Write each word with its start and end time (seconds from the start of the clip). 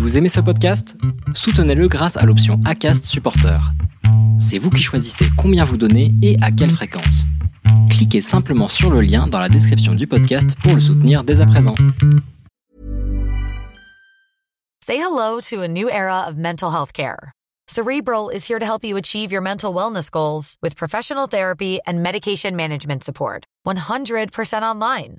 Vous 0.00 0.16
aimez 0.16 0.30
ce 0.30 0.40
podcast? 0.40 0.96
Soutenez-le 1.34 1.86
grâce 1.86 2.16
à 2.16 2.24
l'option 2.24 2.58
ACAST 2.64 3.04
Supporter. 3.04 3.60
C'est 4.40 4.56
vous 4.56 4.70
qui 4.70 4.82
choisissez 4.82 5.26
combien 5.36 5.62
vous 5.62 5.76
donnez 5.76 6.14
et 6.22 6.38
à 6.40 6.50
quelle 6.50 6.70
fréquence. 6.70 7.26
Cliquez 7.90 8.22
simplement 8.22 8.68
sur 8.68 8.90
le 8.90 9.02
lien 9.02 9.26
dans 9.26 9.38
la 9.38 9.50
description 9.50 9.94
du 9.94 10.06
podcast 10.06 10.56
pour 10.62 10.74
le 10.74 10.80
soutenir 10.80 11.22
dès 11.22 11.42
à 11.42 11.46
présent. 11.46 11.74
Say 14.82 14.96
hello 14.96 15.38
to 15.50 15.60
a 15.60 15.68
new 15.68 15.90
era 15.90 16.24
of 16.26 16.38
mental 16.38 16.70
health 16.70 16.94
care. 16.94 17.32
Cerebral 17.68 18.30
is 18.30 18.48
here 18.48 18.58
to 18.58 18.64
help 18.64 18.82
you 18.82 18.96
achieve 18.96 19.30
your 19.30 19.42
mental 19.42 19.74
wellness 19.74 20.10
goals 20.10 20.56
with 20.62 20.76
professional 20.76 21.26
therapy 21.28 21.78
and 21.86 22.02
medication 22.02 22.56
management 22.56 23.04
support. 23.04 23.44
100% 23.66 24.62
online. 24.62 25.18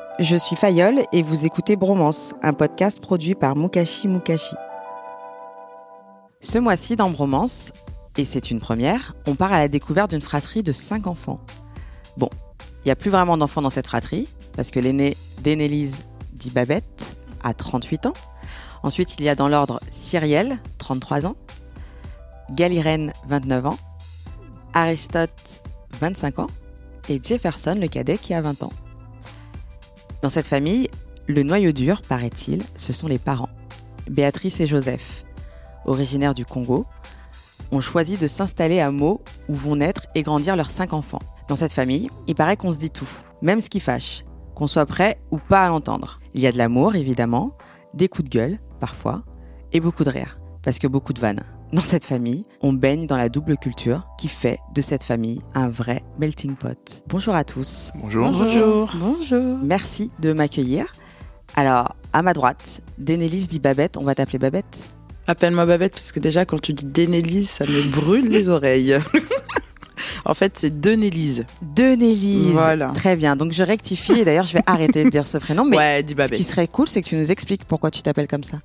je 0.21 0.35
suis 0.35 0.55
Fayol 0.55 1.01
et 1.11 1.23
vous 1.23 1.45
écoutez 1.45 1.75
Bromance, 1.75 2.35
un 2.43 2.53
podcast 2.53 2.99
produit 2.99 3.33
par 3.33 3.55
Mukashi 3.55 4.07
Mukashi. 4.07 4.55
Ce 6.41 6.59
mois-ci 6.59 6.95
dans 6.95 7.09
Bromance, 7.09 7.73
et 8.17 8.25
c'est 8.25 8.51
une 8.51 8.59
première, 8.59 9.15
on 9.25 9.33
part 9.33 9.51
à 9.51 9.57
la 9.57 9.67
découverte 9.67 10.11
d'une 10.11 10.21
fratrie 10.21 10.61
de 10.61 10.71
5 10.71 11.07
enfants. 11.07 11.39
Bon, 12.17 12.29
il 12.83 12.87
n'y 12.87 12.91
a 12.91 12.95
plus 12.95 13.09
vraiment 13.09 13.35
d'enfants 13.35 13.63
dans 13.63 13.71
cette 13.71 13.87
fratrie, 13.87 14.27
parce 14.55 14.69
que 14.69 14.79
l'aîné 14.79 15.17
d'Énélise 15.39 15.95
dit 16.33 16.51
Babette 16.51 17.15
a 17.43 17.55
38 17.55 18.05
ans. 18.05 18.13
Ensuite, 18.83 19.15
il 19.17 19.25
y 19.25 19.29
a 19.29 19.33
dans 19.33 19.47
l'ordre 19.47 19.79
Cyrielle, 19.91 20.59
33 20.77 21.25
ans, 21.25 21.35
Galirène, 22.51 23.11
29 23.27 23.65
ans, 23.65 23.77
Aristote, 24.75 25.63
25 25.99 26.39
ans, 26.39 26.47
et 27.09 27.19
Jefferson, 27.23 27.75
le 27.79 27.87
cadet, 27.87 28.19
qui 28.19 28.35
a 28.35 28.41
20 28.41 28.61
ans. 28.61 28.73
Dans 30.21 30.29
cette 30.29 30.47
famille, 30.47 30.87
le 31.27 31.41
noyau 31.41 31.71
dur, 31.71 32.01
paraît-il, 32.07 32.61
ce 32.75 32.93
sont 32.93 33.07
les 33.07 33.17
parents. 33.17 33.49
Béatrice 34.07 34.59
et 34.59 34.67
Joseph, 34.67 35.25
originaires 35.85 36.35
du 36.35 36.45
Congo, 36.45 36.85
ont 37.71 37.81
choisi 37.81 38.17
de 38.17 38.27
s'installer 38.27 38.79
à 38.79 38.91
Meaux 38.91 39.21
où 39.49 39.55
vont 39.55 39.77
naître 39.77 40.05
et 40.13 40.21
grandir 40.21 40.55
leurs 40.55 40.69
cinq 40.69 40.93
enfants. 40.93 41.21
Dans 41.47 41.55
cette 41.55 41.73
famille, 41.73 42.09
il 42.27 42.35
paraît 42.35 42.55
qu'on 42.55 42.71
se 42.71 42.77
dit 42.77 42.91
tout, 42.91 43.09
même 43.41 43.61
ce 43.61 43.69
qui 43.69 43.79
fâche, 43.79 44.23
qu'on 44.53 44.67
soit 44.67 44.85
prêt 44.85 45.19
ou 45.31 45.37
pas 45.37 45.65
à 45.65 45.69
l'entendre. 45.69 46.19
Il 46.33 46.41
y 46.41 46.47
a 46.47 46.51
de 46.51 46.57
l'amour, 46.57 46.95
évidemment, 46.95 47.57
des 47.93 48.07
coups 48.07 48.29
de 48.29 48.37
gueule, 48.37 48.59
parfois, 48.79 49.23
et 49.71 49.79
beaucoup 49.79 50.03
de 50.03 50.11
rire, 50.11 50.39
parce 50.61 50.77
que 50.77 50.87
beaucoup 50.87 51.13
de 51.13 51.19
vannes. 51.19 51.43
Dans 51.73 51.81
cette 51.81 52.03
famille, 52.03 52.43
on 52.59 52.73
baigne 52.73 53.07
dans 53.07 53.15
la 53.15 53.29
double 53.29 53.55
culture 53.55 54.05
qui 54.17 54.27
fait 54.27 54.59
de 54.75 54.81
cette 54.81 55.03
famille 55.03 55.39
un 55.53 55.69
vrai 55.69 56.03
melting 56.19 56.55
pot. 56.55 57.01
Bonjour 57.07 57.33
à 57.33 57.45
tous. 57.45 57.91
Bonjour. 57.95 58.29
Bonjour. 58.29 58.91
Bonjour. 58.95 59.57
Merci 59.63 60.11
de 60.19 60.33
m'accueillir. 60.33 60.91
Alors, 61.55 61.95
à 62.11 62.23
ma 62.23 62.33
droite, 62.33 62.81
Dénélise 62.97 63.47
dit 63.47 63.59
Babette. 63.59 63.95
On 63.95 64.03
va 64.03 64.15
t'appeler 64.15 64.37
Babette 64.37 64.79
Appelle-moi 65.27 65.65
Babette, 65.65 65.93
parce 65.93 66.11
que 66.11 66.19
déjà, 66.19 66.43
quand 66.43 66.59
tu 66.59 66.73
dis 66.73 66.83
Dénélise, 66.83 67.49
ça 67.49 67.65
me 67.65 67.89
brûle 67.95 68.29
les 68.29 68.49
oreilles. 68.49 68.97
en 70.25 70.33
fait, 70.33 70.57
c'est 70.57 70.81
Denélise. 70.81 71.45
Denélise. 71.61 72.51
Voilà. 72.51 72.87
Très 72.87 73.15
bien. 73.15 73.37
Donc, 73.37 73.53
je 73.53 73.63
rectifie. 73.63 74.19
Et 74.19 74.25
d'ailleurs, 74.25 74.45
je 74.45 74.55
vais 74.55 74.63
arrêter 74.65 75.05
de 75.05 75.09
dire 75.09 75.25
ce 75.25 75.37
prénom. 75.37 75.63
Mais 75.63 75.77
ouais, 75.77 76.03
dis 76.03 76.15
ce 76.17 76.33
qui 76.33 76.43
serait 76.43 76.67
cool, 76.67 76.89
c'est 76.89 76.99
que 77.01 77.07
tu 77.07 77.15
nous 77.15 77.31
expliques 77.31 77.63
pourquoi 77.63 77.91
tu 77.91 78.01
t'appelles 78.01 78.27
comme 78.27 78.43
ça. 78.43 78.57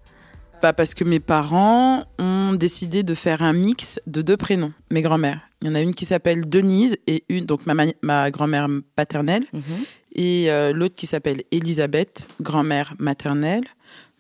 Pas 0.61 0.72
parce 0.72 0.94
que 0.94 1.05
mes 1.05 1.21
parents 1.21 2.05
ont 2.19 2.55
décidé 2.55 3.03
de 3.03 3.15
faire 3.15 3.43
un 3.43 3.53
mix 3.53 4.00
de 4.06 4.22
deux 4.22 4.37
prénoms, 4.37 4.72
mes 4.91 5.03
grand-mères. 5.03 5.41
Il 5.62 5.69
y 5.69 5.71
en 5.71 5.75
a 5.75 5.81
une 5.81 5.94
qui 5.94 6.05
s'appelle 6.06 6.49
Denise 6.49 6.97
et 7.06 7.25
une, 7.28 7.44
donc 7.47 7.67
ma, 7.67 7.75
ma- 8.03 8.31
grand-mère 8.31 8.66
paternelle, 8.97 9.45
et 10.15 10.50
euh, 10.50 10.72
l'autre 10.72 10.97
qui 10.97 11.06
s'appelle 11.06 11.43
Elisabeth, 11.53 12.27
grand-mère 12.41 12.95
maternelle. 12.99 13.65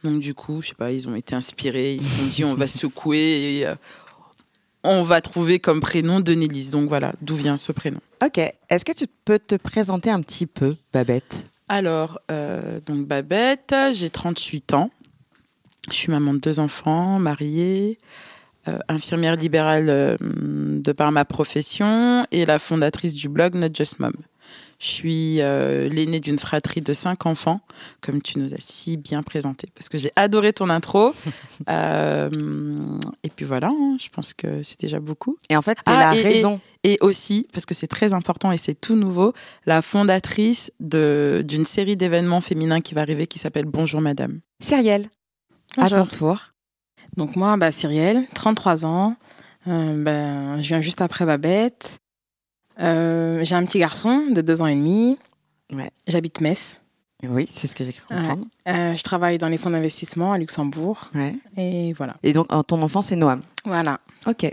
Donc 0.04 0.20
du 0.20 0.34
coup, 0.34 0.60
je 0.62 0.68
sais 0.68 0.74
pas, 0.74 0.92
ils 0.92 1.08
ont 1.08 1.14
été 1.16 1.34
inspirés, 1.34 1.94
ils 1.94 2.04
se 2.04 2.18
sont 2.18 2.26
dit 2.26 2.44
on 2.44 2.54
va 2.54 2.66
secouer 2.68 3.58
et 3.58 3.66
euh, 3.66 3.74
on 4.84 5.02
va 5.02 5.20
trouver 5.22 5.58
comme 5.58 5.80
prénom 5.80 6.20
Denélise. 6.20 6.70
Donc 6.70 6.88
voilà, 6.88 7.14
d'où 7.22 7.34
vient 7.34 7.56
ce 7.56 7.72
prénom. 7.72 8.00
Ok. 8.24 8.38
Est-ce 8.68 8.84
que 8.84 8.92
tu 8.92 9.06
peux 9.24 9.38
te 9.38 9.54
présenter 9.56 10.10
un 10.10 10.20
petit 10.20 10.46
peu, 10.46 10.76
Babette? 10.92 11.46
Alors, 11.68 12.20
euh, 12.30 12.78
donc 12.86 13.06
Babette, 13.08 13.74
j'ai 13.92 14.10
38 14.10 14.74
ans. 14.74 14.90
Je 15.90 15.94
suis 15.96 16.10
maman 16.10 16.34
de 16.34 16.38
deux 16.38 16.58
enfants, 16.60 17.18
mariée, 17.18 17.98
euh, 18.68 18.78
infirmière 18.88 19.36
libérale 19.36 19.86
euh, 19.88 20.16
de 20.20 20.92
par 20.92 21.12
ma 21.12 21.24
profession 21.24 22.26
et 22.32 22.44
la 22.44 22.58
fondatrice 22.58 23.14
du 23.14 23.28
blog 23.28 23.54
Not 23.54 23.68
Just 23.74 24.00
Mom. 24.00 24.12
Je 24.78 24.86
suis 24.86 25.40
euh, 25.40 25.88
l'aînée 25.88 26.20
d'une 26.20 26.38
fratrie 26.38 26.82
de 26.82 26.92
cinq 26.92 27.24
enfants, 27.24 27.60
comme 28.02 28.20
tu 28.20 28.38
nous 28.38 28.52
as 28.52 28.58
si 28.60 28.98
bien 28.98 29.22
présenté, 29.22 29.68
parce 29.74 29.88
que 29.88 29.96
j'ai 29.96 30.10
adoré 30.16 30.52
ton 30.52 30.68
intro. 30.70 31.12
Euh, 31.68 32.28
et 33.24 33.30
puis 33.30 33.44
voilà, 33.44 33.68
hein, 33.68 33.96
je 34.00 34.08
pense 34.10 34.34
que 34.34 34.62
c'est 34.62 34.78
déjà 34.78 35.00
beaucoup. 35.00 35.36
Et 35.50 35.56
en 35.56 35.62
fait, 35.62 35.76
tu 35.76 35.82
Ah, 35.86 36.12
la 36.12 36.16
et- 36.16 36.22
raison. 36.22 36.60
Et 36.84 36.98
aussi, 37.00 37.48
parce 37.52 37.66
que 37.66 37.74
c'est 37.74 37.86
très 37.88 38.12
important 38.14 38.52
et 38.52 38.56
c'est 38.56 38.78
tout 38.80 38.94
nouveau, 38.94 39.32
la 39.64 39.82
fondatrice 39.82 40.70
de- 40.78 41.42
d'une 41.44 41.64
série 41.64 41.96
d'événements 41.96 42.40
féminins 42.40 42.80
qui 42.80 42.94
va 42.94 43.00
arriver 43.00 43.26
qui 43.26 43.38
s'appelle 43.40 43.64
Bonjour 43.64 44.00
Madame. 44.00 44.38
Cyrielle, 44.60 45.08
à 45.76 45.90
ton 45.90 46.06
tour. 46.06 46.38
Donc 47.16 47.36
moi, 47.36 47.56
bah, 47.56 47.72
Cyrielle, 47.72 48.26
33 48.34 48.84
ans. 48.84 49.16
Euh, 49.68 50.02
ben, 50.02 50.62
je 50.62 50.68
viens 50.68 50.80
juste 50.80 51.00
après 51.00 51.26
Babette. 51.26 51.98
Euh, 52.80 53.40
j'ai 53.42 53.54
un 53.54 53.64
petit 53.64 53.78
garçon 53.78 54.26
de 54.30 54.40
deux 54.40 54.62
ans 54.62 54.66
et 54.66 54.74
demi. 54.74 55.18
Ouais. 55.72 55.90
J'habite 56.06 56.40
Metz. 56.40 56.80
Oui, 57.22 57.48
c'est 57.50 57.66
ce 57.66 57.74
que 57.74 57.84
j'ai 57.84 57.92
cru 57.92 58.14
Ouais. 58.14 58.34
Euh, 58.68 58.96
je 58.96 59.02
travaille 59.02 59.38
dans 59.38 59.48
les 59.48 59.56
fonds 59.56 59.70
d'investissement 59.70 60.32
à 60.32 60.38
Luxembourg. 60.38 61.10
Ouais. 61.14 61.34
Et 61.56 61.92
voilà. 61.94 62.16
Et 62.22 62.32
donc, 62.32 62.48
ton 62.66 62.82
enfant, 62.82 63.02
c'est 63.02 63.16
Noam. 63.16 63.40
Voilà. 63.64 64.00
Ok. 64.26 64.44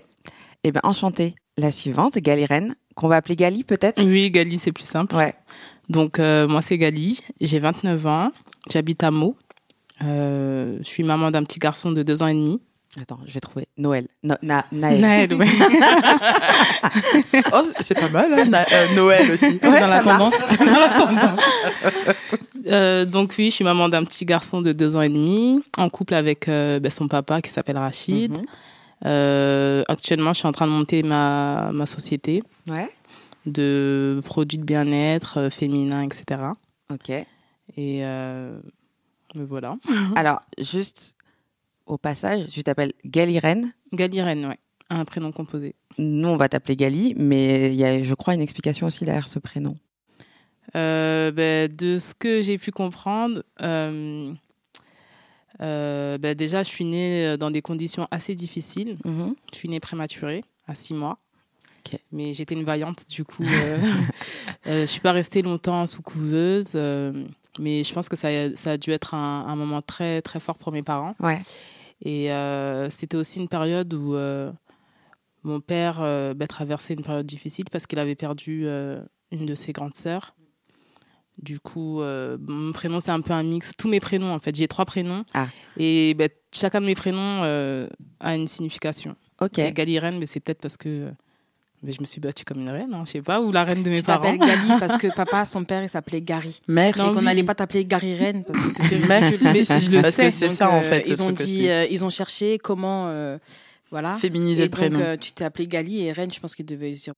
Eh 0.64 0.72
bien, 0.72 0.82
enchantée. 0.84 1.36
La 1.58 1.72
suivante, 1.72 2.18
Galirène, 2.18 2.74
qu'on 2.96 3.08
va 3.08 3.18
appeler 3.18 3.36
Gali 3.36 3.64
peut-être? 3.64 4.02
Oui, 4.04 4.32
Gali, 4.32 4.58
c'est 4.58 4.72
plus 4.72 4.86
simple. 4.86 5.16
Ouais. 5.16 5.36
Donc, 5.90 6.18
euh, 6.18 6.48
moi, 6.48 6.64
c'est 6.64 6.78
Gali. 6.80 7.20
J'ai 7.40 7.60
29 7.60 8.08
ans. 8.08 8.32
J'habite 8.72 9.04
à 9.04 9.12
Meaux. 9.12 9.38
Euh, 10.04 10.78
je 10.80 10.84
suis 10.84 11.04
maman 11.04 11.32
d'un 11.32 11.44
petit 11.44 11.60
garçon 11.60 11.92
de 11.92 12.04
deux 12.04 12.22
ans 12.24 12.28
et 12.28 12.34
demi. 12.34 12.60
Attends, 13.02 13.20
je 13.26 13.34
vais 13.34 13.40
trouver. 13.40 13.68
Noël. 13.78 14.08
No- 14.22 14.36
na- 14.44 14.66
Naël. 14.72 15.02
Naël, 15.02 15.34
ouais. 15.34 15.48
Oh, 17.54 17.62
c'est 17.80 18.00
pas 18.00 18.10
mal, 18.10 18.34
hein, 18.34 18.46
Na- 18.46 18.66
euh, 18.72 18.96
Noël 18.96 19.32
aussi. 19.32 19.60
Ouais, 19.64 19.80
dans 19.80 19.88
la 19.88 20.04
ça 20.04 20.18
marche. 20.18 20.36
tendance. 20.98 21.40
Euh, 22.68 23.06
donc 23.06 23.36
oui, 23.38 23.50
je 23.50 23.56
suis 23.56 23.64
maman 23.64 23.90
d'un 23.90 24.04
petit 24.04 24.26
garçon 24.26 24.62
de 24.62 24.72
deux 24.74 24.96
ans 24.96 25.02
et 25.02 25.10
demi, 25.10 25.64
en 25.78 25.90
couple 25.90 26.14
avec 26.14 26.48
euh, 26.48 26.80
ben, 26.80 26.90
son 26.92 27.08
papa 27.08 27.42
qui 27.42 27.50
s'appelle 27.50 27.78
Rachid. 27.78 28.32
Mhm. 28.34 28.42
Euh, 29.06 29.84
actuellement, 29.88 30.34
je 30.34 30.40
suis 30.40 30.48
en 30.48 30.52
train 30.54 30.68
de 30.68 30.72
monter 30.72 31.04
ma, 31.04 31.72
ma 31.74 31.86
société 31.86 32.42
Ouais. 32.70 32.90
de 33.46 34.22
produits 34.24 34.58
de 34.60 34.64
bien-être 34.64 35.40
euh, 35.40 35.50
féminin, 35.50 36.04
etc. 36.04 36.42
Ok. 36.92 37.10
Et 37.10 37.26
euh, 38.04 38.58
me 39.36 39.44
voilà. 39.44 39.76
Alors, 40.16 40.42
juste 40.60 41.16
au 41.86 41.98
passage, 41.98 42.48
tu 42.50 42.64
t'appelles 42.64 42.94
Galirène. 43.06 43.74
Galirène, 43.94 44.46
ouais. 44.46 44.60
Un 44.90 45.06
prénom 45.06 45.32
composé. 45.32 45.76
Nous, 45.98 46.28
on 46.28 46.38
va 46.38 46.50
t'appeler 46.50 46.76
Gali, 46.76 47.14
mais 47.18 47.70
il 47.70 47.76
y 47.76 47.86
a, 47.86 48.04
je 48.04 48.14
crois, 48.14 48.34
une 48.34 48.42
explication 48.42 48.88
aussi 48.88 49.06
derrière 49.06 49.28
ce 49.28 49.40
prénom. 49.40 49.76
Euh, 50.76 51.32
ben, 51.32 51.74
de 51.74 52.00
ce 52.00 52.14
que 52.14 52.42
j'ai 52.42 52.58
pu 52.58 52.72
comprendre, 52.72 53.44
euh, 53.62 54.34
euh, 55.62 56.18
ben, 56.18 56.36
déjà, 56.36 56.64
je 56.64 56.70
suis 56.70 56.86
née 56.86 57.38
dans 57.38 57.52
des 57.52 57.62
conditions 57.62 58.08
assez 58.12 58.36
difficiles. 58.36 58.98
Mhm. 59.06 59.36
Je 59.52 59.58
suis 59.58 59.70
née 59.70 59.80
prématurée, 59.80 60.44
à 60.68 60.76
six 60.76 60.94
mois. 60.94 61.20
Mais 62.12 62.34
j'étais 62.34 62.56
une 62.56 62.64
vaillante, 62.64 63.08
du 63.10 63.24
coup. 63.24 63.44
je 64.66 64.86
suis 64.86 65.02
pas 65.02 65.12
restée 65.12 65.42
longtemps 65.42 65.86
sous 65.86 66.02
couveuse. 66.02 66.74
Mais 67.60 67.84
je 67.84 67.94
pense 67.94 68.10
que 68.10 68.16
ça, 68.16 68.28
a- 68.30 68.56
ça 68.56 68.72
a 68.72 68.78
dû 68.78 68.92
être 68.92 69.14
un, 69.14 69.46
un 69.48 69.56
moment 69.56 69.82
très, 69.82 70.22
très 70.22 70.40
fort 70.40 70.58
pour 70.58 70.72
mes 70.72 70.82
parents. 70.84 71.16
Ouais. 71.20 71.40
Et 72.02 72.32
euh, 72.32 72.90
c'était 72.90 73.18
aussi 73.18 73.40
une 73.40 73.48
période 73.48 73.94
où 73.94 74.16
euh, 74.16 74.52
mon 75.44 75.60
père 75.62 76.00
euh, 76.02 76.34
bah, 76.34 76.48
traversait 76.48 76.94
une 76.96 77.04
période 77.04 77.26
difficile 77.26 77.66
parce 77.72 77.86
qu'il 77.88 78.00
avait 78.00 78.16
perdu 78.16 78.68
une 79.32 79.46
de 79.46 79.56
ses 79.56 79.72
grandes 79.72 79.96
sœurs. 79.96 80.36
Du 81.42 81.60
coup, 81.60 82.00
mon 82.02 82.72
prénom, 82.74 83.00
c'est 83.00 83.10
un 83.12 83.20
peu 83.22 83.34
un 83.34 83.42
mix. 83.42 83.72
Tous 83.76 83.88
mes 83.88 84.00
prénoms, 84.00 84.32
en 84.34 84.38
fait. 84.40 84.56
J'ai 84.56 84.68
trois 84.68 84.86
prénoms. 84.86 85.26
Ah. 85.34 85.48
Et 85.78 86.14
bah, 86.14 86.28
chacun 86.54 86.80
de 86.82 86.86
mes 86.86 86.94
prénoms 86.94 87.42
a 88.20 88.36
une 88.36 88.46
signification. 88.48 89.16
Ok. 89.42 89.60
Galirène, 89.74 90.20
mais 90.20 90.28
c'est 90.28 90.40
peut-être 90.40 90.62
parce 90.62 90.78
que 90.78 91.12
bah, 91.84 91.92
je 91.96 92.00
me 92.02 92.06
suis 92.06 92.22
battue 92.22 92.46
comme 92.46 92.62
une 92.62 92.70
reine, 92.70 92.94
hein, 92.94 93.04
je 93.06 93.12
sais 93.12 93.22
pas, 93.22 93.42
ou 93.42 93.52
la 93.52 93.64
reine 93.66 93.84
de 93.84 93.90
mes 93.90 94.00
Je 94.00 94.06
parents. 94.06 94.34
Gali 94.34 94.70
parce 94.80 94.98
que 94.98 95.08
papa, 95.16 95.46
son 95.46 95.64
père, 95.66 95.84
il 95.84 95.90
s'appelait 95.90 96.22
Gary. 96.22 96.60
Merci. 96.68 97.00
Donc 97.00 97.18
on 97.18 97.22
n'allait 97.24 97.44
pas 97.44 97.56
t'appeler 97.56 97.84
Gary 97.86 98.16
Reine 98.16 98.44
parce 98.46 98.60
que 98.60 98.70
c'était 98.70 99.00
Merci. 99.08 99.38
je 99.38 99.92
le 99.92 100.02
Parce 100.02 100.16
sais. 100.16 100.26
que 100.26 100.30
c'est 100.32 100.50
ça 100.50 100.70
en 100.72 100.78
euh, 100.78 100.82
fait. 100.82 101.04
Ils 101.08 101.22
ont 101.22 101.32
dit, 101.32 101.70
euh, 101.70 101.86
ils 101.92 102.06
ont 102.06 102.10
cherché 102.10 102.58
comment, 102.58 103.08
euh, 103.08 103.38
voilà. 103.92 104.14
Féminiser 104.16 104.64
Et 104.64 104.66
le 104.68 104.70
donc 104.70 104.80
prénom. 104.80 105.00
euh, 105.02 105.18
tu 105.18 105.34
t'es 105.34 105.44
appelé 105.44 105.68
Gali 105.68 106.06
et 106.06 106.12
Reine, 106.14 106.32
je 106.34 106.40
pense 106.40 106.56
qu'il 106.56 106.66
devait 106.66 106.92
dire. 106.92 107.14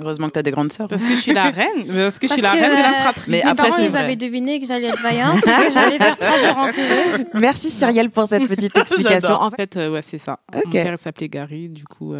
Heureusement 0.00 0.28
que 0.28 0.34
tu 0.34 0.38
as 0.38 0.42
des 0.44 0.52
grandes 0.52 0.70
sœurs. 0.70 0.86
Parce 0.86 1.02
que 1.02 1.10
je 1.10 1.16
suis 1.20 1.32
la 1.32 1.50
reine, 1.50 1.84
parce 1.88 2.20
que 2.20 2.28
je 2.28 2.34
suis 2.34 2.42
la 2.42 2.52
reine 2.52 2.70
de 2.70 2.82
la 2.82 2.92
fratrie. 3.00 3.30
Mais 3.32 3.42
Mes 3.44 3.50
après, 3.50 3.68
parents, 3.70 3.82
ils 3.82 3.96
avaient 3.96 4.14
deviné 4.14 4.60
que 4.60 4.66
j'allais 4.66 4.86
être 4.86 5.02
vaillante, 5.02 5.40
que 5.40 5.50
j'allais 5.74 5.96
faire 5.98 6.16
très. 6.16 7.24
Merci 7.40 7.70
Cyrielle 7.70 8.10
pour 8.10 8.28
cette 8.28 8.46
petite 8.46 8.76
explication. 8.76 9.32
En 9.32 9.50
fait, 9.50 9.74
ouais, 9.74 10.02
c'est 10.02 10.18
ça. 10.18 10.38
Mon 10.54 10.70
père 10.70 10.92
il 10.92 10.98
s'appelait 10.98 11.28
Gary, 11.28 11.68
du 11.68 11.82
coup, 11.84 12.14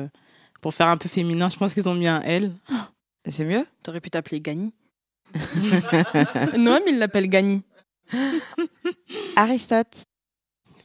pour 0.61 0.75
faire 0.75 0.89
un 0.89 0.97
peu 0.97 1.09
féminin, 1.09 1.49
je 1.49 1.57
pense 1.57 1.75
qu'ils 1.75 1.89
ont 1.89 1.95
mis 1.95 2.09
un 2.09 2.21
L. 2.23 2.53
c'est 3.29 3.45
mieux 3.45 3.67
T'aurais 3.83 4.01
pu 4.01 4.11
t'appeler 4.11 4.41
Gani. 4.41 4.73
Noam, 6.57 6.83
il 6.87 6.99
l'appelle 6.99 7.29
Gani. 7.29 7.63
Aristote. 9.37 10.05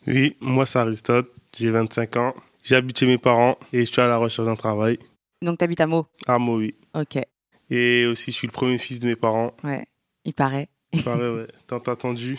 Oui, 0.08 0.36
moi 0.42 0.66
c'est 0.66 0.80
Aristote, 0.80 1.32
j'ai 1.58 1.72
25 1.72 2.16
ans. 2.18 2.34
J'habite 2.64 2.98
chez 2.98 3.06
mes 3.06 3.18
parents 3.18 3.58
et 3.72 3.86
je 3.86 3.92
suis 3.92 4.02
à 4.02 4.08
la 4.08 4.18
recherche 4.18 4.48
d'un 4.48 4.56
travail. 4.56 4.98
Donc 5.42 5.58
t'habites 5.58 5.82
à 5.82 5.88
Meaux? 5.88 6.06
À 6.28 6.40
Meaux, 6.40 6.58
oui. 6.58 6.76
Ok. 6.94 7.18
Et 7.70 8.06
aussi, 8.06 8.32
je 8.32 8.36
suis 8.38 8.48
le 8.48 8.52
premier 8.54 8.78
fils 8.78 9.00
de 9.00 9.08
mes 9.08 9.16
parents. 9.16 9.54
Ouais. 9.64 9.86
Il 10.26 10.34
paraît. 10.34 10.70
Pareil, 11.04 11.32
ouais, 11.36 11.48
tant 11.68 11.80
attendu. 11.80 12.38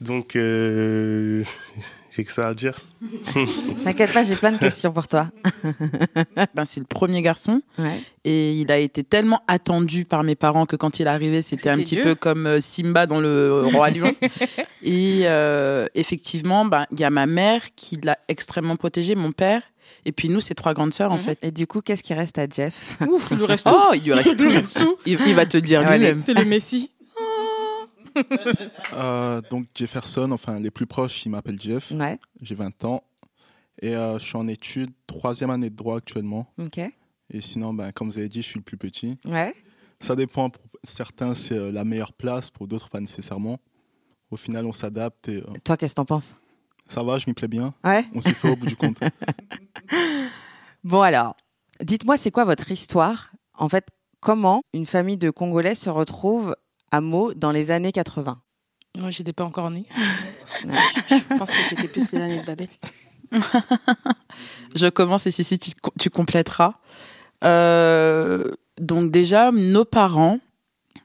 Donc, 0.00 0.36
euh, 0.36 1.44
j'ai 2.14 2.24
que 2.24 2.32
ça 2.32 2.48
à 2.48 2.54
dire. 2.54 2.78
T'inquiète 3.84 4.12
pas, 4.12 4.22
j'ai 4.24 4.36
plein 4.36 4.52
de 4.52 4.58
questions 4.58 4.92
pour 4.92 5.08
toi. 5.08 5.30
Ben, 6.54 6.64
c'est 6.64 6.80
le 6.80 6.86
premier 6.86 7.22
garçon 7.22 7.62
Ouais. 7.78 8.00
et 8.24 8.52
il 8.52 8.70
a 8.72 8.78
été 8.78 9.04
tellement 9.04 9.40
attendu 9.48 10.04
par 10.04 10.22
mes 10.24 10.34
parents 10.34 10.66
que 10.66 10.76
quand 10.76 10.98
il 10.98 11.06
est 11.06 11.10
arrivé, 11.10 11.40
c'était 11.42 11.70
un 11.70 11.78
petit 11.78 11.94
Dieu. 11.96 12.02
peu 12.04 12.14
comme 12.14 12.46
euh, 12.46 12.60
Simba 12.60 13.06
dans 13.06 13.20
le 13.20 13.52
Roi 13.72 13.90
Lion. 13.90 14.10
et 14.82 15.22
euh, 15.24 15.86
effectivement, 15.94 16.64
ben, 16.64 16.86
il 16.92 17.00
y 17.00 17.04
a 17.04 17.10
ma 17.10 17.26
mère 17.26 17.62
qui 17.76 17.98
l'a 18.02 18.18
extrêmement 18.28 18.76
protégé, 18.76 19.14
mon 19.14 19.32
père. 19.32 19.62
Et 20.04 20.12
puis 20.12 20.28
nous, 20.28 20.40
c'est 20.40 20.54
trois 20.54 20.74
grandes 20.74 20.92
sœurs 20.92 21.12
en 21.12 21.18
fait. 21.18 21.38
Et 21.42 21.50
du 21.52 21.66
coup, 21.66 21.80
qu'est-ce 21.80 22.02
qui 22.02 22.12
reste 22.14 22.36
à 22.38 22.46
Jeff? 22.48 22.98
Ouf, 23.08 23.28
il 23.30 23.36
lui 23.38 23.46
reste 23.46 23.66
tout. 23.68 23.74
Oh, 23.74 23.94
il 23.94 24.02
lui 24.02 24.12
reste 24.12 24.36
tout. 24.78 24.96
Il, 25.06 25.18
il 25.26 25.34
va 25.34 25.46
te 25.46 25.56
dire 25.58 25.86
Allez. 25.86 25.98
lui-même. 25.98 26.20
C'est 26.24 26.34
le 26.34 26.44
Messi. 26.44 26.90
Euh, 28.94 29.40
donc 29.50 29.66
Jefferson, 29.74 30.30
enfin 30.32 30.60
les 30.60 30.70
plus 30.70 30.86
proches, 30.86 31.24
ils 31.24 31.30
m'appellent 31.30 31.60
Jeff. 31.60 31.92
Ouais. 31.92 32.18
J'ai 32.40 32.54
20 32.54 32.84
ans. 32.84 33.02
Et 33.80 33.96
euh, 33.96 34.18
je 34.18 34.24
suis 34.24 34.36
en 34.36 34.46
études, 34.48 34.90
troisième 35.06 35.50
année 35.50 35.70
de 35.70 35.76
droit 35.76 35.96
actuellement. 35.96 36.46
Ok. 36.58 36.78
Et 36.78 37.40
sinon, 37.40 37.72
ben, 37.72 37.90
comme 37.92 38.10
vous 38.10 38.18
avez 38.18 38.28
dit, 38.28 38.42
je 38.42 38.48
suis 38.48 38.58
le 38.58 38.64
plus 38.64 38.76
petit. 38.76 39.18
Ouais. 39.24 39.54
Ça 40.00 40.14
dépend, 40.14 40.50
pour 40.50 40.62
certains 40.84 41.34
c'est 41.34 41.56
euh, 41.56 41.72
la 41.72 41.84
meilleure 41.84 42.12
place, 42.12 42.50
pour 42.50 42.66
d'autres 42.66 42.90
pas 42.90 43.00
nécessairement. 43.00 43.58
Au 44.30 44.36
final, 44.36 44.66
on 44.66 44.72
s'adapte 44.72 45.28
et 45.28 45.38
euh, 45.38 45.52
Toi, 45.64 45.76
qu'est-ce 45.76 45.92
que 45.94 45.96
t'en 45.96 46.04
penses? 46.04 46.34
Ça 46.86 47.02
va, 47.02 47.18
je 47.18 47.24
m'y 47.26 47.32
plais 47.34 47.48
bien. 47.48 47.72
Ouais. 47.84 48.04
On 48.14 48.20
s'y 48.20 48.34
fait 48.34 48.50
au 48.50 48.56
bout 48.56 48.66
du 48.66 48.76
compte. 48.76 48.98
Bon 50.84 51.00
alors, 51.02 51.36
dites-moi, 51.80 52.16
c'est 52.16 52.32
quoi 52.32 52.44
votre 52.44 52.68
histoire? 52.72 53.30
En 53.54 53.68
fait, 53.68 53.86
comment 54.18 54.62
une 54.72 54.84
famille 54.86 55.16
de 55.16 55.30
Congolais 55.30 55.76
se 55.76 55.90
retrouve 55.90 56.56
à 56.92 57.00
Meaux 57.00 57.34
dans 57.34 57.50
les 57.50 57.72
années 57.72 57.90
80 57.90 58.40
Moi, 58.96 59.10
j'étais 59.10 59.32
pas 59.32 59.44
encore 59.44 59.70
née. 59.70 59.84
Je 60.64 61.36
pense 61.38 61.50
que 61.50 61.56
c'était 61.56 61.88
plus 61.88 62.12
les 62.12 62.20
années 62.20 62.40
de 62.40 62.46
Babette. 62.46 62.78
Je 64.76 64.88
commence 64.88 65.26
et 65.26 65.30
si, 65.30 65.42
si 65.42 65.58
tu, 65.58 65.72
tu 65.98 66.10
compléteras. 66.10 66.74
Euh, 67.42 68.52
donc 68.78 69.10
déjà, 69.10 69.50
nos 69.50 69.84
parents, 69.84 70.38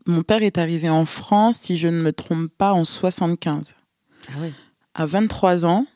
mon 0.06 0.22
père 0.22 0.44
est 0.44 0.60
arrivé 0.60 0.90
en 0.90 1.06
France, 1.06 1.58
si 1.62 1.78
je 1.78 1.88
ne 1.88 2.02
me 2.02 2.14
trompe 2.14 2.52
pas, 2.56 2.74
en 2.74 2.86
75. 2.86 3.74
Ah 4.30 4.32
oui. 4.40 4.54
À 4.94 5.06
23 5.06 5.66
ans, 5.66 5.88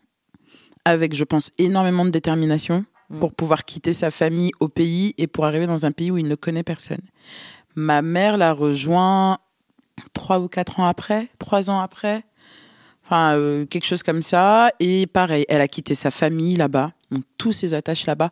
avec, 0.86 1.14
je 1.14 1.24
pense, 1.24 1.52
énormément 1.60 2.06
de 2.06 2.10
détermination 2.10 2.86
Mm. 3.12 3.20
pour 3.20 3.34
pouvoir 3.34 3.66
quitter 3.66 3.94
sa 3.94 4.10
famille 4.10 4.52
au 4.60 4.70
pays 4.70 5.14
et 5.18 5.28
pour 5.28 5.46
arriver 5.46 5.68
dans 5.68 5.86
un 5.86 5.92
pays 5.92 6.12
où 6.12 6.18
il 6.18 6.28
ne 6.28 6.36
connaît 6.36 6.64
personne. 6.64 7.02
Ma 7.76 8.02
mère 8.02 8.38
l'a 8.38 8.54
rejoint 8.54 9.40
trois 10.13 10.39
ou 10.39 10.48
quatre 10.48 10.80
ans 10.80 10.88
après, 10.88 11.30
trois 11.39 11.69
ans 11.69 11.80
après, 11.80 12.24
enfin 13.06 13.36
euh, 13.36 13.65
quelque 13.65 13.86
chose 13.86 14.03
comme 14.03 14.21
ça. 14.21 14.71
Et 14.80 15.07
pareil, 15.07 15.45
elle 15.50 15.62
a 15.62 15.68
quitté 15.68 15.95
sa 15.95 16.12
famille 16.12 16.56
là-bas, 16.56 16.92
donc 17.12 17.24
tous 17.38 17.51
ses 17.51 17.74
attaches 17.74 18.06
là-bas, 18.06 18.30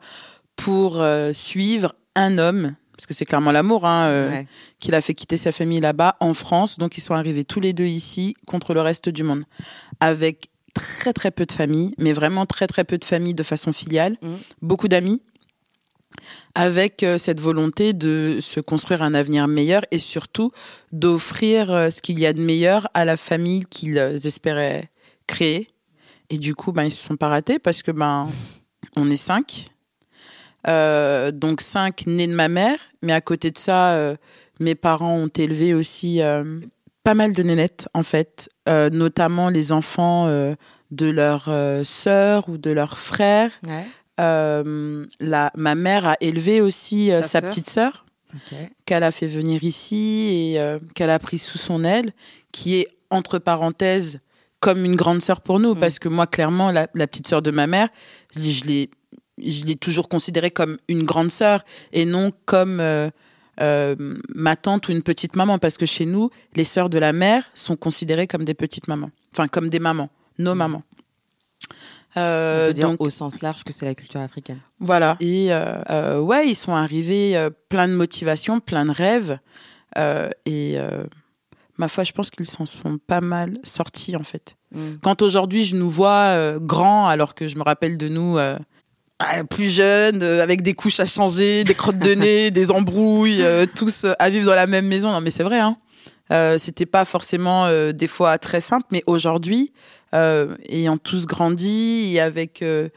pour 0.56 1.00
euh, 1.02 1.34
suivre 1.34 1.94
un 2.16 2.38
homme, 2.38 2.76
parce 2.96 3.06
que 3.06 3.14
c'est 3.14 3.26
clairement 3.26 3.52
l'amour 3.52 3.86
hein, 3.86 4.08
euh, 4.08 4.30
Ouais. 4.30 4.48
qui 4.80 4.92
l'a 4.92 5.02
fait 5.02 5.14
quitter 5.14 5.38
sa 5.38 5.52
famille 5.52 5.80
là-bas 5.80 6.18
en 6.20 6.34
France. 6.34 6.78
Donc 6.78 6.98
ils 6.98 7.02
sont 7.02 7.14
arrivés 7.14 7.46
tous 7.46 7.60
les 7.62 7.72
deux 7.74 7.86
ici 7.86 8.36
contre 8.46 8.74
le 8.74 8.82
reste 8.82 9.08
du 9.10 9.24
monde, 9.24 9.44
avec 10.02 10.50
très 10.74 11.14
très 11.14 11.32
peu 11.32 11.46
de 11.46 11.52
familles, 11.52 11.94
mais 11.98 12.14
vraiment 12.14 12.46
très 12.46 12.68
très 12.68 12.84
peu 12.84 12.98
de 12.98 13.04
familles 13.06 13.34
de 13.34 13.44
façon 13.44 13.74
filiale, 13.74 14.18
Mhm. 14.22 14.38
beaucoup 14.62 14.88
d'amis, 14.88 15.22
avec 16.56 17.04
euh, 17.04 17.18
cette 17.18 17.40
volonté 17.40 17.94
de 17.94 18.40
se 18.42 18.60
construire 18.60 19.04
un 19.04 19.14
avenir 19.14 19.48
meilleur 19.48 19.84
et 19.92 19.98
surtout 19.98 20.52
d'offrir 20.92 21.72
euh, 21.72 21.90
ce 21.90 22.02
qu'il 22.02 22.20
y 22.20 22.26
a 22.26 22.34
de 22.34 22.42
meilleur 22.42 22.90
à 22.94 23.06
la 23.06 23.18
famille 23.18 23.66
qu'ils 23.70 23.98
euh, 23.98 24.18
espéraient 24.18 24.90
créer. 25.28 25.70
Et 26.30 26.38
du 26.38 26.56
coup, 26.56 26.72
ben, 26.72 26.84
ils 26.84 26.92
se 26.92 27.06
sont 27.06 27.18
pas 27.18 27.30
ratés 27.30 27.60
parce 27.60 27.82
que 27.82 27.92
ben, 27.92 28.28
on 28.96 29.10
est 29.10 29.16
cinq. 29.16 29.68
Donc 30.66 31.62
cinq 31.62 32.06
nés 32.06 32.28
de 32.28 32.34
ma 32.34 32.50
mère, 32.50 32.78
mais 33.02 33.14
à 33.14 33.22
côté 33.22 33.50
de 33.50 33.58
ça, 33.58 34.16
mes 34.60 34.76
parents 34.76 35.16
ont 35.16 35.30
élevé 35.30 35.74
aussi 35.74 36.20
pas 37.04 37.14
mal 37.16 37.34
de 37.34 37.42
nénettes 37.42 37.88
en 37.96 38.04
fait, 38.04 38.50
notamment 38.68 39.50
les 39.50 39.72
enfants 39.72 40.28
de 40.28 41.06
leurs 41.08 41.50
sœurs 41.84 42.50
ou 42.50 42.58
de 42.60 42.70
leurs 42.70 43.00
frères. 43.00 43.52
Euh, 44.20 45.06
la, 45.20 45.52
ma 45.56 45.76
mère 45.76 46.06
a 46.08 46.16
élevé 46.20 46.62
aussi 46.62 47.12
euh, 47.12 47.22
Sa 47.22 47.28
sa 47.30 47.40
sœur. 47.42 47.50
petite 47.50 47.70
sœur 47.70 48.06
qu'elle 48.86 49.04
a 49.04 49.12
fait 49.12 49.28
venir 49.28 49.64
ici 49.64 50.52
et 50.54 50.60
euh, 50.60 50.78
qu'elle 50.94 51.10
a 51.10 51.18
pris 51.18 51.38
sous 51.40 51.58
son 51.58 51.84
aile, 51.84 52.12
qui 52.52 52.76
est 52.76 52.88
entre 53.10 53.40
parenthèses 53.40 54.20
comme 54.60 54.84
une 54.86 54.96
grande 54.96 55.22
sœur 55.22 55.42
pour 55.42 55.60
nous, 55.60 55.74
Mm. 55.74 55.80
parce 55.80 55.98
que 56.00 56.10
moi 56.10 56.28
clairement 56.28 56.72
la, 56.72 56.88
la 56.94 57.08
petite 57.08 57.28
sœur 57.28 57.42
de 57.42 57.50
ma 57.50 57.66
mère, 57.66 57.88
je 58.36 58.66
l'ai 58.66 58.90
je 59.42 59.64
l'ai 59.64 59.78
toujours 59.78 60.10
considérée 60.10 60.52
comme 60.52 60.78
une 60.90 61.04
grande 61.04 61.32
sœur 61.32 61.64
et 61.94 62.04
non 62.04 62.32
comme 62.46 62.82
euh, 62.82 63.10
euh, 63.62 63.96
ma 64.36 64.58
tante 64.58 64.90
ou 64.90 64.92
une 64.92 65.02
petite 65.02 65.36
maman, 65.38 65.58
parce 65.60 65.78
que 65.78 65.86
chez 65.86 66.06
nous 66.06 66.30
les 66.56 66.66
sœurs 66.66 66.90
de 66.90 67.00
la 67.00 67.14
mère 67.14 67.50
sont 67.54 67.78
considérées 67.78 68.28
comme 68.28 68.44
des 68.44 68.54
petites 68.54 68.90
mamans, 68.90 69.12
enfin 69.34 69.48
comme 69.48 69.70
des 69.70 69.80
mamans, 69.80 70.10
nos 70.40 70.56
mamans. 70.56 70.84
On 72.16 72.20
Euh, 72.22 72.68
peut 72.68 72.74
dire 72.74 72.90
donc, 72.90 73.02
au 73.02 73.10
sens 73.10 73.42
large 73.42 73.64
que 73.64 73.72
c'est 73.72 73.86
la 73.86 73.94
culture 73.96 74.20
africaine. 74.20 74.60
voilà. 74.80 75.16
Et 75.20 75.54
euh, 75.54 75.76
euh, 75.90 76.20
ouais, 76.20 76.48
ils 76.48 76.56
sont 76.56 76.74
arrivés 76.76 77.38
euh, 77.38 77.50
plein 77.70 77.88
de 77.88 77.94
motivation, 77.94 78.60
plein 78.60 78.86
de 78.86 78.92
rêves. 78.92 79.38
Et 80.46 80.78
ma 81.78 81.88
foi, 81.88 82.04
je 82.04 82.12
pense 82.12 82.30
qu'ils 82.30 82.46
s'en 82.46 82.66
sont 82.66 82.98
pas 82.98 83.22
mal 83.22 83.58
sortis 83.64 84.16
en 84.16 84.24
fait. 84.24 84.56
Mm. 84.74 84.96
Quand 85.02 85.22
aujourd'hui 85.22 85.64
je 85.64 85.76
nous 85.76 85.90
vois 85.90 86.58
grands, 86.60 87.08
alors 87.08 87.36
que 87.36 87.48
je 87.48 87.58
me 87.58 87.64
rappelle 87.64 87.98
de 87.98 88.08
nous 88.08 88.38
ah, 88.38 89.44
plus 89.50 89.70
jeunes, 89.70 90.24
avec 90.24 90.62
des 90.62 90.74
couches 90.74 91.00
à 91.00 91.06
changer, 91.06 91.64
des 91.64 91.74
crottes 91.76 92.00
de 92.00 92.14
nez, 92.16 92.52
des 92.60 92.72
embrouilles, 92.72 93.44
tous 93.76 94.06
à 94.18 94.30
vivre 94.30 94.46
dans 94.48 94.56
la 94.56 94.68
même 94.68 94.88
maison. 94.88 95.12
Non, 95.12 95.22
mais 95.22 95.32
c'est 95.32 95.44
vrai. 95.44 95.60
Hein. 95.60 95.78
Euh, 96.32 96.58
C'était 96.58 96.86
pas 96.86 97.06
forcément 97.06 97.66
euh, 97.66 97.92
des 97.92 98.08
fois 98.08 98.38
très 98.38 98.62
simple, 98.62 98.86
mais 98.92 99.04
aujourd'hui, 99.08 99.74
euh, 100.14 100.56
ayant 100.68 100.98
tous 100.98 101.26
grandi 101.26 102.12
et 102.14 102.20
avec 102.20 102.62
euh, 102.62 102.90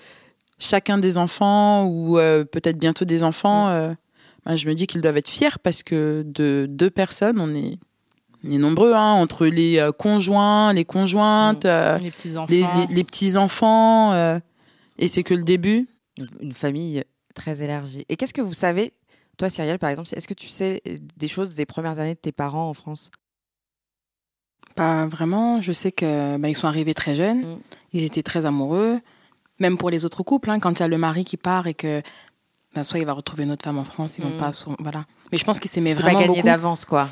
chacun 0.58 0.98
des 0.98 1.18
enfants 1.18 1.86
ou 1.86 2.18
euh, 2.18 2.44
peut-être 2.44 2.78
bientôt 2.78 3.04
des 3.04 3.22
enfants, 3.22 3.68
euh, 3.68 3.92
ben, 4.46 4.56
je 4.56 4.66
me 4.68 4.74
dis 4.74 4.86
qu'ils 4.86 5.00
doivent 5.00 5.16
être 5.16 5.28
fiers 5.28 5.58
parce 5.62 5.82
que 5.82 6.22
de 6.26 6.66
deux 6.68 6.90
personnes, 6.90 7.38
on 7.40 7.54
est, 7.54 7.78
on 8.44 8.50
est 8.52 8.58
nombreux, 8.58 8.92
hein, 8.94 9.12
entre 9.12 9.46
les 9.46 9.78
euh, 9.78 9.92
conjoints, 9.92 10.72
les 10.72 10.84
conjointes, 10.84 11.64
euh, 11.64 11.98
Les 11.98 12.10
petits 12.10 12.36
enfants. 12.36 12.46
les, 12.50 12.60
les- 12.88 12.94
les 12.94 13.04
petits-enfants, 13.04 14.12
euh, 14.12 14.38
et 14.98 15.08
c'est 15.08 15.22
que 15.22 15.34
le 15.34 15.42
début. 15.44 15.86
Une- 16.18 16.28
Une 16.40 16.52
famille 16.52 17.02
très 17.34 17.60
élargie. 17.62 18.04
Et 18.08 18.16
qu'est-ce 18.16 18.34
que 18.34 18.42
vous 18.42 18.52
savez 18.52 18.92
toi, 19.38 19.48
Cyrielle, 19.48 19.78
par 19.78 19.88
exemple, 19.88 20.08
est-ce 20.14 20.28
que 20.28 20.34
tu 20.34 20.48
sais 20.48 20.82
des 21.16 21.26
choses 21.28 21.54
des 21.56 21.64
premières 21.64 21.98
années 21.98 22.14
de 22.14 22.18
tes 22.20 22.32
parents 22.32 22.68
en 22.68 22.74
France? 22.74 23.10
Pas 24.74 25.06
vraiment. 25.06 25.60
Je 25.60 25.72
sais 25.72 25.92
que 25.92 26.36
bah, 26.38 26.48
ils 26.48 26.56
sont 26.56 26.66
arrivés 26.68 26.94
très 26.94 27.14
jeunes. 27.14 27.40
Mm. 27.42 27.58
Ils 27.92 28.02
étaient 28.04 28.22
très 28.22 28.46
amoureux. 28.46 29.00
Même 29.58 29.76
pour 29.76 29.90
les 29.90 30.04
autres 30.04 30.22
couples, 30.22 30.50
hein, 30.50 30.58
quand 30.60 30.78
il 30.78 30.80
y 30.80 30.82
a 30.84 30.88
le 30.88 30.98
mari 30.98 31.24
qui 31.24 31.36
part 31.36 31.66
et 31.66 31.74
que 31.74 32.02
bah, 32.74 32.84
soit 32.84 32.98
il 33.00 33.06
va 33.06 33.12
retrouver 33.12 33.44
une 33.44 33.52
autre 33.52 33.64
femme 33.64 33.78
en 33.78 33.84
France, 33.84 34.16
ils 34.18 34.24
vont 34.24 34.34
Mm. 34.36 34.38
pas. 34.38 34.52
sur- 34.52 34.74
Voilà. 34.80 35.04
Mais 35.30 35.38
je 35.38 35.44
pense 35.44 35.58
qu'ils 35.58 35.70
s'aimaient 35.70 35.90
C'était 35.90 36.02
pas 36.02 36.10
vraiment 36.12 36.26
gagné 36.26 36.42
d'avance, 36.42 36.84
quoi. 36.84 37.08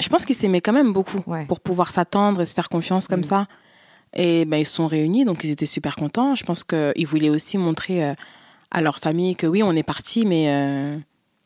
Je 0.00 0.08
pense 0.08 0.24
qu'ils 0.24 0.34
s'aimaient 0.36 0.60
quand 0.60 0.72
même 0.72 0.92
beaucoup 0.92 1.22
Ouais. 1.26 1.46
pour 1.46 1.60
pouvoir 1.60 1.90
s'attendre 1.92 2.40
et 2.40 2.46
se 2.46 2.54
faire 2.54 2.68
confiance 2.68 3.06
comme 3.08 3.20
Mm. 3.20 3.24
ça. 3.24 3.46
Et 4.16 4.44
ben, 4.44 4.58
ils 4.58 4.66
se 4.66 4.72
sont 4.74 4.86
réunis, 4.86 5.24
donc 5.24 5.42
ils 5.44 5.50
étaient 5.50 5.66
super 5.66 5.96
contents. 5.96 6.34
Je 6.34 6.44
pense 6.44 6.64
qu'ils 6.64 7.06
voulaient 7.06 7.30
aussi 7.30 7.58
montrer 7.58 8.04
euh, 8.04 8.14
à 8.70 8.80
leur 8.80 8.98
famille 8.98 9.36
que 9.36 9.46
oui, 9.46 9.62
on 9.62 9.72
est 9.76 9.82
parti, 9.84 10.24
mais 10.26 10.46
euh, 10.48 10.98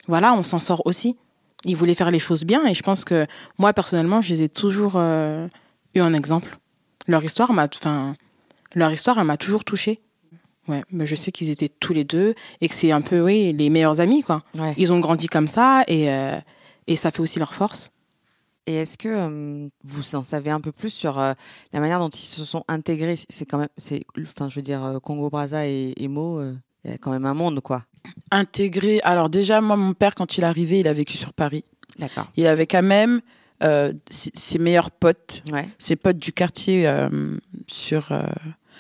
voilà, 0.07 0.33
on 0.33 0.43
s'en 0.43 0.59
sort 0.59 0.83
aussi. 0.87 1.17
Ils 1.65 1.77
voulaient 1.77 1.95
faire 1.95 2.11
les 2.11 2.19
choses 2.19 2.45
bien 2.45 2.67
et 2.67 2.75
je 2.75 2.83
pense 2.83 3.05
que 3.05 3.27
moi, 3.59 3.73
personnellement, 3.73 4.21
je 4.21 4.33
les 4.35 4.43
ai 4.43 4.49
toujours 4.49 4.93
euh, 4.97 5.49
eu 5.95 6.01
en 6.01 6.13
exemple. 6.13 6.59
Leur 7.07 7.25
histoire 7.25 7.53
m'a, 7.53 7.69
enfin, 7.75 8.15
leur 8.75 8.93
histoire, 8.93 9.19
elle 9.19 9.27
m'a 9.27 9.37
toujours 9.37 9.65
touchée. 9.65 10.01
Ouais, 10.69 10.83
mais 10.91 11.07
je 11.07 11.15
sais 11.15 11.33
qu'ils 11.33 11.49
étaient 11.49 11.71
tous 11.71 11.95
les 11.95 12.05
deux 12.05 12.35
et 12.61 12.69
que 12.69 12.75
c'est 12.75 12.93
un 12.93 13.01
peu, 13.01 13.23
oui, 13.23 13.55
les 13.55 13.71
meilleurs 13.71 14.01
amis, 14.01 14.23
quoi. 14.23 14.43
Ouais. 14.57 14.75
Ils 14.77 14.93
ont 14.93 15.01
grandi 15.01 15.27
comme 15.27 15.49
ça 15.49 15.83
et, 15.89 16.11
euh, 16.11 16.39
et 16.87 16.95
ça 16.95 17.11
fait 17.11 17.21
aussi 17.21 17.39
leur 17.39 17.55
force. 17.55 17.91
Et 18.67 18.75
est-ce 18.75 18.99
que 18.99 19.09
euh, 19.09 19.69
vous 19.83 20.15
en 20.15 20.21
savez 20.21 20.51
un 20.51 20.61
peu 20.61 20.73
plus 20.73 20.91
sur 20.91 21.19
euh, 21.19 21.33
la 21.73 21.81
manière 21.81 22.01
dont 22.01 22.11
ils 22.11 22.19
se 22.19 22.45
sont 22.45 22.65
intégrés? 22.69 23.17
C'est 23.31 23.47
quand 23.47 23.57
même, 23.57 23.71
c'est, 23.79 24.05
enfin, 24.21 24.51
je 24.51 24.57
veux 24.57 24.63
dire, 24.63 24.85
euh, 24.85 24.99
Congo 24.99 25.31
Brazza 25.31 25.67
et, 25.67 25.95
et 25.97 26.07
Mo, 26.07 26.39
euh, 26.39 26.55
il 26.85 26.91
y 26.91 26.95
a 26.95 26.99
quand 26.99 27.11
même 27.11 27.27
un 27.27 27.35
monde, 27.35 27.61
quoi. 27.61 27.85
Intégré. 28.31 29.01
Alors 29.03 29.29
déjà, 29.31 29.61
moi, 29.61 29.77
mon 29.77 29.95
père, 29.95 30.15
quand 30.15 30.37
il 30.39 30.45
est 30.45 30.47
arrivé, 30.47 30.81
il 30.81 30.89
a 30.89 30.93
vécu 30.93 31.17
sur 31.17 31.33
Paris. 31.33 31.65
D'accord. 31.99 32.29
Il 32.37 32.47
avait 32.47 32.67
quand 32.67 32.83
même 32.83 33.21
euh, 33.63 33.93
ses, 34.11 34.31
ses 34.35 34.59
meilleurs 34.59 34.91
potes, 34.91 35.43
Ouais. 35.53 35.69
ses 35.79 35.97
potes 35.97 36.19
du 36.19 36.33
quartier 36.33 36.87
euh, 36.87 37.37
sur, 37.67 38.13
euh, 38.13 38.23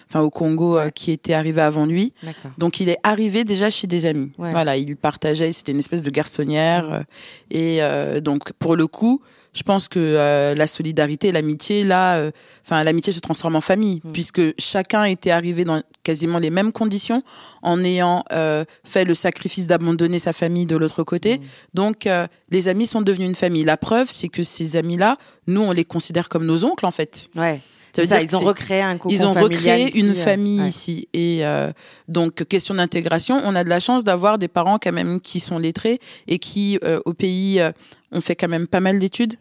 enfin 0.09 0.21
au 0.21 0.31
Congo, 0.31 0.79
euh, 0.79 0.91
qui 0.91 1.11
étaient 1.11 1.33
arrivés 1.35 1.63
avant 1.63 1.85
lui. 1.87 2.13
D'accord. 2.23 2.53
Donc 2.59 2.81
il 2.81 2.89
est 2.89 2.99
arrivé 3.03 3.43
déjà 3.45 3.71
chez 3.71 3.87
des 3.87 4.07
amis. 4.07 4.31
Ouais. 4.39 4.53
Voilà, 4.53 4.77
il 4.77 4.97
partageait, 4.97 5.51
c'était 5.53 5.73
une 5.73 5.81
espèce 5.81 6.03
de 6.05 6.11
garçonnière. 6.11 6.93
euh, 6.93 7.03
et 7.51 7.83
euh, 7.83 8.21
donc 8.21 8.53
pour 8.53 8.77
le 8.77 8.87
coup, 8.87 9.21
je 9.59 9.65
pense 9.65 9.89
que 9.89 9.99
euh, 9.99 10.55
la 10.55 10.69
solidarité, 10.69 11.33
l'amitié, 11.33 11.83
là, 11.83 12.17
euh, 12.17 12.31
enfin 12.65 12.85
l'amitié 12.85 13.13
se 13.13 13.19
transforme 13.19 13.57
en 13.57 13.61
famille, 13.61 14.01
Mm. 14.05 14.13
puisque 14.13 14.43
chacun 14.59 15.05
était 15.05 15.33
arrivé 15.33 15.65
dans 15.65 15.83
quasiment 16.05 16.39
les 16.39 16.51
mêmes 16.51 16.71
conditions, 16.71 17.23
en 17.63 17.83
ayant 17.83 18.25
euh, 18.33 18.65
fait 18.85 19.05
le 19.05 19.15
sacrifice 19.15 19.67
d'abandonner 19.67 20.21
sa 20.21 20.33
famille 20.33 20.67
de 20.67 20.77
l'autre 20.77 21.03
côté. 21.03 21.39
Mm. 21.39 21.43
Donc 21.75 22.07
euh, 22.07 22.27
les 22.51 22.69
amis 22.69 22.87
sont 22.87 23.03
devenus 23.03 23.29
une 23.29 23.35
famille. 23.35 23.65
La 23.65 23.77
preuve, 23.77 24.09
c'est 24.09 24.29
que 24.29 24.45
ces 24.45 24.77
amis-là, 24.77 25.19
nous, 25.49 25.63
on 25.63 25.73
les 25.73 25.85
considère 25.85 26.29
comme 26.29 26.47
nos 26.47 26.65
oncles 26.65 26.87
en 26.87 26.93
fait. 26.93 27.29
Ouais. 27.35 27.61
Ça 27.95 28.03
veut 28.03 28.09
ça, 28.09 28.19
dire 28.19 28.29
ils 28.31 28.37
ont 28.37 28.47
recréé 28.47 28.83
un 28.83 28.99
ils 29.09 29.27
ont 29.27 29.33
recréé 29.33 29.89
ici, 29.89 29.99
une 29.99 30.15
famille 30.15 30.61
ouais. 30.61 30.69
ici. 30.69 31.09
Et 31.15 31.45
euh, 31.45 31.73
donc, 32.07 32.45
question 32.47 32.75
d'intégration, 32.75 33.41
on 33.45 33.55
a 33.57 33.65
de 33.65 33.69
la 33.69 33.81
chance 33.81 34.05
d'avoir 34.05 34.39
des 34.39 34.47
parents 34.47 34.79
quand 34.81 34.93
même 34.93 35.21
qui 35.21 35.41
sont 35.41 35.59
lettrés 35.59 35.99
et 36.29 36.39
qui, 36.39 36.79
euh, 36.85 37.01
au 37.07 37.15
pays, 37.15 37.61
euh, 37.61 37.73
ont 38.13 38.21
fait 38.21 38.37
quand 38.37 38.49
même 38.49 38.69
pas 38.69 38.81
mal 38.81 38.99
d'études. 38.99 39.35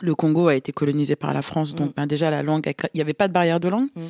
Le 0.00 0.14
Congo 0.14 0.48
a 0.48 0.54
été 0.54 0.72
colonisé 0.72 1.16
par 1.16 1.32
la 1.32 1.42
France, 1.42 1.74
donc 1.74 1.90
Mm. 1.90 1.92
ben, 1.96 2.06
déjà 2.06 2.30
la 2.30 2.42
langue, 2.42 2.66
il 2.66 2.96
n'y 2.96 3.00
avait 3.00 3.12
pas 3.14 3.28
de 3.28 3.32
barrière 3.32 3.60
de 3.60 3.68
langue. 3.68 3.88
Mm. 3.94 4.00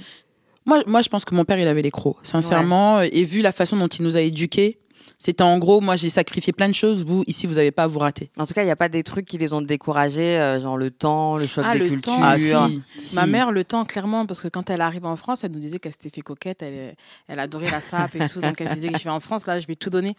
Moi, 0.66 0.82
moi, 0.86 1.00
je 1.02 1.08
pense 1.10 1.24
que 1.26 1.34
mon 1.34 1.44
père, 1.44 1.58
il 1.58 1.68
avait 1.68 1.82
les 1.82 1.90
crocs, 1.90 2.16
sincèrement. 2.22 3.00
Et 3.02 3.24
vu 3.24 3.40
la 3.42 3.52
façon 3.52 3.76
dont 3.76 3.86
il 3.88 4.02
nous 4.02 4.16
a 4.16 4.20
éduqués, 4.22 4.78
c'était 5.18 5.42
en 5.42 5.58
gros, 5.58 5.80
moi, 5.80 5.96
j'ai 5.96 6.10
sacrifié 6.10 6.52
plein 6.52 6.68
de 6.68 6.74
choses. 6.74 7.04
Vous, 7.04 7.24
ici, 7.26 7.46
vous 7.46 7.54
n'avez 7.54 7.70
pas 7.70 7.84
à 7.84 7.86
vous 7.86 7.98
rater. 7.98 8.30
En 8.36 8.46
tout 8.46 8.52
cas, 8.54 8.62
il 8.62 8.66
n'y 8.66 8.70
a 8.70 8.76
pas 8.76 8.88
des 8.88 9.02
trucs 9.02 9.26
qui 9.26 9.38
les 9.38 9.52
ont 9.54 9.62
découragés, 9.62 10.38
euh, 10.38 10.60
genre 10.60 10.76
le 10.76 10.90
temps, 10.90 11.36
le 11.38 11.46
choc 11.46 11.64
Ah, 11.66 11.72
des 11.74 11.80
le 11.80 11.88
cultures. 11.88 12.12
temps. 12.12 12.20
Ah, 12.22 12.34
si, 12.36 12.82
si. 12.98 13.14
Ma 13.14 13.26
mère, 13.26 13.52
le 13.52 13.64
temps, 13.64 13.84
clairement, 13.84 14.26
parce 14.26 14.40
que 14.40 14.48
quand 14.48 14.68
elle 14.70 14.80
arrive 14.80 15.06
en 15.06 15.16
France, 15.16 15.44
elle 15.44 15.52
nous 15.52 15.58
disait 15.60 15.78
qu'elle 15.78 15.92
s'était 15.92 16.10
fait 16.10 16.20
coquette, 16.20 16.62
elle, 16.62 16.94
elle 17.28 17.38
adorait 17.38 17.70
la 17.70 17.80
sape 17.80 18.14
et 18.16 18.28
tout, 18.28 18.40
donc 18.40 18.60
elle 18.60 18.68
se 18.68 18.74
disait 18.74 18.88
que 18.90 18.98
je 18.98 19.04
vais 19.04 19.10
en 19.10 19.20
France, 19.20 19.46
là, 19.46 19.58
je 19.60 19.66
vais 19.66 19.76
tout 19.76 19.90
donner. 19.90 20.16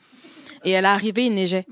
Et 0.63 0.71
elle 0.71 0.85
est 0.85 0.87
arrivée, 0.87 1.25
il 1.25 1.33
neigeait. 1.33 1.65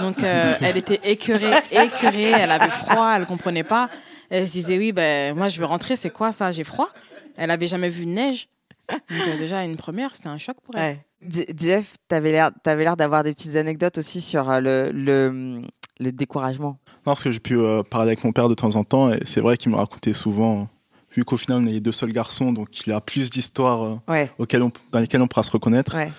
Donc 0.00 0.22
euh, 0.22 0.54
elle 0.60 0.76
était 0.76 1.00
écœurée, 1.04 1.52
écœurée, 1.70 2.30
elle 2.30 2.50
avait 2.50 2.68
froid, 2.70 3.12
elle 3.16 3.26
comprenait 3.26 3.64
pas. 3.64 3.88
Elle 4.30 4.46
se 4.48 4.52
disait, 4.52 4.78
oui, 4.78 4.92
ben, 4.92 5.36
moi 5.36 5.48
je 5.48 5.58
veux 5.58 5.66
rentrer, 5.66 5.96
c'est 5.96 6.10
quoi 6.10 6.32
ça 6.32 6.52
J'ai 6.52 6.64
froid. 6.64 6.88
Elle 7.36 7.50
avait 7.50 7.66
jamais 7.66 7.88
vu 7.88 8.06
de 8.06 8.10
neige. 8.10 8.48
Donc 8.90 9.38
déjà, 9.38 9.64
une 9.64 9.76
première, 9.76 10.14
c'était 10.14 10.28
un 10.28 10.38
choc 10.38 10.56
pour 10.62 10.74
elle. 10.76 10.96
Ouais. 10.96 11.06
Je- 11.28 11.52
Jeff, 11.56 11.94
t'avais 12.08 12.32
l'air, 12.32 12.50
t'avais 12.62 12.84
l'air 12.84 12.96
d'avoir 12.96 13.22
des 13.22 13.32
petites 13.32 13.56
anecdotes 13.56 13.98
aussi 13.98 14.20
sur 14.20 14.50
euh, 14.50 14.60
le, 14.60 14.90
le, 14.92 15.62
le 16.00 16.12
découragement. 16.12 16.78
Non, 16.88 17.12
parce 17.12 17.22
que 17.22 17.32
j'ai 17.32 17.40
pu 17.40 17.56
euh, 17.58 17.82
parler 17.82 18.08
avec 18.08 18.24
mon 18.24 18.32
père 18.32 18.48
de 18.48 18.54
temps 18.54 18.76
en 18.76 18.84
temps, 18.84 19.12
et 19.12 19.20
c'est 19.24 19.40
vrai 19.40 19.56
qu'il 19.56 19.70
me 19.72 19.76
racontait 19.76 20.12
souvent, 20.12 20.68
vu 21.14 21.24
qu'au 21.24 21.36
final 21.36 21.58
on 21.62 21.66
est 21.66 21.72
les 21.72 21.80
deux 21.80 21.92
seuls 21.92 22.12
garçons, 22.12 22.52
donc 22.52 22.86
il 22.86 22.92
a 22.92 23.00
plus 23.00 23.30
d'histoires 23.30 23.82
euh, 23.84 23.96
Ouais, 24.08 24.30
auxquelles 24.38 24.62
on- 24.62 24.72
dans 24.90 24.98
lesquelles 25.00 25.22
on 25.22 25.26
pourra 25.28 25.42
se 25.44 25.50
reconnaître. 25.50 25.94
ouais. 25.96 26.12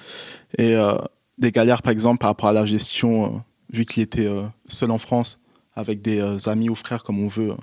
Et 0.58 0.76
euh, 0.76 0.96
des 1.38 1.52
galères, 1.52 1.82
par 1.82 1.92
exemple, 1.92 2.20
par 2.20 2.30
rapport 2.30 2.50
à 2.50 2.54
la 2.54 2.66
gestion, 2.66 3.26
euh, 3.26 3.38
vu 3.72 3.86
qu'il 3.86 4.04
était 4.04 4.28
euh, 4.28 4.44
seul 4.68 4.92
en 4.92 5.00
France, 5.00 5.40
avec 5.74 6.02
des 6.02 6.20
euh, 6.22 6.38
amis 6.50 6.70
ou 6.70 6.76
frères 6.76 7.04
comme 7.04 7.20
on 7.22 7.28
veut. 7.28 7.54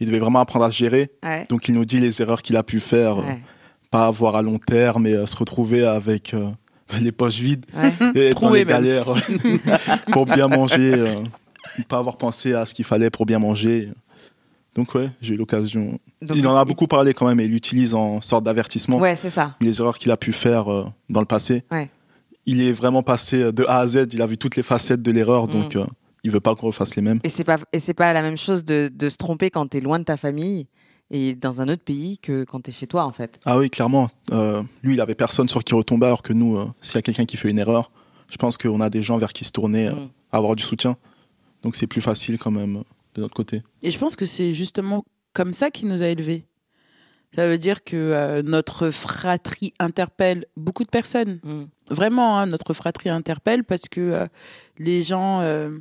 il 0.00 0.06
devait 0.08 0.18
vraiment 0.18 0.40
apprendre 0.40 0.64
à 0.64 0.70
se 0.72 0.76
gérer. 0.76 1.10
ouais. 1.22 1.46
Donc 1.48 1.68
il 1.68 1.74
nous 1.74 1.84
dit 1.84 2.00
les 2.00 2.20
erreurs 2.20 2.42
qu'il 2.42 2.56
a 2.56 2.62
pu 2.62 2.80
faire, 2.80 3.18
euh. 3.20 3.32
Pas 3.90 4.06
avoir 4.06 4.36
à 4.36 4.42
long 4.42 4.58
terme, 4.58 5.02
mais 5.04 5.14
euh, 5.14 5.26
se 5.26 5.36
retrouver 5.36 5.84
avec 5.86 6.34
euh, 6.34 6.48
les 7.00 7.12
poches 7.12 7.40
vides 7.40 7.66
ouais. 7.74 7.92
et 8.14 8.26
être 8.28 8.40
dans 8.40 8.50
les 8.50 8.64
galères 8.64 9.06
pour 10.12 10.26
bien 10.26 10.48
manger, 10.48 10.92
euh, 10.94 11.22
pas 11.88 11.98
avoir 11.98 12.16
pensé 12.16 12.54
à 12.54 12.64
ce 12.64 12.74
qu'il 12.74 12.84
fallait 12.84 13.10
pour 13.10 13.26
bien 13.26 13.38
manger. 13.38 13.90
Donc 14.74 14.94
ouais, 14.94 15.10
j'ai 15.22 15.34
eu 15.34 15.36
l'occasion. 15.38 15.98
Il 16.34 16.46
en 16.46 16.56
a 16.56 16.64
beaucoup 16.64 16.86
parlé 16.86 17.14
quand 17.14 17.26
même 17.26 17.40
et 17.40 17.44
il 17.44 17.50
l'utilise 17.50 17.94
en 17.94 18.20
sorte 18.20 18.44
d'avertissement. 18.44 18.98
Ouais, 18.98 19.16
c'est 19.16 19.30
ça. 19.30 19.54
Les 19.60 19.80
erreurs 19.80 19.98
qu'il 19.98 20.10
a 20.10 20.16
pu 20.18 20.32
faire 20.32 20.70
euh, 20.70 20.84
dans 21.08 21.20
le 21.20 21.26
passé. 21.26 21.62
Ouais. 21.70 21.88
Il 22.44 22.62
est 22.62 22.72
vraiment 22.72 23.02
passé 23.02 23.42
euh, 23.42 23.52
de 23.52 23.64
A 23.64 23.78
à 23.78 23.88
Z, 23.88 24.08
il 24.12 24.20
a 24.20 24.26
vu 24.26 24.36
toutes 24.36 24.54
les 24.56 24.62
facettes 24.62 25.02
de 25.02 25.10
l'erreur, 25.10 25.48
donc 25.48 25.74
Mm. 25.74 25.78
euh, 25.78 25.84
il 26.24 26.30
veut 26.30 26.40
pas 26.40 26.54
qu'on 26.54 26.66
refasse 26.66 26.94
les 26.96 27.02
mêmes. 27.02 27.20
Et 27.24 27.28
c'est 27.28 27.44
pas, 27.44 27.56
et 27.72 27.80
c'est 27.80 27.94
pas 27.94 28.12
la 28.12 28.20
même 28.20 28.36
chose 28.36 28.64
de, 28.64 28.90
de 28.92 29.08
se 29.08 29.16
tromper 29.16 29.48
quand 29.48 29.66
t'es 29.68 29.80
loin 29.80 29.98
de 29.98 30.04
ta 30.04 30.16
famille 30.16 30.66
et 31.10 31.34
dans 31.34 31.60
un 31.60 31.68
autre 31.68 31.82
pays 31.82 32.18
que 32.18 32.44
quand 32.44 32.60
t'es 32.60 32.72
chez 32.72 32.86
toi, 32.86 33.04
en 33.04 33.12
fait. 33.12 33.38
Ah 33.44 33.58
oui, 33.58 33.70
clairement. 33.70 34.08
Euh, 34.32 34.62
lui, 34.82 34.94
il 34.94 35.00
avait 35.00 35.14
personne 35.14 35.48
sur 35.48 35.62
qui 35.64 35.74
retomber, 35.74 36.06
alors 36.06 36.22
que 36.22 36.32
nous, 36.32 36.56
euh, 36.56 36.66
s'il 36.80 36.96
y 36.96 36.98
a 36.98 37.02
quelqu'un 37.02 37.24
qui 37.24 37.36
fait 37.36 37.50
une 37.50 37.58
erreur, 37.58 37.90
je 38.30 38.36
pense 38.36 38.56
qu'on 38.58 38.80
a 38.80 38.90
des 38.90 39.02
gens 39.02 39.16
vers 39.18 39.32
qui 39.32 39.44
se 39.44 39.52
tourner, 39.52 39.88
euh, 39.88 39.92
Mm. 39.92 40.08
avoir 40.32 40.56
du 40.56 40.62
soutien. 40.64 40.96
Donc 41.62 41.76
c'est 41.76 41.86
plus 41.86 42.00
facile 42.00 42.38
quand 42.38 42.50
même 42.50 42.76
euh, 42.78 42.82
de 43.14 43.20
notre 43.22 43.34
côté. 43.34 43.62
Et 43.82 43.90
je 43.90 43.98
pense 43.98 44.16
que 44.16 44.26
c'est 44.26 44.52
justement 44.52 45.04
comme 45.32 45.52
ça 45.52 45.70
qu'il 45.70 45.88
nous 45.88 46.02
a 46.02 46.06
élevés. 46.08 46.44
Ça 47.34 47.46
veut 47.46 47.58
dire 47.58 47.84
que 47.84 47.96
euh, 47.96 48.42
notre 48.42 48.90
fratrie 48.90 49.74
interpelle 49.78 50.46
beaucoup 50.56 50.84
de 50.84 50.88
personnes. 50.88 51.40
Mm. 51.44 51.64
Vraiment, 51.90 52.38
hein, 52.38 52.46
notre 52.46 52.72
fratrie 52.74 53.10
interpelle 53.10 53.62
parce 53.64 53.88
que 53.90 54.00
euh, 54.00 54.26
les 54.78 55.02
gens 55.02 55.40
euh, 55.40 55.78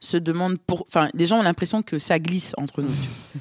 se 0.00 0.16
demandent 0.16 0.58
pour. 0.58 0.84
Enfin, 0.88 1.08
les 1.14 1.26
gens 1.26 1.38
ont 1.38 1.42
l'impression 1.42 1.82
que 1.82 1.98
ça 1.98 2.18
glisse 2.18 2.54
entre 2.58 2.82
nous. 2.82 2.90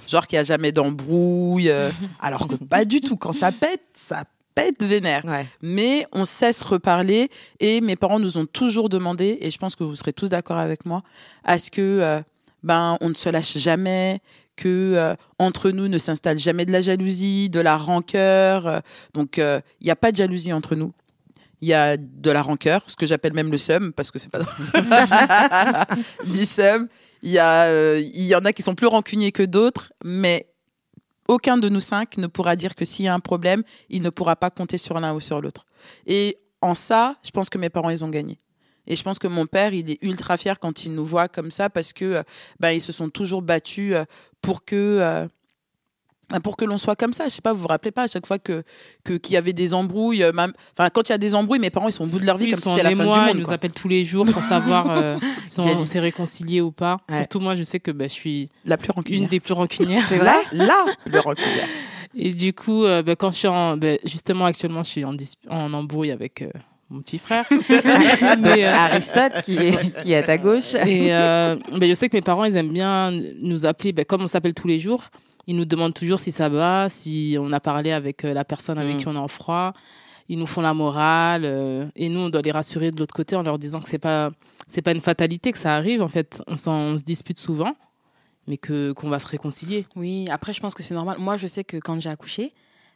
Genre 0.07 0.25
qu'il 0.27 0.37
n'y 0.37 0.41
a 0.41 0.43
jamais 0.43 0.71
d'embrouille. 0.71 1.69
euh, 1.69 1.91
alors 2.19 2.47
que 2.47 2.55
pas 2.55 2.85
du 2.85 3.01
tout. 3.01 3.17
Quand 3.17 3.33
ça 3.33 3.51
pète, 3.51 3.81
ça 3.93 4.23
pète 4.55 4.83
vénère. 4.83 5.25
Ouais. 5.25 5.47
Mais 5.61 6.05
on 6.11 6.23
cesse 6.25 6.61
reparler 6.61 7.29
et 7.59 7.81
mes 7.81 7.95
parents 7.95 8.19
nous 8.19 8.37
ont 8.37 8.45
toujours 8.45 8.89
demandé, 8.89 9.37
et 9.41 9.51
je 9.51 9.57
pense 9.57 9.75
que 9.75 9.83
vous 9.83 9.95
serez 9.95 10.13
tous 10.13 10.29
d'accord 10.29 10.57
avec 10.57 10.85
moi, 10.85 11.01
à 11.43 11.57
ce 11.57 11.71
que 11.71 11.81
euh, 11.81 12.21
ben 12.61 12.97
on 13.01 13.09
ne 13.09 13.13
se 13.15 13.29
lâche 13.29 13.57
jamais, 13.57 14.21
que 14.55 14.93
euh, 14.95 15.15
entre 15.39 15.71
nous 15.71 15.87
ne 15.87 15.97
s'installe 15.97 16.37
jamais 16.37 16.65
de 16.65 16.71
la 16.71 16.81
jalousie, 16.81 17.49
de 17.49 17.59
la 17.59 17.77
rancœur. 17.77 18.67
euh, 18.67 18.79
donc 19.13 19.37
il 19.37 19.61
n'y 19.83 19.89
a 19.91 19.95
pas 19.95 20.11
de 20.11 20.17
jalousie 20.17 20.53
entre 20.53 20.75
nous. 20.75 20.93
Il 21.63 21.67
y 21.67 21.73
a 21.73 21.95
de 21.95 22.29
la 22.29 22.41
rancœur, 22.41 22.83
ce 22.87 22.97
que 22.97 23.05
j'appelle 23.05 23.31
même 23.31 23.49
le 23.49 23.57
seum, 23.57 23.93
parce 23.93 24.11
que 24.11 24.19
c'est 24.19 24.29
pas 24.29 24.39
du 26.25 26.43
seum. 26.45 26.89
Il 27.21 27.31
y 27.31 27.39
a, 27.39 27.67
euh, 27.67 28.01
il 28.13 28.25
y 28.25 28.35
en 28.35 28.43
a 28.43 28.51
qui 28.51 28.61
sont 28.61 28.75
plus 28.75 28.87
rancuniers 28.87 29.31
que 29.31 29.43
d'autres, 29.43 29.93
mais 30.03 30.49
aucun 31.29 31.55
de 31.55 31.69
nous 31.69 31.79
cinq 31.79 32.17
ne 32.17 32.27
pourra 32.27 32.57
dire 32.57 32.75
que 32.75 32.83
s'il 32.83 33.05
y 33.05 33.07
a 33.07 33.13
un 33.13 33.21
problème, 33.21 33.63
il 33.87 34.01
ne 34.01 34.09
pourra 34.09 34.35
pas 34.35 34.49
compter 34.49 34.77
sur 34.77 34.99
l'un 34.99 35.13
ou 35.13 35.21
sur 35.21 35.39
l'autre. 35.39 35.65
Et 36.05 36.37
en 36.59 36.73
ça, 36.73 37.15
je 37.23 37.31
pense 37.31 37.49
que 37.49 37.57
mes 37.57 37.69
parents, 37.69 37.91
ils 37.91 38.03
ont 38.03 38.09
gagné. 38.09 38.41
Et 38.85 38.97
je 38.97 39.03
pense 39.03 39.17
que 39.17 39.27
mon 39.27 39.45
père, 39.45 39.73
il 39.73 39.89
est 39.89 40.03
ultra 40.03 40.35
fier 40.35 40.59
quand 40.59 40.83
il 40.83 40.93
nous 40.93 41.05
voit 41.05 41.29
comme 41.29 41.49
ça 41.49 41.69
parce 41.69 41.93
que 41.93 42.03
euh, 42.03 42.23
ben, 42.59 42.71
ils 42.71 42.81
se 42.81 42.91
sont 42.91 43.07
toujours 43.07 43.41
battus 43.41 43.93
euh, 43.93 44.03
pour 44.41 44.65
que 44.65 45.29
pour 46.43 46.57
que 46.57 46.65
l'on 46.65 46.77
soit 46.77 46.95
comme 46.95 47.13
ça. 47.13 47.25
Je 47.25 47.29
sais 47.29 47.41
pas, 47.41 47.53
vous 47.53 47.61
vous 47.61 47.67
rappelez 47.67 47.91
pas 47.91 48.03
à 48.03 48.07
chaque 48.07 48.25
fois 48.25 48.39
que 48.39 48.63
qu'il 49.03 49.33
y 49.33 49.37
avait 49.37 49.53
des 49.53 49.73
embrouilles. 49.73 50.23
euh, 50.23 50.31
Enfin, 50.77 50.89
quand 50.89 51.09
il 51.09 51.11
y 51.11 51.15
a 51.15 51.17
des 51.17 51.35
embrouilles, 51.35 51.59
mes 51.59 51.69
parents 51.69 51.87
ils 51.89 51.91
sont 51.91 52.05
au 52.05 52.07
bout 52.07 52.19
de 52.19 52.25
leur 52.25 52.37
vie 52.37 52.45
Ils 52.45 52.51
comme 52.53 52.61
si 52.61 52.69
c'était 52.69 52.83
la 52.83 52.89
fin 52.95 53.03
du 53.03 53.09
ils 53.09 53.27
monde. 53.27 53.37
nous 53.37 53.43
quoi. 53.45 53.53
appellent 53.53 53.71
tous 53.73 53.87
les 53.87 54.03
jours 54.03 54.25
pour 54.25 54.43
savoir 54.43 54.89
euh, 54.91 55.15
si 55.47 55.59
on 55.59 55.85
s'est 55.85 55.99
réconcilié 55.99 56.61
ou 56.61 56.71
pas. 56.71 56.97
Ouais. 57.09 57.15
Surtout 57.17 57.39
moi, 57.39 57.55
je 57.55 57.63
sais 57.63 57.79
que 57.79 57.91
bah, 57.91 58.05
je 58.07 58.13
suis 58.13 58.49
La 58.65 58.77
plus 58.77 58.91
rancunière. 58.91 59.21
une 59.21 59.27
des 59.27 59.39
plus 59.39 59.53
rancunières. 59.53 60.03
C'est 60.07 60.17
vrai? 60.17 60.33
Là, 60.51 60.65
là, 60.65 60.85
le 61.05 61.19
rancunière. 61.19 61.67
Et 62.15 62.31
du 62.33 62.53
coup, 62.53 62.85
euh, 62.85 63.01
bah, 63.03 63.15
quand 63.15 63.31
je 63.31 63.37
suis 63.37 63.47
en, 63.47 63.75
bah, 63.77 63.95
justement 64.05 64.45
actuellement, 64.45 64.83
je 64.83 64.89
suis 64.89 65.05
en, 65.05 65.15
en 65.49 65.73
embrouille 65.73 66.11
avec 66.11 66.41
euh, 66.43 66.49
mon 66.89 67.01
petit 67.01 67.17
frère. 67.17 67.45
Mais, 68.39 68.65
euh, 68.65 68.71
Aristote 68.73 69.41
qui 69.43 69.57
est, 69.57 70.01
qui 70.01 70.11
est 70.13 70.17
à 70.17 70.23
ta 70.23 70.37
gauche. 70.37 70.73
Et 70.85 71.13
euh, 71.13 71.55
ben, 71.77 71.89
je 71.89 71.95
sais 71.95 72.09
que 72.09 72.15
mes 72.17 72.21
parents, 72.21 72.43
ils 72.45 72.55
aiment 72.57 72.71
bien 72.73 73.11
nous 73.41 73.65
appeler, 73.65 73.93
ben, 73.93 74.05
comme 74.05 74.21
on 74.21 74.27
s'appelle 74.27 74.53
tous 74.53 74.67
les 74.67 74.79
jours, 74.79 75.05
ils 75.47 75.55
nous 75.55 75.65
demandent 75.65 75.93
toujours 75.93 76.19
si 76.19 76.31
ça 76.31 76.49
va, 76.49 76.87
si 76.89 77.35
on 77.39 77.51
a 77.51 77.59
parlé 77.59 77.91
avec 77.91 78.23
euh, 78.25 78.33
la 78.33 78.45
personne 78.45 78.77
avec 78.77 78.95
Mm. 78.95 78.97
qui 78.97 79.07
on 79.07 79.15
est 79.15 79.17
en 79.17 79.27
froid. 79.27 79.73
Ils 80.29 80.39
nous 80.39 80.47
font 80.47 80.61
la 80.61 80.73
morale. 80.73 81.43
euh, 81.45 81.87
et 81.95 82.07
nous, 82.09 82.21
on 82.21 82.29
doit 82.29 82.41
les 82.41 82.51
rassurer 82.51 82.91
de 82.91 82.99
l'autre 82.99 83.13
côté 83.13 83.35
en 83.35 83.43
leur 83.43 83.59
disant 83.59 83.81
que 83.81 83.89
c'est 83.89 83.99
pas, 83.99 84.29
c'est 84.69 84.81
pas 84.81 84.91
une 84.93 85.01
fatalité, 85.01 85.51
que 85.51 85.57
ça 85.57 85.75
arrive. 85.75 86.01
En 86.01 86.07
fait, 86.07 86.41
on, 86.47 86.57
se 86.57 87.03
dispute 87.03 87.37
souvent, 87.37 87.75
mais 88.47 88.57
que, 88.57 88.93
qu'on 88.93 89.09
va 89.09 89.19
se 89.19 89.27
réconcilier. 89.27 89.85
Oui, 89.97 90.29
après, 90.29 90.53
je 90.53 90.61
pense 90.61 90.73
que 90.73 90.81
c'est 90.83 90.93
normal. 90.93 91.17
Moi, 91.19 91.35
je 91.37 91.47
sais 91.47 91.63
que 91.65 91.77
quand 91.77 91.99
j'ai 91.99 92.09
accouché, 92.09 92.53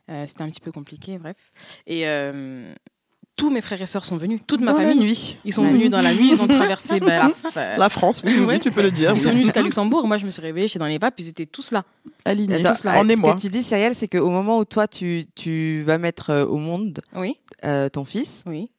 euh, 0.10 0.26
c'était 0.26 0.44
un 0.44 0.50
petit 0.50 0.62
peu 0.62 0.72
compliqué, 0.72 1.18
bref. 1.18 1.36
Et 1.86 2.08
euh, 2.08 2.74
tous 3.38 3.50
mes 3.52 3.62
frères 3.62 3.82
et 3.82 3.86
sœurs 3.86 4.04
sont 4.04 4.18
venus, 4.18 4.42
toute 4.46 4.60
ma 4.62 4.74
Dans 4.74 4.80
la 4.80 4.84
famille. 4.90 5.00
nuit. 5.06 5.38
Ils 5.46 5.54
sont 5.54 5.64
venus 5.64 5.90
dans 5.90 6.02
la 6.02 6.14
nuit, 6.14 6.32
ils 6.34 6.42
ont 6.42 6.48
traversé 6.48 7.00
bah, 7.00 7.30
la, 7.56 7.78
La 7.78 7.90
France, 7.90 8.22
oui, 8.26 8.34
oui, 8.40 8.46
Ouais. 8.46 8.60
tu 8.60 8.72
peux 8.72 8.82
le 8.82 8.92
dire. 8.92 9.12
Ils 9.16 9.22
sont 9.22 9.30
venus 9.30 9.44
jusqu'à 9.44 9.62
Luxembourg. 9.62 10.08
Moi, 10.08 10.18
je 10.18 10.26
me 10.26 10.32
suis 10.32 10.42
réveillée, 10.42 10.68
j'étais 10.68 10.80
dans 10.80 10.88
les 10.88 10.98
vapes, 10.98 11.14
ils 11.20 11.28
étaient 11.30 11.46
tous 11.46 11.72
là. 11.72 11.84
alignés. 12.26 12.64
Tous 12.64 12.84
là. 12.84 12.96
On 12.98 13.08
est 13.08 13.16
ce 13.16 13.22
que 13.22 13.40
tu 13.40 13.50
dis, 13.50 13.64
Cyrielle, 13.64 13.96
c'est 13.96 14.08
qu'au 14.08 14.30
moment 14.30 14.58
où 14.58 14.66
toi, 14.66 14.88
tu, 14.88 15.26
tu 15.36 15.84
vas 15.84 15.98
mettre 16.00 16.32
euh, 16.32 16.46
au 16.46 16.58
monde 16.58 17.00
Oui, 17.16 17.38
euh, 17.64 17.88
ton 17.90 18.04
fils, 18.06 18.44
oui. 18.48 18.70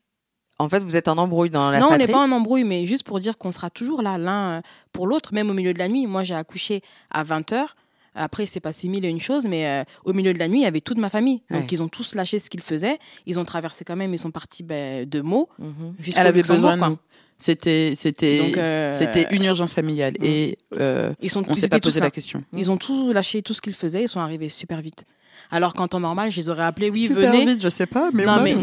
en 0.58 0.68
fait, 0.68 0.80
vous 0.80 0.96
êtes 0.96 1.06
en 1.08 1.18
embrouille 1.18 1.50
dans 1.50 1.70
la 1.70 1.78
non, 1.78 1.88
on 1.92 1.96
n'est 1.96 2.08
pas 2.08 2.18
en 2.18 2.32
embrouille, 2.32 2.64
mais 2.64 2.84
juste 2.84 3.04
pour 3.04 3.20
dire 3.20 3.38
qu'on 3.38 3.52
sera 3.52 3.70
toujours 3.70 4.02
là, 4.02 4.18
l'un 4.18 4.62
pour 4.92 5.06
l'autre, 5.06 5.32
même 5.32 5.48
au 5.50 5.54
milieu 5.54 5.72
de 5.72 5.78
la 5.78 5.88
nuit. 5.88 6.06
Moi, 6.08 6.24
j'ai 6.24 6.34
accouché 6.34 6.82
à 7.12 7.22
20h. 7.22 7.64
Après, 8.14 8.46
c'est 8.46 8.60
passé 8.60 8.88
mille 8.88 9.04
et 9.04 9.08
une 9.08 9.20
choses, 9.20 9.46
mais 9.46 9.66
euh, 9.66 9.84
au 10.04 10.12
milieu 10.12 10.32
de 10.32 10.38
la 10.38 10.48
nuit, 10.48 10.60
il 10.60 10.64
y 10.64 10.66
avait 10.66 10.80
toute 10.80 10.98
ma 10.98 11.08
famille. 11.08 11.42
Donc, 11.50 11.60
Ouais. 11.60 11.66
ils 11.70 11.82
ont 11.82 11.88
tous 11.88 12.14
lâché 12.14 12.38
ce 12.38 12.50
qu'ils 12.50 12.62
faisaient. 12.62 12.98
Ils 13.26 13.38
ont 13.38 13.44
traversé 13.44 13.84
quand 13.84 13.96
même, 13.96 14.12
ils 14.12 14.18
sont 14.18 14.30
partis 14.30 14.62
ben, 14.62 15.08
de 15.08 15.20
mots. 15.20 15.48
Mhm. 15.58 15.94
Elle 16.16 16.26
avait 16.26 16.42
besoin 16.42 16.76
de. 16.76 16.96
C'était, 17.40 17.92
c'était, 17.94 18.52
euh, 18.58 18.92
c'était 18.92 19.28
une 19.30 19.44
urgence 19.44 19.72
familiale. 19.72 20.14
Mm. 20.18 20.24
Et 20.24 20.58
euh, 20.80 21.14
Ils 21.22 21.30
sont, 21.30 21.44
on 21.46 21.54
s'est 21.54 21.68
pas 21.68 21.78
posé 21.78 22.00
la 22.00 22.10
question. 22.10 22.42
Ils 22.52 22.68
ont 22.68 22.76
tout 22.76 23.12
lâché, 23.12 23.42
tout 23.42 23.54
ce 23.54 23.60
qu'ils 23.60 23.74
faisaient, 23.74 24.02
ils 24.02 24.08
sont 24.08 24.18
arrivés 24.18 24.48
super 24.48 24.80
vite. 24.80 25.04
Alors 25.52 25.72
qu'en 25.74 25.86
temps 25.86 26.00
normal, 26.00 26.32
je 26.32 26.40
les 26.40 26.48
aurais 26.48 26.64
appelés, 26.64 26.90
oui, 26.90 27.06
Super 27.06 27.30
venez. 27.30 27.46
vite, 27.46 27.62
je 27.62 27.68
sais 27.68 27.86
pas, 27.86 28.10
mais 28.12 28.24
non, 28.24 28.38
on 28.38 28.42
mais 28.42 28.54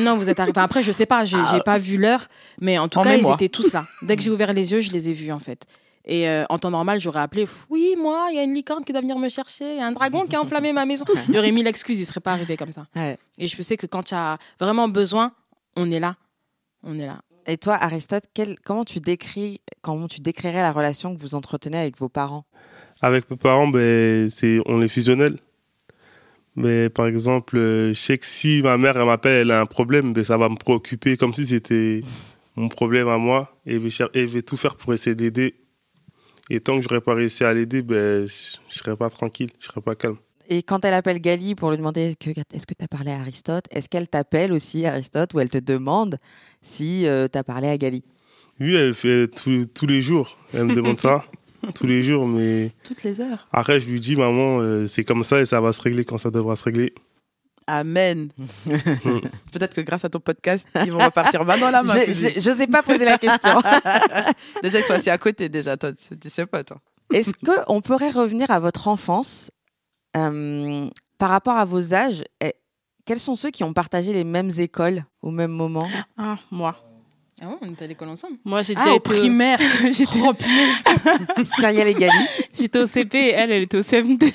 non, 0.00 0.16
vous 0.16 0.28
êtes 0.28 0.40
arrivés. 0.40 0.60
Après, 0.60 0.82
je 0.82 0.90
sais 0.90 1.06
pas, 1.06 1.24
j'ai 1.24 1.36
j'ai 1.52 1.60
pas 1.60 1.78
vu 1.78 1.96
l'heure, 1.96 2.26
mais 2.60 2.78
en 2.78 2.88
tout 2.88 3.00
cas, 3.00 3.14
ils 3.16 3.30
étaient 3.32 3.48
tous 3.48 3.72
là. 3.72 3.86
Dès 4.02 4.16
que 4.16 4.22
j'ai 4.22 4.30
ouvert 4.30 4.52
les 4.52 4.72
yeux, 4.72 4.80
je 4.80 4.90
les 4.90 5.08
ai 5.08 5.12
vus 5.12 5.30
en 5.30 5.38
fait. 5.38 5.64
Et 6.06 6.28
euh, 6.28 6.44
en 6.50 6.58
temps 6.58 6.70
normal, 6.70 7.00
j'aurais 7.00 7.20
appelé, 7.20 7.46
oui, 7.70 7.94
moi, 7.98 8.26
il 8.30 8.36
y 8.36 8.38
a 8.38 8.42
une 8.42 8.52
licorne 8.52 8.84
qui 8.84 8.92
doit 8.92 9.00
venir 9.00 9.18
me 9.18 9.28
chercher, 9.30 9.72
il 9.72 9.78
y 9.78 9.80
a 9.80 9.86
un 9.86 9.92
dragon 9.92 10.26
qui 10.26 10.36
a 10.36 10.42
enflammé 10.42 10.72
ma 10.74 10.84
maison. 10.84 11.04
Il 11.28 11.34
y 11.34 11.38
aurait 11.38 11.50
mis 11.50 11.62
l'excuse, 11.62 11.98
il 11.98 12.04
serait 12.04 12.20
pas 12.20 12.32
arrivé 12.32 12.56
comme 12.58 12.72
ça. 12.72 12.86
Ouais. 12.94 13.16
Et 13.38 13.46
je 13.46 13.62
sais 13.62 13.78
que 13.78 13.86
quand 13.86 14.02
tu 14.02 14.14
as 14.14 14.36
vraiment 14.60 14.86
besoin, 14.88 15.32
on 15.76 15.90
est 15.90 16.00
là. 16.00 16.16
On 16.82 16.98
est 16.98 17.06
là. 17.06 17.22
Et 17.46 17.56
toi, 17.56 17.74
Aristote, 17.80 18.24
quel- 18.34 18.58
comment 18.60 18.84
tu 18.84 19.00
décris, 19.00 19.60
comment 19.80 20.06
tu 20.08 20.20
décrirais 20.20 20.60
la 20.62 20.72
relation 20.72 21.14
que 21.16 21.20
vous 21.20 21.34
entretenez 21.34 21.78
avec 21.78 21.98
vos 21.98 22.10
parents? 22.10 22.44
Avec 23.00 23.30
mes 23.30 23.36
parents, 23.38 23.68
ben, 23.68 24.28
c'est, 24.28 24.60
on 24.66 24.82
est 24.82 24.88
fusionnels. 24.88 25.38
Mais 26.56 26.88
par 26.88 27.06
exemple, 27.06 27.56
euh, 27.56 27.88
je 27.94 27.98
sais 28.00 28.18
que 28.18 28.26
si 28.26 28.62
ma 28.62 28.76
mère 28.76 28.96
elle 28.96 29.06
m'appelle, 29.06 29.40
elle 29.42 29.50
a 29.50 29.60
un 29.60 29.66
problème, 29.66 30.12
ben, 30.12 30.22
ça 30.24 30.36
va 30.38 30.48
me 30.48 30.56
préoccuper 30.56 31.16
comme 31.16 31.34
si 31.34 31.46
c'était 31.46 32.02
mon 32.56 32.68
problème 32.68 33.08
à 33.08 33.18
moi. 33.18 33.58
Et 33.66 33.74
je 33.74 33.78
vais, 33.78 33.90
cher- 33.90 34.08
et 34.14 34.22
je 34.28 34.32
vais 34.32 34.42
tout 34.42 34.56
faire 34.56 34.76
pour 34.76 34.94
essayer 34.94 35.16
d'aider. 35.16 35.54
Et 36.50 36.60
tant 36.60 36.76
que 36.76 36.82
je 36.82 36.88
n'aurai 36.88 37.00
pas 37.00 37.14
réussi 37.14 37.42
à 37.44 37.54
l'aider, 37.54 37.82
ben, 37.82 38.26
je 38.26 38.58
ne 38.68 38.72
serai 38.72 38.96
pas 38.96 39.08
tranquille, 39.10 39.50
je 39.58 39.66
ne 39.66 39.70
serai 39.72 39.80
pas 39.80 39.94
calme. 39.94 40.16
Et 40.48 40.62
quand 40.62 40.84
elle 40.84 40.92
appelle 40.92 41.18
Gali 41.20 41.54
pour 41.54 41.70
lui 41.70 41.78
demander 41.78 42.14
que- 42.20 42.30
est-ce 42.30 42.66
que 42.66 42.74
tu 42.78 42.84
as 42.84 42.88
parlé 42.88 43.10
à 43.12 43.20
Aristote, 43.20 43.64
est-ce 43.70 43.88
qu'elle 43.88 44.08
t'appelle 44.08 44.52
aussi 44.52 44.84
Aristote 44.84 45.32
ou 45.32 45.40
elle 45.40 45.48
te 45.48 45.56
demande 45.56 46.18
si 46.60 47.06
tu 47.32 47.38
as 47.38 47.44
parlé 47.44 47.68
à 47.68 47.78
Gali? 47.78 48.04
Oui, 48.60 48.74
elle 48.74 48.94
fait 48.94 49.26
tous- 49.28 49.66
tous 49.72 49.86
les 49.86 50.02
jours. 50.02 50.36
Elle 50.52 50.64
me 50.66 50.74
demande 50.74 51.00
ça 51.00 51.24
tous 51.74 51.86
les 51.86 52.02
jours. 52.02 52.28
Mais 52.28 52.72
Toutes 52.84 53.02
les 53.04 53.20
heures. 53.22 53.48
après, 53.52 53.80
je 53.80 53.88
lui 53.88 53.98
dis, 54.00 54.16
maman, 54.16 54.60
euh, 54.60 54.86
c'est 54.86 55.02
comme 55.02 55.24
ça 55.24 55.40
et 55.40 55.46
ça 55.46 55.62
va 55.62 55.72
se 55.72 55.80
régler 55.80 56.04
quand 56.04 56.18
ça 56.18 56.30
devra 56.30 56.56
se 56.56 56.64
régler. 56.64 56.92
Amen. 57.66 58.28
Peut-être 59.52 59.74
que 59.74 59.80
grâce 59.80 60.04
à 60.04 60.10
ton 60.10 60.20
podcast, 60.20 60.68
ils 60.84 60.92
vont 60.92 60.98
repartir 60.98 61.44
main 61.44 61.58
dans 61.58 61.70
la 61.70 61.82
main. 61.82 61.94
Je 61.94 62.48
n'osais 62.50 62.66
pas 62.66 62.82
poser 62.82 63.04
la 63.04 63.18
question. 63.18 63.60
Déjà, 64.62 64.78
ils 64.78 64.84
sont 64.84 64.92
assis 64.94 65.10
à 65.10 65.18
côté, 65.18 65.48
déjà. 65.48 65.76
Toi, 65.76 65.92
tu, 65.92 66.18
tu 66.18 66.28
sais 66.28 66.46
pas, 66.46 66.62
toi. 66.62 66.78
Est-ce 67.12 67.32
qu'on 67.44 67.80
pourrait 67.80 68.10
revenir 68.10 68.50
à 68.50 68.60
votre 68.60 68.88
enfance 68.88 69.50
euh, 70.16 70.88
par 71.18 71.30
rapport 71.30 71.56
à 71.56 71.64
vos 71.64 71.94
âges 71.94 72.22
Quels 73.04 73.20
sont 73.20 73.34
ceux 73.34 73.50
qui 73.50 73.64
ont 73.64 73.72
partagé 73.72 74.12
les 74.12 74.24
mêmes 74.24 74.50
écoles 74.58 75.04
au 75.22 75.30
même 75.30 75.52
moment? 75.52 75.88
Ah, 76.16 76.36
moi. 76.50 76.74
Ah 77.42 77.46
ouais, 77.48 77.56
on 77.62 77.72
était 77.72 77.84
à 77.84 77.88
l'école 77.88 78.08
ensemble. 78.10 78.36
Moi, 78.44 78.62
j'ai 78.62 78.74
déjà 78.74 78.90
Ah, 78.90 78.92
au 78.92 78.96
été 78.98 79.10
au- 79.10 79.18
primaire. 79.18 79.58
j'étais- 79.82 80.04
Oh, 80.24 80.32
et 81.66 81.94
Gali 81.94 82.12
J'étais 82.56 82.78
au 82.78 82.86
CP 82.86 83.18
et 83.18 83.30
elle, 83.32 83.50
elle 83.50 83.62
était 83.64 83.78
au 83.78 83.82
CM2. 83.82 84.32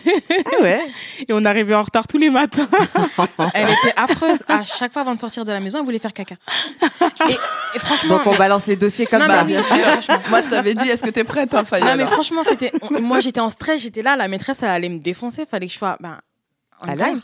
Ah 0.57 0.61
ouais 0.61 0.81
Et 1.21 1.31
on 1.31 1.45
arrivait 1.45 1.73
en 1.75 1.83
retard 1.83 2.07
tous 2.07 2.17
les 2.17 2.29
matins. 2.29 2.67
Elle 3.53 3.69
était 3.69 3.93
affreuse. 3.95 4.43
À 4.47 4.65
chaque 4.65 4.91
fois 4.91 5.03
avant 5.03 5.15
de 5.15 5.19
sortir 5.19 5.45
de 5.45 5.51
la 5.51 5.59
maison, 5.61 5.79
elle 5.79 5.85
voulait 5.85 5.99
faire 5.99 6.13
caca. 6.13 6.35
Et, 7.29 7.33
et 7.75 7.79
franchement. 7.79 8.17
Donc 8.17 8.27
on 8.27 8.35
balance 8.35 8.67
les 8.67 8.75
dossiers 8.75 9.05
comme 9.05 9.21
Non, 9.21 9.27
ça. 9.27 9.43
mais. 9.45 9.55
Moi, 10.29 10.41
je 10.41 10.49
t'avais 10.49 10.73
dit, 10.75 10.89
est-ce 10.89 11.03
que 11.03 11.09
t'es 11.09 11.23
prête, 11.23 11.53
hein, 11.53 11.63
Fayal 11.63 11.87
Non, 11.87 11.95
mais 11.95 12.05
franchement, 12.11 12.43
c'était. 12.43 12.71
Moi, 13.01 13.21
j'étais 13.21 13.39
en 13.39 13.49
stress, 13.49 13.81
j'étais 13.81 14.01
là, 14.01 14.15
la 14.17 14.27
maîtresse, 14.27 14.61
elle 14.63 14.69
allait 14.69 14.89
me 14.89 14.99
défoncer, 14.99 15.45
fallait 15.49 15.67
que 15.67 15.73
je 15.73 15.77
sois. 15.77 15.97
Ben, 16.01 16.19
time. 16.85 17.21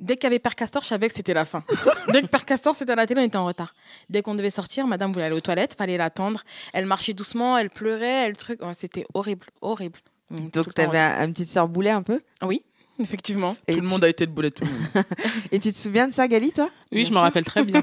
Dès 0.00 0.16
qu'il 0.16 0.24
y 0.24 0.26
avait 0.26 0.38
Père 0.38 0.54
Castor, 0.54 0.82
je 0.82 0.88
savais 0.88 1.08
que 1.08 1.14
c'était 1.14 1.34
la 1.34 1.44
fin. 1.44 1.62
Dès 2.12 2.22
que 2.22 2.26
Père 2.26 2.44
Castor, 2.44 2.74
c'était 2.74 2.92
à 2.92 2.96
la 2.96 3.06
télé, 3.06 3.20
on 3.20 3.24
était 3.24 3.36
en 3.36 3.46
retard. 3.46 3.74
Dès 4.10 4.22
qu'on 4.22 4.34
devait 4.34 4.50
sortir, 4.50 4.86
madame 4.86 5.12
voulait 5.12 5.26
aller 5.26 5.36
aux 5.36 5.40
toilettes, 5.40 5.74
fallait 5.76 5.96
l'attendre. 5.96 6.42
Elle 6.72 6.86
marchait 6.86 7.14
doucement, 7.14 7.56
elle 7.56 7.70
pleurait, 7.70 8.26
elle 8.26 8.36
truc. 8.36 8.60
C'était 8.74 9.06
horrible, 9.14 9.46
horrible. 9.60 9.98
Donc 10.30 10.74
tu 10.74 10.80
avais 10.80 10.98
un, 10.98 11.24
une 11.24 11.32
petite 11.32 11.48
sœur 11.48 11.68
boulet 11.68 11.90
un 11.90 12.02
peu? 12.02 12.20
Oui, 12.42 12.62
effectivement. 13.00 13.56
Et 13.68 13.72
Tout 13.74 13.80
le 13.80 13.86
tu- 13.86 13.92
monde 13.92 14.04
a 14.04 14.08
été 14.08 14.26
de 14.26 14.30
boulet, 14.32 14.50
tout 14.50 14.64
le 14.64 14.70
monde. 14.70 15.04
Et 15.52 15.58
tu 15.58 15.72
te 15.72 15.78
souviens 15.78 16.08
de 16.08 16.12
ça, 16.14 16.26
Gali, 16.28 16.52
toi? 16.52 16.68
Oui, 16.92 16.98
Bien 17.02 17.08
je 17.08 17.12
me 17.14 17.18
rappelle 17.18 17.44
très 17.44 17.64
bien. 17.64 17.82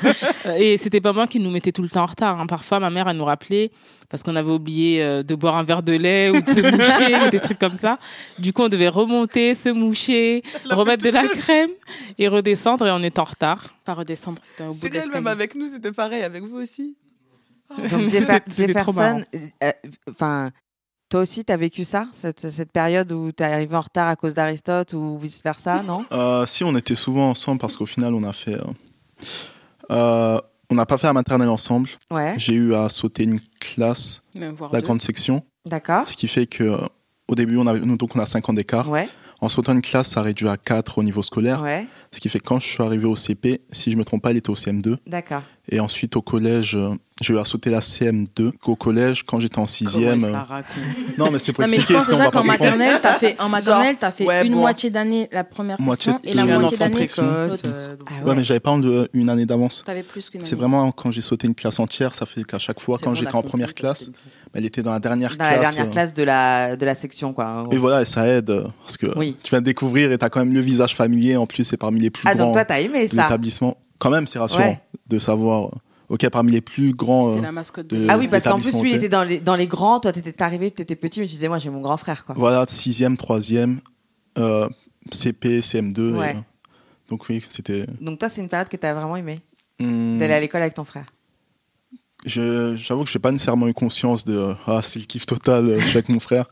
et 0.58 0.76
c'était 0.78 1.00
pas 1.00 1.12
moi 1.12 1.26
qui 1.26 1.38
nous 1.40 1.50
mettais 1.50 1.72
tout 1.72 1.82
le 1.82 1.88
temps 1.88 2.02
en 2.02 2.06
retard. 2.06 2.40
hein. 2.40 2.46
Parfois, 2.46 2.80
ma 2.80 2.90
mère, 2.90 3.08
elle 3.08 3.16
nous 3.16 3.24
rappelait 3.24 3.70
parce 4.08 4.22
qu'on 4.24 4.34
avait 4.36 4.50
oublié 4.50 5.02
euh, 5.02 5.22
de 5.22 5.34
boire 5.34 5.56
un 5.56 5.62
verre 5.62 5.82
de 5.82 5.92
lait 5.92 6.30
ou 6.30 6.40
de 6.40 6.48
se 6.48 6.60
moucher 6.60 7.26
ou 7.26 7.30
des 7.30 7.38
trucs 7.40 7.58
comme 7.58 7.76
ça. 7.76 7.98
Du 8.38 8.52
coup, 8.52 8.62
on 8.62 8.68
devait 8.68 8.88
remonter, 8.88 9.54
se 9.54 9.68
moucher, 9.68 10.42
remettre 10.70 11.04
de 11.04 11.10
la 11.10 11.26
crème 11.28 11.70
et 12.18 12.26
redescendre 12.28 12.86
et 12.86 12.90
on 12.90 13.02
est 13.02 13.18
en 13.18 13.24
retard. 13.24 13.62
Pas 13.84 13.94
redescendre, 13.94 14.42
c'était 14.44 14.64
au 14.64 14.72
bout 14.74 14.88
de 14.88 15.12
même 15.14 15.26
avec 15.26 15.54
nous, 15.54 15.66
c'était 15.66 15.92
pareil, 15.92 16.22
avec 16.22 16.42
vous 16.42 16.56
aussi. 16.58 16.96
Donc 17.76 17.86
trop 17.88 17.98
marrant. 17.98 18.40
Jefferson, 18.56 19.24
euh, 19.62 19.70
enfin, 20.10 20.50
toi 21.10 21.20
aussi, 21.20 21.44
tu 21.44 21.52
as 21.52 21.56
vécu 21.58 21.84
ça, 21.84 22.06
cette, 22.12 22.48
cette 22.50 22.72
période 22.72 23.12
où 23.12 23.30
tu 23.32 23.42
es 23.42 23.46
arrivé 23.46 23.76
en 23.76 23.80
retard 23.80 24.08
à 24.08 24.16
cause 24.16 24.32
d'Aristote 24.32 24.94
ou 24.94 25.18
vice-versa, 25.18 25.82
non? 25.82 26.04
Euh, 26.12 26.46
si, 26.46 26.64
on 26.64 26.74
était 26.76 26.94
souvent 26.94 27.28
ensemble 27.30 27.60
parce 27.60 27.76
qu'au 27.76 27.84
final, 27.86 28.14
on 28.14 28.24
a 28.24 28.32
fait. 28.32 28.54
euh, 28.54 28.64
euh, 29.90 30.40
on 30.70 30.74
n'a 30.76 30.86
pas 30.86 30.98
fait 30.98 31.08
la 31.08 31.12
maternelle 31.12 31.48
ensemble. 31.48 31.88
Ouais, 32.10 32.34
J'ai 32.36 32.54
eu 32.54 32.74
à 32.74 32.88
sauter 32.88 33.24
une 33.24 33.40
classe, 33.58 34.22
Même 34.34 34.52
voir 34.54 34.72
la 34.72 34.80
deux. 34.80 34.86
grande 34.86 35.02
section, 35.02 35.42
d'accord. 35.66 36.06
ce 36.08 36.16
qui 36.16 36.28
fait 36.28 36.46
que 36.46 36.76
au 37.26 37.34
début, 37.34 37.56
on 37.58 37.66
avait, 37.66 37.80
nous, 37.80 37.96
donc 37.96 38.14
on 38.16 38.20
a 38.20 38.26
5 38.26 38.48
ans 38.48 38.52
d'écart. 38.52 38.88
Ouais, 38.88 39.08
En 39.40 39.48
sautant 39.48 39.72
une 39.72 39.82
classe, 39.82 40.08
ça 40.08 40.22
réduit 40.22 40.48
à 40.48 40.56
4 40.56 40.98
au 40.98 41.02
niveau 41.02 41.22
scolaire. 41.22 41.62
ouais, 41.62 41.86
Ce 42.12 42.20
qui 42.20 42.28
fait 42.28 42.38
que 42.40 42.44
quand 42.44 42.60
je 42.60 42.66
suis 42.66 42.82
arrivé 42.82 43.04
au 43.06 43.16
CP, 43.16 43.60
si 43.70 43.90
je 43.90 43.96
me 43.96 44.04
trompe 44.04 44.22
pas, 44.22 44.30
il 44.32 44.36
était 44.36 44.50
au 44.50 44.54
CM2. 44.54 44.96
d'accord. 45.06 45.42
Et 45.72 45.78
ensuite, 45.78 46.16
au 46.16 46.22
collège, 46.22 46.74
euh, 46.74 46.90
j'ai 47.20 47.32
eu 47.32 47.38
à 47.38 47.44
sauter 47.44 47.70
la 47.70 47.78
CM2. 47.78 48.50
Qu'au 48.60 48.74
collège, 48.74 49.22
quand 49.24 49.38
j'étais 49.38 49.60
en 49.60 49.68
sixième. 49.68 50.24
euh, 50.24 50.32
Non, 51.16 51.30
mais 51.30 51.38
c'est 51.38 51.52
pour 51.52 51.62
Non, 51.62 51.68
mais 51.70 51.76
je 51.76 51.82
expliquer, 51.82 52.00
pense 52.00 52.08
déjà 52.08 52.28
qu'en 52.28 52.42
maternelle, 52.42 52.98
t'as 53.00 53.12
fait, 53.20 53.40
en 53.40 53.48
maternelle, 53.48 53.96
t'as 54.00 54.10
fait 54.10 54.24
ouais, 54.26 54.44
une 54.46 54.54
bon. 54.54 54.60
moitié 54.60 54.90
d'année 54.90 55.28
la 55.30 55.44
première 55.44 55.80
Moitié 55.80 56.12
section 56.12 56.28
et 56.28 56.34
la 56.34 56.44
moitié 56.58 56.76
d'année 56.76 57.00
l'autre. 57.02 57.20
euh, 57.22 57.96
donc- 57.96 58.08
Ah 58.10 58.26
Ouais, 58.28 58.34
mais 58.34 58.42
j'avais 58.42 58.58
pas 58.58 58.76
une 59.12 59.28
année 59.28 59.46
d'avance. 59.46 59.84
T'avais 59.86 60.02
plus 60.02 60.28
qu'une 60.28 60.40
année. 60.40 60.48
C'est 60.50 60.56
vraiment 60.56 60.90
quand 60.90 61.12
j'ai 61.12 61.20
sauté 61.20 61.46
une 61.46 61.54
classe 61.54 61.78
entière, 61.78 62.16
ça 62.16 62.26
fait 62.26 62.42
qu'à 62.42 62.58
chaque 62.58 62.80
fois, 62.80 62.98
quand 63.00 63.10
bon, 63.10 63.14
j'étais 63.14 63.34
en 63.36 63.42
première 63.42 63.74
classe, 63.74 64.10
elle 64.54 64.64
était 64.64 64.82
dans 64.82 64.90
la 64.92 64.98
dernière 64.98 65.30
Dans 65.30 65.36
classe. 65.36 65.52
la 65.52 65.58
dernière 65.60 65.86
euh, 65.86 65.90
classe 65.90 66.14
de 66.14 66.22
la, 66.24 66.74
de 66.76 66.84
la 66.84 66.96
section, 66.96 67.32
quoi. 67.32 67.68
Et 67.70 67.76
voilà, 67.76 68.02
et 68.02 68.06
ça 68.06 68.26
aide 68.26 68.52
parce 68.84 68.96
que 68.96 69.06
Oui. 69.16 69.36
tu 69.40 69.50
viens 69.50 69.60
de 69.60 69.66
découvrir 69.66 70.10
et 70.10 70.18
tu 70.18 70.24
as 70.24 70.30
quand 70.30 70.40
même 70.40 70.52
le 70.52 70.60
visage 70.60 70.96
familier. 70.96 71.36
En 71.36 71.46
plus, 71.46 71.62
c'est 71.62 71.76
parmi 71.76 72.00
les 72.00 72.10
plus 72.10 72.24
Ah, 72.26 72.34
donc 72.34 72.46
grands 72.46 72.52
toi, 72.54 72.64
t'as 72.64 72.80
aimé 72.80 73.06
ça 73.06 73.22
l'établissement. 73.22 73.76
Quand 74.00 74.10
même, 74.10 74.26
c'est 74.26 74.40
rassurant 74.40 74.64
Ouais. 74.64 74.80
de 75.08 75.18
savoir. 75.20 75.66
euh, 75.66 75.78
Ok, 76.08 76.28
parmi 76.30 76.50
les 76.50 76.60
plus 76.60 76.92
grands. 76.92 77.28
C'était 77.28 77.38
euh, 77.38 77.42
la 77.42 77.52
mascotte 77.52 77.86
de- 77.86 77.96
de. 77.98 78.06
Ah 78.10 78.18
oui, 78.18 78.26
parce 78.26 78.42
qu'en 78.42 78.58
plus, 78.58 78.76
lui, 78.82 78.90
il 78.90 78.96
était 78.96 79.08
dans 79.08 79.22
les, 79.22 79.38
dans 79.38 79.54
les 79.54 79.68
grands. 79.68 80.00
Toi, 80.00 80.12
t'étais 80.12 80.42
arrivé, 80.42 80.72
t'étais 80.72 80.96
petit, 80.96 81.20
mais 81.20 81.26
tu 81.26 81.32
disais, 81.34 81.46
moi, 81.46 81.58
j'ai 81.58 81.70
mon 81.70 81.80
grand 81.80 81.96
frère, 81.98 82.24
quoi. 82.24 82.34
Voilà, 82.36 82.64
sixième, 82.66 83.16
troisième, 83.16 83.78
euh, 84.36 84.68
CP, 85.12 85.60
CM2. 85.60 85.98
et, 86.00 86.18
Ouais. 86.18 86.34
euh, 86.36 86.40
donc 87.08 87.28
oui, 87.28 87.40
c'était. 87.48 87.86
Donc 88.00 88.18
toi, 88.18 88.28
c'est 88.28 88.40
une 88.40 88.48
période 88.48 88.68
que 88.68 88.76
t'as 88.76 88.92
vraiment 88.92 89.14
aimé 89.16 89.38
hum, 89.78 90.18
d'aller 90.18 90.34
à 90.34 90.40
l'école 90.40 90.62
avec 90.62 90.74
ton 90.74 90.84
frère. 90.84 91.06
je- 92.26 92.74
J'avoue 92.76 93.04
que 93.04 93.10
j'ai 93.10 93.18
pas 93.18 93.30
nécessairement 93.32 93.68
eu 93.68 93.72
conscience 93.74 94.24
de 94.24 94.54
ah 94.66 94.80
c'est 94.82 94.98
le 94.98 95.04
kiff 95.06 95.26
total 95.26 95.76
je 95.80 95.86
suis 95.86 95.96
avec 95.98 96.08
mon 96.08 96.20
frère, 96.20 96.46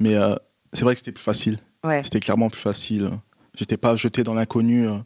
mais 0.00 0.14
euh, 0.14 0.34
c'est 0.72 0.82
vrai 0.84 0.94
que 0.94 0.98
c'était 0.98 1.12
plus 1.12 1.22
facile. 1.22 1.58
Ouais. 1.84 2.02
C'était 2.02 2.20
clairement 2.20 2.48
plus 2.50 2.60
facile. 2.60 3.10
J'étais 3.54 3.76
pas 3.76 3.94
jeté 3.96 4.22
dans 4.24 4.34
l'inconnu 4.34 4.88
euh, 4.88 4.96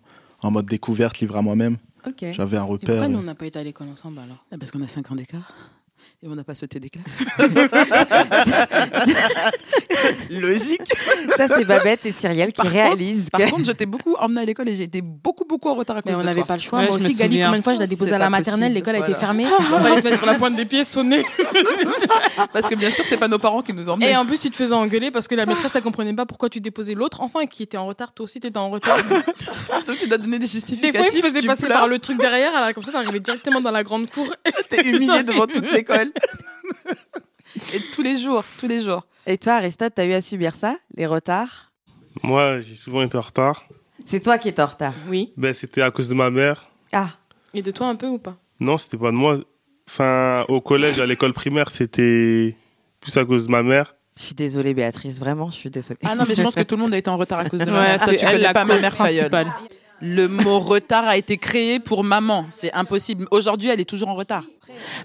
en 0.47 0.51
mode 0.51 0.67
découverte, 0.67 1.19
livré 1.21 1.39
à 1.39 1.43
moi-même. 1.43 1.77
Ok. 2.07 2.25
J'avais 2.33 2.57
un 2.57 2.65
Et 2.65 2.69
repère. 2.69 2.89
pourquoi 2.97 3.09
nous, 3.09 3.19
on 3.19 3.23
n'a 3.23 3.35
pas 3.35 3.47
été 3.47 3.59
à 3.59 3.63
l'école 3.65 3.89
ensemble 3.89 4.19
alors? 4.21 4.45
Ah, 4.53 4.57
Parce 4.59 4.71
qu'on 4.71 4.81
a 4.83 4.89
5 4.89 5.11
ans 5.11 5.17
d'écart. 5.17 5.53
Et 6.23 6.29
on 6.29 6.35
n'a 6.35 6.45
pas 6.45 6.55
sauté 6.55 6.81
des 6.81 6.89
classes. 6.89 7.19
Logique. 10.31 10.81
Ça, 11.37 11.47
c'est 11.49 11.65
Babette 11.65 12.07
et 12.07 12.13
Cyrielle 12.13 12.49
qui 12.53 12.57
Par 12.57 12.65
contre- 12.67 12.75
réalisent 12.77 13.29
Par 13.31 13.41
contre, 13.51 13.65
je 13.67 13.73
t'ai 13.73 13.85
beaucoup 13.87 14.15
emmené 14.19 14.41
à 14.41 14.45
l'école 14.45 14.69
et 14.71 14.77
j'ai 14.77 14.85
été 14.85 15.03
beaucoup, 15.03 15.45
beaucoup 15.45 15.69
en 15.69 15.75
retard 15.75 15.99
à 15.99 16.03
cause 16.03 16.13
Mais 16.13 16.19
on 16.19 16.25
n'avait 16.25 16.43
pas 16.45 16.55
le 16.57 16.63
choix. 16.63 16.79
Ouais, 16.81 16.87
Moi 16.87 16.97
aussi, 16.97 17.15
Gali, 17.15 17.35
souviens. 17.35 17.47
combien 17.47 17.59
de 17.59 17.65
fois 17.65 17.75
je 17.75 17.81
l'ai 17.81 17.87
déposée 17.87 18.15
à 18.15 18.19
la 18.19 18.31
maternelle, 18.31 18.73
l'école 18.73 18.97
a 18.97 19.01
été 19.01 19.15
fermée. 19.15 19.45
Il 19.61 19.81
fallait 19.81 19.99
se 20.01 20.05
mettre 20.05 20.17
sur 20.19 20.27
la 20.27 20.35
pointe 20.35 20.57
des 20.57 20.65
pieds, 20.65 20.85
sonner. 20.85 21.23
Parce 22.53 22.67
que 22.69 22.75
bien 22.75 22.91
sûr, 22.91 23.05
c'est 23.07 23.19
pas 23.19 23.29
nos 23.29 23.39
parents 23.39 23.61
qui 23.63 23.73
nous 23.75 23.89
emmenaient. 23.89 24.13
Et 24.13 24.17
en 24.17 24.25
plus, 24.27 24.41
tu 24.41 24.51
te 24.51 24.57
faisais 24.57 24.75
engueuler 24.75 25.11
parce 25.11 25.29
que 25.29 25.35
la 25.35 25.45
maîtresse, 25.47 25.73
elle 25.75 25.83
comprenait 25.83 26.15
pas 26.15 26.27
pourquoi 26.27 26.49
tu 26.49 26.61
déposais 26.61 26.95
l'autre 26.95 27.21
enfant 27.21 27.41
et 27.41 27.47
qui 27.47 27.63
était 27.63 27.77
en 27.77 27.87
retard. 27.87 28.13
Toi 28.13 28.25
aussi, 28.25 28.41
t'étais 28.41 28.59
en 28.59 28.71
retard. 28.71 28.97
Donc, 29.87 29.99
tu 29.99 30.09
dois 30.09 30.19
donner 30.19 30.39
des 30.39 30.47
Des 30.47 30.51
justificatifs. 30.51 30.97
fois, 31.01 31.11
il 31.13 31.23
me 31.23 31.29
faisait 31.29 31.41
tu 31.41 31.47
passer 31.47 31.67
pleures. 31.67 31.79
par 31.79 31.89
le 31.89 31.99
truc 31.99 32.19
derrière. 32.19 32.55
Alors, 32.57 32.73
comme 32.75 32.83
ça, 32.83 32.93
t'arrivais 32.93 33.21
directement 33.21 33.61
dans 33.61 33.71
la 33.71 33.83
grande 33.83 34.09
cour. 34.09 34.27
T'es 34.71 34.83
humilié 34.89 35.23
devant 35.23 35.47
toute 35.47 35.71
l'école. 35.73 36.06
Et 37.75 37.81
tous 37.93 38.03
les 38.03 38.19
jours, 38.21 38.45
tous 38.59 38.67
les 38.69 38.83
jours. 38.83 39.07
Et 39.27 39.39
toi, 39.39 39.55
Aristote, 39.55 39.93
t'as 39.95 40.05
eu 40.07 40.13
à 40.13 40.21
subir 40.23 40.55
ça, 40.55 40.77
les 40.95 41.07
retards? 41.07 41.73
Moi, 42.23 42.61
j'ai 42.61 42.75
souvent 42.75 43.03
été 43.03 43.17
en 43.17 43.23
retard. 43.23 43.65
C'est 44.05 44.21
toi 44.21 44.39
qui 44.39 44.49
étais 44.49 44.63
en 44.63 44.67
retard? 44.67 44.93
Oui. 45.09 45.33
Ben, 45.37 45.53
c'était 45.55 45.83
à 45.83 45.91
cause 45.91 46.09
de 46.09 46.15
ma 46.15 46.31
mère. 46.31 46.67
Ah, 46.93 47.11
Et 47.55 47.63
de 47.63 47.71
toi 47.71 47.89
un 47.89 47.97
peu 47.97 48.07
ou 48.07 48.19
pas? 48.19 48.37
Non, 48.61 48.79
c'était 48.79 48.99
pas 48.99 49.11
de 49.11 49.17
moi. 49.17 49.39
Enfin, 49.89 50.45
au 50.49 50.61
collège, 50.61 51.01
à 51.01 51.07
l'école 51.07 51.33
primaire, 51.33 51.71
c'était 51.71 52.57
plus 53.01 53.17
à 53.17 53.25
cause 53.25 53.47
de 53.47 53.51
ma 53.51 53.63
mère. 53.63 53.95
je 54.19 54.23
suis 54.25 54.35
désolée, 54.35 54.75
Béatrice, 54.75 55.19
vraiment, 55.19 55.51
je 55.51 55.57
suis 55.57 55.71
désolée. 55.71 55.99
Ah 56.05 56.15
non, 56.15 56.25
mais 56.29 56.35
je 56.35 56.43
pense 56.43 56.55
que 56.55 56.63
tout 56.63 56.77
le 56.77 56.83
monde 56.83 56.95
a 56.95 56.99
été 56.99 57.09
en 57.11 57.17
retard 57.17 57.39
à 57.41 57.49
cause 57.49 57.61
de 57.61 57.71
ma 57.71 57.81
Ouais, 57.81 57.87
mère. 57.89 58.01
Ça, 58.01 58.15
tu 58.15 58.25
connais 58.25 58.53
pas 58.53 58.65
ma 58.65 58.79
mère 58.79 58.95
principale. 58.95 59.53
Le 60.01 60.29
mot 60.29 60.59
retard 60.59 61.07
a 61.07 61.17
été 61.17 61.39
créé 61.39 61.81
pour 61.81 62.05
maman. 62.05 62.47
C'est 62.51 62.73
impossible. 62.75 63.27
Aujourd'hui, 63.31 63.71
elle 63.71 63.81
est 63.81 63.87
toujours 63.87 64.09
en 64.09 64.15
retard. 64.15 64.45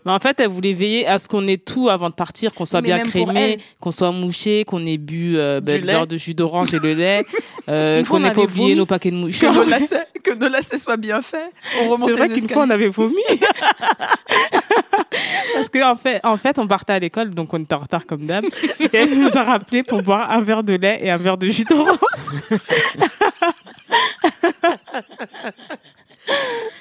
Mais 0.05 0.11
en 0.11 0.19
fait, 0.19 0.39
elle 0.39 0.49
voulait 0.49 0.73
veiller 0.73 1.07
à 1.07 1.19
ce 1.19 1.27
qu'on 1.27 1.47
ait 1.47 1.57
tout 1.57 1.89
avant 1.89 2.09
de 2.09 2.15
partir, 2.15 2.53
qu'on 2.53 2.65
soit 2.65 2.81
Mais 2.81 2.87
bien 2.87 2.99
crémé, 2.99 3.59
qu'on 3.79 3.91
soit 3.91 4.11
mouché, 4.11 4.65
qu'on 4.65 4.85
ait 4.85 4.97
bu 4.97 5.37
euh, 5.37 5.61
ben, 5.61 5.83
lait. 5.83 6.05
de 6.07 6.17
jus 6.17 6.33
d'orange 6.33 6.73
et 6.73 6.79
le 6.79 6.93
lait, 6.93 7.25
euh, 7.69 8.03
qu'on 8.03 8.17
on 8.17 8.19
n'ait 8.21 8.33
pas 8.33 8.41
oublié 8.41 8.75
nos 8.75 8.85
paquets 8.85 9.11
de 9.11 9.15
mouches. 9.15 9.39
Que 9.39 9.53
nos 9.53 9.63
lacets, 9.69 10.07
que 10.23 10.33
nos 10.33 10.49
lacets 10.49 10.79
soient 10.79 10.97
bien 10.97 11.21
faits. 11.21 11.53
C'est 11.73 12.11
vrai 12.11 12.29
qu'une 12.29 12.49
fois, 12.49 12.63
on 12.63 12.69
avait 12.69 12.89
vomi. 12.89 13.21
Parce 15.53 15.69
qu'en 15.69 15.91
en 15.91 15.95
fait, 15.95 16.19
en 16.23 16.37
fait, 16.37 16.59
on 16.59 16.67
partait 16.67 16.93
à 16.93 16.99
l'école, 16.99 17.31
donc 17.31 17.53
on 17.53 17.61
était 17.61 17.75
en 17.75 17.79
retard 17.79 18.05
comme 18.05 18.25
d'hab. 18.25 18.43
Et 18.45 18.89
elle 18.93 19.19
nous 19.19 19.37
a 19.37 19.43
rappelé 19.43 19.83
pour 19.83 20.01
boire 20.01 20.31
un 20.31 20.41
verre 20.41 20.63
de 20.63 20.73
lait 20.73 20.99
et 21.03 21.11
un 21.11 21.17
verre 21.17 21.37
de 21.37 21.49
jus 21.49 21.65
d'orange. 21.65 21.97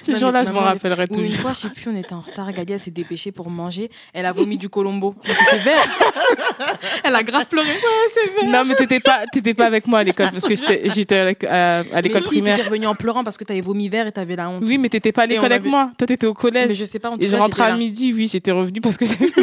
Ce 0.03 0.11
Non, 0.13 0.17
jour-là, 0.17 0.41
mais 0.41 0.47
je 0.47 0.51
m'en 0.51 0.61
rappellerai 0.61 1.07
Ou 1.11 1.19
une 1.19 1.27
toujours. 1.27 1.41
fois, 1.41 1.53
je 1.53 1.59
sais 1.59 1.69
plus, 1.69 1.89
on 1.89 1.95
était 1.97 2.13
en 2.13 2.21
retard. 2.21 2.49
Elle 2.49 2.79
s'est 2.79 2.91
dépêchée 2.91 3.31
pour 3.31 3.49
manger. 3.49 3.89
Elle 4.13 4.25
a 4.25 4.31
vomi 4.31 4.57
du 4.57 4.69
colombo. 4.69 5.15
C'était 5.23 5.57
vert. 5.63 5.83
elle 7.03 7.15
a 7.15 7.23
grave 7.23 7.45
pleuré. 7.47 7.67
Non, 8.45 8.63
mais 8.65 8.75
t'étais 8.75 8.99
pas, 8.99 9.21
t'étais 9.31 9.53
pas 9.53 9.65
avec 9.65 9.87
moi 9.87 9.99
à 9.99 10.03
l'école 10.03 10.31
parce 10.31 10.43
que 10.45 10.55
j'étais, 10.55 10.89
j'étais 10.95 11.15
à 11.17 11.25
l'éc- 11.25 11.43
à, 11.45 11.83
l'école 12.01 12.21
si, 12.21 12.27
primaire. 12.27 12.55
t'étais 12.57 12.67
revenue 12.69 12.87
en 12.87 12.95
pleurant 12.95 13.23
parce 13.23 13.37
que 13.37 13.43
t'avais 13.43 13.61
vomi 13.61 13.89
vert 13.89 14.07
et 14.07 14.11
t'avais 14.11 14.35
la 14.35 14.49
honte. 14.49 14.63
Oui, 14.65 14.77
mais 14.77 14.89
t'étais 14.89 15.11
pas 15.11 15.23
à 15.23 15.27
l'école 15.27 15.45
avec 15.51 15.61
avait- 15.61 15.69
moi. 15.69 15.91
Toi, 15.97 16.07
t'étais 16.07 16.27
au 16.27 16.33
collège. 16.33 16.69
Mais 16.69 16.75
je 16.75 16.85
sais 16.85 16.99
pas, 16.99 17.09
en 17.09 17.17
tout 17.17 17.23
Et 17.23 17.27
je 17.27 17.37
rentrais 17.37 17.63
à 17.63 17.75
midi, 17.75 18.13
oui, 18.13 18.27
j'étais 18.31 18.51
revenue 18.51 18.81
parce 18.81 18.97
que 18.97 19.05
j'avais. 19.05 19.31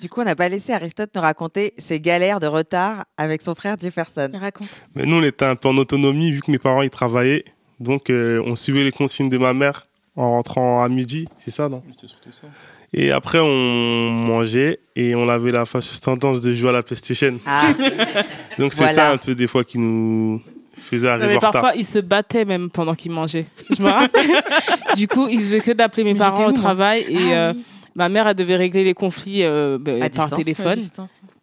Du 0.00 0.08
coup, 0.08 0.20
on 0.20 0.24
n'a 0.24 0.34
pas 0.36 0.48
laissé 0.48 0.72
Aristote 0.72 1.10
nous 1.14 1.20
raconter 1.20 1.74
ses 1.78 2.00
galères 2.00 2.40
de 2.40 2.46
retard 2.46 3.04
avec 3.18 3.42
son 3.42 3.54
frère 3.54 3.76
Jefferson. 3.80 4.30
Raconte. 4.34 4.82
Mais 4.94 5.04
nous, 5.04 5.16
on 5.16 5.22
était 5.22 5.44
un 5.44 5.56
peu 5.56 5.68
en 5.68 5.76
autonomie 5.76 6.30
vu 6.32 6.40
que 6.40 6.50
mes 6.50 6.58
parents, 6.58 6.82
ils 6.82 6.90
travaillaient. 6.90 7.44
Donc, 7.80 8.08
euh, 8.10 8.42
on 8.46 8.56
suivait 8.56 8.82
les 8.84 8.92
consignes 8.92 9.28
de 9.30 9.38
ma 9.38 9.52
mère 9.52 9.86
en 10.16 10.30
rentrant 10.32 10.82
à 10.82 10.88
midi. 10.88 11.28
C'est 11.44 11.50
ça, 11.50 11.68
non? 11.68 11.82
C'était 11.92 12.08
surtout 12.08 12.32
ça. 12.32 12.46
Et 12.92 13.12
après, 13.12 13.38
on 13.40 14.10
mangeait 14.10 14.80
et 14.96 15.14
on 15.14 15.28
avait 15.28 15.52
la 15.52 15.64
fâcheuse 15.66 16.00
tendance 16.00 16.40
de 16.40 16.54
jouer 16.54 16.70
à 16.70 16.72
la 16.72 16.82
PlayStation. 16.82 17.38
Ah, 17.46 17.68
Donc, 18.58 18.72
c'est 18.72 18.78
Voilà. 18.84 18.92
ça 18.94 19.10
un 19.12 19.16
peu 19.18 19.34
des 19.34 19.46
fois 19.46 19.64
qui 19.64 19.78
nous 19.78 20.42
faisait 20.90 21.06
Non, 21.06 21.12
arriver 21.12 21.26
mais 21.28 21.32
en 21.34 21.36
retard. 21.36 21.52
parfois, 21.52 21.72
ils 21.76 21.84
se 21.86 21.98
battaient 22.00 22.44
même 22.46 22.68
pendant 22.70 22.94
qu'ils 22.94 23.12
mangeaient. 23.12 23.46
Je 23.70 23.82
me 23.82 23.88
rappelle. 23.88 24.26
du 24.96 25.06
coup, 25.06 25.28
ils 25.28 25.40
faisaient 25.40 25.60
que 25.60 25.70
d'appeler 25.72 26.04
mes 26.04 26.14
Mais 26.14 26.18
parents 26.18 26.46
au 26.46 26.52
travail 26.52 27.04
et 27.08 27.16
Ah 27.32 27.50
euh, 27.50 27.52
oui. 27.54 27.64
Ma 27.94 28.08
mère, 28.08 28.28
elle 28.28 28.34
devait 28.34 28.56
régler 28.56 28.84
les 28.84 28.94
conflits 28.94 29.42
euh, 29.44 29.78
ben, 29.80 30.02
À 30.02 30.10
par 30.10 30.26
distance. 30.26 30.38
Téléphone. 30.44 30.78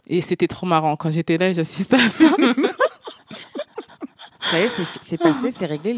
Et 0.07 0.21
c'était 0.21 0.47
trop 0.47 0.65
marrant. 0.65 0.95
Quand 0.95 1.11
j'étais 1.11 1.37
là, 1.37 1.51
j'assistais 1.53 1.95
à 1.97 2.07
ça. 2.07 2.25
ça 4.41 4.59
y 4.59 4.63
est, 4.63 4.69
c'est- 5.01 5.17
passé, 5.17 5.51
c'est 5.57 5.65
réglé 5.65 5.93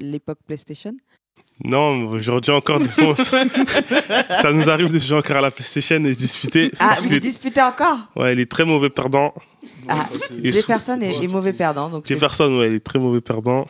l'époque 0.00 0.38
PlayStation? 0.46 0.92
Non, 1.64 2.08
aujourd'hui 2.10 2.52
encore, 2.52 2.80
des 2.80 2.88
fois, 2.88 3.14
on- 3.18 3.24
ça 4.42 4.52
nous 4.52 4.68
arrive 4.68 4.92
de 4.92 4.98
jouer 4.98 5.16
encore 5.18 5.36
à 5.36 5.40
la 5.40 5.50
PlayStation 5.50 6.04
et 6.04 6.12
se 6.12 6.18
disputer. 6.18 6.70
Ah, 6.78 6.96
vous 7.00 7.18
disputez 7.18 7.62
encore? 7.62 7.98
Ouais, 8.14 8.34
il 8.34 8.40
est 8.40 8.50
très 8.50 8.64
mauvais 8.66 8.90
perdant. 8.90 9.32
Ah, 9.88 10.06
Et 10.42 10.50
Jefferson 10.50 11.00
est, 11.00 11.24
est 11.24 11.28
mauvais 11.28 11.54
perdant. 11.54 11.88
Donc 11.88 12.06
Jefferson, 12.06 12.52
ouais, 12.58 12.68
il 12.68 12.74
est 12.74 12.84
très 12.84 12.98
mauvais 12.98 13.22
perdant. 13.22 13.66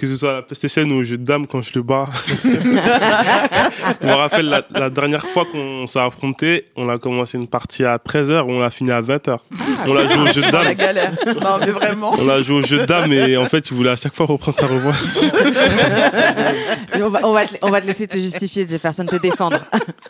Que 0.00 0.06
ce 0.06 0.16
soit 0.16 0.30
à 0.30 0.34
la 0.36 0.42
PlayStation 0.42 0.84
ou 0.84 0.94
au 1.00 1.04
jeu 1.04 1.18
de 1.18 1.24
dames 1.24 1.46
quand 1.46 1.60
je 1.60 1.72
le 1.74 1.82
bats. 1.82 2.08
je 2.42 4.06
me 4.06 4.12
rappelle 4.14 4.46
la, 4.46 4.62
la 4.70 4.88
dernière 4.88 5.26
fois 5.26 5.44
qu'on 5.52 5.86
s'est 5.86 5.98
affronté, 6.00 6.64
on 6.74 6.88
a 6.88 6.98
commencé 6.98 7.36
une 7.36 7.48
partie 7.48 7.84
à 7.84 7.98
13h, 7.98 8.44
on 8.48 8.58
l'a 8.60 8.70
fini 8.70 8.90
à 8.92 9.02
20h. 9.02 9.36
on 9.86 9.92
l'a 9.92 10.08
joué 10.08 10.30
au 10.30 10.32
jeu 10.32 10.40
de 10.42 10.50
Dans 10.50 10.62
la 10.62 10.64
dames. 10.64 10.74
galère. 10.74 11.12
Non, 11.42 11.58
mais 11.60 11.70
vraiment. 11.70 12.14
On 12.18 12.24
l'a 12.24 12.40
joué 12.40 12.60
au 12.60 12.66
jeu 12.66 12.78
de 12.78 12.84
dames 12.86 13.12
et 13.12 13.36
en 13.36 13.44
fait, 13.44 13.70
il 13.70 13.76
voulait 13.76 13.90
à 13.90 13.96
chaque 13.96 14.14
fois 14.14 14.24
reprendre 14.24 14.56
sa 14.56 14.68
revanche. 14.68 14.96
on, 16.94 17.08
va, 17.10 17.20
on 17.24 17.32
va 17.32 17.44
te, 17.46 17.54
on 17.62 17.70
va 17.70 17.80
te 17.82 17.86
laisser 17.86 18.06
te 18.08 18.16
justifier, 18.18 18.66
Jefferson, 18.66 19.04
te 19.04 19.16
défendre. 19.16 19.58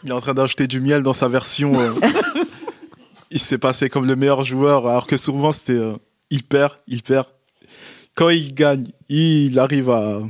Il 0.05 0.11
est 0.11 0.15
en 0.15 0.21
train 0.21 0.35
d'ajouter 0.35 0.67
du 0.69 0.81
miel 0.81 1.03
dans 1.03 1.13
sa 1.13 1.29
version. 1.29 1.73
euh, 1.81 1.91
il 3.33 3.39
se 3.41 3.47
fait 3.49 3.59
passer 3.59 3.89
comme 3.89 4.07
le 4.07 4.15
meilleur 4.17 4.45
joueur, 4.45 4.87
alors 4.87 5.07
que 5.09 5.17
souvent 5.17 5.51
c'était 5.53 5.73
euh, 5.73 5.95
il 6.31 6.43
perd, 6.45 6.75
il 6.87 7.03
perd. 7.03 7.27
Quand 8.15 8.29
il 8.31 8.55
gagne, 8.55 8.89
il 9.09 9.59
arrive 9.59 9.91
à, 9.91 10.21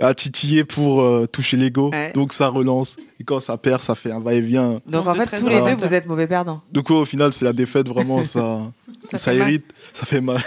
à 0.00 0.14
titiller 0.14 0.64
pour 0.64 1.00
euh, 1.00 1.26
toucher 1.26 1.56
l'ego, 1.56 1.90
Ouais. 1.90 2.12
donc 2.12 2.32
ça 2.32 2.48
relance. 2.48 2.96
Et 3.20 3.24
quand 3.24 3.40
ça 3.40 3.56
perd, 3.58 3.80
ça 3.80 3.94
fait 3.94 4.10
un 4.12 4.20
va-et-vient. 4.20 4.72
Donc 4.72 4.82
Donc 4.86 5.06
en 5.08 5.12
de 5.12 5.18
fait, 5.18 5.26
13 5.26 5.40
tous 5.42 5.48
les 5.48 5.60
deux, 5.60 5.74
vous 5.74 5.94
êtes 5.94 6.06
mauvais 6.06 6.26
perdants. 6.26 6.60
Donc 6.72 6.90
ouais, 6.90 6.96
au 6.96 7.04
final, 7.04 7.32
c'est 7.32 7.44
la 7.44 7.52
défaite, 7.52 7.88
vraiment, 7.88 8.22
ça, 8.22 8.62
ça, 9.14 9.30
mal. 9.32 9.38
irrite, 9.40 9.64
ça 9.92 10.04
fait 10.06 10.20
mal. 10.20 10.38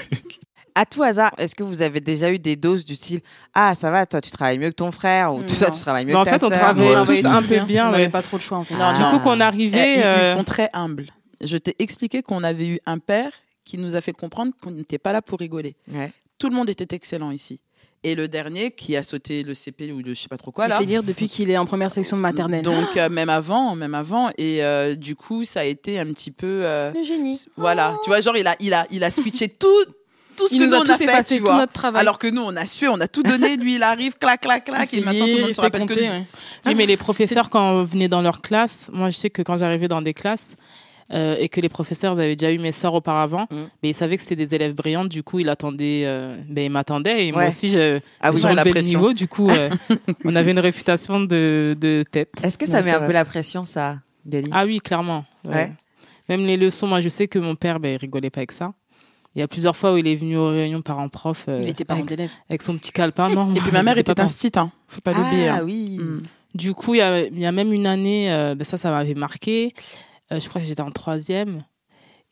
À 0.74 0.86
tout 0.86 1.04
hasard, 1.04 1.32
est-ce 1.38 1.54
que 1.54 1.64
vous 1.64 1.82
avez 1.82 2.00
déjà 2.00 2.32
eu 2.32 2.40
des 2.40 2.56
doses 2.56 2.86
du 2.86 2.96
style 2.96 3.20
Ah, 3.54 3.76
ça 3.76 3.90
va, 3.90 4.06
toi, 4.06 4.22
tu 4.22 4.32
travailles 4.32 4.58
mieux 4.58 4.70
que 4.70 4.76
ton 4.76 4.92
frère 4.92 5.34
ou 5.34 5.40
Non. 5.42 5.46
toi, 5.48 5.70
tu 5.70 5.80
travailles 5.82 6.06
mieux 6.06 6.14
Mais 6.14 6.20
en 6.20 6.24
que 6.24 6.30
ta 6.30 6.40
fait, 6.40 6.46
on 6.46 6.50
Ouais, 6.50 7.06
c'est 7.06 7.26
un 7.26 7.42
peu 7.42 7.60
bien. 7.66 7.88
On 7.90 7.92
ouais. 7.92 7.98
n'avait 7.98 8.10
pas 8.10 8.22
trop 8.22 8.38
le 8.38 8.42
choix 8.42 8.58
en 8.60 8.64
fait. 8.64 8.76
Ah. 8.80 8.94
Du 8.94 9.04
coup, 9.18 9.22
qu'on 9.22 9.40
Eh, 9.40 9.44
arrivait. 9.44 9.98
ils, 9.98 10.04
euh, 10.04 10.32
ils 10.34 10.38
sont 10.38 10.46
très 10.46 10.70
humbles. 10.72 11.08
Je 11.44 11.58
t'ai 11.58 11.76
expliqué 11.80 12.22
qu'on 12.22 12.42
avait 12.46 12.68
eu 12.68 12.80
un 12.86 13.00
père 13.00 13.32
qui 13.66 13.78
nous 13.78 13.98
a 13.98 14.02
fait 14.02 14.14
comprendre 14.14 14.54
qu'on 14.64 14.72
n'était 14.72 14.98
pas 14.98 15.12
là 15.12 15.22
pour 15.22 15.40
rigoler. 15.40 15.76
Ouais. 15.92 16.14
Tout 16.42 16.50
le 16.50 16.56
monde 16.56 16.70
était 16.70 16.96
excellent 16.96 17.30
ici. 17.30 17.60
Et 18.04 18.16
le 18.16 18.28
dernier 18.28 18.72
qui 18.72 18.98
a 18.98 19.04
sauté 19.04 19.44
le 19.44 19.54
CP 19.54 19.92
ou 19.92 20.00
le 20.00 20.16
je 20.16 20.22
sais 20.22 20.28
pas 20.28 20.38
trop 20.38 20.50
quoi 20.52 20.66
Il 20.66 20.70
là. 20.70 20.80
sait 20.80 20.86
lire 20.86 21.04
depuis 21.04 21.28
qu'il 21.30 21.52
est 21.52 21.58
en 21.60 21.68
première 21.68 21.92
section 21.92 22.18
de 22.18 22.22
maternelle. 22.24 22.64
Donc 22.64 22.98
euh, 22.98 23.10
même 23.10 23.30
avant, 23.30 23.76
même 23.76 23.94
avant, 23.94 24.32
et 24.40 24.64
euh, 24.64 24.96
du 24.96 25.16
coup 25.16 25.44
ça 25.44 25.60
a 25.60 25.64
été 25.66 26.00
un 26.00 26.06
petit 26.08 26.32
peu, 26.32 26.62
euh, 26.66 26.92
le 26.96 27.04
génie. 27.04 27.40
voilà, 27.58 27.96
tu 28.04 28.10
vois, 28.10 28.20
genre 28.20 28.36
il 28.36 28.48
a, 28.48 28.56
il 28.60 28.74
a, 28.74 28.88
il 28.90 29.04
a 29.04 29.12
switché 29.12 29.50
tout, 29.50 29.68
tout 30.36 30.48
ce 30.48 30.56
Il 30.56 30.62
que 30.62 30.64
nous 30.64 30.70
nous 30.72 30.76
a 30.78 30.80
on 30.80 30.84
tous 30.84 30.92
a 30.94 30.98
fait, 30.98 31.04
effacé 31.04 31.36
tu 31.36 31.42
tout 31.42 31.46
vois. 31.48 31.58
notre 31.60 31.74
travail. 31.74 32.02
Alors 32.02 32.18
que 32.18 32.26
nous 32.26 32.42
on 32.42 32.56
a 32.56 32.66
sué, 32.66 32.88
on 32.88 33.00
a 33.00 33.08
tout 33.08 33.22
donné, 33.22 33.56
lui 33.56 33.76
il 33.76 33.84
arrive, 33.84 34.16
clac, 34.18 34.42
clac, 34.42 34.66
clac, 34.66 34.92
et 34.96 35.02
maintenant 35.02 35.28
tout 35.28 35.36
le 35.36 35.42
monde 35.44 35.54
se 35.54 35.62
rappelle 35.62 35.86
que 35.86 35.94
compter. 35.94 36.10
nous. 36.10 36.26
Oui, 36.66 36.74
mais 36.74 36.88
les 36.88 36.98
professeurs, 36.98 37.52
quand 37.52 37.70
on 37.74 37.84
venait 37.84 38.08
dans 38.08 38.24
leur 38.24 38.42
classe, 38.42 38.90
moi, 38.92 39.12
je 39.12 39.18
sais 39.18 39.30
que 39.30 39.44
quand 39.44 39.60
j'arrivais 39.60 39.88
dans 39.88 40.02
des 40.02 40.16
classes 40.16 40.56
euh, 41.14 41.36
et 41.40 41.50
que 41.50 41.60
les 41.62 41.70
professeurs 41.70 42.14
avaient 42.14 42.36
déjà 42.36 42.52
eu 42.52 42.58
mes 42.60 42.72
sœurs 42.72 42.94
auparavant, 42.94 43.48
Mm. 43.52 43.56
mais 43.84 43.90
ils 43.90 43.94
savaient 43.94 44.16
que 44.18 44.24
c'était 44.24 44.36
des 44.36 44.54
élèves 44.56 44.74
brillantes, 44.74 45.10
du 45.10 45.24
coup, 45.24 45.40
ils 45.40 45.50
attendaient, 45.50 46.04
euh, 46.06 46.38
ben, 46.50 46.66
ils 46.66 46.70
m'attendaient 46.72 47.28
et 47.28 47.32
moi 47.32 47.48
aussi, 47.48 47.70
je, 47.70 48.00
Ah 48.22 48.32
oui, 48.32 48.38
je 48.38 48.42
j'avais 48.44 48.56
la 48.56 48.64
relevais 48.64 48.80
le 48.82 48.86
niveau, 48.88 49.14
du 49.14 49.28
coup, 49.28 49.50
euh, 49.50 49.70
on 50.26 50.36
avait 50.36 50.52
une 50.52 50.60
réputation 50.60 51.20
de, 51.22 51.76
de 51.80 52.04
tête. 52.10 52.30
Est-ce 52.44 52.58
que 52.58 52.66
ça 52.68 52.82
met 52.82 52.92
un 52.92 53.02
peu 53.02 53.12
la 53.12 53.26
pression, 53.26 53.64
ça, 53.64 53.98
Gali 54.26 54.50
Ah 54.54 54.66
oui, 54.66 54.80
clairement. 54.80 55.26
ouais. 55.46 55.54
Ouais. 55.54 55.72
Même 56.30 56.46
les 56.46 56.56
leçons, 56.56 56.88
moi, 56.88 57.02
je 57.02 57.10
sais 57.10 57.28
que 57.28 57.40
mon 57.40 57.56
père, 57.56 57.80
ben, 57.82 57.94
il 57.94 57.98
rigolait 57.98 58.30
pas 58.30 58.40
avec 58.40 58.52
ça. 58.54 58.74
Il 59.36 59.40
y 59.40 59.42
a 59.42 59.48
plusieurs 59.48 59.76
fois 59.76 59.94
où 59.94 59.98
il 59.98 60.08
est 60.08 60.16
venu 60.16 60.38
aux 60.38 60.48
réunions 60.50 60.82
parents-prof 60.82 61.46
euh, 61.50 61.60
Il 61.64 61.70
était 61.70 61.84
parent 61.86 62.00
avec, 62.00 62.10
d'élève. 62.10 62.32
avec 62.50 62.62
son 62.62 62.78
petit 62.78 62.92
calepin. 62.92 63.30
Non, 63.30 63.54
Et 63.56 63.60
puis 63.60 63.72
ma 63.74 63.82
mère 63.84 63.98
était 63.98 64.14
pas 64.14 64.24
instit, 64.24 64.52
hein. 64.56 64.72
faut 64.88 65.02
pas 65.02 65.14
l'oublier. 65.14 65.48
Ah 65.48 65.56
hein. 65.58 65.62
oui. 65.66 65.98
Mm. 66.00 66.22
Du 66.54 66.74
coup, 66.74 66.94
il 66.94 66.98
y 66.98 67.02
a, 67.02 67.26
il 67.26 67.40
y 67.40 67.46
a 67.46 67.52
même 67.52 67.72
une 67.74 67.88
année, 67.88 68.32
euh, 68.32 68.56
ben 68.56 68.64
ça, 68.66 68.78
ça 68.78 68.92
m'avait 68.92 69.14
marqué. 69.14 69.74
Euh, 70.32 70.40
je 70.40 70.48
crois 70.50 70.62
que 70.62 70.68
j'étais 70.68 70.82
en 70.82 70.92
troisième. 70.92 71.64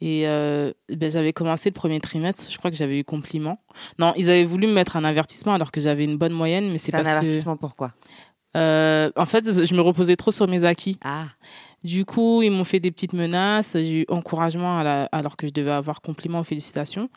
Et 0.02 0.28
euh, 0.28 0.72
ben, 0.96 1.12
j'avais 1.12 1.34
commencé 1.34 1.70
le 1.70 1.74
premier 1.74 2.00
trimestre, 2.00 2.50
je 2.50 2.58
crois 2.58 2.72
que 2.72 2.78
j'avais 2.78 3.00
eu 3.00 3.04
compliment. 3.04 3.58
Non, 3.98 4.14
ils 4.16 4.30
avaient 4.30 4.46
voulu 4.46 4.66
me 4.68 4.72
mettre 4.74 4.96
un 4.96 5.04
avertissement 5.04 5.54
alors 5.54 5.72
que 5.72 5.82
j'avais 5.82 6.06
une 6.06 6.18
bonne 6.18 6.32
moyenne, 6.32 6.72
mais 6.72 6.78
c'est 6.78 6.94
un 6.96 7.00
parce 7.04 7.12
que... 7.16 7.18
avertissement, 7.18 7.58
pourquoi 7.58 7.94
Euh, 8.56 9.12
en 9.18 9.26
fait, 9.26 9.66
je 9.66 9.76
me 9.76 9.82
reposais 9.82 10.16
trop 10.16 10.32
sur 10.32 10.48
mes 10.48 10.64
acquis. 10.64 10.98
Ah, 11.04 11.26
Du 11.84 12.06
coup, 12.06 12.42
ils 12.42 12.50
m'ont 12.50 12.64
fait 12.64 12.80
des 12.80 12.92
petites 12.92 13.14
menaces. 13.14 13.74
J'ai 13.76 14.02
eu 14.02 14.06
encouragement 14.10 14.80
à 14.80 14.84
la- 14.86 15.04
alors 15.12 15.36
que 15.36 15.48
je 15.48 15.52
devais 15.54 15.72
avoir 15.72 16.02
compliment, 16.02 16.44
félicitations. 16.46 17.10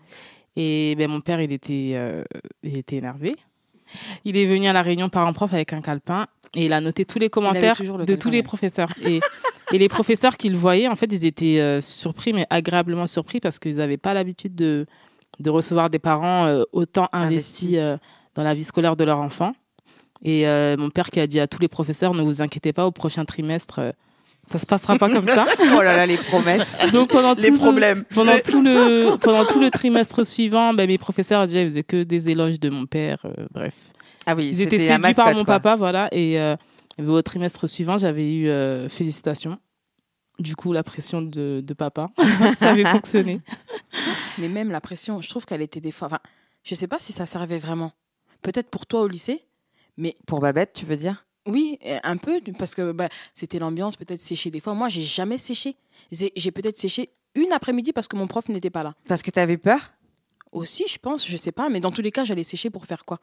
Et 0.56 0.94
ben, 0.98 1.08
mon 1.08 1.20
père, 1.20 1.40
il 1.40 1.52
était, 1.52 1.92
euh, 1.94 2.24
il 2.64 2.76
était 2.76 2.96
énervé. 2.96 3.34
il 4.24 4.36
est 4.36 4.46
venu 4.46 4.66
à 4.66 4.72
la 4.72 4.82
réunion 4.82 5.08
parents-prof 5.08 5.52
avec 5.54 5.72
un 5.72 5.80
calepin 5.82 6.26
et 6.54 6.66
il 6.66 6.72
a 6.72 6.80
noté 6.80 7.04
tous 7.04 7.18
les 7.18 7.30
commentaires 7.30 7.74
de 8.06 8.14
tous 8.16 8.28
les 8.30 8.42
professeurs. 8.42 8.88
Et, 9.06 9.20
et 9.72 9.78
les 9.78 9.88
professeurs 9.88 10.36
qui 10.36 10.48
le 10.48 10.56
voyaient, 10.58 10.88
en 10.88 10.96
fait, 10.96 11.12
ils 11.12 11.24
étaient 11.24 11.58
euh, 11.60 11.80
surpris, 11.80 12.32
mais 12.32 12.46
agréablement 12.50 13.06
surpris 13.06 13.40
parce 13.40 13.58
qu'ils 13.58 13.76
n'avaient 13.76 13.96
pas 13.96 14.14
l'habitude 14.14 14.54
de, 14.54 14.86
de 15.40 15.50
recevoir 15.50 15.88
des 15.90 15.98
parents 15.98 16.46
euh, 16.46 16.62
autant 16.72 17.08
investis 17.12 17.74
euh, 17.76 17.96
dans 18.34 18.42
la 18.44 18.54
vie 18.54 18.64
scolaire 18.64 18.96
de 18.96 19.04
leur 19.04 19.18
enfant. 19.18 19.52
Et 20.24 20.46
mon 20.78 20.88
père 20.90 21.10
qui 21.10 21.18
a 21.18 21.26
dit 21.26 21.40
à 21.40 21.48
tous 21.48 21.58
les 21.60 21.66
professeurs, 21.66 22.14
ne 22.14 22.22
vous 22.22 22.40
inquiétez 22.42 22.72
pas, 22.72 22.86
au 22.86 22.92
prochain 22.92 23.24
trimestre, 23.24 23.80
ça 24.46 24.60
se 24.60 24.66
passera 24.66 24.96
pas 24.96 25.08
comme 25.10 25.26
ça. 25.26 25.44
Oh 25.76 25.82
là 25.82 25.96
là, 25.96 26.06
les 26.06 26.16
promesses. 26.16 26.78
Donc 26.92 27.08
pendant 27.08 27.34
Les 27.34 27.48
tout 27.48 27.54
le- 27.54 27.58
problèmes. 27.58 28.04
pendant 28.14 28.32
C'est- 28.34 28.42
tout 28.52 28.62
le 28.62 29.16
pendant 29.20 29.44
tout 29.44 29.58
le 29.60 29.68
trimestre 29.70 30.24
suivant, 30.24 30.74
ben, 30.74 30.86
mes 30.86 30.96
professeurs 30.98 31.44
déjà 31.48 31.62
ils 31.62 31.68
faisaient 31.70 31.82
que 31.82 32.04
des 32.04 32.28
éloges 32.30 32.60
de 32.60 32.70
mon 32.70 32.86
père. 32.86 33.18
euh, 33.24 33.46
bref, 33.52 33.74
Ah 34.26 34.34
oui, 34.36 34.48
ils 34.52 34.60
étaient 34.60 34.78
séduits 34.78 35.12
par 35.14 35.28
mon 35.34 35.44
quoi. 35.44 35.58
papa, 35.58 35.74
voilà. 35.74 36.08
Et 36.12 36.38
euh, 36.38 36.54
et 36.98 37.02
au 37.02 37.22
trimestre 37.22 37.68
suivant, 37.68 37.98
j'avais 37.98 38.32
eu 38.32 38.48
euh, 38.48 38.88
félicitations. 38.88 39.58
Du 40.38 40.56
coup, 40.56 40.72
la 40.72 40.82
pression 40.82 41.22
de, 41.22 41.62
de 41.64 41.74
papa, 41.74 42.08
ça 42.58 42.70
avait 42.70 42.84
fonctionné. 42.84 43.40
Mais 44.38 44.48
même 44.48 44.70
la 44.70 44.80
pression, 44.80 45.20
je 45.20 45.28
trouve 45.28 45.44
qu'elle 45.44 45.62
était 45.62 45.80
des 45.80 45.92
fois. 45.92 46.06
Enfin, 46.06 46.20
je 46.64 46.74
sais 46.74 46.88
pas 46.88 46.98
si 46.98 47.12
ça 47.12 47.26
servait 47.26 47.58
vraiment. 47.58 47.92
Peut-être 48.40 48.70
pour 48.70 48.86
toi 48.86 49.02
au 49.02 49.08
lycée, 49.08 49.44
mais 49.96 50.14
Pour 50.26 50.40
Babette, 50.40 50.72
tu 50.72 50.86
veux 50.86 50.96
dire? 50.96 51.26
Oui, 51.46 51.78
euh, 51.86 51.98
un 52.04 52.16
peu, 52.16 52.40
parce 52.58 52.74
que 52.74 52.92
bah, 52.92 53.08
c'était 53.34 53.58
l'ambiance, 53.58 53.96
peut-être 53.96 54.20
sécher 54.20 54.50
des 54.50 54.60
fois. 54.60 54.74
Moi, 54.74 54.88
j'ai 54.88 55.02
jamais 55.02 55.38
séché. 55.38 55.76
J'ai 56.10 56.32
j'ai 56.36 56.50
peut-être 56.50 56.78
séché 56.78 57.10
une 57.34 57.52
après-midi 57.52 57.92
parce 57.92 58.08
que 58.08 58.16
mon 58.16 58.26
prof 58.26 58.48
n'était 58.48 58.70
pas 58.70 58.82
là. 58.82 58.94
Parce 59.08 59.22
que 59.22 59.30
t'avais 59.30 59.58
peur? 59.58 59.92
Aussi, 60.52 60.84
je 60.88 60.98
pense, 60.98 61.26
je 61.26 61.36
sais 61.36 61.52
pas, 61.52 61.68
mais 61.68 61.80
dans 61.80 61.90
tous 61.90 62.02
les 62.02 62.12
cas, 62.12 62.24
j'allais 62.24 62.44
sécher 62.44 62.70
pour 62.70 62.86
faire 62.86 63.04
quoi? 63.04 63.18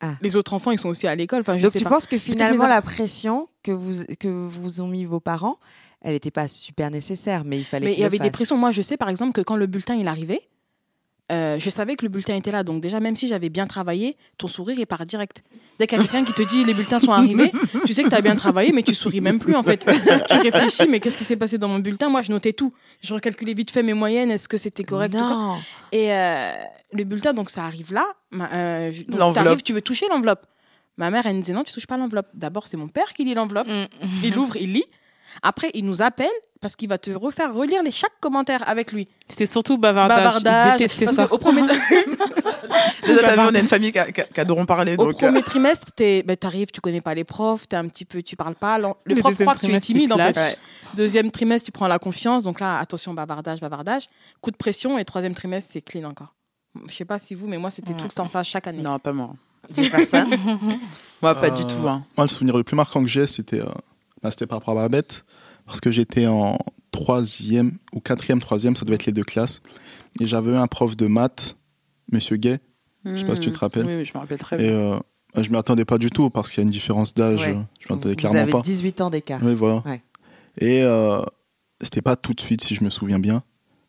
Ah. 0.00 0.14
Les 0.22 0.36
autres 0.36 0.54
enfants, 0.54 0.70
ils 0.70 0.78
sont 0.78 0.88
aussi 0.88 1.06
à 1.06 1.14
l'école. 1.14 1.40
Enfin, 1.42 1.58
je 1.58 1.62
Donc 1.62 1.72
sais 1.72 1.78
tu 1.78 1.84
pas. 1.84 1.90
penses 1.90 2.06
que 2.06 2.18
finalement 2.18 2.66
la 2.66 2.80
pression 2.82 3.48
que 3.62 3.72
vous 3.72 4.04
que 4.18 4.28
vous 4.28 4.80
ont 4.80 4.88
mis 4.88 5.04
vos 5.04 5.20
parents, 5.20 5.58
elle 6.00 6.12
n'était 6.12 6.30
pas 6.30 6.48
super 6.48 6.90
nécessaire, 6.90 7.44
mais 7.44 7.58
il 7.58 7.64
fallait. 7.64 7.86
Mais 7.86 7.92
il 7.92 8.00
y 8.00 8.04
avait 8.04 8.18
des 8.18 8.30
pressions. 8.30 8.56
Moi, 8.56 8.70
je 8.70 8.82
sais 8.82 8.96
par 8.96 9.08
exemple 9.10 9.32
que 9.32 9.42
quand 9.42 9.56
le 9.56 9.66
bulletin 9.66 9.94
il 9.96 10.08
arrivait, 10.08 10.40
euh, 11.30 11.58
je 11.58 11.70
savais 11.70 11.96
que 11.96 12.04
le 12.04 12.08
bulletin 12.08 12.34
était 12.34 12.50
là. 12.50 12.64
Donc 12.64 12.80
déjà, 12.80 12.98
même 13.00 13.16
si 13.16 13.28
j'avais 13.28 13.50
bien 13.50 13.66
travaillé, 13.66 14.16
ton 14.38 14.48
sourire 14.48 14.78
il 14.78 14.86
part 14.86 15.04
direct. 15.04 15.42
Dès 15.80 15.86
qu'il 15.86 15.96
y 15.96 16.00
a 16.02 16.04
quelqu'un 16.04 16.26
qui 16.26 16.34
te 16.34 16.42
dit 16.42 16.62
les 16.66 16.74
bulletins 16.74 16.98
sont 16.98 17.10
arrivés, 17.10 17.48
tu 17.86 17.94
sais 17.94 18.02
que 18.02 18.10
tu 18.10 18.14
as 18.14 18.20
bien 18.20 18.36
travaillé, 18.36 18.70
mais 18.70 18.82
tu 18.82 18.94
souris 18.94 19.22
même 19.22 19.38
plus 19.38 19.54
en 19.54 19.62
fait. 19.62 19.78
tu 19.78 20.38
réfléchis, 20.38 20.86
mais 20.86 21.00
qu'est-ce 21.00 21.16
qui 21.16 21.24
s'est 21.24 21.38
passé 21.38 21.56
dans 21.56 21.68
mon 21.68 21.78
bulletin? 21.78 22.10
Moi, 22.10 22.20
je 22.20 22.30
notais 22.30 22.52
tout. 22.52 22.74
Je 23.00 23.14
recalculais 23.14 23.54
vite 23.54 23.70
fait 23.70 23.82
mes 23.82 23.94
moyennes. 23.94 24.30
Est-ce 24.30 24.46
que 24.46 24.58
c'était 24.58 24.84
correct 24.84 25.14
Non. 25.14 25.56
Et 25.90 26.12
euh, 26.12 26.52
le 26.92 27.04
bulletin, 27.04 27.32
donc 27.32 27.48
ça 27.48 27.64
arrive 27.64 27.94
là. 27.94 28.06
Euh, 28.34 28.92
donc, 29.08 29.34
t'arrives, 29.34 29.62
tu 29.62 29.72
veux 29.72 29.80
toucher 29.80 30.04
l'enveloppe. 30.10 30.44
Ma 30.98 31.10
mère, 31.10 31.24
elle 31.24 31.36
nous 31.36 31.40
disait 31.40 31.54
non, 31.54 31.64
tu 31.64 31.72
touches 31.72 31.86
pas 31.86 31.96
l'enveloppe. 31.96 32.28
D'abord, 32.34 32.66
c'est 32.66 32.76
mon 32.76 32.88
père 32.88 33.14
qui 33.14 33.24
lit 33.24 33.32
l'enveloppe. 33.32 33.68
Il 34.22 34.36
ouvre, 34.36 34.56
il 34.56 34.74
lit. 34.74 34.84
Après, 35.40 35.70
il 35.72 35.86
nous 35.86 36.02
appelle 36.02 36.28
parce 36.60 36.76
qu'il 36.76 36.88
va 36.88 36.98
te 36.98 37.10
refaire 37.10 37.54
relire 37.54 37.82
les 37.82 37.90
chaque 37.90 38.18
commentaire 38.20 38.68
avec 38.68 38.92
lui. 38.92 39.08
C'était 39.26 39.46
surtout 39.46 39.78
bavardage. 39.78 40.42
Bavardage. 40.42 40.86
Parce 40.98 41.14
ça. 41.16 41.26
qu'au 41.26 41.38
premier, 41.38 41.62
Déjà, 43.06 43.20
t'as 43.22 43.34
vu, 43.34 43.40
on 43.50 43.54
a 43.54 43.58
une 43.58 43.68
famille 43.68 43.92
qui, 43.92 43.98
a- 43.98 44.10
qui 44.12 44.20
a- 44.20 44.24
qui 44.24 44.40
adorons 44.40 44.66
parler. 44.66 44.94
au 44.98 45.04
Donc, 45.06 45.18
premier 45.18 45.42
trimestre, 45.42 45.92
t'es- 45.92 46.22
ben, 46.22 46.36
t'arrives, 46.36 46.70
tu 46.72 46.80
connais 46.80 47.00
pas 47.00 47.14
les 47.14 47.24
profs, 47.24 47.66
t'es 47.68 47.76
un 47.76 47.88
petit 47.88 48.04
peu, 48.04 48.22
tu 48.22 48.36
parles 48.36 48.54
pas. 48.54 48.78
Le 48.78 48.88
Le 49.04 49.14
prof 49.16 49.34
croit 49.40 49.54
que 49.54 49.66
tu 49.66 49.72
es 49.72 49.80
timide 49.80 50.12
en 50.12 50.18
fait. 50.18 50.58
Deuxième 50.94 51.30
trimestre, 51.30 51.66
tu 51.66 51.72
prends 51.72 51.88
la 51.88 51.98
confiance. 51.98 52.44
Donc 52.44 52.60
là, 52.60 52.78
attention, 52.78 53.14
bavardage, 53.14 53.60
bavardage. 53.60 54.04
Coup 54.40 54.50
de 54.50 54.56
pression. 54.56 54.98
Et 54.98 55.04
troisième 55.04 55.34
trimestre, 55.34 55.70
c'est 55.72 55.80
clean 55.80 56.04
encore. 56.08 56.34
Je 56.88 56.94
sais 56.94 57.04
pas 57.04 57.18
si 57.18 57.34
vous, 57.34 57.46
mais 57.48 57.58
moi, 57.58 57.70
c'était 57.70 57.94
tout 57.94 58.04
le 58.04 58.10
temps 58.10 58.26
ça 58.26 58.42
chaque 58.42 58.66
année. 58.66 58.82
Non, 58.82 58.98
pas 58.98 59.12
moi. 59.12 59.30
Dis 59.70 59.88
personne. 59.88 60.28
Moi, 61.22 61.34
pas 61.34 61.48
Euh, 61.48 61.50
du 61.50 61.64
tout. 61.66 61.86
hein. 61.86 62.02
Moi, 62.16 62.24
le 62.24 62.28
souvenir 62.28 62.56
le 62.56 62.64
plus 62.64 62.74
marquant 62.76 63.02
que 63.02 63.08
j'ai, 63.08 63.26
c'était 63.26 63.60
euh, 63.60 63.66
bah, 64.22 64.30
c'était 64.30 64.46
par 64.46 64.58
rapport 64.60 64.72
à 64.78 64.82
Babette, 64.88 65.22
parce 65.70 65.80
que 65.80 65.92
j'étais 65.92 66.26
en 66.26 66.58
troisième 66.90 67.78
ou 67.92 68.00
quatrième, 68.00 68.40
troisième, 68.40 68.74
ça 68.74 68.84
devait 68.84 68.96
être 68.96 69.06
les 69.06 69.12
deux 69.12 69.22
classes, 69.24 69.62
et 70.20 70.26
j'avais 70.26 70.50
eu 70.50 70.56
un 70.56 70.66
prof 70.66 70.96
de 70.96 71.06
maths, 71.06 71.56
Monsieur 72.12 72.36
Gay, 72.36 72.58
je 73.04 73.16
sais 73.16 73.24
pas 73.24 73.36
si 73.36 73.40
tu 73.42 73.52
te 73.52 73.58
rappelles, 73.58 73.86
Oui, 73.86 73.94
oui, 73.98 74.04
je 74.04 74.12
me 74.12 74.18
rappelle 74.18 74.38
très 74.40 74.56
et 74.56 74.68
bien. 74.68 74.76
euh, 74.76 74.98
bah, 75.34 75.42
je 75.44 75.50
m'y 75.50 75.56
attendais 75.56 75.84
pas 75.84 75.96
du 75.98 76.10
tout 76.10 76.28
parce 76.28 76.50
qu'il 76.50 76.58
y 76.58 76.60
a 76.62 76.64
une 76.64 76.70
différence 76.72 77.14
d'âge, 77.14 77.40
Ouais. 77.42 77.52
je 77.78 77.86
m'y 77.88 77.96
attendais 77.96 78.10
Vous 78.10 78.14
clairement 78.16 78.40
avez 78.40 78.50
pas. 78.50 78.62
18 78.62 79.00
ans 79.00 79.10
d'écart. 79.10 79.40
Oui, 79.44 79.54
voilà. 79.54 79.82
Ouais. 79.86 80.02
Et 80.58 80.82
euh, 80.82 81.22
c'était 81.80 82.02
pas 82.02 82.16
tout 82.16 82.34
de 82.34 82.40
suite, 82.40 82.62
si 82.64 82.74
je 82.74 82.82
me 82.82 82.90
souviens 82.90 83.20
bien. 83.20 83.42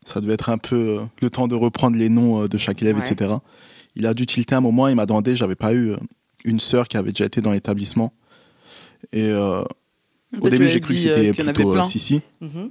Ça 0.05 0.21
devait 0.21 0.33
être 0.35 0.49
un 0.49 0.59
peu 0.59 0.99
euh, 0.99 0.99
le 1.21 1.29
temps 1.31 1.47
de 1.47 1.55
reprendre 1.55 1.97
les 1.97 2.09
noms 2.09 2.43
euh, 2.43 2.47
de 2.47 2.57
chaque 2.59 2.81
élève, 2.83 2.97
Ouais. 2.99 3.11
etc. 3.11 3.33
Il 3.95 4.05
a 4.05 4.13
dû 4.13 4.25
tilter 4.27 4.53
un 4.55 4.61
moment, 4.61 4.87
il 4.87 4.95
m'a 4.95 5.07
demandé, 5.07 5.35
j'avais 5.35 5.55
pas 5.55 5.73
eu 5.73 5.89
euh, 5.91 5.97
une 6.45 6.59
sœur 6.59 6.87
qui 6.87 6.95
avait 6.97 7.11
déjà 7.11 7.25
été 7.25 7.41
dans 7.41 7.51
l'établissement. 7.51 8.13
Et 9.11 9.25
euh, 9.29 9.63
au 10.39 10.49
début, 10.49 10.67
j'ai 10.67 10.79
cru 10.79 10.93
que 10.95 10.99
euh, 11.07 11.33
c'était 11.33 11.53
plutôt 11.53 11.75
euh. 11.75 11.83
Sissi, 11.83 12.21
Mhm. 12.39 12.69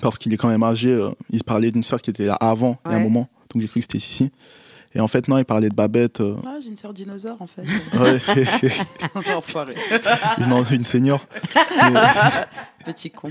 parce 0.00 0.18
qu'il 0.18 0.32
est 0.32 0.36
quand 0.36 0.48
même 0.48 0.62
âgé. 0.62 0.90
euh, 0.92 1.10
il 1.30 1.42
parlait 1.44 1.70
d'une 1.70 1.84
sœur 1.84 2.00
qui 2.00 2.10
était 2.10 2.26
là 2.26 2.34
avant, 2.34 2.78
il 2.86 2.92
y 2.92 2.94
a 2.94 2.98
un 2.98 3.02
moment. 3.02 3.28
Donc 3.52 3.62
j'ai 3.62 3.68
cru 3.68 3.80
que 3.80 3.84
c'était 3.84 3.98
Sissi. 3.98 4.30
Et 4.94 5.00
en 5.00 5.08
fait, 5.08 5.28
non, 5.28 5.36
il 5.36 5.44
parlait 5.44 5.68
de 5.68 5.74
Babette. 5.74 6.20
euh, 6.22 6.36
Ah, 6.46 6.56
j'ai 6.62 6.68
une 6.68 6.76
sœur 6.76 6.94
dinosaure, 6.94 7.36
en 7.40 7.46
fait. 7.46 7.62
ouais, 8.00 8.20
Enfoiré. 9.36 9.74
une, 10.38 10.64
une 10.74 10.84
senior. 10.84 11.26
Petit 12.84 13.10
con. 13.10 13.28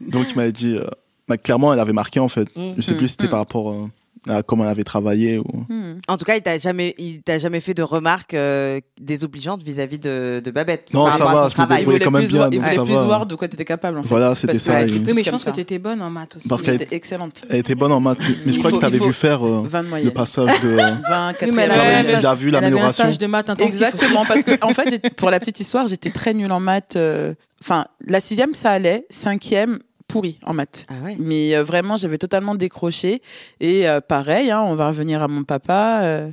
Donc 0.00 0.30
il 0.30 0.36
m'avait 0.36 0.52
dit. 0.52 0.76
euh, 0.76 0.86
bah, 1.28 1.36
clairement, 1.36 1.72
elle 1.74 1.80
avait 1.80 1.92
marqué 1.92 2.20
en 2.20 2.28
fait. 2.28 2.48
Mm. 2.56 2.72
Je 2.76 2.82
sais 2.82 2.94
plus 2.96 3.08
si 3.08 3.12
c'était 3.12 3.26
Mm. 3.26 3.30
par 3.30 3.38
rapport 3.40 3.70
euh, 3.70 3.90
à 4.28 4.42
comment 4.42 4.64
elle 4.64 4.70
avait 4.70 4.84
travaillé. 4.84 5.38
Ou... 5.38 5.44
Hmm. 5.68 5.98
En 6.08 6.16
tout 6.16 6.24
cas, 6.24 6.36
il 6.36 6.42
t'a 6.42 6.56
jamais, 6.58 6.94
il 6.98 7.22
t'a 7.22 7.38
jamais 7.38 7.60
fait 7.60 7.74
de 7.74 7.82
remarques 7.82 8.34
euh, 8.34 8.80
désobligeantes 9.00 9.62
vis-à-vis 9.62 9.98
de, 9.98 10.40
de 10.44 10.50
Babette. 10.50 10.92
Non, 10.94 11.04
par 11.04 11.18
ça 11.18 11.24
rapport 11.24 11.30
à 11.40 11.42
va, 11.44 11.50
son 11.50 11.56
je 11.56 11.60
me 11.60 11.66
travail. 11.66 11.78
Débrouillais 11.78 12.00
quand 12.00 12.10
même 12.10 12.22
plus, 12.22 12.32
bien, 12.32 12.48
il 12.50 12.60
voulait 12.60 12.74
plus 12.84 12.94
va. 12.94 13.02
voir 13.04 13.26
de 13.26 13.34
quoi 13.34 13.48
tu 13.48 13.54
étais 13.54 13.64
capable. 13.64 13.98
En 13.98 14.02
fait. 14.02 14.08
Voilà, 14.08 14.34
c'était 14.34 14.54
que 14.54 14.58
ça, 14.58 14.82
Oui, 14.84 15.02
mais 15.14 15.22
je 15.22 15.30
pense 15.30 15.44
que 15.44 15.50
tu 15.50 15.60
étais 15.60 15.78
bonne 15.78 16.00
en 16.02 16.10
maths 16.10 16.36
aussi. 16.36 16.48
Parce 16.48 16.62
Elle 16.62 16.78
qu'elle- 16.78 16.82
était 16.86 16.96
excellente. 16.96 17.42
Elle 17.50 17.58
était 17.58 17.74
bonne 17.74 17.92
en 17.92 18.00
maths. 18.00 18.18
Mais 18.46 18.52
je 18.52 18.56
Il 18.56 18.58
crois 18.58 18.70
faut- 18.70 18.76
que 18.76 18.80
tu 18.80 18.86
avais 18.86 18.98
vu 18.98 19.12
faire 19.12 19.46
euh, 19.46 19.62
20 19.68 19.82
de 20.00 20.04
le 20.04 20.10
passage 20.10 20.60
de. 20.62 20.68
20, 21.08 21.32
Oui, 21.42 21.50
mais 21.52 21.62
elle 21.64 21.70
avait, 21.72 22.26
a 22.26 22.34
vu 22.34 22.48
un 22.48 22.52
l'amélioration. 22.52 23.04
stage 23.04 23.18
de 23.18 23.26
maths 23.26 23.50
intensif. 23.50 23.72
Exactement, 23.82 24.24
parce 24.26 24.42
que 24.42 24.52
en 24.64 24.72
fait, 24.72 25.14
pour 25.16 25.30
la 25.30 25.38
petite 25.38 25.60
histoire, 25.60 25.86
j'étais 25.86 26.10
très 26.10 26.32
nulle 26.34 26.52
en 26.52 26.60
maths. 26.60 26.96
euh, 26.96 27.34
Enfin, 27.62 27.86
la 28.06 28.20
sixième, 28.20 28.52
ça 28.52 28.70
allait. 28.70 29.06
Cinquième, 29.08 29.78
pourri 30.14 30.38
en 30.44 30.54
maths. 30.54 30.86
Ah 30.88 30.94
ouais. 31.02 31.16
Mais 31.18 31.56
euh, 31.56 31.64
vraiment, 31.64 31.96
j'avais 31.96 32.18
totalement 32.18 32.54
décroché. 32.54 33.20
Et 33.58 33.88
euh, 33.88 34.00
pareil, 34.00 34.52
hein, 34.52 34.62
on 34.62 34.76
va 34.76 34.86
revenir 34.86 35.20
à 35.22 35.26
mon 35.28 35.42
papa 35.42 36.02
euh, 36.04 36.30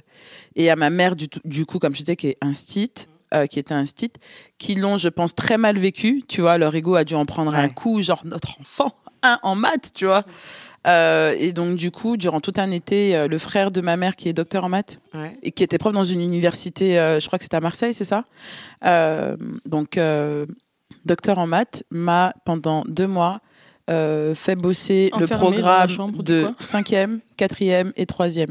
et 0.55 0.69
à 0.69 0.75
ma 0.75 0.91
mère, 0.91 1.15
du, 1.15 1.25
du 1.45 1.65
coup, 1.65 1.79
comme 1.79 1.95
je 1.95 2.01
disais, 2.01 2.15
qui 2.15 2.27
est 2.27 2.37
instite, 2.41 3.09
euh, 3.33 3.47
qui 3.47 3.57
était 3.57 3.73
instite, 3.73 4.17
qui 4.59 4.75
l'ont, 4.75 4.97
je 4.97 5.09
pense, 5.09 5.33
très 5.33 5.57
mal 5.57 5.79
vécu. 5.79 6.21
Tu 6.27 6.41
vois, 6.41 6.59
leur 6.59 6.75
ego 6.75 6.93
a 6.93 7.03
dû 7.03 7.15
en 7.15 7.25
prendre 7.25 7.55
un 7.55 7.69
coup, 7.69 8.01
genre 8.03 8.21
notre 8.23 8.59
enfant, 8.61 8.93
un 9.23 9.39
en 9.41 9.55
maths, 9.55 9.89
tu 9.95 10.05
vois. 10.05 10.23
Euh, 10.87 11.33
et 11.39 11.51
donc, 11.51 11.75
du 11.77 11.89
coup, 11.89 12.17
durant 12.17 12.39
tout 12.41 12.53
un 12.57 12.69
été, 12.69 13.15
euh, 13.15 13.27
le 13.27 13.37
frère 13.39 13.71
de 13.71 13.81
ma 13.81 13.97
mère, 13.97 14.15
qui 14.15 14.29
est 14.29 14.33
docteur 14.33 14.63
en 14.63 14.69
maths, 14.69 14.99
Ouais. 15.15 15.35
et 15.41 15.51
qui 15.51 15.63
était 15.63 15.79
prof 15.79 15.91
dans 15.93 16.03
une 16.03 16.21
université, 16.21 16.93
je 17.19 17.25
crois 17.27 17.39
que 17.39 17.45
c'était 17.45 17.57
à 17.57 17.61
Marseille, 17.61 17.93
c'est 17.95 18.03
ça 18.05 18.25
Donc, 19.65 19.97
docteur 21.05 21.39
en 21.39 21.47
maths, 21.47 21.83
m'a 21.89 22.33
pendant 22.45 22.83
deux 22.87 23.07
mois 23.07 23.41
euh, 23.89 24.35
fait 24.35 24.55
bosser 24.55 25.11
le 25.17 25.25
Enfermé 25.25 25.57
programme 25.57 25.89
chambre, 25.89 26.23
de 26.23 26.47
cinquième, 26.59 27.19
quatrième 27.37 27.91
et 27.95 28.05
troisième. 28.05 28.49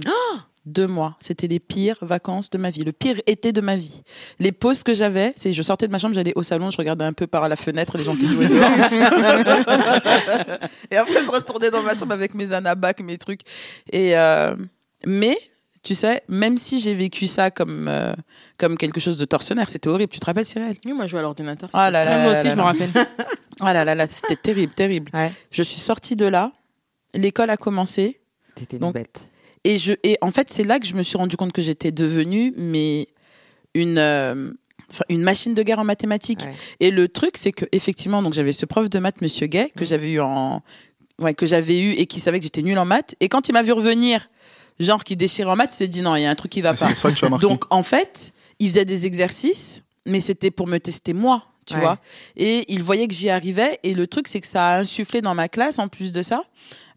deux 0.67 0.87
mois, 0.87 1.17
c'était 1.21 1.47
les 1.47 1.59
pires 1.59 1.99
vacances 2.03 2.51
de 2.51 2.59
ma 2.59 2.71
vie, 2.71 2.85
le 2.85 2.93
pire 2.93 3.21
été 3.27 3.53
de 3.53 3.61
ma 3.61 3.77
vie. 3.77 4.03
Les 4.39 4.53
pauses 4.53 4.83
que 4.83 4.95
j'avais, 4.95 5.33
c'est 5.37 5.53
je 5.53 5.63
sortais 5.63 5.87
de 5.87 5.93
ma 5.93 5.99
chambre, 5.99 6.15
j'allais 6.15 6.35
au 6.37 6.43
salon, 6.43 6.71
je 6.71 6.77
regardais 6.77 7.05
un 7.05 7.13
peu 7.13 7.27
par 7.27 7.49
la 7.49 7.57
fenêtre 7.57 7.97
les 7.97 8.05
gens 8.05 8.15
qui 8.17 8.27
jouaient 8.27 8.49
dehors. 8.49 8.61
et 10.91 10.97
après 10.97 11.25
je 11.25 11.31
retournais 11.31 11.71
dans 11.71 11.83
ma 11.83 11.95
chambre 11.95 12.13
avec 12.13 12.35
mes 12.35 12.53
anabacs, 12.53 13.01
mes 13.01 13.19
trucs. 13.19 13.41
Et 13.93 14.17
euh, 14.17 14.55
mais 15.07 15.39
tu 15.83 15.95
sais, 15.95 16.23
même 16.29 16.59
si 16.59 16.79
j'ai 16.81 16.95
vécu 16.95 17.27
ça 17.27 17.51
comme 17.51 17.89
euh, 17.89 18.13
comme 18.59 18.77
quelque 18.77 19.01
chose 19.01 19.17
de 19.17 19.25
tortionnaire, 19.25 19.69
c'était 19.69 19.89
horrible. 19.89 20.13
Tu 20.13 20.21
te 20.21 20.27
rappelles, 20.27 20.45
Cyril? 20.45 20.77
Oui, 20.85 20.93
moi, 20.93 21.07
je 21.07 21.11
jouais 21.13 21.21
à 21.21 21.23
l'ordinateur. 21.23 21.71
Ah 21.73 21.91
là 21.91 22.05
là, 22.05 22.11
Ouais, 22.19 22.23
moi 22.25 22.33
là 22.33 22.39
aussi, 22.39 22.49
là 22.49 22.51
je 22.55 22.57
me 22.57 22.63
rappelle. 22.63 22.91
Ah 23.63 23.75
là 23.75 23.85
là 23.85 23.95
là, 23.95 24.07
c'était 24.07 24.37
terrible, 24.37 24.73
terrible. 24.73 25.11
Ouais. 25.13 25.31
Je 25.51 25.63
suis 25.63 25.81
sortie 25.81 26.17
de 26.17 26.25
là, 26.25 26.51
l'école 27.13 27.51
a 27.51 27.59
commencé. 27.59 28.19
T'étais 28.55 28.77
une 28.77 28.81
Donc, 28.81 28.95
bête. 28.95 29.21
Et, 29.65 29.77
je, 29.77 29.93
et 30.03 30.17
en 30.23 30.31
fait, 30.31 30.49
c'est 30.49 30.65
là 30.65 30.79
que 30.79 30.87
je 30.87 30.95
me 30.95 31.03
suis 31.03 31.19
rendu 31.19 31.37
compte 31.37 31.53
que 31.53 31.61
j'étais 31.61 31.93
devenue 31.93 32.55
mais 32.57 33.09
une, 33.75 33.99
euh, 33.99 34.51
une 35.11 35.23
machine 35.23 35.53
de 35.53 35.63
guerre 35.63 35.79
en 35.79 35.85
mathématiques. 35.85 36.45
Ouais. 36.45 36.55
Et 36.81 36.91
le 36.91 37.09
truc, 37.09 37.37
c'est 37.37 37.53
que 37.53 37.67
effectivement, 37.73 38.23
donc 38.23 38.33
j'avais 38.33 38.53
ce 38.53 38.65
prof 38.65 38.89
de 38.89 38.99
maths, 38.99 39.21
Monsieur 39.21 39.47
Gay, 39.47 39.71
que 39.77 39.85
j'avais 39.85 40.11
eu 40.13 40.21
en, 40.21 40.63
ouais, 41.19 41.35
que 41.35 41.45
j'avais 41.45 41.79
eu 41.81 41.91
et 41.93 42.07
qui 42.07 42.19
savait 42.19 42.39
que 42.39 42.45
j'étais 42.45 42.63
nulle 42.63 42.79
en 42.79 42.87
maths. 42.87 43.15
Et 43.21 43.29
quand 43.29 43.51
il 43.51 43.53
m'a 43.53 43.63
vu 43.63 43.73
revenir, 43.73 44.31
genre 44.81 45.05
qui 45.05 45.17
déchirait 45.17 45.49
en 45.51 45.57
maths, 45.57 45.73
il 45.73 45.77
s'est 45.77 45.89
dit 45.89 46.03
non, 46.03 46.17
il 46.17 46.23
y 46.23 46.27
a 46.27 46.31
un 46.31 46.35
truc 46.35 46.51
qui 46.51 46.61
va 46.61 46.75
C'est 46.75 46.85
pas. 46.85 46.91
pour 46.91 46.99
ça 46.99 47.11
que 47.13 47.17
tu 47.17 47.25
as 47.25 47.29
marqué. 47.29 47.47
Donc 47.47 47.65
en 47.71 47.83
fait, 47.83 48.33
il 48.59 48.69
faisait 48.71 48.85
des 48.85 49.07
exercices, 49.07 49.83
mais 50.07 50.21
c'était 50.21 50.51
pour 50.51 50.67
me 50.67 50.79
tester 50.79 51.13
moi, 51.13 51.45
tu 51.67 51.75
Ouais. 51.75 51.81
vois. 51.81 51.99
Et 52.37 52.65
il 52.73 52.83
voyait 52.83 53.07
que 53.07 53.15
j'y 53.15 53.31
arrivais. 53.31 53.79
Et 53.85 53.95
le 53.95 54.07
truc, 54.07 54.27
c'est 54.27 54.41
que 54.41 54.47
ça 54.47 54.67
a 54.69 54.79
insufflé 54.81 55.21
dans 55.21 55.35
ma 55.35 55.49
classe, 55.49 55.79
en 55.79 55.89
plus 55.89 56.11
de 56.13 56.23
ça, 56.23 56.43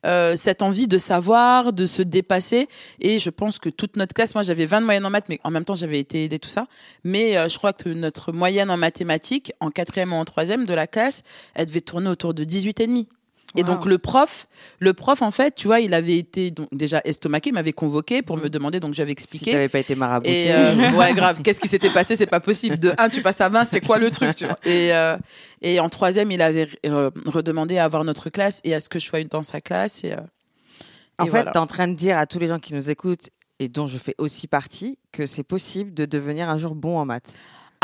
euh, 0.06 0.36
cette 0.36 0.62
envie 0.62 0.88
de 0.88 0.98
savoir, 0.98 1.72
de 1.72 1.86
se 1.86 2.02
dépasser. 2.02 2.68
Et 3.00 3.20
je 3.20 3.30
pense 3.30 3.60
que 3.60 3.70
toute 3.70 3.96
notre 3.96 4.14
classe, 4.14 4.34
moi 4.36 4.44
j'avais 4.44 4.66
20 4.66 4.82
de 4.82 4.86
moyenne 4.86 5.06
en 5.06 5.10
maths, 5.10 5.30
mais 5.30 5.40
en 5.46 5.52
même 5.52 5.64
temps 5.64 5.76
j'avais 5.76 6.00
été 6.00 6.26
aidée 6.26 6.40
tout 6.40 6.50
ça. 6.50 6.68
Mais 7.06 7.38
euh, 7.38 7.48
je 7.48 7.58
crois 7.58 7.72
que 7.74 7.88
notre 7.90 8.32
moyenne 8.34 8.70
en 8.72 8.76
mathématiques, 8.78 9.54
en 9.62 9.70
quatrième 9.72 10.12
ou 10.12 10.18
en 10.18 10.26
troisième 10.26 10.66
de 10.66 10.74
la 10.74 10.88
classe, 10.88 11.24
elle 11.54 11.68
devait 11.68 11.80
tourner 11.82 12.10
autour 12.10 12.34
de 12.34 12.44
18 12.44 12.82
et 13.56 13.62
Wow. 13.62 13.68
donc 13.68 13.86
le 13.86 13.98
prof, 13.98 14.48
le 14.80 14.94
prof 14.94 15.22
en 15.22 15.32
fait, 15.32 15.54
tu 15.56 15.68
vois, 15.68 15.80
il 15.80 15.94
avait 15.94 16.18
été 16.18 16.52
donc 16.52 16.68
déjà 16.72 17.02
estomaqué, 17.06 17.50
il 17.50 17.54
m'avait 17.54 17.74
convoqué 17.74 18.22
pour 18.22 18.38
me 18.38 18.50
demander, 18.50 18.80
donc 18.80 18.94
j'avais 18.94 19.10
Si 19.12 19.14
expliqué. 19.14 19.52
t'avais 19.52 19.70
pas 19.70 19.80
été 19.80 19.96
marabouté. 19.96 20.46
Et 20.48 20.54
euh, 20.54 20.92
ouais, 20.98 21.14
grave. 21.14 21.42
Qu'est-ce 21.44 21.60
qui 21.60 21.68
s'était 21.68 21.90
passé? 21.92 22.16
C'est 22.16 22.26
pas 22.28 22.40
possible. 22.40 22.78
De 22.80 22.94
1, 22.98 23.10
tu 23.10 23.22
passes 23.22 23.42
à 23.42 23.50
20, 23.50 23.66
c'est 23.66 23.82
quoi 23.82 24.00
le 24.00 24.10
truc 24.12 24.36
tu 24.36 24.46
vois? 24.46 24.58
Et, 24.66 24.94
euh, 24.94 25.18
et 25.62 25.80
en 25.80 25.90
troisième, 25.90 26.32
il 26.32 26.42
avait 26.42 26.68
euh, 26.86 27.12
redemandé 27.26 27.78
à 27.78 27.86
avoir 27.86 28.04
notre 28.04 28.30
classe 28.30 28.60
et 28.64 28.74
à 28.74 28.80
ce 28.80 28.90
que 28.90 29.00
je 29.00 29.06
sois 29.06 29.24
dans 29.24 29.44
sa 29.44 29.62
classe. 29.62 30.04
Et, 30.04 30.14
euh, 30.14 30.18
En 31.20 31.26
et 31.26 31.28
fait, 31.28 31.38
voilà. 31.38 31.52
t'es 31.52 31.60
en 31.60 31.68
train 31.68 31.88
de 31.88 31.94
dire 31.96 32.18
à 32.18 32.26
tous 32.26 32.40
les 32.40 32.48
gens 32.48 32.60
qui 32.60 32.74
nous 32.74 32.90
écoutent 32.90 33.30
et 33.60 33.68
dont 33.70 33.86
je 33.88 33.98
fais 34.00 34.16
aussi 34.18 34.48
partie 34.48 34.98
que 35.12 35.28
c'est 35.28 35.44
possible 35.44 35.94
de 35.94 36.06
devenir 36.06 36.50
un 36.50 36.58
jour 36.58 36.74
bon 36.76 36.98
en 36.98 37.06
maths. 37.06 37.32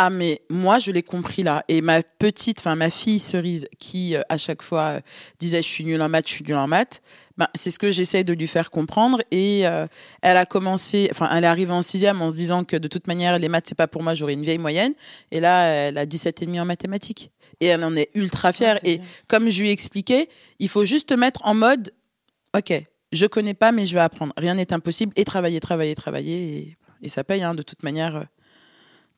Ah 0.02 0.10
mais 0.10 0.40
moi 0.50 0.80
je 0.80 0.94
l'ai 0.94 1.04
compris 1.04 1.44
là. 1.44 1.66
Et 1.68 1.82
ma 1.82 2.02
petite 2.02 2.60
enfin 2.60 2.78
ma 2.78 2.90
fille 2.90 3.20
cerise 3.20 3.68
qui 3.80 4.16
euh, 4.16 4.22
à 4.30 4.38
chaque 4.38 4.62
fois 4.62 4.84
euh, 4.84 5.00
disait 5.40 5.62
je 5.62 5.68
suis 5.68 5.84
nulle 5.84 6.02
en 6.02 6.08
maths 6.08 6.26
je 6.26 6.36
suis 6.36 6.46
nulle 6.46 6.56
en 6.56 6.68
maths 6.68 7.02
ben 7.38 7.50
c'est 7.54 7.70
ce 7.70 7.78
que 7.78 7.92
j'essaie 7.92 8.24
de 8.24 8.32
lui 8.32 8.48
faire 8.48 8.72
comprendre. 8.72 9.22
Et 9.32 9.68
euh, 9.68 9.88
elle 10.22 10.38
a 10.38 10.46
commencé 10.46 11.10
enfin 11.12 11.30
elle 11.36 11.44
est 11.44 11.48
arrivée 11.48 11.74
en 11.74 11.82
sixième 11.82 12.22
en 12.22 12.30
se 12.30 12.38
disant 12.38 12.64
que 12.64 12.78
de 12.78 12.88
toute 12.88 13.08
manière 13.08 13.38
les 13.40 13.50
maths 13.50 13.66
c'est 13.68 13.76
pas 13.76 13.90
pour 13.90 14.02
moi 14.02 14.14
j'aurai 14.14 14.36
une 14.36 14.42
vieille 14.42 14.58
moyenne. 14.58 14.94
Et 15.32 15.42
là 15.42 15.66
elle 15.66 15.98
a 15.98 16.06
17 16.06 16.44
et 16.44 16.46
demi 16.46 16.62
en 16.62 16.66
mathématiques. 16.66 17.32
Et 17.60 17.66
elle 17.66 17.84
en 17.84 17.94
est 17.98 18.10
ultra 18.14 18.54
fière. 18.54 18.80
Et 18.86 19.00
bien. 19.00 19.08
comme 19.28 19.50
je 19.50 19.60
lui 19.60 19.68
ai 19.68 19.74
expliqué 19.74 20.30
il 20.60 20.70
faut 20.70 20.86
juste 20.86 21.10
te 21.10 21.14
mettre 21.14 21.42
en 21.44 21.56
mode 21.56 21.92
ok 22.56 22.84
je 23.12 23.26
connais 23.26 23.54
pas 23.54 23.74
mais 23.74 23.86
je 23.86 23.96
vais 23.96 24.00
apprendre. 24.00 24.32
Rien 24.38 24.56
n'est 24.56 24.72
impossible. 24.72 25.12
Et 25.18 25.26
travailler 25.26 25.60
travailler 25.60 25.94
travailler. 25.94 26.58
Et, 26.58 26.78
et 27.02 27.10
ça 27.10 27.26
paye 27.26 27.44
hein, 27.44 27.54
de 27.54 27.64
toute 27.64 27.84
manière 27.84 28.26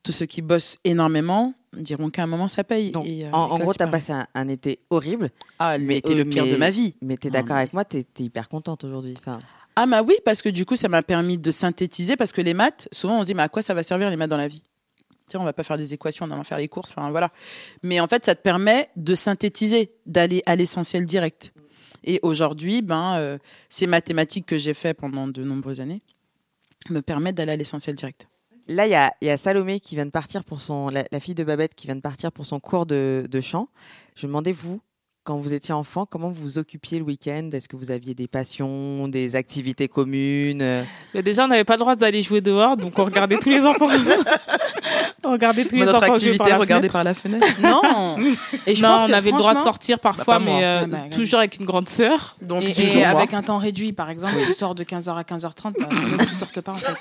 tous 0.02 0.12
ceux 0.12 0.26
qui 0.26 0.42
bossent 0.42 0.78
énormément 0.84 1.54
diront 1.76 2.10
qu'à 2.10 2.22
un 2.24 2.26
moment 2.26 2.48
ça 2.48 2.64
paye. 2.64 2.90
Donc, 2.92 3.06
Et, 3.06 3.24
euh, 3.26 3.30
en, 3.32 3.58
gros, 3.58 3.72
t'as 3.72 3.86
pareil. 3.86 3.92
passé 3.92 4.12
un, 4.12 4.26
un 4.34 4.48
été 4.48 4.80
horrible. 4.90 5.30
Ah, 5.58 5.78
mais- 5.78 5.94
c'était 5.96 6.14
le 6.14 6.24
pire 6.24 6.44
mais- 6.44 6.52
de 6.52 6.56
ma 6.56 6.70
vie. 6.70 6.96
Mais 7.00 7.16
t'es 7.16 7.28
Non, 7.28 7.32
d'accord 7.34 7.54
mais- 7.56 7.60
avec 7.62 7.72
moi, 7.72 7.84
t'es 7.84 8.04
t'es 8.04 8.24
hyper 8.24 8.48
contente 8.48 8.84
aujourd'hui. 8.84 9.14
Enfin, 9.18 9.38
Ah 9.74 9.86
bah 9.86 10.02
oui, 10.02 10.14
parce 10.24 10.42
que 10.42 10.50
du 10.50 10.66
coup, 10.66 10.76
ça 10.76 10.88
m'a 10.90 11.02
permis 11.02 11.38
de 11.38 11.50
synthétiser, 11.50 12.16
parce 12.16 12.32
que 12.32 12.42
les 12.42 12.52
maths, 12.52 12.88
souvent 12.92 13.16
on 13.18 13.20
se 13.22 13.26
dit, 13.26 13.34
mais 13.34 13.42
à 13.42 13.48
quoi 13.48 13.62
ça 13.62 13.72
va 13.72 13.82
servir 13.82 14.10
les 14.10 14.16
maths 14.16 14.28
dans 14.28 14.36
la 14.36 14.48
vie? 14.48 14.60
Tu 14.60 15.16
sais, 15.32 15.38
on 15.38 15.44
va 15.44 15.54
pas 15.54 15.62
faire 15.62 15.78
des 15.78 15.94
équations 15.94 16.26
en 16.26 16.30
allant 16.30 16.44
faire 16.44 16.58
les 16.58 16.68
courses, 16.68 16.90
enfin 16.94 17.10
voilà. 17.10 17.30
Mais 17.82 17.98
en 18.00 18.06
fait, 18.06 18.22
ça 18.24 18.34
te 18.34 18.42
permet 18.42 18.90
de 18.96 19.14
synthétiser, 19.14 19.92
d'aller 20.04 20.42
à 20.44 20.56
l'essentiel 20.56 21.06
direct. 21.06 21.54
Et 22.04 22.18
aujourd'hui, 22.22 22.82
ben, 22.82 23.14
euh, 23.16 23.38
ces 23.70 23.86
mathématiques 23.86 24.44
que 24.44 24.58
j'ai 24.58 24.74
fait 24.74 24.92
pendant 24.92 25.26
de 25.28 25.42
nombreuses 25.42 25.80
années 25.80 26.02
me 26.90 27.00
permettent 27.00 27.36
d'aller 27.36 27.52
à 27.52 27.56
l'essentiel 27.56 27.94
direct. 27.94 28.26
Là, 28.68 28.86
il 28.86 28.90
y 28.90 28.94
a, 28.94 29.12
y 29.20 29.28
a 29.28 29.36
Salomé 29.36 29.80
qui 29.80 29.96
vient 29.96 30.06
de 30.06 30.10
partir 30.10 30.44
pour 30.44 30.60
son, 30.60 30.88
la, 30.88 31.04
la 31.10 31.20
fille 31.20 31.34
de 31.34 31.44
Babette 31.44 31.74
qui 31.74 31.86
vient 31.86 31.96
de 31.96 32.00
partir 32.00 32.30
pour 32.32 32.46
son 32.46 32.60
cours 32.60 32.86
de, 32.86 33.26
de 33.28 33.40
chant. 33.40 33.68
Je 34.14 34.26
me 34.26 34.30
demandais, 34.30 34.52
vous, 34.52 34.80
quand 35.24 35.38
vous 35.38 35.52
étiez 35.52 35.72
enfant, 35.72 36.06
comment 36.06 36.30
vous 36.30 36.42
vous 36.42 36.58
occupiez 36.58 36.98
le 36.98 37.04
week-end? 37.04 37.50
Est-ce 37.52 37.68
que 37.68 37.76
vous 37.76 37.90
aviez 37.90 38.14
des 38.14 38.26
passions, 38.28 39.08
des 39.08 39.36
activités 39.36 39.88
communes? 39.88 40.84
Mais 41.14 41.22
déjà, 41.22 41.44
on 41.44 41.48
n'avait 41.48 41.64
pas 41.64 41.74
le 41.74 41.80
droit 41.80 41.96
d'aller 41.96 42.22
jouer 42.22 42.40
dehors, 42.40 42.76
donc 42.76 42.98
on 42.98 43.04
regardait 43.04 43.38
tous 43.38 43.50
les 43.50 43.64
enfants. 43.64 43.88
on 45.24 45.32
regardait 45.32 45.64
tous 45.64 45.76
les 45.76 45.84
notre 45.84 45.98
enfants 46.02 46.14
activité, 46.14 46.38
par 46.38 46.48
la 46.48 46.58
regarder 46.58 46.88
fenêtre. 46.88 46.92
par 46.92 47.04
la 47.04 47.14
fenêtre. 47.14 47.46
Non. 47.62 48.16
Et 48.66 48.74
je 48.74 48.82
non, 48.82 48.88
pense 48.90 49.02
on 49.02 49.06
que, 49.08 49.12
avait 49.12 49.30
le 49.30 49.38
droit 49.38 49.54
de 49.54 49.60
sortir 49.60 49.98
parfois, 50.00 50.24
Bah, 50.24 50.44
pas 50.44 50.50
moi. 50.50 50.54
mais 50.60 50.64
euh, 50.64 50.80
Ah 50.82 50.86
bah, 50.86 50.96
regarde. 50.96 51.12
toujours 51.12 51.38
avec 51.38 51.58
une 51.58 51.66
grande 51.66 51.88
sœur. 51.88 52.36
Donc, 52.42 52.62
Et, 52.78 52.94
moi. 52.96 53.06
avec 53.08 53.34
un 53.34 53.42
temps 53.42 53.58
réduit, 53.58 53.92
par 53.92 54.10
exemple, 54.10 54.34
tu 54.46 54.52
sors 54.52 54.74
de 54.74 54.84
15h 54.84 55.14
à 55.16 55.22
15h30, 55.22 55.72
bah, 55.78 55.86
même 55.90 56.26
tu 56.26 56.34
sortes 56.34 56.60
pas 56.60 56.72
en 56.72 56.76
fait. 56.76 56.94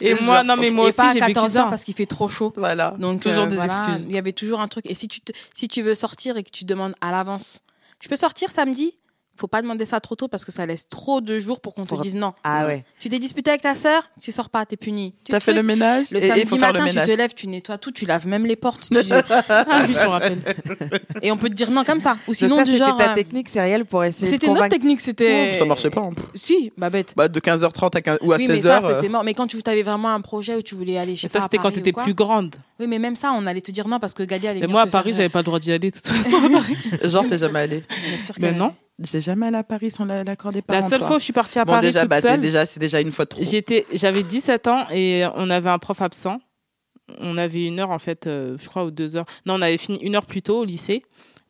Et 0.00 0.14
moi, 0.22 0.42
non, 0.42 0.56
mais 0.56 0.70
moi 0.70 0.86
et 0.86 0.88
aussi, 0.88 0.96
pas 0.96 1.10
à 1.10 1.12
j'ai 1.12 1.20
vécu 1.20 1.32
14h 1.38 1.48
ça. 1.50 1.64
parce 1.64 1.84
qu'il 1.84 1.94
fait 1.94 2.06
trop 2.06 2.28
chaud. 2.28 2.52
Voilà. 2.56 2.94
Donc 2.98 3.20
toujours 3.20 3.44
euh, 3.44 3.46
des 3.46 3.56
voilà, 3.56 3.72
excuses. 3.76 4.06
Il 4.08 4.14
y 4.14 4.18
avait 4.18 4.32
toujours 4.32 4.60
un 4.60 4.68
truc. 4.68 4.86
Et 4.88 4.94
si 4.94 5.08
tu, 5.08 5.20
te- 5.20 5.32
si 5.54 5.68
tu 5.68 5.82
veux 5.82 5.94
sortir 5.94 6.36
et 6.36 6.42
que 6.42 6.50
tu 6.50 6.64
demandes 6.64 6.94
à 7.00 7.10
l'avance, 7.10 7.60
je 8.00 8.08
peux 8.08 8.16
sortir 8.16 8.50
samedi 8.50 8.96
faut 9.36 9.46
pas 9.48 9.62
demander 9.62 9.86
ça 9.86 9.98
trop 10.00 10.14
tôt 10.14 10.28
parce 10.28 10.44
que 10.44 10.52
ça 10.52 10.66
laisse 10.66 10.86
trop 10.88 11.20
de 11.20 11.38
jours 11.38 11.60
pour 11.60 11.74
qu'on 11.74 11.84
te 11.86 12.00
dise 12.02 12.14
non. 12.16 12.32
Ah 12.44 12.66
ouais. 12.66 12.84
Tu 13.00 13.08
t'es 13.08 13.18
disputé 13.18 13.50
avec 13.50 13.62
ta 13.62 13.74
sœur, 13.74 14.02
tu 14.20 14.30
sors 14.30 14.48
pas, 14.50 14.64
t'es 14.66 14.76
puni. 14.76 15.14
Tu 15.24 15.32
T'as 15.32 15.40
fait 15.40 15.52
le 15.54 15.62
ménage 15.62 16.10
Le 16.10 16.18
et 16.22 16.28
samedi 16.28 16.46
faut 16.46 16.56
faire 16.56 16.72
matin, 16.72 16.84
le 16.84 16.90
tu 16.90 16.94
ménage. 16.96 17.08
te 17.08 17.16
lèves, 17.16 17.34
tu 17.34 17.48
nettoies 17.48 17.78
tout, 17.78 17.90
tu 17.92 18.04
laves 18.06 18.26
même 18.26 18.46
les 18.46 18.56
portes. 18.56 18.88
tu- 18.90 18.94
Ah 19.48 19.84
oui, 19.88 19.94
je 19.94 20.00
me 20.00 20.06
rappelle. 20.06 20.38
et 21.22 21.32
on 21.32 21.36
peut 21.36 21.48
te 21.48 21.54
dire 21.54 21.70
non 21.70 21.82
comme 21.84 22.00
ça. 22.00 22.16
Ou 22.28 22.34
sinon, 22.34 22.56
ça, 22.56 22.64
du 22.64 22.72
c'était 22.72 22.84
genre. 22.86 22.96
ta 22.98 23.12
euh, 23.12 23.14
technique 23.14 23.48
sérielle 23.48 23.84
pour 23.84 24.04
essayer 24.04 24.26
de 24.26 24.30
C'était 24.32 24.48
notre 24.48 24.68
technique, 24.68 25.00
c'était. 25.00 25.56
Ça 25.58 25.64
marchait 25.64 25.90
pas. 25.90 26.02
hein. 26.02 26.10
Si, 26.34 26.72
bah 26.76 26.90
bête. 26.90 27.14
Bah, 27.16 27.28
de 27.28 27.40
15h30 27.40 27.96
à, 27.96 28.00
15 28.00 28.18
ou 28.22 28.32
à 28.32 28.36
oui, 28.36 28.46
mais 28.48 28.58
16h. 28.58 28.62
ça, 28.62 28.78
euh, 28.84 28.94
c'était 28.96 29.08
mort. 29.08 29.24
Mais 29.24 29.34
quand 29.34 29.46
tu 29.46 29.58
avais 29.66 29.82
vraiment 29.82 30.10
un 30.10 30.20
projet 30.20 30.56
où 30.56 30.62
tu 30.62 30.74
voulais 30.74 30.98
aller, 30.98 31.16
Mais 31.22 31.28
ça, 31.28 31.40
c'était 31.40 31.58
quand 31.58 31.76
ou 31.76 31.92
quoi. 31.92 32.02
plus 32.04 32.14
grande. 32.14 32.54
Oui, 32.78 32.86
mais 32.86 32.98
même 32.98 33.16
ça, 33.16 33.32
on 33.34 33.46
allait 33.46 33.60
te 33.60 33.70
dire 33.70 33.88
non 33.88 33.98
parce 33.98 34.14
que 34.14 34.22
Galia 34.22 34.50
allait 34.50 34.60
Mais 34.60 34.66
venir 34.66 34.72
moi, 34.74 34.82
à 34.82 34.86
Paris, 34.86 35.12
j'avais 35.14 35.28
pas 35.28 35.38
le 35.40 35.44
droit 35.44 35.58
d'y 35.58 35.72
aller, 35.72 35.90
de 35.90 35.96
toute 35.96 36.06
façon. 36.08 37.08
Genre, 37.08 37.26
t'es 37.26 37.38
jamais 37.38 37.60
allé. 37.60 37.82
Mais 38.40 38.52
non. 38.52 38.74
J'étais 38.98 39.20
jamais 39.20 39.46
allé 39.46 39.56
à 39.56 39.64
Paris 39.64 39.90
sans 39.90 40.04
la- 40.04 40.22
l'accord 40.22 40.52
des 40.52 40.62
parents. 40.62 40.80
La 40.80 40.86
seule 40.86 40.98
toi. 40.98 41.06
fois 41.08 41.16
où 41.16 41.18
je 41.18 41.24
suis 41.24 41.32
partie 41.32 41.58
à 41.58 41.64
Bon, 41.64 41.72
Paris 41.72 41.86
déjà, 41.86 42.00
toute 42.02 42.10
bah, 42.10 42.20
c'est 42.20 42.38
déjà, 42.38 42.66
c'est 42.66 42.78
déjà 42.80 43.00
une 43.00 43.10
fois 43.12 43.24
de 43.24 43.30
trop. 43.30 43.42
J'étais, 43.42 43.86
j'avais 43.92 44.22
17 44.22 44.66
ans 44.68 44.84
et 44.92 45.24
on 45.34 45.50
avait 45.50 45.70
un 45.70 45.78
prof 45.78 46.00
absent. 46.02 46.38
On 47.20 47.36
avait 47.36 47.66
une 47.66 47.80
heure 47.80 47.90
en 47.90 47.98
fait, 47.98 48.26
euh, 48.26 48.56
je 48.60 48.68
crois, 48.68 48.84
ou 48.84 48.90
deux 48.90 49.16
heures. 49.16 49.24
Non, 49.46 49.54
on 49.54 49.62
avait 49.62 49.78
fini 49.78 49.98
une 50.02 50.14
heure 50.14 50.26
plus 50.26 50.42
tôt 50.42 50.60
au 50.60 50.64
lycée. 50.64 51.02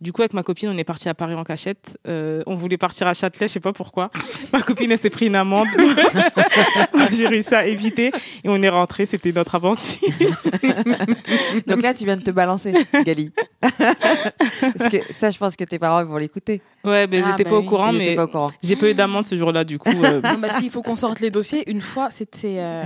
Du 0.03 0.13
coup, 0.13 0.23
avec 0.23 0.35
ma 0.35 0.43
copine, 0.43 0.69
on 0.69 0.77
est 0.77 0.83
parti 0.85 1.09
à 1.09 1.15
Paris 1.15 1.35
en 1.35 1.45
cachette. 1.45 1.97
Euh, 2.09 2.43
on 2.47 2.57
voulait 2.57 2.77
partir 2.77 3.07
à 3.07 3.15
Châtelet, 3.15 3.47
je 3.47 3.53
sais 3.53 3.61
pas 3.61 3.73
pourquoi. 3.73 4.11
Ma 4.53 4.61
copine, 4.61 4.91
elle 4.91 4.99
s'est 4.99 5.11
pris 5.11 5.27
une 5.29 5.37
amende. 5.37 5.69
J'ai 7.13 7.29
réussi 7.29 7.55
à 7.55 7.65
éviter 7.67 8.09
et 8.43 8.49
on 8.49 8.61
est 8.61 8.69
rentré. 8.69 9.07
C'était 9.07 9.31
notre 9.31 9.55
aventure. 9.55 9.97
Donc 11.69 11.83
là, 11.83 11.95
tu 11.95 12.05
viens 12.05 12.17
de 12.17 12.23
te 12.23 12.33
balancer, 12.33 12.75
Gali. 13.05 13.31
Parce 13.61 14.91
que 14.91 14.97
ça, 15.13 15.31
je 15.31 15.39
pense 15.39 15.55
que 15.55 15.63
tes 15.65 15.79
parents 15.79 16.05
vont 16.05 16.17
l'écouter. 16.17 16.63
Ouais, 16.85 17.07
mais 17.07 17.23
Ah, 17.25 17.29
j'étais 17.31 17.45
bah 17.45 17.51
pas 17.51 17.57
au 17.57 17.61
oui. 17.61 17.67
courant, 17.67 17.93
mais 17.93 18.17
pas 18.17 18.25
au 18.25 18.29
courant. 18.29 18.51
j'ai 18.61 18.75
pas 18.75 18.91
eu 18.91 18.95
d'amende 18.95 19.27
ce 19.29 19.37
jour-là. 19.37 19.63
Du 19.63 19.79
coup, 19.79 19.89
euh, 20.03 20.21
Non, 20.21 20.39
bah, 20.41 20.49
si, 20.59 20.65
il 20.67 20.71
faut 20.73 20.83
qu'on 20.83 20.97
sorte 20.97 21.21
les 21.21 21.31
dossiers. 21.31 21.69
Une 21.71 21.81
fois, 21.81 22.09
c'était. 22.11 22.57
euh, 22.59 22.83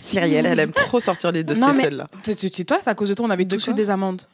Cyrielle, 0.00 0.46
Elle 0.46 0.60
aime 0.60 0.72
trop 0.72 1.00
sortir 1.00 1.32
les 1.32 1.44
dossiers, 1.44 1.72
celle-là. 1.72 2.08
Tu 2.22 2.64
toi, 2.64 2.78
c'est 2.82 2.90
à 2.90 2.94
cause 2.94 3.08
de 3.08 3.14
toi, 3.14 3.26
on 3.26 3.30
avait 3.30 3.44
tous 3.44 3.66
eu 3.68 3.74
des 3.74 3.90
amendes. 3.90 4.22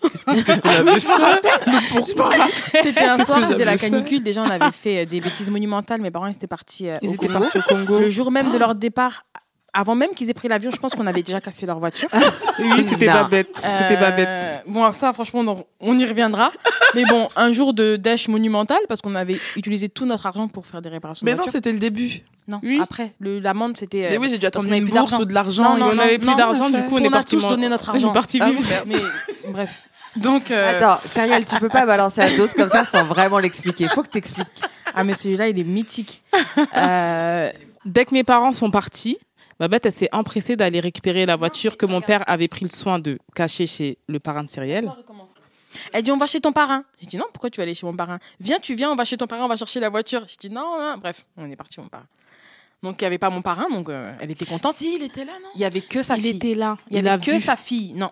C'était 2.82 3.04
un 3.04 3.24
soir, 3.24 3.44
c'était 3.46 3.64
la 3.64 3.76
canicule. 3.76 4.22
Déjà, 4.22 4.42
on 4.42 4.50
avait 4.50 4.72
fait 4.72 5.02
euh, 5.02 5.06
des 5.06 5.20
bêtises 5.20 5.50
monumentales. 5.50 6.00
Mes 6.00 6.10
parents 6.10 6.26
ils 6.26 6.34
étaient 6.34 6.46
partis 6.46 6.88
euh, 6.88 6.98
partis 7.32 7.58
au 7.58 7.62
Congo. 7.62 7.98
Le 7.98 8.10
jour 8.10 8.30
même 8.30 8.50
de 8.52 8.58
leur 8.58 8.74
départ, 8.74 9.24
avant 9.74 9.94
même 9.94 10.10
qu'ils 10.14 10.30
aient 10.30 10.34
pris 10.34 10.48
l'avion, 10.48 10.70
je 10.70 10.76
pense 10.78 10.94
qu'on 10.94 11.06
avait 11.06 11.22
déjà 11.22 11.40
cassé 11.40 11.66
leur 11.66 11.78
voiture. 11.80 12.08
Oui, 12.60 12.84
c'était 12.88 13.06
pas 13.06 13.24
bête. 13.24 13.48
C'était 13.56 13.98
pas 13.98 14.12
bête. 14.12 14.28
Euh, 14.28 14.56
Bon, 14.68 14.90
ça, 14.92 15.12
franchement, 15.12 15.40
on, 15.46 15.64
on 15.80 15.98
y 15.98 16.06
reviendra. 16.06 16.52
Mais 16.94 17.04
bon, 17.04 17.28
un 17.34 17.52
jour 17.52 17.74
de 17.74 17.96
dèche 17.96 18.28
monumental 18.28 18.78
parce 18.88 19.00
qu'on 19.00 19.16
avait 19.16 19.36
utilisé 19.56 19.88
tout 19.88 20.06
notre 20.06 20.24
argent 20.26 20.46
pour 20.46 20.64
faire 20.64 20.80
des 20.80 20.88
réparations. 20.88 21.24
Mais 21.24 21.32
de 21.32 21.38
non, 21.38 21.44
c'était 21.50 21.72
le 21.72 21.80
début. 21.80 22.20
non. 22.46 22.60
Oui. 22.62 22.78
Après, 22.80 23.12
l'amende, 23.20 23.76
c'était. 23.76 24.04
euh, 24.04 24.08
Mais 24.10 24.18
oui, 24.18 24.28
j'ai 24.30 24.38
dû 24.38 24.46
attendre 24.46 24.66
on 24.68 24.70
avait 24.70 24.78
une 24.78 24.86
bourse 24.88 25.18
ou 25.18 25.24
de 25.24 25.34
l'argent. 25.34 25.64
Non, 25.64 25.76
et 25.76 25.80
non, 25.80 25.86
on 25.86 25.90
on 25.90 25.94
n'avait 25.96 26.08
avait 26.10 26.18
plus 26.18 26.34
d'argent, 26.36 26.66
on 26.66 26.70
du 26.70 26.76
a 26.76 26.82
coup, 26.82 26.94
on 26.94 26.98
fait- 26.98 27.04
est 27.04 27.08
on 27.08 27.10
a 27.10 27.16
parti. 27.16 27.36
tous 27.36 27.48
donné 27.48 27.68
notre 27.68 27.88
on 27.90 27.92
est 27.94 27.96
argent. 27.96 28.12
parti 28.12 28.38
Ah. 28.40 28.48
Mais 28.86 29.50
bref. 29.50 29.88
Donc. 30.16 30.52
euh, 30.52 30.78
Attends, 30.78 31.00
Cyrielle, 31.04 31.44
tu 31.44 31.56
peux 31.56 31.68
pas 31.68 31.84
balancer 31.86 32.20
la 32.20 32.30
dose 32.36 32.52
comme 32.54 32.68
ça 32.68 32.84
sans 32.84 33.02
vraiment 33.04 33.40
l'expliquer. 33.40 33.88
Faut 33.88 34.04
que 34.04 34.08
t'expliques. 34.10 34.46
Ah, 34.94 35.02
mais 35.02 35.14
celui-là, 35.16 35.48
il 35.48 35.58
est 35.58 35.64
mythique. 35.64 36.22
Euh, 36.76 37.50
Dès 37.84 38.04
que 38.06 38.14
mes 38.14 38.22
parents 38.24 38.52
sont 38.52 38.70
partis, 38.70 39.18
Babette, 39.60 39.86
elle 39.86 39.92
s'est 39.92 40.08
empressée 40.12 40.56
d'aller 40.56 40.80
récupérer 40.80 41.26
la 41.26 41.36
voiture 41.36 41.76
que 41.76 41.86
mon 41.86 42.00
père 42.00 42.24
avait 42.28 42.48
pris 42.48 42.64
le 42.64 42.70
soin 42.70 42.98
de 42.98 43.18
cacher 43.34 43.66
chez 43.66 43.98
le 44.08 44.18
parrain 44.20 44.42
de 44.44 44.48
Cyrielle. 44.48 44.90
Elle 45.92 46.02
dit 46.02 46.12
on 46.12 46.16
va 46.16 46.26
chez 46.26 46.40
ton 46.40 46.52
parrain. 46.52 46.84
J'ai 47.00 47.06
dit 47.06 47.16
non, 47.16 47.24
pourquoi 47.32 47.50
tu 47.50 47.56
vas 47.58 47.62
aller 47.64 47.74
chez 47.74 47.86
mon 47.86 47.94
parrain? 47.96 48.18
Viens, 48.40 48.58
tu 48.60 48.74
viens, 48.74 48.90
on 48.90 48.96
va 48.96 49.04
chez 49.04 49.16
ton 49.16 49.26
parrain, 49.26 49.44
on 49.44 49.48
va 49.48 49.56
chercher 49.56 49.80
la 49.80 49.88
voiture. 49.88 50.24
J'ai 50.28 50.48
dit 50.48 50.50
non, 50.54 50.78
non, 50.80 50.96
bref, 50.98 51.24
on 51.36 51.50
est 51.50 51.56
parti 51.56 51.80
mon 51.80 51.86
parrain. 51.88 52.06
Donc 52.82 53.00
il 53.00 53.04
n'y 53.04 53.06
avait 53.06 53.18
pas 53.18 53.30
mon 53.30 53.42
parrain, 53.42 53.68
donc 53.70 53.88
euh, 53.88 54.12
elle 54.20 54.30
était 54.30 54.44
contente. 54.44 54.74
Si, 54.76 54.96
il 54.96 55.02
était 55.02 55.24
là, 55.24 55.32
non? 55.42 55.48
Il 55.54 55.60
y 55.60 55.64
avait 55.64 55.80
que 55.80 56.02
sa 56.02 56.16
Il 56.16 56.22
fille. 56.22 56.36
était 56.36 56.54
là. 56.54 56.76
Il 56.90 56.96
y 56.96 57.00
Il 57.00 57.08
a 57.08 57.14
avait 57.14 57.24
que 57.24 57.30
vu. 57.32 57.40
sa 57.40 57.56
fille. 57.56 57.94
Non, 57.94 58.10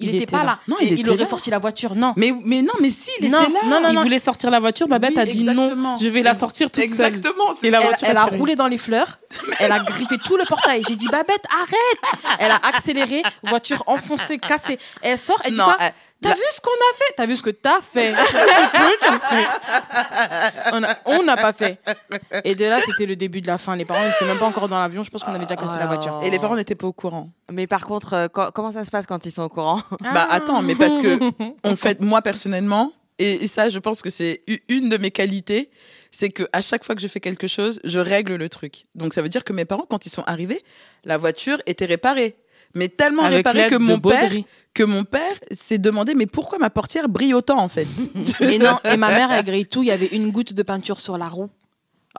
il 0.00 0.06
n'était 0.12 0.24
était 0.24 0.32
pas 0.32 0.38
là. 0.38 0.44
là. 0.44 0.58
Non, 0.68 0.76
il 0.80 0.98
il 0.98 1.08
aurait 1.08 1.18
là. 1.18 1.24
sorti 1.26 1.50
la 1.50 1.58
voiture. 1.58 1.94
Non. 1.94 2.12
mais, 2.16 2.32
mais 2.44 2.62
non, 2.62 2.72
mais 2.80 2.90
si, 2.90 3.10
il 3.20 3.30
Non, 3.30 3.42
était 3.42 3.52
là. 3.52 3.60
non, 3.64 3.80
non, 3.80 3.90
il 3.90 3.98
voulait 3.98 4.18
sortir 4.18 4.50
la 4.50 4.60
voiture, 4.60 4.86
Babette 4.88 5.12
Oui, 5.16 5.20
a 5.20 5.26
dit 5.26 5.40
exactement. 5.40 5.74
non, 5.76 5.96
je 5.96 6.08
vais 6.08 6.22
la 6.22 6.34
sortir 6.34 6.70
toute 6.70 6.82
seule. 6.88 7.06
Exactement. 7.06 7.52
Et 7.62 7.70
la 7.70 7.80
Elle, 7.80 7.86
voiture, 7.88 8.08
elle 8.08 8.16
a 8.16 8.24
roulé 8.24 8.54
dans 8.54 8.68
les 8.68 8.78
fleurs, 8.78 9.18
elle 9.58 9.72
a 9.72 9.80
grippé 9.80 10.16
tout 10.18 10.36
le 10.36 10.44
portail. 10.44 10.82
J'ai 10.88 10.96
dit 10.96 11.08
Babette, 11.08 11.44
arrête 11.52 12.38
Elle 12.38 12.50
a 12.50 12.60
accéléré, 12.62 13.22
voiture 13.44 13.82
enfoncée, 13.86 14.38
cassée. 14.38 14.78
Elle 15.02 15.18
sort, 15.18 15.40
elle 15.44 15.52
dit 15.54 15.60
quoi 15.60 15.76
elle- 15.80 15.92
T'as 16.20 16.30
la- 16.30 16.34
vu 16.34 16.42
ce 16.50 16.60
qu'on 16.60 16.70
a 16.70 16.96
fait? 16.96 17.14
T'as 17.16 17.26
vu 17.26 17.36
ce 17.36 17.42
que 17.42 17.50
t'as 17.50 17.80
fait? 17.80 18.12
On 21.06 21.22
n'a 21.22 21.36
pas 21.36 21.52
fait. 21.52 21.78
Et 22.44 22.54
de 22.54 22.64
là, 22.64 22.80
c'était 22.84 23.06
le 23.06 23.16
début 23.16 23.40
de 23.40 23.46
la 23.46 23.58
fin. 23.58 23.76
Les 23.76 23.84
parents, 23.84 24.04
ils 24.04 24.10
étaient 24.14 24.26
même 24.26 24.38
pas 24.38 24.46
encore 24.46 24.68
dans 24.68 24.78
l'avion. 24.78 25.02
Je 25.04 25.10
pense 25.10 25.22
qu'on 25.22 25.32
avait 25.32 25.44
déjà 25.46 25.56
cassé 25.56 25.78
la 25.78 25.86
voiture. 25.86 26.20
Et 26.24 26.30
les 26.30 26.38
parents 26.38 26.56
n'étaient 26.56 26.74
pas 26.74 26.86
au 26.86 26.92
courant. 26.92 27.30
Mais 27.52 27.66
par 27.66 27.86
contre, 27.86 28.12
euh, 28.14 28.28
co- 28.28 28.50
comment 28.54 28.72
ça 28.72 28.84
se 28.84 28.90
passe 28.90 29.06
quand 29.06 29.24
ils 29.26 29.32
sont 29.32 29.42
au 29.42 29.48
courant? 29.48 29.80
Bah 30.12 30.26
attends, 30.30 30.62
mais 30.62 30.74
parce 30.74 30.98
que 30.98 31.18
on 31.64 31.76
fait, 31.82 32.00
moi 32.00 32.22
personnellement, 32.22 32.92
Et, 33.18 33.44
et 33.44 33.48
ça, 33.48 33.68
je 33.68 33.78
pense 33.78 34.00
que 34.02 34.10
c'est 34.10 34.42
une 34.68 34.88
de 34.88 34.96
mes 34.96 35.10
qualités, 35.10 35.70
c'est 36.10 36.30
que 36.30 36.44
à 36.52 36.60
chaque 36.60 36.84
fois 36.84 36.94
que 36.94 37.00
je 37.00 37.08
fais 37.08 37.20
quelque 37.20 37.46
chose, 37.48 37.80
je 37.84 37.98
règle 38.00 38.36
le 38.36 38.48
truc. 38.48 38.84
Donc 38.94 39.12
ça 39.14 39.22
veut 39.22 39.28
dire 39.28 39.42
que 39.44 39.52
mes 39.52 39.64
parents, 39.64 39.86
quand 39.90 40.06
ils 40.06 40.10
sont 40.10 40.22
arrivés, 40.26 40.62
la 41.04 41.16
voiture 41.18 41.58
était 41.66 41.84
réparée, 41.84 42.36
mais 42.74 42.88
tellement 42.88 43.24
Avec 43.24 43.38
réparée 43.38 43.58
l'aide 43.58 43.70
que 43.70 43.76
mon 43.76 43.98
père. 43.98 44.30
Que 44.78 44.84
mon 44.84 45.02
père 45.02 45.34
s'est 45.50 45.78
demandé 45.78 46.14
mais 46.14 46.26
pourquoi 46.26 46.58
ma 46.58 46.70
portière 46.70 47.08
brille 47.08 47.34
autant 47.34 47.58
en 47.58 47.66
fait? 47.66 47.88
Et 48.40 48.60
non, 48.60 48.76
et 48.84 48.96
ma 48.96 49.08
mère, 49.08 49.32
elle 49.32 49.44
grille 49.44 49.66
tout. 49.66 49.82
Il 49.82 49.86
y 49.86 49.90
avait 49.90 50.06
une 50.06 50.30
goutte 50.30 50.52
de 50.52 50.62
peinture 50.62 51.00
sur 51.00 51.18
la 51.18 51.28
roue. 51.28 51.50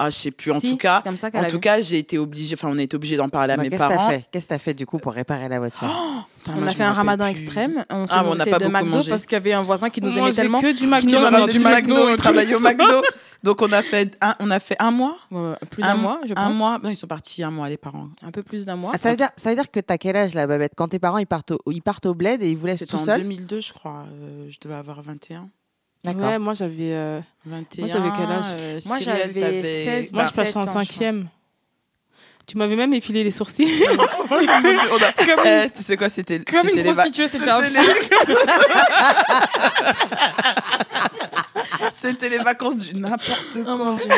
Ah, 0.01 0.09
je 0.09 0.15
sais 0.15 0.31
plus. 0.31 0.51
En 0.53 0.59
Si, 0.61 0.71
tout 0.71 0.77
cas, 0.77 1.01
comme 1.03 1.17
ça 1.17 1.27
en 1.33 1.39
a 1.39 1.45
tout 1.47 1.55
vu. 1.55 1.59
cas, 1.59 1.81
j'ai 1.81 1.97
été 1.99 2.17
obligée. 2.17 2.55
Enfin, 2.55 2.69
on 2.71 2.77
a 2.77 2.81
été 2.81 2.95
obligé 2.95 3.17
d'en 3.17 3.27
parler 3.27 3.53
à 3.53 3.57
Bah, 3.57 3.63
mes 3.63 3.69
Qu'est-ce 3.69 3.83
que 3.83 3.87
t'as 3.89 3.95
parents. 3.97 4.09
fait? 4.09 4.23
Qu'est-ce 4.31 4.45
que 4.45 4.49
t'as 4.49 4.57
fait 4.57 4.73
du 4.73 4.85
coup 4.85 4.97
pour 4.97 5.11
réparer 5.11 5.49
la 5.49 5.59
voiture? 5.59 5.87
Putain, 6.37 6.53
On 6.55 6.61
moi, 6.61 6.69
a 6.69 6.73
fait 6.73 6.83
un 6.83 6.93
ramadan 6.93 7.25
plus. 7.25 7.31
extrême. 7.41 7.83
On 7.89 8.07
s'est 8.07 8.13
Ah, 8.15 8.23
on 8.25 8.35
n'a 8.35 8.45
pas 8.45 8.59
de 8.59 8.63
beaucoup 8.65 8.71
McDo 8.77 8.89
mangé. 8.91 9.09
parce 9.09 9.25
qu'il 9.25 9.33
y 9.33 9.35
avait 9.35 9.51
un 9.51 9.61
voisin 9.61 9.89
qui 9.89 9.99
nous 10.01 10.17
aimait 10.17 10.31
tellement. 10.31 10.61
que 10.61 10.71
du 10.73 10.87
McDo. 10.87 11.47
du 11.51 11.59
McDo, 11.59 12.09
il 12.11 12.15
travaillait 12.15 12.55
au 12.55 12.61
McDo. 12.61 13.01
Donc 13.43 13.61
on 13.61 13.71
a 13.73 13.81
fait 13.81 14.17
un, 14.21 14.35
on 14.39 14.49
a 14.51 14.59
fait 14.59 14.75
un 14.79 14.91
mois. 14.91 15.17
Plus 15.69 15.81
d'un 15.83 15.89
un 15.89 15.95
mois, 15.95 16.19
je 16.25 16.33
pense. 16.33 16.45
Un 16.45 16.49
mois. 16.49 16.79
Non, 16.81 16.89
ils 16.89 16.95
sont 16.97 17.07
partis 17.07 17.43
un 17.43 17.51
mois 17.51 17.67
les 17.69 17.77
parents. 17.77 18.07
Un 18.21 18.31
peu 18.31 18.41
plus 18.43 18.65
d'un 18.65 18.75
mois. 18.77 18.91
Ah, 18.95 18.97
ça, 18.97 19.11
veut 19.11 19.17
dire, 19.17 19.29
ça 19.35 19.49
veut 19.49 19.55
dire 19.55 19.69
que 19.69 19.79
t'as 19.81 19.97
quel 19.97 20.15
âge 20.15 20.33
là, 20.33 20.47
Babette? 20.47 20.73
Quand 20.77 20.87
tes 20.89 20.99
parents 20.99 21.17
ils 21.17 21.27
partent 21.27 21.51
au, 21.51 21.59
ils 21.71 21.81
partent 21.81 22.05
au 22.05 22.13
bled 22.13 22.41
et 22.41 22.49
ils 22.49 22.57
vous 22.57 22.67
laissent 22.67 22.79
C'était 22.79 22.91
tout 22.91 22.97
en 22.97 22.99
seul 23.05 23.21
2002, 23.21 23.59
je 23.59 23.73
crois. 23.73 24.05
Euh, 24.09 24.45
je 24.49 24.57
devais 24.61 24.75
avoir 24.75 25.01
21. 25.01 25.49
D'accord. 26.03 26.21
Ouais, 26.23 26.39
moi 26.39 26.53
j'avais. 26.53 26.93
euh, 26.93 27.19
21. 27.45 27.87
j'avais 27.87 28.09
quel 28.15 28.31
âge? 28.31 28.45
Euh, 28.57 28.79
Moi, 28.85 28.99
j'avais 29.01 29.33
t'avais- 29.41 29.83
16, 29.83 30.13
Moi 30.13 30.23
je 30.23 30.29
17 30.29 30.45
passais 30.45 30.57
en 30.57 30.67
cinquième. 30.73 31.27
Tu 32.47 32.57
m'avais 32.57 32.75
même 32.75 32.93
épilé 32.93 33.23
les 33.23 33.29
sourcils. 33.31 33.67
On 34.31 34.35
a- 34.35 35.65
Eh, 35.65 35.69
tu 35.69 35.83
sais 35.83 35.97
quoi, 35.97 36.09
c'était 36.09 36.39
Comme 36.39 36.67
c'était 36.67 36.81
une 36.81 36.93
prostituée, 36.93 37.27
c'était 37.27 37.49
un 37.49 37.61
c'était 37.61 37.81
les- 37.81 38.35
C'était 41.95 42.29
les 42.29 42.37
vacances 42.39 42.77
du 42.77 42.95
n'importe 42.95 43.63
quoi. 43.63 43.65
Oh 43.67 43.77
mon 43.77 43.93
dieu. 43.95 44.09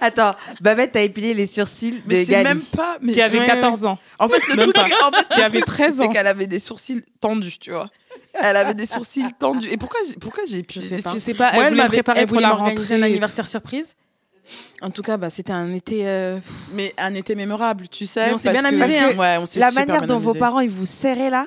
Attends, 0.00 0.34
Babette 0.60 0.94
a 0.96 1.00
épilé 1.00 1.34
les 1.34 1.46
sourcils 1.46 2.02
Mais 2.06 2.24
de 2.24 2.30
Gali. 2.30 2.44
même 2.44 2.60
pas. 2.76 2.98
Mais 3.00 3.12
qui 3.12 3.22
avait 3.22 3.38
Ouais, 3.40 3.46
14 3.46 3.84
ans. 3.86 3.98
En 4.18 4.28
fait, 4.28 4.46
le 4.48 4.56
Même 4.56 4.72
truc, 4.72 4.92
en 5.02 5.10
fait, 5.10 5.26
le 5.30 5.34
Qui 5.34 5.42
avait 5.42 5.50
truc, 5.60 5.66
13 5.66 6.00
ans. 6.00 6.04
C'est 6.06 6.12
qu'elle 6.12 6.26
avait 6.26 6.46
des 6.46 6.58
sourcils 6.58 7.02
tendus, 7.20 7.58
tu 7.58 7.70
vois. 7.72 7.88
Elle 8.34 8.56
avait 8.56 8.74
des 8.74 8.86
sourcils 8.86 9.24
tendus. 9.38 9.68
Et 9.70 9.76
pourquoi 9.76 10.00
j'ai, 10.08 10.14
pourquoi 10.14 10.44
j'ai 10.48 10.62
pu 10.62 10.80
Je 10.80 10.86
sais 10.86 10.96
pas. 11.02 11.18
Sais 11.18 11.34
pas, 11.34 11.50
elle 11.54 11.68
voulait 11.70 11.86
préparer 11.86 12.20
elle 12.20 12.26
pour 12.26 12.40
la 12.40 12.50
rentrée. 12.50 12.94
un 12.94 13.02
anniversaire 13.02 13.46
surprise. 13.46 13.94
En 14.80 14.90
tout 14.90 15.02
cas, 15.02 15.16
bah, 15.16 15.30
c'était 15.30 15.52
un 15.52 15.72
été. 15.72 16.06
euh, 16.06 16.38
Mais 16.74 16.92
un 16.98 17.14
été 17.14 17.34
mémorable, 17.34 17.88
tu 17.88 18.06
sais. 18.06 18.26
Mais 18.26 18.32
on 18.34 18.36
s'est 18.38 18.50
parce 18.52 18.60
bien 18.62 18.70
que- 18.70 18.74
amusé, 18.82 18.98
hein. 18.98 19.16
Ouais, 19.16 19.36
on 19.38 19.46
s'est 19.46 19.60
La 19.60 19.68
super 19.70 19.86
manière 19.86 20.00
bien 20.00 20.06
dont 20.08 20.18
vos 20.18 20.34
parents 20.34 20.60
ils 20.60 20.68
vous 20.70 20.84
serraient 20.86 21.30
là, 21.30 21.46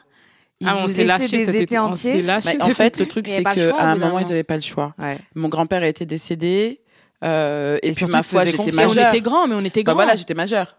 ils 0.61 0.67
Ah, 0.69 0.77
on 0.77 0.83
vous 0.87 0.93
s'est 0.93 1.03
lâché 1.03 1.27
des 1.27 1.45
cet 1.45 1.49
étés 1.55 1.63
été. 1.63 1.79
On 1.79 1.93
s'est 1.93 2.09
entiers. 2.11 2.21
lâché. 2.21 2.57
Bah, 2.57 2.65
en 2.65 2.69
fait, 2.73 2.97
le 2.97 3.05
truc, 3.05 3.27
Il 3.27 3.31
y 3.31 3.33
avait 3.33 3.39
c'est 3.39 3.43
pas 3.43 3.55
le 3.55 3.61
choix, 3.69 3.77
qu'à 3.77 3.83
au 3.83 3.87
un 3.87 3.93
bout 3.95 3.99
d'un 3.99 4.05
moment, 4.05 4.19
ils 4.19 4.21
moment. 4.21 4.29
n'avaient 4.29 4.43
pas 4.43 4.55
le 4.55 4.61
choix. 4.61 4.95
Ouais. 4.97 5.17
Mon 5.35 5.49
grand-père 5.49 5.83
était 5.83 6.05
décédé. 6.05 6.79
euh, 7.23 7.77
et, 7.81 7.87
Et 7.87 7.91
puis, 7.91 7.95
surtout, 7.99 8.13
ma 8.13 8.23
foi, 8.23 8.45
j'étais 8.45 8.57
confiance. 8.57 8.75
Et 8.77 8.85
on 8.85 8.87
majeure. 8.89 9.09
était 9.13 9.21
grands, 9.21 9.47
mais 9.47 9.55
on 9.55 9.65
était 9.65 9.83
Bah 9.83 9.91
grands. 9.91 10.03
voilà, 10.03 10.15
j'étais 10.15 10.33
majeure. 10.33 10.77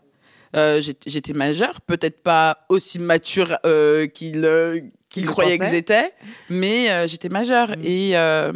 Euh, 0.57 0.81
j'étais 0.81 1.11
j'étais 1.11 1.33
majeure, 1.35 1.81
peut-être 1.83 2.23
pas 2.23 2.65
aussi 2.71 2.99
mature 2.99 3.59
euh, 3.67 4.07
qu'il 4.07 4.43
euh, 4.45 4.81
qu'il 5.17 5.27
le 5.27 5.33
croyait 5.33 5.59
que 5.59 5.67
j'étais, 5.67 6.13
mais 6.51 6.91
euh, 6.91 7.07
j'étais 7.07 7.29
majeure. 7.29 7.71
Mm. 7.71 7.85
Et 7.85 8.17
euh, 8.17 8.53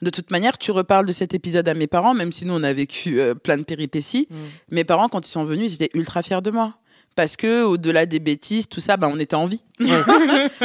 de 0.00 0.10
toute 0.10 0.30
manière, 0.30 0.58
tu 0.58 0.70
reparles 0.70 1.06
de 1.06 1.12
cet 1.12 1.34
épisode 1.34 1.68
à 1.68 1.74
mes 1.74 1.86
parents, 1.86 2.14
même 2.14 2.30
si 2.30 2.46
nous 2.46 2.54
on 2.54 2.62
a 2.62 2.72
vécu 2.72 3.20
euh, 3.20 3.34
plein 3.34 3.56
de 3.56 3.64
péripéties. 3.64 4.28
Mm. 4.30 4.34
Mes 4.70 4.84
parents, 4.84 5.08
quand 5.08 5.26
ils 5.26 5.30
sont 5.30 5.44
venus, 5.44 5.72
ils 5.72 5.82
étaient 5.82 5.98
ultra 5.98 6.22
fiers 6.22 6.40
de 6.42 6.50
moi. 6.50 6.74
Parce 7.18 7.34
que 7.36 7.64
au-delà 7.64 8.06
des 8.06 8.20
bêtises, 8.20 8.68
tout 8.68 8.78
ça, 8.78 8.96
bah, 8.96 9.10
on 9.12 9.18
était 9.18 9.34
en 9.34 9.46
vie. 9.46 9.60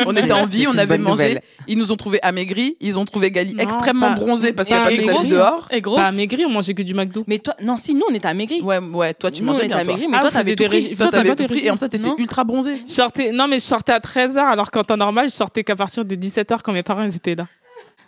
on 0.05 0.15
était 0.15 0.31
en 0.31 0.45
vie, 0.45 0.67
on 0.67 0.77
avait 0.77 0.99
mangé. 0.99 1.23
nouvelle. 1.29 1.41
Ils 1.67 1.79
nous 1.79 1.91
ont 1.91 1.95
trouvé 1.95 2.19
amaigris, 2.21 2.77
ils 2.79 2.99
ont 2.99 3.05
trouvé 3.05 3.31
Gali 3.31 3.55
Non, 3.55 3.63
extrêmement 3.63 4.09
pas- 4.09 4.19
bronzée 4.19 4.53
parce 4.53 4.69
qu'elle 4.69 4.83
passait 4.83 5.03
sa 5.03 5.17
vie 5.17 5.29
dehors. 5.31 5.67
Et 5.71 5.81
grosse. 5.81 5.97
Pas 5.99 6.11
maigri, 6.11 6.45
on 6.45 6.51
mangeait 6.51 6.75
que 6.75 6.83
du 6.83 6.93
McDo. 6.93 7.23
Mais 7.25 7.39
toi, 7.39 7.55
non, 7.63 7.79
si 7.79 7.95
nous 7.95 8.03
on 8.07 8.13
était 8.13 8.27
amaigris. 8.27 8.61
Ouais, 8.61 8.77
ouais, 8.77 9.15
toi 9.15 9.31
tu 9.31 9.41
Nous, 9.41 9.49
on 9.49 9.53
mangeais 9.53 9.65
était 9.65 9.83
bien. 9.83 9.97
Mais 9.97 10.17
Ah, 10.17 10.21
toi 10.21 10.29
t'avais 10.29 10.55
tout 10.55 10.65
pris. 10.65 10.95
toi 10.95 11.09
t'avais 11.09 11.33
tout 11.33 11.45
pris 11.47 11.65
et 11.65 11.71
en 11.71 11.77
ça 11.77 11.89
t'étais 11.89 12.07
Non. 12.07 12.15
ultra 12.19 12.43
bronzée. 12.43 12.83
Je 12.87 12.93
sortais, 12.93 13.31
non, 13.31 13.47
mais 13.47 13.55
je 13.55 13.65
sortais 13.65 13.91
à 13.93 13.99
13h, 13.99 14.37
alors 14.37 14.69
qu'en 14.69 14.83
temps 14.83 14.95
normal, 14.97 15.29
je 15.29 15.33
sortais 15.33 15.63
qu'à 15.63 15.75
partir 15.75 16.05
de 16.05 16.13
17h 16.13 16.59
quand 16.63 16.71
mes 16.71 16.83
parents 16.83 17.01
étaient 17.09 17.33
là. 17.33 17.47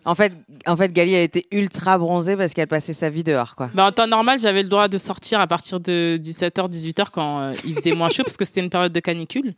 En 0.06 0.14
fait, 0.16 0.34
en 0.68 0.78
fait, 0.78 0.94
Gali 0.94 1.16
a 1.16 1.22
été 1.22 1.48
ultra 1.52 1.98
bronzée 1.98 2.38
parce 2.38 2.54
qu'elle 2.54 2.68
passait 2.68 2.94
sa 2.94 3.10
vie 3.10 3.24
dehors, 3.24 3.56
quoi. 3.56 3.72
Bah, 3.74 3.86
en 3.86 3.92
temps 3.92 4.06
normal, 4.08 4.40
j'avais 4.40 4.62
le 4.64 4.70
droit 4.70 4.88
de 4.88 4.98
sortir 5.00 5.40
à 5.40 5.48
partir 5.48 5.80
de 5.80 6.20
17h, 6.22 6.70
18h 6.70 7.06
quand 7.12 7.40
euh, 7.42 7.54
il 7.66 7.74
faisait 7.76 7.94
moins 7.94 8.10
chaud 8.10 8.24
parce 8.24 8.38
que 8.38 8.46
c'était 8.46 8.62
une 8.62 8.70
période 8.70 8.94
de 8.94 9.00
canicule. 9.00 9.54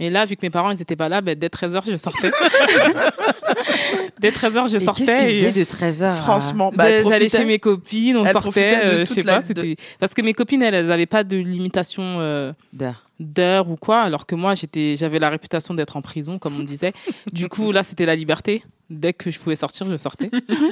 Et 0.00 0.10
là, 0.10 0.24
vu 0.24 0.36
que 0.36 0.46
mes 0.46 0.50
parents 0.50 0.70
ils 0.70 0.80
étaient 0.80 0.94
pas 0.94 1.08
là, 1.08 1.20
bah, 1.20 1.34
dès 1.34 1.48
13h, 1.48 1.82
je 1.90 1.96
sortais. 1.96 2.30
dès 4.20 4.30
13h, 4.30 4.68
je 4.70 4.76
Et 4.76 4.78
qu'est-ce 4.78 4.90
que 4.90 4.96
tu 4.96 5.04
sortais. 5.06 5.30
faisais 5.30 5.52
de 5.52 5.64
13h 5.64 6.16
Franchement, 6.18 6.70
bah, 6.74 6.84
Ben, 6.84 6.94
elle 7.00 7.06
j'allais 7.06 7.28
chez 7.28 7.44
mes 7.44 7.58
copines, 7.58 8.16
on 8.16 8.24
Elle 8.24 8.32
sortait, 8.32 8.40
profitait 8.50 8.76
de 8.76 8.90
euh, 8.90 9.00
je 9.00 9.04
toute 9.06 9.14
sais 9.14 9.22
la- 9.22 9.34
pas, 9.36 9.40
de- 9.42 9.46
c'était 9.46 9.76
parce 9.98 10.14
que 10.14 10.22
mes 10.22 10.34
copines 10.34 10.62
elles, 10.62 10.74
elles 10.74 10.92
avaient 10.92 11.06
pas 11.06 11.24
de 11.24 11.36
limitation 11.36 12.02
euh, 12.20 12.52
D'heure. 12.72 13.04
d'heure 13.18 13.68
ou 13.70 13.76
quoi, 13.76 14.02
alors 14.02 14.26
que 14.26 14.34
moi 14.34 14.54
j'étais, 14.54 14.94
j'avais 14.96 15.18
la 15.18 15.30
réputation 15.30 15.74
d'être 15.74 15.96
en 15.96 16.02
prison, 16.02 16.38
comme 16.38 16.58
on 16.58 16.62
disait. 16.62 16.92
du 17.32 17.48
coup 17.48 17.72
là 17.72 17.82
c'était 17.82 18.06
la 18.06 18.14
liberté. 18.16 18.62
Dès 18.90 19.12
que 19.12 19.30
je 19.30 19.38
pouvais 19.38 19.56
sortir, 19.56 19.86
je 19.86 19.96
sortais. 19.96 20.30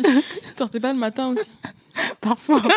Sortais 0.58 0.80
pas 0.80 0.92
le 0.92 0.98
matin 0.98 1.28
aussi? 1.28 1.48
Parfois. 2.20 2.62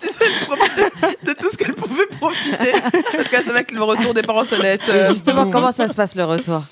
Tu 0.00 0.06
sais, 0.08 0.24
elle 0.24 0.46
profitait 0.46 1.16
de 1.22 1.32
tout 1.32 1.48
ce 1.50 1.56
qu'elle 1.56 1.74
pouvait 1.74 2.06
profiter. 2.06 2.72
Parce 3.12 3.28
qu'elle 3.28 3.44
savait 3.44 3.64
que 3.64 3.74
le 3.74 3.82
retour 3.82 4.12
des 4.14 4.22
parents, 4.22 4.44
être. 4.44 4.88
euh, 4.90 5.08
Justement, 5.10 5.42
boum. 5.44 5.52
comment 5.52 5.72
ça 5.72 5.88
se 5.88 5.94
passe 5.94 6.14
le 6.14 6.24
retour? 6.24 6.62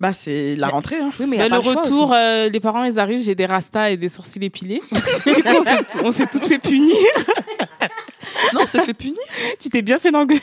Bah, 0.00 0.12
c'est 0.12 0.54
la 0.56 0.68
rentrée. 0.68 0.96
Hein. 1.00 1.10
Oui, 1.18 1.26
mais 1.26 1.36
y 1.38 1.40
a 1.40 1.48
pas 1.48 1.56
le 1.56 1.62
choix 1.62 1.82
retour, 1.82 2.12
euh, 2.12 2.48
les 2.48 2.60
parents 2.60 2.84
ils 2.84 2.98
arrivent, 2.98 3.22
j'ai 3.22 3.34
des 3.34 3.46
rastas 3.46 3.90
et 3.90 3.96
des 3.96 4.08
sourcils 4.08 4.44
épilés. 4.44 4.80
du 5.26 5.42
coup 5.42 5.48
on 6.04 6.12
s'est, 6.12 6.26
toutes 6.26 6.46
fait 6.46 6.58
punir. 6.58 6.94
Non, 8.54 8.60
on 8.62 8.66
s'est 8.66 8.80
fait 8.82 8.94
punir. 8.94 9.18
tu 9.58 9.68
t'es 9.70 9.82
bien 9.82 9.98
fait 9.98 10.14
engueuler. 10.14 10.40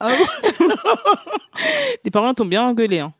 Ah 0.00 0.10
les 2.04 2.10
parents 2.10 2.34
t'ont 2.34 2.44
bien 2.44 2.62
engueulé. 2.62 2.98
Hein. 3.00 3.12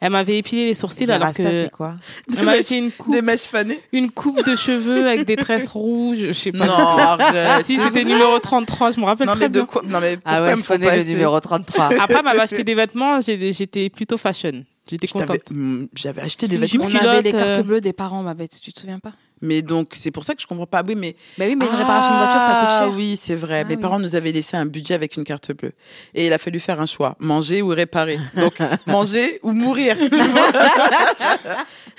Elle 0.00 0.10
m'avait 0.12 0.38
épilé 0.38 0.66
les 0.66 0.74
sourcils 0.74 1.06
Les 1.06 1.12
alors 1.12 1.26
rastas, 1.26 1.42
que 1.42 1.62
c'est 1.64 1.70
quoi 1.70 1.96
elle 2.36 2.44
m'avait 2.44 2.62
fait 2.62 2.78
une 2.78 2.92
coupe 2.92 3.12
Des 3.12 3.20
mèches 3.22 3.42
fanées. 3.46 3.80
une 3.92 4.10
coupe 4.12 4.44
de 4.46 4.54
cheveux 4.54 5.06
avec 5.08 5.24
des 5.26 5.34
tresses 5.36 5.68
rouges, 5.68 6.18
je 6.28 6.32
sais 6.32 6.52
pas. 6.52 6.66
Non, 6.66 6.72
arrête. 6.72 7.66
si 7.66 7.78
c'était 7.78 8.04
numéro 8.04 8.38
33, 8.38 8.92
je 8.92 9.00
me 9.00 9.04
rappelle 9.06 9.26
Non, 9.26 9.32
très 9.32 9.46
mais 9.46 9.48
de 9.48 9.54
bien. 9.54 9.66
quoi 9.66 9.82
Non, 9.84 9.98
mais 10.00 10.16
pourquoi 10.16 10.32
Ah 10.32 10.42
ouais, 10.42 10.48
elle 10.52 10.58
je 10.58 10.62
connais 10.64 10.96
le 10.96 11.02
numéro 11.04 11.40
33. 11.40 11.84
Après, 12.00 12.14
elle 12.18 12.24
m'avait 12.24 12.40
acheté 12.40 12.62
des 12.62 12.74
vêtements, 12.76 13.20
j'ai- 13.20 13.52
j'étais 13.52 13.90
plutôt 13.90 14.18
fashion. 14.18 14.64
J'étais 14.88 15.06
contente. 15.08 15.36
Hmm, 15.50 15.84
J'avais 15.94 16.22
acheté 16.22 16.46
des 16.48 16.56
vêtements. 16.58 16.86
On 16.86 16.94
avait 16.94 17.20
les 17.22 17.32
cartes 17.32 17.58
euh, 17.58 17.62
bleues 17.62 17.80
des 17.80 17.92
parents, 17.92 18.22
ma 18.22 18.34
bête, 18.34 18.58
tu 18.62 18.72
te 18.72 18.80
souviens 18.80 18.98
pas 19.00 19.12
Mais 19.42 19.62
donc, 19.62 19.92
c'est 19.94 20.10
pour 20.10 20.24
ça 20.24 20.34
que 20.34 20.42
je 20.42 20.46
comprends 20.46 20.66
pas. 20.66 20.82
Oui, 20.86 20.94
mais. 20.94 21.14
Bah 21.38 21.44
oui, 21.46 21.54
mais 21.56 21.66
une 21.66 21.74
réparation 21.74 22.12
de 22.12 22.18
voiture, 22.18 22.40
ça 22.40 22.60
coûte 22.60 22.68
Ah 22.70 22.78
cher. 22.86 22.92
Oui, 22.96 23.16
c'est 23.16 23.34
vrai. 23.34 23.60
Ah 23.60 23.68
Mes 23.68 23.76
oui. 23.76 23.80
parents 23.80 23.98
nous 23.98 24.16
avaient 24.16 24.32
laissé 24.32 24.56
un 24.56 24.66
budget 24.66 24.94
avec 24.94 25.16
une 25.16 25.24
carte 25.24 25.52
bleue. 25.52 25.72
Et 26.14 26.26
il 26.26 26.32
a 26.32 26.38
fallu 26.38 26.58
faire 26.60 26.80
un 26.80 26.86
choix. 26.86 27.16
Manger 27.20 27.62
ou 27.62 27.68
réparer. 27.68 28.18
Donc, 28.36 28.58
manger 28.86 29.38
ou 29.42 29.52
mourir. 29.52 29.96
Tu 30.10 30.22
vois? 30.28 30.50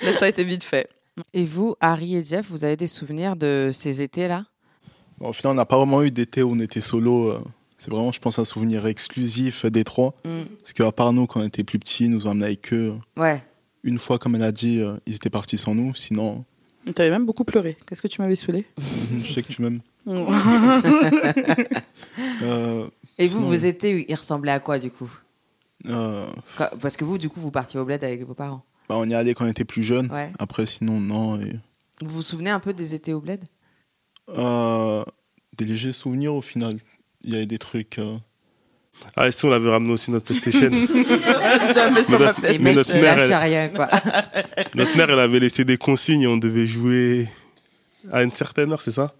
Le 0.02 0.12
choix 0.12 0.28
était 0.28 0.44
vite 0.44 0.64
fait. 0.64 0.88
Et 1.34 1.44
vous, 1.44 1.74
Harry 1.80 2.16
et 2.16 2.24
Jeff, 2.24 2.46
vous 2.50 2.64
avez 2.64 2.76
des 2.76 2.88
souvenirs 2.88 3.36
de 3.36 3.70
ces 3.72 4.00
étés-là? 4.02 4.44
Bon, 5.18 5.28
au 5.28 5.32
final, 5.32 5.52
on 5.52 5.56
n'a 5.56 5.66
pas 5.66 5.76
vraiment 5.76 6.02
eu 6.02 6.10
d'été 6.10 6.42
où 6.42 6.52
on 6.52 6.58
était 6.60 6.80
solo. 6.80 7.28
euh, 7.30 7.40
C'est 7.76 7.90
vraiment, 7.90 8.10
je 8.12 8.20
pense, 8.20 8.38
un 8.38 8.44
souvenir 8.44 8.86
exclusif 8.86 9.66
des 9.66 9.84
trois. 9.84 10.14
Mm. 10.24 10.44
Parce 10.60 10.72
qu'à 10.72 10.90
part 10.92 11.12
nous, 11.12 11.26
quand 11.26 11.40
on 11.40 11.44
était 11.46 11.64
plus 11.64 11.78
petits, 11.78 12.04
ils 12.04 12.10
nous 12.10 12.26
ont 12.26 12.30
amenés 12.30 12.46
avec 12.46 12.72
eux. 12.72 12.94
Ouais. 13.16 13.42
Une 13.82 13.98
fois, 13.98 14.18
comme 14.18 14.34
elle 14.34 14.42
a 14.42 14.52
dit, 14.52 14.80
euh, 14.80 14.96
ils 15.06 15.14
étaient 15.16 15.30
partis 15.30 15.58
sans 15.58 15.74
nous. 15.74 15.94
Sinon, 15.94 16.44
T'avais 16.94 17.10
même 17.10 17.26
beaucoup 17.26 17.44
pleuré. 17.44 17.76
Qu'est-ce 17.86 18.02
que 18.02 18.08
tu 18.08 18.20
m'avais 18.22 18.34
saoulé 18.34 18.64
je 19.24 19.32
sais 19.32 19.42
que 19.42 19.52
tu 19.52 19.62
m'aimes. 19.62 19.80
Euh, 22.42 22.88
Et 23.18 23.26
vous, 23.28 23.38
Sinon- 23.38 23.48
vos 23.48 23.54
étés, 23.54 24.06
ils 24.08 24.14
ressemblaient 24.14 24.52
à 24.52 24.60
quoi 24.60 24.78
du 24.78 24.90
coup? 24.90 25.10
Euh, 25.86 26.26
Parce 26.80 26.96
que 26.96 27.04
vous, 27.04 27.18
du 27.18 27.28
coup, 27.28 27.40
vous 27.40 27.50
partiez 27.50 27.78
au 27.80 27.84
bled 27.84 28.02
avec 28.04 28.24
vos 28.24 28.34
parents. 28.34 28.64
bah, 28.88 28.96
on 28.98 29.08
y 29.08 29.14
allait 29.14 29.34
quand 29.34 29.44
on 29.44 29.48
était 29.48 29.64
plus 29.64 29.82
jeunes. 29.82 30.10
Ouais. 30.12 30.30
Après, 30.38 30.66
sinon, 30.66 31.00
non. 31.00 31.40
Et, 31.40 31.52
Vous 32.02 32.16
vous 32.16 32.22
souvenez 32.22 32.50
un 32.50 32.60
peu 32.60 32.72
des 32.72 32.94
étés 32.94 33.12
au 33.14 33.20
bled? 33.20 33.44
Euh, 34.30 35.04
des 35.56 35.64
légers 35.64 35.92
souvenirs 35.92 36.34
au 36.34 36.42
final. 36.42 36.76
Il 37.22 37.30
y 37.32 37.36
avait 37.36 37.46
des 37.46 37.58
trucs. 37.58 37.98
Ah, 39.16 39.28
et 39.28 39.32
si 39.32 39.44
on 39.44 39.52
avait 39.52 39.68
ramené 39.70 39.92
aussi 39.92 40.10
notre 40.10 40.26
PlayStation 40.26 40.70
Jamais 41.74 42.02
ça 42.02 42.06
Mais 42.10 42.18
m'a 42.18 42.34
fait. 42.34 42.58
Mais 42.58 42.72
notre 42.74 42.94
mère, 43.00 43.18
elle- 43.18 43.34
rien, 43.34 43.68
quoi. 43.68 43.88
Notre 44.74 44.96
mère, 44.96 45.10
elle 45.10 45.20
avait 45.20 45.40
laissé 45.40 45.64
des 45.64 45.76
consignes 45.76 46.22
et 46.22 46.26
on 46.26 46.36
devait 46.36 46.66
jouer 46.66 47.28
à 48.12 48.22
une 48.22 48.32
certaine 48.32 48.72
heure, 48.72 48.80
c'est 48.82 48.92
ça? 48.92 49.12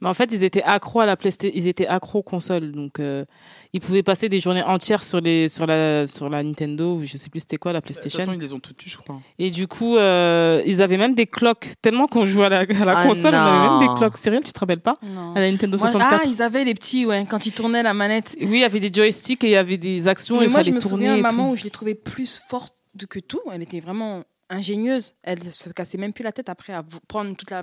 Mais 0.00 0.08
en 0.08 0.14
fait, 0.14 0.32
ils 0.32 0.42
étaient 0.44 0.62
accros 0.62 1.00
à 1.00 1.06
la 1.06 1.16
PlayStation, 1.16 1.52
ils 1.56 1.66
étaient 1.68 1.86
accros 1.86 2.20
aux 2.20 2.22
consoles. 2.22 2.72
Donc, 2.72 2.98
euh, 3.00 3.24
ils 3.72 3.80
pouvaient 3.80 4.02
passer 4.02 4.28
des 4.28 4.40
journées 4.40 4.62
entières 4.62 5.02
sur, 5.02 5.20
les, 5.20 5.48
sur, 5.48 5.66
la, 5.66 6.06
sur 6.06 6.28
la 6.28 6.42
Nintendo, 6.42 6.96
ou 6.96 7.04
je 7.04 7.16
sais 7.16 7.30
plus 7.30 7.40
c'était 7.40 7.56
quoi, 7.56 7.72
la 7.72 7.80
De 7.80 7.86
toute 7.86 7.96
PlayStation. 7.96 8.18
façon, 8.20 8.32
ils 8.32 8.40
les 8.40 8.52
ont 8.52 8.60
toutes 8.60 8.84
eues, 8.86 8.90
je 8.90 8.98
crois. 8.98 9.20
Et 9.38 9.50
du 9.50 9.66
coup, 9.66 9.96
euh, 9.96 10.62
ils 10.66 10.82
avaient 10.82 10.96
même 10.98 11.14
des 11.14 11.26
cloques. 11.26 11.68
Tellement 11.82 12.06
qu'on 12.06 12.26
jouait 12.26 12.46
à 12.46 12.48
la, 12.48 12.58
à 12.60 12.84
la 12.84 12.98
Ah 12.98 13.06
console, 13.06 13.34
on 13.34 13.38
avait 13.38 13.58
même 13.80 13.86
non. 13.86 13.92
des 13.94 13.98
cloques. 13.98 14.16
Cyril, 14.18 14.40
tu 14.44 14.52
te 14.52 14.58
rappelles 14.58 14.80
pas? 14.80 14.98
Non. 15.02 15.34
À 15.34 15.40
la 15.40 15.50
Nintendo 15.50 15.76
Moi, 15.78 15.86
64. 15.90 16.22
ah, 16.24 16.28
ils 16.28 16.42
avaient 16.42 16.64
les 16.64 16.74
petits, 16.74 17.06
ouais, 17.06 17.26
quand 17.28 17.46
ils 17.46 17.52
tournaient 17.52 17.82
la 17.82 17.94
manette. 17.94 18.36
Oui, 18.40 18.48
il 18.50 18.58
y 18.60 18.64
avait 18.64 18.80
des 18.80 18.92
joysticks 18.92 19.42
et 19.44 19.48
il 19.48 19.52
y 19.52 19.56
avait 19.56 19.78
des 19.78 20.08
actions. 20.08 20.38
Mais 20.38 20.44
il 20.46 20.50
moi, 20.50 20.62
je 20.62 20.70
me 20.70 20.80
souviens, 20.80 21.16
et 21.16 21.20
maman, 21.20 21.46
tout. 21.48 21.52
où 21.52 21.56
je 21.56 21.64
l'ai 21.64 21.70
trouvée 21.70 21.94
plus 21.94 22.40
forte 22.48 22.74
que 23.08 23.18
tout. 23.18 23.40
Elle 23.52 23.62
était 23.62 23.80
vraiment 23.80 24.22
ingénieuse. 24.50 25.14
Elle 25.22 25.52
se 25.52 25.70
cassait 25.70 25.96
même 25.98 26.12
plus 26.12 26.22
la 26.24 26.32
tête 26.32 26.48
après 26.50 26.72
à 26.74 26.84
prendre 27.08 27.34
toute 27.36 27.50
la. 27.50 27.62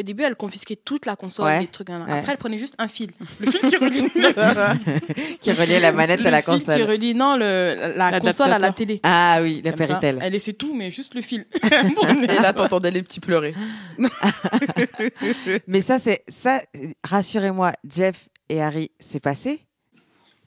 Au 0.00 0.02
début, 0.02 0.22
elle 0.22 0.34
confisquait 0.36 0.76
toute 0.76 1.04
la 1.06 1.14
console, 1.14 1.44
Ouais. 1.46 1.60
les 1.60 1.66
trucs. 1.66 1.88
Ouais. 1.90 1.96
Après, 2.08 2.32
elle 2.32 2.38
prenait 2.38 2.58
juste 2.58 2.74
un 2.78 2.88
fil. 2.88 3.10
Le 3.38 3.50
fil 3.50 3.60
qui 3.60 3.76
relie, 3.76 4.10
qui 5.40 5.52
reliait 5.52 5.78
la 5.80 5.92
manette 5.92 6.24
à 6.24 6.30
la 6.30 6.38
le 6.38 6.42
fil 6.42 6.54
qui 6.60 6.64
console. 6.64 6.82
relie 6.88 7.14
non, 7.14 7.36
le, 7.36 7.92
la 7.96 8.18
console 8.18 8.52
à 8.52 8.58
la 8.58 8.72
télé. 8.72 9.00
Ah 9.02 9.40
oui, 9.42 9.60
la 9.64 9.76
Fairytale. 9.76 10.18
Elle 10.22 10.32
laissait 10.32 10.54
tout, 10.54 10.74
mais 10.74 10.90
juste 10.90 11.14
le 11.14 11.20
fil. 11.22 11.46
Et 11.62 12.40
là, 12.42 12.52
t'entendais 12.52 12.90
les 12.90 13.02
petits 13.02 13.20
pleurer. 13.20 13.54
Mais 15.66 15.82
ça, 15.82 15.98
c'est 15.98 16.24
ça. 16.28 16.60
Rassurez-moi, 17.04 17.72
Jeff 17.84 18.28
et 18.48 18.60
Harry, 18.62 18.90
c'est 18.98 19.20
passé? 19.20 19.60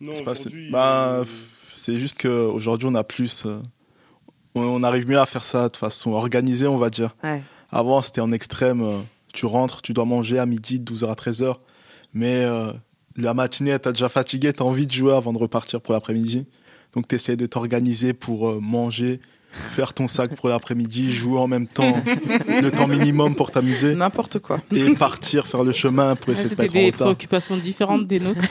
Non, 0.01 0.14
C'est 0.16 0.24
pas- 0.24 0.32
aujourd'hui, 0.32 0.70
bah, 0.72 1.20
euh, 1.22 1.26
c'est 1.76 1.99
juste 1.99 2.20
qu'aujourd'hui, 2.22 2.88
on 2.91 2.95
a 2.95 3.04
plus. 3.04 3.43
euh, 3.45 3.60
on, 4.56 4.62
on 4.64 4.84
arrive 4.84 5.08
mieux 5.08 5.20
à 5.20 5.26
faire 5.26 5.43
ça 5.43 5.70
de 5.70 5.78
façon 5.78 6.12
organisée, 6.12 6.68
on 6.68 6.78
va 6.78 6.89
dire. 6.89 7.16
Ouais. 7.24 7.41
Avant, 7.72 8.01
c'était 8.01 8.22
en 8.22 8.32
extrême. 8.32 8.82
euh, 8.82 8.99
tu 9.34 9.45
rentres, 9.45 9.81
tu 9.81 9.91
dois 9.93 10.05
manger 10.05 10.39
à 10.39 10.45
midi, 10.45 10.79
de 10.79 10.91
12h 10.93 11.09
à 11.11 11.13
13h. 11.15 11.55
Mais 12.13 12.45
euh, 12.45 12.71
la 13.17 13.34
matinée, 13.34 13.77
t'as 13.79 13.91
déjà 13.91 14.07
fatigué, 14.09 14.53
t'as 14.53 14.63
envie 14.63 14.88
de 14.88 14.91
jouer 14.91 15.13
avant 15.13 15.34
de 15.34 15.38
repartir 15.39 15.81
pour 15.81 15.93
l'après-midi. 15.93 16.45
Donc, 16.93 17.07
tu 17.07 17.15
essaies 17.15 17.36
de 17.36 17.45
t'organiser 17.47 18.13
pour 18.13 18.47
euh, 18.49 18.59
manger, 18.61 19.19
faire 19.51 19.93
ton 19.93 20.07
sac 20.07 20.36
pour 20.36 20.49
l'après-midi, 20.49 21.11
jouer 21.11 21.39
en 21.39 21.47
même 21.47 21.67
temps, 21.67 21.95
le 22.47 22.69
temps 22.69 22.88
minimum 22.88 23.36
pour 23.36 23.49
t'amuser, 23.51 23.95
N'importe 23.95 24.39
quoi. 24.39 24.61
et 24.71 24.93
partir 24.95 25.45
faire 25.47 25.63
le 25.63 25.71
chemin 25.73 26.15
pour 26.15 26.34
essayer 26.34 26.49
de 26.49 26.55
pas 26.55 26.63
C'était 26.63 26.67
être 26.67 26.75
en 26.77 26.79
des 26.79 26.86
retard. 26.91 27.07
préoccupations 27.07 27.57
différentes 27.57 28.07
des 28.07 28.19
nôtres. 28.19 28.41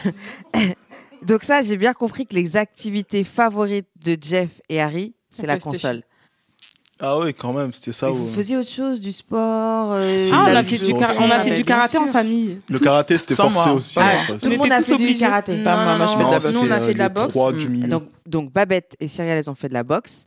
Donc 1.22 1.44
ça, 1.44 1.62
j'ai 1.62 1.76
bien 1.76 1.92
compris 1.92 2.26
que 2.26 2.34
les 2.34 2.56
activités 2.56 3.22
favorites 3.24 3.86
de 4.04 4.16
Jeff 4.20 4.60
et 4.68 4.80
Harry, 4.80 5.14
c'est 5.30 5.46
la 5.46 5.58
console. 5.58 6.02
Ah 7.04 7.18
oui, 7.18 7.34
quand 7.34 7.52
même, 7.52 7.72
c'était 7.72 7.90
ça. 7.90 8.12
Où- 8.12 8.14
vous 8.14 8.32
faisiez 8.32 8.56
autre 8.56 8.70
chose, 8.70 9.00
du 9.00 9.10
sport 9.10 9.92
euh, 9.92 10.30
Ah, 10.32 10.46
on 10.50 10.54
a 10.56 10.62
fait 10.62 10.78
du, 10.78 10.92
on 10.92 11.00
a 11.02 11.06
Ah, 11.34 11.40
fait 11.40 11.54
du 11.54 11.64
karaté 11.64 11.98
en 11.98 12.06
famille. 12.06 12.58
Le 12.68 12.78
Tous, 12.78 12.84
karaté, 12.84 13.18
c'était 13.18 13.34
forcé 13.34 13.52
moi. 13.52 13.72
aussi. 13.72 13.98
Ouais. 13.98 14.04
Tout 14.40 14.48
le 14.48 14.54
On 14.54 14.58
monde 14.58 14.72
a 14.72 14.82
fait 14.82 14.96
du 14.96 15.14
karaté. 15.16 15.56
Non, 15.58 15.64
Pas 15.64 15.96
on 15.96 16.00
a 16.00 16.06
C'était, 16.06 16.80
fait 16.80 16.92
de 16.94 16.98
la 16.98 17.06
euh, 17.06 17.08
boxe. 17.08 17.34
donc 18.26 18.52
Babette 18.52 18.94
et 19.00 19.08
Cyrielle, 19.08 19.38
elles 19.38 19.50
ont 19.50 19.56
fait 19.56 19.68
de 19.68 19.74
la 19.74 19.82
boxe. 19.82 20.26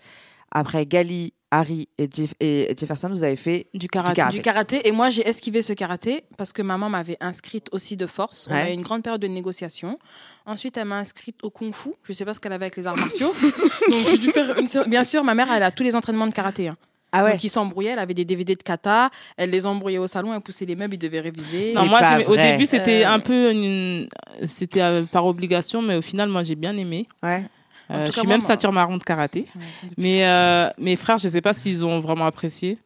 Après, 0.51 0.85
Gali, 0.85 1.31
Harry 1.51 1.87
et, 1.97 2.09
Jeff- 2.13 2.33
et 2.39 2.73
Jefferson, 2.77 3.09
vous 3.09 3.23
avez 3.23 3.35
fait 3.35 3.67
Du 3.73 3.79
du 3.79 3.87
karaté. 3.87 4.21
Du 4.31 4.41
karaté. 4.41 4.87
Et 4.87 4.91
moi, 4.91 5.09
j'ai 5.09 5.27
esquivé 5.27 5.61
ce 5.61 5.73
karaté 5.73 6.23
parce 6.37 6.51
que 6.51 6.61
maman 6.61 6.89
m'avait 6.89 7.17
inscrite 7.21 7.67
aussi 7.71 7.95
de 7.95 8.07
force. 8.07 8.47
On 8.49 8.53
Ouais. 8.53 8.61
a 8.61 8.69
eu 8.71 8.73
une 8.73 8.81
grande 8.81 9.03
période 9.03 9.21
de 9.21 9.27
négociation. 9.27 9.97
Ensuite, 10.45 10.75
elle 10.77 10.85
m'a 10.85 10.97
inscrite 10.97 11.37
au 11.43 11.49
kung 11.49 11.73
fu. 11.73 11.89
Je 12.03 12.13
sais 12.13 12.25
pas 12.25 12.33
ce 12.33 12.39
qu'elle 12.39 12.51
avait 12.53 12.65
avec 12.65 12.77
les 12.77 12.87
arts 12.87 12.97
martiaux. 12.97 13.33
Donc, 13.89 14.07
j'ai 14.09 14.17
dû 14.17 14.29
faire 14.31 14.57
une 14.57 14.67
Bien 14.89 15.03
sûr, 15.03 15.23
ma 15.23 15.33
mère, 15.35 15.51
elle 15.51 15.63
a 15.63 15.71
tous 15.71 15.83
les 15.83 15.95
entraînements 15.95 16.27
de 16.27 16.33
karaté. 16.33 16.67
hein. 16.67 16.77
Ah 17.11 17.23
ouais 17.23 17.31
Donc, 17.33 17.43
ils 17.45 17.49
s'embrouillaient. 17.49 17.91
Elle 17.91 17.99
avait 17.99 18.13
des 18.15 18.25
DVD 18.25 18.55
de 18.55 18.61
kata. 18.63 19.09
Elle 19.37 19.51
les 19.51 19.65
embrouillait 19.65 19.99
au 19.99 20.07
salon. 20.07 20.33
Elle 20.33 20.41
poussait 20.41 20.65
les 20.65 20.75
meubles. 20.75 20.95
Ils 20.95 20.97
devaient 20.97 21.21
réviser. 21.21 21.73
Non, 21.73 21.85
moi, 21.85 22.01
au 22.27 22.35
début, 22.35 22.65
c'était 22.65 23.05
Euh, 23.05 23.09
un 23.11 23.19
peu 23.19 23.51
une... 23.51 24.09
C'était 24.49 24.81
euh, 24.81 25.03
par 25.05 25.25
obligation, 25.25 25.81
mais 25.81 25.95
au 25.95 26.01
final, 26.01 26.27
moi, 26.27 26.43
j'ai 26.43 26.55
bien 26.55 26.75
aimé. 26.75 27.07
Ouais. 27.23 27.45
Euh, 27.91 28.05
je 28.07 28.11
suis 28.11 28.21
moi, 28.21 28.29
même 28.29 28.39
moi- 28.39 28.47
ceinture 28.47 28.71
marron 28.71 28.97
de 28.97 29.03
karaté. 29.03 29.41
Ouais, 29.55 29.61
Mais 29.97 30.25
euh, 30.27 30.69
mes 30.77 30.95
frères, 30.95 31.17
je 31.17 31.27
sais 31.27 31.41
pas 31.41 31.53
s'ils 31.53 31.85
ont 31.85 31.99
vraiment 31.99 32.25
apprécié. 32.25 32.77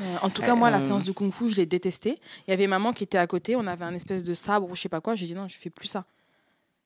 Euh, 0.00 0.16
en 0.22 0.30
tout 0.30 0.42
cas, 0.42 0.54
moi, 0.54 0.70
la 0.70 0.78
Euh, 0.78 0.86
séance 0.86 1.04
de 1.04 1.12
kung 1.12 1.32
fu, 1.32 1.48
je 1.50 1.56
l'ai 1.56 1.66
détestée. 1.66 2.18
Il 2.46 2.50
y 2.50 2.54
avait 2.54 2.66
maman 2.66 2.92
qui 2.92 3.04
était 3.04 3.18
à 3.18 3.26
côté. 3.26 3.56
On 3.56 3.66
avait 3.66 3.84
un 3.84 3.94
espèce 3.94 4.24
de 4.24 4.34
sabre 4.34 4.68
ou 4.70 4.74
je 4.76 4.80
sais 4.82 4.88
pas 4.88 5.00
quoi. 5.00 5.14
J'ai 5.14 5.26
dit 5.26 5.34
non, 5.34 5.48
je 5.48 5.56
fais 5.58 5.70
plus 5.70 5.88
ça. 5.88 6.04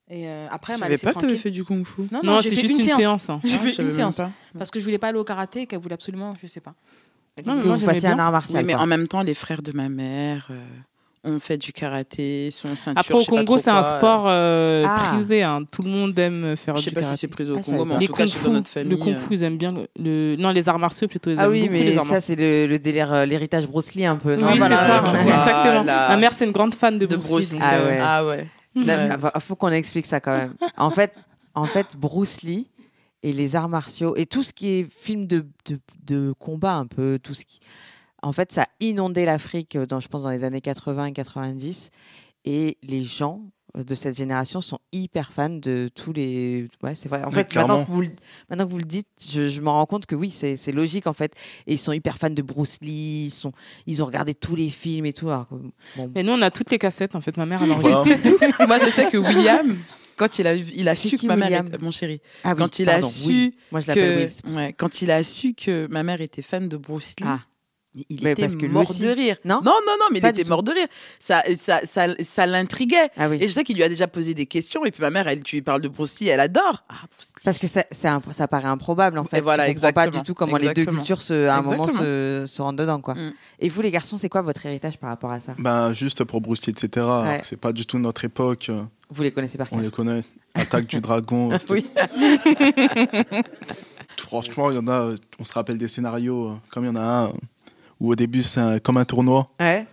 Et 0.08 0.28
euh, 0.28 0.46
après, 0.50 0.74
elle 0.74 0.80
m'a 0.80 0.88
laissé 0.88 1.10
tranquille. 1.10 1.36
fait 1.38 1.50
du 1.50 1.64
kung-fu. 1.64 2.02
Non, 2.12 2.20
non, 2.22 2.40
c'est 2.40 2.50
juste 2.54 2.64
une 2.64 2.70
une 2.80 2.86
séance. 2.86 2.98
séance. 3.00 3.30
hein. 3.30 3.40
J'ai 3.44 3.56
Ah, 3.56 3.58
fait 3.58 3.82
une 3.82 3.90
séance. 3.90 4.16
pas. 4.16 4.30
Parce 4.56 4.70
que 4.70 4.78
je 4.78 4.84
voulais 4.84 4.98
pas 4.98 5.08
aller 5.08 5.18
au 5.18 5.24
karaté 5.24 5.62
et 5.62 5.66
qu'elle 5.66 5.80
voulait 5.80 5.94
absolument, 5.94 6.36
je 6.40 6.46
sais 6.46 6.60
pas. 6.60 6.74
Non, 7.44 7.56
mais 7.56 7.62
que 7.62 7.66
moi, 7.66 7.76
vous 7.76 7.84
fassiez 7.84 8.08
un 8.08 8.18
art 8.18 8.30
martial. 8.32 8.62
Oui, 8.62 8.66
mais 8.66 8.74
en 8.76 8.86
même 8.86 9.08
temps, 9.08 9.22
les 9.22 9.34
frères 9.34 9.62
de 9.62 9.72
ma 9.72 9.88
mère 9.88 10.48
euh, 11.26 11.36
ont 11.36 11.40
fait 11.40 11.58
du 11.58 11.72
karaté, 11.72 12.50
sont 12.50 12.74
ceinture. 12.74 13.00
Après, 13.00 13.14
au 13.14 13.24
Congo, 13.36 13.58
c'est 13.58 13.70
un 13.70 13.82
sport 13.82 14.26
euh, 14.28 14.84
Ah. 14.88 15.12
prisé. 15.14 15.42
hein. 15.42 15.62
Tout 15.70 15.82
le 15.82 15.90
monde 15.90 16.18
aime 16.18 16.56
faire 16.56 16.74
euh, 16.74 16.78
Je 16.78 16.84
sais 16.84 16.90
du 16.90 16.94
pas 16.94 17.00
si 17.02 17.06
karaté. 17.06 17.20
c'est 17.20 17.28
pris 17.28 17.50
au 17.50 17.56
Ah, 17.56 17.60
Congo, 17.62 17.84
mais 17.84 17.94
en 17.94 17.98
les 17.98 18.06
tout 18.06 18.12
cas, 18.12 18.24
kung 18.24 18.32
chez 18.32 18.38
fu, 18.38 18.44
dans 18.46 18.52
notre 18.52 18.68
famille. 18.70 18.90
le 18.90 18.96
kung 18.96 19.14
euh, 19.14 19.18
fu, 19.18 19.28
ils 19.34 19.42
aiment 19.42 19.56
bien 19.58 19.72
le, 19.72 19.86
le- 19.98 20.36
non 20.36 20.50
les 20.50 20.68
arts 20.68 20.78
martiaux 20.78 21.08
plutôt. 21.08 21.30
Ils 21.30 21.36
Ah 21.38 21.48
oui, 21.48 21.62
les 21.62 21.68
mais 21.68 21.96
arts 21.98 22.06
ça, 22.06 22.20
c'est 22.20 22.36
le, 22.36 22.66
le 22.66 22.78
délire, 22.78 23.12
euh, 23.12 23.24
l'héritage 23.26 23.66
Bruce 23.66 23.94
Lee 23.94 24.06
un 24.06 24.16
peu. 24.16 24.36
non? 24.36 24.46
Oui, 24.52 24.58
c'est 24.60 24.68
ça, 24.68 25.02
exactement. 25.10 25.84
Ma 25.84 26.16
mère, 26.16 26.32
c'est 26.32 26.44
une 26.46 26.52
grande 26.52 26.74
fan 26.74 26.98
de, 26.98 27.06
de 27.06 27.16
Bruce, 27.16 27.28
Bruce 27.28 27.52
Lee. 27.52 27.58
Ah 27.62 27.74
euh, 27.76 27.86
ouais. 27.88 27.98
Ah 28.02 28.26
ouais. 28.26 28.46
Il 28.74 28.84
Ouais. 28.84 29.08
faut 29.40 29.56
qu'on 29.56 29.70
explique 29.70 30.06
ça 30.06 30.20
quand 30.20 30.36
même. 30.36 30.54
En 30.76 30.90
fait, 30.90 31.14
en 31.54 31.64
fait, 31.64 31.96
Bruce 31.96 32.42
Lee 32.42 32.68
et 33.22 33.32
les 33.32 33.56
arts 33.56 33.70
martiaux 33.70 34.14
et 34.16 34.26
tout 34.26 34.42
ce 34.42 34.52
qui 34.52 34.68
est 34.80 34.86
film 34.90 35.26
de, 35.26 35.46
de, 35.66 35.78
de 36.06 36.34
combat 36.38 36.74
un 36.74 36.86
peu, 36.86 37.18
tout 37.22 37.32
ce 37.32 37.46
qui, 37.46 37.58
en 38.22 38.32
fait, 38.32 38.52
ça 38.52 38.62
a 38.62 38.66
inondé 38.80 39.24
l'Afrique 39.24 39.76
dans, 39.76 40.00
je 40.00 40.08
pense, 40.08 40.22
dans 40.24 40.30
les 40.30 40.44
années 40.44 40.60
80 40.60 41.06
et 41.06 41.12
90. 41.12 41.90
Et 42.44 42.78
les 42.82 43.02
gens 43.02 43.42
de 43.76 43.94
cette 43.94 44.16
génération 44.16 44.60
sont 44.62 44.78
hyper 44.92 45.32
fans 45.32 45.50
de 45.50 45.90
tous 45.94 46.12
les. 46.12 46.66
Ouais, 46.82 46.94
c'est 46.94 47.08
vrai. 47.08 47.22
En 47.24 47.30
fait, 47.30 47.54
maintenant 47.56 47.84
que, 47.84 47.90
vous, 47.90 48.00
le- 48.02 48.10
maintenant 48.48 48.64
que 48.66 48.70
vous 48.70 48.78
le 48.78 48.84
dites, 48.84 49.08
je, 49.30 49.48
je 49.48 49.60
me 49.60 49.68
rends 49.68 49.84
compte 49.84 50.06
que 50.06 50.14
oui, 50.14 50.30
c'est 50.30 50.56
c'est 50.56 50.72
logique 50.72 51.06
en 51.06 51.12
fait. 51.12 51.32
Et 51.66 51.74
ils 51.74 51.78
sont 51.78 51.92
hyper 51.92 52.16
fans 52.16 52.30
de 52.30 52.40
Bruce 52.42 52.78
Lee. 52.80 53.24
Ils, 53.26 53.30
sont, 53.30 53.52
ils 53.86 54.02
ont 54.02 54.06
regardé 54.06 54.34
tous 54.34 54.54
les 54.56 54.70
films 54.70 55.04
et 55.06 55.12
tout. 55.12 55.28
Alors, 55.28 55.48
que, 55.48 55.54
bon, 55.96 56.10
Et 56.14 56.22
nous, 56.22 56.32
on 56.32 56.40
a 56.42 56.50
toutes 56.50 56.70
les 56.70 56.78
cassettes. 56.78 57.14
En 57.16 57.20
fait, 57.20 57.36
ma 57.36 57.44
mère, 57.46 57.62
elle 57.62 57.72
enregistré 57.72 58.18
tout. 58.22 58.38
Moi, 58.66 58.78
je 58.78 58.88
sais 58.90 59.10
que 59.10 59.18
William, 59.18 59.76
quand 60.16 60.38
il 60.38 60.46
a, 60.46 60.54
il 60.54 60.88
a 60.88 60.94
C'est 60.94 61.08
su 61.08 61.18
que 61.18 61.26
ma 61.26 61.36
mère, 61.36 61.64
est- 61.66 61.82
mon 61.82 61.90
chéri, 61.90 62.20
ah 62.44 62.52
oui, 62.52 62.56
quand 62.58 62.78
il 62.78 62.86
pardon, 62.86 63.06
a 63.08 63.10
su. 63.10 63.52
Moi, 63.72 63.80
je 63.80 63.92
que, 63.92 64.54
ouais, 64.56 64.72
quand 64.72 65.02
il 65.02 65.10
a 65.10 65.22
su 65.22 65.52
que 65.52 65.86
ma 65.90 66.02
mère 66.02 66.20
était 66.22 66.40
fan 66.42 66.68
de 66.68 66.76
Bruce 66.78 67.14
Lee, 67.20 67.26
Ah. 67.28 67.40
Mais 67.96 68.04
il 68.10 68.22
Mais 68.22 68.32
était 68.32 68.42
parce 68.42 68.56
que 68.56 68.66
lui 68.66 68.68
mort 68.68 68.88
aussi. 68.88 69.02
de 69.02 69.08
rire. 69.08 69.36
Non 69.44 69.56
Non, 69.64 69.72
non, 69.86 69.92
non, 69.98 70.06
mais 70.12 70.20
Pas 70.20 70.28
il 70.30 70.38
était 70.40 70.48
mort 70.48 70.62
de 70.62 70.70
rire. 70.72 70.86
Ça, 71.18 71.42
ça, 71.56 71.80
ça, 71.84 72.06
ça 72.20 72.46
l'intriguait. 72.46 73.10
Ah 73.16 73.28
oui. 73.28 73.38
Et 73.40 73.48
je 73.48 73.52
sais 73.52 73.64
qu'il 73.64 73.76
lui 73.76 73.82
a 73.82 73.88
déjà 73.88 74.06
posé 74.06 74.34
des 74.34 74.46
questions. 74.46 74.84
Et 74.84 74.90
puis 74.90 75.00
ma 75.02 75.10
mère, 75.10 75.26
elle, 75.28 75.42
tu 75.42 75.56
lui 75.56 75.62
parles 75.62 75.80
de 75.82 75.88
Bruce 75.88 76.20
Lee, 76.20 76.28
elle 76.28 76.40
adore. 76.40 76.84
Ah, 76.88 76.94
Bruce 77.10 77.28
Lee. 77.28 77.42
Parce 77.44 77.58
que 77.58 77.66
ça, 77.66 77.82
ça 77.90 78.48
paraît 78.48 78.68
improbable 78.68 79.18
en 79.18 79.24
fait. 79.24 79.38
Et 79.38 79.40
voilà, 79.40 79.66
tu 79.68 79.74
comprends 79.74 79.92
pas 79.92 80.06
du 80.08 80.22
tout 80.22 80.34
comment 80.34 80.56
les 80.56 80.72
deux 80.74 80.84
cultures 80.84 81.22
se, 81.22 81.46
à 81.48 81.56
un 81.56 81.62
moment 81.62 81.88
se, 81.88 82.44
se 82.46 82.62
rendent 82.62 82.78
dedans 82.78 83.00
quoi. 83.00 83.14
Mm. 83.14 83.32
Et 83.60 83.68
vous 83.68 83.80
les 83.82 83.90
garçons, 83.90 84.16
c'est 84.18 84.28
quoi 84.28 84.42
votre 84.42 84.64
héritage 84.66 84.98
par 84.98 85.08
rapport 85.10 85.30
à 85.30 85.40
ça? 85.40 85.54
Ben, 85.58 85.92
juste 85.92 86.24
pour 86.24 86.40
Bruce 86.40 86.66
Lee, 86.66 86.74
etc. 86.78 87.06
Ouais. 87.06 87.40
C'est 87.42 87.56
pas 87.56 87.72
du 87.72 87.86
tout 87.86 87.98
notre 87.98 88.24
époque. 88.24 88.70
Vous 89.08 89.22
les 89.22 89.30
connaissez 89.32 89.56
par 89.56 89.68
On 89.72 89.76
cœur 89.76 89.84
les 89.84 89.90
connaît. 89.90 90.22
Attaque 90.54 90.86
du 90.86 91.00
dragon. 91.00 91.50
Oui. 91.70 91.86
Franchement, 94.18 94.70
il 94.70 94.76
y 94.76 94.78
en 94.78 94.88
a. 94.88 95.14
On 95.38 95.44
se 95.44 95.52
rappelle 95.52 95.78
des 95.78 95.88
scénarios. 95.88 96.48
euh, 96.48 96.54
Comme 96.70 96.84
il 96.84 96.86
y 96.86 96.90
en 96.90 96.96
a 96.96 97.24
un 97.26 97.32
où 98.00 98.10
au 98.12 98.14
début 98.14 98.42
c'est 98.42 98.60
un- 98.60 98.78
comme 98.78 98.96
un 98.96 99.04
tournoi 99.04 99.48
Ouais. 99.60 99.86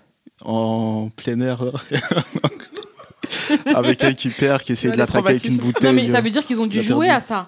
en 0.43 1.09
plein 1.15 1.39
air. 1.41 1.63
là. 1.63 1.71
avec 3.75 4.03
un 4.03 4.13
qui 4.13 4.29
perd, 4.29 4.61
qui 4.61 4.73
essaie 4.73 4.87
de 4.87 4.91
Les 4.93 4.97
l'attaquer 4.97 5.29
avec 5.29 5.45
une 5.45 5.57
bouteille. 5.57 5.87
Non, 5.89 5.93
mais 5.93 6.07
ça 6.07 6.21
veut 6.21 6.29
dire 6.29 6.45
qu'ils 6.45 6.61
ont 6.61 6.65
dû 6.67 6.81
jouer 6.81 7.07
perdu. 7.07 7.17
à 7.17 7.19
ça. 7.19 7.43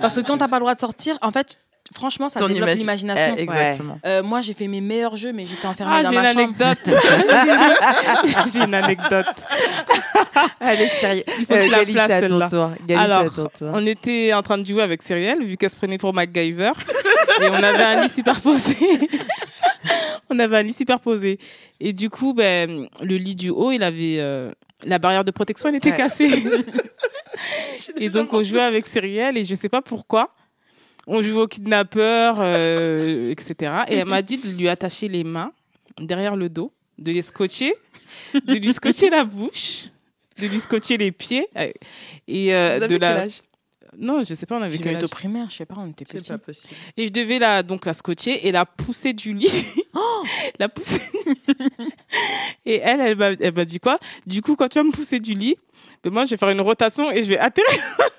Parce 0.00 0.14
que 0.16 0.20
quand 0.20 0.38
t'as 0.38 0.48
pas 0.48 0.56
le 0.56 0.60
droit 0.60 0.74
de 0.74 0.80
sortir, 0.80 1.18
en 1.22 1.32
fait, 1.32 1.58
franchement, 1.92 2.28
ça 2.28 2.38
Ton 2.40 2.46
développe 2.48 2.68
imagi- 2.70 2.76
l'imagination. 2.78 3.34
Eh, 3.36 3.42
exactement. 3.42 3.98
Euh, 4.06 4.22
moi, 4.22 4.40
j'ai 4.42 4.52
fait 4.54 4.68
mes 4.68 4.80
meilleurs 4.80 5.16
jeux, 5.16 5.32
mais 5.32 5.44
j'étais 5.46 5.66
enfermée 5.66 5.94
Ah, 5.98 6.02
dans 6.02 6.10
j'ai 6.10 6.16
une 6.16 6.22
ma 6.22 6.32
chambre. 6.32 6.54
anecdote. 6.62 6.94
j'ai 8.52 8.64
une 8.64 8.74
anecdote. 8.74 9.26
Allez, 10.60 10.88
sérieux. 11.00 11.24
Il 11.40 11.46
faut 11.46 11.54
que 11.54 11.62
je 11.62 11.70
la 11.70 11.78
Gali, 11.78 11.92
place, 11.92 12.06
c'est 12.08 12.12
à 12.12 12.28
ton 12.28 12.48
celle-là. 12.48 13.02
Alors, 13.02 13.20
c'est 13.22 13.26
à 13.26 13.30
ton 13.44 13.50
tour. 13.58 13.68
On 13.74 13.86
était 13.86 14.32
en 14.34 14.42
train 14.42 14.58
de 14.58 14.64
jouer 14.66 14.82
avec 14.82 15.02
Cyrielle, 15.02 15.42
vu 15.44 15.56
qu'elle 15.56 15.70
se 15.70 15.76
prenait 15.76 15.98
pour 15.98 16.14
MacGyver. 16.14 16.72
Et 17.42 17.48
on 17.50 17.54
avait 17.54 17.82
un 17.82 18.02
lit 18.02 18.08
superposé. 18.08 18.76
on 20.30 20.38
avait 20.38 20.58
un 20.58 20.62
lit 20.62 20.72
superposé. 20.72 21.38
Et 21.80 21.92
du 21.92 22.10
coup, 22.10 22.32
ben, 22.34 22.88
le 23.02 23.16
lit 23.16 23.34
du 23.34 23.50
haut, 23.50 23.70
il 23.72 23.82
avait. 23.82 24.16
euh, 24.18 24.50
la 24.84 24.98
barrière 24.98 25.24
de 25.24 25.30
protection, 25.32 25.68
elle 25.68 25.74
était 25.76 25.90
Ouais. 25.90 25.96
cassée. 25.96 26.30
et 27.96 28.08
donc, 28.10 28.32
on 28.32 28.42
jouait 28.42 28.60
avec 28.62 28.86
Cyrielle, 28.86 29.36
et 29.38 29.44
je 29.44 29.54
sais 29.54 29.68
pas 29.68 29.82
pourquoi. 29.82 30.30
On 31.06 31.22
jouait 31.22 31.40
au 31.42 31.48
kidnappeur, 31.48 32.36
euh, 32.40 33.30
etc. 33.30 33.54
Et 33.88 33.96
elle 33.96 34.06
m'a 34.06 34.22
dit 34.22 34.36
de 34.38 34.48
lui 34.50 34.68
attacher 34.68 35.08
les 35.08 35.24
mains 35.24 35.52
derrière 35.98 36.36
le 36.36 36.48
dos, 36.48 36.72
de 36.98 37.10
les 37.12 37.22
scotcher, 37.22 37.74
de 38.44 38.54
lui 38.54 38.72
scotcher 38.72 39.08
la 39.10 39.24
bouche, 39.24 39.86
de 40.38 40.46
lui 40.46 40.60
scotcher 40.60 40.96
les 40.98 41.10
pieds. 41.10 41.48
Et 42.28 42.54
euh, 42.54 42.76
Vous 42.76 42.82
avez 42.82 42.94
de 42.94 42.98
quel 42.98 43.00
la. 43.00 43.20
âge? 43.22 43.40
Non, 44.00 44.22
je 44.24 44.32
sais 44.34 44.46
pas, 44.46 44.56
on 44.58 44.62
avait 44.62 44.78
quel 44.78 44.94
été 44.94 45.02
au 45.02 45.06
âge. 45.06 45.10
primaire, 45.10 45.50
je 45.50 45.56
sais 45.56 45.66
pas, 45.66 45.74
on 45.78 45.88
était 45.88 46.04
C'est 46.06 46.18
petits. 46.18 46.28
pas 46.28 46.38
possible. 46.38 46.74
Et 46.96 47.08
je 47.08 47.12
devais 47.12 47.38
la, 47.38 47.62
donc 47.64 47.84
la 47.84 47.92
scotcher 47.92 48.46
et 48.46 48.52
la 48.52 48.64
pousser 48.64 49.12
du 49.12 49.32
lit. 49.32 49.52
la 50.58 50.68
pousser. 50.68 51.00
et 52.64 52.76
elle, 52.78 53.00
elle 53.00 53.16
m'a, 53.16 53.30
elle 53.32 53.54
m'a 53.54 53.64
dit 53.64 53.80
quoi? 53.80 53.98
Du 54.26 54.40
coup, 54.42 54.54
quand 54.56 54.68
tu 54.68 54.78
vas 54.78 54.84
me 54.84 54.92
pousser 54.92 55.18
du 55.20 55.34
lit, 55.34 55.56
ben 56.04 56.12
moi, 56.12 56.24
je 56.24 56.30
vais 56.30 56.36
faire 56.36 56.50
une 56.50 56.60
rotation 56.60 57.10
et 57.10 57.22
je 57.24 57.28
vais 57.28 57.38
atterrir. 57.38 57.68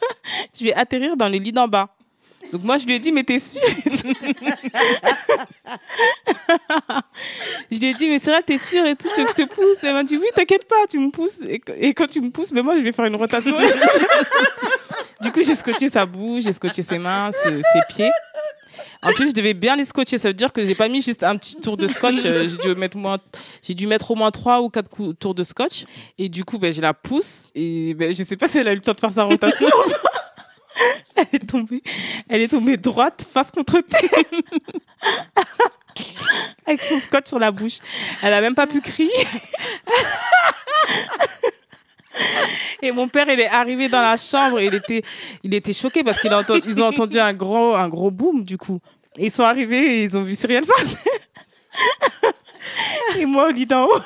je 0.60 0.66
vais 0.66 0.74
atterrir 0.74 1.16
dans 1.16 1.30
le 1.30 1.38
lit 1.38 1.52
d'en 1.54 1.68
bas. 1.68 1.96
Donc 2.52 2.64
moi, 2.64 2.78
je 2.78 2.86
lui 2.86 2.94
ai 2.96 3.00
dit, 3.00 3.12
mais 3.12 3.24
t'es 3.24 3.40
sûre 3.40 3.62
Je 7.72 7.78
lui 7.80 7.88
ai 7.88 7.94
dit, 7.94 8.10
mais 8.10 8.20
c'est 8.20 8.32
vrai, 8.32 8.42
t'es 8.44 8.58
sûre 8.58 8.86
et 8.86 8.96
tout, 8.96 9.08
tu 9.14 9.22
veux 9.22 9.28
que 9.28 9.34
je 9.38 9.44
te 9.44 9.50
pousse? 9.50 9.84
Elle 9.84 9.94
m'a 9.94 10.04
dit, 10.04 10.18
oui, 10.18 10.26
t'inquiète 10.36 10.68
pas, 10.68 10.88
tu 10.90 10.98
me 11.00 11.12
pousses. 11.12 11.42
Et, 11.42 11.94
quand 11.94 12.08
tu 12.08 12.22
me 12.22 12.32
pousses, 12.32 12.52
ben 12.52 12.64
moi, 12.64 12.76
je 12.76 12.82
vais 12.82 12.92
faire 12.92 13.06
une 13.06 13.16
rotation. 13.16 13.56
du 15.22 15.32
coup, 15.32 15.44
j'ai 15.44 15.56
scotché 15.56 15.90
sa 15.90 16.06
bouche, 16.06 16.44
j'ai 16.44 16.54
scotché 16.54 16.82
ses 16.82 16.98
mains, 16.98 17.32
ses 17.32 17.62
pieds. 17.90 18.12
En 19.02 19.14
plus, 19.14 19.30
je 19.30 19.34
devais 19.34 19.54
bien 19.54 19.76
les 19.78 19.86
scotcher. 19.86 20.18
Ça 20.18 20.30
veut 20.30 20.34
dire 20.34 20.52
que 20.52 20.66
j'ai 20.66 20.76
pas 20.76 20.90
mis 20.90 21.02
juste 21.02 21.24
un 21.24 21.38
petit 21.38 21.56
tour 21.56 21.78
de 21.78 21.88
scotch. 21.88 22.18
Euh, 22.26 22.50
j'ai 22.50 23.74
dû 23.74 23.88
mettre 23.88 24.12
au 24.12 24.16
moins 24.16 24.32
trois 24.32 24.62
ou 24.62 24.70
quatre 24.70 24.90
tours 25.14 25.36
de 25.36 25.44
scotch. 25.44 25.86
Et 26.18 26.28
du 26.28 26.44
coup, 26.44 26.60
ben, 26.60 26.74
je 26.74 26.82
la 26.82 26.94
pousse. 26.94 27.52
Et 27.56 27.94
ben, 27.94 28.14
je 28.14 28.24
sais 28.24 28.36
pas 28.36 28.48
si 28.48 28.58
elle 28.58 28.68
a 28.68 28.74
eu 28.74 28.76
le 28.76 28.82
temps 28.82 28.94
de 28.94 29.00
faire 29.00 29.12
sa 29.12 29.24
rotation. 29.24 29.68
elle 31.16 31.28
est 31.34 31.48
tombée, 31.48 31.82
elle 32.28 32.42
est 32.42 32.48
tombée 32.48 32.78
droite, 32.78 33.26
face 33.32 33.52
contre 33.52 33.82
terre. 33.82 34.02
Avec 36.66 36.82
son 36.82 37.00
scotch 37.00 37.28
sur 37.28 37.40
la 37.40 37.52
bouche. 37.52 37.80
Elle 38.22 38.34
a 38.34 38.42
même 38.42 38.56
pas 38.56 38.68
pu 38.68 38.82
crier. 38.82 39.12
Et 42.82 42.92
mon 42.92 43.08
père, 43.08 43.30
il 43.30 43.40
est 43.40 43.48
arrivé 43.48 43.88
dans 43.90 44.02
la 44.02 44.18
chambre, 44.18 44.60
il 44.60 44.74
était, 44.74 45.04
il 45.44 45.54
était 45.54 45.74
choqué 45.74 46.04
parce 46.04 46.20
qu'ils 46.22 46.82
ont 46.82 46.86
entendu 46.86 47.20
un 47.20 47.34
gros, 47.34 47.76
un 47.76 47.90
gros 47.90 48.10
boom, 48.12 48.46
du 48.46 48.58
coup. 48.58 48.80
Ils 49.18 49.32
sont 49.32 49.44
arrivés 49.44 50.00
et 50.00 50.04
ils 50.04 50.18
ont 50.18 50.24
vu 50.24 50.36
Cyrielle 50.36 50.66
partir. 50.66 50.98
Et 53.18 53.26
moi, 53.26 53.48
au 53.48 53.52
lit 53.52 53.66
d'en 53.66 53.86
haut. 53.86 54.00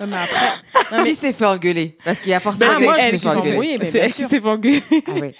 Ouais, 0.00 0.06
mais 0.06 0.16
après, 0.16 1.04
Qui 1.04 1.14
s'est 1.14 1.32
fait 1.32 1.46
engueuler 1.46 1.96
Parce 2.04 2.18
qu'il 2.18 2.30
y 2.30 2.34
a 2.34 2.40
forcément 2.40 2.78
des 2.78 2.84
moi, 2.84 2.96
qui 2.98 3.02
s'est 3.02 3.18
fait 3.18 3.28
engueuler. 3.28 3.76
mais 3.78 3.84
C'est 3.84 3.98
elle 3.98 4.12
qui 4.12 4.22
s'est 4.22 4.40
fait 4.40 4.48
engueuler. 4.48 4.82
Ah 5.06 5.12
ouais. 5.12 5.34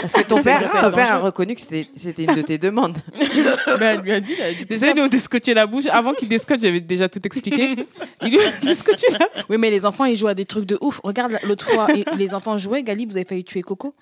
Parce 0.00 0.12
que 0.12 0.22
ton 0.22 0.36
C'est 0.38 0.42
père, 0.42 0.72
ton 0.80 0.90
père 0.90 1.12
a 1.12 1.18
reconnu 1.18 1.54
que 1.54 1.60
c'était 1.60 2.24
une 2.24 2.34
de 2.34 2.42
tes 2.42 2.58
demandes. 2.58 2.98
Ben, 3.78 3.96
elle 3.96 4.00
lui 4.00 4.12
a 4.12 4.18
dit, 4.18 4.34
elle 4.36 4.50
a 4.50 4.52
dit, 4.54 4.64
Déjà, 4.64 4.88
ils 4.90 4.94
lui 4.94 5.02
ont 5.02 5.06
descotché 5.06 5.54
la 5.54 5.66
bouche. 5.68 5.84
Avant 5.86 6.14
qu'il 6.14 6.28
descotche, 6.28 6.60
j'avais 6.60 6.80
déjà 6.80 7.08
tout 7.08 7.20
expliqué. 7.24 7.76
Ils 8.22 8.30
lui 8.30 8.38
ont 8.38 8.52
descotché 8.66 9.06
la 9.12 9.18
bouche. 9.18 9.44
Oui, 9.48 9.56
mais 9.56 9.70
les 9.70 9.86
enfants, 9.86 10.04
ils 10.04 10.16
jouent 10.16 10.26
à 10.26 10.34
des 10.34 10.46
trucs 10.46 10.64
de 10.64 10.76
ouf. 10.80 11.00
Regarde, 11.04 11.38
l'autre 11.44 11.64
fois, 11.70 11.86
les 12.16 12.34
enfants 12.34 12.58
jouaient. 12.58 12.82
Gali, 12.82 13.06
vous 13.06 13.16
avez 13.16 13.24
failli 13.24 13.44
tuer 13.44 13.62
Coco. 13.62 13.94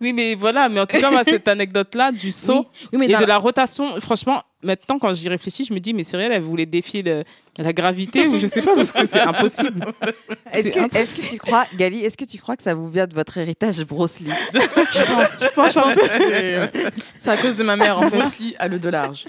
Oui, 0.00 0.12
mais 0.12 0.34
voilà. 0.34 0.68
Mais 0.68 0.80
en 0.80 0.86
tout 0.86 0.98
cas, 0.98 1.12
moi, 1.12 1.22
cette 1.22 1.46
anecdote-là 1.46 2.10
du 2.10 2.32
saut 2.32 2.66
Oui, 2.68 2.88
oui 2.94 2.98
mais 3.06 3.06
et 3.12 3.16
de 3.16 3.24
la 3.24 3.38
rotation, 3.38 4.00
franchement, 4.00 4.42
maintenant, 4.64 4.98
quand 4.98 5.14
j'y 5.14 5.28
réfléchis, 5.28 5.64
je 5.64 5.72
me 5.72 5.78
dis, 5.78 5.94
mais 5.94 6.02
Cyrielle, 6.02 6.32
elle 6.32 6.42
voulait 6.42 6.66
défier 6.66 7.02
le- 7.04 7.22
la 7.62 7.72
gravité 7.72 8.26
ou 8.26 8.38
je 8.38 8.46
sais 8.46 8.62
pas, 8.62 8.74
parce 8.74 8.92
que 8.92 9.06
c'est 9.06 9.20
impossible. 9.32 9.84
Est-ce 10.52 10.70
que, 10.70 11.28
tu 11.30 11.38
crois, 11.38 11.64
Gali, 11.76 12.04
est-ce 12.04 12.16
que 12.16 12.24
tu 12.24 12.38
crois 12.38 12.56
que 12.56 12.62
ça 12.62 12.74
vous 12.74 12.88
vient 12.88 13.06
de 13.06 13.14
votre 13.14 13.36
héritage 13.38 13.84
Bruce 13.84 14.20
Lee? 14.20 14.30
Je 14.54 15.04
pense, 15.12 15.40
je 15.40 15.48
pense 15.54 15.94
peu. 15.94 16.90
c'est 17.18 17.30
à 17.30 17.36
cause 17.36 17.56
de 17.56 17.62
ma 17.62 17.76
mère, 17.76 17.98
en 17.98 18.02
fait. 18.02 18.18
Bruce 18.18 18.38
Lee 18.38 18.54
a 18.58 18.68
le 18.68 18.78
de 18.78 18.88
large. 18.88 19.26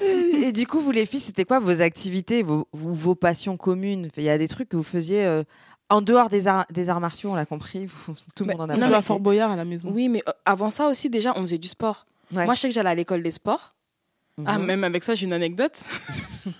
Et 0.00 0.52
du 0.52 0.66
coup, 0.66 0.80
vous 0.80 0.90
les 0.90 1.06
filles, 1.06 1.20
c'était 1.20 1.44
quoi 1.44 1.60
vos 1.60 1.80
activités, 1.80 2.42
vos, 2.42 3.14
passions 3.14 3.56
communes? 3.56 4.08
Il 4.16 4.24
y 4.24 4.30
a 4.30 4.38
des 4.38 4.48
trucs 4.48 4.68
que 4.68 4.76
vous 4.76 4.82
faisiez 4.82 5.24
euh, 5.24 5.42
en 5.90 6.00
dehors 6.00 6.28
des 6.28 6.46
arts, 6.46 6.66
des 6.70 6.88
arts 6.88 7.00
martiaux, 7.00 7.30
on 7.30 7.34
l'a 7.34 7.46
compris. 7.46 7.88
Tout 8.34 8.44
le 8.44 8.52
monde 8.52 8.62
en 8.62 8.68
a 8.70 8.76
On 8.76 8.80
joue 8.80 8.88
mais 8.88 8.94
à 8.94 9.02
Fort 9.02 9.20
Boyard 9.20 9.50
à 9.50 9.56
la 9.56 9.64
maison. 9.64 9.90
Oui, 9.92 10.08
mais 10.08 10.22
euh, 10.28 10.32
avant 10.46 10.70
ça 10.70 10.88
aussi, 10.88 11.10
déjà, 11.10 11.32
on 11.36 11.42
faisait 11.42 11.58
du 11.58 11.68
sport. 11.68 12.06
Ouais. 12.32 12.44
Moi, 12.44 12.54
je 12.54 12.60
sais 12.60 12.68
que 12.68 12.74
j'allais 12.74 12.90
à 12.90 12.94
l'école 12.94 13.22
des 13.22 13.32
sports. 13.32 13.74
Ah, 14.46 14.58
Mhm. 14.58 14.64
même 14.66 14.84
avec 14.84 15.02
ça, 15.04 15.14
j'ai 15.14 15.26
une 15.26 15.32
anecdote. 15.32 15.80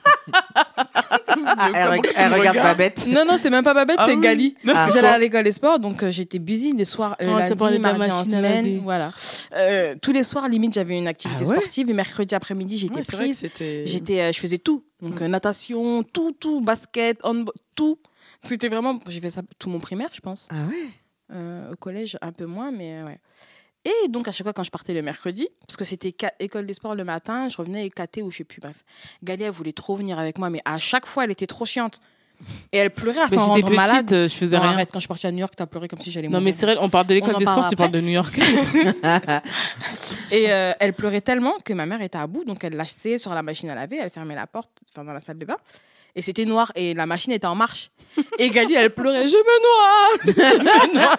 Ah, 1.53 1.71
elle, 1.75 1.89
reg- 1.91 2.39
regarde 2.39 2.57
Babette. 2.59 3.07
non, 3.07 3.25
non, 3.25 3.37
c'est 3.37 3.51
même 3.51 3.65
pas 3.65 3.75
Babette, 3.75 3.97
Ah 3.99 4.07
c'est 4.07 4.15
oui. 4.15 4.21
Gali. 4.21 4.57
Ah. 4.69 4.89
J'allais 4.93 5.09
à 5.09 5.19
l'école 5.19 5.43
des 5.45 5.53
sports, 5.53 5.79
donc 5.79 6.03
euh, 6.03 6.11
j'étais 6.11 6.39
busy 6.39 6.73
les 6.73 6.85
soirs, 6.85 7.17
le 7.19 7.27
Oh, 7.29 7.39
tu 7.47 7.55
lundi, 7.55 7.79
mardi 7.79 8.13
en 8.13 8.25
semaine. 8.25 8.81
Voilà. 8.83 9.13
Euh, 9.57 9.95
tous 10.01 10.13
les 10.13 10.23
soirs, 10.23 10.49
limite, 10.49 10.75
j'avais 10.75 10.99
une 10.99 11.09
activité 11.09 11.43
Ah 11.45 11.49
ouais 11.49 11.57
sportive. 11.57 11.91
Et 11.91 11.93
mercredi 11.95 12.35
après-midi, 12.35 12.79
j'étais 12.79 12.97
Ouais, 12.97 13.03
prise. 13.05 13.41
J'étais, 13.85 14.21
euh, 14.21 14.33
je 14.33 14.39
faisais 14.39 14.59
tout. 14.59 14.85
Donc 15.03 15.21
euh, 15.23 15.29
natation, 15.29 16.03
tout, 16.03 16.33
tout, 16.33 16.61
basket, 16.61 17.19
handball, 17.25 17.55
tout. 17.75 17.99
C'était 18.43 18.69
vraiment, 18.69 18.99
j'ai 19.09 19.21
fait 19.21 19.31
ça 19.31 19.43
tout 19.59 19.69
mon 19.71 19.79
primaire, 19.81 20.09
je 20.13 20.21
pense. 20.21 20.49
Ah 20.51 20.67
ouais 20.69 20.87
Euh, 21.33 21.73
au 21.73 21.77
collège, 21.77 22.19
un 22.23 22.33
peu 22.33 22.47
moins, 22.47 22.71
mais 22.71 23.01
euh, 23.01 23.05
ouais. 23.07 23.19
Et 23.85 24.09
donc, 24.09 24.29
à 24.29 24.33
chaque 24.33 24.45
fois, 24.45 24.53
quand 24.53 24.63
je 24.65 24.71
partais 24.71 24.93
le 24.93 25.01
mercredi, 25.03 25.49
parce 25.67 25.77
que 25.77 25.85
c'était 25.87 26.15
école 26.39 26.67
des 26.67 26.75
sports 26.75 26.95
le 26.95 27.05
matin, 27.05 27.49
je 27.49 27.57
revenais 27.57 27.87
éclatée 27.87 28.21
ou 28.23 28.31
je 28.31 28.39
sais 28.39 28.45
plus, 28.45 28.61
bref. 28.61 28.85
Galia, 29.25 29.47
elle 29.47 29.53
voulait 29.53 29.73
trop 29.73 29.97
venir 29.97 30.19
avec 30.19 30.37
moi, 30.39 30.51
mais 30.51 30.61
à 30.67 30.79
chaque 30.79 31.07
fois, 31.07 31.25
elle 31.25 31.31
était 31.31 31.47
trop 31.47 31.65
chiante. 31.65 32.01
Et 32.73 32.79
elle 32.79 32.91
pleurait 32.91 33.21
à 33.21 33.29
s'en 33.29 33.29
j'étais 33.29 33.41
rendre 33.41 33.55
petite, 33.67 33.77
malade. 33.77 34.09
je 34.11 34.29
faisais 34.35 34.57
Non, 34.57 34.63
rien. 34.63 34.73
arrête, 34.73 34.89
quand 34.91 34.99
je 34.99 35.03
suis 35.03 35.09
partie 35.09 35.27
à 35.27 35.31
New 35.31 35.39
York, 35.41 35.53
t'as 35.57 35.67
pleuré 35.67 35.89
comme 35.89 36.01
si 36.01 36.11
j'allais 36.11 36.29
Non, 36.29 36.41
mourir. 36.41 36.45
mais 36.47 36.53
Cyril, 36.53 36.79
on 36.81 36.89
parle 36.89 37.07
de 37.07 37.15
l'école 37.15 37.37
des 37.37 37.45
sports, 37.45 37.67
tu 37.69 37.77
parles 37.77 37.91
de 37.91 38.01
New 38.01 38.09
York. 38.13 38.35
Et 40.33 40.51
euh, 40.51 40.73
elle 40.81 40.93
pleurait 40.95 41.21
tellement 41.21 41.55
que 41.65 41.73
ma 41.73 41.87
mère 41.87 42.01
était 42.03 42.19
à 42.19 42.27
bout, 42.27 42.45
donc 42.45 42.63
elle 42.65 42.75
lâchait 42.77 43.19
sur 43.19 43.35
la 43.35 43.43
machine 43.43 43.69
à 43.71 43.75
laver, 43.75 43.99
elle 44.01 44.11
fermait 44.11 44.35
la 44.35 44.47
porte, 44.47 44.71
enfin 44.93 45.05
dans 45.05 45.13
la 45.13 45.21
salle 45.21 45.39
de 45.39 45.45
bain. 45.45 45.57
Et 46.17 46.23
c'était 46.23 46.45
noir 46.45 46.73
et 46.75 46.95
la 46.95 47.07
machine 47.07 47.33
était 47.33 47.47
en 47.47 47.55
marche. 47.55 47.91
Et 48.39 48.51
Gali, 48.51 48.75
elle 48.75 48.91
pleurait, 48.91 49.29
je 49.29 49.37
me 49.37 49.63
noie, 49.63 50.19
je 50.25 50.59
me 50.59 50.95
noie. 50.95 51.17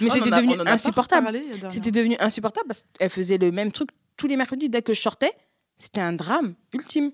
Mais 0.00 0.10
c'était 0.10 0.30
devenu 0.30 0.54
insupportable. 0.66 1.32
dernièrement. 1.32 1.70
C'était 1.70 1.90
devenu 1.90 2.16
insupportable 2.20 2.66
parce 2.68 2.84
qu'elle 2.98 3.10
faisait 3.10 3.38
le 3.38 3.50
même 3.50 3.72
truc 3.72 3.88
tous 4.16 4.26
les 4.26 4.36
mercredis. 4.36 4.68
Dès 4.68 4.82
que 4.82 4.92
je 4.92 5.00
sortais, 5.00 5.32
c'était 5.78 6.00
un 6.00 6.12
drame 6.12 6.54
ultime. 6.72 7.10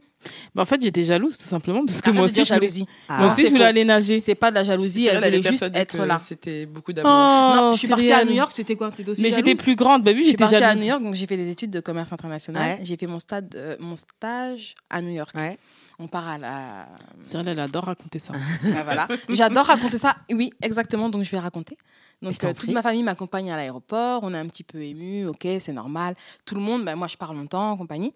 Bah, 0.55 0.62
en 0.62 0.66
fait, 0.66 0.82
j'étais 0.82 1.03
jalouse, 1.03 1.38
tout 1.38 1.47
simplement, 1.47 1.84
parce 1.84 2.03
que 2.03 2.11
moi 2.11 2.26
de 2.26 2.26
aussi, 2.26 2.45
je 2.45 2.53
voulais, 2.53 2.68
jalousie. 2.68 2.86
Ah. 3.09 3.18
moi 3.18 3.28
aussi, 3.28 3.43
c'est 3.43 3.47
je 3.47 3.53
voulais 3.53 3.64
aller 3.64 3.84
nager. 3.84 4.20
C'est 4.20 4.34
pas 4.34 4.51
de 4.51 4.57
la 4.57 4.64
jalousie, 4.64 5.07
elle 5.07 5.16
voulait 5.16 5.43
juste 5.43 5.64
être 5.72 6.05
là. 6.05 6.18
C'était 6.18 6.66
beaucoup 6.66 6.93
d'amour. 6.93 7.11
non, 7.11 7.72
je 7.72 7.78
suis 7.78 7.88
partie 7.88 8.12
à. 8.12 8.24
New 8.24 8.34
York, 8.34 8.53
c'était 8.55 8.76
quoi 8.76 8.88
aussi 8.88 9.22
Mais 9.22 9.30
j'étais 9.30 9.51
jalouse 9.51 9.62
plus 9.62 9.76
grande. 9.76 10.05
Bah 10.05 10.11
oui, 10.11 10.18
Je 10.18 10.22
suis 10.22 10.30
j'étais 10.32 10.45
partie 10.45 10.57
à 10.57 10.61
jalouse. 10.61 10.82
New 10.82 10.88
York, 10.88 11.03
donc 11.03 11.14
j'ai 11.14 11.26
fait 11.26 11.36
des 11.36 11.49
études 11.49 11.70
de 11.70 11.80
commerce 11.80 12.12
international. 12.12 12.62
Ouais. 12.62 12.84
J'ai 12.84 12.97
fait 12.97 13.07
mon, 13.07 13.18
stade, 13.18 13.55
euh, 13.57 13.76
mon 13.80 13.97
stage 13.97 14.74
à 14.91 15.01
New 15.01 15.12
York. 15.12 15.34
Ouais. 15.34 15.59
On 16.03 16.07
part 16.07 16.26
à 16.28 16.38
la. 16.38 16.88
Cyril, 17.24 17.46
elle 17.48 17.61
adore 17.61 17.84
raconter 17.84 18.18
ça. 18.18 18.32
Ah, 18.76 18.82
voilà. 18.84 19.07
J'adore 19.28 19.66
raconter 19.66 19.98
ça. 19.98 20.16
Oui, 20.30 20.51
exactement. 20.62 21.09
Donc 21.11 21.22
je 21.24 21.30
vais 21.30 21.38
raconter. 21.38 21.76
Donc 22.22 22.42
euh, 22.42 22.53
toute 22.55 22.70
ma 22.72 22.82
famille 22.82 23.03
m'accompagne 23.03 23.51
à 23.53 23.57
l'aéroport. 23.57 24.20
On 24.24 24.32
est 24.34 24.38
un 24.38 24.46
petit 24.46 24.64
peu 24.64 24.82
ému. 24.82 25.26
Ok, 25.26 25.46
c'est 25.61 25.72
normal. 25.72 26.14
Tout 26.46 26.55
le 26.55 26.61
monde. 26.62 26.84
Ben, 26.84 26.96
moi, 26.96 27.07
je 27.07 27.16
pars 27.16 27.34
longtemps 27.34 27.72
en 27.72 27.76
compagnie. 27.76 28.12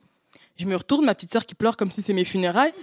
Je 0.56 0.66
me 0.66 0.76
retourne, 0.76 1.04
ma 1.04 1.14
petite 1.14 1.32
sœur 1.32 1.44
qui 1.46 1.54
pleure 1.54 1.76
comme 1.76 1.90
si 1.90 2.00
c'est 2.00 2.12
mes 2.12 2.24
funérailles. 2.24 2.72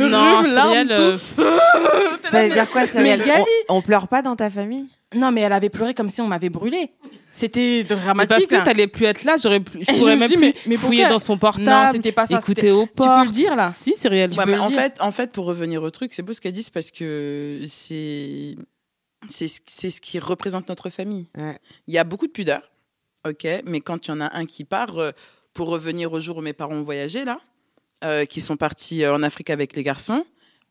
non, 0.00 0.42
tout. 0.86 1.40
euh, 1.42 2.16
Ça 2.30 2.44
veut 2.48 2.52
dire 2.54 2.70
quoi, 2.70 2.84
Gali- 2.84 3.44
on, 3.68 3.76
on 3.76 3.82
pleure 3.82 4.08
pas 4.08 4.22
dans 4.22 4.34
ta 4.34 4.48
famille? 4.50 4.86
Non, 5.14 5.30
mais 5.32 5.42
elle 5.42 5.52
avait 5.52 5.68
pleuré 5.68 5.92
comme 5.94 6.10
si 6.10 6.20
on 6.20 6.26
m'avait 6.26 6.48
brûlé. 6.50 6.90
C'était 7.34 7.84
mais 7.90 7.96
dramatique. 7.96 8.28
parce 8.28 8.46
que 8.46 8.64
t'allais 8.64 8.86
plus 8.86 9.06
être 9.06 9.24
là, 9.24 9.36
j'aurais 9.42 9.60
pu, 9.60 9.78
je 9.84 9.90
Et 9.92 9.98
pourrais 9.98 10.14
me 10.14 10.20
même 10.20 10.28
plus 10.28 10.36
dit, 10.36 10.40
mais- 10.40 10.54
mais 10.66 10.76
fouiller 10.76 11.06
dans 11.08 11.18
son 11.18 11.32
Non, 11.34 11.38
portable, 11.40 11.88
c'était 11.92 12.12
pas 12.12 12.26
ça. 12.26 12.38
écouter 12.38 12.70
au 12.70 12.84
Tu 12.86 12.92
port. 12.94 13.06
peux 13.20 13.24
le 13.26 13.32
dire 13.32 13.56
là 13.56 13.68
Si, 13.70 13.96
Cyrielle. 13.96 14.30
Tu 14.30 14.38
Ouais, 14.38 14.44
peux 14.44 14.50
mais 14.52 14.56
le 14.56 14.62
en 14.62 14.68
dire. 14.68 14.78
fait, 14.80 14.94
en 15.00 15.10
fait, 15.10 15.32
pour 15.32 15.44
revenir 15.46 15.82
au 15.82 15.90
truc, 15.90 16.12
c'est 16.14 16.22
beau 16.22 16.32
ce 16.32 16.40
qu'elle 16.40 16.52
dit, 16.52 16.62
c'est 16.62 16.72
parce 16.72 16.90
que 16.92 17.60
c'est 17.66 18.54
c'est 19.28 19.48
ce- 19.48 19.60
c'est 19.66 19.90
ce 19.90 20.00
qui 20.00 20.18
représente 20.18 20.68
notre 20.68 20.90
famille. 20.90 21.26
Ouais. 21.36 21.58
Il 21.88 21.94
y 21.94 21.98
a 21.98 22.04
beaucoup 22.04 22.26
de 22.26 22.32
pudeur, 22.32 22.60
ok, 23.26 23.46
mais 23.64 23.80
quand 23.80 24.06
il 24.06 24.10
y 24.10 24.12
en 24.14 24.20
a 24.20 24.36
un 24.36 24.44
qui 24.46 24.64
part, 24.64 24.98
euh, 24.98 25.10
pour 25.54 25.68
revenir 25.68 26.12
au 26.12 26.20
jour 26.20 26.36
où 26.38 26.40
mes 26.42 26.52
parents 26.52 26.74
ont 26.74 26.82
voyagé 26.82 27.24
là, 27.24 27.40
euh, 28.04 28.26
qui 28.26 28.40
sont 28.40 28.56
partis 28.56 29.02
euh, 29.02 29.14
en 29.14 29.22
Afrique 29.22 29.50
avec 29.50 29.74
les 29.76 29.82
garçons. 29.82 30.24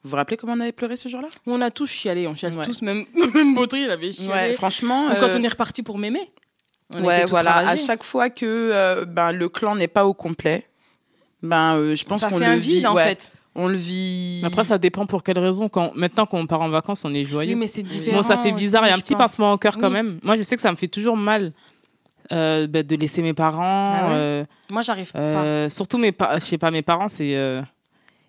Vous 0.04 0.10
vous 0.12 0.16
rappelez 0.18 0.36
comment 0.38 0.54
on 0.54 0.60
avait 0.60 0.74
pleuré 0.74 0.98
ce 0.98 1.08
jour-là? 1.10 1.30
On 1.48 1.62
a 1.62 1.72
tous 1.72 1.88
chialé, 1.90 2.28
on 2.28 2.36
chiale 2.36 2.54
Ouais. 2.54 2.66
tous, 2.66 2.82
même, 2.82 3.06
même 3.34 3.56
Baudry, 3.56 3.84
il 3.84 3.90
avait 3.90 4.12
chialé. 4.12 4.50
Ouais, 4.50 4.54
franchement. 4.54 5.08
Ou 5.08 5.16
quand 5.16 5.30
euh, 5.30 5.38
on 5.40 5.44
est 5.44 5.48
reparti 5.48 5.82
pour 5.82 5.98
m'aimer. 5.98 6.30
On 6.94 7.04
ouais, 7.04 7.16
était 7.18 7.24
tous 7.26 7.32
voilà. 7.32 7.58
À 7.70 7.76
chaque 7.76 8.04
fois 8.04 8.30
que 8.30 8.46
euh, 8.46 9.06
ben, 9.06 9.32
le 9.32 9.50
clan 9.50 9.76
n'est 9.76 9.88
pas 9.88 10.06
au 10.06 10.14
complet, 10.14 10.68
ben, 11.42 11.76
euh, 11.76 11.96
je 11.96 12.06
pense 12.06 12.22
ça 12.22 12.30
qu'on 12.30 12.38
fait 12.38 12.46
le 12.46 12.52
un 12.52 12.58
vit. 12.58 12.76
vide 12.78 12.88
en 12.88 12.96
ouais, 12.96 13.04
fait. 13.06 13.32
On 13.56 13.68
le 13.68 13.76
vit. 13.76 14.42
Après, 14.44 14.64
ça 14.64 14.78
dépend 14.80 15.06
pour 15.06 15.22
quelle 15.22 15.38
raison. 15.38 15.70
Quand, 15.70 15.92
maintenant 15.96 16.26
qu'on 16.26 16.48
part 16.48 16.62
en 16.62 16.70
vacances, 16.70 17.06
on 17.06 17.14
est 17.14 17.24
joyeux. 17.24 17.54
Oui, 17.54 17.60
mais 17.60 17.68
c'est 17.68 17.84
différent. 17.84 18.18
Bon, 18.18 18.24
ça 18.24 18.38
fait 18.40 18.52
bizarre. 18.52 18.84
Il 18.86 18.90
y 18.90 18.92
a 18.92 18.96
un 18.96 19.00
petit 19.00 19.14
pense. 19.14 19.34
pincement 19.34 19.54
au 19.54 19.58
cœur 19.58 19.78
quand 19.78 19.88
Oui. 19.88 19.94
même. 19.94 20.20
Moi, 20.24 20.38
je 20.38 20.42
sais 20.44 20.56
que 20.56 20.62
ça 20.62 20.72
me 20.72 20.76
fait 20.76 20.88
toujours 20.88 21.18
mal 21.18 21.52
euh, 22.32 22.66
bah, 22.66 22.82
de 22.82 22.96
laisser 22.96 23.22
mes 23.22 23.34
parents. 23.34 23.94
Ah 23.96 24.08
ouais 24.08 24.14
euh, 24.16 24.46
Moi, 24.72 24.82
j'arrive 24.82 25.12
pas. 25.12 25.20
euh, 25.20 25.70
surtout 25.70 26.00
mes, 26.00 26.12
pa- 26.12 26.40
je 26.40 26.46
sais 26.46 26.58
pas, 26.58 26.72
mes 26.72 26.82
parents, 26.82 27.08
c'est. 27.10 27.36
euh, 27.36 27.62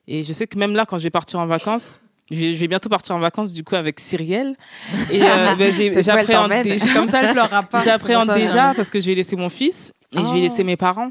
et 0.06 0.24
je 0.24 0.32
sais 0.34 0.46
que 0.46 0.58
même 0.58 0.74
là, 0.76 0.84
quand 0.84 0.98
je 0.98 1.04
vais 1.04 1.10
partir 1.10 1.40
en 1.40 1.46
vacances, 1.46 2.00
je 2.30 2.36
vais, 2.40 2.54
je 2.54 2.60
vais 2.60 2.68
bientôt 2.68 2.88
partir 2.88 3.14
en 3.14 3.18
vacances 3.18 3.52
du 3.52 3.64
coup 3.64 3.74
avec 3.76 4.00
Cyrielle. 4.00 4.56
Et 5.10 5.22
euh, 5.22 5.54
bah, 5.56 5.64
elle 5.66 6.02
j'appréhende 6.02 6.52
déjà. 6.62 6.92
Comme 6.94 7.08
ça, 7.08 7.22
elle 7.22 7.32
pleurera 7.32 7.62
pas. 7.62 7.82
J'appréhende 7.84 8.32
déjà 8.34 8.72
parce 8.74 8.90
que 8.90 9.00
je 9.00 9.06
vais 9.06 9.14
laisser 9.14 9.36
mon 9.36 9.48
fils 9.48 9.92
et 10.12 10.18
je 10.18 10.24
Oh. 10.24 10.32
vais 10.32 10.40
laisser 10.40 10.64
mes 10.64 10.76
parents. 10.76 11.10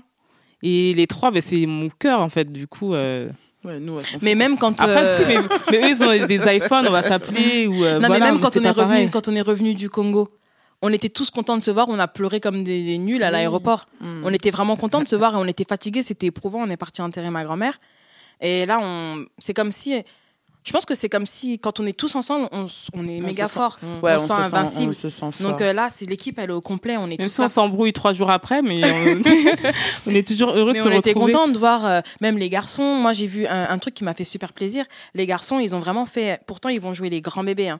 Et 0.64 0.94
les 0.94 1.08
trois, 1.08 1.30
bah, 1.32 1.42
c'est 1.42 1.66
mon 1.66 1.90
cœur 1.90 2.22
en 2.22 2.30
fait. 2.30 2.52
Du 2.52 2.68
coup. 2.68 2.94
euh, 2.94 3.30
Ouais, 3.66 3.80
nous, 3.80 3.98
Mais 4.22 4.36
même 4.36 4.58
quand. 4.58 4.82
Après, 4.82 4.98
euh, 5.06 5.18
si, 5.20 5.26
mais, 5.30 5.38
mais 5.72 5.78
eux, 5.78 5.90
ils 5.92 6.04
ont 6.04 6.28
des 6.28 6.56
iPhones, 6.58 6.86
on 6.86 6.92
va 6.92 7.02
s'appeler 7.02 7.66
ou. 7.68 7.82
euh, 7.86 7.94
Non, 7.98 8.08
voilà, 8.08 8.26
mais 8.26 8.32
même 8.32 8.42
quand 8.42 8.58
on, 8.58 8.60
est 8.60 8.74
pareil. 8.74 8.96
revenu, 8.98 9.10
quand 9.10 9.28
on 9.30 9.36
est 9.36 9.42
revenu 9.42 9.74
du 9.74 9.90
Congo, 9.90 10.28
on 10.82 10.92
était 10.92 11.08
tous 11.08 11.32
contents 11.32 11.56
de 11.56 11.62
se 11.62 11.72
voir. 11.72 11.88
On 11.88 11.98
a 11.98 12.10
pleuré 12.10 12.42
comme 12.42 12.64
des, 12.64 12.84
des 12.84 12.98
nuls 12.98 13.24
à 13.24 13.32
l'aéroport. 13.32 13.86
Mm. 14.02 14.24
On 14.26 14.34
était 14.34 14.52
vraiment 14.52 14.76
contents 14.76 15.02
de 15.02 15.08
se 15.08 15.16
voir 15.16 15.36
et 15.36 15.38
on 15.38 15.46
était 15.46 15.64
fatigués. 15.64 16.04
C'était 16.04 16.26
éprouvant. 16.26 16.60
On 16.62 16.70
est 16.70 16.76
parti 16.76 17.02
enterrer 17.02 17.30
ma 17.30 17.46
grand-mère. 17.46 17.80
Et 18.42 18.66
là, 18.66 18.80
on... 18.84 19.24
c'est 19.38 19.54
comme 19.54 19.72
si. 19.72 20.04
Je 20.66 20.72
pense 20.72 20.86
que 20.86 20.96
c'est 20.96 21.10
comme 21.10 21.26
si, 21.26 21.60
quand 21.60 21.80
on 21.80 21.86
est 21.86 21.98
tous 21.98 22.16
ensemble, 22.16 22.48
on, 22.52 22.66
est 23.08 23.22
On 23.22 23.26
méga 23.28 23.48
se 23.48 23.54
sent- 23.54 23.60
fort. 23.60 23.80
Ouais, 24.02 24.14
on 24.14 24.16
on, 24.16 24.18
se 24.20 24.28
se 24.28 24.34
sent 24.34 24.50
sent, 24.50 24.56
invincible. 24.56 24.90
on 24.90 24.94
se 24.94 25.10
sent 25.10 25.32
fort. 25.34 25.52
Donc 25.52 25.62
euh, 25.62 25.74
là, 25.74 25.90
c'est 25.92 26.06
l'équipe, 26.06 26.40
elle 26.40 26.50
est 26.50 26.54
au 26.54 26.62
complet. 26.62 26.96
On 26.98 27.06
est 27.10 27.18
Même 27.20 27.28
tous 27.28 27.30
si 27.34 27.42
on 27.42 27.48
s'embrouille 27.50 27.92
trois 27.94 28.14
jours 28.14 28.32
après, 28.32 28.62
mais 28.62 28.82
on, 28.84 29.22
on 30.08 30.16
est 30.16 30.26
toujours 30.28 30.52
heureux 30.52 30.72
Mais 30.74 30.80
de 30.80 30.84
se 30.84 30.88
on 30.88 30.92
était 30.92 31.10
retrouver. 31.12 31.32
contents 31.34 31.48
de 31.50 31.58
voir 31.58 31.86
euh, 31.86 32.02
même 32.22 32.38
les 32.38 32.50
garçons. 32.50 32.96
Moi, 32.96 33.12
j'ai 33.14 33.28
vu 33.28 33.46
un, 33.48 33.70
un 33.70 33.78
truc 33.78 33.94
qui 33.94 34.04
m'a 34.04 34.14
fait 34.14 34.24
super 34.24 34.54
plaisir. 34.54 34.86
Les 35.14 35.26
garçons, 35.26 35.60
ils 35.60 35.76
ont 35.76 35.80
vraiment 35.80 36.06
fait. 36.06 36.40
Pourtant, 36.48 36.70
ils 36.70 36.80
vont 36.82 36.94
jouer 36.94 37.10
les 37.10 37.22
grands 37.22 37.44
bébés. 37.44 37.70
hein. 37.70 37.80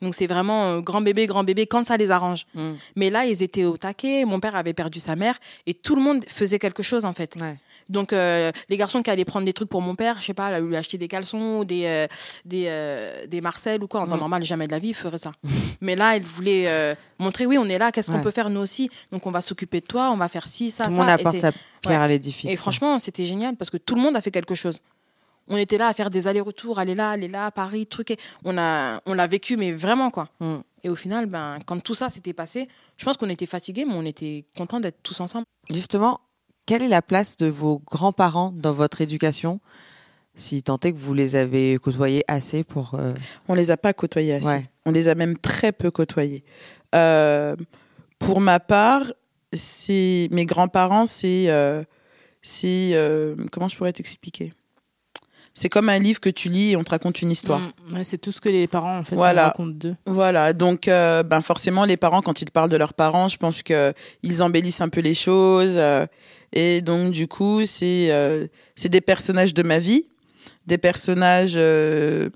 Donc 0.00 0.14
c'est 0.14 0.28
vraiment 0.28 0.64
euh, 0.74 0.80
grand 0.80 1.00
bébé, 1.00 1.26
grand 1.26 1.42
bébé 1.42 1.66
quand 1.66 1.84
ça 1.84 1.96
les 1.96 2.12
arrange. 2.12 2.46
Mm. 2.54 2.70
Mais 2.94 3.10
là, 3.10 3.24
ils 3.26 3.42
étaient 3.42 3.64
au 3.64 3.76
taquet. 3.76 4.24
Mon 4.24 4.38
père 4.38 4.54
avait 4.54 4.72
perdu 4.74 5.00
sa 5.00 5.16
mère 5.16 5.34
et 5.66 5.74
tout 5.74 5.96
le 5.96 6.02
monde 6.02 6.22
faisait 6.28 6.60
quelque 6.60 6.84
chose 6.84 7.04
en 7.04 7.12
fait. 7.12 7.34
Ouais. 7.40 7.56
Donc 7.88 8.12
euh, 8.12 8.52
les 8.68 8.76
garçons 8.76 9.02
qui 9.02 9.10
allaient 9.10 9.24
prendre 9.24 9.46
des 9.46 9.52
trucs 9.52 9.68
pour 9.68 9.80
mon 9.82 9.94
père, 9.94 10.16
je 10.20 10.26
sais 10.26 10.34
pas, 10.34 10.50
là, 10.50 10.60
lui 10.60 10.76
acheter 10.76 10.98
des 10.98 11.08
caleçons, 11.08 11.60
ou 11.60 11.64
des 11.64 11.84
euh, 11.86 12.06
des 12.44 12.64
euh, 12.68 13.26
des 13.26 13.40
Marcel 13.40 13.82
ou 13.82 13.88
quoi. 13.88 14.00
En 14.00 14.06
temps 14.06 14.16
Mm. 14.16 14.20
normal, 14.20 14.42
jamais 14.44 14.66
de 14.66 14.72
la 14.72 14.78
vie, 14.78 14.88
il 14.88 14.94
ferait 14.94 15.18
ça. 15.18 15.32
Mais 15.80 15.96
là, 15.96 16.16
il 16.16 16.22
voulait 16.22 16.96
montrer, 17.18 17.46
oui, 17.46 17.56
on 17.58 17.66
est 17.66 17.78
là. 17.78 17.90
Qu'est-ce 17.92 18.10
qu'on 18.10 18.20
peut 18.20 18.30
faire 18.30 18.50
nous 18.50 18.60
aussi? 18.60 18.90
Donc 19.10 19.26
on 19.26 19.30
va 19.30 19.40
s'occuper 19.40 19.80
de 19.80 19.86
toi, 19.86 20.10
on 20.10 20.16
va 20.16 20.28
faire 20.28 20.46
ci, 20.46 20.70
ça, 20.70 20.84
Tout 20.84 20.90
le 20.90 20.96
ça. 20.96 21.00
monde 21.02 21.08
Et 21.10 21.12
apporte 21.12 21.34
c'est- 21.36 21.40
sa 21.40 21.52
pierre 21.80 21.98
ouais. 22.00 22.04
à 22.04 22.08
l'édifice. 22.08 22.50
et 22.50 22.56
franchement, 22.56 22.98
c'était 22.98 23.24
génial 23.24 23.56
parce 23.56 23.70
que 23.70 23.76
tout 23.76 23.94
le 23.94 24.00
monde 24.02 24.16
a 24.16 24.20
fait 24.20 24.30
quelque 24.30 24.54
chose. 24.54 24.78
On 25.50 25.56
était 25.56 25.78
là 25.78 25.86
à 25.88 25.94
faire 25.94 26.10
des 26.10 26.28
allers-retours, 26.28 26.78
aller 26.78 26.94
là, 26.94 27.10
aller 27.12 27.26
là, 27.28 27.50
Paris, 27.50 27.86
truc. 27.86 28.10
et 28.10 28.18
On 28.44 28.58
a, 28.58 29.00
on 29.06 29.14
l'a 29.14 29.26
vécu, 29.26 29.56
mais 29.56 29.72
vraiment 29.72 30.10
quoi. 30.10 30.28
Mm. 30.40 30.56
Et 30.84 30.90
au 30.90 30.94
final, 30.96 31.24
ben, 31.26 31.58
quand 31.64 31.82
tout 31.82 31.94
ça 31.94 32.10
s'était 32.10 32.34
passé, 32.34 32.68
je 32.98 33.04
pense 33.06 33.16
qu'on 33.16 33.30
était 33.30 33.46
fatigués, 33.46 33.86
mais 33.86 33.94
on 33.94 34.04
était 34.04 34.44
contents 34.58 34.78
d'être 34.78 34.98
tous 35.02 35.18
ensemble. 35.22 35.46
Justement, 35.70 36.20
quelle 36.68 36.82
est 36.82 36.88
la 36.88 37.00
place 37.00 37.38
de 37.38 37.46
vos 37.46 37.78
grands-parents 37.78 38.52
dans 38.54 38.74
votre 38.74 39.00
éducation 39.00 39.58
si 40.34 40.62
tant 40.62 40.78
est 40.84 40.92
que 40.92 40.98
vous 40.98 41.14
les 41.14 41.34
avez 41.34 41.78
côtoyés 41.78 42.24
assez 42.28 42.62
pour... 42.62 42.94
euh, 42.94 43.14
On 43.48 43.54
les 43.54 43.70
a 43.70 43.78
pas 43.78 43.94
côtoyés 43.94 44.34
assez. 44.34 44.46
Ouais. 44.46 44.70
On 44.84 44.90
les 44.90 45.08
a 45.08 45.14
même 45.14 45.38
très 45.38 45.72
peu 45.72 45.90
côtoyés. 45.90 46.44
Euh, 46.94 47.56
pour 48.18 48.42
ma 48.42 48.60
part, 48.60 49.10
c'est 49.54 50.28
mes 50.30 50.44
grands-parents, 50.44 51.06
c'est 51.06 51.46
euh, 51.48 51.82
c'est 52.42 52.90
euh, 52.92 53.34
comment 53.50 53.68
je 53.68 53.76
pourrais 53.76 53.94
t'expliquer? 53.94 54.52
C'est 55.60 55.68
comme 55.68 55.88
un 55.88 55.98
livre 55.98 56.20
que 56.20 56.30
tu 56.30 56.48
lis 56.48 56.70
et 56.70 56.76
on 56.76 56.84
te 56.84 56.90
raconte 56.90 57.20
une 57.20 57.32
histoire. 57.32 57.58
Mm, 57.90 57.94
ouais, 57.94 58.04
c'est 58.04 58.18
tout 58.18 58.30
ce 58.30 58.40
que 58.40 58.48
les 58.48 58.68
parents 58.68 58.98
en 58.98 59.02
fait 59.02 59.16
Voilà. 59.16 59.46
racontent 59.46 59.74
d'eux. 59.74 59.96
Voilà, 60.06 60.52
donc 60.52 60.86
euh, 60.86 61.24
ben 61.24 61.40
forcément 61.40 61.84
les 61.84 61.96
parents 61.96 62.22
quand 62.22 62.40
ils 62.40 62.44
te 62.44 62.52
parlent 62.52 62.70
de 62.70 62.76
leurs 62.76 62.94
parents, 62.94 63.26
je 63.26 63.38
pense 63.38 63.64
que 63.64 63.92
ils 64.22 64.40
embellissent 64.42 64.80
un 64.80 64.88
peu 64.88 65.00
les 65.00 65.14
choses 65.14 65.74
euh, 65.76 66.06
et 66.52 66.80
donc 66.80 67.10
du 67.10 67.26
coup 67.26 67.64
c'est 67.64 68.06
euh, 68.12 68.46
c'est 68.76 68.88
des 68.88 69.00
personnages 69.00 69.52
de 69.52 69.64
ma 69.64 69.80
vie, 69.80 70.04
des 70.66 70.78
personnages 70.78 71.54
euh, 71.56 72.30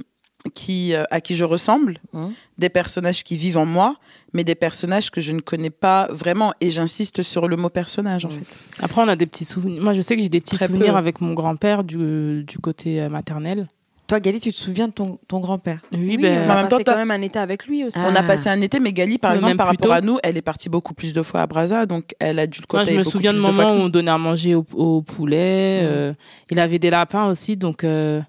qui 0.55 0.93
euh, 0.93 1.05
à 1.13 1.21
qui 1.21 1.37
je 1.37 1.45
ressemble, 1.45 1.99
Mhm. 2.13 2.33
des 2.59 2.71
personnages 2.71 3.23
qui 3.23 3.37
vivent 3.37 3.59
en 3.59 3.67
moi, 3.67 3.95
mais 4.33 4.45
des 4.45 4.55
personnages 4.55 5.11
que 5.11 5.21
je 5.21 5.33
ne 5.33 5.41
connais 5.41 5.71
pas 5.71 6.09
vraiment 6.11 6.53
et 6.61 6.71
j'insiste 6.71 7.23
sur 7.23 7.49
le 7.49 7.57
mot 7.57 7.69
personnage 7.69 8.25
en 8.25 8.31
fait. 8.31 8.45
Après, 8.81 9.03
on 9.03 9.09
a 9.09 9.17
des 9.17 9.27
petits 9.27 9.45
souvenirs. 9.45 9.83
Moi, 9.83 9.93
je 9.93 10.01
sais 10.01 10.17
que 10.17 10.23
j'ai 10.23 10.29
des 10.29 10.41
petits 10.41 10.57
Très 10.57 10.67
souvenirs 10.67 10.93
peu. 10.93 10.99
avec 10.99 11.21
mon 11.21 11.35
grand-père 11.35 11.85
du, 11.85 12.45
du 12.47 12.59
côté 12.59 13.01
euh, 13.01 13.09
maternel. 13.09 13.69
Toi, 14.09 14.21
Gali, 14.21 14.41
tu 14.41 14.53
te 14.53 14.59
souviens 14.59 14.89
de 14.89 14.93
ton, 14.93 15.19
ton 15.29 15.41
grand-père? 15.41 15.81
Oui, 15.93 16.01
Oui, 16.01 16.17
ben, 16.19 16.45
on 16.47 16.51
a 16.51 16.53
en 16.55 16.57
même 16.59 16.69
temps, 16.69 16.79
quand 16.85 16.97
même 16.97 17.11
un 17.13 17.23
été 17.23 17.39
avec 17.39 17.67
lui 17.67 17.85
aussi. 17.85 17.97
Ah. 17.99 18.09
On 18.11 18.15
a 18.15 18.23
passé 18.23 18.49
un 18.51 18.61
été, 18.61 18.79
mais 18.81 18.93
Gali, 18.93 19.17
par 19.17 19.31
Mais 19.31 19.37
exemple, 19.37 19.51
même 19.53 19.57
par 19.57 19.69
rapport 19.69 19.87
tôt. 19.87 19.93
à 19.93 20.01
nous, 20.03 20.19
elle 20.23 20.37
est 20.37 20.43
partie 20.43 20.69
beaucoup 20.69 20.93
plus 20.93 21.15
de 21.15 21.23
fois 21.23 21.41
à 21.41 21.47
Brazza, 21.47 21.87
donc 21.87 22.15
elle 22.19 22.39
a 22.39 22.47
dû 22.47 22.61
le 22.61 22.65
Moi, 22.71 22.81
côtoyer 22.81 22.99
je 22.99 22.99
me 22.99 23.05
souviens 23.11 23.33
moments 23.33 23.75
que 23.75 23.79
où 23.79 23.83
on 23.85 23.89
donnait 23.89 24.11
à 24.11 24.19
manger 24.19 24.55
au, 24.55 24.67
au 24.75 25.01
poulet. 25.03 25.81
Euh, 25.85 26.13
il 26.51 26.59
avait 26.59 26.79
des 26.79 26.91
lapins 26.91 27.27
aussi, 27.31 27.57
donc 27.57 27.85
euh, 27.85 28.21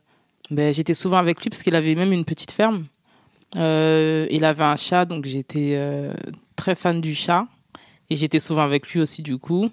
ben, 0.51 0.73
j'étais 0.73 0.93
souvent 0.93 1.17
avec 1.17 1.41
lui 1.41 1.49
parce 1.49 1.63
qu'il 1.63 1.75
avait 1.75 1.95
même 1.95 2.13
une 2.13 2.23
petite 2.23 2.51
ferme. 2.51 2.85
Euh, 3.55 4.27
il 4.31 4.45
avait 4.45 4.63
un 4.63 4.75
chat, 4.75 5.05
donc 5.05 5.25
j'étais 5.25 5.73
euh, 5.75 6.13
très 6.55 6.75
fan 6.75 7.01
du 7.01 7.15
chat. 7.15 7.47
Et 8.09 8.15
j'étais 8.15 8.39
souvent 8.39 8.61
avec 8.63 8.87
lui 8.89 8.99
aussi, 8.99 9.21
du 9.21 9.37
coup. 9.37 9.69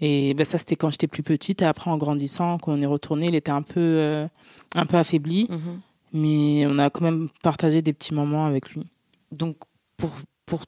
Et 0.00 0.34
ben, 0.34 0.44
ça, 0.44 0.58
c'était 0.58 0.76
quand 0.76 0.90
j'étais 0.90 1.06
plus 1.06 1.22
petite. 1.22 1.62
Et 1.62 1.64
après, 1.64 1.90
en 1.90 1.96
grandissant, 1.98 2.58
quand 2.58 2.72
on 2.72 2.80
est 2.80 2.86
retourné, 2.86 3.26
il 3.26 3.34
était 3.34 3.52
un 3.52 3.62
peu, 3.62 3.80
euh, 3.80 4.26
un 4.74 4.86
peu 4.86 4.96
affaibli. 4.96 5.46
Mhm. 5.50 5.80
Mais 6.14 6.66
on 6.66 6.78
a 6.78 6.90
quand 6.90 7.04
même 7.04 7.28
partagé 7.42 7.82
des 7.82 7.92
petits 7.92 8.14
moments 8.14 8.46
avec 8.46 8.70
lui. 8.70 8.86
Donc, 9.32 9.56
pour, 9.96 10.10
pour, 10.46 10.62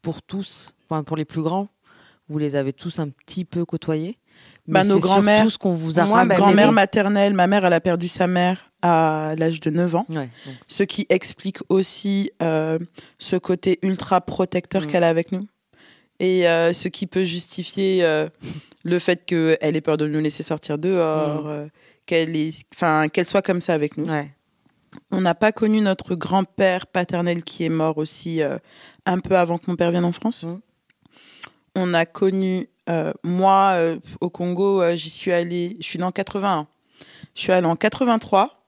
pour 0.00 0.22
tous, 0.22 0.74
enfin, 0.88 1.02
pour 1.02 1.16
les 1.16 1.24
plus 1.24 1.42
grands, 1.42 1.68
vous 2.28 2.38
les 2.38 2.54
avez 2.56 2.72
tous 2.72 2.98
un 2.98 3.08
petit 3.08 3.44
peu 3.44 3.64
côtoyés 3.64 4.16
Bah, 4.66 4.82
Mais 4.82 4.88
nos 4.88 4.94
c'est 4.96 5.00
grands-mères- 5.02 5.50
ce 5.50 5.58
qu'on 5.58 5.72
vous 5.74 5.98
a 5.98 6.04
Moi, 6.04 6.24
bah, 6.24 6.34
grand-mère 6.36 6.72
maternelle, 6.72 7.34
ma 7.34 7.46
mère, 7.46 7.64
elle 7.64 7.72
a 7.72 7.80
perdu 7.80 8.08
sa 8.08 8.26
mère 8.26 8.71
à 8.82 9.34
l'âge 9.38 9.60
de 9.60 9.70
9 9.70 9.94
ans. 9.94 10.06
Ouais, 10.10 10.28
Ce 10.68 10.82
qui 10.82 11.06
explique 11.08 11.58
aussi 11.68 12.30
euh, 12.42 12.78
ce 13.18 13.36
côté 13.36 13.78
ultra 13.82 14.20
protecteur 14.20 14.82
Mm. 14.82 14.86
qu'elle 14.86 15.04
a 15.04 15.08
avec 15.08 15.32
nous. 15.32 15.46
Et 16.20 16.46
euh, 16.48 16.72
ce 16.72 16.88
qui 16.88 17.06
peut 17.06 17.24
justifier 17.24 18.04
euh, 18.04 18.28
le 18.84 18.98
fait 18.98 19.24
qu'elle 19.24 19.76
ait 19.76 19.80
peur 19.80 19.96
de 19.96 20.06
nous 20.06 20.20
laisser 20.20 20.42
sortir 20.42 20.78
dehors, 20.78 21.46
euh, 21.48 21.66
qu'elle 22.06 23.26
soit 23.26 23.42
comme 23.42 23.60
ça 23.60 23.74
avec 23.74 23.96
nous. 23.96 24.06
ouais. 24.06 24.30
On 25.10 25.22
n'a 25.22 25.34
pas 25.34 25.52
connu 25.52 25.80
notre 25.80 26.14
grand-père 26.14 26.86
paternel 26.86 27.44
qui 27.44 27.64
est 27.64 27.70
mort 27.70 27.96
aussi 27.96 28.42
un 29.06 29.20
peu 29.20 29.38
avant 29.38 29.56
que 29.56 29.64
mon 29.70 29.74
père 29.76 29.90
vienne 29.90 30.04
en 30.04 30.12
France. 30.12 30.42
Mhm. 30.44 30.60
On 31.76 31.94
a 31.94 32.04
connu, 32.04 32.68
moi, 33.24 33.74
au 34.20 34.28
Congo, 34.28 34.82
j'y 34.94 35.08
suis 35.08 35.32
allée, 35.32 35.78
je 35.80 35.86
suis 35.86 35.98
née 35.98 36.04
en 36.04 36.12
81. 36.12 36.66
Je 37.34 37.40
suis 37.40 37.52
allée 37.52 37.66
en 37.66 37.74
83, 37.76 38.61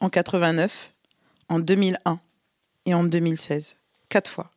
en 0.00 0.08
89, 0.08 0.92
en 1.48 1.58
2001 1.58 2.20
et 2.86 2.94
en 2.94 3.04
2016. 3.04 3.76
Quatre 4.08 4.30
fois. 4.30 4.50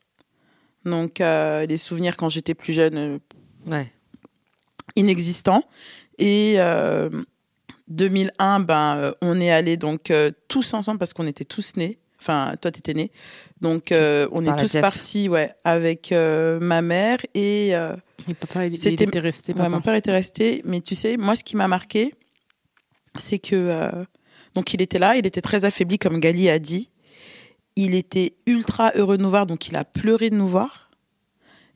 Donc, 0.86 1.19
euh, 1.21 1.65
les 1.65 1.78
souvenirs 1.78 2.15
quand 2.17 2.30
j'étais 2.30 2.53
plus 2.53 2.73
jeune, 2.73 2.97
euh, 2.97 3.19
ouais. 3.67 3.91
inexistant. 4.95 5.63
Et 6.19 6.55
euh, 6.57 7.09
2001, 7.88 8.59
ben, 8.61 8.95
euh, 8.97 9.11
on 9.21 9.39
est 9.39 9.51
allés 9.51 9.78
donc 9.78 10.11
euh, 10.11 10.32
tous 10.47 10.73
ensemble 10.73 10.99
parce 10.99 11.13
qu'on 11.13 11.28
était 11.28 11.45
tous 11.45 11.76
nés. 11.76 11.97
Enfin, 12.19 12.55
toi, 12.61 12.71
t'étais 12.71 12.93
né. 12.93 13.11
Donc, 13.61 13.91
euh, 13.91 14.28
on 14.32 14.43
Par 14.43 14.57
est 14.57 14.61
tous 14.63 14.80
partis 14.80 15.30
ouais, 15.30 15.53
avec 15.63 16.11
euh, 16.11 16.59
ma 16.59 16.82
mère 16.82 17.19
et 17.36 17.76
euh, 17.76 17.95
Et 18.28 18.34
papa, 18.34 18.65
il, 18.65 18.73
était 18.88 19.19
resté. 19.19 19.53
ouais, 19.53 19.69
mon 19.69 19.82
père 19.82 19.95
était 19.95 20.11
resté. 20.11 20.61
Mais 20.65 20.82
tu 20.82 20.95
sais, 20.95 21.17
moi, 21.17 21.36
ce 21.36 21.43
qui 21.43 21.55
m'a 21.55 21.67
marqué, 21.67 22.13
c'est 23.15 23.39
que. 23.39 24.05
Donc, 24.55 24.73
il 24.73 24.81
était 24.81 24.99
là, 24.99 25.15
il 25.17 25.25
était 25.27 25.41
très 25.41 25.65
affaibli, 25.65 25.97
comme 25.99 26.19
Gali 26.19 26.49
a 26.49 26.59
dit. 26.59 26.89
Il 27.75 27.93
était 27.93 28.33
ultra 28.47 28.91
heureux 28.95 29.17
de 29.17 29.23
nous 29.23 29.29
voir, 29.29 29.45
donc 29.45 29.67
il 29.67 29.75
a 29.75 29.83
pleuré 29.83 30.29
de 30.29 30.35
nous 30.35 30.47
voir. 30.47 30.89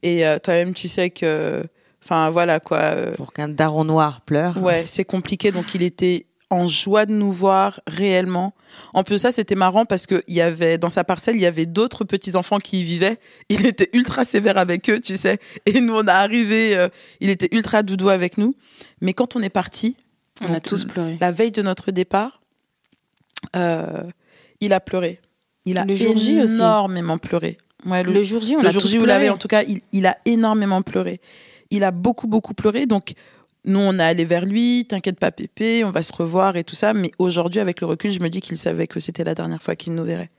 Et 0.02 0.26
euh, 0.26 0.40
toi-même, 0.40 0.74
tu 0.74 0.88
sais 0.88 1.10
que. 1.10 1.64
Enfin, 2.04 2.30
voilà 2.30 2.60
quoi. 2.62 2.78
euh, 2.80 3.12
Pour 3.16 3.34
qu'un 3.34 3.50
daron 3.50 3.84
noir 3.84 4.22
pleure. 4.22 4.56
Ouais, 4.64 4.84
c'est 4.88 5.04
compliqué. 5.04 5.52
Donc, 5.52 5.76
il 5.76 5.84
était 5.84 6.26
en 6.50 6.68
joie 6.68 7.06
de 7.06 7.14
nous 7.14 7.32
voir 7.34 7.80
réellement. 7.86 8.56
En 8.94 9.04
plus 9.04 9.16
de 9.16 9.18
ça, 9.20 9.32
c'était 9.32 9.54
marrant 9.56 9.86
parce 9.86 10.08
que 10.08 10.24
il 10.28 10.34
y 10.36 10.42
avait 10.42 10.78
dans 10.78 10.90
sa 10.90 11.04
parcelle, 11.04 11.36
il 11.36 11.42
y 11.42 11.46
avait 11.46 11.66
d'autres 11.68 12.06
petits 12.06 12.36
enfants 12.38 12.60
qui 12.60 12.80
y 12.80 12.84
vivaient. 12.84 13.18
Il 13.50 13.66
était 13.68 13.90
ultra 13.94 14.24
sévère 14.26 14.58
avec 14.58 14.90
eux, 14.90 15.00
tu 15.02 15.16
sais. 15.18 15.38
Et 15.68 15.80
nous, 15.82 15.94
on 15.96 16.08
a 16.08 16.14
arrivé, 16.14 16.76
euh, 16.78 16.88
il 17.20 17.30
était 17.30 17.50
ultra 17.52 17.84
doudou 17.84 18.10
avec 18.10 18.38
nous. 18.38 18.56
Mais 19.02 19.14
quand 19.14 19.36
on 19.36 19.42
est 19.42 19.50
parti, 19.50 19.96
On 20.42 20.54
a 20.54 20.60
tous 20.62 20.86
pleuré. 20.86 21.18
la 21.22 21.32
veille 21.32 21.52
de 21.52 21.62
notre 21.62 21.92
départ, 21.92 22.39
il 23.54 24.74
a 24.74 24.80
pleuré. 24.80 25.20
Il 25.66 25.78
a 25.78 25.86
Le 25.86 25.96
jour 25.96 26.18
J 26.18 26.42
aussi. 26.42 26.56
énormément 26.56 27.18
pleuré. 27.18 27.58
Ouais, 27.86 28.04
Le 28.04 28.24
jour 28.24 28.42
J, 28.42 28.56
on 28.58 28.62
le 28.62 28.68
a 28.68 28.72
jour 28.72 28.86
J, 28.86 28.98
vous 28.98 29.06
l'avez, 29.06 29.30
en 29.30 29.38
tout 29.38 29.48
cas, 29.48 29.64
il, 29.64 29.82
il 29.92 30.06
a 30.06 30.18
énormément 30.26 30.82
pleuré. 30.82 31.22
Il 31.70 31.84
a 31.84 31.92
beaucoup, 31.92 32.28
beaucoup 32.28 32.54
pleuré. 32.54 32.86
Donc, 32.86 33.14
nous, 33.66 33.80
on 33.80 34.00
est 34.00 34.04
allé 34.04 34.26
vers 34.26 34.46
lui. 34.46 34.86
T'inquiète 34.88 35.20
pas, 35.20 35.32
Pépé, 35.32 35.84
on 35.84 35.92
va 35.92 36.02
se 36.02 36.14
revoir 36.14 36.56
et 36.58 36.64
tout 36.64 36.76
ça. 36.76 36.94
Mais 36.94 37.12
aujourd'hui, 37.20 37.60
avec 37.60 37.82
le 37.82 37.88
recul, 37.88 38.12
je 38.12 38.20
me 38.20 38.30
dis 38.30 38.42
qu'il 38.42 38.58
savait 38.58 38.88
que 38.88 39.00
c'était 39.00 39.24
la 39.24 39.36
dernière 39.36 39.62
fois 39.62 39.76
qu'il 39.76 39.94
nous 39.94 40.04
verrait. 40.04 40.32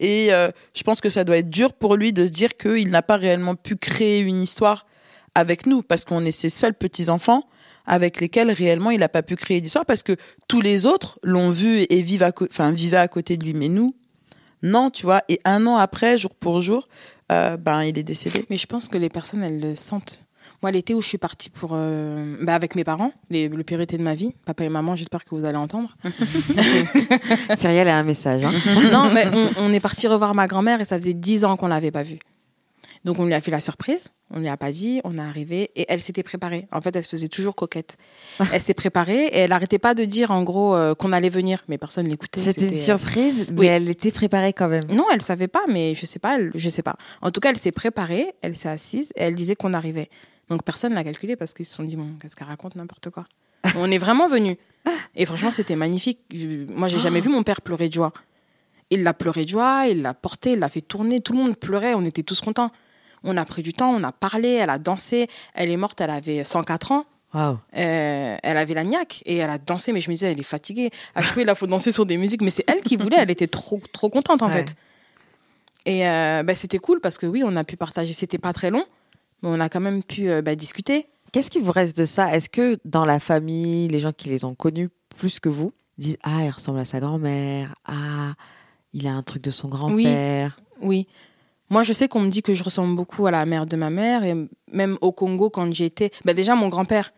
Et 0.00 0.32
euh, 0.32 0.50
je 0.76 0.82
pense 0.82 1.00
que 1.00 1.08
ça 1.08 1.24
doit 1.24 1.38
être 1.38 1.50
dur 1.50 1.72
pour 1.72 1.96
lui 1.96 2.12
de 2.12 2.26
se 2.26 2.30
dire 2.30 2.56
qu'il 2.56 2.90
n'a 2.90 3.02
pas 3.02 3.16
réellement 3.16 3.54
pu 3.54 3.76
créer 3.76 4.20
une 4.20 4.42
histoire 4.42 4.86
avec 5.34 5.66
nous 5.66 5.82
parce 5.82 6.04
qu'on 6.04 6.24
est 6.24 6.30
ses 6.32 6.48
seuls 6.48 6.74
petits-enfants 6.74 7.44
avec 7.86 8.20
lesquels 8.20 8.50
réellement 8.50 8.90
il 8.90 9.00
n'a 9.00 9.08
pas 9.08 9.22
pu 9.22 9.36
créer 9.36 9.60
d'histoire 9.60 9.84
parce 9.86 10.02
que 10.02 10.16
tous 10.48 10.60
les 10.60 10.86
autres 10.86 11.18
l'ont 11.22 11.50
vu 11.50 11.84
et 11.88 12.02
vivent 12.02 12.22
à 12.22 12.32
enfin, 12.50 12.72
vivaient 12.72 12.96
à 12.96 13.08
côté 13.08 13.36
de 13.36 13.44
lui. 13.44 13.54
Mais 13.54 13.68
nous, 13.68 13.94
non, 14.62 14.90
tu 14.90 15.04
vois. 15.04 15.22
Et 15.28 15.40
un 15.44 15.66
an 15.66 15.76
après, 15.76 16.16
jour 16.18 16.34
pour 16.34 16.60
jour, 16.60 16.88
euh, 17.32 17.56
ben, 17.56 17.82
il 17.84 17.98
est 17.98 18.02
décédé. 18.02 18.44
Mais 18.50 18.56
je 18.56 18.66
pense 18.66 18.88
que 18.88 18.96
les 18.98 19.08
personnes, 19.10 19.42
elles 19.42 19.60
le 19.60 19.74
sentent. 19.74 20.24
Moi, 20.62 20.70
l'été 20.70 20.94
où 20.94 21.02
je 21.02 21.08
suis 21.08 21.18
partie 21.18 21.50
pour, 21.50 21.72
euh, 21.74 22.36
bah, 22.42 22.54
avec 22.54 22.74
mes 22.74 22.84
parents, 22.84 23.12
les, 23.30 23.48
le 23.48 23.62
pire 23.64 23.80
été 23.80 23.98
de 23.98 24.02
ma 24.02 24.14
vie, 24.14 24.34
papa 24.46 24.64
et 24.64 24.68
maman, 24.68 24.96
j'espère 24.96 25.24
que 25.24 25.34
vous 25.34 25.44
allez 25.44 25.56
entendre. 25.56 25.96
Cyrielle 27.56 27.88
a 27.88 27.96
un 27.98 28.02
message. 28.02 28.44
hein. 28.44 28.52
non, 28.92 29.10
mais 29.12 29.26
on, 29.32 29.64
on 29.64 29.72
est 29.72 29.80
parti 29.80 30.06
revoir 30.06 30.34
ma 30.34 30.46
grand-mère 30.46 30.80
et 30.80 30.84
ça 30.84 30.96
faisait 30.98 31.14
dix 31.14 31.44
ans 31.44 31.56
qu'on 31.56 31.66
l'avait 31.66 31.90
pas 31.90 32.02
vue. 32.02 32.18
Donc 33.04 33.18
on 33.18 33.26
lui 33.26 33.34
a 33.34 33.40
fait 33.42 33.50
la 33.50 33.60
surprise, 33.60 34.08
on 34.30 34.38
lui 34.38 34.48
a 34.48 34.56
pas 34.56 34.72
dit, 34.72 35.00
on 35.04 35.18
est 35.18 35.20
arrivé 35.20 35.70
et 35.76 35.84
elle 35.88 36.00
s'était 36.00 36.22
préparée. 36.22 36.66
En 36.72 36.80
fait, 36.80 36.96
elle 36.96 37.04
se 37.04 37.10
faisait 37.10 37.28
toujours 37.28 37.54
coquette. 37.54 37.98
Elle 38.52 38.62
s'est 38.62 38.72
préparée 38.72 39.26
et 39.26 39.38
elle 39.40 39.52
arrêtait 39.52 39.78
pas 39.78 39.94
de 39.94 40.04
dire 40.06 40.30
en 40.30 40.42
gros 40.42 40.74
euh, 40.74 40.94
qu'on 40.94 41.12
allait 41.12 41.28
venir, 41.28 41.62
mais 41.68 41.76
personne 41.76 42.08
l'écoutait. 42.08 42.40
C'était 42.40 42.68
une 42.68 42.72
euh, 42.72 42.76
surprise, 42.76 43.48
mais 43.52 43.60
oui. 43.60 43.66
elle 43.66 43.88
était 43.90 44.10
préparée 44.10 44.54
quand 44.54 44.68
même. 44.68 44.86
Non, 44.90 45.04
elle 45.12 45.20
savait 45.20 45.48
pas, 45.48 45.64
mais 45.68 45.94
je 45.94 46.06
sais 46.06 46.18
pas, 46.18 46.36
elle- 46.38 46.50
je 46.54 46.68
sais 46.70 46.82
pas. 46.82 46.96
En 47.20 47.30
tout 47.30 47.40
cas, 47.40 47.50
elle 47.50 47.58
s'est 47.58 47.72
préparée, 47.72 48.32
elle 48.40 48.56
s'est 48.56 48.70
assise 48.70 49.12
et 49.16 49.24
elle 49.24 49.34
disait 49.34 49.54
qu'on 49.54 49.74
arrivait. 49.74 50.08
Donc 50.48 50.62
personne 50.62 50.94
l'a 50.94 51.04
calculé 51.04 51.36
parce 51.36 51.52
qu'ils 51.52 51.66
se 51.66 51.74
sont 51.74 51.84
dit 51.84 51.96
bon, 51.96 52.08
qu'est-ce 52.22 52.36
qu'elle 52.36 52.48
raconte 52.48 52.74
n'importe 52.76 53.10
quoi. 53.10 53.26
on 53.76 53.90
est 53.90 53.98
vraiment 53.98 54.28
venu. 54.28 54.56
Et 55.14 55.26
franchement, 55.26 55.50
c'était 55.50 55.76
magnifique. 55.76 56.20
Je- 56.32 56.72
Moi, 56.72 56.88
j'ai 56.88 56.98
jamais 56.98 57.20
vu 57.20 57.28
mon 57.28 57.42
père 57.42 57.60
pleurer 57.60 57.88
de 57.88 57.94
joie. 57.94 58.12
Il 58.90 59.02
l'a 59.02 59.14
pleuré 59.14 59.44
de 59.44 59.48
joie, 59.50 59.86
il 59.88 60.02
l'a 60.02 60.12
porté, 60.14 60.52
il 60.52 60.58
l'a 60.58 60.68
fait 60.68 60.82
tourner. 60.82 61.20
Tout 61.20 61.32
le 61.32 61.38
monde 61.38 61.56
pleurait, 61.56 61.94
on 61.94 62.04
était 62.04 62.22
tous 62.22 62.40
contents. 62.40 62.70
On 63.24 63.36
a 63.36 63.44
pris 63.44 63.62
du 63.62 63.72
temps, 63.72 63.90
on 63.90 64.02
a 64.04 64.12
parlé, 64.12 64.50
elle 64.50 64.70
a 64.70 64.78
dansé. 64.78 65.26
Elle 65.54 65.70
est 65.70 65.76
morte, 65.76 66.00
elle 66.00 66.10
avait 66.10 66.44
104 66.44 66.92
ans. 66.92 67.04
Waouh. 67.32 67.58
Euh, 67.76 68.36
elle 68.42 68.56
avait 68.56 68.74
la 68.74 68.84
niaque 68.84 69.22
et 69.26 69.38
elle 69.38 69.50
a 69.50 69.58
dansé, 69.58 69.92
mais 69.92 70.00
je 70.00 70.08
me 70.08 70.14
disais, 70.14 70.30
elle 70.30 70.38
est 70.38 70.42
fatiguée. 70.44 70.90
À 71.16 71.22
chaque 71.22 71.34
fois, 71.34 71.42
il 71.42 71.54
faut 71.56 71.66
danser 71.66 71.90
sur 71.90 72.06
des 72.06 72.16
musiques, 72.16 72.42
mais 72.42 72.50
c'est 72.50 72.64
elle 72.70 72.80
qui 72.82 72.96
voulait, 72.96 73.16
elle 73.18 73.30
était 73.30 73.48
trop, 73.48 73.80
trop 73.92 74.08
contente 74.08 74.42
en 74.42 74.46
Ouais. 74.48 74.52
fait. 74.52 74.76
Et 75.86 76.06
euh, 76.08 76.42
bah, 76.44 76.54
c'était 76.54 76.78
cool 76.78 77.00
parce 77.00 77.18
que 77.18 77.26
oui, 77.26 77.42
on 77.44 77.56
a 77.56 77.64
pu 77.64 77.76
partager, 77.76 78.12
c'était 78.12 78.38
pas 78.38 78.52
très 78.52 78.70
long, 78.70 78.84
mais 79.42 79.48
on 79.50 79.60
a 79.60 79.68
quand 79.68 79.80
même 79.80 80.02
pu 80.02 80.30
euh, 80.30 80.42
bah, 80.42 80.54
discuter. 80.54 81.06
Qu'est-ce 81.32 81.50
qui 81.50 81.58
vous 81.60 81.72
reste 81.72 81.98
de 81.98 82.04
ça? 82.04 82.34
Est-ce 82.34 82.48
que 82.48 82.78
dans 82.84 83.04
la 83.04 83.18
famille, 83.18 83.88
les 83.88 83.98
gens 84.00 84.12
qui 84.12 84.28
les 84.28 84.44
ont 84.44 84.54
connus 84.54 84.88
plus 85.18 85.40
que 85.40 85.48
vous 85.48 85.72
disent 85.98 86.16
Ah, 86.22 86.44
il 86.44 86.50
ressemble 86.50 86.78
à 86.78 86.84
sa 86.84 87.00
grand-mère. 87.00 87.74
Ah, 87.84 88.34
il 88.92 89.06
a 89.08 89.12
un 89.12 89.22
truc 89.24 89.42
de 89.42 89.50
son 89.50 89.68
grand-père. 89.68 90.56
Oui. 90.80 91.08
Moi, 91.74 91.82
je 91.82 91.92
sais 91.92 92.06
qu'on 92.06 92.20
me 92.20 92.28
dit 92.30 92.40
que 92.42 92.54
je 92.54 92.62
ressemble 92.62 92.94
beaucoup 92.94 93.26
à 93.26 93.32
la 93.32 93.44
mère 93.46 93.66
de 93.66 93.74
ma 93.74 93.90
mère 93.90 94.22
et 94.22 94.34
même 94.72 94.96
au 95.00 95.10
Congo 95.10 95.50
quand 95.50 95.68
j'étais. 95.74 96.12
Bah, 96.24 96.32
déjà, 96.32 96.54
mon 96.54 96.68
grand-père, 96.68 97.12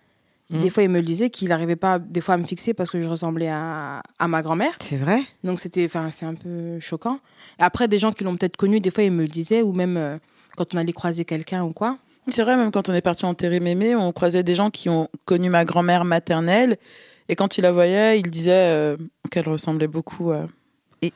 Mhm. 0.49 0.61
des 0.63 0.71
fois, 0.71 0.83
il 0.83 0.89
me 0.89 0.99
le 1.01 1.05
disait 1.05 1.29
qu'il 1.29 1.49
n'arrivait 1.51 1.77
pas 1.77 1.99
des 1.99 2.23
fois 2.23 2.37
à 2.37 2.39
me 2.39 2.47
fixer 2.47 2.73
parce 2.73 2.91
que 2.91 3.03
je 3.03 3.07
ressemblais 3.07 3.49
à, 3.49 4.03
à 4.19 4.29
ma 4.29 4.41
grand-mère. 4.41 4.73
C'est 4.81 4.97
vrai 4.97 5.21
Donc 5.45 5.61
c'était, 5.61 5.85
enfin, 5.85 6.11
c'est 6.11 6.25
un 6.25 6.33
peu 6.35 6.81
choquant. 6.81 7.19
Et 7.61 7.65
après, 7.65 7.87
des 7.87 7.99
gens 7.99 8.13
qui 8.13 8.25
l'ont 8.25 8.35
peut-être 8.35 8.57
connu, 8.57 8.81
des 8.81 8.91
fois, 8.91 9.05
ils 9.05 9.13
me 9.13 9.23
le 9.25 9.29
disaient, 9.29 9.61
ou 9.61 9.73
même 9.75 9.99
euh, 9.99 10.17
quand 10.57 10.73
on 10.75 10.79
allait 10.79 10.95
croiser 10.95 11.27
quelqu'un 11.27 11.63
ou 11.63 11.73
quoi. 11.75 11.99
C'est 12.29 12.43
vrai, 12.43 12.57
même 12.57 12.71
quand 12.73 12.89
on 12.89 12.95
est 12.95 13.03
parti 13.03 13.27
enterrer 13.27 13.61
mémé, 13.61 13.95
on 13.95 14.11
croisait 14.13 14.43
des 14.43 14.55
gens 14.55 14.71
qui 14.71 14.89
ont 14.89 15.09
connu 15.27 15.51
ma 15.51 15.65
grand-mère 15.67 16.07
maternelle. 16.07 16.79
Et 17.29 17.37
quand 17.37 17.59
ils 17.59 17.63
la 17.63 17.73
voyaient, 17.73 18.19
ils 18.21 18.31
disaient 18.31 18.71
euh, 18.73 18.97
qu'elle 19.31 19.49
ressemblait 19.51 19.87
beaucoup 19.89 20.31
à, 20.33 20.47
Et- 21.03 21.13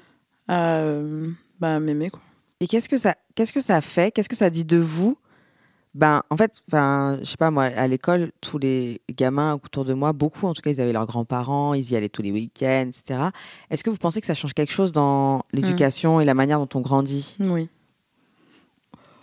à 0.47 0.79
euh, 0.81 1.31
bah, 1.59 1.81
mémé. 1.81 2.11
Quoi. 2.11 2.21
Et 2.61 2.67
qu'est-ce 2.67 2.89
que 2.89 2.99
ça, 2.99 3.15
qu'est-ce 3.35 3.53
que 3.53 3.61
ça 3.61 3.81
fait? 3.81 4.11
Qu'est-ce 4.13 4.29
que 4.29 4.37
ça 4.37 4.51
dit 4.51 4.65
de 4.65 4.77
vous? 4.77 5.17
Ben, 5.95 6.23
en 6.31 6.37
fait, 6.37 6.63
ben, 6.69 7.19
je 7.21 7.31
sais 7.31 7.37
pas 7.37 7.51
moi, 7.51 7.65
à 7.65 7.89
l'école, 7.89 8.31
tous 8.41 8.59
les 8.59 9.01
gamins 9.11 9.55
autour 9.55 9.85
de 9.85 9.93
moi, 9.93 10.13
beaucoup 10.13 10.47
en 10.47 10.53
tout 10.53 10.63
cas, 10.63 10.71
ils 10.71 10.81
avaient 10.81 10.93
leurs 10.93 11.07
grands-parents, 11.07 11.75
ils 11.75 11.91
y 11.91 11.97
allaient 11.97 12.09
tous 12.09 12.23
les 12.23 12.31
week-ends, 12.31 12.89
etc. 12.89 13.31
Est-ce 13.71 13.83
que 13.83 13.91
vous 13.91 13.97
pensez 13.97 14.21
que 14.21 14.27
ça 14.27 14.35
change 14.35 14.55
quelque 14.55 14.73
chose 14.73 14.93
dans 14.93 15.43
l'éducation 15.53 16.21
et 16.21 16.25
la 16.25 16.35
manière 16.35 16.61
dont 16.61 16.69
on 16.75 16.81
grandit? 16.81 17.37
Oui. 17.41 17.69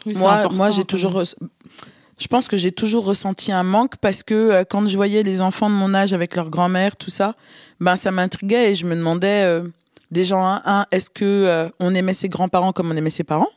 Oui, 0.05 0.13
moi, 0.17 0.47
moi 0.49 0.69
j'ai 0.71 0.81
quand 0.81 0.87
toujours. 0.87 1.23
Je 1.23 2.27
pense 2.27 2.47
que 2.47 2.57
j'ai 2.57 2.71
toujours 2.71 3.05
ressenti 3.05 3.51
un 3.51 3.63
manque 3.63 3.97
parce 3.97 4.23
que 4.23 4.33
euh, 4.33 4.63
quand 4.67 4.87
je 4.87 4.95
voyais 4.95 5.21
les 5.21 5.41
enfants 5.41 5.69
de 5.69 5.75
mon 5.75 5.93
âge 5.93 6.13
avec 6.13 6.35
leur 6.35 6.49
grand-mère, 6.49 6.97
tout 6.97 7.11
ça, 7.11 7.35
ben 7.79 7.95
ça 7.95 8.11
m'intriguait 8.11 8.71
et 8.71 8.75
je 8.75 8.85
me 8.85 8.95
demandais 8.95 9.43
euh, 9.43 9.67
déjà 10.11 10.37
un, 10.37 10.61
un, 10.65 10.85
est-ce 10.91 11.09
que 11.09 11.25
euh, 11.25 11.69
on 11.79 11.93
aimait 11.93 12.13
ses 12.13 12.29
grands-parents 12.29 12.71
comme 12.71 12.91
on 12.91 12.95
aimait 12.95 13.09
ses 13.09 13.23
parents? 13.23 13.49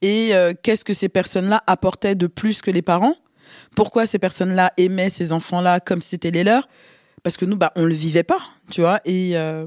Et 0.00 0.34
euh, 0.34 0.52
qu'est-ce 0.60 0.84
que 0.84 0.94
ces 0.94 1.08
personnes-là 1.08 1.62
apportaient 1.66 2.14
de 2.14 2.26
plus 2.26 2.60
que 2.60 2.70
les 2.70 2.82
parents? 2.82 3.14
Pourquoi 3.76 4.06
ces 4.06 4.18
personnes-là 4.18 4.72
aimaient 4.76 5.08
ces 5.08 5.32
enfants-là 5.32 5.80
comme 5.80 6.02
si 6.02 6.10
c'était 6.10 6.30
les 6.30 6.44
leurs? 6.44 6.68
Parce 7.22 7.36
que 7.36 7.44
nous, 7.44 7.56
bah, 7.56 7.72
on 7.76 7.84
le 7.84 7.94
vivait 7.94 8.24
pas, 8.24 8.40
tu 8.70 8.80
vois. 8.80 9.00
Et 9.04 9.36
euh, 9.36 9.66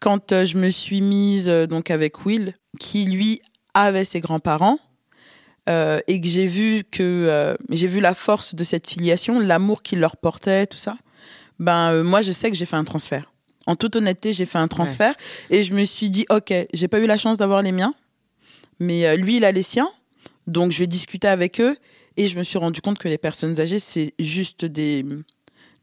quand 0.00 0.44
je 0.44 0.58
me 0.58 0.68
suis 0.68 1.00
mise 1.00 1.46
donc 1.46 1.90
avec 1.90 2.26
Will, 2.26 2.54
qui 2.80 3.04
lui 3.04 3.40
avait 3.74 4.04
ses 4.04 4.20
grands-parents, 4.20 4.78
et 5.68 6.20
que 6.20 6.26
j'ai 6.26 6.46
vu 6.46 6.82
que 6.82 7.56
j'ai 7.68 7.86
vu 7.86 8.00
la 8.00 8.14
force 8.14 8.54
de 8.54 8.64
cette 8.64 8.88
filiation, 8.88 9.38
l'amour 9.38 9.82
qu'il 9.82 10.00
leur 10.00 10.16
portait, 10.16 10.66
tout 10.66 10.78
ça. 10.78 10.96
Ben 11.58 12.02
moi, 12.02 12.22
je 12.22 12.32
sais 12.32 12.50
que 12.50 12.56
j'ai 12.56 12.64
fait 12.64 12.76
un 12.76 12.84
transfert. 12.84 13.30
En 13.68 13.76
toute 13.76 13.96
honnêteté, 13.96 14.32
j'ai 14.32 14.46
fait 14.46 14.58
un 14.58 14.66
transfert 14.66 15.14
et 15.50 15.62
je 15.62 15.74
me 15.74 15.84
suis 15.84 16.08
dit, 16.08 16.24
ok, 16.30 16.54
j'ai 16.72 16.88
pas 16.88 17.00
eu 17.00 17.06
la 17.06 17.18
chance 17.18 17.36
d'avoir 17.36 17.60
les 17.60 17.72
miens, 17.72 17.94
mais 18.80 19.06
euh, 19.06 19.14
lui, 19.14 19.36
il 19.36 19.44
a 19.44 19.52
les 19.52 19.62
siens, 19.62 19.90
donc 20.46 20.72
je 20.72 20.78
vais 20.78 20.86
discuter 20.86 21.28
avec 21.28 21.60
eux 21.60 21.76
et 22.16 22.28
je 22.28 22.38
me 22.38 22.42
suis 22.42 22.58
rendu 22.58 22.80
compte 22.80 22.98
que 22.98 23.08
les 23.08 23.18
personnes 23.18 23.60
âgées, 23.60 23.78
c'est 23.78 24.14
juste 24.18 24.64
des 24.64 25.04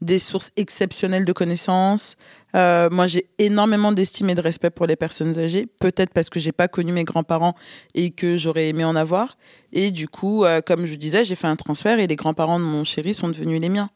des 0.02 0.18
sources 0.18 0.50
exceptionnelles 0.56 1.24
de 1.24 1.32
connaissances. 1.32 2.16
Euh, 2.54 2.88
moi, 2.90 3.06
j'ai 3.06 3.28
énormément 3.38 3.92
d'estime 3.92 4.30
et 4.30 4.34
de 4.34 4.40
respect 4.40 4.70
pour 4.70 4.86
les 4.86 4.96
personnes 4.96 5.38
âgées. 5.38 5.66
Peut-être 5.80 6.12
parce 6.12 6.30
que 6.30 6.40
j'ai 6.40 6.52
pas 6.52 6.68
connu 6.68 6.92
mes 6.92 7.04
grands-parents 7.04 7.54
et 7.94 8.10
que 8.10 8.36
j'aurais 8.36 8.68
aimé 8.68 8.84
en 8.84 8.96
avoir. 8.96 9.36
Et 9.72 9.90
du 9.90 10.08
coup, 10.08 10.44
euh, 10.44 10.60
comme 10.60 10.86
je 10.86 10.94
disais, 10.94 11.24
j'ai 11.24 11.34
fait 11.34 11.46
un 11.46 11.56
transfert 11.56 11.98
et 11.98 12.06
les 12.06 12.16
grands-parents 12.16 12.58
de 12.58 12.64
mon 12.64 12.84
chéri 12.84 13.14
sont 13.14 13.28
devenus 13.28 13.60
les 13.60 13.68
miens. 13.68 13.90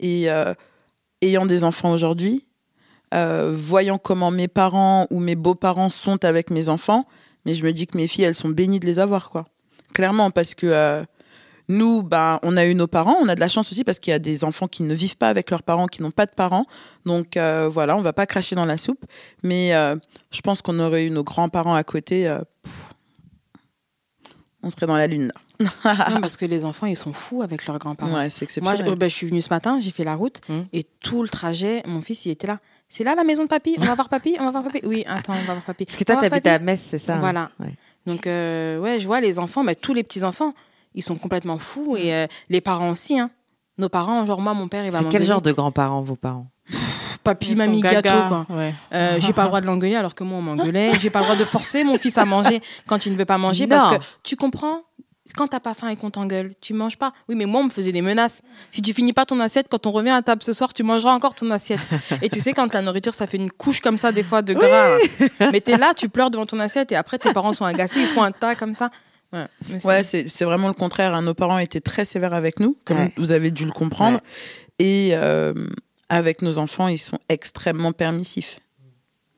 Et 0.00 0.30
euh, 0.30 0.54
ayant 1.22 1.46
des 1.46 1.64
enfants 1.64 1.92
aujourd'hui, 1.92 2.44
euh, 3.14 3.54
voyant 3.56 3.98
comment 3.98 4.30
mes 4.30 4.48
parents 4.48 5.06
ou 5.10 5.20
mes 5.20 5.34
beaux-parents 5.34 5.90
sont 5.90 6.24
avec 6.24 6.50
mes 6.50 6.68
enfants, 6.68 7.06
mais 7.44 7.54
je 7.54 7.64
me 7.64 7.72
dis 7.72 7.86
que 7.86 7.96
mes 7.96 8.08
filles, 8.08 8.24
elles 8.24 8.34
sont 8.34 8.48
bénies 8.48 8.80
de 8.80 8.86
les 8.86 8.98
avoir, 8.98 9.30
quoi. 9.30 9.44
Clairement, 9.94 10.30
parce 10.30 10.54
que 10.54 10.66
euh, 10.66 11.02
nous, 11.68 12.02
ben, 12.02 12.38
on 12.42 12.56
a 12.56 12.64
eu 12.66 12.74
nos 12.74 12.86
parents, 12.86 13.16
on 13.20 13.28
a 13.28 13.34
de 13.34 13.40
la 13.40 13.48
chance 13.48 13.72
aussi 13.72 13.84
parce 13.84 13.98
qu'il 13.98 14.10
y 14.10 14.14
a 14.14 14.18
des 14.18 14.44
enfants 14.44 14.68
qui 14.68 14.82
ne 14.82 14.94
vivent 14.94 15.16
pas 15.16 15.28
avec 15.28 15.50
leurs 15.50 15.62
parents, 15.62 15.86
qui 15.86 16.02
n'ont 16.02 16.10
pas 16.10 16.26
de 16.26 16.32
parents. 16.34 16.66
Donc 17.06 17.36
euh, 17.36 17.68
voilà, 17.68 17.96
on 17.96 18.02
va 18.02 18.12
pas 18.12 18.26
cracher 18.26 18.54
dans 18.54 18.66
la 18.66 18.76
soupe. 18.76 19.04
Mais 19.42 19.70
je 20.30 20.40
pense 20.42 20.62
qu'on 20.62 20.78
aurait 20.78 21.04
eu 21.04 21.10
nos 21.10 21.24
grands-parents 21.24 21.74
à 21.74 21.84
côté. 21.84 22.24
pff, 22.62 22.72
on 24.62 24.70
serait 24.70 24.86
dans 24.86 24.96
la 24.96 25.06
lune. 25.06 25.32
Non, 25.60 25.70
parce 26.20 26.36
que 26.36 26.44
les 26.44 26.64
enfants, 26.64 26.86
ils 26.86 26.96
sont 26.96 27.12
fous 27.12 27.42
avec 27.42 27.66
leurs 27.66 27.78
grands-parents. 27.78 28.14
Ouais, 28.14 28.30
c'est 28.30 28.60
Moi, 28.60 28.74
je, 28.74 28.82
euh, 28.82 28.96
bah, 28.96 29.08
je 29.08 29.14
suis 29.14 29.26
venue 29.26 29.42
ce 29.42 29.50
matin, 29.50 29.78
j'ai 29.80 29.90
fait 29.90 30.04
la 30.04 30.14
route 30.14 30.40
Hmm. 30.48 30.62
et 30.72 30.84
tout 30.84 31.22
le 31.22 31.28
trajet, 31.28 31.82
mon 31.86 32.00
fils, 32.00 32.26
il 32.26 32.30
était 32.30 32.46
là. 32.46 32.60
C'est 32.88 33.04
là 33.04 33.14
la 33.14 33.24
maison 33.24 33.42
de 33.44 33.48
papy? 33.48 33.76
On 33.78 33.84
va 33.84 33.94
voir 33.94 34.08
papy? 34.08 34.36
On 34.40 34.44
va 34.44 34.50
voir 34.50 34.64
papy? 34.64 34.80
Oui, 34.84 35.04
attends, 35.06 35.32
on 35.34 35.44
va 35.46 35.52
voir 35.54 35.62
papy. 35.62 35.84
Parce 35.84 35.96
que 35.98 36.04
toi, 36.04 36.16
t'habites 36.16 36.46
à 36.46 36.58
Metz, 36.58 36.80
c'est 36.82 36.98
ça 36.98 37.14
hein? 37.16 37.18
Voilà. 37.20 37.50
Ouais. 37.60 37.74
Donc, 38.06 38.26
euh, 38.26 38.78
ouais, 38.78 38.98
je 38.98 39.06
vois 39.06 39.20
les 39.20 39.38
enfants, 39.38 39.62
bah, 39.64 39.74
tous 39.74 39.92
les 39.92 40.02
petits-enfants, 40.02 40.54
ils 40.94 41.02
sont 41.02 41.16
complètement 41.16 41.58
fous 41.58 41.96
et 41.98 42.14
euh, 42.14 42.26
les 42.48 42.60
parents 42.62 42.90
aussi. 42.90 43.18
Hein. 43.18 43.30
Nos 43.76 43.88
parents, 43.90 44.24
genre 44.24 44.40
moi, 44.40 44.54
mon 44.54 44.68
père, 44.68 44.84
il 44.86 44.90
va 44.90 45.00
C'est 45.00 45.08
quel 45.10 45.22
genre 45.22 45.42
de 45.42 45.52
grands-parents, 45.52 46.00
vos 46.02 46.16
parents? 46.16 46.46
Papy, 47.22 47.50
Ils 47.52 47.58
mamie, 47.58 47.80
gaga, 47.82 48.00
gâteau, 48.00 48.28
quoi. 48.28 48.46
ouais. 48.56 48.74
Euh, 48.94 49.16
j'ai 49.20 49.34
pas 49.34 49.42
le 49.42 49.48
droit 49.48 49.60
de 49.60 49.66
l'engueuler 49.66 49.96
alors 49.96 50.14
que 50.14 50.24
moi 50.24 50.38
on 50.38 50.42
m'engueulait. 50.42 50.92
J'ai 50.98 51.10
pas 51.10 51.18
le 51.18 51.24
droit 51.26 51.36
de 51.36 51.44
forcer 51.44 51.84
mon 51.84 51.98
fils 51.98 52.16
à 52.16 52.24
manger 52.24 52.60
quand 52.86 53.04
il 53.04 53.12
ne 53.12 53.18
veut 53.18 53.26
pas 53.26 53.36
manger 53.36 53.66
Non. 53.66 53.76
parce 53.76 53.98
que 53.98 54.02
tu 54.22 54.36
comprends? 54.36 54.80
Quand 55.36 55.48
t'as 55.48 55.60
pas 55.60 55.74
faim 55.74 55.88
et 55.88 55.96
qu'on 55.96 56.10
t'engueule, 56.10 56.52
tu 56.60 56.74
manges 56.74 56.96
pas. 56.96 57.12
Oui, 57.28 57.34
mais 57.34 57.46
moi 57.46 57.60
on 57.60 57.64
me 57.64 57.70
faisait 57.70 57.92
des 57.92 58.02
menaces. 58.02 58.42
Si 58.70 58.82
tu 58.82 58.92
finis 58.94 59.12
pas 59.12 59.26
ton 59.26 59.38
assiette, 59.40 59.66
quand 59.70 59.86
on 59.86 59.92
revient 59.92 60.10
à 60.10 60.22
table 60.22 60.42
ce 60.42 60.52
soir, 60.52 60.72
tu 60.72 60.82
mangeras 60.82 61.12
encore 61.14 61.34
ton 61.34 61.50
assiette. 61.50 61.80
et 62.22 62.28
tu 62.28 62.40
sais 62.40 62.52
quand 62.52 62.72
la 62.72 62.82
nourriture 62.82 63.14
ça 63.14 63.26
fait 63.26 63.36
une 63.36 63.50
couche 63.50 63.80
comme 63.80 63.98
ça 63.98 64.12
des 64.12 64.22
fois 64.22 64.42
de 64.42 64.54
gras. 64.54 64.96
hein. 64.96 65.26
Mais 65.52 65.60
t'es 65.60 65.76
là, 65.76 65.92
tu 65.94 66.08
pleures 66.08 66.30
devant 66.30 66.46
ton 66.46 66.58
assiette 66.60 66.92
et 66.92 66.96
après 66.96 67.18
tes 67.18 67.32
parents 67.32 67.52
sont 67.52 67.64
agacés, 67.64 68.00
ils 68.00 68.06
font 68.06 68.22
un 68.22 68.32
tas 68.32 68.54
comme 68.54 68.74
ça. 68.74 68.90
Ouais, 69.32 69.46
c'est- 69.78 69.86
Ouais, 69.86 70.02
c'est 70.02 70.28
c'est 70.28 70.44
vraiment 70.46 70.68
le 70.68 70.74
contraire. 70.74 71.14
hein. 71.14 71.22
Nos 71.22 71.34
parents 71.34 71.58
étaient 71.58 71.80
très 71.80 72.04
sévères 72.04 72.32
avec 72.34 72.60
nous, 72.60 72.76
comme 72.84 72.96
Ouais. 72.98 73.12
vous 73.18 73.32
avez 73.32 73.50
dû 73.50 73.64
le 73.66 73.72
comprendre. 73.72 74.20
Et 74.78 75.10
euh, 75.12 75.52
avec 76.08 76.40
nos 76.40 76.58
enfants, 76.58 76.88
ils 76.88 76.96
sont 76.98 77.18
extrêmement 77.28 77.92
permissifs. 77.92 78.58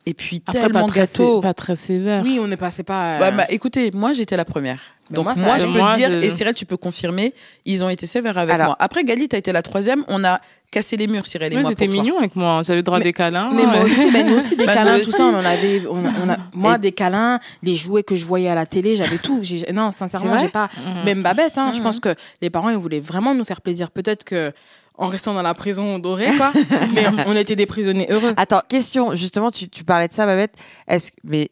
Et 0.07 0.15
puis 0.15 0.43
Après, 0.47 0.63
tellement 0.63 0.83
pas 0.87 0.89
très, 0.89 1.01
gâteaux. 1.01 1.37
sé- 1.37 1.43
pas 1.43 1.55
très 1.55 1.77
sévère. 1.77 2.23
Oui, 2.25 2.39
on 2.43 2.47
n'est 2.47 2.57
pas, 2.57 2.71
c'est 2.71 2.83
pas. 2.83 3.17
euh, 3.17 3.19
Bah, 3.19 3.31
bah, 3.33 3.47
écoutez, 3.51 3.91
moi 3.93 4.13
j'étais 4.15 4.37
la 4.37 4.45
première. 4.47 4.79
Mais 5.11 5.17
Donc 5.17 5.25
moi, 5.25 5.35
moi, 5.37 5.59
ça- 5.59 5.59
je 5.59 5.65
peux 5.65 5.79
moi, 5.79 5.97
dire, 5.97 6.09
je- 6.11 6.23
et 6.23 6.31
Cyril 6.31 6.55
tu 6.55 6.65
peux 6.65 6.77
confirmer, 6.77 7.35
ils 7.67 7.85
ont 7.85 7.89
été 7.91 8.07
sévères 8.07 8.39
avec 8.39 8.55
Alors- 8.55 8.69
moi. 8.69 8.77
Après 8.79 9.05
Galit 9.05 9.29
a 9.33 9.37
été 9.37 9.53
la 9.53 9.61
troisième, 9.63 10.05
on 10.09 10.23
a 10.25 10.41
cassé 10.71 10.97
les 10.97 11.07
murs 11.09 11.27
Cyril 11.27 11.53
et 11.53 11.57
moi. 11.57 11.69
c'était 11.69 11.87
pour 11.87 11.95
toi. 11.97 12.03
mignon 12.05 12.19
avec 12.19 12.35
moi. 12.37 12.63
J'avais 12.65 12.77
le 12.79 12.83
droit 12.85 12.99
à 12.99 13.01
des 13.01 13.13
câlins. 13.13 13.51
Mais 13.53 13.65
moi 13.67 13.83
aussi, 13.85 14.11
ben, 14.11 14.27
nous 14.27 14.37
aussi, 14.37 14.55
des 14.57 14.65
Bah, 14.67 14.75
câlins, 14.75 14.95
tout 14.95 15.01
aussi. 15.03 15.11
ça, 15.13 15.25
on 15.25 15.35
en 15.35 15.45
avait. 15.45 15.83
On, 15.91 16.05
a- 16.05 16.13
on 16.25 16.29
a, 16.31 16.37
moi, 16.55 16.77
Et- 16.77 16.79
des 16.79 16.93
câlins, 16.93 17.41
les 17.63 17.75
jouets 17.77 18.05
que 18.05 18.15
je 18.15 18.25
voyais 18.25 18.49
à 18.49 18.55
la 18.55 18.67
télé, 18.67 18.95
j'avais 18.97 19.19
tout. 19.19 19.41
J'ai- 19.43 19.71
Non, 19.73 19.91
C'est 19.93 19.99
sincèrement, 19.99 20.31
vrai 20.31 20.39
j'ai 20.45 20.49
pas. 20.49 20.69
Mhm. 20.79 21.05
Même 21.05 21.23
Babette, 21.23 21.59
hein, 21.59 21.73
je 21.73 21.79
Mhm. 21.79 21.83
pense 21.85 22.01
que 22.01 22.15
les 22.41 22.49
parents, 22.51 22.71
ils 22.71 22.77
voulaient 22.77 23.01
vraiment 23.01 23.35
nous 23.35 23.45
faire 23.45 23.61
plaisir. 23.61 23.91
Peut-être 23.91 24.23
que 24.25 24.53
en 25.01 25.09
restant 25.09 25.35
dans 25.35 25.43
la 25.43 25.55
prison 25.55 25.99
dorée, 25.99 26.31
quoi. 26.37 26.53
mais 26.95 27.05
on 27.27 27.35
était 27.35 27.57
des 27.57 27.67
prisonniers 27.67 28.07
heureux. 28.11 28.35
Attends, 28.37 28.61
question, 28.69 29.17
justement, 29.17 29.51
tu, 29.51 29.69
tu 29.69 29.83
parlais 29.83 30.09
de 30.09 30.13
ça, 30.13 30.27
Babette. 30.27 30.55
Est-ce, 30.87 31.11
mais 31.25 31.51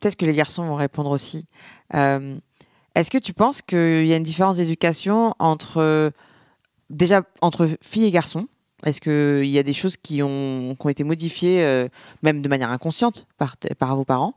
peut-être 0.00 0.16
que 0.16 0.24
les 0.24 0.34
garçons 0.34 0.64
vont 0.64 0.74
répondre 0.76 1.10
aussi. 1.10 1.46
Euh, 1.94 2.36
est-ce 2.94 3.10
que 3.10 3.18
tu 3.18 3.34
penses 3.34 3.60
qu'il 3.60 4.06
y 4.06 4.12
a 4.14 4.16
une 4.16 4.22
différence 4.22 4.56
d'éducation 4.56 5.34
entre, 5.38 6.10
déjà, 6.88 7.22
entre 7.42 7.68
filles 7.82 8.06
et 8.06 8.10
garçons? 8.10 8.48
Est-ce 8.84 9.00
qu'il 9.00 9.50
y 9.50 9.58
a 9.58 9.62
des 9.62 9.72
choses 9.72 9.96
qui 9.96 10.22
ont, 10.22 10.74
qui 10.78 10.86
ont 10.86 10.88
été 10.88 11.04
modifiées, 11.04 11.64
euh, 11.64 11.88
même 12.22 12.40
de 12.40 12.48
manière 12.48 12.70
inconsciente, 12.70 13.26
par, 13.36 13.56
par 13.78 13.94
vos 13.96 14.04
parents? 14.04 14.34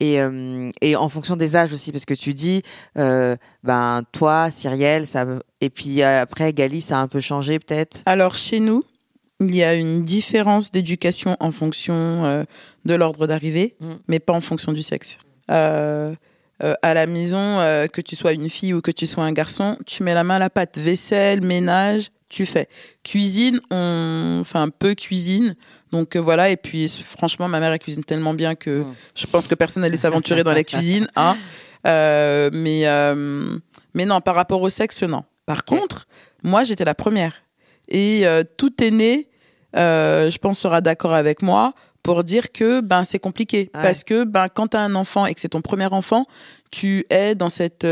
Et, 0.00 0.20
euh, 0.20 0.70
et 0.80 0.96
en 0.96 1.08
fonction 1.08 1.36
des 1.36 1.56
âges 1.56 1.72
aussi, 1.72 1.92
parce 1.92 2.04
que 2.06 2.14
tu 2.14 2.34
dis, 2.34 2.62
euh, 2.98 3.36
ben 3.62 4.02
toi, 4.12 4.50
Cyrielle, 4.50 5.06
ça, 5.06 5.26
et 5.60 5.70
puis 5.70 6.02
après 6.02 6.52
Gali, 6.52 6.80
ça 6.80 6.98
a 6.98 7.00
un 7.02 7.08
peu 7.08 7.20
changé 7.20 7.58
peut-être? 7.58 8.02
Alors 8.06 8.34
chez 8.34 8.60
nous, 8.60 8.82
il 9.40 9.54
y 9.54 9.62
a 9.62 9.74
une 9.74 10.02
différence 10.02 10.70
d'éducation 10.70 11.36
en 11.40 11.50
fonction 11.50 11.94
euh, 11.94 12.44
de 12.84 12.94
l'ordre 12.94 13.26
d'arrivée, 13.26 13.76
Mm. 13.80 13.92
mais 14.08 14.18
pas 14.18 14.32
en 14.32 14.40
fonction 14.40 14.72
du 14.72 14.82
sexe. 14.82 15.18
À 15.48 16.92
la 16.92 17.06
maison, 17.06 17.56
que 17.90 18.02
tu 18.02 18.16
sois 18.16 18.32
une 18.32 18.50
fille 18.50 18.74
ou 18.74 18.82
que 18.82 18.90
tu 18.90 19.06
sois 19.06 19.24
un 19.24 19.32
garçon, 19.32 19.78
tu 19.86 20.02
mets 20.02 20.12
la 20.12 20.24
main 20.24 20.36
à 20.36 20.38
la 20.38 20.50
pâte. 20.50 20.76
Vaisselle, 20.76 21.40
ménage, 21.40 22.08
tu 22.28 22.44
fais. 22.44 22.68
Cuisine, 23.02 23.60
on, 23.70 24.38
enfin 24.40 24.68
peu 24.68 24.94
cuisine. 24.94 25.56
Donc 25.92 26.16
euh, 26.16 26.20
voilà. 26.20 26.50
Et 26.50 26.56
puis 26.56 26.88
franchement, 26.88 27.48
ma 27.48 27.60
mère 27.60 27.72
elle 27.72 27.78
cuisine 27.78 28.04
tellement 28.04 28.34
bien 28.34 28.54
que 28.54 28.80
Mm. 28.82 28.94
je 29.14 29.26
pense 29.26 29.46
que 29.48 29.54
personne 29.54 29.82
n'allait 29.82 29.96
s'aventurer 29.96 30.44
dans 30.44 30.52
la 30.54 30.64
cuisine. 30.64 31.06
Hein. 31.16 31.36
Euh, 31.86 32.50
mais 32.52 32.86
euh, 32.86 33.58
mais 33.94 34.04
non, 34.04 34.20
par 34.20 34.34
rapport 34.34 34.60
au 34.60 34.68
sexe, 34.68 35.02
non. 35.02 35.22
Par 35.46 35.64
contre, 35.64 36.06
moi 36.42 36.62
j'étais 36.64 36.84
la 36.84 36.94
première. 36.94 37.32
Et 37.88 38.26
euh, 38.26 38.44
tout 38.56 38.82
est 38.82 38.90
né. 38.90 39.28
euh, 39.76 40.30
je 40.30 40.38
pense 40.38 40.58
sera 40.58 40.80
d'accord 40.80 41.14
avec 41.14 41.42
moi 41.42 41.72
pour 42.02 42.22
dire 42.24 42.52
que 42.52 42.80
ben 42.80 43.04
c'est 43.04 43.18
compliqué 43.18 43.70
Ouais. 43.74 43.82
parce 43.82 44.04
que 44.04 44.24
ben 44.24 44.48
quand 44.48 44.68
tu 44.68 44.76
as 44.76 44.80
un 44.80 44.94
enfant 44.94 45.26
et 45.26 45.34
que 45.34 45.40
c'est 45.40 45.48
ton 45.50 45.60
premier 45.60 45.86
enfant, 45.86 46.26
tu 46.70 47.04
es 47.10 47.34
dans 47.34 47.48
cette 47.50 47.84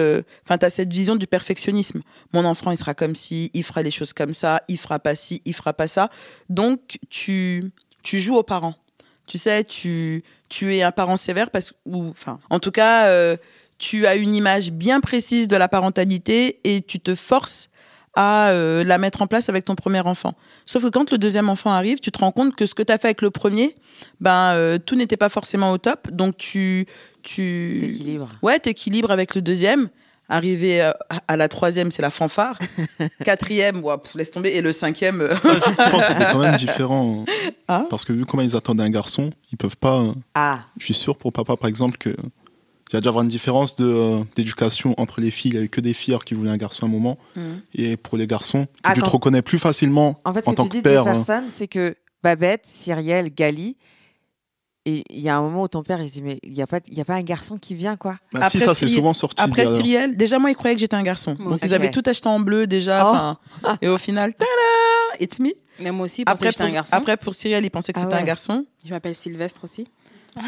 enfin 0.44 0.56
tu 0.58 0.64
as 0.66 0.70
cette 0.70 0.92
vision 0.92 1.16
du 1.16 1.26
perfectionnisme. 1.26 2.00
Mon 2.32 2.44
enfant, 2.44 2.70
il 2.70 2.76
sera 2.76 2.94
comme 2.94 3.14
ci, 3.14 3.50
il 3.54 3.64
fera 3.64 3.82
les 3.82 3.90
choses 3.90 4.12
comme 4.12 4.32
ça, 4.34 4.62
il 4.68 4.78
fera 4.78 4.98
pas 4.98 5.14
ci, 5.14 5.42
il 5.44 5.54
fera 5.54 5.72
pas 5.72 5.88
ça. 5.88 6.10
Donc 6.48 6.98
tu 7.10 7.64
tu 8.08 8.20
joues 8.20 8.36
aux 8.36 8.42
parents. 8.42 8.74
Tu 9.26 9.36
sais, 9.36 9.64
tu 9.64 10.24
tu 10.48 10.74
es 10.74 10.82
un 10.82 10.92
parent 10.92 11.18
sévère 11.18 11.50
parce 11.50 11.74
ou 11.84 12.04
enfin 12.08 12.40
en 12.48 12.58
tout 12.58 12.70
cas 12.70 13.08
euh, 13.08 13.36
tu 13.76 14.06
as 14.06 14.14
une 14.16 14.34
image 14.34 14.72
bien 14.72 15.00
précise 15.00 15.46
de 15.46 15.56
la 15.56 15.68
parentalité 15.68 16.58
et 16.64 16.80
tu 16.80 17.00
te 17.00 17.14
forces 17.14 17.68
à 18.14 18.48
euh, 18.48 18.82
la 18.82 18.96
mettre 18.96 19.20
en 19.20 19.26
place 19.26 19.50
avec 19.50 19.66
ton 19.66 19.74
premier 19.74 20.00
enfant. 20.00 20.32
Sauf 20.64 20.84
que 20.84 20.88
quand 20.88 21.12
le 21.12 21.18
deuxième 21.18 21.50
enfant 21.50 21.70
arrive, 21.70 21.98
tu 22.00 22.10
te 22.10 22.18
rends 22.18 22.32
compte 22.32 22.56
que 22.56 22.64
ce 22.64 22.74
que 22.74 22.82
tu 22.82 22.90
as 22.90 22.96
fait 22.96 23.08
avec 23.08 23.20
le 23.20 23.30
premier, 23.30 23.76
ben 24.20 24.54
euh, 24.54 24.78
tout 24.78 24.96
n'était 24.96 25.18
pas 25.18 25.28
forcément 25.28 25.70
au 25.70 25.76
top, 25.76 26.10
donc 26.10 26.38
tu 26.38 26.86
tu 27.22 27.76
T'équilibres. 27.78 28.30
Ouais, 28.40 28.58
t'équilibres 28.58 29.10
avec 29.10 29.34
le 29.34 29.42
deuxième. 29.42 29.90
Arrivé 30.28 30.82
euh, 30.82 30.90
à- 31.08 31.22
à 31.28 31.36
la 31.36 31.48
troisième, 31.48 31.90
c'est 31.90 32.02
la 32.02 32.10
fanfare. 32.10 32.58
Quatrième, 33.24 33.82
ouais, 33.82 33.96
pff, 33.98 34.14
laisse 34.14 34.30
tomber. 34.30 34.50
Et 34.50 34.60
le 34.60 34.72
cinquième, 34.72 35.20
euh, 35.22 35.34
Je 35.34 35.90
pense 35.90 36.00
que 36.02 36.08
c'était 36.08 36.32
quand 36.32 36.38
même 36.38 36.56
différent. 36.56 37.24
Ah. 37.66 37.86
Parce 37.88 38.04
que 38.04 38.12
vu 38.12 38.26
comment 38.26 38.42
ils 38.42 38.56
attendaient 38.56 38.82
un 38.82 38.90
garçon, 38.90 39.30
ils 39.52 39.56
peuvent 39.56 39.76
pas. 39.78 40.00
euh, 40.02 40.12
Ah, 40.34 40.60
Je 40.78 40.84
suis 40.84 40.94
sûr 40.94 41.16
pour 41.16 41.32
papa, 41.32 41.56
par 41.56 41.68
exemple, 41.68 41.96
que 41.98 42.10
il 42.90 42.94
y 42.94 42.96
a 42.96 43.00
déjà 43.00 43.10
avoir 43.10 43.22
une 43.24 43.28
différence 43.30 43.76
de, 43.76 43.84
euh, 43.86 44.24
d'éducation 44.34 44.94
entre 44.96 45.20
les 45.20 45.30
filles. 45.30 45.50
Il 45.50 45.54
n'y 45.54 45.58
avait 45.58 45.68
que 45.68 45.80
des 45.82 45.92
filles 45.92 46.14
alors 46.14 46.24
qui 46.24 46.32
voulaient 46.34 46.50
un 46.50 46.56
garçon 46.56 46.86
à 46.86 46.88
un 46.88 46.92
moment. 46.92 47.18
Mhm. 47.36 47.60
Et 47.74 47.96
pour 47.98 48.16
les 48.16 48.26
garçons, 48.26 48.66
que 48.82 48.92
tu 48.94 49.02
te 49.02 49.08
reconnais 49.10 49.42
plus 49.42 49.58
facilement 49.58 50.18
en 50.24 50.32
fait, 50.32 50.42
ce 50.44 50.48
en 50.50 50.52
que 50.52 50.56
tant 50.56 50.62
tu 50.64 50.68
que 50.70 50.76
dis, 50.76 50.82
père. 50.82 51.06
hein. 51.06 51.18
Jefferson, 51.18 51.44
c'est 51.50 51.68
que 51.68 51.94
Babette, 52.22 52.64
Cyrielle, 52.66 53.28
Gali, 53.34 53.76
et 54.88 55.04
il 55.10 55.20
y 55.20 55.28
a 55.28 55.36
un 55.36 55.40
moment 55.40 55.62
où 55.64 55.68
ton 55.68 55.82
père, 55.82 56.00
il 56.00 56.08
se 56.08 56.14
dit, 56.14 56.22
mais 56.22 56.38
il 56.42 56.52
n'y 56.52 56.62
a, 56.62 56.66
pas- 56.66 56.80
il 56.86 56.96
y 56.96 57.00
a 57.00 57.04
pas 57.04 57.14
un 57.14 57.22
garçon 57.22 57.58
qui 57.58 57.74
vient, 57.74 57.96
quoi. 57.96 58.16
Bah, 58.32 58.40
Après, 58.44 58.58
si, 58.58 58.60
ça, 58.60 58.68
c'est 58.74 58.80
Cyrielle- 58.86 58.96
souvent 58.96 59.12
sorti. 59.12 59.42
après 59.42 59.64
derrière. 59.64 59.76
Cyrielle, 59.76 60.16
déjà, 60.16 60.38
moi, 60.38 60.50
ils 60.50 60.54
croyaient 60.56 60.74
que 60.76 60.80
j'étais 60.80 60.96
un 60.96 61.02
garçon. 61.02 61.36
Moi 61.38 61.50
Donc, 61.50 61.54
aussi. 61.56 61.66
ils 61.66 61.74
avaient 61.74 61.90
tout 61.90 62.02
acheté 62.06 62.28
en 62.28 62.40
bleu 62.40 62.66
déjà. 62.66 63.36
Oh. 63.64 63.68
Et 63.82 63.88
au 63.88 63.98
final, 63.98 64.32
tada, 64.34 64.50
it's 65.20 65.38
me. 65.40 65.50
Mais 65.80 65.90
moi 65.92 66.06
aussi, 66.06 66.24
parce 66.24 66.40
que 66.40 66.46
Après 66.46 66.52
j'étais 66.52 66.62
un 66.62 66.66
pour, 66.66 66.74
garçon. 66.74 66.96
après, 66.96 67.16
pour 67.16 67.34
Cyrielle, 67.34 67.64
ils 67.64 67.70
pensaient 67.70 67.92
que 67.92 67.98
Ah 68.00 68.02
c'était 68.04 68.14
ouais. 68.16 68.22
un 68.22 68.24
garçon. 68.24 68.64
Je 68.84 68.90
m'appelle 68.90 69.14
Sylvestre 69.14 69.62
aussi. 69.64 69.86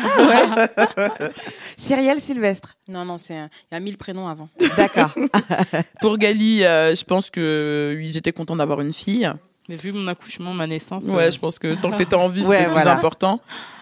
Cyrielle 1.77 2.21
Sylvestre. 2.21 2.77
Non, 2.89 3.05
non, 3.05 3.19
c'est 3.19 3.37
un... 3.37 3.49
il 3.71 3.75
y 3.75 3.77
a 3.77 3.81
mille 3.81 3.97
prénoms 3.97 4.29
avant. 4.29 4.49
D'accord. 4.77 5.11
Pour 6.01 6.19
Gali, 6.19 6.65
euh, 6.65 6.95
je 6.95 7.05
pense 7.05 7.31
qu'ils 7.31 8.17
étaient 8.17 8.33
contents 8.33 8.57
d'avoir 8.57 8.81
une 8.81 8.93
fille. 8.93 9.31
Mais 9.69 9.77
vu 9.77 9.93
mon 9.93 10.07
accouchement, 10.09 10.53
ma 10.53 10.67
naissance. 10.67 11.07
Ouais, 11.07 11.25
euh, 11.25 11.31
je 11.31 11.39
pense 11.39 11.59
que 11.59 11.75
tant 11.81 11.91
que 11.91 11.97
t'étais 11.99 12.17
en 12.17 12.29
vie, 12.29 12.43
Ouais, 12.47 12.59
c'était 12.59 12.71
voilà. 12.71 12.91
plus 12.93 12.99
important. 12.99 13.41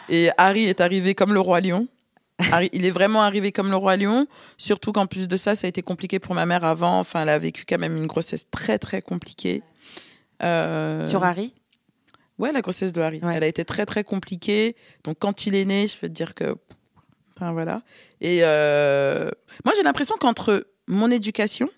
Et 0.08 0.30
Harry 0.38 0.64
est 0.64 0.80
arrivé 0.80 1.14
comme 1.14 1.32
le 1.34 1.40
roi 1.40 1.60
lion. 1.60 1.86
Harry, 2.52 2.68
il 2.72 2.84
est 2.86 2.90
vraiment 2.90 3.22
arrivé 3.22 3.50
comme 3.52 3.68
le 3.70 3.76
roi 3.76 3.96
lion. 3.96 4.26
Surtout 4.56 4.92
qu'en 4.92 5.06
plus 5.06 5.26
de 5.28 5.36
ça, 5.36 5.54
ça 5.54 5.66
a 5.66 5.68
été 5.68 5.82
compliqué 5.82 6.18
pour 6.18 6.34
ma 6.34 6.46
mère 6.46 6.64
avant. 6.64 7.00
Enfin, 7.00 7.22
elle 7.22 7.28
a 7.30 7.38
vécu 7.38 7.64
quand 7.68 7.78
même 7.78 7.96
une 7.96 8.06
grossesse 8.06 8.46
très 8.50 8.78
très 8.78 9.02
compliquée. 9.02 9.62
Euh, 10.42 11.02
Sur 11.04 11.24
Harry? 11.24 11.52
Ouais, 12.38 12.52
la 12.52 12.60
grossesse 12.60 12.92
de 12.92 13.00
Harry. 13.02 13.18
Ouais. 13.22 13.34
Elle 13.36 13.42
a 13.42 13.48
été 13.48 13.64
très 13.64 13.84
très 13.86 14.04
compliquée. 14.04 14.76
Donc 15.04 15.16
quand 15.18 15.46
il 15.46 15.54
est 15.56 15.64
né, 15.64 15.88
je 15.88 15.96
peux 15.96 16.08
te 16.08 16.12
dire 16.12 16.34
que, 16.36 16.54
enfin 17.34 17.50
voilà. 17.52 17.82
Et 18.20 18.40
euh, 18.42 19.28
moi, 19.64 19.74
j'ai 19.76 19.82
l'impression 19.82 20.14
qu'entre 20.20 20.64
mon 20.86 21.10
éducation 21.10 21.68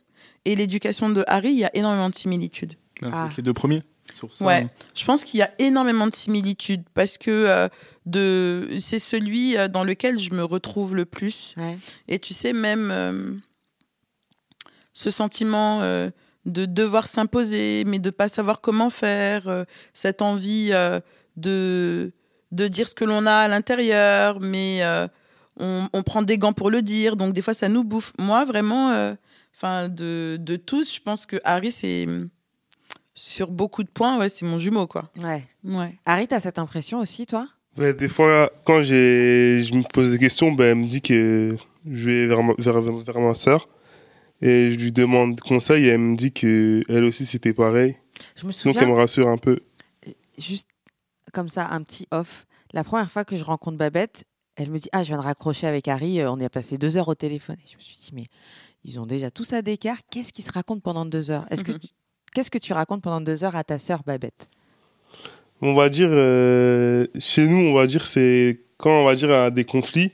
et 0.45 0.55
l'éducation 0.57 1.09
de 1.09 1.25
Harry, 1.27 1.51
il 1.53 1.59
y 1.59 1.65
a 1.65 1.75
énormément 1.75 2.11
de 2.11 2.15
similitudes. 2.15 2.75
Avec 3.03 3.15
Ah. 3.17 3.29
les 3.35 3.43
deux 3.43 3.55
premiers. 3.55 3.83
Sur 4.15 4.33
ça, 4.33 4.45
Ouais, 4.45 4.67
je 4.95 5.05
pense 5.05 5.25
qu'il 5.25 5.41
y 5.41 5.43
a 5.43 5.51
énormément 5.59 6.07
de 6.07 6.15
similitudes 6.15 6.85
parce 6.95 7.19
que 7.19 7.31
euh, 7.31 7.69
de 8.07 8.77
c'est 8.79 8.99
celui 8.99 9.57
euh, 9.57 9.69
dans 9.69 9.85
lequel 9.85 10.19
je 10.19 10.33
me 10.35 10.43
retrouve 10.45 10.95
le 10.97 11.05
plus. 11.05 11.55
Ouais. 11.57 11.79
Et 12.09 12.19
tu 12.19 12.35
sais 12.35 12.53
même 12.53 12.91
euh, 12.91 13.35
ce 14.93 15.11
sentiment 15.11 15.83
euh, 15.83 16.11
de 16.47 16.65
devoir 16.65 17.07
s'imposer, 17.07 17.85
mais 17.87 17.99
de 17.99 18.11
pas 18.11 18.29
savoir 18.29 18.61
comment 18.61 18.91
faire, 18.91 19.49
euh, 19.49 19.65
cette 19.93 20.23
envie 20.23 20.71
euh, 20.73 21.01
de 21.37 22.13
de 22.53 22.67
dire 22.67 22.89
ce 22.89 22.95
que 22.97 23.05
l'on 23.05 23.27
a 23.27 23.33
à 23.35 23.49
l'intérieur, 23.49 24.41
mais 24.41 24.83
euh, 24.83 25.07
on, 25.57 25.89
on 25.93 26.03
prend 26.03 26.23
des 26.23 26.37
gants 26.37 26.53
pour 26.53 26.69
le 26.71 26.83
dire, 26.83 27.15
donc 27.17 27.33
des 27.33 27.43
fois 27.43 27.55
ça 27.55 27.69
nous 27.69 27.85
bouffe. 27.85 28.13
Moi 28.19 28.45
vraiment, 28.45 28.91
euh, 28.91 29.15
enfin 29.55 29.89
de 29.89 30.37
de 30.41 30.57
tous, 30.57 30.95
je 30.97 31.01
pense 31.01 31.27
que 31.27 31.37
Harry 31.45 31.71
c'est 31.71 32.07
sur 33.31 33.51
beaucoup 33.51 33.83
de 33.85 33.89
points, 33.89 34.19
ouais, 34.19 34.29
c'est 34.29 34.45
mon 34.45 34.59
jumeau 34.59 34.87
quoi. 34.87 35.11
Ouais. 35.19 35.47
Ouais. 35.65 35.99
Harry, 36.07 36.27
t'as 36.27 36.41
cette 36.41 36.59
impression 36.59 36.99
aussi, 36.99 37.27
toi? 37.27 37.47
Ouais, 37.79 37.95
des 37.95 38.09
fois, 38.09 38.51
quand 38.65 38.83
j'ai, 38.83 39.63
je 39.63 39.73
me 39.75 39.83
pose 39.93 40.11
des 40.11 40.19
questions, 40.19 40.51
ben, 40.53 40.65
elle 40.71 40.75
me 40.75 40.87
dit 40.89 41.01
que 41.01 41.57
je 41.89 42.11
vais 42.11 42.27
vers 42.27 42.43
ma, 42.43 42.53
vers, 42.59 42.81
vers 42.81 43.21
ma 43.21 43.35
soeur 43.35 43.69
et 44.43 44.71
je 44.71 44.77
lui 44.77 44.91
demande 44.93 45.39
conseil 45.41 45.85
et 45.87 45.89
elle 45.91 46.01
me 46.01 46.17
dit 46.17 46.33
que 46.33 46.83
elle 46.89 47.05
aussi 47.05 47.25
c'était 47.27 47.53
pareil. 47.55 47.97
Je 48.37 48.43
me 48.47 48.51
Donc 48.51 48.57
elle 48.67 48.73
souviens, 48.73 48.87
me 48.89 48.95
rassure 48.95 49.29
un 49.29 49.39
peu. 49.39 49.61
juste 50.37 50.69
comme 51.33 51.49
ça, 51.49 51.69
un 51.69 51.83
petit 51.83 52.07
off. 52.11 52.47
La 52.73 52.83
première 52.85 53.11
fois 53.11 53.25
que 53.25 53.37
je 53.37 53.45
rencontre 53.45 53.79
Babette, 53.79 54.25
elle 54.57 54.71
me 54.71 54.79
dit 54.79 54.89
Ah, 54.93 55.03
je 55.05 55.09
viens 55.09 55.19
de 55.19 55.23
raccrocher 55.23 55.67
avec 55.69 55.87
Harry, 55.89 56.21
euh, 56.21 56.31
on 56.33 56.39
y 56.39 56.45
a 56.45 56.51
passé 56.51 56.77
deux 56.79 56.97
heures 56.97 57.09
au 57.09 57.15
téléphone. 57.15 57.57
Et 57.65 57.69
je 57.71 57.77
me 57.77 57.81
suis 57.81 57.97
dit 57.97 58.11
Mais 58.15 58.27
ils 58.85 58.99
ont 58.99 59.07
déjà 59.07 59.31
tous 59.31 59.53
à 59.53 59.63
d'écart, 59.63 59.99
qu'est-ce 60.11 60.33
qu'ils 60.33 60.45
se 60.45 60.53
racontent 60.53 60.81
pendant 60.81 61.05
deux 61.07 61.31
heures? 61.31 61.47
Est-ce 61.51 61.63
que 61.65 61.73
tu- 61.73 61.89
Qu'est-ce 62.35 62.51
que 62.51 62.59
tu 62.59 62.73
racontes 62.73 63.03
pendant 63.03 63.21
deux 63.21 63.45
heures 63.45 63.57
à 63.57 63.65
ta 63.65 63.79
sœur 63.79 64.03
Babette? 64.07 64.49
On 65.63 65.75
va 65.75 65.89
dire, 65.89 66.09
euh, 66.11 67.07
chez 67.19 67.47
nous, 67.49 67.69
on 67.69 67.75
va 67.75 67.87
dire, 67.87 68.07
c'est 68.07 68.61
quand 68.79 69.03
on 69.03 69.05
va 69.05 69.15
dire 69.15 69.31
à 69.31 69.51
des 69.51 69.65
conflits, 69.65 70.13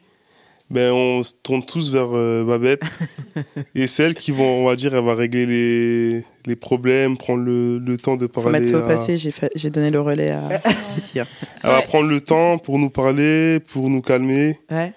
ben, 0.70 0.90
on 0.92 1.22
se 1.22 1.34
tourne 1.42 1.64
tous 1.64 1.92
vers 1.92 2.08
euh, 2.16 2.42
Babette. 2.44 2.82
et 3.76 3.86
c'est 3.86 4.02
elle 4.02 4.14
qui 4.14 4.32
va, 4.32 4.42
on 4.42 4.64
va 4.66 4.74
dire, 4.74 4.94
elle 4.96 5.04
va 5.04 5.14
régler 5.14 5.46
les, 5.46 6.24
les 6.46 6.56
problèmes, 6.56 7.16
prendre 7.16 7.44
le, 7.44 7.78
le 7.78 7.96
temps 7.98 8.16
de 8.16 8.26
Faut 8.26 8.40
parler. 8.42 8.50
mettre 8.58 8.68
ça 8.70 8.78
au 8.78 8.86
passé, 8.86 9.16
j'ai 9.16 9.30
fait- 9.30 9.52
j'ai 9.54 9.70
donné 9.70 9.90
le 9.90 10.00
relais 10.00 10.30
à 10.30 10.48
Sissi. 10.84 11.20
hein. 11.20 11.26
Elle 11.62 11.70
va 11.70 11.82
prendre 11.82 12.08
le 12.08 12.20
temps 12.20 12.58
pour 12.58 12.78
nous 12.80 12.90
parler, 12.90 13.60
pour 13.60 13.88
nous 13.88 14.02
calmer. 14.02 14.58
Ouais. 14.70 14.92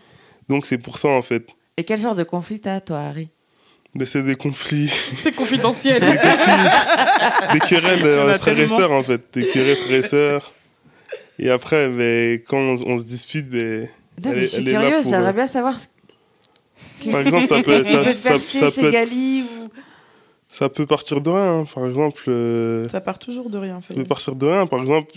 Donc 0.47 0.65
c'est 0.65 0.79
pour 0.79 0.97
ça, 0.97 1.09
en 1.09 1.21
fait. 1.21 1.45
Et 1.77 1.83
quel 1.83 1.99
genre 1.99 2.15
de 2.15 2.23
conflit 2.23 2.59
t'as, 2.59 2.79
toi, 2.81 2.99
Harry? 3.01 3.29
Mais 3.95 4.05
c'est 4.05 4.21
des 4.23 4.35
conflits, 4.35 4.87
C'est 5.17 5.33
confidentiel. 5.35 5.99
des 6.01 6.15
conflits, 6.17 7.53
des 7.53 7.59
querelles 7.59 8.05
euh, 8.05 8.35
a 8.35 8.37
frères 8.37 8.59
et 8.59 8.67
sœurs, 8.67 8.91
en 8.91 9.01
fait. 9.03 9.21
Des 9.33 9.47
querelles 9.47 9.75
frères 9.77 9.99
et 9.99 10.07
sœurs. 10.07 10.51
Et 11.39 11.49
après, 11.49 11.89
ben, 11.89 12.39
quand 12.47 12.57
on, 12.59 12.75
on 12.85 12.97
se 12.99 13.03
dispute, 13.05 13.49
ben, 13.49 13.89
Non, 14.23 14.29
Elle 14.31 14.35
mais 14.35 14.41
je 14.41 14.47
suis 14.47 14.63
curieuse, 14.63 15.09
j'aimerais 15.09 15.29
euh, 15.29 15.33
bien 15.33 15.47
savoir 15.47 15.79
ce 15.79 15.87
que- 17.05 17.11
par 17.11 17.21
exemple, 17.21 17.47
ça 17.47 17.61
peut, 17.63 17.83
ça, 17.83 17.97
peut 17.99 18.05
te 18.05 18.11
ça- 18.11 18.29
faire 18.31 18.41
ça 18.41 18.47
chier 18.47 18.59
peut 18.61 18.69
chez 18.71 18.81
être- 18.87 18.91
Gali 18.91 19.43
ou... 19.43 19.69
ça 20.49 20.69
peut 20.69 20.85
partir 20.85 21.21
de 21.21 21.29
rien. 21.29 21.59
hein. 21.61 21.65
Par 21.73 21.85
exemple, 21.87 22.23
euh, 22.27 22.87
Ça 22.89 23.01
part 23.01 23.17
toujours 23.19 23.49
de 23.49 23.57
rien. 23.57 23.77
en 23.77 23.81
fait. 23.81 23.93
ça 23.93 23.99
peut 23.99 24.05
partir 24.05 24.35
de 24.35 24.45
rien. 24.45 24.67
Par 24.67 24.81
exemple, 24.81 25.13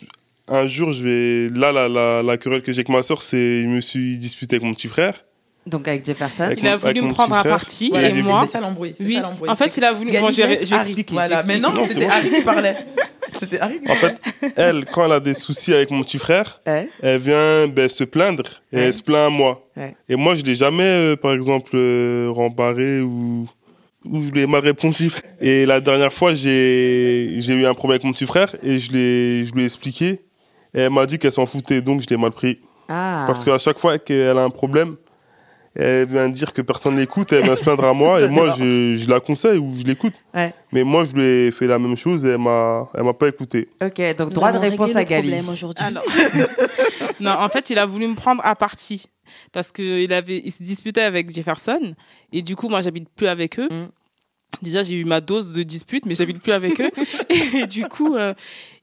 un 0.48 0.66
jour, 0.66 0.92
je 0.92 1.02
vais. 1.04 1.58
Là, 1.58 1.72
la, 1.72 1.88
la, 1.88 2.22
la 2.22 2.36
querelle 2.38 2.62
que 2.62 2.72
j'ai 2.72 2.78
avec 2.78 2.88
ma 2.88 3.02
soeur, 3.02 3.20
c'est. 3.22 3.62
Je 3.62 3.66
me 3.66 3.80
suis 3.80 4.16
disputé 4.18 4.56
avec 4.56 4.64
mon 4.66 4.72
petit 4.74 4.88
frère. 4.88 5.24
Donc 5.64 5.86
avec 5.86 6.04
Jefferson 6.04 6.42
Avec 6.42 6.60
Il 6.60 6.66
a 6.66 6.76
voulu 6.76 7.02
me 7.02 7.12
prendre 7.12 7.34
à 7.36 7.44
partie 7.44 7.90
Voilà, 7.90 8.08
et 8.08 8.22
moi. 8.22 8.42
C'est 8.46 8.52
ça 8.52 8.60
l'embrouille. 8.60 8.94
Oui, 9.00 9.18
en 9.48 9.54
fait, 9.56 9.76
il 9.76 9.84
a 9.84 9.92
voulu. 9.92 10.10
Bon, 10.18 10.30
je 10.30 10.42
vais 10.42 10.52
expliquer. 10.54 11.12
Voilà, 11.14 11.42
mais 11.46 11.58
non, 11.58 11.72
c'était. 11.86 12.06
Harry 12.06 12.30
qui 12.30 12.42
parlait. 12.42 12.76
C'était 13.38 13.60
Harry 13.60 13.80
qui 13.80 13.90
En 13.90 13.94
fait, 13.94 14.16
elle, 14.56 14.84
quand 14.86 15.06
elle 15.06 15.12
a 15.12 15.20
des 15.20 15.34
soucis 15.34 15.72
avec 15.72 15.90
mon 15.90 16.02
petit 16.02 16.18
frère, 16.18 16.60
Ouais. 16.66 16.88
elle 17.02 17.18
vient 17.20 17.66
ben, 17.68 17.88
se 17.88 18.04
plaindre 18.04 18.42
et 18.72 18.76
Ouais. 18.76 18.82
elle 18.86 18.92
se 18.94 19.02
plaint 19.02 19.26
à 19.26 19.30
moi. 19.30 19.66
Ouais. 19.76 19.94
Et 20.08 20.16
moi, 20.16 20.34
je 20.34 20.42
l'ai 20.42 20.54
jamais, 20.54 20.82
euh, 20.84 21.16
par 21.16 21.32
exemple, 21.32 21.70
euh, 21.74 22.28
rembarré 22.30 23.00
ou, 23.00 23.46
ou 24.04 24.20
je 24.20 24.30
lui 24.32 24.42
ai 24.42 24.46
mal 24.46 24.60
répondu. 24.62 25.10
Et 25.40 25.64
la 25.64 25.80
dernière 25.80 26.12
fois, 26.12 26.34
j'ai 26.34 27.36
j'ai 27.38 27.54
eu 27.54 27.66
un 27.66 27.74
problème 27.74 27.94
avec 27.96 28.04
mon 28.04 28.12
petit 28.12 28.26
frère 28.26 28.54
et 28.62 28.78
je, 28.78 28.92
l'ai- 28.92 29.44
je 29.44 29.52
lui 29.54 29.62
ai 29.62 29.64
expliqué. 29.66 30.20
Et 30.74 30.80
elle 30.80 30.90
m'a 30.90 31.06
dit 31.06 31.18
qu'elle 31.18 31.32
s'en 31.32 31.46
foutait, 31.46 31.80
donc 31.82 32.00
je 32.02 32.06
l'ai 32.10 32.16
mal 32.16 32.32
pris. 32.32 32.58
Ah. 32.88 33.24
Parce 33.26 33.44
qu'à 33.44 33.58
chaque 33.58 33.78
fois 33.78 33.98
qu'elle 33.98 34.36
a 34.36 34.42
un 34.42 34.50
problème, 34.50 34.96
elle 35.74 36.06
vient 36.06 36.28
dire 36.28 36.52
que 36.52 36.60
personne 36.62 36.96
l'écoute, 36.96 37.32
elle 37.32 37.44
vient 37.44 37.56
se 37.56 37.62
plaindre 37.62 37.84
à 37.84 37.92
moi, 37.94 38.20
et 38.20 38.28
moi 38.28 38.50
je, 38.50 38.96
je 38.96 39.08
la 39.08 39.20
conseille 39.20 39.58
ou 39.58 39.74
je 39.76 39.84
l'écoute. 39.84 40.14
Ouais. 40.34 40.52
Mais 40.72 40.84
moi 40.84 41.04
je 41.04 41.12
lui 41.12 41.22
ai 41.24 41.50
fait 41.50 41.66
la 41.66 41.78
même 41.78 41.96
chose 41.96 42.24
et 42.24 42.30
elle 42.30 42.38
m'a, 42.38 42.88
elle 42.94 43.04
m'a 43.04 43.14
pas 43.14 43.28
écouté. 43.28 43.68
Ok, 43.82 44.00
donc 44.16 44.28
Nous 44.28 44.34
droit 44.34 44.52
de 44.52 44.58
réponse 44.58 44.94
à 44.94 45.00
le 45.00 45.08
Gali. 45.08 45.28
problème 45.30 45.48
aujourd'hui. 45.48 45.84
Alors. 45.84 46.04
non, 47.20 47.30
en 47.32 47.48
fait, 47.48 47.70
il 47.70 47.78
a 47.78 47.86
voulu 47.86 48.06
me 48.06 48.14
prendre 48.14 48.44
à 48.44 48.54
partie. 48.54 49.06
parce 49.52 49.72
qu'il 49.72 50.12
avait, 50.12 50.42
il 50.44 50.52
se 50.52 50.62
disputait 50.62 51.02
avec 51.02 51.30
Jefferson 51.34 51.94
et 52.32 52.42
du 52.42 52.54
coup, 52.56 52.68
moi, 52.68 52.80
j'habite 52.82 53.08
plus 53.14 53.26
avec 53.28 53.58
eux. 53.58 53.68
Mm. 53.70 53.88
Déjà, 54.60 54.82
j'ai 54.82 54.94
eu 54.94 55.04
ma 55.04 55.20
dose 55.20 55.50
de 55.50 55.62
dispute, 55.62 56.06
mais 56.06 56.14
j'habite 56.14 56.42
plus 56.42 56.52
avec 56.52 56.80
eux. 56.80 56.90
Et 57.54 57.66
du 57.66 57.84
coup, 57.84 58.14
euh, 58.14 58.34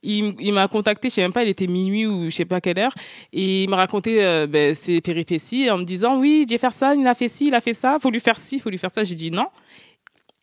il, 0.02 0.34
il 0.40 0.52
m'a 0.52 0.68
contacté, 0.68 1.08
je 1.08 1.14
sais 1.14 1.22
même 1.22 1.32
pas, 1.32 1.42
il 1.42 1.48
était 1.48 1.66
minuit 1.66 2.06
ou 2.06 2.30
je 2.30 2.34
sais 2.34 2.44
pas 2.44 2.60
quelle 2.60 2.78
heure, 2.78 2.94
et 3.32 3.64
il 3.64 3.70
m'a 3.70 3.76
raconté 3.76 4.24
euh, 4.24 4.46
ben, 4.46 4.74
ses 4.74 5.00
péripéties 5.00 5.70
en 5.70 5.78
me 5.78 5.84
disant 5.84 6.18
oui, 6.18 6.46
Jefferson, 6.48 6.96
il 6.98 7.06
a 7.06 7.14
fait 7.14 7.28
ci, 7.28 7.48
il 7.48 7.54
a 7.54 7.60
fait 7.60 7.74
ça, 7.74 7.98
faut 8.00 8.10
lui 8.10 8.20
faire 8.20 8.38
ci, 8.38 8.58
faut 8.58 8.70
lui 8.70 8.78
faire 8.78 8.90
ça. 8.90 9.04
J'ai 9.04 9.14
dit 9.14 9.30
non. 9.30 9.46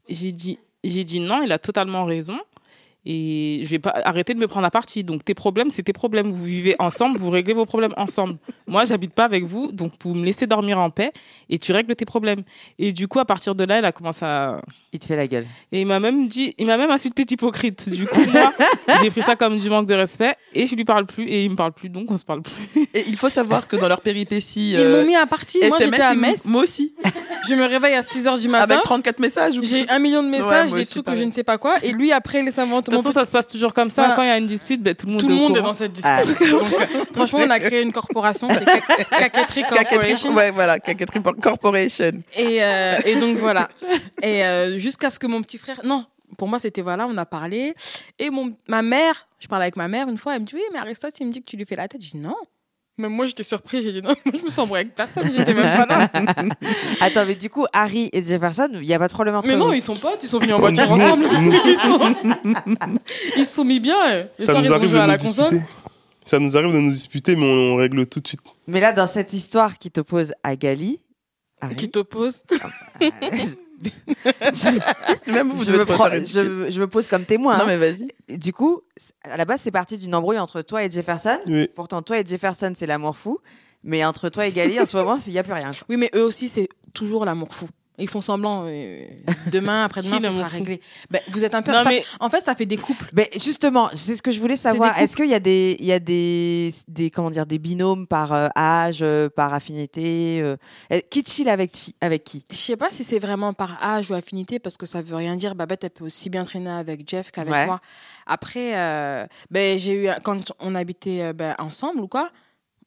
J'ai 0.10 0.32
dit, 0.32 0.60
j'ai 0.84 1.04
dit 1.04 1.20
non, 1.20 1.42
il 1.44 1.52
a 1.52 1.60
totalement 1.60 2.06
raison. 2.06 2.38
Et 3.10 3.62
je 3.64 3.70
vais 3.70 3.80
pas 3.80 3.94
arrêter 4.04 4.34
de 4.34 4.40
me 4.40 4.48
prendre 4.48 4.68
à 4.68 4.70
partie. 4.70 5.06
Donc 5.06 5.24
tes 5.24 5.34
problèmes, 5.34 5.72
c'est 5.72 5.82
tes 5.82 5.94
problèmes. 5.94 6.30
Vous 6.30 6.44
vivez 6.44 6.76
ensemble, 6.78 7.18
vous 7.18 7.30
réglez 7.30 7.54
vos 7.54 7.66
problèmes 7.66 7.94
ensemble. 7.96 8.36
Moi, 8.68 8.84
j'habite 8.84 9.14
pas 9.14 9.24
avec 9.24 9.46
vous, 9.46 9.72
donc 9.72 9.94
vous 10.04 10.14
me 10.14 10.26
laissez 10.26 10.46
dormir 10.46 10.78
en 10.78 10.90
paix 10.90 11.14
et 11.50 11.58
tu 11.58 11.72
règles 11.72 11.96
tes 11.96 12.04
problèmes. 12.04 12.42
Et 12.78 12.92
du 12.92 13.08
coup, 13.08 13.20
à 13.20 13.26
partir 13.26 13.56
de 13.56 13.64
là, 13.64 13.78
elle 13.78 13.86
a 13.86 13.94
commencé 13.94 14.26
à 14.26 14.60
Il 14.92 15.00
te 15.00 15.06
fait 15.06 15.16
la 15.16 15.26
gueule. 15.26 15.48
et 15.72 15.80
il 15.80 15.88
m'a 15.88 16.02
même 16.02 16.28
dit, 16.28 16.54
il 16.58 16.68
m'a 16.68 16.76
même 16.76 16.92
insulté 16.92 17.24
d'hypocrite. 17.24 17.90
Du 17.90 18.06
coup, 18.06 18.20
moi, 18.30 18.52
j'ai 19.02 19.10
pris 19.10 19.22
ça 19.22 19.38
comme 19.38 19.58
du 19.58 19.70
manque 19.70 19.88
de 19.88 19.94
respect 19.94 20.36
et 20.54 20.68
je 20.68 20.76
lui 20.76 20.84
parle 20.84 21.06
plus 21.06 21.24
et 21.28 21.46
il 21.46 21.52
me 21.52 21.56
parle 21.56 21.72
plus, 21.72 21.88
donc 21.88 22.12
on 22.12 22.18
se 22.18 22.26
parle 22.26 22.42
plus. 22.42 22.82
Et 22.94 23.06
il 23.08 23.16
faut 23.16 23.30
savoir 23.30 23.70
que 23.70 23.78
dans 23.78 23.88
leur 23.88 24.02
péripéties. 24.02 24.72
Ils 24.72 24.80
euh, 24.80 25.00
m'ont 25.00 25.08
mis 25.08 25.16
à 25.16 25.26
partie. 25.26 25.60
Moi, 25.60 25.78
SMS, 25.78 25.84
j'étais 25.86 26.02
à 26.04 26.14
Metz. 26.14 26.44
Moi 26.44 26.64
aussi. 26.64 26.94
Je 27.48 27.56
me 27.56 27.66
réveille 27.66 27.96
à 27.96 28.02
6h 28.02 28.42
du 28.42 28.50
matin. 28.50 28.66
Avec 28.66 28.84
34 28.84 29.20
messages. 29.20 29.54
J'ai 29.64 29.90
un 29.90 30.00
million 30.00 30.24
de 30.24 30.28
messages, 30.28 30.72
moi 30.72 30.80
des 30.80 30.86
trucs 30.86 31.06
que 31.06 31.16
je 31.16 31.24
ne 31.24 31.32
sais 31.32 31.46
pas 31.46 31.58
quoi. 31.58 31.78
Et 31.84 31.94
lui, 31.94 32.12
après, 32.12 32.42
les 32.42 32.52
toute 32.52 32.97
façon, 32.98 33.12
ça 33.12 33.26
se 33.26 33.32
passe 33.32 33.48
toujours 33.48 33.74
comme 33.74 33.90
ça. 33.90 34.02
Voilà. 34.02 34.16
Quand 34.16 34.24
il 34.24 34.28
y 34.28 34.32
a 34.32 34.38
une 34.38 34.46
dispute, 34.46 34.82
ben, 34.82 34.94
tout 34.96 35.06
le 35.06 35.14
monde 35.14 35.22
tout 35.22 35.28
est 35.28 35.30
le 35.30 35.36
au 35.36 35.40
monde 35.40 35.52
est 35.52 35.60
courant. 35.60 35.68
dans 35.70 35.74
cette 35.74 35.94
dispute. 35.94 36.50
Donc, 36.52 36.74
euh, 36.74 37.06
franchement, 37.14 37.40
on 37.44 37.50
a 37.50 37.60
créé 37.60 37.82
une 37.82 37.92
corporation, 37.92 38.48
c'est 38.50 38.66
Corporation. 39.86 40.34
Ouais, 40.34 40.52
voilà, 40.52 40.78
Corporation. 41.42 42.12
Et, 42.36 42.64
euh, 42.64 42.98
et 43.06 43.16
donc 43.16 43.38
voilà. 43.38 43.68
Et 44.22 44.44
euh, 44.44 44.78
jusqu'à 44.78 45.10
ce 45.10 45.20
que 45.20 45.28
mon 45.28 45.42
petit 45.42 45.58
frère. 45.58 45.80
Non, 45.84 46.06
pour 46.38 46.48
moi, 46.48 46.60
c'était 46.60 46.82
voilà, 46.82 47.08
on 47.08 47.18
a 47.18 47.26
parlé. 47.26 47.74
Et 48.20 48.30
mon, 48.30 48.56
ma 48.68 48.82
mère, 48.82 49.28
je 49.40 49.48
parlais 49.48 49.64
avec 49.66 49.76
ma 49.76 49.88
mère 49.88 50.08
une 50.10 50.18
fois, 50.18 50.36
elle 50.36 50.42
me 50.42 50.46
dit 50.46 50.56
Oui, 50.56 50.64
mais 50.74 50.80
Aristote, 50.80 51.14
il 51.20 51.28
me 51.28 51.32
dit 51.32 51.42
que 51.42 51.50
tu 51.50 51.58
lui 51.58 51.66
fais 51.66 51.76
la 51.76 51.88
tête. 51.88 52.02
Je 52.04 52.12
dis 52.12 52.18
Non. 52.18 52.36
Même 53.00 53.12
moi, 53.12 53.28
j'étais 53.28 53.44
surprise. 53.44 53.84
J'ai 53.84 53.92
dit 53.92 54.02
Non, 54.02 54.10
moi, 54.26 54.34
je 54.40 54.44
me 54.44 54.50
sens 54.50 54.60
embrouillée 54.60 54.82
avec 54.82 54.96
personne, 54.96 55.32
j'étais 55.36 55.54
même 55.54 55.86
pas 55.86 55.86
là. 55.86 56.10
Attends, 57.02 57.26
mais 57.28 57.36
du 57.36 57.50
coup, 57.50 57.66
Harry 57.74 58.10
et 58.12 58.24
Jefferson, 58.24 58.70
il 58.74 58.82
n'y 58.82 58.94
a 58.94 59.00
pas 59.00 59.08
de 59.08 59.14
problème 59.14 59.36
entre 59.36 59.48
Mais 59.48 59.54
vous 59.54 59.60
non, 59.60 59.74
ils 59.74 59.82
sont 59.82 59.96
potes, 59.98 60.20
ils 60.24 60.28
sont 60.28 60.40
venus 60.40 60.56
en 60.56 60.60
voiture 60.60 60.92
ensemble. 60.92 61.26
Ils 61.32 61.78
sont, 61.78 62.16
ils 63.38 63.46
se 63.46 63.54
sont 63.56 63.66
mis 63.66 63.80
bien. 63.80 64.28
Le 64.40 64.46
Ça 64.46 64.54
soir, 64.54 64.58
nous 64.62 64.66
ils 64.68 64.72
ont 64.72 64.76
arrive 64.76 64.90
joué 64.90 64.98
de 64.98 65.02
à 65.02 65.06
nous 65.06 65.12
la 65.12 65.18
console. 65.18 65.50
disputer. 65.52 65.72
Ça 66.26 66.40
nous 66.40 66.58
arrive 66.58 66.74
de 66.74 66.80
nous 66.80 66.92
disputer, 66.92 67.36
mais 67.36 67.46
on, 67.46 67.74
on 67.74 67.76
règle 67.78 68.06
tout 68.08 68.20
de 68.20 68.28
suite. 68.28 68.42
Mais 68.68 68.80
là, 68.82 68.92
dans 68.94 69.08
cette 69.08 69.32
histoire 69.32 69.78
qui 69.78 69.92
t'oppose 69.92 70.34
à 70.44 70.56
Gali, 70.56 71.00
Harry, 71.62 71.76
Qui 71.76 71.90
t'oppose. 71.90 72.42
Même 75.28 75.50
vous, 75.50 75.58
vous 75.58 75.64
je, 75.64 75.72
me 75.72 75.80
trouver 75.80 75.94
prends- 75.94 76.04
ça 76.06 76.10
ridicule. 76.10 76.66
je, 76.68 76.72
je 76.72 76.80
me 76.82 76.88
pose 76.88 77.08
comme 77.08 77.26
témoin. 77.26 77.58
Non, 77.58 77.64
hein. 77.64 77.68
mais 77.68 77.78
vas-y. 77.78 78.38
Du 78.38 78.54
coup, 78.54 78.82
à 79.24 79.38
la 79.38 79.46
base, 79.46 79.62
c'est 79.64 79.72
parti 79.72 79.98
d'une 79.98 80.16
embrouille 80.16 80.40
entre 80.40 80.62
toi 80.62 80.84
et 80.84 80.90
Jefferson. 80.90 81.38
Oui. 81.48 81.70
Pourtant, 81.76 82.02
toi 82.02 82.20
et 82.20 82.26
Jefferson, 82.26 82.74
c'est 82.76 82.88
l'amour 82.88 83.16
fou. 83.16 83.40
Mais 83.84 84.04
entre 84.04 84.30
toi 84.30 84.48
et 84.48 84.52
Gali, 84.52 84.80
en 84.80 84.86
ce 84.86 84.98
moment, 84.98 85.18
il 85.28 85.34
n'y 85.34 85.40
a 85.40 85.44
plus 85.44 85.54
rien. 85.54 85.72
Oui, 85.90 85.98
mais 85.98 86.10
eux 86.16 86.24
aussi, 86.24 86.50
c'est 86.50 86.68
toujours 86.94 87.26
l'amour 87.26 87.54
fou. 87.54 87.68
Ils 88.00 88.08
font 88.08 88.22
semblant. 88.22 88.66
euh, 88.68 89.06
demain, 89.52 89.84
après-demain, 89.86 90.18
Qui, 90.18 90.24
ça 90.24 90.32
sera 90.32 90.48
réglé. 90.48 90.82
Ben, 91.10 91.20
vous 91.30 91.44
êtes 91.44 91.56
un 91.56 91.62
peu. 91.64 91.72
Non, 91.72 91.80
ça- 91.84 91.90
mais- 91.90 92.04
En 92.20 92.30
fait, 92.30 92.42
ça 92.42 92.54
fait 92.54 92.66
des 92.68 92.78
couples. 92.78 93.10
Mais 93.14 93.30
justement, 93.34 93.90
c'est 93.96 94.16
ce 94.16 94.22
que 94.22 94.32
je 94.32 94.40
voulais 94.40 94.56
savoir. 94.58 94.96
des 94.96 95.02
Est-ce 95.04 95.16
qu'il 95.16 95.28
y 95.28 95.34
a 95.34 95.40
des, 95.40 95.76
il 95.80 95.86
y 95.86 95.92
a 95.92 96.00
des, 96.00 96.72
des, 96.88 97.10
comment 97.10 97.32
dire, 97.32 97.46
des 97.48 97.58
binômes 97.58 98.06
par 98.06 98.34
euh, 98.34 98.50
âge, 98.56 99.00
euh, 99.02 99.30
par 99.30 99.54
affinité 99.54 100.42
euh, 100.42 100.56
Qui 101.10 101.24
chill 101.26 101.50
avec, 101.50 101.72
qui- 101.72 101.96
avec 102.00 102.24
qui? 102.24 102.46
Je 102.52 102.56
sais 102.56 102.78
pas 102.78 102.92
si 102.92 103.04
c'est 103.04 103.20
vraiment 103.20 103.54
par 103.54 103.84
âge 103.84 104.12
ou 104.12 104.14
affinité, 104.14 104.60
parce 104.60 104.78
que 104.78 104.86
ça 104.86 105.02
veut 105.02 105.16
rien 105.16 105.36
dire. 105.36 105.56
Babette, 105.56 105.84
elle 105.84 105.90
peut 105.90 106.06
aussi 106.06 106.30
bien 106.30 106.44
traîner 106.44 106.70
avec 106.70 107.10
Jeff 107.10 107.32
qu'avec 107.32 107.52
Ouais. 107.54 107.66
moi. 107.66 107.82
Après, 108.28 108.78
euh, 108.78 109.26
ben, 109.50 109.78
j'ai 109.80 110.06
eu, 110.06 110.10
quand 110.24 110.52
on 110.60 110.76
habitait 110.76 111.22
euh, 111.24 111.34
ben, 111.34 111.56
ensemble 111.58 112.02
ou 112.02 112.08
quoi, 112.08 112.30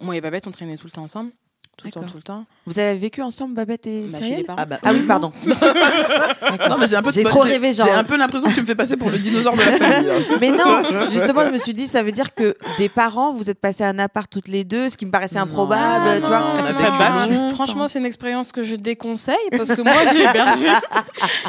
moi 0.00 0.16
et 0.16 0.20
Babette, 0.20 0.46
on 0.46 0.50
traînait 0.52 0.76
tout 0.76 0.86
le 0.86 0.92
temps 0.92 1.02
ensemble. 1.02 1.32
Tout 1.80 1.86
le 1.86 1.92
temps, 1.92 2.00
D'accord. 2.00 2.12
tout 2.12 2.16
le 2.18 2.22
temps. 2.22 2.44
Vous 2.66 2.78
avez 2.78 2.98
vécu 2.98 3.22
ensemble, 3.22 3.54
Babette 3.54 3.86
et 3.86 4.02
Bah, 4.02 4.18
parents. 4.46 4.56
Ah, 4.60 4.66
bah, 4.66 4.78
Ah 4.84 4.92
oui, 4.92 5.00
pardon. 5.08 5.32
Non, 6.68 6.76
mais 6.78 6.86
j'ai 6.86 6.96
un 6.96 7.02
peu 7.02 7.10
J'ai 7.12 7.24
trop 7.24 7.40
rêvé, 7.40 7.72
genre. 7.72 7.86
J'ai 7.86 7.92
un 7.94 8.04
peu 8.04 8.16
l'impression 8.16 8.48
que 8.50 8.54
tu 8.54 8.60
me 8.60 8.66
fais 8.66 8.74
passer 8.74 8.96
pour 8.96 9.08
le 9.10 9.18
dinosaure 9.18 9.54
de 9.54 9.60
la 9.60 9.72
famille. 9.72 10.10
hein. 10.10 10.36
Mais 10.40 10.50
non, 10.50 10.82
justement, 11.10 11.44
je 11.46 11.50
me 11.52 11.58
suis 11.58 11.72
dit, 11.74 11.86
ça 11.86 12.02
veut 12.02 12.12
dire 12.12 12.34
que 12.34 12.56
des 12.78 12.88
parents, 12.88 13.32
vous 13.32 13.48
êtes 13.50 13.60
passés 13.60 13.84
à 13.84 13.88
un 13.88 13.98
appart 13.98 14.30
toutes 14.30 14.48
les 14.48 14.64
deux, 14.64 14.88
ce 14.88 14.96
qui 14.96 15.06
me 15.06 15.10
paraissait 15.10 15.38
improbable, 15.38 16.04
Ah, 16.08 16.20
tu 16.20 16.26
vois. 16.26 16.38
non, 16.40 16.62
Ça 16.66 16.72
pas 16.90 16.98
battu. 16.98 17.32
grave. 17.32 17.54
Franchement, 17.54 17.88
c'est 17.88 17.98
une 17.98 18.04
expérience 18.06 18.52
que 18.52 18.62
je 18.62 18.74
déconseille 18.76 19.36
parce 19.56 19.70
que 19.72 19.80
moi, 19.82 19.92
j'ai 20.12 20.22
hébergé, 20.22 20.68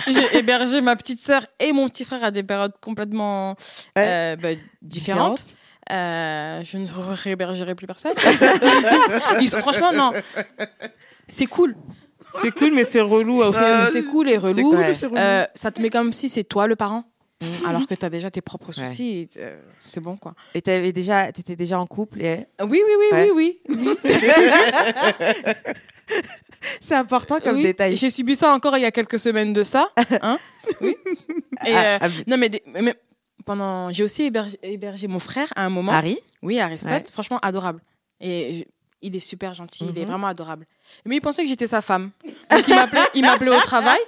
j'ai 0.08 0.38
hébergé 0.38 0.82
ma 0.82 0.96
petite 0.96 1.20
sœur 1.20 1.42
et 1.60 1.74
mon 1.74 1.90
petit 1.90 2.06
frère 2.06 2.24
à 2.24 2.32
des 2.32 2.44
périodes 2.44 2.74
complètement 2.82 3.56
euh, 3.98 4.36
bah, 4.38 4.50
différentes. 4.82 5.46
Euh, 5.92 6.64
je 6.64 6.78
ne 6.78 6.88
réhébergerai 7.24 7.76
plus 7.76 7.88
personne. 7.88 8.14
Ils 9.42 9.50
sont- 9.50 9.58
franchement, 9.60 9.92
non. 9.94 10.12
C'est 11.28 11.48
cool. 11.48 11.76
C'est 12.42 12.52
cool, 12.52 12.72
mais 12.74 12.86
c'est 12.86 13.02
relou 13.02 13.42
aussi. 13.42 13.60
C'est 13.92 14.04
cool 14.04 14.30
et 14.30 14.38
relou. 14.38 14.70
cool, 14.72 14.80
relou. 14.80 15.16
Euh, 15.18 15.46
ça 15.56 15.72
te 15.72 15.82
met 15.82 15.90
comme 15.90 16.14
si 16.14 16.30
c'est 16.30 16.44
toi 16.46 16.68
le 16.68 16.76
parent. 16.76 17.04
Alors 17.66 17.88
que 17.88 17.96
tu 17.96 18.06
as 18.06 18.10
déjà 18.12 18.30
tes 18.30 18.42
propres 18.42 18.72
soucis. 18.72 19.28
euh, 19.38 19.60
c'est 19.80 20.00
bon, 20.00 20.16
quoi. 20.16 20.36
Et 20.54 20.62
t'avais 20.62 20.92
déjà, 20.92 21.32
t'étais 21.32 21.56
déjà 21.56 21.80
en 21.80 21.88
couple 21.88 22.22
et 22.22 22.46
Oui, 22.62 22.80
oui, 22.86 22.94
oui, 23.00 23.06
Ouais. 23.12 23.32
oui, 23.32 23.60
oui. 23.68 23.98
c'est 26.82 26.96
important 26.96 27.40
comme 27.40 27.58
Oui, 27.58 27.64
détail. 27.64 27.96
J'ai 27.96 28.10
subi 28.10 28.36
ça 28.36 28.54
encore 28.54 28.78
il 28.78 28.82
y 28.82 28.86
a 28.86 28.92
quelques 28.92 29.20
semaines 29.20 29.54
de 29.54 29.64
ça. 29.64 29.90
Hein 30.22 30.38
oui. 30.82 30.96
Et, 31.66 31.74
Ah, 31.76 31.84
euh, 31.96 31.98
ah, 32.02 32.08
non, 32.28 32.38
mais, 32.38 32.50
des- 32.50 32.64
mais 32.68 32.94
pendant, 33.46 33.92
j'ai 33.92 34.04
aussi 34.04 34.24
hébergé, 34.24 34.58
hébergé 34.64 35.08
mon 35.08 35.20
frère 35.20 35.48
à 35.56 35.66
un 35.66 35.70
moment. 35.70 35.92
Harry, 35.92 36.18
Oui, 36.42 36.60
Aristote. 36.60 36.90
Ouais. 36.92 37.04
Franchement, 37.12 37.40
adorable. 37.42 37.82
Et 38.20 38.54
je- 38.54 38.64
il 39.04 39.16
est 39.16 39.20
super 39.20 39.54
gentil, 39.54 39.86
il 39.90 39.98
est 39.98 40.02
Mhm. 40.02 40.08
vraiment 40.08 40.28
adorable. 40.28 40.66
Mais 41.06 41.16
il 41.18 41.22
pensait 41.22 41.42
que 41.44 41.50
j'étais 41.50 41.68
sa 41.68 41.82
femme. 41.82 42.12
Donc 42.52 42.68
il 42.68 42.76
m'appelait, 42.76 43.02
il 43.16 43.22
m'appelait 43.24 43.56
au 43.56 43.60
travail. 43.62 44.00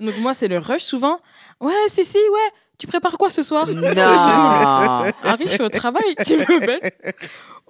Donc 0.00 0.16
moi, 0.18 0.32
c'est 0.32 0.48
le 0.48 0.58
rush 0.58 0.82
souvent. 0.84 1.18
Ouais, 1.60 1.72
si, 1.88 2.04
si, 2.04 2.16
ouais. 2.16 2.50
Tu 2.78 2.86
prépares 2.86 3.18
quoi 3.18 3.28
ce 3.28 3.42
soir? 3.42 3.66
Non. 3.66 3.82
Harry, 5.24 5.44
je 5.46 5.50
suis 5.50 5.62
au 5.62 5.68
travail, 5.68 6.14
tu 6.24 6.36
m'appelles 6.36 6.92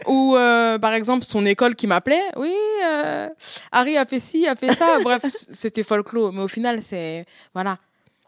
Ou 0.07 0.37
euh, 0.37 0.79
par 0.79 0.93
exemple 0.93 1.25
son 1.25 1.45
école 1.47 1.75
qui 1.75 1.87
m'appelait, 1.89 2.23
oui, 2.37 2.55
euh, 2.85 3.29
Harry 3.73 3.97
a 3.97 4.05
fait 4.07 4.21
ci, 4.21 4.47
a 4.47 4.55
fait 4.55 4.73
ça. 4.75 4.99
Bref, 5.03 5.23
c'était 5.25 5.83
folklore, 5.83 6.33
mais 6.33 6.43
au 6.43 6.49
final 6.49 6.83
c'est 6.83 7.25
voilà. 7.55 7.79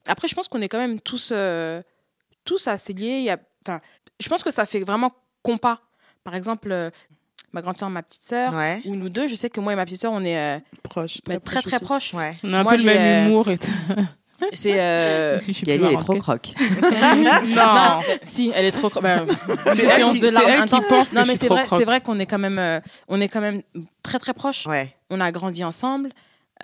Après, 0.08 0.26
je 0.26 0.34
pense 0.34 0.48
qu'on 0.48 0.60
est 0.62 0.68
quand 0.68 0.78
même 0.78 0.98
tous 1.00 1.28
euh, 1.32 1.82
tous 2.50 2.66
assez 2.68 2.92
liés. 2.92 3.18
Il 3.18 3.24
y 3.24 3.30
a, 3.30 3.38
enfin, 3.66 3.80
je 4.20 4.28
pense 4.28 4.42
que 4.42 4.50
ça 4.50 4.66
fait 4.66 4.80
vraiment 4.80 5.12
compas. 5.42 5.78
Par 6.24 6.34
exemple, 6.34 6.70
euh, 6.72 6.90
ma 7.52 7.62
grande 7.62 7.78
sœur, 7.78 7.90
ma 7.90 8.02
petite 8.02 8.22
sœur, 8.22 8.52
Ouais. 8.54 8.82
ou 8.86 8.96
nous 8.96 9.08
deux, 9.08 9.28
je 9.28 9.34
sais 9.36 9.48
que 9.50 9.60
moi 9.60 9.72
et 9.72 9.76
ma 9.76 9.84
petite 9.84 10.00
sœur, 10.00 10.12
on 10.12 10.24
est 10.24 10.36
euh, 10.38 10.58
Proche. 10.82 11.18
bah, 11.26 11.38
très 11.38 11.62
très 11.62 11.76
aussi. 11.76 11.84
proches. 11.84 12.14
Ouais. 12.14 12.36
On 12.42 12.52
a 12.52 12.58
un 12.58 12.62
Moi, 12.64 12.72
peu 12.72 12.78
le 12.78 12.84
même 12.84 12.98
euh, 13.24 13.26
humour. 13.28 13.48
Et 13.48 13.58
tout. 13.58 13.68
C'est 14.52 14.80
euh, 14.80 15.38
Je 15.38 15.52
suis 15.52 15.64
Gali, 15.66 15.84
elle 15.84 15.92
est 15.92 15.96
trop 15.98 16.14
croque. 16.16 16.54
Non. 17.16 17.54
Non, 17.54 17.98
si, 18.24 18.50
elle 18.54 18.64
est 18.64 18.70
trop. 18.72 18.90
C'est 19.74 19.84
elle 19.84 20.04
qui- 20.12 20.20
de 20.20 20.26
c'est 20.26 20.30
larmes 20.32 20.46
elle 20.48 20.64
qui 20.64 20.86
pense 20.88 21.12
Non, 21.12 21.22
mais 21.26 21.36
c'est 21.36 21.48
vrai, 21.48 21.64
croque. 21.64 21.78
c'est 21.78 21.84
vrai 21.84 22.00
qu'on 22.00 22.18
est 22.18 22.24
quand 22.26 22.38
même, 22.38 22.58
euh, 22.58 22.80
on 23.08 23.20
est 23.20 23.28
quand 23.28 23.42
même 23.42 23.60
très 24.02 24.18
très 24.18 24.32
proches. 24.32 24.66
Ouais. 24.66 24.94
On 25.10 25.20
a 25.20 25.30
grandi 25.30 25.62
ensemble. 25.62 26.10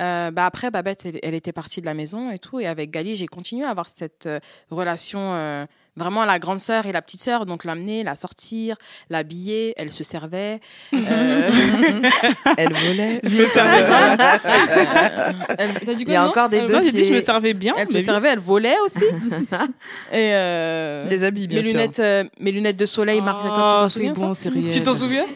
Euh, 0.00 0.30
bah 0.30 0.46
après, 0.46 0.70
Babette, 0.70 1.06
elle, 1.06 1.18
elle 1.22 1.34
était 1.34 1.52
partie 1.52 1.80
de 1.80 1.86
la 1.86 1.94
maison 1.94 2.30
et 2.30 2.38
tout, 2.38 2.60
et 2.60 2.66
avec 2.66 2.90
Gali, 2.90 3.16
j'ai 3.16 3.26
continué 3.26 3.64
à 3.64 3.70
avoir 3.70 3.88
cette 3.88 4.26
euh, 4.26 4.40
relation 4.70 5.34
euh, 5.34 5.64
vraiment 5.96 6.24
la 6.24 6.38
grande 6.38 6.60
sœur 6.60 6.86
et 6.86 6.92
la 6.92 7.02
petite 7.02 7.22
sœur, 7.22 7.46
donc 7.46 7.64
l'amener, 7.64 8.04
la 8.04 8.16
sortir, 8.16 8.76
l'habiller, 9.10 9.74
elle 9.76 9.92
se 9.92 10.04
servait. 10.04 10.60
Euh, 10.94 11.50
Elle 12.58 12.72
volait. 12.72 13.20
Je 13.24 13.34
me 13.34 13.44
servais 13.46 13.82
bien. 13.82 14.18
elle, 15.58 15.96
dit 15.96 16.04
Il 16.06 16.12
y 16.12 16.16
a 16.16 16.22
non 16.22 16.28
encore 16.30 16.48
des 16.48 16.60
Euh, 16.60 16.68
non, 16.68 16.80
j'ai 16.82 16.90
dit 16.92 16.98
je 16.98 17.02
me 17.04 17.08
dossiers. 17.14 17.20
servais 17.22 17.54
bien. 17.54 17.74
Elle 17.76 17.88
se 17.90 17.98
servait, 18.00 18.28
elle 18.28 18.38
volait 18.38 18.78
aussi. 18.84 19.04
et 20.12 20.32
euh, 20.34 21.08
Les 21.08 21.24
habits, 21.24 21.46
bien 21.46 21.58
mes 21.58 21.64
sûr. 21.64 21.72
lunettes, 21.72 21.98
euh, 22.00 22.24
mes 22.40 22.52
lunettes 22.52 22.76
de 22.76 22.86
soleil, 22.86 23.20
Marc 23.20 23.42
Jacob, 23.42 23.56
tu 23.56 23.60
Oh, 23.62 23.80
t'en 23.82 23.88
c'est 23.88 24.08
bon, 24.10 24.34
c'est 24.34 24.48
réel. 24.48 24.70
Tu 24.70 24.80
t'en 24.80 24.94
souviens? 24.94 25.26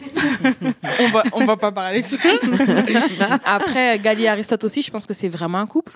On 0.99 1.09
va 1.09 1.23
on 1.33 1.45
va 1.45 1.57
pas 1.57 1.71
parler 1.71 2.01
de 2.01 2.07
ça. 2.07 2.17
Après 3.45 3.99
Gali 3.99 4.23
et 4.23 4.27
Aristote 4.29 4.63
aussi, 4.63 4.81
je 4.81 4.91
pense 4.91 5.05
que 5.05 5.13
c'est 5.13 5.29
vraiment 5.29 5.59
un 5.59 5.67
couple. 5.67 5.93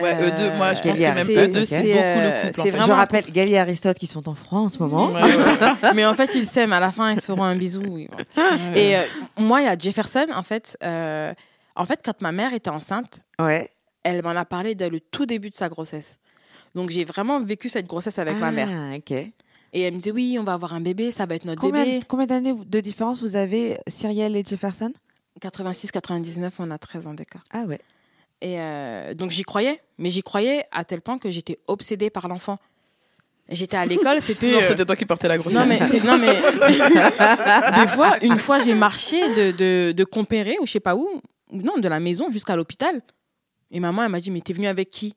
Ouais, 0.00 0.14
eux 0.26 0.30
deux, 0.32 0.50
moi, 0.56 0.72
je 0.74 0.80
pense 0.82 0.98
que 0.98 1.02
même 1.02 1.24
c'est- 1.26 1.36
eux 1.36 1.48
deux, 1.48 1.64
c'est 1.64 1.82
beaucoup 1.82 1.98
euh, 1.98 2.42
le 2.46 2.52
couple, 2.52 2.82
Je 2.86 2.92
rappelle 2.92 3.24
Gali 3.30 3.52
et 3.52 3.58
Aristote 3.58 3.98
qui 3.98 4.06
sont 4.06 4.26
en 4.28 4.34
France 4.34 4.74
en 4.74 4.76
ce 4.76 4.82
moment. 4.82 5.08
Ouais, 5.12 5.22
ouais, 5.22 5.36
ouais. 5.36 5.92
mais 5.94 6.06
en 6.06 6.14
fait, 6.14 6.34
ils 6.34 6.46
s'aiment. 6.46 6.72
À 6.72 6.80
la 6.80 6.92
fin, 6.92 7.10
ils 7.12 7.20
se 7.20 7.26
feront 7.26 7.42
un 7.44 7.56
bisou. 7.56 7.82
oui. 7.86 8.08
Et 8.74 8.96
euh, 8.96 9.00
moi, 9.36 9.60
il 9.60 9.64
y 9.64 9.68
a 9.68 9.76
Jefferson, 9.76 10.26
en 10.34 10.42
fait. 10.42 10.76
euh, 10.82 11.34
en 11.76 11.84
fait, 11.86 12.00
quand 12.04 12.20
ma 12.22 12.32
mère 12.32 12.52
était 12.54 12.70
enceinte, 12.70 13.20
Ouais. 13.38 13.70
elle 14.04 14.22
m'en 14.22 14.30
a 14.30 14.44
parlé 14.44 14.74
dès 14.74 14.88
le 14.88 15.00
tout 15.00 15.26
début 15.26 15.48
de 15.50 15.54
sa 15.54 15.68
grossesse. 15.68 16.18
Donc, 16.74 16.88
j'ai 16.90 17.04
vraiment 17.04 17.40
vécu 17.40 17.68
cette 17.68 17.86
grossesse 17.86 18.18
avec 18.18 18.36
ma 18.38 18.50
mère. 18.50 18.68
Ah, 18.70 18.96
ok. 18.96 19.10
Et 19.10 19.80
elle 19.82 19.92
me 19.94 19.98
disait, 19.98 20.10
oui, 20.10 20.36
on 20.40 20.44
va 20.44 20.52
avoir 20.54 20.74
un 20.74 20.80
bébé, 20.80 21.12
ça 21.12 21.24
va 21.26 21.34
être 21.34 21.44
notre 21.46 21.60
Combien, 21.60 21.84
bébé. 21.84 22.00
combien 22.08 22.26
d'années 22.26 22.54
de 22.54 22.80
différence 22.80 23.22
vous 23.22 23.36
avez, 23.36 23.78
Cyrielle 23.88 24.36
et 24.36 24.44
Jefferson? 24.46 24.92
86-99, 25.40 26.50
on 26.58 26.70
a 26.70 26.78
13 26.78 27.06
ans 27.06 27.14
d'écart. 27.14 27.42
Ah 27.52 27.62
ouais. 27.66 27.80
Et 28.42 28.58
euh, 28.58 29.14
donc 29.14 29.30
j'y 29.30 29.44
croyais, 29.44 29.80
mais 29.98 30.10
j'y 30.10 30.24
croyais 30.24 30.64
à 30.72 30.84
tel 30.84 31.00
point 31.00 31.16
que 31.16 31.30
j'étais 31.30 31.60
obsédée 31.68 32.10
par 32.10 32.26
l'enfant. 32.26 32.58
J'étais 33.48 33.76
à 33.76 33.86
l'école, 33.86 34.20
c'était. 34.20 34.50
Non, 34.50 34.58
euh, 34.58 34.62
c'était 34.66 34.84
toi 34.84 34.96
qui 34.96 35.06
portais 35.06 35.28
la 35.28 35.38
grossesse. 35.38 35.60
Non 35.60 35.64
mais, 35.64 35.78
non 36.00 36.18
mais 36.18 36.34
des 37.80 37.88
fois, 37.88 38.18
une 38.22 38.36
fois 38.38 38.58
j'ai 38.58 38.74
marché 38.74 39.20
de, 39.34 39.50
de, 39.52 39.92
de 39.92 40.04
Compéré 40.04 40.56
ou 40.60 40.66
je 40.66 40.72
sais 40.72 40.80
pas 40.80 40.96
où, 40.96 41.08
non 41.52 41.78
de 41.78 41.86
la 41.88 42.00
maison 42.00 42.32
jusqu'à 42.32 42.56
l'hôpital. 42.56 43.00
Et 43.70 43.78
maman 43.78 44.02
elle 44.02 44.10
m'a 44.10 44.20
dit 44.20 44.32
mais 44.32 44.40
t'es 44.40 44.52
venue 44.52 44.66
avec 44.66 44.90
qui? 44.90 45.14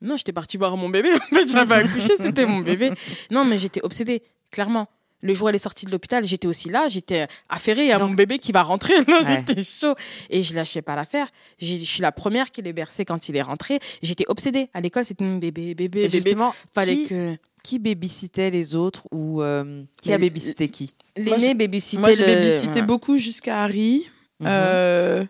Non 0.00 0.16
j'étais 0.16 0.32
partie 0.32 0.56
voir 0.56 0.76
mon 0.76 0.88
bébé. 0.88 1.12
En 1.12 1.34
fait 1.34 1.48
j'avais 1.48 1.74
accouché, 1.74 2.16
c'était 2.16 2.46
mon 2.46 2.60
bébé. 2.60 2.92
Non 3.32 3.44
mais 3.44 3.58
j'étais 3.58 3.82
obsédée 3.82 4.22
clairement. 4.52 4.86
Le 5.22 5.34
jour 5.34 5.46
où 5.46 5.48
elle 5.50 5.54
est 5.54 5.58
sortie 5.58 5.84
de 5.86 5.90
l'hôpital, 5.90 6.24
j'étais 6.24 6.48
aussi 6.48 6.70
là, 6.70 6.88
j'étais 6.88 7.26
affairée 7.48 7.92
à 7.92 7.98
mon 7.98 8.10
bébé 8.10 8.38
qui 8.38 8.52
va 8.52 8.62
rentrer. 8.62 8.94
Ouais. 9.08 9.44
j'étais 9.46 9.62
chaud 9.62 9.94
et 10.30 10.42
je 10.42 10.54
lâchais 10.54 10.80
pas 10.82 10.96
l'affaire. 10.96 11.28
J'ai- 11.58 11.78
Je 11.78 11.84
suis 11.84 12.00
la 12.02 12.12
première 12.12 12.50
qui 12.50 12.62
l'ai 12.62 12.72
bercé 12.72 13.04
quand 13.04 13.28
il 13.28 13.36
est 13.36 13.42
rentré. 13.42 13.78
J'étais 14.02 14.24
obsédée. 14.28 14.68
À 14.72 14.80
l'école, 14.80 15.04
c'était 15.04 15.24
mon 15.24 15.36
bébé, 15.36 15.74
bébé, 15.74 16.00
Et 16.00 16.02
bébé. 16.04 16.08
justement, 16.22 16.54
Fallait 16.74 16.96
qui, 16.96 17.06
que 17.08 17.36
qui 17.62 17.78
babysitait 17.78 18.48
les 18.50 18.74
autres 18.74 19.02
ou 19.10 19.42
euh, 19.42 19.82
qui 20.00 20.12
a 20.14 20.18
babysité 20.18 20.68
qui? 20.70 20.94
L'aîné 21.16 21.52
babysitait 21.54 22.00
Moi, 22.00 22.12
j'ai 22.12 22.26
le- 22.26 22.34
babysité 22.34 22.80
Ouais. 22.80 22.86
beaucoup 22.86 23.18
jusqu'à 23.18 23.62
Harry. 23.62 24.06
Mhm. 24.40 24.46
Euh, 24.48 25.24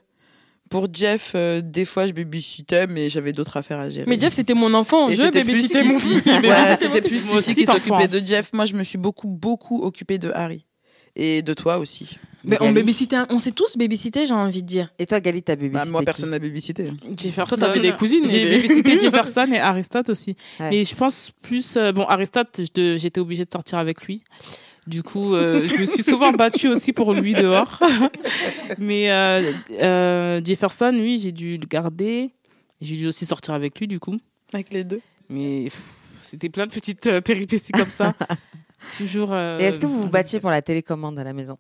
pour 0.71 0.87
Jeff, 0.93 1.33
euh, 1.35 1.61
des 1.61 1.85
fois, 1.85 2.07
je 2.07 2.13
babysitais, 2.13 2.87
mais 2.87 3.09
j'avais 3.09 3.33
d'autres 3.33 3.57
affaires 3.57 3.81
à 3.81 3.89
gérer. 3.89 4.07
Mais 4.09 4.19
Jeff, 4.19 4.33
c'était 4.33 4.55
mon 4.55 4.73
enfant. 4.73 5.11
Et 5.11 5.17
je 5.17 5.31
babysitais 5.31 5.83
mon 5.83 5.99
fils. 5.99 6.25
Ouais, 6.25 6.77
c'était 6.79 7.03
plus 7.03 7.27
Moi 7.27 7.39
aussi, 7.39 7.55
qui 7.57 7.67
s'occupait 7.67 8.09
de 8.09 8.25
Jeff. 8.25 8.53
Moi, 8.53 8.65
je 8.65 8.75
me 8.75 8.85
suis 8.85 8.97
beaucoup, 8.97 9.27
beaucoup 9.29 9.83
occupée 9.83 10.17
de 10.17 10.31
Harry. 10.31 10.65
Et 11.17 11.43
de 11.43 11.53
toi 11.55 11.79
aussi. 11.79 12.19
Mais 12.45 12.57
on 12.61 12.73
on 13.31 13.39
s'est 13.41 13.51
tous 13.51 13.77
babysité, 13.77 14.27
j'ai 14.27 14.33
envie 14.33 14.63
de 14.63 14.67
dire. 14.69 14.95
Et 15.01 15.07
toi, 15.07 15.21
Gali, 15.21 15.43
t'as 15.43 15.57
Bah, 15.57 15.63
babysité 15.63 15.91
moi, 15.91 16.03
personne 16.03 16.31
n'a 16.31 16.39
babysité. 16.39 16.93
Jefferson. 17.17 17.57
Toi, 17.57 17.67
t'avais 17.67 17.81
des 17.81 17.93
cousines, 17.93 18.27
J'ai 18.27 18.49
babysité 18.49 18.99
Jefferson 18.99 19.49
et 19.53 19.59
Aristote 19.59 20.09
aussi. 20.09 20.37
Ouais. 20.61 20.71
Mais 20.71 20.85
je 20.85 20.95
pense 20.95 21.33
plus. 21.43 21.77
euh, 21.77 21.91
bon, 21.91 22.05
Aristote, 22.05 22.61
j'étais 22.75 23.21
obligée 23.21 23.45
de 23.45 23.51
sortir 23.53 23.79
avec 23.79 24.05
lui. 24.07 24.23
Du 24.87 25.03
coup, 25.03 25.35
euh, 25.35 25.67
je 25.67 25.77
me 25.77 25.87
suis 25.87 26.03
souvent 26.03 26.33
battue 26.33 26.69
aussi 26.69 26.93
pour 26.93 27.13
lui 27.13 27.35
dehors. 27.35 27.79
Mais 28.79 29.11
euh, 29.11 29.53
euh, 29.83 30.41
Jefferson, 30.45 30.91
lui, 30.93 31.19
j'ai 31.19 31.33
dû 31.33 31.59
le 31.59 31.67
garder. 31.67 32.31
J'ai 32.81 32.97
dû 32.97 33.07
aussi 33.07 33.27
sortir 33.27 33.55
avec 33.55 33.79
lui, 33.79 33.87
du 33.87 34.01
coup. 34.01 34.17
Avec 34.53 34.73
les 34.73 34.85
deux. 34.85 35.01
Mais 35.29 35.69
c'était 36.23 36.49
plein 36.49 36.67
de 36.67 36.73
petites 36.73 37.07
euh, 37.07 37.21
péripéties 37.21 37.73
comme 37.73 37.91
ça. 37.91 38.15
Toujours. 38.97 39.33
euh, 39.33 39.59
Et 39.59 39.65
est-ce 39.65 39.79
que 39.79 39.87
vous 39.87 40.01
vous 40.03 40.09
battiez 40.09 40.41
pour 40.41 40.51
la 40.51 40.63
télécommande 40.63 41.19
à 41.19 41.25
la 41.25 41.33
maison? 41.35 41.59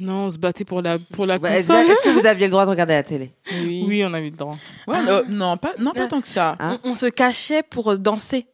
Non, 0.00 0.24
on 0.26 0.30
se 0.30 0.38
battait 0.38 0.64
pour 0.64 0.80
la, 0.80 0.98
pour 0.98 1.26
la 1.26 1.38
Bah, 1.38 1.50
Est-ce 1.54 1.68
console. 1.68 1.86
est-ce 1.90 2.04
que 2.04 2.08
vous 2.18 2.26
aviez 2.26 2.46
le 2.46 2.50
droit 2.52 2.64
de 2.64 2.70
regarder 2.70 2.94
la 2.94 3.02
télé? 3.02 3.32
Oui. 3.52 3.84
Oui, 3.86 4.02
on 4.04 4.14
a 4.14 4.20
eu 4.20 4.30
le 4.30 4.36
droit. 4.36 4.56
Ouais, 4.88 4.96
euh, 5.06 5.22
non, 5.28 5.58
pas, 5.58 5.74
non, 5.78 5.92
pas 5.92 6.06
tant 6.06 6.22
que 6.22 6.26
ça. 6.28 6.56
Hein 6.58 6.78
On, 6.84 6.92
on 6.92 6.94
se 6.94 7.04
cachait 7.06 7.62
pour 7.62 7.98
danser. 7.98 8.46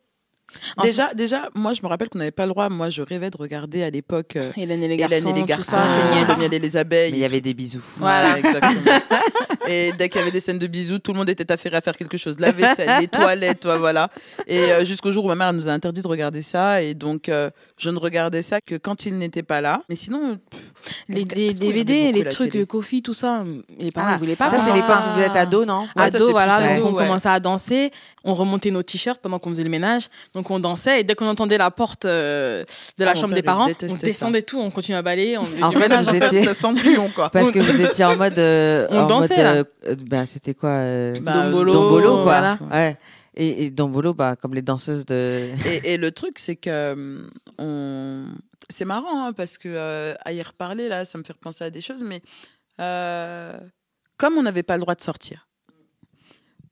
Déjà, 0.83 1.15
déjà, 1.15 1.49
moi, 1.55 1.73
je 1.73 1.83
me 1.83 1.89
rappelle 1.89 2.09
qu'on 2.09 2.19
n'avait 2.19 2.31
pas 2.31 2.45
le 2.45 2.53
droit. 2.53 2.69
Moi, 2.69 2.89
je 2.89 3.03
rêvais 3.03 3.31
de 3.31 3.37
regarder 3.37 3.83
à 3.83 3.91
l'époque 3.91 4.37
euh, 4.37 4.51
Hélène 4.57 4.83
et 4.83 4.89
les 4.89 4.95
Hélène 4.95 5.11
garçons. 5.11 5.31
et 5.31 5.33
les 5.33 5.43
garçons, 5.45 5.77
le 5.77 6.39
miel 6.39 6.55
et 6.55 6.59
les 6.59 6.77
abeilles. 6.77 7.13
Mais 7.13 7.19
il 7.19 7.21
y 7.21 7.25
avait 7.25 7.41
des 7.41 7.55
bisous. 7.55 7.83
Voilà, 7.97 8.39
exactement. 8.39 8.93
et 9.69 9.93
dès 9.99 10.09
qu'il 10.09 10.21
y 10.21 10.23
avait 10.23 10.31
des 10.31 10.41
scènes 10.41 10.59
de 10.59 10.67
bisous, 10.67 10.99
tout 10.99 11.13
le 11.13 11.19
monde 11.19 11.29
était 11.29 11.51
affairé 11.51 11.77
à 11.77 11.81
faire 11.81 11.97
quelque 11.97 12.17
chose. 12.17 12.39
La 12.39 12.53
vaisselle, 12.53 13.01
les 13.01 13.09
toilettes, 13.09 13.61
toi, 13.61 13.79
voilà. 13.79 14.11
Et 14.47 14.59
euh, 14.59 14.85
jusqu'au 14.85 15.13
jour 15.13 15.25
où 15.25 15.29
ma 15.29 15.35
mère 15.35 15.53
nous 15.53 15.69
a 15.69 15.73
interdit 15.73 16.03
de 16.03 16.09
regarder 16.09 16.43
ça. 16.43 16.83
Et 16.83 16.95
donc, 16.95 17.29
euh, 17.29 17.51
je 17.79 17.91
ne 17.91 17.99
regardais 17.99 18.43
ça 18.43 18.61
que 18.61 18.75
quand 18.77 19.05
il 19.07 19.19
n'était 19.19 19.43
pas 19.43 19.61
là. 19.61 19.83
Mais 19.89 19.97
sinon, 19.97 20.39
Les, 21.09 21.25
DVD, 21.25 22.13
les 22.13 22.25
trucs, 22.25 22.65
Kofi, 22.67 23.03
tout 23.03 23.13
ça, 23.15 23.45
les 23.79 23.91
parents 23.91 24.09
Ah, 24.11 24.15
ne 24.15 24.19
voulaient 24.19 24.37
pas. 24.37 24.51
ça, 24.51 24.59
c'est 24.67 24.73
l'époque 24.73 24.97
où 25.11 25.15
vous 25.19 25.23
êtes 25.23 25.37
ado, 25.37 25.65
non? 25.65 25.83
Ouais, 25.97 26.03
ado, 26.05 26.25
plus 26.25 26.31
voilà, 26.33 26.55
ado, 26.57 26.81
donc 26.83 26.93
on 26.93 26.97
ouais. 26.97 27.05
commençait 27.05 27.29
à 27.29 27.39
danser, 27.41 27.91
on 28.25 28.35
remontait 28.35 28.71
nos 28.71 28.83
t-shirts 28.83 29.21
pendant 29.21 29.39
qu'on 29.39 29.51
faisait 29.51 29.65
le 29.65 29.69
ménage, 29.71 30.09
donc 30.35 30.51
on 30.51 30.59
dansait 30.59 31.01
et 31.01 31.05
dès 31.05 31.15
qu'on 31.15 31.27
entendait 31.29 31.59
la 31.59 31.71
porte 31.71 32.05
euh, 32.07 32.65
de 32.99 33.05
la 33.05 33.11
Ah, 33.13 33.15
chambre 33.15 33.35
des 33.35 33.43
parents, 33.43 33.67
on 33.83 33.89
ça. 33.89 33.97
descendait 33.97 34.43
tout, 34.43 34.59
on 34.59 34.71
continuait 34.71 34.99
à 34.99 35.03
balayer, 35.03 35.37
on 35.39 35.45
faisait 35.45 35.63
En 35.63 35.69
du 35.71 35.77
fait, 35.77 35.89
ménage. 35.89 36.09
étiez- 36.15 36.45
ça 36.45 36.55
sent 36.55 36.73
bouillon, 36.73 37.11
quoi. 37.15 37.29
Parce 37.31 37.51
que 37.51 37.59
vous 37.59 37.81
étiez 37.81 38.05
en 38.05 38.17
mode. 38.17 38.39
euh, 38.39 38.87
On 38.91 39.01
en 39.01 39.07
dansait, 39.07 39.37
mode, 39.37 39.45
là. 39.45 39.53
euh, 39.55 39.65
euh, 39.89 39.97
bah, 40.09 40.25
c'était 40.27 40.55
quoi 40.55 40.71
euh, 40.71 41.19
Bah, 41.21 41.33
Dombolo, 41.45 41.73
Dombolo, 41.73 42.15
quoi. 42.15 42.23
voilà. 42.23 42.59
Ouais. 42.73 42.97
Et, 43.37 43.67
et 43.67 43.71
Dombolo, 43.71 44.15
bah, 44.15 44.35
comme 44.37 44.55
les 44.55 44.63
danseuses 44.63 45.05
de. 45.07 45.51
Et, 45.85 45.97
le 45.97 46.11
truc, 46.11 46.39
c'est 46.39 46.57
que 46.57 46.93
hum, 46.93 47.31
on... 47.59 48.27
c'est 48.69 48.85
marrant 48.85 49.27
hein, 49.27 49.33
parce 49.33 49.59
que 49.59 49.69
euh, 49.69 50.15
à 50.25 50.33
y 50.33 50.43
reparler 50.43 50.89
là, 50.89 51.05
ça 51.05 51.19
me 51.19 51.23
fait 51.23 51.35
repenser 51.35 51.65
à 51.65 51.71
des 51.71 51.81
choses. 51.81 52.03
Mais 52.03 52.23
euh, 52.81 53.59
comme 54.17 54.39
on 54.39 54.43
n'avait 54.43 54.63
pas 54.63 54.77
le 54.77 54.81
droit 54.81 54.95
de 54.95 55.03
sortir, 55.03 55.49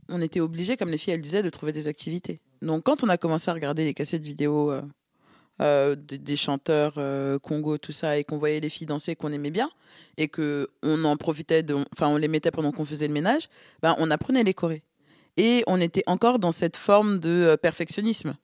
on 0.09 0.21
était 0.21 0.41
obligé, 0.41 0.77
comme 0.77 0.91
les 0.91 0.99
filles 0.99 1.15
elles 1.15 1.21
disaient, 1.21 1.43
de 1.43 1.51
trouver 1.51 1.73
des 1.73 1.89
activités. 1.89 2.41
Donc 2.63 2.85
quand 2.85 3.05
on 3.05 3.09
a 3.09 3.17
commencé 3.17 3.51
à 3.51 3.55
regarder 3.55 3.85
les 3.85 3.95
cassettes 3.95 4.23
vidéo 4.23 4.71
euh, 4.71 4.83
euh, 5.61 5.95
des, 5.97 6.37
chanteurs 6.37 6.95
euh, 6.99 7.39
Congo, 7.39 7.79
tout 7.79 7.93
ça, 7.93 8.19
et 8.19 8.25
qu'on 8.25 8.39
voyait 8.39 8.61
les 8.61 8.69
filles 8.69 8.87
danser, 8.87 9.17
qu'on 9.17 9.33
aimait 9.33 9.51
bien, 9.51 9.71
et 10.17 10.29
que 10.29 10.69
on 10.83 11.05
en 11.05 11.17
profitait, 11.17 11.65
enfin 11.93 12.09
on 12.09 12.17
les 12.17 12.29
mettait 12.29 12.51
pendant 12.51 12.73
qu'on 12.73 12.85
faisait 12.85 13.09
le 13.09 13.15
ménage, 13.15 13.49
ben 13.83 13.95
on 13.99 14.11
apprenait 14.11 14.45
les 14.45 14.55
chorés. 14.55 14.83
Et 15.37 15.65
on 15.67 15.81
était 15.81 16.05
encore 16.07 16.39
dans 16.39 16.53
cette 16.53 16.77
forme 16.77 17.19
de 17.19 17.29
euh, 17.31 17.57
perfectionnisme. 17.57 18.35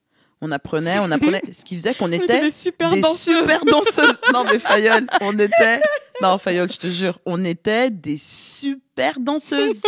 On 0.42 0.50
apprenait, 0.52 0.98
on 1.00 1.10
apprenait, 1.10 1.42
ce 1.52 1.64
qui 1.66 1.76
faisait 1.76 1.92
qu'on 1.92 2.06
On 2.08 2.12
était 2.12 2.24
était 2.24 2.40
des 2.40 2.50
super 2.50 2.90
des 2.94 3.02
danseuses. 3.02 3.40
super 3.42 3.64
danseuses. 3.66 4.20
Non 4.32 4.44
mais 4.44 4.58
Fayol, 4.58 5.06
on 5.20 5.38
était, 5.38 5.80
non 6.22 6.38
Fayol, 6.38 6.70
je 6.72 6.78
te 6.78 6.86
jure, 6.86 7.18
on 7.26 7.44
était 7.44 7.90
des 7.90 8.16
super 8.16 9.20
danseuses. 9.20 9.82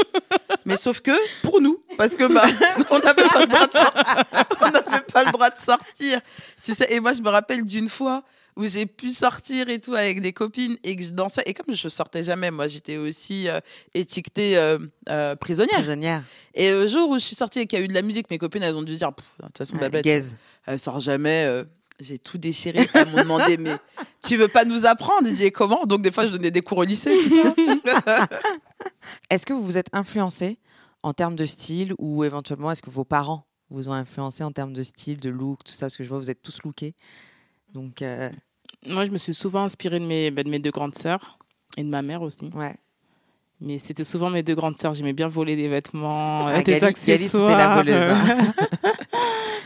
Mais 0.67 0.77
sauf 0.77 1.01
que 1.01 1.11
pour 1.43 1.63
nous, 1.63 1.83
parce 1.97 2.15
que 2.15 2.31
bah 2.31 2.45
on 2.91 2.99
n'avait 2.99 3.25
pas 3.25 3.41
le 3.41 3.47
droit 3.47 3.67
de 3.67 3.73
sortir, 3.73 4.25
on 4.61 4.71
n'avait 4.71 5.05
pas 5.11 5.25
le 5.25 5.33
droit 5.33 5.51
de 5.51 5.59
sortir. 5.59 6.21
Tu 6.63 6.75
sais, 6.75 6.87
et 6.93 7.01
moi 7.01 7.15
je 7.15 7.23
me 7.23 7.31
rappelle 7.31 7.65
d'une 7.65 7.89
fois 7.89 8.23
où 8.57 8.67
j'ai 8.67 8.87
pu 8.87 9.11
sortir 9.11 9.69
et 9.69 9.81
tout 9.81 9.95
avec 9.95 10.21
des 10.21 10.33
copines 10.33 10.77
et 10.85 10.97
que 10.97 11.03
je 11.03 11.11
dansais. 11.11 11.43
Et 11.47 11.55
comme 11.55 11.75
je 11.75 11.89
sortais 11.89 12.23
jamais, 12.23 12.51
moi 12.51 12.69
j'étais 12.69 12.97
aussi 12.97 13.49
euh, 13.49 13.61
étiquetée 13.95 14.57
euh, 14.57 14.79
euh, 15.09 15.37
prisonnière. 15.37 15.79
Prisonnière. 15.79 16.25
Et 16.55 16.71
le 16.71 16.87
jour 16.87 17.09
où 17.09 17.19
je 17.19 17.25
suis 17.25 17.37
sortie 17.37 17.61
et 17.61 17.67
qu'il 17.67 17.79
y 17.79 17.83
a 17.83 17.85
eu 17.85 17.89
de 17.89 17.95
la 17.95 18.03
musique, 18.03 18.31
mes 18.31 18.39
copines 18.39 18.63
elles 18.63 18.77
ont 18.77 18.83
dû 18.83 18.97
dire, 18.97 19.11
de 19.11 19.47
toute 19.47 19.59
façon 19.59 19.75
Ouais, 19.75 19.83
Babette, 19.83 20.05
gaze. 20.05 20.37
elle 20.67 20.79
sort 20.79 21.01
jamais. 21.01 21.65
j'ai 21.99 22.19
tout 22.19 22.39
déchiré. 22.39 22.87
Elles 22.95 23.09
m'ont 23.09 23.23
demandé, 23.23 23.57
mais 23.57 23.77
tu 24.25 24.37
veux 24.37 24.49
pas 24.49 24.65
nous 24.65 24.85
apprendre? 24.87 25.31
Dit, 25.31 25.51
comment? 25.51 25.85
Donc, 25.87 26.03
des 26.03 26.11
fois, 26.11 26.27
je 26.27 26.33
donnais 26.33 26.51
des 26.51 26.63
cours 26.63 26.79
au 26.79 26.85
lycée, 26.85 27.17
tout 27.19 27.29
ça. 27.29 28.29
Est-ce 29.31 29.47
que 29.47 29.53
vous 29.53 29.63
vous 29.63 29.77
êtes 29.77 29.89
influencé 29.93 30.59
en 31.03 31.13
termes 31.13 31.37
de 31.37 31.47
style 31.47 31.95
ou 31.99 32.25
éventuellement 32.25 32.71
est-ce 32.71 32.83
que 32.83 32.91
vos 32.91 33.05
parents 33.05 33.47
vous 33.71 33.89
ont 33.89 33.93
influencé 33.93 34.45
en 34.45 34.53
termes 34.53 34.73
de 34.73 34.83
style, 34.83 35.19
de 35.21 35.31
look, 35.31 35.65
tout 35.65 35.73
ça? 35.73 35.87
Parce 35.87 35.97
que 35.97 36.05
je 36.05 36.09
vois 36.09 36.19
vous 36.19 36.31
êtes 36.31 36.43
tous 36.43 36.63
lookés. 36.63 36.95
Donc, 37.75 38.03
euh, 38.03 38.31
Moi, 38.87 39.05
je 39.05 39.11
me 39.11 39.19
suis 39.19 39.35
souvent 39.35 39.65
inspirée 39.65 40.01
de 40.01 40.05
mes, 40.07 40.31
bah, 40.31 40.43
de 40.43 40.49
mes 40.49 40.59
deux 40.59 40.71
grandes 40.71 40.95
sœurs 40.95 41.39
et 41.77 41.83
de 41.85 41.89
ma 41.89 42.03
mère 42.03 42.23
aussi. 42.23 42.51
ouais. 42.55 42.75
Mais 43.65 43.79
c'était 43.79 44.03
souvent 44.03 44.29
mes 44.29 44.43
deux 44.43 44.57
grandes 44.57 44.77
sœurs. 44.77 44.93
J'aimais 44.93 45.13
bien 45.13 45.29
voler 45.29 45.55
des 45.55 45.69
vêtements, 45.69 46.47
Ah, 46.49 46.55
euh, 46.59 46.63
des 46.65 46.81
Gali- 46.81 47.07
Gali, 47.07 47.29
c'était 47.29 47.55
la 47.57 47.77
voleuse, 47.77 47.95
hein. 48.11 48.53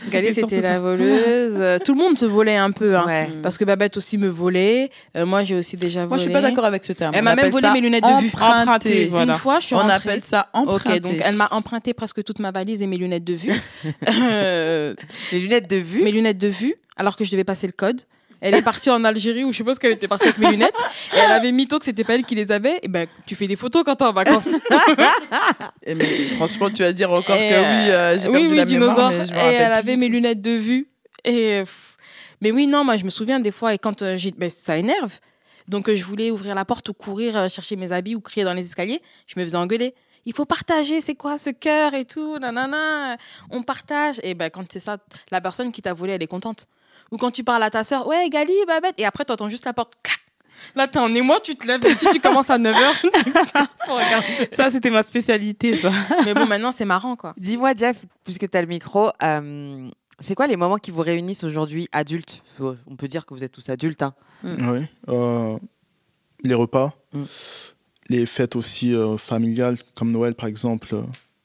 Gali, 0.09 0.27
C'était 0.27 0.41
c'était 0.41 0.55
surtout 0.55 0.67
la 0.73 0.79
voleuse. 0.79 1.79
Tout 1.85 1.93
le 1.93 1.99
monde 1.99 2.17
se 2.17 2.25
volait 2.25 2.55
un 2.55 2.71
peu. 2.71 2.95
Hein. 2.95 3.05
Ouais. 3.05 3.29
Parce 3.43 3.57
que 3.57 3.65
Babette 3.65 3.97
aussi 3.97 4.17
me 4.17 4.27
volait. 4.27 4.89
Euh, 5.15 5.25
moi, 5.25 5.43
j'ai 5.43 5.55
aussi 5.55 5.75
déjà 5.77 6.01
volé. 6.01 6.09
Moi, 6.09 6.17
je 6.17 6.23
suis 6.23 6.31
pas 6.31 6.41
d'accord 6.41 6.65
avec 6.65 6.83
ce 6.85 6.93
terme. 6.93 7.13
Elle 7.15 7.23
m'a 7.23 7.35
même 7.35 7.49
volé 7.51 7.69
mes 7.71 7.81
lunettes 7.81 8.03
de 8.03 8.21
vue. 8.21 8.31
Emprunter, 8.41 9.07
voilà. 9.07 9.33
Une 9.33 9.39
fois, 9.39 9.59
je 9.59 9.65
suis 9.67 9.75
On 9.75 9.79
rentrée. 9.79 9.95
appelle 9.95 10.21
ça 10.23 10.47
emprunter. 10.53 10.93
Ok, 10.95 10.99
donc 11.01 11.21
elle 11.23 11.35
m'a 11.35 11.47
emprunté 11.51 11.93
presque 11.93 12.23
toute 12.23 12.39
ma 12.39 12.51
valise 12.51 12.81
et 12.81 12.87
mes 12.87 12.97
lunettes 12.97 13.23
de 13.25 13.33
vue. 13.33 13.53
Euh, 14.09 14.93
Les 15.31 15.39
lunettes 15.39 15.69
de 15.69 15.75
vue 15.77 16.03
mes 16.03 16.11
lunettes 16.11 16.37
de 16.37 16.47
vue, 16.47 16.75
alors 16.97 17.15
que 17.17 17.23
je 17.23 17.31
devais 17.31 17.43
passer 17.43 17.67
le 17.67 17.73
code. 17.73 18.01
Elle 18.41 18.55
est 18.55 18.61
partie 18.61 18.89
en 18.89 19.03
Algérie 19.03 19.43
ou 19.43 19.51
je 19.51 19.57
suppose 19.57 19.79
qu'elle 19.79 19.93
était 19.93 20.07
partie 20.07 20.27
avec 20.27 20.37
mes 20.37 20.51
lunettes. 20.51 20.75
Et 21.13 21.17
elle 21.17 21.31
avait 21.31 21.51
mytho 21.51 21.79
que 21.79 21.85
c'était 21.85 22.03
pas 22.03 22.15
elle 22.15 22.25
qui 22.25 22.35
les 22.35 22.51
avait. 22.51 22.79
Et 22.83 22.87
ben, 22.87 23.07
tu 23.25 23.35
fais 23.35 23.47
des 23.47 23.55
photos 23.55 23.83
quand 23.83 23.95
t'es 23.95 24.05
en 24.05 24.13
vacances. 24.13 24.49
Mais 25.87 26.05
franchement, 26.35 26.69
tu 26.69 26.83
vas 26.83 26.93
dire 26.93 27.11
encore 27.11 27.35
Et, 27.35 27.49
que 27.49 27.53
oui, 27.55 27.91
euh, 27.91 28.19
j'ai 28.19 28.27
oui, 28.27 28.33
perdu 28.33 28.49
oui, 28.49 28.57
la 28.57 28.65
dinosaure. 28.65 29.09
mémoire, 29.09 29.11
mais 29.11 29.27
je 29.27 29.33
me 29.33 29.51
et 29.51 29.55
elle 29.55 29.71
avait 29.73 29.95
mes 29.95 30.07
lunettes 30.07 30.41
de 30.41 30.51
vue. 30.51 30.89
Et 31.25 31.63
mais 32.41 32.51
oui, 32.51 32.67
non, 32.67 32.83
moi 32.83 32.97
je 32.97 33.03
me 33.03 33.09
souviens 33.09 33.39
des 33.39 33.51
fois 33.51 33.73
et 33.73 33.77
quand 33.79 34.01
euh, 34.01 34.15
j'ai, 34.15 34.31
ben, 34.31 34.49
ça 34.49 34.77
énerve. 34.77 35.19
Donc 35.67 35.89
euh, 35.89 35.95
je 35.95 36.03
voulais 36.03 36.31
ouvrir 36.31 36.55
la 36.55 36.65
porte 36.65 36.87
ou 36.89 36.93
courir 36.93 37.35
euh, 37.35 37.49
chercher 37.49 37.75
mes 37.75 37.91
habits 37.91 38.15
ou 38.15 38.21
crier 38.21 38.43
dans 38.43 38.53
les 38.53 38.65
escaliers. 38.65 39.01
Je 39.25 39.39
me 39.39 39.45
faisais 39.45 39.57
engueuler. 39.57 39.95
Il 40.25 40.33
faut 40.33 40.45
partager, 40.45 41.01
c'est 41.01 41.15
quoi 41.15 41.37
ce 41.37 41.49
cœur 41.49 41.93
et 41.93 42.05
tout, 42.05 42.37
nanana. 42.37 43.17
On 43.49 43.63
partage. 43.63 44.19
Et 44.23 44.33
ben 44.33 44.49
quand 44.49 44.63
c'est 44.71 44.79
ça, 44.79 44.97
la 45.31 45.41
personne 45.41 45.71
qui 45.71 45.81
t'a 45.81 45.93
volé, 45.93 46.13
elle 46.13 46.23
est 46.23 46.27
contente. 46.27 46.67
Ou 47.11 47.17
quand 47.17 47.31
tu 47.31 47.43
parles 47.43 47.63
à 47.63 47.69
ta 47.69 47.83
sœur, 47.83 48.07
ouais, 48.07 48.29
Gali, 48.29 48.53
Babette, 48.67 48.95
et 48.97 49.05
après 49.05 49.25
t'entends 49.25 49.49
juste 49.49 49.65
la 49.65 49.73
porte, 49.73 49.93
clac. 50.03 50.19
Là, 50.75 50.87
t'es 50.87 50.99
en 50.99 51.13
émoi, 51.13 51.39
tu 51.39 51.55
te 51.55 51.65
lèves. 51.65 51.85
Et 51.85 51.95
si 51.95 52.07
tu 52.11 52.19
commences 52.19 52.49
à 52.49 52.57
9h, 52.57 52.75
pour 53.85 53.95
regarder. 53.95 54.49
Ça, 54.51 54.69
c'était 54.69 54.89
ma 54.89 55.03
spécialité, 55.03 55.75
ça. 55.77 55.91
Mais 56.25 56.33
bon, 56.33 56.45
maintenant, 56.45 56.71
c'est 56.71 56.85
marrant, 56.85 57.15
quoi. 57.15 57.33
Dis-moi, 57.37 57.73
Jeff, 57.75 58.05
puisque 58.23 58.49
tu 58.49 58.57
as 58.57 58.61
le 58.61 58.67
micro, 58.67 59.09
euh, 59.23 59.89
c'est 60.19 60.35
quoi 60.35 60.47
les 60.47 60.57
moments 60.57 60.77
qui 60.77 60.91
vous 60.91 61.01
réunissent 61.01 61.43
aujourd'hui, 61.43 61.87
adultes? 61.91 62.43
On 62.59 62.95
peut 62.95 63.07
dire 63.07 63.25
que 63.25 63.33
vous 63.33 63.43
êtes 63.43 63.51
tous 63.51 63.69
adultes. 63.69 64.01
Hein. 64.03 64.13
Oui. 64.43 64.85
Euh, 65.09 65.57
les 66.43 66.53
repas. 66.53 66.93
Mm. 67.13 67.23
les 68.09 68.25
fêtes 68.25 68.55
aussi 68.55 68.93
euh, 68.93 69.17
familiales, 69.17 69.77
comme 69.95 70.11
Noël 70.11 70.35
par 70.35 70.47
exemple. 70.47 70.95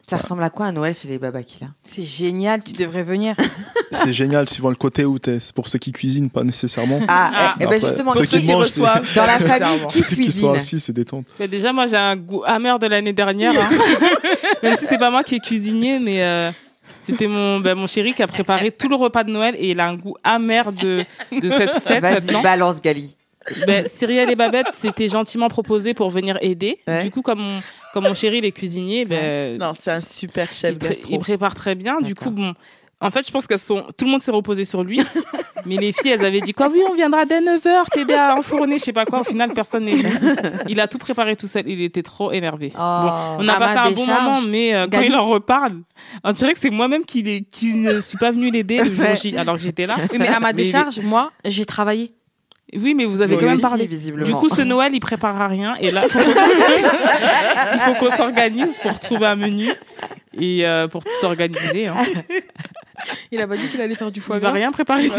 Ça 0.08 0.16
ressemble 0.16 0.42
à 0.42 0.50
quoi 0.50 0.66
à 0.66 0.72
Noël 0.72 0.94
chez 0.94 1.08
les 1.08 1.18
babakis 1.18 1.58
là? 1.60 1.68
C'est 1.84 2.02
génial, 2.02 2.62
tu 2.62 2.72
devrais 2.72 3.04
venir. 3.04 3.36
c'est 3.92 4.12
génial 4.12 4.48
suivant 4.48 4.68
le 4.70 4.74
côté 4.74 5.04
où 5.04 5.18
t'es. 5.18 5.38
C'est 5.38 5.54
pour 5.54 5.68
ceux 5.68 5.78
qui 5.78 5.92
cuisinent, 5.92 6.28
pas 6.28 6.42
nécessairement. 6.42 7.00
Ah, 7.08 7.54
et 7.60 7.60
ben 7.60 7.66
Après, 7.74 7.80
justement, 7.80 8.12
ceux 8.12 8.24
ceux 8.24 8.38
qui 8.38 8.46
qui 8.46 8.52
mangent, 8.52 8.62
reçoivent 8.64 9.14
dans 9.14 9.24
la 9.24 9.38
famille, 9.38 9.86
qui 9.88 9.98
Ceux 9.98 10.04
qui 10.04 10.14
cuisine 10.16 10.42
sont 10.42 10.52
assis, 10.52 10.80
c'est 10.80 10.92
détente. 10.92 11.26
Mais 11.38 11.46
déjà, 11.48 11.72
moi, 11.72 11.86
j'ai 11.86 11.96
un 11.96 12.16
goût 12.16 12.42
amer 12.44 12.78
de 12.78 12.86
l'année 12.88 13.12
dernière. 13.12 13.52
hein. 13.54 13.70
Même 14.62 14.76
si 14.76 14.86
c'est 14.86 14.98
pas 14.98 15.10
moi 15.10 15.22
qui 15.22 15.36
ai 15.36 15.40
cuisiné, 15.40 15.98
mais 16.00 16.22
euh, 16.22 16.50
c'était 17.00 17.26
mon, 17.28 17.60
ben, 17.60 17.74
mon 17.76 17.86
chéri 17.86 18.12
qui 18.12 18.22
a 18.22 18.26
préparé 18.26 18.70
tout 18.72 18.88
le 18.88 18.96
repas 18.96 19.24
de 19.24 19.30
Noël 19.30 19.54
et 19.58 19.70
il 19.70 19.80
a 19.80 19.86
un 19.88 19.94
goût 19.94 20.16
amer 20.24 20.72
de, 20.72 21.04
de 21.32 21.48
cette 21.48 21.74
fête 21.74 22.02
Vas-y, 22.02 22.14
maintenant. 22.14 22.42
balance 22.42 22.82
Gali. 22.82 23.16
Ben, 23.66 23.86
Cyrielle 23.88 24.30
et 24.30 24.36
Babette 24.36 24.66
s'étaient 24.76 25.08
gentiment 25.08 25.48
proposés 25.48 25.94
pour 25.94 26.10
venir 26.10 26.38
aider. 26.40 26.78
Ouais. 26.86 27.02
Du 27.04 27.10
coup, 27.10 27.22
comme 27.22 27.40
mon, 27.40 27.60
comme 27.92 28.04
mon 28.04 28.14
chéri, 28.14 28.38
il 28.38 28.44
est 28.44 28.52
cuisinier, 28.52 29.04
ben, 29.04 29.58
Non, 29.58 29.72
c'est 29.78 29.90
un 29.90 30.00
super 30.00 30.52
chef 30.52 30.74
il, 30.74 30.78
gastro. 30.88 31.12
il 31.12 31.18
prépare 31.18 31.54
très 31.54 31.74
bien. 31.74 32.00
Du 32.00 32.14
coup, 32.14 32.30
bon. 32.30 32.54
En 33.00 33.10
fait, 33.10 33.26
je 33.26 33.32
pense 33.32 33.48
qu'elles 33.48 33.58
sont. 33.58 33.82
Tout 33.98 34.04
le 34.04 34.12
monde 34.12 34.22
s'est 34.22 34.30
reposé 34.30 34.64
sur 34.64 34.84
lui. 34.84 35.00
mais 35.66 35.76
les 35.76 35.90
filles, 35.92 36.12
elles 36.12 36.24
avaient 36.24 36.40
dit 36.40 36.52
quoi 36.52 36.68
Oui, 36.68 36.78
on 36.88 36.94
viendra 36.94 37.24
dès 37.24 37.40
9h, 37.40 37.90
t'aider 37.92 38.14
à 38.14 38.36
enfourner, 38.38 38.78
je 38.78 38.84
sais 38.84 38.92
pas 38.92 39.04
quoi. 39.04 39.22
Au 39.22 39.24
final, 39.24 39.52
personne 39.52 39.86
n'est 39.86 39.96
venu. 39.96 40.36
Il 40.68 40.78
a 40.78 40.86
tout 40.86 40.98
préparé 40.98 41.34
tout 41.34 41.48
seul. 41.48 41.64
Il 41.66 41.82
était 41.82 42.04
trop 42.04 42.30
énervé. 42.30 42.70
Oh. 42.74 42.78
Bon, 42.78 43.10
on 43.40 43.48
a 43.48 43.54
À 43.54 43.58
passé 43.58 43.78
un 43.78 43.90
bon 43.90 44.06
moment, 44.06 44.40
mais 44.42 44.72
euh, 44.76 44.84
quand 44.86 44.98
Gali- 45.00 45.06
il 45.08 45.16
en 45.16 45.28
reparle, 45.28 45.78
on 46.22 46.30
dirait 46.30 46.52
que 46.52 46.60
c'est 46.60 46.70
moi-même 46.70 47.04
qui, 47.04 47.24
ne 47.24 48.00
suis 48.00 48.18
pas 48.18 48.30
venue 48.30 48.52
l'aider 48.52 48.78
le 48.84 48.94
jour. 48.94 49.04
J, 49.20 49.36
alors 49.36 49.56
que 49.56 49.62
j'étais 49.62 49.86
là. 49.88 49.96
Oui, 50.12 50.18
mais 50.20 50.28
à 50.28 50.38
ma 50.38 50.52
Mais- 50.52 50.62
décharge, 50.62 51.00
moi, 51.00 51.32
j'ai 51.44 51.64
travaillé. 51.66 52.12
Oui, 52.74 52.94
mais 52.94 53.04
vous 53.04 53.20
avez 53.20 53.32
Moi 53.34 53.40
quand 53.42 53.46
même 53.48 53.56
aussi, 53.56 53.62
parlé. 53.62 53.86
visiblement. 53.86 54.24
Du 54.26 54.32
coup, 54.32 54.48
ce 54.48 54.62
Noël, 54.62 54.92
il 54.94 55.00
préparera 55.00 55.46
rien. 55.48 55.74
Et 55.80 55.90
là, 55.90 56.02
faut 56.08 56.18
il 56.20 57.80
faut 57.80 57.94
qu'on 57.94 58.10
s'organise 58.10 58.78
pour 58.78 58.98
trouver 58.98 59.26
un 59.26 59.36
menu 59.36 59.68
et 60.38 60.66
euh, 60.66 60.88
pour 60.88 61.04
tout 61.04 61.10
organiser. 61.24 61.88
hein. 61.88 61.96
Il 63.30 63.40
a 63.40 63.46
pas 63.48 63.56
dit 63.56 63.68
qu'il 63.68 63.80
allait 63.80 63.94
faire 63.94 64.10
du 64.12 64.20
foie 64.20 64.36
Il 64.36 64.42
va 64.42 64.52
rien 64.52 64.70
préparer 64.72 65.02
du 65.02 65.10
tout. 65.10 65.18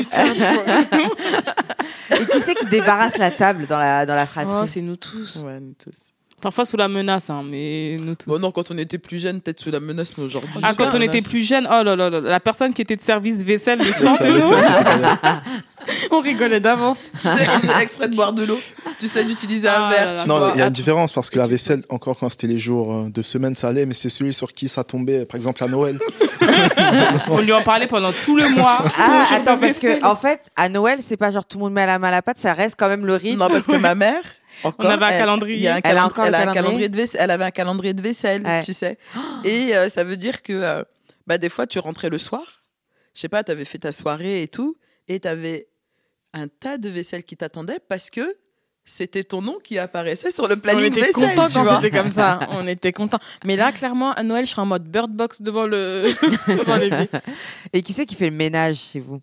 Et 2.12 2.26
qui 2.26 2.40
c'est 2.40 2.56
qui 2.56 2.66
débarrasse 2.68 3.18
la 3.18 3.32
table 3.32 3.66
dans 3.68 3.80
la, 3.80 4.06
dans 4.06 4.16
la 4.16 4.26
fratrie? 4.26 4.56
Oh, 4.64 4.68
c'est 4.68 4.82
nous 4.82 4.96
tous. 4.96 5.42
Ouais, 5.46 5.60
nous 5.60 5.74
tous. 5.84 6.13
Parfois 6.44 6.66
sous 6.66 6.76
la 6.76 6.90
menace, 6.90 7.30
hein, 7.30 7.42
mais 7.50 7.96
nous 8.02 8.16
tous. 8.16 8.30
Bon, 8.30 8.38
non, 8.38 8.52
quand 8.52 8.70
on 8.70 8.78
était 8.78 8.98
plus 8.98 9.18
jeune, 9.18 9.40
peut-être 9.40 9.62
sous 9.62 9.72
la 9.72 9.80
menace, 9.80 10.12
mais 10.18 10.26
aujourd'hui. 10.26 10.52
Ah, 10.62 10.74
quand 10.78 10.90
on 10.94 11.00
était 11.00 11.22
plus 11.22 11.40
jeune, 11.42 11.66
oh 11.72 11.84
là 11.84 11.96
là 11.96 12.10
là, 12.10 12.20
la 12.20 12.40
personne 12.42 12.74
qui 12.74 12.82
était 12.82 12.98
de 12.98 13.02
service 13.02 13.44
vaisselle 13.44 13.80
le 13.80 13.86
soir 13.86 14.18
de 14.22 14.42
ça, 14.42 15.42
On 16.12 16.20
rigolait 16.20 16.60
d'avance. 16.60 17.04
Tu 17.14 17.28
sais, 17.28 17.82
exprès 17.82 18.10
de 18.10 18.16
boire 18.16 18.34
de 18.34 18.44
l'eau. 18.44 18.60
Tu 19.00 19.08
sais, 19.08 19.24
d'utiliser 19.24 19.70
un 19.70 19.88
Ah 19.88 19.90
verre. 19.90 20.06
là 20.06 20.14
là. 20.16 20.22
tu 20.24 20.28
Non, 20.28 20.54
il 20.54 20.60
y 20.60 20.62
a 20.62 20.68
une 20.68 20.74
différence 20.74 21.14
parce 21.14 21.30
que 21.30 21.40
la 21.40 21.48
vaisselle, 21.48 21.82
encore 21.88 22.18
quand 22.20 22.28
c'était 22.28 22.48
les 22.48 22.60
jours 22.60 22.94
euh, 22.94 23.10
de 23.10 23.22
semaine, 23.22 23.56
ça 23.56 23.70
allait, 23.70 23.86
mais 23.86 23.94
c'est 23.94 24.10
celui 24.10 24.34
sur 24.34 24.54
qui 24.54 24.68
ça 24.68 24.84
tombait, 24.84 25.26
par 25.26 25.38
exemple 25.38 25.64
à 25.64 25.68
Noël. 25.70 25.98
On 27.30 27.40
lui 27.40 27.54
en 27.54 27.62
parlait 27.62 27.88
pendant 27.88 28.12
tout 28.12 28.36
le 28.36 28.50
mois. 28.50 28.84
Ah, 28.98 29.28
attends, 29.34 29.58
parce 29.58 29.80
que 29.80 30.06
en 30.06 30.18
fait, 30.18 30.42
à 30.58 30.68
Noël, 30.68 31.00
c'est 31.02 31.18
pas 31.18 31.32
genre 31.32 31.46
tout 31.46 31.58
le 31.58 31.64
monde 31.64 31.74
met 31.74 31.86
la 31.86 32.00
main 32.00 32.10
à 32.10 32.12
la 32.12 32.22
pâte, 32.22 32.38
ça 32.40 32.52
reste 32.54 32.76
quand 32.78 32.90
même 32.90 33.06
le 33.06 33.16
rythme. 33.16 33.40
Non, 33.40 33.48
parce 33.50 33.66
que 33.66 33.78
ma 33.78 33.96
mère. 33.96 34.22
Encore, 34.64 34.86
On 34.86 34.90
avait 34.90 35.06
un 35.06 35.10
elle- 35.10 35.20
calendrier. 35.20 35.56
il 35.58 35.62
y 35.64 35.68
a 35.68 35.76
un 35.76 35.78
Elle 35.78 35.82
a 35.86 35.90
calend- 35.96 36.06
encore 36.08 36.24
le 36.26 36.30
elle 36.30 36.36
a 36.36 36.38
un 36.38 36.42
calendrier 36.42 36.64
calendrier 36.64 36.90
de 36.90 36.96
vaisselle. 36.98 37.22
Elle 37.24 37.32
avait 37.32 37.44
un 37.46 37.52
calendrier 37.52 37.94
de 37.94 38.02
vaisselle, 38.02 38.44
Ouais. 38.46 38.62
tu 38.64 38.74
sais. 38.74 38.98
Et 39.44 39.76
euh, 39.76 39.90
ça 39.90 40.04
veut 40.04 40.18
dire 40.18 40.42
que 40.42 40.54
euh, 40.54 40.84
bah, 41.28 41.38
des 41.38 41.50
fois, 41.50 41.68
tu 41.68 41.80
rentrais 41.80 42.10
le 42.10 42.18
soir. 42.18 42.44
Je 43.14 43.22
sais 43.22 43.30
pas, 43.30 43.44
tu 43.44 43.52
avais 43.52 43.66
fait 43.66 43.80
ta 43.80 43.92
soirée 43.92 44.42
et 44.42 44.48
tout. 44.48 44.76
Et 45.08 45.20
tu 45.20 45.28
avais 45.28 45.68
un 46.34 46.48
tas 46.48 46.78
de 46.78 46.90
vaisselle 46.90 47.24
qui 47.24 47.38
t'attendait 47.38 47.80
parce 47.88 48.10
que 48.10 48.38
c'était 48.86 49.24
ton 49.24 49.42
nom 49.42 49.60
qui 49.64 49.78
apparaissait 49.80 50.32
sur 50.32 50.48
le 50.48 50.56
On 50.56 50.60
planning 50.60 50.88
était 50.88 51.02
vaisselle. 51.02 51.14
contents 51.36 51.48
quand 51.54 51.76
c'était 51.82 51.92
comme 51.98 52.10
ça. 52.10 52.40
On 52.52 52.68
était 52.68 52.92
contents. 52.92 53.20
Mais 53.46 53.56
là, 53.56 53.72
clairement, 53.72 54.12
à 54.12 54.24
Noël, 54.24 54.46
je 54.46 54.52
serai 54.52 54.62
en 54.62 54.66
mode 54.66 54.84
bird 54.90 55.12
box 55.12 55.42
devant 55.42 55.66
le. 55.68 56.04
devant. 56.48 57.06
Et 57.74 57.82
qui 57.82 57.94
c'est 57.94 58.06
qui 58.06 58.16
fait 58.16 58.30
le 58.30 58.36
ménage 58.36 58.76
chez 58.78 59.00
vous? 59.00 59.22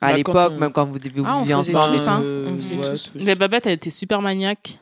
À 0.00 0.10
Bah, 0.10 0.16
l'époque, 0.16 0.36
on- 0.52 0.58
même 0.58 0.72
quand 0.72 0.86
vous, 0.86 0.94
vous 1.14 1.24
Ah, 1.26 1.36
on 1.36 1.40
viviez 1.42 1.56
faisait 1.56 1.76
ensemble. 1.76 1.96
tous, 1.96 2.08
hein. 2.08 2.20
Euh, 2.22 2.48
On 2.50 2.56
faisait 2.56 2.76
ouais, 2.76 2.90
tous. 2.92 3.10
Mais 3.16 3.34
Babette, 3.34 3.66
elle 3.66 3.72
était 3.74 3.90
super 3.90 4.22
maniaque. 4.22 4.78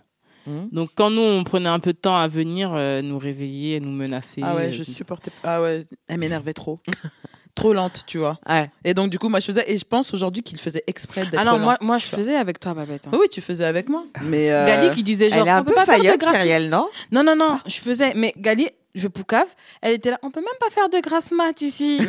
Mhm. 0.47 0.69
Donc 0.73 0.91
quand 0.95 1.11
nous, 1.11 1.21
on 1.21 1.45
prenait 1.45 1.69
un 1.69 1.81
peu 1.81 1.93
de 1.93 1.99
temps 1.99 2.17
à 2.17 2.29
venir, 2.29 2.73
euh, 2.75 3.03
nous 3.03 3.19
réveiller, 3.19 3.81
nous 3.81 3.91
menacer. 3.91 4.41
Ah 4.45 4.55
ouais, 4.55 4.69
euh, 4.69 4.71
je 4.71 4.83
supportais 4.83 5.31
pas. 5.43 5.57
Ah 5.57 5.63
ouais, 5.63 5.81
elle 6.09 6.19
m'énervait 6.19 6.55
trop. 6.55 6.79
trop 7.55 7.73
lente, 7.73 8.05
tu 8.07 8.19
vois. 8.19 8.39
Ouais. 8.49 8.71
Et 8.85 8.95
donc, 8.95 9.11
du 9.11 9.19
coup, 9.19 9.29
moi, 9.29 9.41
je 9.41 9.47
faisais. 9.47 9.65
Et 9.67 9.77
je 9.77 9.85
pense 9.85 10.15
aujourd'hui 10.15 10.43
qu'il 10.45 10.59
faisait 10.59 10.85
exprès 10.87 11.25
d'être 11.27 11.41
Ah 11.41 11.45
non, 11.45 11.53
lent. 11.53 11.59
moi, 11.59 11.77
moi, 11.81 11.99
je 11.99 12.07
faisais 12.07 12.37
avec 12.37 12.61
toi, 12.61 12.73
Babette. 12.73 13.09
hein. 13.09 13.11
Oui, 13.13 13.19
oui, 13.23 13.29
tu 13.29 13.41
faisais 13.41 13.65
avec 13.65 13.89
moi. 13.89 14.05
Mais. 14.23 14.53
euh, 14.53 14.65
Gali 14.65 14.91
qui 14.95 15.03
disait 15.03 15.29
genre. 15.29 15.41
Elle 15.41 15.49
est 15.49 15.51
un 15.51 15.65
peu 15.65 15.75
pas 15.75 15.85
faire 15.85 15.99
de 15.99 16.05
faillotte. 16.05 16.23
Cyrielle, 16.37 16.71
non? 16.71 16.89
Non, 17.11 17.25
non, 17.25 17.35
non, 17.35 17.59
je 17.67 17.81
faisais. 17.81 18.13
Mais 18.15 18.33
Gali, 18.39 18.69
je 18.95 19.09
poucave, 19.09 19.49
elle 19.83 19.95
était 19.95 20.11
là. 20.13 20.19
On 20.23 20.31
peut 20.31 20.41
même 20.41 20.49
pas 20.61 20.71
faire 20.71 20.89
de 20.89 21.01
grasse 21.01 21.33
mat 21.33 21.61
ici. 21.61 22.01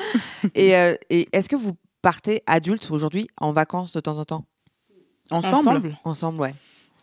Et, 0.54 0.76
euh, 0.76 0.94
et 1.10 1.28
est-ce 1.32 1.48
que 1.48 1.56
vous 1.56 1.72
partez 2.02 2.42
adultes 2.46 2.90
aujourd'hui 2.90 3.28
en 3.40 3.52
vacances 3.52 3.92
de 3.92 4.00
temps 4.00 4.18
en 4.18 4.24
temps? 4.24 4.44
Ensemble, 5.30 5.96
Ensemble, 6.04 6.40
ouais. 6.40 6.54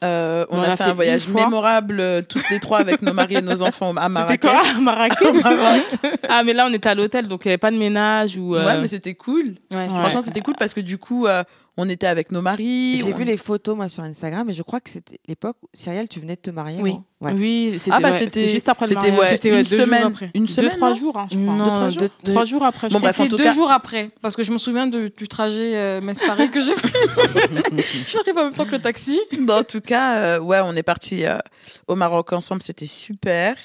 Euh, 0.03 0.45
on, 0.49 0.57
On 0.57 0.61
a, 0.61 0.65
a 0.67 0.71
fait 0.75 0.83
fait 0.83 0.89
un 0.89 0.93
voyage 0.93 1.27
mémorable 1.29 1.99
euh, 1.99 2.21
toutes 2.27 2.49
les 2.49 2.59
trois 2.59 2.79
avec 2.79 3.01
nos 3.01 3.13
maris 3.13 3.35
et 3.35 3.41
nos 3.41 3.61
enfants 3.61 3.95
à 3.95 4.03
C'était 4.03 4.09
Marrakech. 4.09 4.41
quoi 4.41 4.61
à 4.75 4.81
Marrakech 4.81 5.99
Ah 6.29 6.43
mais 6.43 6.53
là 6.53 6.67
on 6.69 6.73
était 6.73 6.89
à 6.89 6.95
l'hôtel 6.95 7.27
donc 7.27 7.45
il 7.45 7.47
n'y 7.47 7.51
avait 7.53 7.57
pas 7.57 7.71
de 7.71 7.77
ménage 7.77 8.35
ou. 8.37 8.55
euh, 8.55 8.65
Ouais, 8.65 8.81
mais 8.81 8.87
c'était 8.87 9.15
cool. 9.15 9.55
Ouais, 9.71 9.87
Franchement, 9.89 10.19
c'était 10.21 10.41
cool 10.41 10.55
parce 10.59 10.73
que 10.73 10.81
du 10.81 10.97
coup, 10.97 11.27
euh, 11.27 11.43
on 11.77 11.89
était 11.89 12.07
avec 12.07 12.31
nos 12.31 12.41
maris. 12.41 12.97
J'ai 13.03 13.13
on- 13.13 13.17
vu 13.17 13.23
les 13.25 13.35
photos, 13.37 13.75
moi, 13.75 13.89
sur 13.89 14.01
Instagram, 14.03 14.49
et 14.49 14.53
je 14.53 14.63
crois 14.63 14.79
que 14.79 14.89
c'était 14.89 15.19
l'époque 15.27 15.57
où, 15.61 15.67
Cyrielle, 15.73 16.07
tu 16.07 16.19
venais 16.21 16.35
de 16.35 16.41
te 16.41 16.49
marier, 16.49 16.81
Oui. 16.81 16.95
Ouais. 17.21 17.33
Oui, 17.33 17.73
c'était 17.77 17.91
Ah 17.95 17.99
bah 17.99 18.11
ouais, 18.11 18.17
c'était 18.19 18.45
juste 18.47 18.69
après 18.69 18.85
le 18.85 18.89
c'était 18.89 19.01
mariage. 19.11 19.19
ouais, 19.19 19.27
C'était, 19.27 19.51
ouais, 19.51 19.63
deux 19.63 19.75
jours 19.77 19.85
semaine, 19.85 20.07
après. 20.07 20.31
une 20.35 20.45
Deux 20.45 20.53
semaine, 20.53 20.69
trois 20.71 20.89
non 20.89 20.95
jours, 20.95 21.17
hein, 21.17 21.27
je 21.31 21.37
crois. 21.37 21.53
Non, 21.53 21.63
deux, 21.63 21.69
trois 21.69 21.89
jours. 21.89 21.99
deux- 22.01 22.09
deux- 22.23 22.31
Trois 22.31 22.45
jours 22.45 22.63
après. 22.63 22.89
je 22.89 22.93
Bon, 22.97 23.07
en 23.07 23.13
C'était 23.13 23.27
deux 23.29 23.37
cas- 23.43 23.51
jours 23.53 23.71
après, 23.71 24.09
parce 24.21 24.35
que 24.35 24.43
je 24.43 24.51
me 24.51 24.57
souviens 24.57 24.87
de- 24.87 25.11
du 25.17 25.27
trajet 25.27 25.75
euh, 25.75 26.01
Metz-Paris 26.01 26.51
que 26.51 26.61
j'ai 26.61 26.75
fait. 26.75 26.87
je 27.77 27.81
suis 28.09 28.17
arrivée 28.19 28.39
en 28.39 28.43
même 28.45 28.53
temps 28.53 28.65
que 28.65 28.71
le 28.71 28.79
taxi. 28.81 29.19
En 29.49 29.63
tout 29.63 29.81
cas, 29.81 30.17
euh, 30.17 30.39
ouais, 30.39 30.59
on 30.63 30.75
est 30.75 30.83
parti 30.83 31.25
euh, 31.25 31.37
au 31.87 31.95
Maroc 31.95 32.31
ensemble, 32.33 32.61
c'était 32.63 32.85
super. 32.85 33.55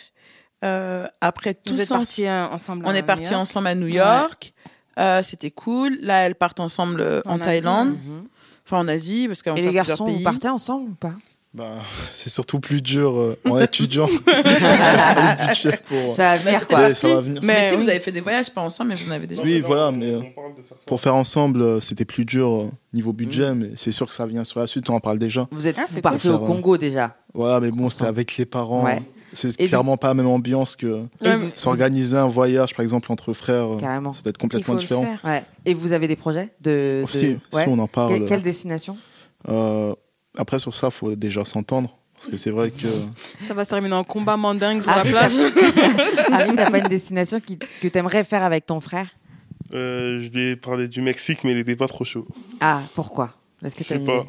Euh, 0.65 1.07
après 1.23 1.55
tout 1.55 1.73
Vous 1.75 1.81
êtes 1.81 1.89
ça, 1.89 1.97
partis 1.97 2.29
ensemble. 2.29 2.85
on 2.87 2.93
est 2.95 3.03
partis 3.03 3.35
ensemble 3.35 3.67
à 3.69 3.75
New 3.75 3.87
York. 3.87 4.53
Euh, 4.99 5.23
c'était 5.23 5.51
cool. 5.51 5.99
Là, 6.03 6.27
elles 6.27 6.35
partent 6.35 6.61
ensemble 6.61 7.01
euh, 7.01 7.21
en, 7.27 7.33
En 7.33 7.35
Asie, 7.37 7.45
Thaïlande, 7.45 7.89
Mhm. 7.91 8.25
enfin 8.67 8.79
en 8.79 8.89
Asie, 8.89 9.27
parce 9.29 9.43
qu'on 9.43 9.53
Et 9.55 9.61
les 9.63 9.63
plusieurs 9.69 9.87
garçons, 9.87 10.07
pays. 10.07 10.17
vous 10.19 10.23
partez 10.23 10.49
ensemble 10.49 10.91
ou 10.91 10.95
pas? 10.95 11.13
Bah, 11.53 11.73
c'est 12.13 12.31
surtout 12.31 12.61
plus 12.61 12.81
dur 12.81 13.19
euh, 13.19 13.37
en 13.49 13.59
étudiant. 13.59 14.07
le 14.27 15.49
budget 15.49 15.81
pour. 15.89 16.15
Ça 16.15 16.37
va 16.37 16.39
venir, 16.39 16.67
quoi. 16.69 16.79
Ouais, 16.79 16.95
ça 16.95 17.09
va 17.09 17.21
venir. 17.21 17.41
Mais, 17.43 17.55
Mais 17.55 17.69
si 17.71 17.75
oui. 17.77 17.83
vous 17.83 17.89
avez 17.89 17.99
fait 18.01 18.13
des 18.13 18.21
voyages, 18.21 18.51
pas 18.53 18.61
ensemble, 18.61 18.91
mais 18.91 18.95
vous 18.97 19.09
en 19.09 19.11
avez 19.13 19.27
déjà. 19.27 19.43
Oui, 19.43 19.61
voilà, 19.61 19.91
mais 19.91 20.11
euh, 20.13 20.19
On 20.21 20.31
parle 20.31 20.55
de 20.57 20.63
faire 20.63 20.77
ça. 20.77 20.83
pour 20.87 21.01
faire 21.01 21.15
ensemble, 21.17 21.61
euh, 21.63 21.81
c'était 21.81 22.05
plus 22.05 22.25
dur 22.25 22.49
euh, 22.53 22.71
niveau 22.93 23.13
budget, 23.13 23.53
mais 23.55 23.71
c'est 23.77 23.91
sûr 23.93 24.07
que 24.07 24.13
ça 24.13 24.27
vient 24.27 24.45
sur 24.45 24.61
la 24.61 24.67
suite, 24.69 24.89
on 24.91 24.95
en 24.95 25.01
parle 25.01 25.19
déjà. 25.19 25.49
Vous, 25.51 25.67
êtes, 25.67 25.77
Ah, 25.79 25.87
vous 25.89 26.01
partez 26.01 26.29
cool. 26.29 26.33
au 26.33 26.39
Congo 26.41 26.77
déjà. 26.77 27.17
Voilà, 27.35 27.59
mais 27.61 27.71
bon, 27.73 27.91
c'était 27.91 28.07
avec 28.07 28.37
les 28.37 28.47
parents. 28.47 28.85
Ouais. 28.85 29.03
C'est 29.33 29.57
clairement 29.57 29.97
pas 29.97 30.09
la 30.09 30.15
même 30.15 30.27
ambiance 30.27 30.77
que 30.77 31.05
s'organiser 31.57 32.17
un 32.17 32.29
voyage, 32.29 32.75
par 32.75 32.83
exemple, 32.83 33.11
entre 33.13 33.33
frères. 33.33 33.75
euh, 33.75 33.79
Carrément. 33.79 34.13
Ça 34.13 34.23
doit 34.23 34.31
être 34.31 34.37
il 34.39 34.41
complètement 34.43 34.75
différent. 34.75 35.07
Ouais. 35.25 35.45
Et 35.65 35.75
vous 35.75 35.93
avez 35.93 36.09
des 36.09 36.17
projets 36.17 36.53
de, 36.61 37.03
de- 37.03 37.07
Si, 37.09 37.37
ouais. 37.53 37.63
si 37.65 37.69
on 37.69 37.79
en 37.79 37.87
parle. 37.89 38.15
Quelle, 38.15 38.25
quelle 38.27 38.43
destination? 38.43 38.97
Euh, 39.49 39.95
après, 40.37 40.59
sur 40.59 40.75
ça, 40.75 40.91
faut 40.91 41.15
déjà 41.15 41.45
s'entendre. 41.45 41.97
Parce 42.15 42.29
que 42.33 42.37
c'est 42.37 42.51
vrai 42.51 42.71
que. 42.71 42.87
Ça 43.45 43.55
va 43.55 43.65
se 43.65 43.71
terminer 43.71 43.95
en 43.95 44.05
combat 44.05 44.37
mandingue 44.37 44.83
sur 44.83 44.93
Ah, 44.93 45.03
la 45.03 45.11
plage. 45.11 45.33
Harry, 46.31 46.53
t'as 46.57 46.71
pas 46.71 46.79
une 46.79 46.89
destination 46.89 47.41
qui, 47.41 47.59
que 47.81 47.89
t'aimerais 47.89 48.25
faire 48.25 48.43
avec 48.45 48.67
ton 48.67 48.79
frère? 48.81 49.07
Euh, 49.73 50.21
je 50.21 50.29
lui 50.29 50.51
ai 50.51 50.57
parlé 50.57 50.87
du 50.89 51.01
Mexique, 51.01 51.45
mais 51.45 51.53
il 51.53 51.59
était 51.59 51.77
pas 51.77 51.89
trop 51.89 52.05
chaud. 52.05 52.27
Ah, 52.61 52.83
pourquoi? 52.95 53.33
Est-ce 53.65 53.75
que 53.75 53.85
t'as 53.85 53.95
une 53.97 54.05
pas. 54.05 54.17
idée? 54.17 54.27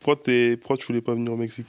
Pourquoi, 0.00 0.16
pourquoi 0.60 0.76
tu 0.78 0.86
voulais 0.86 1.02
pas 1.02 1.12
venir 1.12 1.32
au 1.32 1.36
Mexique? 1.36 1.66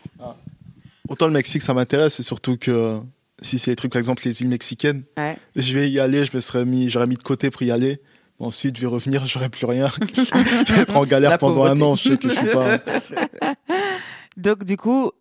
Autant 1.11 1.27
le 1.27 1.33
Mexique, 1.33 1.61
ça 1.61 1.73
m'intéresse, 1.73 2.13
c'est 2.15 2.23
surtout 2.23 2.55
que 2.55 2.99
si 3.41 3.59
c'est 3.59 3.71
des 3.71 3.75
trucs, 3.75 3.91
par 3.91 3.99
exemple, 3.99 4.21
les 4.25 4.41
îles 4.41 4.47
mexicaines, 4.47 5.03
Ouais. 5.17 5.35
je 5.57 5.73
vais 5.77 5.89
y 5.91 5.99
aller, 5.99 6.23
je 6.23 6.31
me 6.33 6.39
serais 6.39 6.63
mis, 6.63 6.89
j'aurais 6.89 7.07
mis 7.07 7.15
de 7.17 7.21
côté 7.23 7.49
pour 7.49 7.63
y 7.63 7.71
aller. 7.71 7.99
Ensuite, 8.39 8.77
je 8.77 8.81
vais 8.81 8.88
revenir, 8.88 9.25
j'aurai 9.27 9.49
plus 9.49 9.65
rien. 9.65 9.89
je 10.15 10.73
vais 10.73 10.81
être 10.83 10.95
en 10.95 11.03
galère 11.05 11.31
La 11.31 11.38
pendant 11.38 11.65
un 11.65 11.79
an. 11.81 11.95
Je 11.95 12.09
sais 12.11 12.17
que 12.17 12.29
je 12.29 12.33
suis 12.33 12.47
pas. 12.47 12.77
Donc, 14.38 14.63
du 14.63 14.77
coup, 14.77 15.11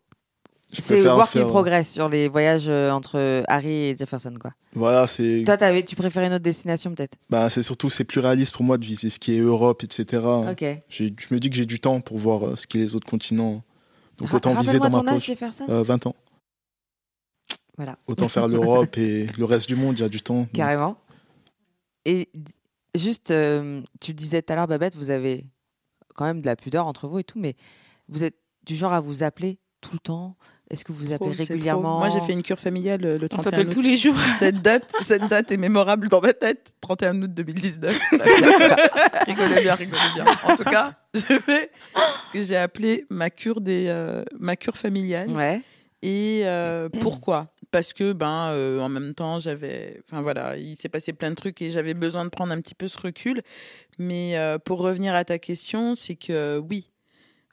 c'est 0.73 1.03
work 1.03 1.35
in 1.35 1.41
faire- 1.41 1.49
progress 1.49 1.91
sur 1.91 2.09
les 2.09 2.29
voyages 2.29 2.69
euh, 2.69 2.91
entre 2.93 3.43
Harry 3.49 3.89
et 3.91 3.97
Jefferson, 3.97 4.33
quoi. 4.41 4.53
Voilà, 4.75 5.09
c'est. 5.09 5.43
Toi, 5.45 5.57
tu 5.83 5.97
préférais 5.97 6.29
une 6.29 6.35
autre 6.35 6.45
destination, 6.45 6.95
peut-être? 6.95 7.19
Bah, 7.29 7.51
c'est 7.51 7.65
surtout, 7.65 7.91
c'est 7.91 8.05
plus 8.05 8.21
réaliste 8.21 8.55
pour 8.55 8.63
moi 8.65 8.79
de 8.79 8.85
viser 8.87 9.11
ce 9.11 9.19
qui 9.19 9.35
est 9.35 9.41
Europe, 9.41 9.83
etc. 9.83 10.23
Ok. 10.49 10.65
Je 10.89 11.05
me 11.33 11.39
dis 11.41 11.51
que 11.51 11.57
j'ai 11.57 11.67
du 11.67 11.81
temps 11.81 12.01
pour 12.01 12.19
voir 12.19 12.47
euh, 12.47 12.55
ce 12.57 12.69
qui 12.69 12.79
est 12.79 12.83
les 12.83 12.95
autres 12.95 13.09
continents. 13.09 13.63
Donc 14.21 14.29
Ra- 14.31 14.37
autant 14.37 14.55
viser 14.61 14.79
dans 14.79 14.91
ma 14.91 15.01
ton 15.01 15.07
âge, 15.09 15.15
poche. 15.15 15.25
Jefferson 15.27 15.65
Euh, 15.69 15.83
20 15.83 16.07
ans. 16.07 16.15
Voilà. 17.77 17.97
Autant 18.07 18.29
faire 18.29 18.47
l'Europe 18.49 18.97
et 18.99 19.27
le 19.27 19.45
reste 19.45 19.67
du 19.69 19.77
monde, 19.77 19.99
il 19.99 20.03
y 20.03 20.05
a 20.05 20.09
du 20.09 20.21
temps. 20.23 20.47
Carrément. 20.53 20.97
Et 22.05 22.29
juste, 22.95 23.31
euh, 23.31 23.83
tu 24.01 24.15
disais 24.15 24.43
tout 24.43 24.53
à 24.53 24.57
l'heure, 24.57 24.69
Babette, 24.69 24.97
vous 24.97 25.11
avez 25.11 25.47
quand 26.15 26.25
même 26.25 26.41
de 26.41 26.47
la 26.47 26.57
pudeur 26.57 26.87
entre 26.87 27.09
vous 27.09 27.19
et 27.19 27.25
tout, 27.25 27.39
mais 27.39 27.57
vous 28.09 28.25
êtes 28.25 28.37
du 28.65 28.75
genre 28.77 28.93
à 28.93 29.01
vous 29.01 29.23
appeler 29.23 29.59
tout 29.81 29.93
le 29.95 29.99
temps 30.01 30.37
Est-ce 30.71 30.85
que 30.85 30.93
vous 30.93 31.11
Oh, 31.11 31.15
appelez 31.15 31.33
régulièrement 31.35 31.99
Moi, 31.99 32.11
j'ai 32.11 32.21
fait 32.21 32.33
une 32.33 32.43
cure 32.43 32.59
familiale 32.59 33.05
euh, 33.05 33.19
le 33.19 33.25
On 33.25 33.29
31 33.29 33.43
s'appelle 33.45 33.67
août. 33.67 33.73
tous 33.75 33.81
les 33.81 33.97
jours. 33.97 34.15
Cette 34.39 34.63
date, 34.63 34.93
cette 35.03 35.27
date 35.29 35.51
est 35.51 35.57
mémorable 35.57 36.09
dans 36.09 36.21
ma 36.21 36.33
tête. 36.33 36.73
31 36.81 37.23
août 37.23 37.35
2019. 37.35 37.99
rigolez 39.27 39.63
bien, 39.63 39.75
rigolez 39.75 40.01
bien. 40.15 40.25
En 40.45 40.55
tout 40.57 40.65
cas, 40.65 40.95
je 41.15 41.21
fais 41.21 41.71
ce 42.25 42.33
que 42.33 42.43
j'ai 42.45 42.57
appelé 42.57 43.05
ma 43.11 43.31
cure 43.31 43.61
des, 43.61 43.87
euh, 43.89 44.23
ma 44.39 44.57
cure 44.57 44.77
familiale. 44.77 45.31
Ouais. 45.31 45.61
Et 46.03 46.43
euh, 46.45 46.89
pourquoi? 47.01 47.49
Parce 47.73 47.93
que 47.93 48.13
ben 48.13 48.49
euh, 48.51 48.81
en 48.81 48.89
même 48.89 49.15
temps 49.15 49.39
j'avais, 49.39 50.01
enfin 50.11 50.23
voilà, 50.23 50.57
il 50.57 50.75
s'est 50.77 50.89
passé 50.89 51.13
plein 51.13 51.31
de 51.31 51.35
trucs 51.37 51.61
et 51.63 51.71
j'avais 51.71 51.95
besoin 51.95 52.25
de 52.25 52.31
prendre 52.31 52.53
un 52.53 52.61
petit 52.61 52.75
peu 52.75 52.87
ce 52.89 52.99
recul. 52.99 53.43
Mais 53.99 54.37
euh, 54.37 54.59
pour 54.59 54.81
revenir 54.81 55.15
à 55.15 55.25
ta 55.25 55.39
question, 55.39 55.95
c'est 55.95 56.17
que 56.17 56.59
oui, 56.69 56.91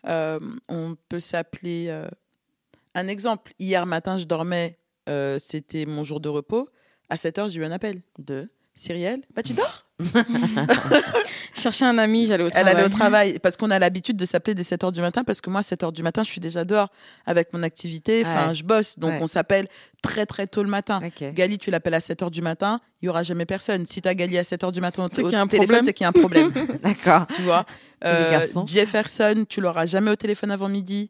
euh, 0.07 0.39
on 0.69 0.95
peut 1.09 1.19
s'appeler. 1.19 2.03
Euh, 2.97 3.01
un 3.01 3.07
exemple. 3.07 3.53
Hier 3.59 3.85
matin, 3.85 4.17
je 4.17 4.25
dormais, 4.25 4.77
euh, 5.09 5.37
c'était 5.39 5.85
mon 5.85 6.03
jour 6.03 6.19
de 6.19 6.29
repos. 6.29 6.69
À 7.09 7.17
7 7.17 7.37
heures, 7.39 7.47
j'ai 7.49 7.61
eu 7.61 7.65
un 7.65 7.71
appel 7.71 8.01
De. 8.19 8.49
Cyrielle, 8.75 9.21
bah 9.35 9.41
tu 9.41 9.53
dors? 9.53 9.87
Je 11.55 11.61
cherchais 11.61 11.85
un 11.85 11.97
ami, 11.97 12.27
j'allais 12.27 12.43
au 12.43 12.47
Elle 12.47 12.51
travail. 12.53 12.75
allait 12.75 12.83
au 12.85 12.89
travail 12.89 13.39
parce 13.39 13.57
qu'on 13.57 13.71
a 13.71 13.79
l'habitude 13.79 14.15
de 14.17 14.25
s'appeler 14.25 14.53
dès 14.53 14.61
7 14.61 14.83
heures 14.83 14.91
du 14.91 15.01
matin 15.01 15.23
parce 15.23 15.41
que 15.41 15.49
moi, 15.49 15.63
7 15.63 15.83
heures 15.83 15.91
du 15.91 16.03
matin, 16.03 16.21
je 16.21 16.29
suis 16.29 16.39
déjà 16.39 16.63
dehors 16.63 16.89
avec 17.25 17.53
mon 17.53 17.63
activité. 17.63 18.21
Enfin, 18.23 18.49
Ouais. 18.49 18.53
je 18.53 18.63
bosse. 18.63 18.99
Donc, 18.99 19.11
Ouais. 19.13 19.19
on 19.21 19.25
s'appelle 19.27 19.67
très, 20.03 20.27
très 20.27 20.45
tôt 20.45 20.61
le 20.61 20.69
matin. 20.69 21.01
Gali, 21.33 21.57
tu 21.57 21.71
l'appelles 21.71 21.95
à 21.95 21.99
7 21.99 22.21
heures 22.21 22.29
du 22.31 22.41
matin, 22.43 22.79
il 23.01 23.07
y 23.07 23.09
aura 23.09 23.23
jamais 23.23 23.45
personne. 23.47 23.85
Si 23.87 24.01
tu 24.01 24.07
as 24.07 24.13
Gali 24.13 24.37
à 24.37 24.43
7 24.43 24.63
heures 24.65 24.71
du 24.71 24.81
matin 24.81 25.03
au, 25.05 25.07
C'est 25.11 25.23
qu'il 25.23 25.31
y 25.31 25.35
a 25.35 25.41
un 25.41 25.47
téléphone, 25.47 25.65
problème. 25.67 25.85
c'est 25.85 25.93
qu'il 25.93 26.03
y 26.03 26.05
a 26.05 26.09
un 26.09 26.11
problème. 26.11 26.51
D'accord. 26.83 27.25
tu 27.35 27.41
vois 27.41 27.65
garçons? 28.03 28.63
Jefferson, 28.67 29.45
tu 29.49 29.59
l'auras 29.61 29.87
jamais 29.87 30.11
au 30.11 30.15
téléphone 30.15 30.51
avant 30.51 30.69
midi 30.69 31.09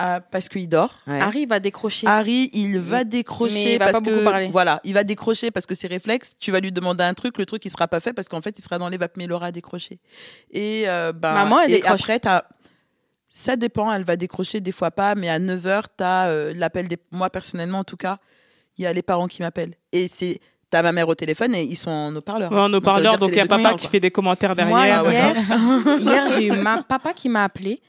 ah, 0.00 0.20
parce 0.20 0.48
qu'il 0.48 0.68
dort. 0.68 0.94
Ouais. 1.08 1.20
Harry 1.20 1.44
va 1.46 1.58
décrocher. 1.58 2.06
Harry, 2.06 2.50
il 2.52 2.78
va 2.78 3.02
décrocher 3.02 3.54
Mais 3.64 3.72
il 3.74 3.78
va 3.78 3.86
parce 3.86 3.98
pas 3.98 4.04
que 4.04 4.14
beaucoup 4.14 4.24
parler. 4.24 4.48
voilà, 4.48 4.80
il 4.84 4.94
va 4.94 5.02
décrocher 5.02 5.50
parce 5.50 5.66
que 5.66 5.74
c'est 5.74 5.88
réflexe. 5.88 6.34
Tu 6.38 6.52
vas 6.52 6.60
lui 6.60 6.70
demander 6.70 7.02
un 7.02 7.14
truc, 7.14 7.36
le 7.36 7.44
truc 7.46 7.64
il 7.64 7.70
sera 7.70 7.88
pas 7.88 7.98
fait 7.98 8.12
parce 8.12 8.28
qu'en 8.28 8.40
fait 8.40 8.56
il 8.56 8.62
sera 8.62 8.78
dans 8.78 8.88
les 8.88 8.96
vapes, 8.96 9.16
mais 9.16 9.24
il 9.24 9.32
aura 9.32 9.50
décroché. 9.50 9.98
Et 10.52 10.84
euh, 10.86 11.12
ben, 11.12 11.32
Maman, 11.34 11.60
elle 11.60 11.72
et 11.72 11.74
décroche. 11.76 12.00
après 12.00 12.20
t'as 12.20 12.44
ça 13.30 13.56
dépend, 13.56 13.92
elle 13.92 14.04
va 14.04 14.16
décrocher 14.16 14.60
des 14.60 14.72
fois 14.72 14.90
pas, 14.90 15.14
mais 15.14 15.28
à 15.28 15.38
9h, 15.38 15.82
tu 15.98 16.04
as 16.04 16.52
l'appel 16.54 16.86
des 16.88 16.96
moi 17.10 17.28
personnellement 17.28 17.80
en 17.80 17.84
tout 17.84 17.96
cas, 17.96 18.18
il 18.78 18.84
y 18.84 18.86
a 18.86 18.92
les 18.92 19.02
parents 19.02 19.26
qui 19.26 19.42
m'appellent 19.42 19.74
et 19.90 20.06
c'est 20.06 20.40
t'as 20.70 20.82
ma 20.82 20.92
mère 20.92 21.08
au 21.08 21.14
téléphone 21.14 21.54
et 21.54 21.62
ils 21.62 21.76
sont 21.76 21.90
en 21.90 22.14
haut-parleur. 22.14 22.52
Ouais, 22.52 22.60
en 22.60 22.72
haut-parleur, 22.72 23.18
donc 23.18 23.30
il 23.30 23.36
y 23.36 23.40
a 23.40 23.46
papa 23.46 23.74
qui 23.74 23.88
fait 23.88 24.00
des 24.00 24.10
commentaires 24.10 24.54
Moi, 24.54 24.84
derrière. 24.84 25.04
ouais. 25.04 25.10
hier, 25.10 25.98
hier 26.00 26.28
j'ai 26.30 26.46
eu 26.46 26.52
ma 26.52 26.82
papa 26.82 27.12
qui 27.12 27.28
m'a 27.28 27.44
appelé 27.44 27.80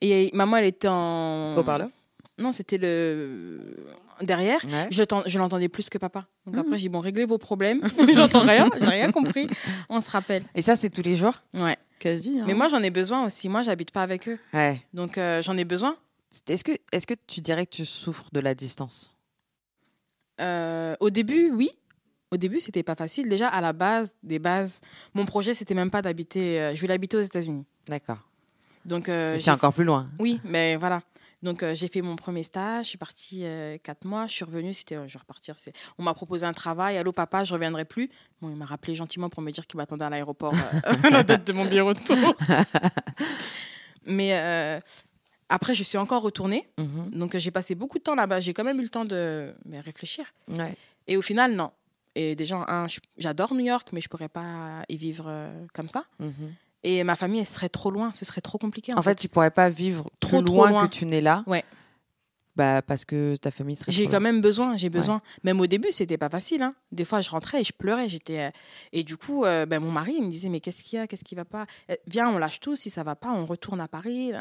et 0.00 0.30
maman, 0.34 0.56
elle 0.58 0.64
était 0.66 0.88
en. 0.88 1.54
haut-parleur. 1.56 1.88
Non, 2.38 2.52
c'était 2.52 2.78
le 2.78 3.74
derrière. 4.22 4.64
Ouais. 4.64 4.86
Je, 4.92 5.02
t'en- 5.02 5.22
je 5.26 5.38
l'entendais 5.38 5.68
plus 5.68 5.88
que 5.90 5.98
papa. 5.98 6.26
Donc 6.46 6.54
Hmm. 6.54 6.58
après, 6.60 6.72
j'ai 6.78 6.82
dit 6.82 6.88
bon, 6.88 7.00
réglez 7.00 7.24
vos 7.24 7.38
problèmes. 7.38 7.80
J'entends 8.14 8.42
rien, 8.42 8.68
j'ai 8.80 8.86
rien 8.86 9.10
compris. 9.10 9.48
On 9.88 10.00
se 10.00 10.08
rappelle. 10.10 10.44
Et 10.54 10.62
ça, 10.62 10.76
c'est 10.76 10.90
tous 10.90 11.02
les 11.02 11.14
jours 11.16 11.34
Ouais. 11.54 11.76
Quasi. 11.98 12.38
hein. 12.38 12.44
Mais 12.46 12.54
moi, 12.54 12.68
j'en 12.68 12.80
ai 12.82 12.90
besoin 12.90 13.24
aussi. 13.26 13.48
Moi, 13.48 13.62
j'habite 13.62 13.90
pas 13.90 14.02
avec 14.04 14.28
eux, 14.28 14.38
Ouais. 14.54 14.80
donc 14.94 15.18
euh, 15.18 15.42
j'en 15.42 15.56
ai 15.56 15.64
besoin. 15.64 15.96
Est-ce 16.48 16.62
que, 16.62 16.72
est 16.92 17.04
que 17.06 17.14
tu 17.26 17.40
dirais 17.40 17.66
que 17.66 17.74
tu 17.74 17.84
souffres 17.84 18.28
de 18.32 18.38
la 18.40 18.54
distance? 18.54 19.16
Euh, 20.40 20.94
au 21.00 21.10
début, 21.10 21.50
oui. 21.50 21.70
Au 22.30 22.36
début, 22.36 22.60
c'était 22.60 22.82
pas 22.82 22.94
facile. 22.94 23.28
Déjà, 23.28 23.48
à 23.48 23.60
la 23.60 23.72
base, 23.72 24.14
des 24.22 24.38
bases, 24.38 24.80
mon 25.14 25.24
projet, 25.24 25.54
c'était 25.54 25.74
même 25.74 25.90
pas 25.90 26.02
d'habiter. 26.02 26.60
euh, 26.60 26.74
je 26.74 26.80
voulais 26.80 26.94
habiter 26.94 27.16
aux 27.16 27.20
États-Unis. 27.22 27.64
D'accord. 27.88 28.18
Donc, 28.84 29.08
euh, 29.08 29.36
c'est 29.38 29.50
encore 29.50 29.72
plus 29.72 29.84
loin. 29.84 30.08
Oui, 30.18 30.40
mais 30.44 30.76
voilà. 30.76 31.02
Donc 31.40 31.62
euh, 31.62 31.72
j'ai 31.74 31.86
fait 31.86 32.02
mon 32.02 32.16
premier 32.16 32.42
stage, 32.42 32.86
je 32.86 32.88
suis 32.90 32.98
partie 32.98 33.44
euh, 33.44 33.78
quatre 33.78 34.04
mois, 34.04 34.26
je 34.26 34.32
suis 34.32 34.44
revenue, 34.44 34.74
c'était 34.74 34.96
euh, 34.96 35.06
je 35.06 35.12
vais 35.12 35.20
repartir. 35.20 35.54
On 35.96 36.02
m'a 36.02 36.12
proposé 36.12 36.44
un 36.44 36.52
travail, 36.52 36.96
allô 36.98 37.12
papa, 37.12 37.44
je 37.44 37.52
reviendrai 37.52 37.84
plus. 37.84 38.10
Bon, 38.42 38.50
il 38.50 38.56
m'a 38.56 38.64
rappelé 38.64 38.96
gentiment 38.96 39.28
pour 39.28 39.40
me 39.40 39.52
dire 39.52 39.64
qu'il 39.68 39.76
m'attendait 39.76 40.04
à 40.04 40.10
l'aéroport 40.10 40.52
à 41.04 41.10
la 41.10 41.22
date 41.22 41.46
de 41.46 41.52
mon 41.52 41.64
billet 41.64 41.80
retour. 41.80 42.16
mais 44.06 44.80
après, 45.48 45.74
je 45.76 45.84
suis 45.84 45.96
encore 45.98 46.22
retournée, 46.22 46.68
Mhm. 46.76 47.10
donc 47.12 47.36
j'ai 47.36 47.50
passé 47.52 47.76
beaucoup 47.76 47.98
de 47.98 48.02
temps 48.02 48.16
là-bas. 48.16 48.40
J'ai 48.40 48.52
quand 48.52 48.64
même 48.64 48.80
eu 48.80 48.82
le 48.82 48.88
temps 48.90 49.04
de 49.04 49.54
mais, 49.64 49.78
réfléchir. 49.80 50.24
Ouais. 50.48 50.74
Et 51.06 51.16
au 51.16 51.22
final, 51.22 51.54
non. 51.54 51.70
Et 52.16 52.34
déjà, 52.34 52.66
j'adore 53.16 53.54
New 53.54 53.64
York, 53.64 53.90
mais 53.92 54.00
je 54.00 54.08
pourrais 54.08 54.28
pas 54.28 54.82
y 54.88 54.96
vivre 54.96 55.32
comme 55.72 55.88
ça. 55.88 56.04
Mhm. 56.18 56.32
Et 56.84 57.02
ma 57.04 57.16
famille, 57.16 57.40
elle 57.40 57.46
serait 57.46 57.68
trop 57.68 57.90
loin, 57.90 58.12
ce 58.12 58.24
serait 58.24 58.40
trop 58.40 58.58
compliqué. 58.58 58.92
En, 58.94 58.98
En 58.98 59.02
fait, 59.02 59.16
tu 59.16 59.28
pourrais 59.28 59.50
pas 59.50 59.68
vivre 59.68 60.10
Trop, 60.20 60.40
loin, 60.42 60.70
loin. 60.70 60.86
que 60.88 60.92
tu 60.92 61.06
n'es 61.06 61.20
là. 61.20 61.42
Ouais. 61.46 61.64
Bah, 62.56 62.82
parce 62.82 63.04
que 63.04 63.36
ta 63.36 63.52
famille 63.52 63.76
serait 63.76 63.92
J'ai 63.92 64.06
quand 64.06 64.12
loin. 64.12 64.20
même 64.20 64.40
besoin, 64.40 64.76
j'ai 64.76 64.88
besoin. 64.90 65.20
Même 65.44 65.60
au 65.60 65.68
début, 65.68 65.92
c'était 65.92 66.18
pas 66.18 66.28
facile. 66.28 66.62
Hein. 66.62 66.74
Des 66.90 67.04
fois, 67.04 67.20
je 67.20 67.30
rentrais 67.30 67.60
et 67.60 67.64
je 67.64 67.72
pleurais. 67.72 68.08
J'étais 68.08 68.40
euh, 68.40 68.50
et 68.92 69.04
du 69.04 69.16
coup, 69.16 69.44
euh, 69.44 69.64
ben, 69.64 69.78
mon 69.80 69.92
mari 69.92 70.14
il 70.16 70.24
me 70.24 70.28
disait 70.30 70.48
mais 70.48 70.58
qu'est-ce 70.58 70.82
qu'il 70.82 70.98
y 70.98 71.02
a, 71.02 71.06
qu'est-ce 71.06 71.22
qui 71.22 71.36
va 71.36 71.44
pas? 71.44 71.66
Euh, 71.90 71.94
Viens, 72.08 72.28
on 72.30 72.38
lâche 72.38 72.58
tout. 72.58 72.74
Si 72.74 72.90
ça 72.90 73.04
va 73.04 73.14
pas, 73.14 73.30
on 73.30 73.44
retourne 73.44 73.80
à 73.80 73.86
Paris. 73.86 74.32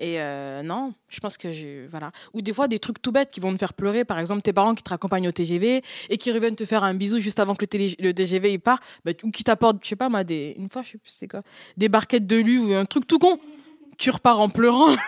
Et 0.00 0.20
euh, 0.20 0.62
non, 0.62 0.94
je 1.08 1.18
pense 1.18 1.36
que 1.36 1.50
je 1.50 1.86
voilà. 1.88 2.12
Ou 2.32 2.40
des 2.40 2.52
fois 2.52 2.68
des 2.68 2.78
trucs 2.78 3.02
tout 3.02 3.10
bêtes 3.10 3.30
qui 3.30 3.40
vont 3.40 3.50
me 3.50 3.56
faire 3.58 3.74
pleurer. 3.74 4.04
Par 4.04 4.18
exemple, 4.20 4.42
tes 4.42 4.52
parents 4.52 4.74
qui 4.74 4.82
te 4.84 4.90
raccompagnent 4.90 5.26
au 5.28 5.32
TGV 5.32 5.82
et 6.08 6.18
qui 6.18 6.30
reviennent 6.30 6.54
te 6.56 6.64
faire 6.64 6.84
un 6.84 6.94
bisou 6.94 7.18
juste 7.18 7.40
avant 7.40 7.54
que 7.56 7.62
le, 7.62 7.66
télé- 7.66 7.96
le 7.98 8.14
TGV 8.14 8.52
il 8.52 8.60
part, 8.60 8.78
ben, 9.04 9.14
ou 9.24 9.30
qui 9.32 9.42
t'apportent, 9.42 9.78
je 9.82 9.88
sais 9.88 9.96
pas 9.96 10.08
moi, 10.08 10.22
des 10.22 10.54
une 10.56 10.68
fois, 10.70 10.82
je 10.82 10.92
sais 10.92 10.98
plus 10.98 11.10
c'est 11.10 11.26
quoi, 11.28 11.42
des 11.76 11.88
barquettes 11.88 12.26
de 12.28 12.36
lu 12.36 12.58
ou 12.58 12.74
un 12.74 12.84
truc 12.84 13.06
tout 13.08 13.18
con. 13.18 13.40
Tu 13.98 14.10
repars 14.10 14.38
en 14.38 14.48
pleurant. 14.48 14.94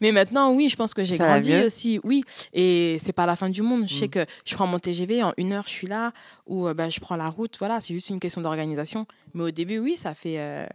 Mais 0.00 0.12
maintenant, 0.12 0.52
oui, 0.52 0.68
je 0.68 0.76
pense 0.76 0.94
que 0.94 1.02
j'ai 1.02 1.16
grandi 1.32 1.50
aussi. 1.66 1.98
Oui, 2.04 2.22
et 2.54 2.98
c'est 3.02 3.12
pas 3.12 3.26
la 3.26 3.34
fin 3.34 3.50
du 3.50 3.62
monde. 3.62 3.88
Je 3.88 3.94
sais 3.94 4.06
Mm. 4.06 4.10
que 4.10 4.24
je 4.44 4.54
prends 4.54 4.68
mon 4.68 4.78
TGV 4.78 5.24
en 5.24 5.32
une 5.36 5.52
heure, 5.52 5.64
je 5.66 5.72
suis 5.72 5.88
là, 5.88 6.12
ou 6.46 6.72
bah, 6.72 6.88
je 6.88 7.00
prends 7.00 7.16
la 7.16 7.28
route. 7.28 7.56
Voilà, 7.58 7.80
c'est 7.80 7.92
juste 7.92 8.08
une 8.10 8.20
question 8.20 8.40
d'organisation. 8.40 9.06
Mais 9.34 9.42
au 9.42 9.50
début, 9.50 9.78
oui, 9.80 9.96
ça 9.96 10.14
fait, 10.14 10.38
euh, 10.38 10.66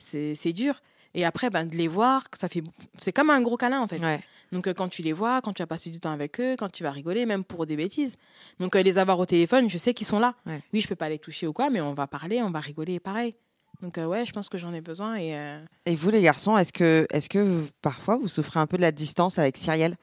c'est 0.00 0.52
dur. 0.52 0.80
Et 1.14 1.24
après, 1.24 1.50
ben, 1.50 1.64
de 1.64 1.76
les 1.76 1.88
voir, 1.88 2.24
ça 2.36 2.48
fait, 2.48 2.62
c'est 2.98 3.12
comme 3.12 3.30
un 3.30 3.40
gros 3.40 3.56
câlin 3.56 3.80
en 3.80 3.86
fait. 3.88 3.98
Ouais. 4.00 4.20
Donc 4.52 4.66
euh, 4.66 4.74
quand 4.74 4.88
tu 4.88 5.02
les 5.02 5.12
vois, 5.12 5.40
quand 5.40 5.52
tu 5.52 5.62
vas 5.62 5.66
passer 5.66 5.90
du 5.90 5.98
temps 6.00 6.12
avec 6.12 6.40
eux, 6.40 6.56
quand 6.58 6.70
tu 6.70 6.82
vas 6.82 6.90
rigoler, 6.90 7.24
même 7.26 7.44
pour 7.44 7.66
des 7.66 7.76
bêtises. 7.76 8.16
Donc 8.60 8.76
euh, 8.76 8.82
les 8.82 8.98
avoir 8.98 9.18
au 9.18 9.26
téléphone, 9.26 9.68
je 9.70 9.78
sais 9.78 9.94
qu'ils 9.94 10.06
sont 10.06 10.18
là. 10.20 10.34
Ouais. 10.46 10.60
Oui, 10.72 10.80
je 10.80 10.88
peux 10.88 10.94
pas 10.96 11.08
les 11.08 11.18
toucher 11.18 11.46
ou 11.46 11.52
quoi, 11.52 11.70
mais 11.70 11.80
on 11.80 11.94
va 11.94 12.06
parler, 12.06 12.42
on 12.42 12.50
va 12.50 12.60
rigoler, 12.60 13.00
pareil. 13.00 13.34
Donc 13.82 13.98
euh, 13.98 14.06
ouais, 14.06 14.24
je 14.26 14.32
pense 14.32 14.48
que 14.48 14.58
j'en 14.58 14.72
ai 14.72 14.80
besoin 14.80 15.16
et. 15.16 15.36
euh, 15.36 15.58
Et 15.86 15.94
vous, 15.96 16.10
les 16.10 16.22
garçons, 16.22 16.56
est-ce 16.56 16.72
que, 16.72 17.06
est-ce 17.10 17.28
que 17.28 17.64
parfois 17.82 18.16
vous 18.16 18.28
souffrez 18.28 18.60
un 18.60 18.66
peu 18.66 18.76
de 18.76 18.82
la 18.82 18.92
distance 18.92 19.38
avec 19.38 19.56
Cyrielle? 19.56 19.96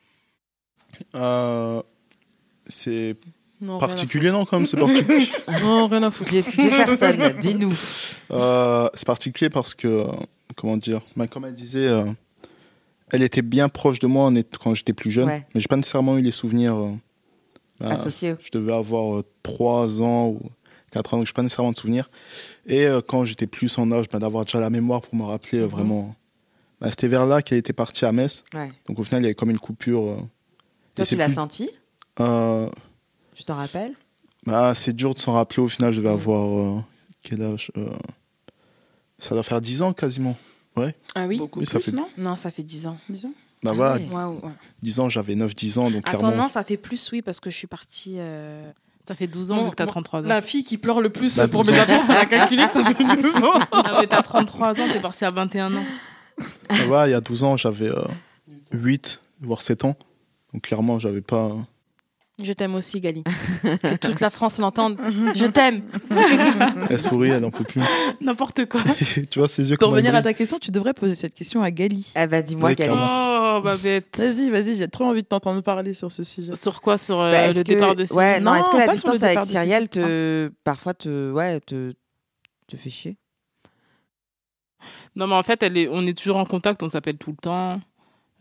Euh, 1.15 1.81
c'est 2.65 3.15
non, 3.61 3.79
particulier, 3.79 4.31
non, 4.31 4.45
quand 4.45 4.57
même, 4.57 4.65
c'est 4.65 4.77
particulier. 4.77 5.27
Non, 5.63 5.87
rien 5.87 6.03
à 6.03 6.11
foutre. 6.11 6.31
Jefferson, 6.31 7.33
dis-nous. 7.39 7.73
Euh, 8.31 8.89
c'est 8.93 9.05
particulier 9.05 9.49
parce 9.49 9.73
que, 9.75 9.87
euh, 9.87 10.05
comment 10.61 10.77
dire, 10.77 11.01
bah, 11.15 11.25
comme 11.27 11.45
elle 11.45 11.55
disait, 11.55 11.87
euh, 11.87 12.05
elle 13.11 13.23
était 13.23 13.41
bien 13.41 13.67
proche 13.67 13.97
de 13.99 14.07
moi 14.07 14.25
en 14.25 14.35
est- 14.35 14.57
quand 14.57 14.73
j'étais 14.75 14.93
plus 14.93 15.09
jeune, 15.11 15.27
Ouais. 15.27 15.45
mais 15.53 15.59
j'ai 15.59 15.67
pas 15.67 15.75
nécessairement 15.75 16.17
eu 16.17 16.21
les 16.21 16.31
souvenirs. 16.31 16.75
euh, 16.75 16.91
bah, 17.79 17.89
Associé. 17.89 18.35
je 18.43 18.51
devais 18.51 18.73
avoir 18.73 19.23
3 19.41 20.01
ans 20.03 20.27
ou 20.27 20.39
4 20.91 21.13
ans, 21.13 21.17
donc 21.17 21.25
j'ai 21.27 21.33
pas 21.33 21.41
nécessairement 21.41 21.71
de 21.71 21.77
souvenirs. 21.77 22.09
Et 22.67 22.85
euh, 22.85 23.01
quand 23.01 23.25
j'étais 23.25 23.47
plus 23.47 23.75
en 23.79 23.91
âge, 23.91 24.05
bah, 24.11 24.19
d'avoir 24.19 24.45
déjà 24.45 24.59
la 24.59 24.69
mémoire 24.69 25.01
pour 25.01 25.15
me 25.15 25.23
rappeler 25.23 25.59
euh, 25.59 25.63
Mhm. 25.65 25.69
vraiment. 25.71 26.15
Bah, 26.79 26.89
C'était 26.91 27.07
vers 27.07 27.25
là 27.25 27.41
qu'elle 27.41 27.57
était 27.57 27.73
partie 27.73 28.05
à 28.05 28.11
Metz, 28.11 28.43
Ouais. 28.53 28.71
donc 28.87 28.99
au 28.99 29.03
final, 29.03 29.21
il 29.21 29.23
y 29.23 29.27
avait 29.27 29.35
comme 29.35 29.49
une 29.49 29.59
coupure. 29.59 30.05
euh, 30.05 30.17
Toi, 30.95 31.05
tu 31.05 31.15
l'as 31.15 31.25
plus- 31.25 31.33
senti? 31.35 31.69
Euh, 32.19 32.69
Tu 33.33 33.43
t'en 33.45 33.55
rappelles? 33.55 33.93
bah, 34.45 34.73
c'est 34.75 34.93
dur 34.93 35.13
de 35.15 35.19
s'en 35.19 35.33
rappeler. 35.33 35.63
Au 35.63 35.67
final, 35.67 35.91
je 35.91 35.97
Mhm. 35.99 36.03
devais 36.05 36.13
avoir 36.13 36.47
euh, 36.77 36.79
quel 37.23 37.41
âge 37.41 37.71
euh, 37.77 37.89
Ça 39.19 39.33
doit 39.35 39.43
faire 39.43 39.61
10 39.61 39.81
ans 39.83 39.93
quasiment. 39.93 40.35
Ah 41.15 41.25
oui? 41.27 41.37
Beaucoup 41.37 41.59
Oui, 41.59 41.65
ça 41.65 41.79
plus, 41.79 41.91
fait- 41.91 41.97
non? 41.97 42.07
Non, 42.17 42.35
ça 42.35 42.51
fait 42.51 42.63
10 42.63 42.87
ans. 42.87 42.97
10 43.09 43.25
ans? 43.25 43.33
Bah 43.63 43.71
Ah 43.71 43.75
voilà, 43.75 43.95
ouais. 43.97 44.07
Waouh, 44.11 44.33
ouais. 44.43 44.51
10 44.81 44.99
ans, 44.99 45.09
j'avais 45.09 45.35
9-10 45.35 45.77
ans, 45.77 45.91
donc 45.91 46.07
Attends, 46.07 46.19
clairement. 46.19 46.43
non, 46.43 46.49
ça 46.49 46.63
fait 46.63 46.77
plus, 46.77 47.09
oui, 47.11 47.21
parce 47.21 47.39
que 47.39 47.49
je 47.49 47.55
suis 47.57 47.67
partie. 47.67 48.15
euh, 48.17 48.71
Ça 49.07 49.15
fait 49.15 49.27
12 49.27 49.51
ans 49.51 49.63
vu 49.65 49.69
que 49.71 49.75
t'as 49.75 49.85
mon- 49.85 49.91
33 49.91 50.19
ans. 50.21 50.27
La 50.27 50.41
fille 50.41 50.63
qui 50.63 50.77
pleure 50.77 51.01
le 51.01 51.09
plus 51.09 51.35
Bah, 51.35 51.47
pour 51.47 51.65
mes 51.65 51.77
absences, 51.77 52.05
elle 52.09 52.17
a 52.17 52.25
calculé 52.25 52.65
que 52.65 52.71
ça 52.71 52.83
fait 52.85 52.93
12 53.21 53.35
ans. 53.43 53.59
Ah, 53.71 53.97
mais 53.99 54.07
t'as 54.07 54.21
33 54.21 54.79
ans, 54.79 54.85
t'es 54.91 54.99
parti 54.99 55.25
à 55.25 55.31
21 55.31 55.75
ans. 55.75 55.83
Bah 56.69 56.75
voilà, 56.87 57.07
il 57.07 57.11
y 57.11 57.13
a 57.15 57.21
12 57.21 57.43
ans, 57.43 57.57
j'avais 57.57 57.89
euh, 57.89 58.01
8, 58.73 59.19
voire 59.41 59.61
7 59.61 59.85
ans. 59.85 59.95
Donc 60.53 60.63
clairement, 60.63 60.97
j'avais 60.99 61.21
pas. 61.21 61.51
Je 62.43 62.53
t'aime 62.53 62.75
aussi, 62.75 62.99
Gali. 63.01 63.23
que 63.63 63.95
toute 63.97 64.19
la 64.19 64.29
France 64.29 64.57
l'entende. 64.59 64.99
Je 65.35 65.45
t'aime. 65.45 65.81
Elle 66.89 66.99
sourit, 66.99 67.29
elle 67.29 67.41
n'en 67.41 67.51
peut 67.51 67.63
plus. 67.63 67.81
N'importe 68.19 68.65
quoi. 68.67 68.81
tu 69.29 69.39
vois, 69.39 69.47
ses 69.47 69.69
yeux 69.69 69.77
Pour 69.77 69.89
revenir 69.89 70.15
à 70.15 70.21
ta 70.21 70.33
question, 70.33 70.59
tu 70.59 70.71
devrais 70.71 70.93
poser 70.93 71.15
cette 71.15 71.33
question 71.33 71.61
à 71.61 71.71
Gali. 71.71 72.11
Eh 72.15 72.27
ben, 72.27 72.43
dis-moi, 72.43 72.69
Oui, 72.69 72.75
Gali. 72.75 72.93
Oh, 72.93 73.61
ma 73.63 73.77
bête. 73.77 74.17
Vas-y, 74.17 74.49
vas-y, 74.49 74.75
j'ai 74.75 74.87
trop 74.87 75.05
envie 75.05 75.21
de 75.23 75.27
t'entendre 75.27 75.61
parler 75.61 75.93
sur 75.93 76.11
ce 76.11 76.23
sujet. 76.23 76.55
Sur 76.55 76.81
quoi? 76.81 76.97
Sur 76.97 77.19
euh, 77.19 77.31
Bah, 77.31 77.47
le 77.47 77.53
que- 77.53 77.59
départ 77.67 77.95
de 77.95 78.05
Céline 78.05 78.17
Ouais, 78.19 78.39
non, 78.39 78.51
Non, 78.53 78.57
est-ce 78.59 78.69
que 78.69 78.77
la 78.77 78.87
distance 78.87 79.23
avec 79.23 79.39
Cyrielle 79.47 79.89
te, 79.89 80.51
parfois 80.63 80.93
te, 80.93 81.31
ouais, 81.31 81.59
te, 81.61 81.93
te 82.67 82.77
fait 82.77 82.89
chier? 82.89 83.17
Non, 85.15 85.27
mais 85.27 85.35
en 85.35 85.43
fait, 85.43 85.61
elle 85.63 85.77
est, 85.77 85.87
on 85.89 86.05
est 86.05 86.17
toujours 86.17 86.37
en 86.37 86.45
contact, 86.45 86.81
on 86.83 86.89
s'appelle 86.89 87.17
tout 87.17 87.31
le 87.31 87.37
temps. 87.37 87.79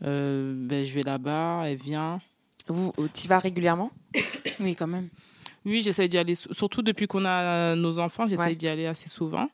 Euh, 0.03 0.53
ben, 0.55 0.83
je 0.83 0.93
vais 0.93 1.03
là-bas, 1.03 1.63
elle 1.65 1.77
vient. 1.77 2.19
Vous, 2.67 2.91
tu 3.13 3.27
vas 3.27 3.39
régulièrement? 3.39 3.91
Oui, 4.59 4.75
quand 4.75 4.87
même. 4.87 5.09
Oui, 5.65 5.81
j'essaie 5.81 6.07
d'y 6.07 6.17
aller, 6.17 6.35
surtout 6.35 6.81
depuis 6.81 7.07
qu'on 7.07 7.25
a 7.25 7.75
nos 7.75 7.99
enfants, 7.99 8.27
j'essaie 8.27 8.43
Ouais. 8.43 8.55
d'y 8.55 8.67
aller 8.67 8.85
assez 8.87 9.09
souvent. 9.09 9.47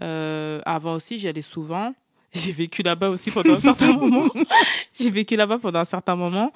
Euh, 0.00 0.60
avant 0.64 0.94
aussi, 0.94 1.18
j'y 1.18 1.28
allais 1.28 1.42
souvent. 1.42 1.94
J'ai 2.32 2.52
vécu 2.52 2.82
là-bas 2.82 3.10
aussi 3.10 3.30
pendant 3.30 3.54
un 3.54 3.60
certain 3.70 3.92
moment. 3.92 4.26
J'ai 4.98 5.10
vécu 5.10 5.36
là-bas 5.36 5.58
pendant 5.58 5.80
un 5.80 5.84
certain 5.84 6.16
moment. 6.16 6.50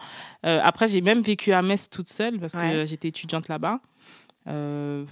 Euh, 0.47 0.59
après, 0.65 0.89
j'ai 0.89 1.03
même 1.03 1.21
vécu 1.21 1.53
à 1.53 1.61
Metz 1.63 1.91
toute 1.91 2.09
seule 2.09 2.39
parce 2.41 2.55
Ouais. 2.55 2.71
que 2.73 2.87
j'étais 2.87 3.09
étudiante 3.09 3.49
là-bas. 3.49 3.81
Euh, 4.47 5.05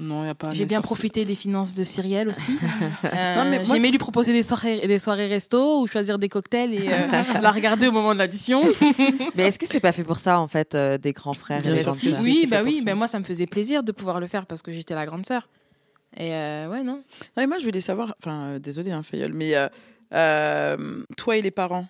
non, 0.00 0.20
il 0.20 0.24
n'y 0.24 0.30
a 0.30 0.34
pas. 0.34 0.52
J'ai 0.52 0.64
bien 0.64 0.80
profité 0.80 1.24
des 1.24 1.34
finances 1.34 1.74
de 1.74 1.84
Cyrielle 1.84 2.28
aussi. 2.28 2.58
Euh, 3.04 3.64
J'aimais 3.64 3.78
c'est- 3.78 3.90
lui 3.90 3.98
proposer 3.98 4.32
des 4.32 4.42
soirées, 4.42 4.86
des 4.86 4.98
soirées 4.98 5.26
resto 5.26 5.80
ou 5.82 5.86
choisir 5.86 6.18
des 6.18 6.28
cocktails 6.28 6.72
et 6.74 6.88
euh, 6.88 7.06
la 7.42 7.50
regarder 7.50 7.86
au 7.88 7.92
moment 7.92 8.12
de 8.14 8.18
l'addition. 8.18 8.62
Mais 9.34 9.44
est-ce 9.48 9.58
que 9.58 9.66
c'est 9.66 9.80
pas 9.80 9.92
fait 9.92 10.04
pour 10.04 10.18
ça, 10.18 10.38
en 10.40 10.46
fait, 10.48 10.74
euh, 10.74 10.98
des 10.98 11.12
grands 11.12 11.34
frères 11.34 11.62
Bien 11.62 11.72
et 11.72 11.76
des 11.76 11.82
sûr 11.82 11.94
si. 11.94 12.10
oui, 12.22 12.46
bah 12.48 12.62
oui, 12.64 12.82
bah 12.84 12.94
moi 12.94 13.06
ça 13.06 13.18
me 13.18 13.24
faisait 13.24 13.46
plaisir 13.46 13.82
de 13.82 13.92
pouvoir 13.92 14.20
le 14.20 14.26
faire 14.26 14.46
parce 14.46 14.62
que 14.62 14.72
j'étais 14.72 14.94
la 14.94 15.06
grande 15.06 15.26
sœur. 15.26 15.48
Et 16.16 16.32
euh, 16.34 16.68
ouais, 16.68 16.82
non. 16.82 16.94
Non, 16.96 17.02
mais 17.36 17.46
moi, 17.46 17.58
je 17.58 17.64
voulais 17.64 17.80
savoir, 17.80 18.14
enfin, 18.20 18.42
euh, 18.44 18.58
désolé, 18.58 18.90
hein, 18.92 19.02
Fayol, 19.02 19.32
mais 19.34 19.54
euh, 19.54 19.68
euh, 20.14 21.02
toi 21.16 21.36
et 21.36 21.42
les 21.42 21.50
parents. 21.50 21.86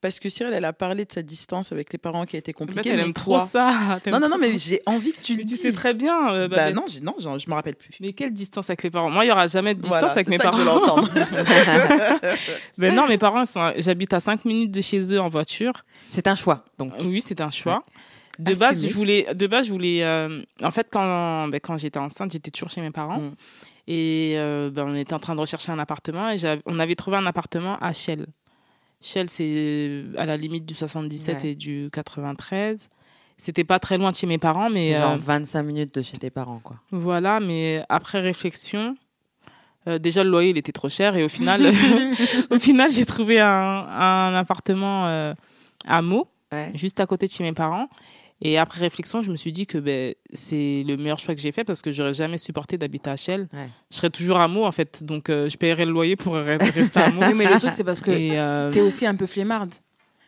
Parce 0.00 0.20
que 0.20 0.28
Cyril, 0.28 0.52
elle 0.52 0.64
a 0.64 0.72
parlé 0.72 1.04
de 1.04 1.12
sa 1.12 1.22
distance 1.22 1.72
avec 1.72 1.92
les 1.92 1.98
parents 1.98 2.24
qui 2.24 2.36
a 2.36 2.38
été 2.38 2.52
En 2.54 2.58
fait, 2.58 2.66
compliquée. 2.66 2.90
elle 2.90 2.98
mais 2.98 3.02
aime 3.06 3.12
trop 3.12 3.40
ça. 3.40 3.98
Non, 4.06 4.20
non, 4.20 4.28
non, 4.28 4.38
mais 4.38 4.56
j'ai 4.58 4.80
envie 4.86 5.12
que 5.12 5.20
tu 5.20 5.32
le 5.32 5.38
Mais 5.38 5.42
tu 5.42 5.46
dises. 5.54 5.62
sais 5.62 5.72
très 5.72 5.92
bien. 5.94 6.32
euh, 6.32 6.46
Bah 6.48 6.70
non, 6.70 6.84
non, 7.02 7.14
je 7.18 7.48
me 7.50 7.54
rappelle 7.54 7.74
plus. 7.74 7.90
Mais 8.00 8.12
quelle 8.12 8.32
distance 8.32 8.70
avec 8.70 8.82
les 8.84 8.90
parents? 8.90 9.10
Moi, 9.10 9.24
il 9.24 9.28
n'y 9.28 9.32
aura 9.32 9.48
jamais 9.48 9.74
de 9.74 9.80
distance 9.80 9.98
Voilà, 9.98 10.12
avec 10.12 10.28
mes 10.28 10.38
ça 10.38 10.50
que 10.50 10.56
je 10.56 10.64
parents. 10.64 10.80
l'entendre. 10.80 11.08
Mais 12.76 12.92
non, 12.92 13.06
mes 13.08 13.18
parents, 13.18 13.46
sont, 13.46 13.72
j'habite 13.78 14.12
à 14.12 14.20
5 14.20 14.44
minutes 14.44 14.70
de 14.70 14.80
chez 14.80 15.00
eux 15.12 15.20
en 15.20 15.28
voiture. 15.28 15.84
C'est 16.08 16.26
un 16.26 16.34
choix, 16.34 16.64
donc. 16.78 16.92
Oui, 17.04 17.20
c'est 17.24 17.40
un 17.40 17.50
choix. 17.50 17.82
De 18.38 18.54
base, 18.54 18.86
je 18.86 18.94
voulais, 18.94 19.26
de 19.34 19.46
base, 19.48 19.66
je 19.66 19.72
voulais. 19.72 20.04
euh, 20.04 20.40
en 20.62 20.70
fait, 20.70 20.86
quand, 20.90 21.48
ben, 21.48 21.58
quand 21.60 21.76
j'étais 21.76 21.98
enceinte, 21.98 22.30
j'étais 22.30 22.52
toujours 22.52 22.70
chez 22.70 22.80
mes 22.80 22.92
parents. 22.92 23.18
Mm. 23.20 23.34
Et 23.88 24.34
euh, 24.36 24.70
ben, 24.70 24.84
on 24.86 24.94
était 24.94 25.14
en 25.14 25.18
train 25.18 25.34
de 25.34 25.40
rechercher 25.40 25.72
un 25.72 25.78
appartement 25.78 26.30
et 26.30 26.36
on 26.66 26.78
avait 26.78 26.94
trouvé 26.94 27.16
un 27.16 27.26
appartement 27.26 27.76
à 27.78 27.92
Shell. 27.92 28.26
Shell, 29.00 29.30
c'est 29.30 30.02
à 30.16 30.26
la 30.26 30.36
limite 30.36 30.66
du 30.66 30.74
77 30.74 31.42
Ouais. 31.42 31.50
et 31.50 31.54
du 31.54 31.88
93. 31.92 32.88
C'était 33.36 33.62
pas 33.64 33.78
très 33.78 33.98
loin 33.98 34.10
de 34.10 34.16
chez 34.16 34.26
mes 34.26 34.38
parents, 34.38 34.68
mais 34.68 34.94
genre 34.94 35.12
euh, 35.12 35.16
25 35.16 35.62
minutes 35.62 35.94
de 35.94 36.02
chez 36.02 36.18
tes 36.18 36.30
parents, 36.30 36.60
quoi. 36.62 36.76
voilà. 36.90 37.38
Mais 37.38 37.84
après 37.88 38.20
réflexion, 38.20 38.96
euh, 39.86 39.98
déjà 39.98 40.24
le 40.24 40.30
loyer 40.30 40.50
il 40.50 40.58
était 40.58 40.72
trop 40.72 40.88
cher 40.88 41.14
et 41.14 41.22
au 41.22 41.28
final, 41.28 41.62
au 42.50 42.58
final, 42.58 42.90
j'ai 42.90 43.06
trouvé 43.06 43.38
un, 43.38 43.46
un 43.48 44.34
appartement 44.34 45.06
euh, 45.06 45.34
à 45.86 46.02
Meaux 46.02 46.28
Ouais. 46.50 46.70
juste 46.74 46.98
à 46.98 47.04
côté 47.06 47.26
de 47.26 47.30
chez 47.32 47.44
mes 47.44 47.52
parents. 47.52 47.88
Et 48.40 48.56
après 48.56 48.80
réflexion, 48.80 49.20
je 49.22 49.32
me 49.32 49.36
suis 49.36 49.50
dit 49.50 49.66
que 49.66 49.78
ben, 49.78 50.14
c'est 50.32 50.84
le 50.86 50.96
meilleur 50.96 51.18
choix 51.18 51.34
que 51.34 51.40
j'ai 51.40 51.50
fait 51.50 51.64
parce 51.64 51.82
que 51.82 51.90
j'aurais 51.90 52.14
jamais 52.14 52.38
supporté 52.38 52.78
d'habiter 52.78 53.10
à. 53.10 53.14
Ouais. 53.14 53.46
Je 53.90 53.96
serais 53.96 54.10
toujours 54.10 54.38
à 54.38 54.46
Meaux, 54.46 54.64
en 54.64 54.70
fait. 54.72 55.02
Donc, 55.02 55.28
euh, 55.28 55.48
je 55.48 55.56
paierais 55.56 55.84
le 55.84 55.90
loyer 55.90 56.14
pour 56.14 56.36
re- 56.36 56.62
rester 56.72 57.00
à 57.00 57.10
Meaux. 57.10 57.22
Oui, 57.26 57.34
mais 57.34 57.46
le 57.52 57.58
truc 57.58 57.72
c'est 57.74 57.82
parce 57.84 58.00
que 58.00 58.12
Et, 58.12 58.38
euh, 58.38 58.70
t'es 58.70 58.80
aussi 58.80 59.06
un 59.06 59.16
peu 59.16 59.26
flemmarde. 59.26 59.74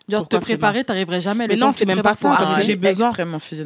Genre 0.09 0.27
te 0.27 0.35
préparer, 0.39 0.83
t'arriverais 0.83 1.21
jamais. 1.21 1.47
Le 1.47 1.55
Mais 1.55 1.61
temps 1.61 1.67
non, 1.67 1.73
tu 1.73 1.79
c'est 1.79 1.87
même 1.87 2.03
pas 2.03 2.15
ça, 2.15 2.35
parce 2.37 2.53
que 2.55 2.63
j'ai 2.63 2.75
besoin- 2.75 3.13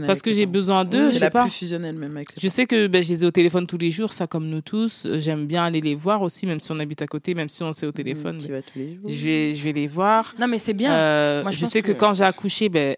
parce 0.07 0.21
que 0.21 0.31
j'ai 0.31 0.45
besoin 0.45 0.85
d'eux, 0.85 1.09
sais 1.11 1.19
la 1.21 1.31
pas. 1.31 1.43
plus 1.45 1.51
fusionnelle 1.51 1.95
même 1.95 2.15
avec 2.16 2.37
les 2.37 2.43
Je 2.43 2.49
sais 2.49 2.66
que 2.66 2.87
ben, 2.87 3.03
je 3.03 3.09
les 3.09 3.25
ai 3.25 3.27
au 3.27 3.31
téléphone 3.31 3.66
tous 3.66 3.79
les 3.79 3.91
jours, 3.91 4.12
ça 4.12 4.27
comme 4.27 4.49
nous 4.51 4.61
tous. 4.61 5.07
J'aime 5.21 5.47
bien 5.47 5.65
aller 5.65 5.81
les 5.81 5.95
voir 5.95 6.21
aussi, 6.21 6.45
même 6.47 6.61
si 6.61 6.71
on 6.71 6.79
habite 6.81 7.01
à 7.01 7.07
côté, 7.07 7.33
même 7.35 7.49
si 7.49 7.62
on 7.62 7.73
s'est 7.73 7.87
au 7.87 7.93
parents. 7.93 8.05
téléphone. 8.05 8.37
Qui 8.37 8.49
ben, 8.49 8.57
va 8.57 8.61
tous 8.62 8.79
les 8.79 8.89
jours. 8.95 9.05
je, 9.09 9.25
vais, 9.25 9.55
je 9.55 9.65
vais 9.65 9.73
les 9.73 9.87
voir. 9.87 10.35
Non, 10.39 10.47
mais 10.47 10.59
c'est 10.59 10.75
bien. 10.75 10.93
Euh, 10.93 11.43
Moi, 11.45 11.51
je 11.51 11.65
sais 11.65 11.81
que, 11.81 11.93
que- 11.93 11.97
quand 11.97 12.12
j'ai 12.12 12.25
accouché, 12.25 12.69
ben, 12.69 12.95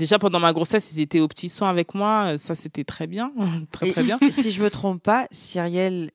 déjà 0.00 0.18
pendant 0.18 0.40
ma 0.40 0.52
grossesse, 0.52 0.92
ils 0.92 1.00
étaient 1.00 1.20
aux 1.20 1.28
petits 1.28 1.48
soins 1.48 1.70
avec 1.70 1.94
moi. 1.94 2.32
Euh, 2.32 2.38
Ça, 2.38 2.54
c'était 2.54 2.84
très 2.84 3.06
bien. 3.06 3.32
très, 3.70 3.92
très 3.92 4.02
bien. 4.02 4.18
si 4.30 4.50
je 4.50 4.62
me 4.62 4.70
trompe 4.70 5.02
pas, 5.02 5.26
Cyrielle 5.30 6.10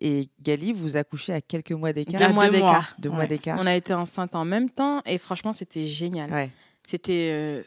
et 0.00 0.28
Gali, 0.42 0.72
vous 0.72 0.96
accouchez 0.96 1.32
à 1.32 1.40
quelques 1.40 1.72
mois 1.72 1.92
d'écart. 1.92 2.20
Deux 2.20 2.34
mois 2.34 2.48
deux 2.50 3.10
mois. 3.10 3.26
d'écart. 3.26 3.56
Ouais. 3.56 3.62
On 3.62 3.66
a 3.66 3.74
été 3.74 3.94
enceinte 3.94 4.34
en 4.34 4.44
même 4.44 4.68
temps 4.68 5.02
et 5.06 5.18
franchement, 5.18 5.52
c'était 5.52 5.86
génial. 5.86 6.30
Ouais. 6.30 6.50
C'était 6.86 7.30
euh, 7.32 7.62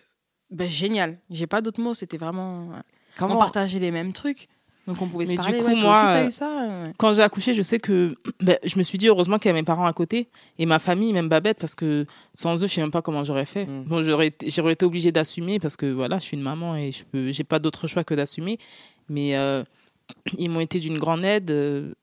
ben, 0.49 0.69
génial. 0.69 1.18
J'ai 1.30 1.48
pas 1.48 1.61
d'autres 1.61 1.81
mots. 1.81 1.93
C'était 1.93 2.18
vraiment. 2.18 2.69
On 2.69 2.81
Comment 3.18 3.39
partageait 3.39 3.80
les 3.80 3.91
mêmes 3.91 4.14
trucs. 4.14 4.48
Donc 4.88 5.02
on 5.02 5.08
pouvait 5.08 5.26
Mais 5.26 5.36
se 5.36 5.41
du 5.41 5.45
parler. 5.52 5.60
coup, 5.60 5.66
ouais, 5.66 5.72
toi 5.74 5.82
moi, 5.82 6.02
aussi, 6.12 6.24
euh, 6.24 6.28
eu 6.28 6.32
ça 6.32 6.68
ouais. 6.86 6.94
Quand 6.98 7.14
j'ai 7.14 7.22
accouché, 7.22 7.53
je 7.53 7.62
sais 7.62 7.80
que 7.80 8.16
ben, 8.41 8.58
je 8.64 8.78
me 8.80 8.84
suis 8.84 8.98
dit 8.98 9.08
heureusement 9.08 9.38
qu'il 9.38 9.49
y 9.49 9.52
a 9.52 9.53
mes 9.53 9.64
parents 9.64 9.86
à 9.86 9.94
côté 9.94 10.28
et 10.58 10.66
ma 10.66 10.80
famille, 10.80 11.14
même 11.14 11.30
Babette, 11.30 11.60
parce 11.60 11.76
que 11.76 12.06
sans 12.34 12.56
eux, 12.64 12.68
je 12.68 12.74
sais 12.74 12.82
même 12.82 12.91
pas 12.91 13.02
comment 13.03 13.24
j'aurais 13.24 13.45
fait. 13.45 13.66
Mm. 13.66 13.84
Bon, 13.84 14.02
j'aurais 14.03 14.28
été- 14.28 14.49
j'aurais 14.49 14.74
été 14.74 14.86
obligée 14.86 15.12
d'assumer 15.12 15.60
parce 15.60 15.78
que 15.78 15.86
voilà, 15.86 16.18
je 16.18 16.24
suis 16.24 16.38
une 16.38 16.44
maman 16.44 16.76
et 16.76 16.91
je 16.91 17.03
peux, 17.03 17.32
j'ai 17.32 17.44
pas 17.44 17.60
d'autre 17.60 17.88
choix 17.88 18.03
que 18.03 18.16
d'assumer. 18.16 18.58
Mais 19.08 19.36
euh, 19.36 19.64
ils 20.38 20.49
m'ont 20.49 20.62
été 20.62 20.80
d'une 20.80 20.98
grande 20.98 21.24
aide. 21.26 21.52
euh, 21.52 21.94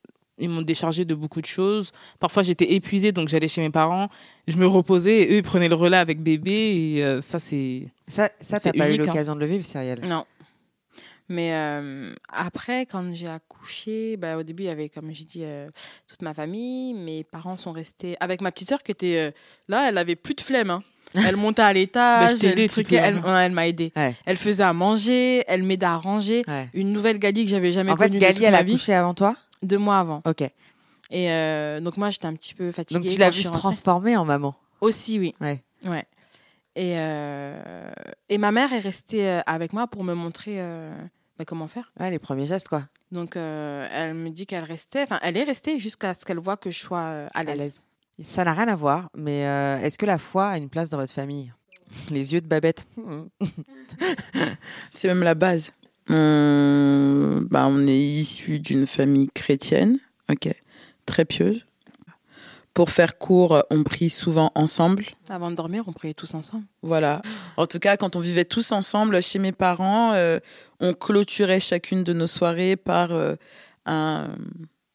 ils 0.41 0.49
m'ont 0.49 0.63
déchargé 0.63 1.05
de 1.05 1.17
beaucoup 1.17 1.41
de 1.41 1.47
choses. 1.47 1.91
Parfois, 2.21 2.45
j'étais 2.45 2.73
épuisée, 2.75 3.11
donc 3.11 3.29
j'allais 3.29 3.49
chez 3.49 3.61
mes 3.61 3.71
parents. 3.71 4.09
Je 4.47 4.57
me 4.57 4.69
reposais 4.69 5.23
et 5.23 5.33
eux, 5.33 5.37
ils 5.39 5.43
prenaient 5.43 5.69
le 5.69 5.75
relais 5.75 5.97
avec 5.97 6.23
bébé. 6.23 6.53
Et 6.53 7.03
euh, 7.05 7.21
ça, 7.21 7.41
c'est. 7.41 7.89
Ça, 8.07 8.31
ça 8.41 8.61
t'as 8.61 8.73
pas 8.73 8.89
eu 8.89 8.95
hein. 8.95 8.97
l'occasion 8.99 9.35
de 9.35 9.41
le 9.41 9.47
vivre, 9.47 9.65
Cyrielle? 9.65 10.01
Non. 10.07 10.25
Mais 11.29 11.53
euh, 11.53 12.15
après, 12.33 12.87
quand 12.87 13.15
j'ai 13.15 13.29
accouché, 13.29 14.17
bah, 14.17 14.39
au 14.39 14.43
début, 14.43 14.63
il 14.65 14.67
y 14.67 14.71
avait, 14.71 14.89
comme 14.89 15.13
j'ai 15.13 15.25
dit, 15.25 15.43
euh, 15.43 15.69
toute 16.07 16.23
ma 16.23 16.33
famille. 16.33 16.95
Mes 16.95 17.23
parents 17.25 17.57
sont 17.57 17.73
restés 17.73 18.17
avec 18.21 18.41
ma 18.41 18.51
petite 18.51 18.69
sœur 18.69 18.83
qui 18.83 18.93
était 18.93 19.19
euh, 19.19 19.31
là. 19.69 19.89
Elle 19.89 19.99
avait 19.99 20.17
plus 20.17 20.35
de 20.35 20.41
flemme. 20.41 20.71
hein. 20.71 20.81
Elle 21.15 21.37
montait 21.37 21.63
à 21.63 21.73
l'étage. 21.73 22.37
Bah, 22.41 22.49
elle, 22.57 22.69
truquait, 22.69 22.97
elle, 22.97 23.17
hein. 23.19 23.23
ouais, 23.25 23.47
elle 23.47 23.53
m'a 23.53 23.67
aidé. 23.67 23.93
Ouais. 23.97 24.15
Elle 24.27 24.37
faisait 24.37 24.63
à 24.65 24.73
manger. 24.73 25.43
Elle 25.49 25.63
m'aidait 25.63 25.87
à 25.87 25.97
ranger. 25.97 26.45
Ouais. 26.49 26.69
Une 26.75 26.93
nouvelle 26.93 27.19
Gali 27.19 27.45
que 27.45 27.51
j'avais 27.51 27.73
jamais 27.73 27.93
En 27.93 27.97
fait, 27.97 28.05
connue 28.05 28.17
de 28.17 28.21
Gali, 28.21 28.35
toute 28.35 28.45
elle 28.45 28.55
a 28.55 28.59
accouché 28.59 28.93
avant 28.95 29.15
toi? 29.15 29.35
Deux 29.63 29.79
mois 29.79 29.99
avant. 29.99 30.23
Ok. 30.27 30.43
Et 31.11 31.81
donc 31.81 31.97
moi, 31.97 32.11
j'étais 32.11 32.27
un 32.27 32.35
petit 32.35 32.53
peu 32.55 32.71
fatiguée. 32.73 33.01
Donc 33.01 33.11
tu 33.11 33.19
l'as 33.19 33.31
vu 33.31 33.43
se 33.43 33.49
transformer 33.51 34.17
en 34.19 34.27
maman? 34.27 34.55
Aussi, 34.83 35.19
oui. 35.19 35.35
Ouais. 35.41 35.63
Ouais. 35.87 36.05
Et, 36.77 36.93
euh, 36.99 37.91
et 38.29 38.37
ma 38.39 38.53
mère 38.53 38.73
est 38.73 38.79
restée 38.79 39.41
avec 39.47 39.73
moi 39.73 39.87
pour 39.89 40.05
me 40.05 40.13
montrer 40.15 40.61
euh, 40.61 40.93
bah, 41.39 41.45
comment 41.45 41.69
faire? 41.69 41.93
Ouais, 42.01 42.11
les 42.11 42.19
premiers 42.19 42.47
gestes, 42.47 42.69
quoi. 42.69 42.89
Donc, 43.13 43.37
euh, 43.37 43.87
elle 43.93 44.15
me 44.15 44.31
dit 44.31 44.45
qu'elle 44.45 44.65
restait, 44.65 45.03
enfin, 45.03 45.19
elle 45.23 45.37
est 45.37 45.45
restée 45.45 45.79
jusqu'à 45.79 46.13
ce 46.13 46.25
qu'elle 46.25 46.39
voit 46.39 46.57
que 46.57 46.71
je 46.71 46.79
sois 46.79 46.99
euh, 46.99 47.29
à 47.33 47.45
l'aise. 47.45 47.83
Ça 48.21 48.45
n'a 48.45 48.53
rien 48.53 48.67
à 48.67 48.75
voir, 48.75 49.09
mais 49.15 49.47
euh, 49.47 49.79
est-ce 49.79 49.97
que 49.97 50.07
la 50.07 50.19
foi 50.19 50.49
a 50.49 50.59
une 50.59 50.69
place 50.69 50.91
dans 50.91 50.99
votre 50.99 51.13
famille? 51.13 51.53
Les 52.11 52.35
yeux 52.35 52.41
de 52.41 52.49
Babette. 52.49 52.85
C'est 54.91 55.07
même 55.09 55.23
la 55.23 55.37
base. 55.37 55.71
On, 56.09 57.47
bah, 57.49 57.67
on 57.69 57.87
est 57.87 57.99
issu 57.99 58.59
d'une 58.59 58.87
famille 58.87 59.29
chrétienne, 59.29 59.99
ok, 60.29 60.49
très 61.07 61.25
pieuse. 61.25 61.65
Pour 62.79 62.91
faire 62.91 63.19
court, 63.19 63.65
on 63.71 63.83
prie 63.83 64.09
souvent 64.09 64.53
ensemble. 64.55 65.07
Avant 65.29 65.51
de 65.51 65.57
dormir, 65.57 65.83
on 65.89 65.93
priait 65.93 66.15
tous 66.15 66.35
ensemble. 66.35 66.63
Voilà. 66.83 67.23
En 67.57 67.67
tout 67.67 67.81
cas, 67.81 67.97
quand 67.97 68.15
on 68.15 68.21
vivait 68.21 68.45
tous 68.45 68.71
ensemble 68.71 69.21
chez 69.21 69.41
mes 69.41 69.51
parents, 69.51 70.13
euh, 70.13 70.39
on 70.79 70.95
clôturait 70.95 71.59
chacune 71.59 72.05
de 72.05 72.13
nos 72.13 72.29
soirées 72.29 72.77
par 72.77 73.11
euh, 73.11 73.35
un, 73.85 74.29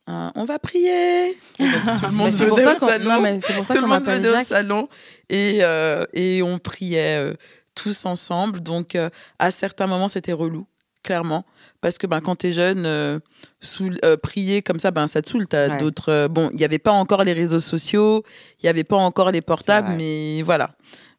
un 0.08 0.32
On 0.36 0.46
va 0.46 0.60
prier. 0.60 1.38
Tout 1.58 1.64
le 1.64 2.12
monde 2.12 2.32
venait 2.32 2.68
au 2.68 2.80
salon. 2.80 3.10
non, 3.10 3.22
mais 3.22 3.42
c'est 3.42 3.54
pour 3.54 3.66
ça 3.66 3.76
tout 3.76 3.82
le 3.82 3.88
monde 3.88 4.04
venait 4.06 4.30
au 4.30 4.46
salon 4.46 4.88
et, 5.30 5.60
euh, 5.64 6.06
et 6.14 6.42
on 6.42 6.60
priait 6.60 7.18
euh, 7.18 7.34
tous 7.76 8.06
ensemble. 8.06 8.62
Donc, 8.62 8.96
euh, 8.96 9.10
à 9.40 9.52
certains 9.52 9.88
moments, 9.88 10.08
c'était 10.08 10.32
relou, 10.32 10.66
clairement. 11.04 11.44
Parce 11.84 11.98
que 11.98 12.08
ben, 12.08 12.22
quand 12.22 12.38
t'es 12.38 12.52
jeune, 12.54 12.86
euh, 12.86 13.20
saoul- 13.60 14.00
euh, 14.06 14.16
prier 14.16 14.62
comme 14.62 14.80
ça, 14.80 14.90
ben, 14.92 15.06
ça 15.08 15.22
te 15.22 15.28
saoule. 15.30 15.48
T'as 15.48 15.68
Ouais. 15.70 15.78
d'autres. 15.80 16.10
euh, 16.10 16.28
bon, 16.30 16.50
il 16.54 16.56
n'y 16.56 16.64
avait 16.64 16.80
pas 16.80 16.94
encore 16.94 17.24
les 17.26 17.34
réseaux 17.34 17.60
sociaux, 17.60 18.24
il 18.62 18.66
n'y 18.66 18.70
avait 18.70 18.86
pas 18.86 18.96
encore 18.96 19.32
les 19.32 19.42
portables, 19.42 19.90
mais 19.98 20.42
voilà. 20.44 20.72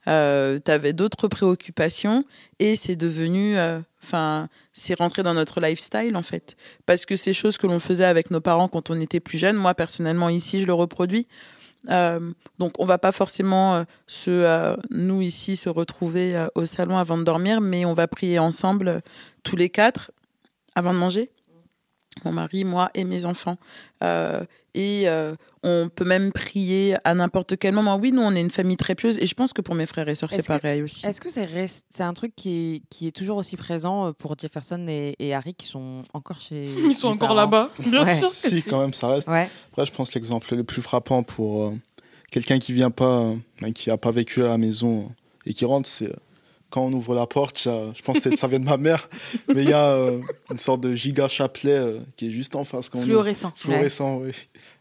Euh, 0.09 0.59
T'avais 0.59 0.93
d'autres 0.95 1.29
préoccupations 1.29 2.25
et 2.59 2.77
c'est 2.77 2.97
devenu. 2.97 3.57
euh, 3.59 3.81
Enfin, 4.03 4.49
c'est 4.75 4.99
rentré 4.99 5.23
dans 5.23 5.33
notre 5.33 5.61
lifestyle, 5.61 6.15
en 6.17 6.21
fait. 6.23 6.57
Parce 6.85 7.07
que 7.07 7.17
ces 7.17 7.33
choses 7.33 7.57
que 7.57 7.67
l'on 7.67 7.79
faisait 7.81 8.05
avec 8.05 8.31
nos 8.31 8.41
parents 8.43 8.69
quand 8.69 8.91
on 8.91 9.01
était 9.01 9.19
plus 9.21 9.39
jeune, 9.39 9.57
moi, 9.57 9.73
personnellement, 9.75 10.29
ici, 10.29 10.61
je 10.61 10.67
le 10.67 10.75
reproduis. 10.75 11.27
Euh, 11.91 12.21
donc, 12.59 12.73
on 12.79 12.85
va 12.85 12.99
pas 12.99 13.13
forcément 13.13 13.77
euh, 13.77 13.85
se, 14.07 14.31
euh, 14.31 14.77
nous 14.91 15.23
ici 15.23 15.57
se 15.57 15.71
retrouver 15.71 16.37
au 16.55 16.67
salon 16.67 16.99
avant 16.99 17.17
de 17.17 17.25
dormir, 17.25 17.61
mais 17.63 17.85
on 17.87 17.95
va 17.95 18.07
prier 18.09 18.39
ensemble 18.39 19.01
tous 19.43 19.57
les 19.57 19.71
quatre 19.71 20.11
avant 20.75 20.93
de 20.93 20.99
manger. 20.99 21.31
Mon 22.25 22.31
mari, 22.31 22.63
moi 22.63 22.91
et 22.95 23.03
mes 23.03 23.25
enfants. 23.25 23.57
Euh, 24.05 24.45
et 24.75 25.09
euh, 25.09 25.35
on 25.65 25.89
peut 25.93 26.05
même 26.05 26.31
prier 26.33 26.97
à 27.03 27.13
n'importe 27.13 27.57
quel 27.57 27.75
moment. 27.75 27.97
Oui, 27.97 28.13
nous, 28.13 28.23
on 28.23 28.33
est 28.37 28.41
une 28.41 28.51
famille 28.51 28.77
très 28.77 28.95
pieuse 28.95 29.19
et 29.19 29.27
je 29.27 29.35
pense 29.35 29.53
que 29.53 29.61
pour 29.61 29.75
mes 29.75 29.85
frères 29.87 30.09
et 30.09 30.15
sœurs, 30.15 30.31
c'est 30.31 30.43
que- 30.43 30.47
pareil 30.47 30.83
aussi. 30.83 31.05
Est-ce 31.07 31.21
que 31.21 31.29
c'est 31.29 32.03
un 32.05 32.15
truc 32.15 32.33
qui 32.37 32.77
est, 32.77 32.83
qui 32.89 33.09
est 33.09 33.13
toujours 33.13 33.37
aussi 33.37 33.57
présent 33.57 34.07
euh, 34.09 34.13
pour 34.13 34.37
Jefferson 34.39 34.87
et, 34.89 35.17
et 35.19 35.35
Harry 35.35 35.55
qui 35.55 35.67
sont 35.67 36.03
encore 36.13 36.39
chez. 36.39 36.71
Ils 36.87 36.95
sont 36.95 37.09
encore 37.09 37.35
là-bas. 37.35 37.71
Bien 37.81 38.05
Ouais. 38.05 38.15
sûr 38.15 38.29
que 38.29 38.35
Si, 38.37 38.61
si. 38.63 38.71
quand 38.71 38.81
même, 38.81 38.93
ça 38.95 39.09
reste. 39.09 39.27
Ouais. 39.27 39.51
Après, 39.73 39.85
je 39.85 39.91
pense 39.93 40.11
que 40.11 40.15
l'exemple 40.15 40.55
le 40.55 40.63
plus 40.63 40.83
frappant 40.83 41.25
pour 41.25 41.65
euh, 41.65 41.73
quelqu'un 42.31 42.61
qui 42.61 42.73
vient 42.73 42.91
pas, 42.93 43.23
euh, 43.63 43.71
qui 43.73 43.91
a 43.91 43.99
pas 43.99 44.13
vécu 44.13 44.41
à 44.45 44.49
la 44.51 44.59
maison 44.59 45.11
et 45.47 45.53
qui 45.53 45.65
rentre, 45.65 45.89
c'est 45.89 46.11
euh, 46.11 46.17
quand 46.75 46.83
on 46.87 46.93
ouvre 46.93 47.15
la 47.15 47.27
porte, 47.29 47.57
ça- 47.57 47.93
je 47.97 48.03
pense 48.03 48.19
que 48.21 48.37
ça 48.37 48.49
vient 48.49 48.59
de 48.59 48.65
ma 48.65 48.77
mère, 48.77 49.09
mais 49.55 49.63
il 49.63 49.71
y 49.71 49.73
a 49.73 49.91
euh, 49.91 50.19
une 50.51 50.59
sorte 50.59 50.81
de 50.81 50.93
giga 50.95 51.29
chapelet 51.29 51.71
euh, 51.79 51.99
qui 52.17 52.27
est 52.27 52.31
juste 52.31 52.57
en 52.57 52.65
face 52.65 52.89
quand 52.89 52.99
on 52.99 53.03
ouvre. 53.03 53.07
Fluorescent. 53.11 53.53
Fluorescent, 53.55 54.17
oui. 54.17 54.33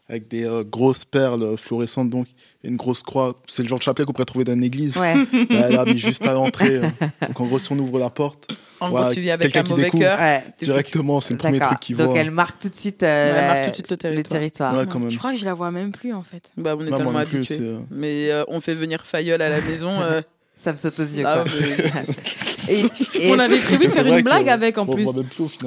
Avec 0.08 0.28
des 0.28 0.44
euh, 0.44 0.64
grosses 0.64 1.04
perles 1.06 1.56
fluorescentes, 1.56 2.10
donc, 2.10 2.26
et 2.62 2.68
une 2.68 2.76
grosse 2.76 3.02
croix. 3.02 3.34
C'est 3.46 3.62
le 3.62 3.68
genre 3.68 3.78
de 3.78 3.84
chapelet 3.84 4.04
qu'on 4.04 4.12
pourrait 4.12 4.24
trouver 4.26 4.44
dans 4.44 4.52
une 4.52 4.64
église. 4.64 4.96
Ouais. 4.98 5.14
Bah, 5.48 5.84
mis 5.86 5.96
juste 5.96 6.26
à 6.26 6.34
l'entrée. 6.34 6.76
euh. 6.76 6.82
Donc, 7.26 7.40
en 7.40 7.46
gros, 7.46 7.58
si 7.58 7.72
on 7.72 7.78
ouvre 7.78 7.98
la 8.00 8.10
porte, 8.10 8.48
En 8.80 8.90
Ouais, 8.90 9.00
gros, 9.00 9.14
tu 9.14 9.20
viens 9.20 9.32
avec 9.34 9.50
quelqu'un 9.50 9.66
un 9.66 9.70
mauvais 9.70 9.84
découvre. 9.84 10.02
cœur. 10.02 10.18
ouais. 10.18 10.44
directement, 10.60 11.20
c'est 11.22 11.32
le 11.32 11.38
premier 11.38 11.58
truc 11.60 11.80
qu'ils 11.80 11.96
Donc 11.96 12.10
voient. 12.10 12.18
elle 12.18 12.30
marque 12.32 12.58
tout 12.58 12.68
de 12.68 12.74
suite, 12.74 13.02
euh, 13.02 13.28
Elle 13.30 13.34
la- 13.34 13.46
marque 13.46 13.64
tout 13.66 13.70
de 13.70 13.76
suite 13.76 13.90
le 13.92 13.96
territoire. 13.96 14.38
territoire. 14.40 14.76
Ouais, 14.76 14.84
quand 14.86 14.98
même. 14.98 15.10
Je 15.10 15.16
crois 15.16 15.32
que 15.32 15.38
je 15.38 15.44
la 15.46 15.54
vois 15.54 15.70
même 15.70 15.92
plus 15.92 16.12
en 16.12 16.22
fait. 16.24 16.50
Bah, 16.58 16.74
on 16.78 16.84
est 16.84 16.90
moi 16.90 16.98
tellement 16.98 17.16
habitués. 17.16 17.56
euh, 17.60 17.78
Mais 17.90 18.30
euh, 18.30 18.44
on 18.48 18.60
fait 18.60 18.74
venir 18.74 19.06
Fayol 19.06 19.40
à 19.40 19.48
la 19.48 19.60
maison. 19.62 19.92
Ça 20.64 20.72
me 20.72 20.76
saute 20.76 20.98
aux 20.98 21.02
yeux. 21.02 21.24
ah, 21.26 21.44
mais- 21.44 22.04
Et, 22.66 22.80
et- 23.14 23.30
On 23.30 23.38
avait 23.38 23.58
prévu 23.58 23.84
de 23.84 23.90
faire 23.90 24.06
une 24.06 24.22
blague 24.22 24.48
avec 24.48 24.78
en 24.78 24.86
plus. 24.94 25.04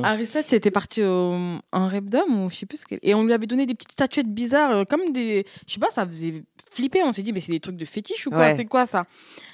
Aristote 0.03 0.51
était 0.51 0.71
parti 0.71 1.03
au, 1.03 1.57
en 1.71 1.87
Repdom 1.87 2.45
ou 2.45 2.49
je 2.49 2.55
sais 2.55 2.65
plus 2.65 2.77
ce 2.77 2.85
qu'elle. 2.87 2.97
Et 3.03 3.13
on 3.13 3.23
lui 3.23 3.33
avait 3.33 3.45
donné 3.45 3.67
des 3.67 3.75
petites 3.75 3.91
statuettes 3.91 4.33
bizarres, 4.33 4.71
euh, 4.77 4.83
comme 4.83 5.11
des. 5.11 5.45
Je 5.67 5.73
sais 5.73 5.79
pas, 5.79 5.91
ça 5.91 6.07
faisait 6.07 6.43
flipper. 6.71 7.03
On 7.03 7.11
s'est 7.11 7.21
dit, 7.21 7.33
mais 7.33 7.39
c'est 7.39 7.51
des 7.51 7.59
trucs 7.59 7.77
de 7.77 7.85
fétiche 7.85 8.25
ou 8.25 8.31
quoi? 8.31 8.39
Ouais. 8.39 8.55
C'est 8.55 8.65
quoi 8.65 8.87
ça? 8.87 9.05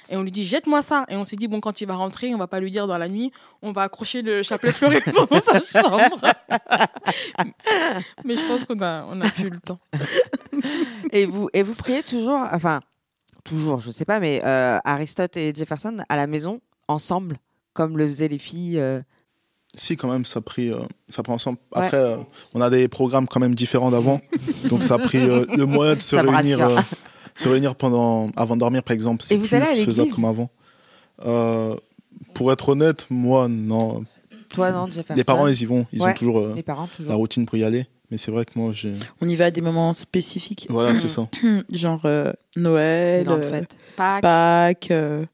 Et 0.08 0.16
on 0.16 0.22
lui 0.22 0.30
dit, 0.30 0.42
jette-moi 0.46 0.80
ça. 0.80 1.04
Et 1.10 1.16
on 1.16 1.24
s'est 1.24 1.36
dit, 1.36 1.46
bon, 1.46 1.60
quand 1.60 1.82
il 1.82 1.86
va 1.86 1.96
rentrer, 1.96 2.34
on 2.34 2.38
va 2.38 2.46
pas 2.46 2.60
lui 2.60 2.70
dire 2.70 2.86
dans 2.86 2.96
la 2.96 3.08
nuit, 3.10 3.30
on 3.60 3.72
va 3.72 3.82
accrocher 3.82 4.22
le 4.22 4.42
chapelet 4.42 4.72
fluorescent 4.72 5.26
dans 5.30 5.40
sa 5.40 5.60
chambre. 5.60 6.16
mais 8.24 8.36
je 8.36 8.46
pense 8.48 8.64
qu'on 8.64 8.80
a, 8.80 9.04
on 9.10 9.20
a 9.20 9.28
plus 9.28 9.50
le 9.50 9.60
temps. 9.60 9.78
et 11.12 11.26
vous 11.26 11.50
et 11.52 11.62
vous 11.62 11.74
priez 11.74 12.02
toujours, 12.02 12.40
enfin 12.52 12.80
toujours, 13.44 13.80
je 13.80 13.90
sais 13.90 14.04
pas, 14.04 14.20
mais 14.20 14.40
euh, 14.44 14.78
Aristote 14.84 15.36
et 15.36 15.52
Jefferson 15.54 15.98
à 16.08 16.16
la 16.16 16.26
maison 16.26 16.60
ensemble, 16.88 17.38
comme 17.72 17.96
le 17.98 18.06
faisaient 18.06 18.28
les 18.28 18.38
filles. 18.38 18.78
euh, 18.80 19.00
Si, 19.76 19.96
quand 19.96 20.08
même, 20.10 20.24
ça 20.24 20.38
a 20.38 20.42
pris, 20.42 20.70
euh, 20.70 20.78
ça 21.08 21.22
prend 21.22 21.34
ensemble. 21.34 21.58
Après, 21.72 22.16
on 22.54 22.60
a 22.60 22.70
des 22.70 22.88
programmes 22.88 23.26
quand 23.28 23.40
même 23.40 23.54
différents 23.54 23.90
d'avant. 23.90 24.20
donc, 24.70 24.82
ça 24.82 24.94
a 24.94 24.98
pris 24.98 25.18
le 25.26 25.64
moyen 25.66 25.94
de 25.94 26.00
se 26.00 26.16
Ça 26.16 26.22
réunir, 26.22 26.58
se 27.36 27.48
réunir 27.48 27.74
pendant, 27.76 28.30
avant 28.36 28.54
de 28.56 28.60
dormir, 28.60 28.82
par 28.82 28.94
exemple. 28.94 29.24
Et 29.30 29.36
vous 29.36 29.46
plus 29.46 29.54
allez 29.56 29.66
à 29.66 29.74
l'église 29.74 30.12
comme 30.14 30.24
avant. 30.24 30.50
Pour 32.34 32.52
être 32.52 32.68
honnête, 32.70 33.06
moi, 33.10 33.48
non. 33.48 34.04
Toi 34.48 34.70
non, 34.70 34.86
Jefferson. 34.86 35.14
Les 35.16 35.24
parents, 35.24 35.46
ils 35.48 35.60
y 35.60 35.64
vont. 35.64 35.86
Ils 35.92 36.00
Ouais. 36.02 36.10
ont 36.10 36.14
toujours 36.14 36.54
Les 36.54 36.62
parents 36.62 36.88
la 37.00 37.14
routine 37.16 37.44
pour 37.46 37.56
y 37.58 37.64
aller. 37.64 37.86
Mais 38.10 38.18
c'est 38.18 38.30
vrai 38.30 38.44
que 38.44 38.52
moi, 38.56 38.70
j'ai. 38.74 38.94
On 39.20 39.28
y 39.28 39.36
va 39.36 39.46
à 39.46 39.50
des 39.50 39.60
moments 39.60 39.92
spécifiques. 39.92 40.66
Voilà, 40.68 40.94
c'est 40.94 41.08
ça. 41.08 41.28
Genre 41.72 42.02
euh, 42.04 42.32
Noël, 42.56 43.24
grandes 43.24 43.40
euh, 43.42 43.50
fêtes. 43.50 43.78
Pâques. 43.96 44.22
Pâques. 44.22 44.90
euh, 44.90 45.24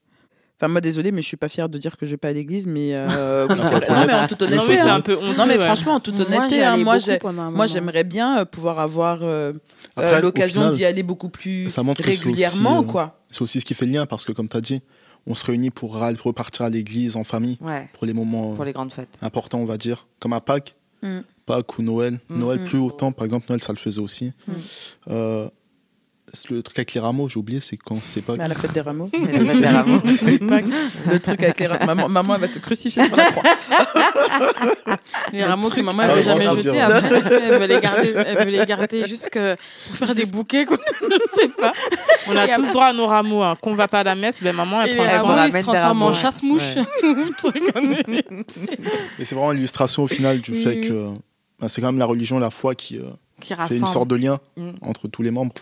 Enfin, 0.57 0.67
moi, 0.67 0.79
désolée, 0.79 1.11
mais 1.11 1.23
je 1.23 1.27
suis 1.27 1.37
pas 1.37 1.49
fière 1.49 1.69
de 1.69 1.77
dire 1.79 1.97
que 1.97 2.05
je 2.05 2.11
vais 2.11 2.17
pas 2.17 2.27
à 2.27 2.33
l'église, 2.33 2.67
mais 2.67 2.93
euh, 2.93 3.47
oui, 3.49 3.55
c'est 3.59 3.67
vrai. 3.67 3.77
être 3.77 3.89
Non, 3.91 4.05
mais 4.05 4.13
en 4.13 4.27
toute 4.27 4.41
Non, 4.43 4.47
mais 4.49 4.57
honnêteté, 4.57 4.75
c'est 4.75 4.81
hein. 4.81 4.95
un 4.95 5.01
peu 5.01 5.17
honteux. 5.17 5.35
non, 5.35 5.45
mais 5.47 5.57
ouais. 5.57 5.65
franchement, 5.65 5.93
en 5.95 5.99
toute 5.99 6.19
honnêteté, 6.19 6.63
hein, 6.63 6.77
moi, 6.77 7.65
j'aimerais 7.65 8.03
bien 8.03 8.45
pouvoir 8.45 8.79
avoir 8.79 9.23
euh, 9.23 9.53
l'occasion 10.21 10.61
final, 10.61 10.75
d'y 10.75 10.85
aller 10.85 11.01
beaucoup 11.01 11.29
plus 11.29 11.67
ça 11.71 11.81
régulièrement, 11.81 12.77
aussi, 12.77 12.85
euh, 12.87 12.91
quoi. 12.91 13.19
C'est 13.31 13.41
aussi 13.41 13.59
ce 13.59 13.65
qui 13.65 13.73
fait 13.73 13.87
le 13.87 13.91
lien 13.93 14.05
parce 14.05 14.23
que, 14.23 14.33
comme 14.33 14.47
tu 14.49 14.55
as 14.57 14.61
dit, 14.61 14.83
on 15.25 15.33
se 15.33 15.43
réunit 15.47 15.71
pour 15.71 15.95
repartir 15.97 16.63
à 16.63 16.69
l'église 16.69 17.15
en 17.15 17.23
famille 17.23 17.57
Ouais, 17.59 17.89
pour 17.93 18.05
les 18.05 18.13
moments 18.13 18.53
pour 18.53 18.65
les 18.65 18.71
grandes 18.71 18.93
fêtes. 18.93 19.17
importants, 19.23 19.57
on 19.57 19.65
va 19.65 19.77
dire. 19.77 20.05
Comme 20.19 20.33
à 20.33 20.41
Pâques, 20.41 20.75
Mm. 21.03 21.21
Pâques 21.45 21.77
ou 21.79 21.81
Noël. 21.81 22.19
Mm, 22.29 22.39
Noël, 22.39 22.63
plus 22.65 22.77
autant. 22.79 23.11
Par 23.11 23.25
exemple, 23.25 23.45
Noël, 23.49 23.61
ça 23.61 23.73
le 23.73 23.77
faisait 23.79 24.01
aussi. 24.01 24.31
Mm. 24.47 24.51
Euh, 25.09 25.47
le 26.49 26.63
truc 26.63 26.79
avec 26.79 26.93
les 26.93 27.01
rameaux, 27.01 27.27
j'ai 27.27 27.39
oublié, 27.39 27.59
c'est 27.59 27.75
quand 27.75 27.97
c'est 28.03 28.21
Pâques. 28.21 28.39
À 28.39 28.47
la 28.47 28.55
fête 28.55 28.71
des 28.71 28.79
rameaux. 28.79 29.09
Et 29.13 29.17
les 29.19 29.39
fêtes 29.49 29.59
des 29.61 29.67
rameaux. 29.67 29.99
Pas 30.47 31.11
le 31.11 31.19
truc 31.19 31.43
avec 31.43 31.59
les 31.59 31.67
rameaux. 31.67 31.85
Maman, 31.85 32.07
maman, 32.07 32.35
elle 32.35 32.41
va 32.41 32.47
te 32.47 32.59
crucifier 32.59 33.03
sur 33.05 33.15
la 33.17 33.25
croix. 33.31 33.43
Les 35.33 35.43
rameaux 35.43 35.69
que 35.69 35.79
maman 35.81 36.03
elle 36.03 36.09
Ah, 36.11 36.15
veut 36.15 36.23
jamais 36.23 36.45
jeter, 36.63 36.81
après, 36.81 37.21
elle 37.41 37.59
veut 37.59 37.65
les 37.67 37.79
garder, 37.79 38.13
elle 38.15 38.37
veut 38.45 38.51
les 38.51 38.65
garder 38.65 39.07
jusque 39.07 39.37
pour 39.87 39.97
faire 39.97 40.15
des 40.15 40.25
bouquets, 40.25 40.65
quoi. 40.65 40.77
Je 41.01 41.41
sais 41.41 41.47
pas. 41.49 41.71
On 42.27 42.35
a 42.35 42.47
Et 42.47 42.53
tous 42.55 42.69
droit 42.73 42.85
à 42.87 42.93
nos 42.93 43.07
rameaux. 43.07 43.41
hein. 43.43 43.55
Qu'on 43.61 43.73
va 43.75 43.87
pas 43.87 43.99
à 43.99 44.03
la 44.03 44.15
messe, 44.15 44.41
ben 44.43 44.53
maman, 44.53 44.81
elle 44.81 44.91
Et 44.91 44.95
prend 44.95 45.05
les 45.05 45.11
rameaux, 45.13 45.43
ils 45.47 45.51
se 45.53 45.61
transforment 45.63 46.03
en 46.03 46.13
chasse-mouche. 46.13 46.75
Et 49.19 49.25
c'est 49.25 49.35
vraiment 49.35 49.51
l'illustration 49.51 50.03
au 50.03 50.07
final 50.07 50.39
du 50.41 50.51
Oui, 50.51 50.63
fait 50.63 50.75
oui. 50.75 50.87
que 50.87 51.09
bah, 51.61 51.69
c'est 51.69 51.79
quand 51.81 51.87
même 51.91 51.99
la 51.99 52.05
religion, 52.05 52.39
la 52.39 52.51
foi 52.51 52.75
qui 52.75 52.97
euh, 52.97 53.09
Qui 53.39 53.53
fait 53.55 53.77
une 53.77 53.87
sorte 53.87 54.07
de 54.09 54.15
lien 54.15 54.39
Mm. 54.57 54.71
entre 54.81 55.07
tous 55.07 55.21
les 55.21 55.31
membres. 55.31 55.53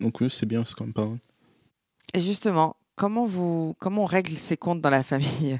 Donc 0.00 0.20
oui, 0.20 0.28
c'est 0.30 0.46
bien, 0.46 0.64
c'est 0.64 0.74
quand 0.74 0.84
même 0.84 0.94
pas 0.94 1.06
mal. 1.06 1.18
Et 2.12 2.20
justement, 2.20 2.76
comment 2.96 3.26
vous 3.26 3.74
comment 3.80 4.02
on 4.02 4.06
règle 4.06 4.36
ses 4.36 4.56
comptes 4.56 4.80
dans 4.80 4.90
la 4.90 5.02
famille? 5.02 5.58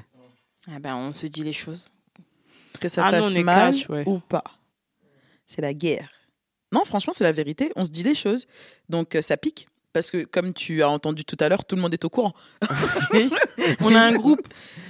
Ah 0.71 0.79
ben, 0.81 0.95
on 0.95 1.13
se 1.13 1.27
dit 1.27 1.43
les 1.43 1.53
choses. 1.53 1.89
Que 2.79 2.89
ça 2.89 3.05
Ah, 3.05 3.11
fasse 3.11 3.25
on 3.25 3.29
est 3.35 3.43
mal 3.43 3.73
ouais. 3.89 4.03
ou 4.05 4.19
pas. 4.19 4.43
C'est 5.47 5.61
la 5.61 5.73
guerre. 5.73 6.09
Non, 6.71 6.83
franchement, 6.83 7.13
c'est 7.15 7.23
la 7.23 7.31
vérité. 7.31 7.71
On 7.75 7.85
se 7.85 7.89
dit 7.89 8.03
les 8.03 8.15
choses. 8.15 8.47
Donc, 8.89 9.15
euh, 9.15 9.21
ça 9.21 9.37
pique. 9.37 9.67
Parce 9.93 10.11
que, 10.11 10.25
comme 10.25 10.53
tu 10.53 10.83
as 10.83 10.89
entendu 10.89 11.23
tout 11.23 11.37
à 11.39 11.47
l'heure, 11.47 11.63
tout 11.63 11.75
le 11.77 11.81
monde 11.81 11.93
est 11.93 12.03
au 12.03 12.09
courant. 12.09 12.33
On 13.81 13.95
a 13.95 14.01
un 14.01 14.11
groupe. 14.13 14.45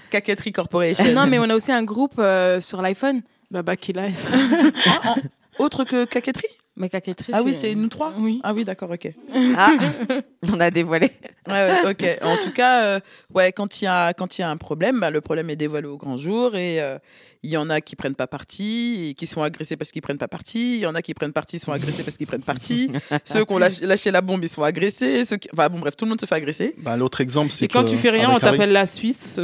Caquetterie 0.10 0.52
Corporation. 0.52 1.14
non, 1.14 1.28
mais 1.28 1.38
on 1.40 1.50
a 1.50 1.56
aussi 1.56 1.72
un 1.72 1.84
groupe 1.84 2.16
euh, 2.20 2.62
sur 2.62 2.82
l'iPhone. 2.82 3.22
L'a. 3.62 4.08
Ah, 4.86 5.00
en- 5.12 5.16
Autre 5.64 5.86
que 5.86 6.04
Caquetterie 6.06 6.48
Mais 6.76 6.90
Caquetterie, 6.90 7.32
Ah 7.34 7.42
oui, 7.42 7.54
c'est 7.54 7.74
nous 7.76 7.88
trois 7.88 8.14
Oui. 8.18 8.42
Ah 8.44 8.54
oui, 8.54 8.66
d'accord, 8.66 8.92
ok. 8.92 9.10
Ah, 9.58 9.72
on 10.54 10.60
a 10.60 10.70
dévoilé. 10.70 11.10
Ouais, 11.48 11.54
ouais, 11.54 11.92
ok. 11.92 12.20
En 12.24 12.36
tout 12.44 12.52
cas, 12.52 12.84
euh, 12.84 13.00
ouais, 13.34 13.54
quand 13.54 13.82
il 13.82 13.86
y 13.86 13.88
a 13.88 14.14
quand 14.14 14.38
il 14.38 14.42
y 14.42 14.44
a 14.44 14.50
un 14.50 14.58
problème, 14.58 15.00
bah, 15.00 15.12
le 15.12 15.22
problème 15.22 15.50
est 15.50 15.56
dévoilé 15.56 15.88
au 15.88 15.98
grand 15.98 16.18
jour 16.18 16.56
et 16.58 16.82
euh, 16.82 16.98
il 17.44 17.52
y 17.52 17.58
en 17.58 17.70
a 17.70 17.80
qui 17.80 17.96
prennent 17.96 18.16
pas 18.16 18.28
parti 18.28 19.10
et 19.10 19.14
qui 19.14 19.28
sont 19.28 19.42
agressés 19.44 19.78
parce 19.78 19.92
qu'ils 19.92 20.02
prennent 20.02 20.18
pas 20.18 20.28
parti. 20.28 20.74
Il 20.74 20.80
y 20.80 20.88
en 20.88 20.96
a 20.96 21.02
qui 21.02 21.14
prennent 21.14 21.32
parti, 21.32 21.60
sont 21.60 21.72
agressés 21.72 22.04
parce 22.04 22.18
qu'ils 22.18 22.28
prennent 22.28 22.42
parti. 22.42 22.92
Ceux 23.24 23.46
qui 23.46 23.54
ont 23.54 23.60
lâché, 23.60 23.86
lâché 23.86 24.12
la 24.12 24.22
bombe, 24.22 24.44
ils 24.44 24.50
sont 24.50 24.64
agressés. 24.64 25.24
Ceux 25.26 25.38
qui... 25.38 25.48
Enfin 25.54 25.70
bon, 25.70 25.80
bref, 25.80 25.96
tout 25.96 26.04
le 26.06 26.10
monde 26.10 26.20
se 26.20 26.26
fait 26.26 26.36
agresser. 26.36 26.74
Bah, 26.80 26.98
L'autre 26.98 27.22
exemple, 27.22 27.52
c'est 27.54 27.66
Et 27.66 27.68
quand 27.68 27.84
que, 27.86 27.90
tu 27.92 27.98
fais 27.98 28.10
rien, 28.10 28.32
on 28.32 28.40
t'appelle 28.40 28.72
la 28.74 28.86
Suisse. 28.88 29.40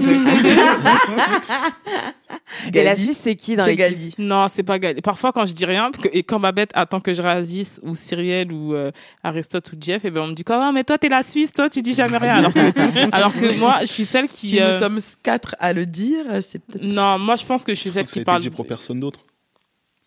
Et 2.74 2.84
la. 2.84 2.96
Suisse, 2.96 3.20
c'est 3.22 3.36
qui 3.36 3.56
dans 3.56 3.66
l'équipe 3.66 3.80
Gali. 3.80 4.16
Non, 4.18 4.48
c'est 4.48 4.64
pas 4.64 4.78
Gali. 4.80 5.02
Parfois, 5.02 5.32
quand 5.32 5.46
je 5.46 5.54
dis 5.54 5.66
rien, 5.66 5.92
que- 5.92 6.10
et 6.12 6.24
quand 6.24 6.40
Babette 6.40 6.72
attend 6.74 7.00
que 7.00 7.14
je 7.14 7.22
réagisse, 7.22 7.80
ou 7.84 7.96
Cyrielle, 7.96 8.52
ou 8.52 8.74
euh, 8.74 8.92
Aristote, 9.24 9.72
ou 9.72 9.76
Jeff, 9.80 10.04
et 10.06 10.12
ben 10.12 10.22
on 10.22 10.28
me 10.28 10.34
dit 10.34 10.44
quoi, 10.44 10.68
Ah, 10.68 10.72
mais 10.72 10.84
toi, 10.84 10.98
t'es 10.98 11.10
la 11.10 11.24
Suisse, 11.24 11.52
toi, 11.54 11.70
tu 11.70 11.82
dis 11.82 11.94
jamais 11.94 12.18
rien. 12.18 12.36
Alors 12.36 12.54
que, 12.54 13.16
alors 13.16 13.34
que 13.34 13.58
moi, 13.58 13.76
je 13.82 13.86
suis 13.88 14.06
celle 14.06 14.28
qui. 14.28 14.50
Si 14.52 14.60
euh, 14.62 14.72
nous 14.72 14.80
sommes 14.80 15.00
quatre 15.24 15.56
à 15.60 15.74
le 15.74 15.86
dire, 15.86 16.26
c'est 16.42 16.60
peut-être. 16.60 16.84
Non, 16.84 17.18
moi, 17.20 17.36
je 17.36 17.46
pense 17.46 17.64
que 17.64 17.74
je 17.74 17.80
suis 17.80 17.90
Je 17.90 17.94
celle 17.96 18.06
ça 18.06 18.10
a 18.12 18.14
qui 18.14 18.20
été 18.20 18.26
parle. 18.26 18.42
dit 18.42 18.50
pour 18.50 18.66
personne 18.68 19.00
d'autre. 19.00 19.20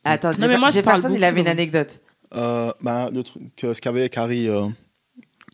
Attends, 0.04 0.32
Non, 0.38 0.48
mais 0.48 0.58
moi, 0.58 0.70
je 0.70 0.80
parle 0.80 1.02
il 1.14 1.24
avait 1.24 1.40
une 1.40 1.48
anecdote. 1.48 2.00
Euh, 2.34 2.72
bah, 2.82 3.10
le 3.12 3.22
truc, 3.22 3.42
euh, 3.64 3.72
ce 3.74 3.80
qu'il 3.80 3.88
y 3.88 3.90
avait 3.90 4.00
avec 4.00 4.18
Harry, 4.18 4.48
euh, 4.48 4.66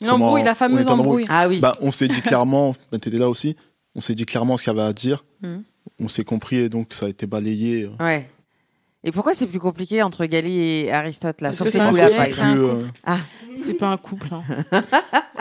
L'embrouille, 0.00 0.42
la 0.42 0.54
fameuse 0.54 0.88
embrouille. 0.88 1.24
embrouille. 1.24 1.26
Ah 1.28 1.46
oui. 1.48 1.60
bah, 1.60 1.76
on 1.80 1.90
s'est 1.90 2.08
dit 2.08 2.22
clairement, 2.22 2.74
bah, 2.92 2.98
t'étais 2.98 3.18
là 3.18 3.28
aussi, 3.28 3.54
on 3.94 4.00
s'est 4.00 4.14
dit 4.14 4.24
clairement 4.24 4.56
ce 4.56 4.64
qu'il 4.64 4.72
y 4.72 4.80
avait 4.80 4.88
à 4.88 4.92
dire. 4.92 5.24
Mhm. 5.42 5.62
On 6.00 6.08
s'est 6.08 6.24
compris 6.24 6.56
et 6.56 6.68
donc 6.68 6.92
ça 6.92 7.06
a 7.06 7.08
été 7.08 7.26
balayé. 7.26 7.84
euh. 7.84 8.04
Ouais. 8.04 8.28
Et 9.02 9.12
pourquoi 9.12 9.34
c'est 9.34 9.46
plus 9.46 9.60
compliqué 9.60 10.02
entre 10.02 10.26
Gali 10.26 10.58
et 10.60 10.92
Aristote 10.92 11.40
là 11.40 11.48
Parce 11.48 11.56
sur 11.56 11.66
ces 11.66 11.78
c'est 11.78 11.86
coups-là 11.86 12.06
euh, 12.06 13.16
C'est 13.56 13.72
pas 13.74 13.88
un 13.88 13.96
couple. 13.96 14.28
hein. 14.32 14.44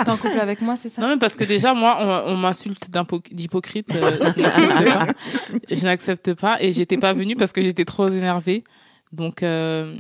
T'es 0.03 0.10
en 0.10 0.15
couple 0.15 0.40
avec 0.40 0.61
moi, 0.61 0.77
c'est 0.77 0.88
ça? 0.88 1.02
Non, 1.02 1.10
mais 1.10 1.18
parce 1.18 1.36
que 1.36 1.44
déjà, 1.44 1.73
moi, 1.73 1.98
on, 1.99 2.31
on 2.34 2.38
m'insulte 2.38 2.90
d'hypocrite. 3.31 3.94
euh, 3.94 4.18
je 5.69 5.84
n'accepte 5.84 6.34
pas. 6.36 6.56
Pas. 6.56 6.64
Et 6.64 6.72
j'étais 6.72 6.98
pas 6.98 7.11
venue 7.11 7.36
parce 7.36 7.52
que 7.52 7.61
j'étais 7.61 7.84
trop 7.84 8.07
énervée. 8.07 8.64
Donc, 9.11 9.44
euh, 9.44 9.98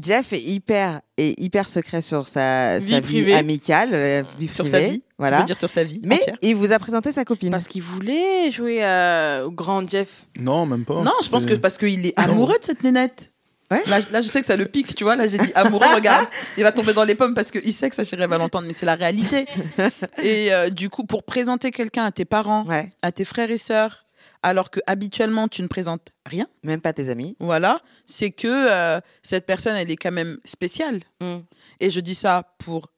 Jeff 0.00 0.34
est 0.34 0.42
hyper 0.42 1.00
est 1.16 1.40
hyper 1.40 1.68
secret 1.70 2.02
sur 2.02 2.28
sa, 2.28 2.78
Vie 2.78 2.90
sa 2.90 3.00
vie 3.00 3.32
amicale, 3.32 3.90
euh, 3.94 4.22
vie 4.38 4.48
Sur 4.52 4.64
privée, 4.64 4.86
sa 4.86 4.90
vie. 4.92 5.02
Voilà. 5.18 5.42
dire 5.42 5.56
sur 5.58 5.68
sa 5.70 5.82
vie 5.84 6.00
Mais 6.04 6.14
entière 6.16 6.36
il 6.42 6.54
vous 6.54 6.70
a 6.72 6.78
présenté 6.78 7.12
sa 7.12 7.24
copine. 7.24 7.50
Parce 7.50 7.66
qu'il 7.66 7.82
voulait 7.82 8.50
jouer 8.52 8.84
euh, 8.84 9.44
au 9.46 9.50
grand 9.50 9.88
Jeff. 9.88 10.26
Non, 10.38 10.64
même 10.66 10.84
pas. 10.84 11.02
Non, 11.02 11.12
je 11.22 11.28
pense 11.28 11.44
que 11.44 11.54
parce 11.54 11.76
qu'il 11.76 12.06
est 12.06 12.18
amoureux 12.18 12.56
de 12.58 12.64
cette 12.64 12.82
nénette. 12.84 13.32
Ouais. 13.70 13.82
Là, 13.86 13.98
là, 14.12 14.22
je 14.22 14.28
sais 14.28 14.40
que 14.40 14.46
ça 14.46 14.56
le 14.56 14.64
pique, 14.64 14.94
tu 14.94 15.04
vois. 15.04 15.14
Là, 15.16 15.26
j'ai 15.26 15.36
dit 15.36 15.52
amoureux, 15.54 15.84
regarde, 15.94 16.26
il 16.56 16.62
va 16.62 16.72
tomber 16.72 16.94
dans 16.94 17.04
les 17.04 17.14
pommes 17.14 17.34
parce 17.34 17.50
qu'il 17.50 17.72
sait 17.74 17.90
que 17.90 17.96
sa 17.96 18.02
chérie 18.04 18.26
va 18.26 18.38
l'entendre, 18.38 18.66
mais 18.66 18.72
c'est 18.72 18.86
la 18.86 18.94
réalité. 18.94 19.44
Et 20.22 20.54
euh, 20.54 20.70
du 20.70 20.88
coup, 20.88 21.04
pour 21.04 21.22
présenter 21.24 21.70
quelqu'un 21.70 22.04
à 22.04 22.12
tes 22.12 22.24
parents, 22.24 22.64
Ouais. 22.66 22.88
à 23.02 23.12
tes 23.12 23.26
frères 23.26 23.50
et 23.50 23.58
sœurs, 23.58 24.06
alors 24.42 24.70
que 24.70 24.80
habituellement 24.86 25.48
tu 25.48 25.60
ne 25.62 25.66
présentes 25.66 26.08
rien, 26.24 26.46
Même 26.62 26.80
pas 26.80 26.92
tes 26.94 27.10
amis. 27.10 27.36
voilà, 27.40 27.82
c'est 28.06 28.30
que 28.30 28.46
euh, 28.48 29.00
cette 29.22 29.44
personne, 29.44 29.76
elle 29.76 29.90
est 29.90 29.96
quand 29.96 30.12
même 30.12 30.38
spéciale. 30.46 31.00
Mm. 31.20 31.38
Et 31.80 31.90
je 31.90 32.00
dis 32.00 32.14
ça 32.14 32.54
pour 32.58 32.88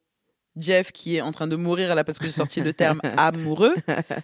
Jeff 0.57 0.91
qui 0.91 1.15
est 1.15 1.21
en 1.21 1.31
train 1.31 1.47
de 1.47 1.55
mourir 1.55 1.95
là 1.95 2.03
parce 2.03 2.19
que 2.19 2.25
j'ai 2.25 2.31
sorti 2.31 2.61
le 2.61 2.73
terme 2.73 2.99
amoureux, 3.17 3.73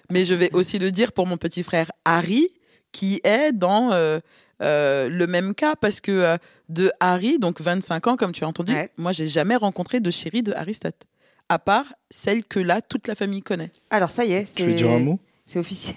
mais 0.10 0.26
je 0.26 0.34
vais 0.34 0.49
aussi 0.54 0.78
le 0.80 0.91
dire 0.91 1.12
pour 1.14 1.26
mon 1.28 1.38
petit 1.38 1.64
frère 1.64 1.91
Harry 2.06 2.48
qui 2.91 3.22
est 3.24 3.52
dans 3.54 3.91
euh, 3.91 4.20
euh, 4.62 5.08
le 5.10 5.28
même 5.28 5.54
cas 5.56 5.76
parce 5.76 6.02
que 6.02 6.12
euh, 6.12 6.38
de 6.70 6.91
Harry, 6.99 7.40
donc 7.40 7.62
25 7.62 8.08
ans 8.08 8.16
comme 8.18 8.32
tu 8.34 8.44
as 8.44 8.48
entendu, 8.48 8.74
Ouais. 8.74 8.90
moi 8.98 9.12
j'ai 9.14 9.28
jamais 9.28 9.56
rencontré 9.56 9.99
de 9.99 10.12
chérie 10.12 10.44
de 10.44 10.54
Aristote. 10.54 11.04
à 11.49 11.60
part 11.60 11.86
celle 12.10 12.44
que 12.44 12.60
là, 12.60 12.82
toute 12.82 13.08
la 13.08 13.16
famille 13.16 13.41
connaît. 13.41 13.72
Alors 13.90 14.12
ça 14.12 14.26
y 14.26 14.34
est, 14.34 14.54
Tu 14.54 14.64
veux 14.64 14.70
c'est 14.72 14.76
dire 14.76 14.90
un 14.91 14.99
mot? 14.99 15.20
c'est 15.45 15.60
officiel. 15.60 15.95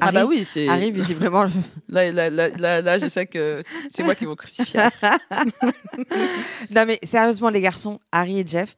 Ah 0.00 0.12
bah 0.12 0.24
oui, 0.26 0.44
c'est... 0.44 0.68
Harry, 0.68 0.92
visiblement, 0.92 1.48
je- 1.48 1.54
Là, 1.92 2.12
là, 2.12 2.30
là, 2.30 2.48
là, 2.56 2.80
là, 2.82 2.98
je 3.00 3.08
sais 3.08 3.26
que 3.26 3.60
c'est 3.90 4.04
moi 4.04 4.14
qui 4.14 4.20
vais 4.24 4.30
vous 4.30 4.36
crucifier. 4.36 4.78
Non 6.70 6.84
mais 6.86 6.98
sérieusement 7.02 7.50
les 7.50 7.60
garçons, 7.60 8.00
Harry 8.12 8.40
et 8.40 8.46
Jeff, 8.46 8.76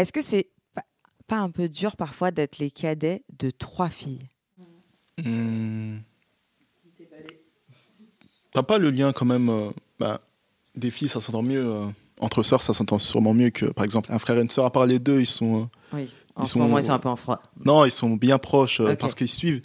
est-ce 0.00 0.12
que 0.12 0.22
c'est 0.22 0.48
pas, 1.26 1.36
un 1.36 1.50
peu 1.50 1.68
dur 1.68 1.96
parfois 1.96 2.30
d'être 2.30 2.58
les 2.58 2.70
cadets 2.70 3.22
de 3.38 3.50
trois 3.50 3.90
filles? 3.90 4.26
Hmm. 5.22 5.96
T'as 8.52 8.62
pas 8.62 8.78
le 8.78 8.90
lien 8.90 9.12
quand 9.12 9.26
même 9.26 9.48
euh, 9.50 9.70
bah, 9.98 10.20
Des 10.74 10.90
filles, 10.90 11.08
ça 11.08 11.20
s'entend 11.20 11.42
mieux. 11.42 11.64
euh, 11.66 11.86
entre 12.20 12.42
sœurs, 12.42 12.62
ça 12.62 12.72
s'entend 12.74 12.98
sûrement 12.98 13.34
mieux 13.34 13.50
que, 13.50 13.66
par 13.66 13.84
exemple, 13.84 14.12
un 14.12 14.18
frère 14.18 14.38
et 14.38 14.40
une 14.40 14.50
sœur. 14.50 14.64
À 14.64 14.72
part 14.72 14.86
les 14.86 14.98
deux, 14.98 15.20
ils 15.20 15.26
sont... 15.26 15.62
euh, 15.62 15.66
Oui. 15.92 16.08
En 16.34 16.44
Ils 16.44 16.46
ce 16.46 16.52
sont- 16.54 16.58
moment, 16.60 16.78
ils 16.78 16.84
sont 16.84 16.92
un 16.92 16.98
peu 16.98 17.08
en 17.08 17.16
froid. 17.16 17.40
Non, 17.64 17.84
ils 17.84 17.90
sont 17.90 18.10
bien 18.16 18.38
proches 18.38 18.80
parce 18.98 19.14
qu'ils 19.14 19.28
suivent. 19.28 19.62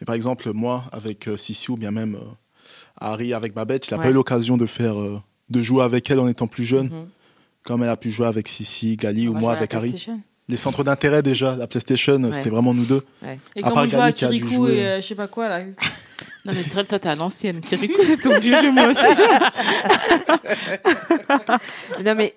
Mais 0.00 0.04
par 0.04 0.14
exemple, 0.14 0.50
moi, 0.52 0.84
avec 0.92 1.28
Sissi 1.36 1.70
ou 1.70 1.76
bien 1.76 1.90
même 1.90 2.18
Harry 2.96 3.32
avec 3.34 3.52
Babette, 3.52 3.86
il 3.88 3.92
n'a 3.92 3.98
Ouais. 3.98 4.04
pas 4.04 4.10
eu 4.10 4.14
l'occasion 4.14 4.56
de 4.56 4.66
faire, 4.66 4.94
de 5.50 5.62
jouer 5.62 5.82
avec 5.82 6.08
elle 6.10 6.20
en 6.20 6.28
étant 6.28 6.46
plus 6.46 6.64
jeune, 6.64 6.86
Mhm. 6.88 7.08
Comme 7.64 7.82
elle 7.82 7.88
a 7.88 7.96
pu 7.96 8.10
jouer 8.10 8.26
avec 8.26 8.48
Sissi, 8.48 8.96
Gali 8.96 9.28
ou 9.28 9.34
moi 9.34 9.52
avec 9.52 9.72
Harry. 9.74 9.88
PlayStation. 9.88 10.20
Les 10.48 10.56
centres 10.58 10.84
d'intérêt 10.84 11.22
déjà, 11.22 11.56
la 11.56 11.66
PlayStation, 11.66 12.20
c'était 12.30 12.50
vraiment 12.50 12.74
nous 12.74 12.84
deux. 12.84 13.02
Et 13.56 13.64
À 13.64 13.68
quand 13.68 13.74
part 13.74 13.84
on 13.84 13.88
joue 13.88 14.00
à 14.00 14.12
Gali 14.12 14.40
Kirikou 14.40 14.54
jouer. 14.66 14.76
et 14.76 14.86
euh, 14.86 15.00
je 15.00 15.06
sais 15.06 15.14
pas 15.14 15.28
quoi 15.28 15.48
là. 15.48 15.62
Non, 16.44 16.52
mais 16.52 16.62
c'est 16.62 16.74
vrai 16.74 16.82
que 16.84 16.88
toi, 16.90 16.98
t'es 16.98 17.08
à 17.08 17.16
l'ancienne. 17.16 17.62
Kirikou, 17.62 18.02
c'est 18.02 18.18
ton 18.20 18.38
vieux 18.38 18.54
jeu, 18.60 18.70
moi 18.70 18.88
aussi. 18.88 18.98
Non 22.04 22.14
mais 22.14 22.34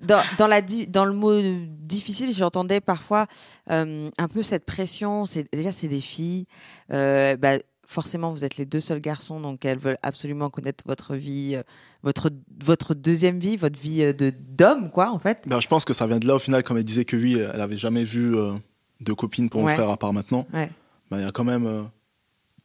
dans, 0.00 0.20
dans, 0.38 0.46
la, 0.46 0.60
di- 0.60 0.86
dans 0.86 1.04
le 1.04 1.12
mot 1.12 1.32
difficile, 1.80 2.34
j'entendais 2.34 2.80
parfois 2.80 3.26
euh, 3.70 4.10
un 4.18 4.28
peu 4.28 4.42
cette 4.42 4.64
pression. 4.64 5.26
C'est 5.26 5.46
déjà 5.52 5.72
c'est 5.72 5.88
des 5.88 6.00
filles. 6.00 6.46
Euh, 6.92 7.36
bah, 7.36 7.54
forcément, 7.86 8.32
vous 8.32 8.44
êtes 8.44 8.56
les 8.56 8.64
deux 8.64 8.80
seuls 8.80 9.00
garçons, 9.00 9.40
donc 9.40 9.64
elles 9.64 9.78
veulent 9.78 9.98
absolument 10.02 10.50
connaître 10.50 10.84
votre 10.86 11.14
vie, 11.14 11.54
euh, 11.54 11.62
votre 12.04 12.30
votre 12.64 12.94
deuxième 12.94 13.38
vie, 13.40 13.56
votre 13.56 13.78
vie 13.80 14.02
euh, 14.04 14.12
de 14.12 14.32
d'homme, 14.50 14.90
quoi, 14.90 15.10
en 15.10 15.18
fait. 15.18 15.42
Ben, 15.46 15.60
je 15.60 15.66
pense 15.66 15.84
que 15.84 15.92
ça 15.94 16.06
vient 16.06 16.18
de 16.20 16.26
là 16.28 16.36
au 16.36 16.38
final, 16.38 16.62
comme 16.62 16.76
elle 16.76 16.84
disait 16.84 17.04
que 17.04 17.16
oui, 17.16 17.38
elle 17.38 17.60
avait 17.60 17.78
jamais 17.78 18.04
vu 18.04 18.36
euh, 18.36 18.52
de 19.00 19.12
copine 19.12 19.50
pour 19.50 19.60
mon 19.62 19.66
Ouais. 19.66 19.74
frère 19.74 19.90
à 19.90 19.96
part 19.96 20.12
maintenant. 20.12 20.46
Ouais. 20.52 20.70
Ben, 21.10 21.18
Il 21.18 21.24
y 21.24 21.26
a 21.28 21.32
quand 21.32 21.44
même. 21.44 21.66
euh, 21.66 21.82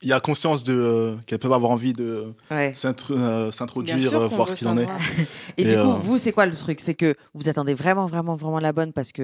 il 0.01 0.07
y 0.07 0.13
a 0.13 0.19
conscience 0.21 0.63
de 0.63 0.73
euh, 0.73 1.15
qu'elles 1.25 1.39
peuvent 1.39 1.51
avoir 1.51 1.71
envie 1.71 1.91
de 1.91 2.33
Ouais. 2.49 2.73
s'introduire, 2.73 4.13
euh, 4.13 4.27
voir 4.29 4.49
ce 4.49 4.55
qu'il 4.55 4.67
en 4.69 4.77
est. 4.77 4.87
Et, 5.57 5.63
Et, 5.63 5.65
du 5.65 5.75
coup, 5.75 5.91
vous, 6.03 6.17
c'est 6.17 6.31
quoi 6.31 6.45
le 6.45 6.55
truc? 6.55 6.79
C'est 6.79 6.93
que 6.93 7.15
vous 7.33 7.49
attendez 7.49 7.73
vraiment, 7.73 8.07
vraiment, 8.07 8.35
vraiment 8.37 8.59
la 8.59 8.71
bonne 8.71 8.93
parce 8.93 9.11
que 9.11 9.23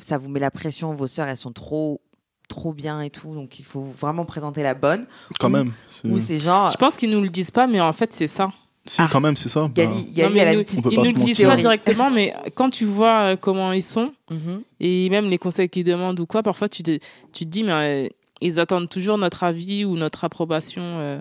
ça 0.00 0.18
vous 0.18 0.28
met 0.28 0.40
la 0.40 0.50
pression. 0.50 0.94
Vos 0.94 1.06
sœurs, 1.06 1.28
elles 1.28 1.36
sont 1.36 1.52
trop, 1.52 2.00
trop 2.48 2.72
bien 2.72 3.00
et 3.02 3.10
tout, 3.10 3.34
donc 3.34 3.60
il 3.60 3.64
faut 3.64 3.94
vraiment 4.00 4.24
présenter 4.24 4.64
la 4.64 4.74
bonne. 4.74 5.06
Quand 5.38 5.48
Ou- 5.48 5.52
même. 5.52 5.72
c'est- 5.86 6.08
Ou 6.08 6.18
c'est 6.18 6.38
genre 6.40 6.70
Je 6.70 6.76
pense 6.76 6.96
qu'ils 6.96 7.10
nous 7.10 7.20
le 7.20 7.28
disent 7.30 7.50
pas, 7.52 7.66
mais 7.68 7.80
en 7.80 7.92
fait, 7.92 8.12
c'est 8.12 8.26
ça. 8.26 8.50
Si, 8.86 9.00
Ah. 9.00 9.08
quand 9.10 9.20
même, 9.20 9.36
c'est 9.36 9.48
ça. 9.48 9.68
Ben, 9.68 9.88
Gali, 9.90 10.04
Non, 10.06 10.12
Gali 10.14 10.38
elle 10.38 10.48
a 10.48 10.54
nous- 10.54 10.60
on 10.60 10.64
peut 10.82 10.90
ils 10.92 10.96
pas 10.96 11.02
nous 11.02 11.18
se 11.18 11.24
disent 11.24 11.42
pas 11.42 11.56
directement, 11.56 12.10
mais 12.10 12.32
quand 12.54 12.70
tu 12.70 12.84
vois 12.84 13.32
euh, 13.32 13.36
comment 13.36 13.72
ils 13.72 13.82
sont, 13.82 14.12
Mhm. 14.30 14.62
et 14.80 15.10
même 15.10 15.28
les 15.28 15.38
conseils 15.38 15.68
qu'ils 15.68 15.84
demandent 15.84 16.18
ou 16.20 16.26
quoi, 16.26 16.42
parfois 16.42 16.68
tu 16.68 16.82
te, 16.82 16.92
tu 17.32 17.44
te 17.44 17.48
dis, 17.50 17.62
mais 17.64 17.72
euh, 17.72 18.08
ils 18.40 18.60
attendent 18.60 18.88
toujours 18.88 19.18
notre 19.18 19.42
avis 19.44 19.84
ou 19.84 19.96
notre 19.96 20.24
approbation 20.24 20.82
euh, 20.84 21.20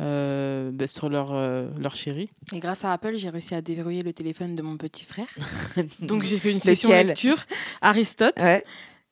euh, 0.00 0.70
ben, 0.72 0.86
sur 0.86 1.08
leur, 1.08 1.32
euh, 1.32 1.68
leur 1.78 1.96
chéri. 1.96 2.30
Et 2.52 2.60
grâce 2.60 2.84
à 2.84 2.92
Apple, 2.92 3.14
j'ai 3.16 3.30
réussi 3.30 3.54
à 3.54 3.60
déverrouiller 3.60 4.02
le 4.02 4.12
téléphone 4.12 4.54
de 4.54 4.62
mon 4.62 4.76
petit 4.76 5.04
frère. 5.04 5.26
Donc 6.00 6.22
j'ai 6.22 6.38
fait 6.38 6.52
une 6.52 6.60
session 6.60 6.88
Lequel 6.90 7.06
lecture, 7.08 7.38
Aristote. 7.82 8.34
Ouais. 8.38 8.64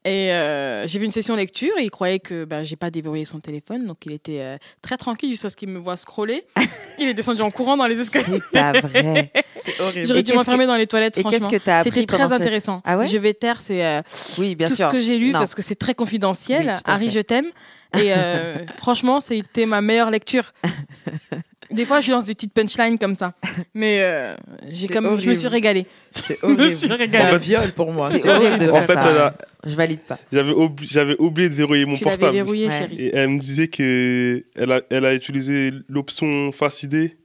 Et 0.06 0.30
euh, 0.32 0.86
j'ai 0.86 1.00
fait 1.00 1.04
une 1.04 1.10
session 1.10 1.34
lecture 1.34 1.76
et 1.78 1.82
il 1.82 1.90
croyait 1.90 2.20
que 2.20 2.44
ben, 2.44 2.62
j'ai 2.62 2.76
pas 2.76 2.90
déverrouillé 2.90 3.24
son 3.24 3.40
téléphone. 3.40 3.86
Donc 3.86 4.06
il 4.06 4.12
était 4.12 4.38
euh, 4.40 4.56
très 4.80 4.96
tranquille 4.96 5.30
jusqu'à 5.30 5.50
ce 5.50 5.56
qu'il 5.56 5.68
me 5.68 5.80
voit 5.80 5.96
scroller. 5.96 6.44
il 7.00 7.08
est 7.08 7.14
descendu 7.14 7.42
en 7.42 7.50
courant 7.50 7.76
dans 7.76 7.88
les 7.88 8.00
escaliers. 8.00 8.40
C'est 8.52 8.60
pas 8.60 8.72
vrai. 8.80 9.32
C'est 9.56 9.80
horrible. 9.80 10.06
J'aurais 10.06 10.22
dû 10.22 10.32
m'enfermer 10.32 10.66
dans 10.66 10.76
les 10.76 10.86
toilettes, 10.86 11.18
Et 11.18 11.24
qu'est-ce 11.24 11.48
que 11.48 11.56
tu 11.56 11.68
as 11.70 11.80
appris 11.80 11.90
C'était 11.90 12.06
très 12.06 12.18
cette- 12.22 12.32
intéressant. 12.32 12.82
Ah 12.84 12.96
ouais 12.98 13.08
je 13.08 13.18
vais 13.18 13.34
taire, 13.34 13.60
c'est 13.60 13.84
euh, 13.84 14.00
Oui, 14.38 14.54
bien 14.54 14.68
tout 14.68 14.76
sûr. 14.76 14.88
ce 14.88 14.92
que 14.92 15.00
j'ai 15.00 15.18
lu 15.18 15.32
Non. 15.32 15.40
parce 15.40 15.56
que 15.56 15.62
c'est 15.62 15.74
très 15.74 15.94
confidentiel. 15.94 16.74
Oui, 16.76 16.80
Harry, 16.84 17.10
je 17.10 17.20
t'aime. 17.20 17.46
Et 17.98 18.12
euh, 18.14 18.54
franchement, 18.78 19.18
c'était 19.18 19.66
ma 19.66 19.80
meilleure 19.80 20.10
lecture. 20.12 20.52
Des 21.70 21.84
fois, 21.84 22.00
je 22.00 22.10
lance 22.12 22.26
des 22.26 22.34
petites 22.34 22.52
punchlines 22.52 22.98
comme 22.98 23.14
ça. 23.14 23.32
Mais 23.74 23.98
euh, 24.00 24.34
j'ai 24.70 24.88
comme, 24.88 25.04
je 25.06 25.10
me 25.10 25.14
horrible. 25.16 25.36
suis 25.36 25.48
régalée. 25.48 25.86
C'est 26.14 26.42
horrible. 26.44 26.68
suis 26.70 26.86
régalée. 26.88 27.24
C'est 27.28 27.34
un 27.34 27.38
viol 27.38 27.72
pour 27.72 27.92
moi. 27.92 28.10
C'est 28.12 28.28
horrible 28.28 28.58
de 28.58 28.68
En 28.70 28.74
faire 28.74 28.86
fait, 28.86 28.94
ça. 28.94 29.10
elle 29.10 29.18
a- 29.18 29.34
Je 29.64 29.74
valide 29.74 30.00
pas. 30.00 30.18
j'avais 30.32 30.52
oubli- 30.52 30.86
j'avais 30.88 31.16
oublié 31.18 31.48
de 31.48 31.54
verrouiller 31.54 31.84
mon 31.84 31.96
tu 31.96 32.04
l'avais 32.04 32.16
portable. 32.16 32.36
verrouillé, 32.36 32.66
Ouais. 32.68 32.72
chérie. 32.78 32.96
Et 33.00 33.10
elle 33.16 33.30
me 33.30 33.38
disait 33.40 33.68
que 33.68 34.44
elle 34.54 34.72
a, 34.72 34.80
elle 34.90 35.04
a 35.04 35.14
utilisé 35.14 35.72
l'option 35.88 36.52
Face 36.52 36.82
ID. 36.84 37.16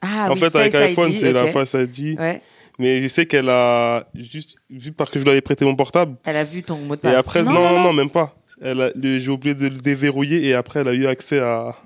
Ah, 0.00 0.28
en 0.30 0.34
oui, 0.34 0.40
fait, 0.40 0.56
avec 0.56 0.74
iPhone, 0.74 1.12
c'est 1.12 1.32
la. 1.32 1.46
Face 1.48 1.74
ID. 1.74 2.18
Ouais. 2.18 2.42
Mais 2.78 3.02
je 3.02 3.06
sais 3.06 3.26
qu'elle 3.26 3.48
a 3.50 4.06
juste 4.14 4.56
vu 4.70 4.90
parce 4.92 5.10
que 5.10 5.18
je 5.18 5.24
lui 5.24 5.30
avais 5.30 5.42
prêté 5.42 5.64
mon 5.64 5.76
portable. 5.76 6.16
Elle 6.24 6.36
a 6.38 6.44
vu 6.44 6.62
ton 6.62 6.78
mot 6.78 6.94
de 6.96 7.00
Et 7.00 7.02
passe. 7.02 7.14
après, 7.16 7.42
Non, 7.42 7.52
non, 7.52 7.60
non, 7.62 7.68
non, 7.68 7.76
non. 7.76 7.82
non, 7.84 7.92
même 7.92 8.10
pas. 8.10 8.34
Elle 8.62 8.80
a- 8.80 8.90
le- 8.96 9.18
J'ai 9.18 9.30
oublié 9.30 9.54
de 9.54 9.64
le 9.68 9.78
déverrouiller 9.78 10.46
et 10.46 10.54
après, 10.54 10.80
elle 10.80 10.88
a 10.88 10.94
eu 10.94 11.06
accès 11.06 11.38
à, 11.38 11.76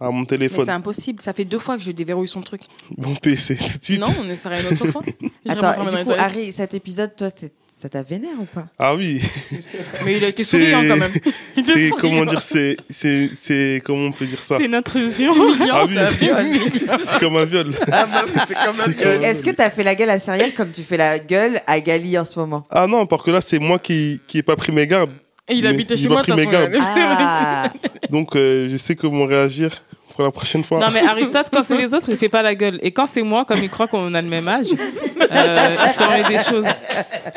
à 0.00 0.10
mon 0.10 0.24
téléphone. 0.24 0.64
c'est 0.64 0.70
impossible. 0.70 1.20
Ça 1.20 1.32
fait 1.32 1.44
deux 1.44 1.58
fois 1.58 1.76
que 1.76 1.82
je 1.84 1.90
déverrouille 1.90 2.28
son 2.28 2.40
truc. 2.40 2.62
Mon 2.96 3.14
PC, 3.14 3.56
tout 3.56 3.78
de 3.78 3.84
suite. 3.84 4.00
Non, 4.00 4.08
on 4.20 4.28
essaierait 4.30 4.60
une 4.62 4.68
autre 4.74 4.86
fois. 4.88 5.02
Attends, 5.48 5.84
du 5.84 6.04
coup. 6.04 6.12
Harry, 6.18 6.52
cet 6.52 6.72
épisode, 6.74 7.14
toi, 7.16 7.28
ça 7.68 7.88
t'a 7.88 8.02
vénère 8.02 8.38
ou 8.38 8.44
pas? 8.44 8.66
Ah 8.78 8.94
oui. 8.94 9.20
Mais 10.04 10.16
il 10.16 10.24
a 10.24 10.28
été 10.28 10.44
souriant 10.44 10.80
quand 10.86 10.96
même. 10.96 11.10
Il 11.56 11.62
était 11.62 11.74
C'est 11.74 11.88
souriant. 11.88 11.96
comment 12.00 12.26
dire, 12.26 12.40
c'est, 12.40 12.76
c'est, 12.88 13.30
c'est, 13.34 13.82
comment 13.84 14.06
on 14.06 14.12
peut 14.12 14.26
dire 14.26 14.38
ça? 14.38 14.56
C'est 14.58 14.66
une 14.66 14.74
intrusion. 14.74 15.34
Ah 15.72 15.84
oui, 15.86 15.94
c'est 15.94 16.00
un 16.00 16.10
viol. 16.10 16.56
c'est 16.98 17.18
comme 17.20 17.36
un 17.36 17.44
viol. 17.44 17.74
Ah 17.90 18.06
bah 18.06 18.24
c'est 18.48 18.54
comme 18.54 18.80
un 18.80 18.88
viol. 18.90 19.24
Est-ce 19.24 19.42
que 19.42 19.50
t'as 19.50 19.70
fait 19.70 19.82
la 19.82 19.94
gueule 19.94 20.10
à 20.10 20.18
Cyrielle 20.18 20.52
comme 20.54 20.70
tu 20.70 20.82
fais 20.82 20.96
la 20.98 21.18
gueule 21.18 21.60
à 21.66 21.80
Gali 21.80 22.18
en 22.18 22.24
ce 22.24 22.38
moment? 22.38 22.64
Ah 22.70 22.86
non, 22.86 23.06
parce 23.06 23.22
que 23.22 23.30
là, 23.30 23.40
c'est 23.40 23.58
moi 23.58 23.78
qui, 23.78 24.20
qui 24.26 24.38
ai 24.38 24.42
pas 24.42 24.56
pris 24.56 24.72
mes 24.72 24.86
gardes. 24.86 25.10
Et 25.48 25.54
il 25.54 25.62
Mais 25.62 25.68
habitait 25.70 25.96
chez 25.96 26.08
moi, 26.08 26.22
de 26.22 26.30
pris 26.30 26.32
toute 26.32 26.40
mes 26.46 26.52
façon. 26.52 26.70
gardes. 26.70 26.76
Ah 26.80 27.72
Donc, 28.10 28.36
euh, 28.36 28.68
je 28.70 28.76
sais 28.76 28.94
comment 28.94 29.24
réagir 29.24 29.82
pour 30.20 30.26
la 30.26 30.32
prochaine 30.32 30.62
fois. 30.62 30.78
Non, 30.80 30.88
mais 30.92 31.00
Aristote, 31.00 31.46
quand 31.50 31.62
c'est 31.62 31.78
les 31.78 31.94
autres, 31.94 32.10
il 32.10 32.16
fait 32.18 32.28
pas 32.28 32.42
la 32.42 32.54
gueule. 32.54 32.78
Et 32.82 32.90
quand 32.92 33.06
c'est 33.06 33.22
moi, 33.22 33.46
comme 33.46 33.62
il 33.62 33.70
croit 33.70 33.86
qu'on 33.88 34.12
a 34.12 34.20
le 34.20 34.28
même 34.28 34.46
âge, 34.48 34.66
euh, 34.70 35.76
il 35.82 35.90
se 35.92 35.98
permet 35.98 36.28
des 36.28 36.44
choses. 36.44 36.66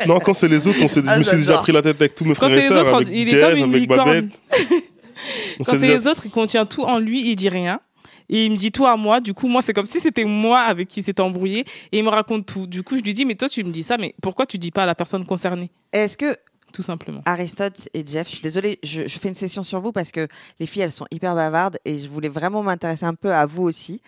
Non, 0.06 0.18
quand 0.20 0.34
c'est 0.34 0.48
les 0.48 0.66
autres, 0.68 0.78
on 0.82 0.88
s'est, 0.88 1.02
Ah, 1.06 1.14
je 1.14 1.18
me 1.20 1.24
suis 1.24 1.36
déjà 1.38 1.56
pris 1.58 1.72
la 1.72 1.80
tête 1.80 1.96
avec 1.98 2.14
tous 2.14 2.24
mes 2.24 2.34
Quand 2.34 2.46
frères 2.46 2.58
et 2.58 2.60
c'est 2.60 2.68
les 2.68 2.74
sœurs, 2.74 2.86
autres, 2.88 2.96
avec 2.96 3.08
il 3.10 3.28
est 3.28 3.30
Jeff, 3.30 3.48
comme 3.50 3.58
une 3.58 3.74
avec. 3.74 3.88
Babette. 3.88 4.24
Quand 5.64 5.72
c'est 5.72 5.78
déjà- 5.78 5.94
les 5.94 6.06
autres, 6.06 6.22
il 6.26 6.30
contient 6.30 6.66
tout 6.66 6.82
en 6.82 6.98
lui, 6.98 7.26
il 7.26 7.36
dit 7.36 7.48
rien. 7.48 7.80
Et 8.28 8.44
il 8.46 8.52
me 8.52 8.56
dit 8.56 8.70
tout 8.72 8.84
à 8.86 8.96
moi. 8.96 9.20
Du 9.20 9.32
coup, 9.32 9.48
moi, 9.48 9.62
c'est 9.62 9.72
comme 9.72 9.86
si 9.86 10.00
c'était 10.00 10.24
moi 10.24 10.60
avec 10.60 10.88
qui 10.88 11.02
s'était 11.02 11.20
embrouillé. 11.22 11.60
Et 11.92 11.98
il 11.98 12.04
me 12.04 12.08
raconte 12.10 12.44
tout. 12.46 12.66
Du 12.66 12.82
coup, 12.82 12.96
je 12.98 13.02
lui 13.02 13.14
dis, 13.14 13.24
mais 13.24 13.34
toi, 13.34 13.48
tu 13.48 13.62
me 13.64 13.70
dis 13.70 13.82
ça, 13.82 13.96
mais 13.98 14.14
pourquoi 14.22 14.44
tu 14.46 14.58
dis 14.58 14.70
pas 14.70 14.82
à 14.82 14.86
la 14.86 14.94
personne 14.94 15.24
concernée? 15.24 15.70
Est-ce 15.92 16.16
que 16.18 16.36
Tout 16.74 16.82
simplement. 16.82 17.22
Aristote 17.24 17.88
et 17.94 18.04
Jeff, 18.04 18.26
je 18.28 18.32
suis 18.34 18.42
désolée, 18.42 18.80
je, 18.82 19.06
je 19.06 19.18
fais 19.20 19.28
une 19.28 19.36
session 19.36 19.62
sur 19.62 19.80
vous 19.80 19.92
parce 19.92 20.10
que 20.10 20.26
les 20.58 20.66
filles, 20.66 20.82
elles 20.82 20.90
sont 20.92 21.06
hyper 21.12 21.34
bavardes 21.36 21.78
et 21.84 21.96
je 21.96 22.08
voulais 22.08 22.28
vraiment 22.28 22.64
m'intéresser 22.64 23.04
un 23.06 23.14
peu 23.14 23.32
à 23.32 23.46
vous 23.46 23.62
aussi. 23.62 24.02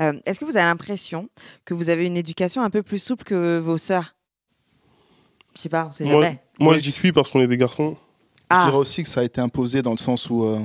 Euh, 0.00 0.12
Est-ce 0.24 0.38
que 0.38 0.44
vous 0.44 0.56
avez 0.56 0.66
l'impression 0.66 1.28
que 1.64 1.74
vous 1.74 1.88
avez 1.88 2.06
une 2.06 2.16
éducation 2.16 2.62
un 2.62 2.70
peu 2.70 2.84
plus 2.84 3.00
souple 3.00 3.24
que 3.24 3.58
vos 3.58 3.76
sœurs? 3.76 4.14
Je 5.56 5.60
sais 5.62 5.68
pas, 5.68 5.86
on 5.88 5.92
sait 5.92 6.04
Moi, 6.04 6.22
jamais. 6.22 6.40
moi 6.60 6.78
je 6.78 6.90
que 6.90 6.96
oui 7.02 7.12
parce 7.12 7.28
qu'on 7.30 7.40
est 7.40 7.48
des 7.48 7.56
garçons. 7.56 7.96
Je 8.50 8.56
Ah, 8.56 8.66
dirais 8.66 8.76
aussi 8.78 9.02
que 9.02 9.08
ça 9.08 9.20
a 9.20 9.24
été 9.24 9.40
imposé 9.40 9.82
dans 9.82 9.90
le 9.90 9.98
sens 9.98 10.30
où, 10.30 10.44
euh, 10.44 10.60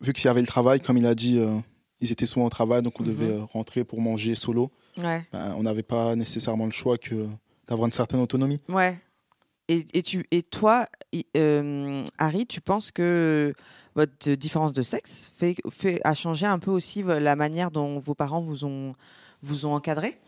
vu 0.00 0.12
qu'il 0.12 0.24
y 0.24 0.28
avait 0.28 0.40
le 0.40 0.46
travail, 0.48 0.80
comme 0.80 0.96
il 0.98 1.06
a 1.06 1.14
dit, 1.14 1.38
euh, 1.38 1.58
ils 2.00 2.10
étaient 2.10 2.26
souvent 2.26 2.46
au 2.46 2.50
travail, 2.50 2.82
donc 2.82 3.00
on 3.00 3.04
devait 3.04 3.30
euh, 3.30 3.44
rentrer 3.52 3.84
pour 3.84 4.00
manger 4.00 4.34
solo. 4.34 4.70
ouais, 4.98 5.24
Ben, 5.32 5.54
on 5.56 5.62
n'avait 5.62 5.82
pas 5.84 6.16
nécessairement 6.16 6.66
le 6.66 6.72
choix 6.72 6.98
que 6.98 7.26
d'avoir 7.68 7.86
une 7.86 7.92
certaine 7.92 8.20
autonomie. 8.20 8.60
ouais. 8.68 8.98
Et, 9.72 9.86
et, 9.94 10.02
tu, 10.02 10.26
et 10.30 10.42
toi, 10.42 10.86
euh, 11.36 12.02
Harry, 12.18 12.46
tu 12.46 12.60
penses 12.60 12.90
que 12.90 13.54
votre 13.94 14.30
différence 14.32 14.72
de 14.72 14.82
sexe 14.82 15.32
fait, 15.38 15.54
fait, 15.70 16.00
a 16.04 16.14
changé 16.14 16.46
un 16.46 16.58
peu 16.58 16.70
aussi 16.70 17.02
la 17.06 17.36
manière 17.36 17.70
dont 17.70 17.98
vos 18.00 18.14
parents 18.14 18.42
vous 18.42 18.64
ont, 18.64 18.94
vous 19.42 19.66
ont 19.66 19.74
encadré? 19.74 20.18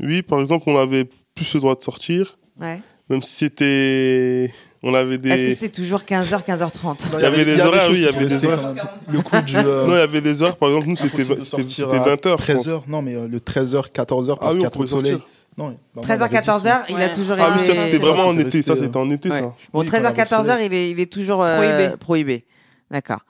Oui, 0.00 0.22
par 0.22 0.40
exemple, 0.40 0.64
on 0.68 0.76
avait 0.78 1.08
plus 1.34 1.54
le 1.54 1.60
droit 1.60 1.74
de 1.74 1.82
sortir, 1.82 2.38
ouais. 2.60 2.80
même 3.08 3.22
si 3.22 3.34
c'était. 3.36 4.52
On 4.82 4.94
avait 4.94 5.16
des. 5.16 5.30
Est-ce 5.30 5.42
que 5.44 5.50
c'était 5.52 5.68
toujours 5.68 6.00
15h, 6.00 6.44
15h30 6.44 6.96
Il 7.14 7.20
y 7.20 7.24
avait 7.24 7.44
des 7.44 7.60
horaires, 7.60 7.88
oui, 7.90 7.98
il 7.98 8.04
y 8.04 8.08
avait 8.08 8.26
des 8.26 8.44
horaires. 8.44 8.74
Le 9.12 9.20
coup 9.20 9.40
du. 9.42 9.56
euh, 9.56 9.86
Non, 9.86 9.94
il 9.94 9.98
y 9.98 10.00
avait 10.02 10.20
des 10.20 10.42
heures, 10.42 10.56
par 10.56 10.70
exemple, 10.70 10.88
nous, 10.88 10.96
c'était 10.96 11.22
impossible 11.22 11.38
de 11.38 11.44
c'était- 11.44 11.62
sortir 11.62 11.90
c'était 11.92 12.10
à 12.10 12.16
20h. 12.16 12.36
13h, 12.36 12.82
non, 12.88 13.00
mais 13.00 13.14
euh, 13.14 13.28
le 13.28 13.38
13h, 13.38 13.90
14h, 13.92 14.32
Ah 14.32 14.36
parce 14.40 14.50
oui, 14.52 14.58
qu'il 14.58 14.62
y 14.64 14.66
a 14.66 14.70
trop 14.70 14.82
de 14.82 14.88
soleil. 14.88 15.12
sortir. 15.12 15.28
Non, 15.58 15.68
bah, 15.70 15.76
moi, 15.96 16.04
13h, 16.04 16.18
on 16.18 16.22
avait 16.22 16.36
14h, 16.38 16.84
il 16.88 16.96
a 17.02 17.08
toujours 17.10 17.36
Ah 17.38 17.54
oui, 17.56 17.62
été. 17.64 17.74
ça, 17.74 17.84
c'était 17.84 17.98
Ça, 17.98 18.06
vraiment 18.06 18.28
en 18.30 18.36
c'était 18.36 18.48
été, 18.48 18.62
ça, 18.62 18.76
c'était 18.76 18.96
en 18.96 19.10
été, 19.10 19.28
Ouais. 19.30 19.40
ça. 19.40 19.42
Bon, 19.42 19.80
Oui, 19.80 19.86
quand 19.86 19.98
il 19.98 20.00
y 20.00 20.04
13h, 20.04 20.06
avait 20.06 20.16
le 20.16 20.22
14h, 20.24 20.46
soleil. 20.46 20.66
il 20.66 20.74
est, 20.74 20.90
il 20.90 21.00
est 21.00 21.12
toujours 21.12 21.42
euh, 21.42 21.56
Prohibé. 21.56 21.96
prohibé. 21.98 22.44
D'accord. 22.90 23.20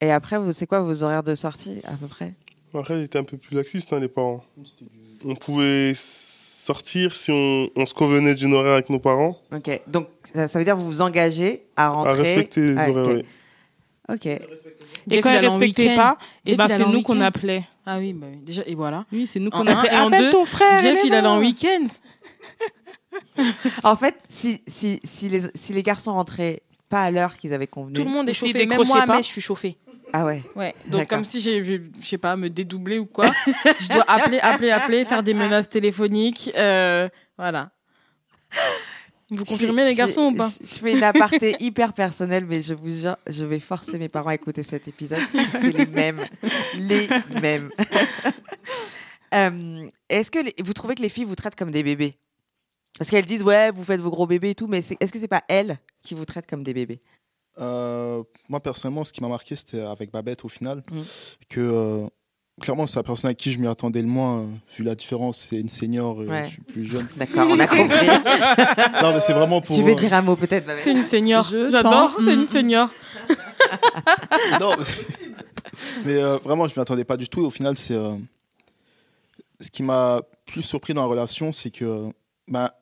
Et 0.00 0.10
après, 0.10 0.38
vous, 0.38 0.52
c'est 0.52 0.66
quoi 0.66 0.80
vos 0.80 1.02
horaires 1.02 1.22
de 1.22 1.34
sortie 1.34 1.82
à 1.86 1.92
peu 1.92 2.06
près? 2.06 2.32
Après, 2.74 2.98
ils 2.98 3.04
étaient 3.04 3.18
un 3.18 3.24
peu 3.24 3.36
plus 3.36 3.54
laxistes, 3.56 3.92
hein, 3.92 4.00
les 4.00 4.08
parents. 4.08 4.42
On 5.24 5.34
pouvait 5.34 5.92
sortir 5.94 7.14
si 7.14 7.30
on, 7.32 7.68
on 7.76 7.84
se 7.84 7.92
convenait 7.92 8.34
d'une 8.34 8.54
horaire 8.54 8.72
avec 8.74 8.88
nos 8.90 8.98
parents. 8.98 9.36
Ok. 9.54 9.80
Donc, 9.86 10.08
ça, 10.34 10.48
ça 10.48 10.58
veut 10.58 10.64
dire 10.64 10.74
que 10.76 10.80
vous 10.80 10.86
vous 10.86 11.02
engagez 11.02 11.64
à 11.76 11.90
rentrer. 11.90 12.10
À 12.12 12.14
respecter 12.14 12.60
les 12.62 12.74
Ah, 12.78 12.88
horaires, 12.88 13.04
ok. 13.06 13.12
oui. 13.16 13.24
Ok. 14.14 14.26
Et 14.26 15.20
quand 15.20 15.30
il 15.30 15.32
elle 15.32 15.38
allait 15.38 15.48
en 15.48 15.56
respectait 15.58 15.82
week-end. 15.88 15.96
pas, 15.96 16.16
eh 16.46 16.56
ben, 16.56 16.68
c'est 16.68 16.78
nous 16.86 17.02
qu'on 17.02 17.20
appelait. 17.20 17.64
Ah 17.92 17.98
oui, 17.98 18.12
bah 18.12 18.28
oui. 18.30 18.38
déjà, 18.42 18.62
et 18.66 18.76
voilà. 18.76 19.04
Oui, 19.12 19.26
c'est 19.26 19.40
nous 19.40 19.48
En 19.48 19.64
qu'on 19.64 19.66
un 19.66 19.76
appelait. 19.76 19.92
et 19.92 19.98
en 19.98 20.06
Appelle 20.06 20.20
deux, 20.20 20.30
ton 20.30 20.44
frère. 20.44 20.80
Jeff, 20.80 21.00
il 21.04 21.12
est 21.12 21.16
allait 21.16 21.26
en 21.26 21.40
week-end. 21.40 21.86
En 23.82 23.96
fait, 23.96 24.16
si, 24.28 24.62
si, 24.68 25.00
si, 25.02 25.28
les, 25.28 25.42
si 25.56 25.72
les 25.72 25.82
garçons 25.82 26.12
rentraient 26.12 26.62
pas 26.88 27.02
à 27.02 27.10
l'heure 27.10 27.36
qu'ils 27.36 27.52
avaient 27.52 27.66
convenu. 27.66 27.94
Tout 27.94 28.04
le 28.04 28.10
monde 28.10 28.28
est 28.28 28.32
chauffé. 28.32 28.52
Même 28.52 28.68
décrochait 28.68 28.92
moi, 28.92 29.06
pas. 29.06 29.16
mais 29.16 29.22
je 29.22 29.28
suis 29.28 29.40
chauffée. 29.40 29.76
Ah 30.12 30.24
ouais. 30.24 30.42
Ouais. 30.54 30.74
Donc, 30.86 31.08
comme 31.08 31.24
si 31.24 31.40
j'ai, 31.40 31.64
je 31.64 31.80
sais 32.06 32.18
pas, 32.18 32.36
me 32.36 32.48
dédoubler 32.48 32.98
ou 33.00 33.06
quoi. 33.06 33.26
je 33.80 33.88
dois 33.88 34.04
appeler, 34.08 34.38
appeler, 34.40 34.70
appeler, 34.70 35.04
faire 35.04 35.22
des 35.24 35.34
menaces 35.42 35.68
téléphoniques. 35.68 36.52
Euh, 36.56 37.08
voilà. 37.36 37.70
Vous 39.30 39.44
confirmez, 39.44 39.84
les 39.84 39.94
garçons, 39.94 40.32
ou 40.32 40.36
pas 40.36 40.50
je, 40.60 40.66
fais 40.66 40.92
une 40.92 41.02
aparté 41.04 41.54
hyper 41.60 41.92
personnelle, 41.92 42.44
mais 42.46 42.62
je 42.62 42.74
vous 42.74 42.90
jure, 42.90 43.16
je 43.28 43.44
vais 43.44 43.60
forcer 43.60 43.96
mes 43.98 44.08
parents 44.08 44.30
à 44.30 44.34
écouter 44.34 44.62
cet 44.64 44.88
épisode. 44.88 45.20
C'est 45.30 45.72
les 45.76 45.86
mêmes. 45.86 46.26
Les 46.76 47.08
mêmes. 47.40 47.70
Euh, 49.32 49.88
Est-ce 50.08 50.28
que 50.28 50.40
les- 50.40 50.54
vous 50.64 50.72
trouvez 50.72 50.96
que 50.96 51.02
les 51.02 51.08
filles 51.08 51.22
vous 51.22 51.36
traitent 51.36 51.54
comme 51.54 51.70
des 51.70 51.84
bébés? 51.84 52.18
Parce 52.98 53.10
qu'elles 53.10 53.24
disent, 53.24 53.44
ouais, 53.44 53.70
vous 53.70 53.84
faites 53.84 54.00
vos 54.00 54.10
gros 54.10 54.26
bébés 54.26 54.50
et 54.50 54.54
tout, 54.56 54.66
mais 54.66 54.78
est-ce 54.78 55.12
que 55.12 55.20
c'est 55.20 55.28
pas 55.28 55.44
elles 55.46 55.78
qui 56.02 56.14
vous 56.14 56.24
traitent 56.24 56.48
comme 56.48 56.64
des 56.64 56.74
bébés? 56.74 57.00
Euh, 57.58 58.24
moi, 58.48 58.60
personnellement, 58.60 59.04
ce 59.04 59.12
qui 59.12 59.20
m'a 59.20 59.28
marqué, 59.28 59.54
c'était 59.54 59.82
avec 59.82 60.10
Babette 60.10 60.44
au 60.44 60.48
final. 60.48 60.82
Mm. 60.90 61.00
Que 61.48 61.60
euh, 61.60 62.06
clairement, 62.60 62.86
c'est 62.86 62.96
la 62.96 63.02
personne 63.02 63.30
à 63.30 63.34
qui 63.34 63.50
je 63.52 63.58
m'y 63.58 63.66
attendais 63.66 64.00
le 64.02 64.08
moins, 64.08 64.40
euh, 64.40 64.46
vu 64.76 64.84
la 64.84 64.94
différence. 64.94 65.46
C'est 65.50 65.58
une 65.60 65.68
senior 65.68 66.22
et 66.22 66.26
Ouais. 66.26 66.44
je 66.46 66.50
suis 66.52 66.62
plus 66.62 66.84
jeune. 66.84 67.06
D'accord, 67.16 67.46
on 67.50 67.58
a 67.58 67.66
compris. 67.66 68.06
non, 69.02 69.12
mais 69.14 69.20
c'est 69.20 69.32
vraiment 69.32 69.60
pour. 69.60 69.74
tu 69.76 69.82
veux 69.82 69.92
euh, 69.92 69.94
dire 69.96 70.12
un 70.14 70.22
mot 70.22 70.36
peut-être 70.36 70.66
C'est 70.76 70.92
une 70.92 71.02
senior. 71.02 71.44
J'adore, 71.70 72.16
c'est 72.24 72.34
une 72.34 72.46
senior. 72.46 72.88
non, 74.60 74.72
mais 76.04 76.14
euh, 76.22 76.36
vraiment, 76.38 76.66
je 76.68 76.74
m'y 76.74 76.80
attendais 76.82 77.04
pas 77.04 77.16
du 77.16 77.28
tout. 77.28 77.42
Et 77.42 77.46
au 77.46 77.50
final, 77.50 77.76
c'est. 77.76 77.94
euh, 77.94 78.14
ce 79.60 79.70
qui 79.70 79.82
m'a 79.82 80.20
plus 80.46 80.62
surpris 80.62 80.94
dans 80.94 81.02
la 81.02 81.08
relation, 81.08 81.52
c'est 81.52 81.70
que. 81.70 82.08
bah, 82.48 82.74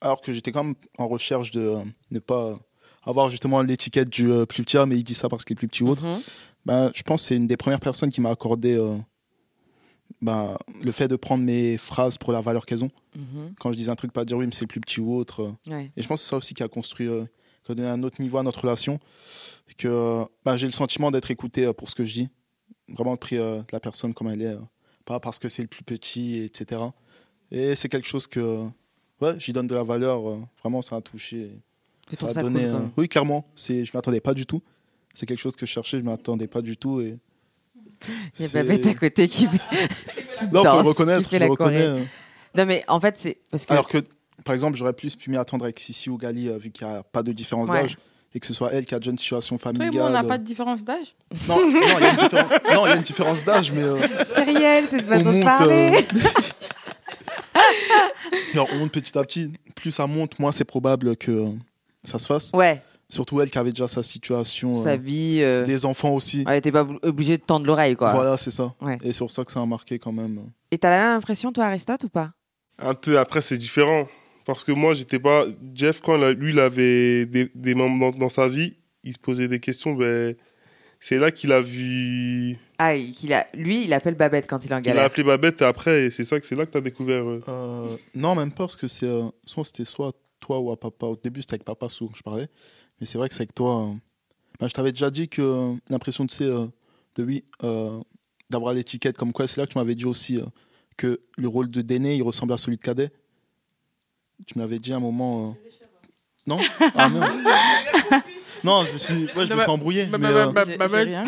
alors 0.00 0.20
que 0.20 0.32
j'étais 0.34 0.52
quand 0.52 0.64
même 0.64 0.74
en 0.98 1.08
recherche 1.08 1.50
de 1.52 1.60
euh, 1.60 1.78
ne 2.10 2.18
pas 2.18 2.58
avoir 3.04 3.30
justement 3.30 3.62
l'étiquette 3.62 4.10
du 4.10 4.30
euh, 4.30 4.44
plus 4.44 4.62
petit, 4.62 4.76
mais 4.86 4.96
il 4.96 5.04
dit 5.04 5.14
ça 5.14 5.28
parce 5.30 5.44
qu'il 5.44 5.54
est 5.54 5.56
plus 5.56 5.68
petit 5.68 5.82
ou 5.82 5.88
autre. 5.88 6.02
Ben, 6.66 6.90
je 6.94 7.02
pense 7.02 7.22
que 7.22 7.28
c'est 7.28 7.36
une 7.36 7.46
des 7.46 7.56
premières 7.56 7.80
personnes 7.80 8.10
qui 8.10 8.20
m'a 8.20 8.30
accordé 8.30 8.78
ben, 10.20 10.56
le 10.82 10.92
fait 10.92 11.08
de 11.08 11.16
prendre 11.16 11.44
mes 11.44 11.76
phrases 11.76 12.18
pour 12.18 12.32
la 12.32 12.40
valeur 12.40 12.64
qu'elles 12.66 12.84
ont. 12.84 12.90
Mhm. 13.16 13.54
Quand 13.60 13.72
je 13.72 13.76
dis 13.76 13.90
un 13.90 13.94
truc, 13.94 14.12
pas 14.12 14.24
dire 14.24 14.36
oui, 14.38 14.46
mais 14.46 14.52
c'est 14.52 14.62
le 14.62 14.68
plus 14.68 14.80
petit 14.80 15.00
ou 15.00 15.14
autre. 15.14 15.54
Ouais. 15.66 15.90
Et 15.96 16.02
je 16.02 16.08
pense 16.08 16.20
que 16.20 16.24
c'est 16.24 16.30
ça 16.30 16.36
aussi 16.36 16.54
qui 16.54 16.62
a 16.62 16.68
construit, 16.68 17.08
euh, 17.08 17.24
qui 17.64 17.72
a 17.72 17.74
donné 17.74 17.88
un 17.88 18.02
autre 18.02 18.20
niveau 18.20 18.38
à 18.38 18.42
notre 18.42 18.62
relation. 18.62 18.98
Que 19.76 20.24
ben, 20.44 20.56
j'ai 20.56 20.66
le 20.66 20.72
sentiment 20.72 21.10
d'être 21.10 21.30
écouté 21.30 21.66
euh, 21.66 21.72
pour 21.72 21.88
ce 21.90 21.94
que 21.94 22.04
je 22.04 22.12
dis. 22.12 22.28
Vraiment 22.88 23.16
pris 23.16 23.38
euh, 23.38 23.58
de 23.58 23.66
la 23.72 23.80
personne 23.80 24.14
comme 24.14 24.28
elle 24.28 24.42
est. 24.42 24.46
euh, 24.54 24.58
pas 25.04 25.20
parce 25.20 25.38
que 25.38 25.48
c'est 25.48 25.62
le 25.62 25.68
plus 25.68 25.82
petit, 25.82 26.38
etc. 26.38 26.80
Et 27.50 27.74
c'est 27.74 27.88
quelque 27.90 28.08
chose 28.08 28.26
que 28.26 28.64
ouais, 29.20 29.38
j'y 29.38 29.52
donne 29.52 29.66
de 29.66 29.74
la 29.74 29.82
valeur. 29.82 30.22
vraiment, 30.62 30.80
ça 30.80 30.96
a 30.96 31.00
touché. 31.02 31.50
Ça 32.12 32.28
a 32.28 32.32
ça 32.32 32.42
donné, 32.42 32.62
cool, 32.70 32.90
oui, 32.96 33.08
clairement. 33.08 33.44
Je 33.56 33.72
m'y 33.74 33.90
attendais 33.94 34.20
pas 34.20 34.32
du 34.32 34.46
tout. 34.46 34.62
C'est 35.12 35.26
quelque 35.26 35.40
chose 35.40 35.56
que 35.56 35.66
je 35.66 35.70
cherchais, 35.72 35.98
je 35.98 36.02
m'y 36.02 36.10
attendais 36.12 36.46
pas 36.46 36.62
du 36.62 36.76
tout. 36.78 37.00
Et 37.02 37.18
Il 38.38 38.42
y 38.42 38.44
a 38.46 38.48
Babette 38.52 38.86
à 38.86 38.94
côté 38.94 39.28
qui, 39.28 39.48
qui 40.32 40.44
Non, 40.52 40.60
faut 40.60 40.64
danse, 40.64 40.82
le 40.82 40.88
reconnaître. 40.88 41.22
qui 41.22 41.28
fait 41.30 41.36
je 41.36 41.40
la 41.40 41.46
le 41.46 41.50
reconnais. 41.52 41.78
choré. 41.86 42.00
euh. 42.00 42.04
Non, 42.56 42.66
mais 42.66 42.84
en 42.88 43.00
fait, 43.00 43.16
c'est 43.18 43.38
parce 43.50 43.66
que. 43.66 43.72
Alors 43.72 43.88
que, 43.88 43.98
par 44.44 44.54
exemple, 44.54 44.76
j'aurais 44.76 44.92
plus 44.92 45.16
pu 45.16 45.30
m'y 45.30 45.36
attendre 45.36 45.64
avec 45.64 45.78
Sissi 45.80 46.10
ou 46.10 46.16
Gali, 46.18 46.48
euh, 46.48 46.58
vu 46.58 46.70
qu'il 46.70 46.86
n'y 46.86 46.92
a 46.92 47.02
pas 47.02 47.22
de 47.22 47.32
différence 47.32 47.68
Ouais. 47.68 47.82
d'âge. 47.82 47.96
Et 48.36 48.40
que 48.40 48.46
ce 48.48 48.52
soit 48.54 48.72
elle 48.72 48.84
qui 48.84 48.94
a 48.96 48.98
déjà 48.98 49.12
une 49.12 49.18
situation 49.18 49.56
Toi 49.56 49.70
familiale. 49.70 49.94
et 49.94 49.98
moi, 49.98 50.06
on 50.08 50.10
n'a 50.10 50.24
euh. 50.24 50.28
pas 50.28 50.38
de 50.38 50.42
différence 50.44 50.82
d'âge. 50.82 51.14
Non, 51.48 51.56
il 51.68 51.72
y 51.72 52.04
a 52.04 52.10
une 52.10 52.16
différence, 52.16 52.50
non, 52.74 52.86
il 52.86 52.88
y 52.88 52.92
a 52.92 52.96
une 52.96 53.02
différence 53.02 53.44
d'âge, 53.44 53.70
mais 53.72 53.82
euh, 53.82 54.08
c'est 54.26 54.42
réel, 54.42 54.84
c'est 54.88 54.98
une 54.98 55.04
façon 55.06 55.28
on 55.28 55.38
de 55.38 55.44
parler. 55.44 55.92
euh, 55.94 56.28
alors, 58.54 58.68
on 58.72 58.76
monte 58.78 58.92
petit 58.92 59.16
à 59.16 59.22
petit. 59.24 59.52
Plus 59.74 59.92
ça 59.92 60.06
monte, 60.06 60.38
moins 60.38 60.52
c'est 60.52 60.64
probable 60.64 61.16
que 61.16 61.30
euh, 61.30 61.48
ça 62.04 62.18
se 62.18 62.26
fasse. 62.26 62.50
Ouais, 62.54 62.82
Surtout 63.14 63.40
elle 63.40 63.50
qui 63.50 63.58
avait 63.58 63.70
déjà 63.72 63.88
sa 63.88 64.02
situation. 64.02 64.74
sa 64.74 64.90
euh, 64.92 64.96
vie. 64.96 65.38
euh, 65.40 65.64
les 65.66 65.84
enfants 65.86 66.10
aussi. 66.14 66.44
Elle 66.48 66.56
était 66.58 66.72
pas 66.72 66.84
obli- 66.84 66.98
obligée 67.02 67.36
de 67.38 67.42
tendre 67.42 67.66
l'oreille, 67.66 67.96
quoi. 67.96 68.12
Voilà, 68.12 68.36
c'est 68.36 68.50
ça. 68.50 68.74
Ouais. 68.80 68.98
Et 69.02 69.12
c'est 69.12 69.18
pour 69.20 69.30
ça 69.30 69.44
que 69.44 69.52
ça 69.52 69.60
a 69.60 69.66
marqué 69.66 69.98
quand 69.98 70.12
même. 70.12 70.50
Et 70.70 70.78
t'as 70.78 70.90
la 70.90 70.98
même 71.06 71.16
impression, 71.18 71.52
toi, 71.52 71.64
Aristote, 71.66 72.04
ou 72.04 72.08
pas? 72.08 72.32
Un 72.78 72.94
peu 72.94 73.18
après, 73.18 73.40
c'est 73.40 73.58
différent. 73.58 74.06
Parce 74.44 74.64
que 74.64 74.72
moi, 74.72 74.92
j'étais 74.94 75.18
pas. 75.18 75.44
Jeff, 75.74 76.00
quand 76.02 76.16
lui, 76.32 76.52
il 76.52 76.58
avait 76.60 77.24
des, 77.26 77.50
des 77.54 77.74
moments 77.74 78.10
dans, 78.10 78.18
dans 78.18 78.28
sa 78.28 78.46
vie, 78.48 78.74
il 79.04 79.12
se 79.12 79.18
posait 79.18 79.48
des 79.48 79.60
questions. 79.60 79.94
Ben, 79.94 80.34
c'est 81.00 81.18
là 81.18 81.30
qu'il 81.30 81.52
a 81.52 81.60
vu. 81.60 82.58
Ah, 82.78 82.94
il- 82.96 83.12
qu'il 83.12 83.32
a... 83.32 83.46
lui, 83.54 83.84
il 83.84 83.92
appelle 83.92 84.14
Babette 84.16 84.46
quand 84.48 84.64
il 84.64 84.72
en 84.74 84.78
Il 84.78 84.80
a 84.80 84.82
galère. 84.82 85.04
appelé 85.04 85.22
Babette 85.22 85.62
et 85.62 85.64
après, 85.64 86.04
et 86.06 86.10
c'est 86.10 86.24
ça 86.24 86.40
que 86.40 86.46
c'est 86.46 86.56
là 86.56 86.66
que 86.66 86.72
tu 86.72 86.78
as 86.78 86.80
découvert. 86.82 87.22
euh, 87.24 87.40
Euh, 87.48 87.96
non, 88.14 88.34
même 88.34 88.50
pas, 88.50 88.64
parce 88.64 88.76
que 88.76 88.88
c'est. 88.88 89.06
euh, 89.06 89.24
soit 89.46 89.64
c'était 89.64 89.84
soit 89.84 90.12
toi 90.40 90.58
ou 90.60 90.70
à 90.72 90.76
papa. 90.78 91.06
Au 91.06 91.16
début, 91.16 91.40
c'était 91.40 91.54
avec 91.54 91.64
papa 91.64 91.88
sourd, 91.88 92.12
je 92.16 92.22
parlais. 92.22 92.48
Mais 93.00 93.06
c'est 93.06 93.18
vrai 93.18 93.28
que 93.28 93.34
c'est 93.34 93.42
avec 93.42 93.54
toi. 93.54 93.84
euh, 93.88 93.92
bah, 94.60 94.68
je 94.68 94.72
t'avais 94.72 94.92
déjà 94.92 95.10
dit 95.10 95.28
que 95.28 95.42
euh, 95.42 95.74
l'impression, 95.88 96.26
tu 96.26 96.34
sais, 96.34 96.44
euh, 96.44 96.66
de 97.16 97.24
oui, 97.24 97.44
euh, 97.62 98.00
d'avoir 98.50 98.72
l'étiquette 98.74 99.16
comme 99.16 99.32
quoi, 99.32 99.46
c'est 99.48 99.60
là 99.60 99.66
que 99.66 99.72
tu 99.72 99.78
m'avais 99.78 99.94
dit 99.94 100.04
aussi 100.06 100.38
euh, 100.38 100.44
que 100.96 101.20
le 101.36 101.48
rôle 101.48 101.68
de 101.70 101.82
Déné, 101.82 102.16
il 102.16 102.22
ressemble 102.22 102.52
à 102.52 102.58
celui 102.58 102.76
de 102.76 102.82
Cadet. 102.82 103.10
Tu 104.46 104.58
m'avais 104.58 104.78
dit 104.78 104.92
à 104.92 104.96
un 104.96 105.00
moment. 105.00 105.50
euh, 105.50 105.68
Non? 106.46 106.58
Ah 106.94 107.08
non 107.08 107.20
Non, 108.64 108.84
je 108.86 108.92
me 108.94 108.98
suis, 108.98 109.24
ouais, 109.36 109.46
je 109.46 109.52
me 109.52 109.60
suis 109.60 109.70
embrouillé. 109.70 110.06
mais, 110.06 110.28
euh, 110.28 110.46
J'ai- 110.64 110.76
j'ai 110.88 110.96
rien 111.04 111.24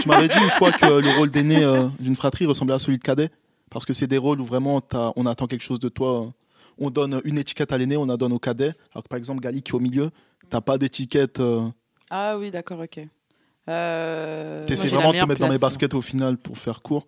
tu 0.00 0.08
m'avais 0.08 0.28
dit 0.28 0.38
une 0.38 0.50
fois 0.50 0.70
que 0.70 0.86
le 1.00 1.16
rôle 1.16 1.28
d'aîné 1.30 1.64
euh, 1.64 1.88
d'une 1.98 2.14
fratrie 2.14 2.46
ressemblait 2.46 2.74
à 2.74 2.78
celui 2.78 2.98
de 2.98 3.02
cadet. 3.02 3.30
Parce 3.70 3.84
que 3.84 3.92
c'est 3.92 4.06
des 4.06 4.16
rôles 4.18 4.40
où 4.40 4.44
vraiment 4.44 4.80
t'as- 4.80 5.12
on 5.16 5.26
attend 5.26 5.46
quelque 5.48 5.64
chose 5.64 5.80
de 5.80 5.88
toi. 5.88 6.22
euh, 6.22 6.30
On 6.78 6.90
donne 6.90 7.20
une 7.24 7.36
étiquette 7.38 7.72
à 7.72 7.78
l'aîné, 7.78 7.96
on 7.96 8.06
la 8.06 8.16
donne 8.16 8.32
au 8.32 8.38
cadet. 8.38 8.72
Alors 8.92 9.02
que 9.02 9.08
par 9.08 9.16
exemple, 9.18 9.40
Gali 9.40 9.62
qui 9.62 9.72
est 9.72 9.74
au 9.74 9.80
milieu, 9.80 10.10
t'as 10.50 10.60
pas 10.60 10.78
d'étiquette. 10.78 11.40
euh, 11.40 11.68
Ah 12.10 12.38
oui, 12.38 12.50
d'accord, 12.50 12.80
ok. 12.80 13.00
Euh, 13.68 14.64
T'essaies 14.66 14.82
moi, 14.82 14.88
j'ai 14.88 14.96
la 14.96 14.96
vraiment 14.96 15.08
de 15.08 15.12
te 15.12 15.14
meilleure 15.16 15.28
mettre 15.28 15.40
dans 15.40 15.46
mes 15.46 15.50
place, 15.58 15.60
baskets 15.60 15.94
au 15.94 16.00
final 16.00 16.38
pour 16.38 16.56
faire 16.58 16.80
court. 16.80 17.06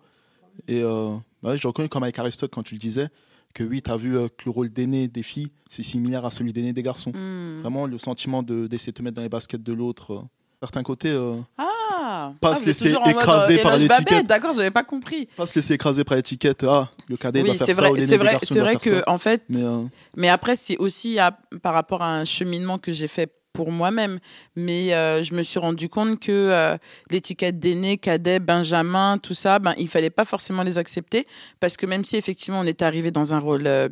Et 0.67 0.81
euh, 0.83 1.15
bah 1.41 1.49
ouais, 1.51 1.57
j'ai 1.57 1.67
reconnu 1.67 1.89
comme 1.89 2.03
avec 2.03 2.17
Aristote 2.19 2.51
quand 2.53 2.61
tu 2.63 2.75
le 2.75 2.79
disais, 2.79 3.07
que 3.53 3.63
oui, 3.63 3.81
t'as 3.81 3.97
vu 3.97 4.17
euh, 4.17 4.27
que 4.27 4.45
le 4.45 4.51
rôle 4.51 4.69
d'aîné 4.69 5.07
des 5.07 5.23
filles, 5.23 5.51
c'est 5.69 5.81
similaire 5.83 6.23
à 6.25 6.29
celui 6.31 6.53
d'aîné 6.53 6.71
des 6.73 6.83
garçons. 6.83 7.11
Hmm. 7.11 7.61
Vraiment 7.61 7.87
le 7.87 7.97
sentiment 7.97 8.43
de- 8.43 8.67
d'essayer 8.67 8.91
de 8.91 8.97
te 8.97 9.01
mettre 9.01 9.15
dans 9.15 9.21
les 9.23 9.29
baskets 9.29 9.63
de 9.63 9.73
l'autre. 9.73 10.11
euh. 10.13 10.21
Certains 10.61 10.83
côtés, 10.83 11.09
euh, 11.09 11.37
Ah, 11.57 12.33
Pas 12.39 12.51
ah, 12.53 12.55
se 12.55 12.65
laisser 12.65 12.91
écraser 12.91 13.59
euh, 13.59 13.63
par 13.63 13.77
l'étiquette. 13.77 14.27
D'accord, 14.27 14.53
j'avais 14.53 14.69
pas 14.69 14.83
compris. 14.83 15.27
pas 15.35 15.47
se 15.47 15.55
laisser 15.57 15.73
écraser 15.73 16.03
par 16.03 16.15
l'étiquette. 16.17 16.63
Ah, 16.67 16.87
le 17.09 17.17
cadet 17.17 17.41
doit 17.41 17.51
Oui, 17.51 17.57
faire 17.57 17.65
c'est 17.65 17.73
ça, 17.73 17.81
vrai, 17.81 17.99
c'est 18.01 18.17
vrai, 18.17 18.37
c'est 18.43 18.59
doit 18.59 18.75
que 18.75 18.97
ça. 18.99 19.03
en 19.07 19.17
fait, 19.17 19.41
Mais 19.49 19.63
euh, 19.63 19.81
Mais 20.15 20.29
après, 20.29 20.55
c'est 20.55 20.77
aussi 20.77 21.17
à- 21.17 21.35
par 21.63 21.73
rapport 21.73 22.03
à 22.03 22.09
un 22.13 22.25
cheminement 22.25 22.77
que 22.77 22.91
j'ai 22.91 23.07
fait 23.07 23.33
pour 23.53 23.71
moi-même. 23.71 24.19
Mais 24.55 24.93
euh, 24.93 25.23
je 25.23 25.33
me 25.33 25.41
suis 25.41 25.57
rendu 25.59 25.89
compte 25.89 26.19
que 26.19 26.31
euh, 26.31 26.77
l'étiquette 27.09 27.57
d'aîné, 27.57 27.97
cadet, 27.97 28.39
benjamin, 28.39 29.17
tout 29.17 29.33
ça, 29.33 29.57
ben, 29.57 29.73
il 29.79 29.87
fallait 29.87 30.11
pas 30.11 30.25
forcément 30.25 30.61
les 30.61 30.77
accepter. 30.77 31.25
Parce 31.59 31.75
que 31.75 31.87
même 31.87 32.03
si 32.03 32.17
effectivement 32.17 32.59
on 32.59 32.65
est 32.65 32.83
arrivé 32.83 33.09
dans 33.09 33.33
un 33.33 33.39
rôle, 33.39 33.65
euh, 33.65 33.89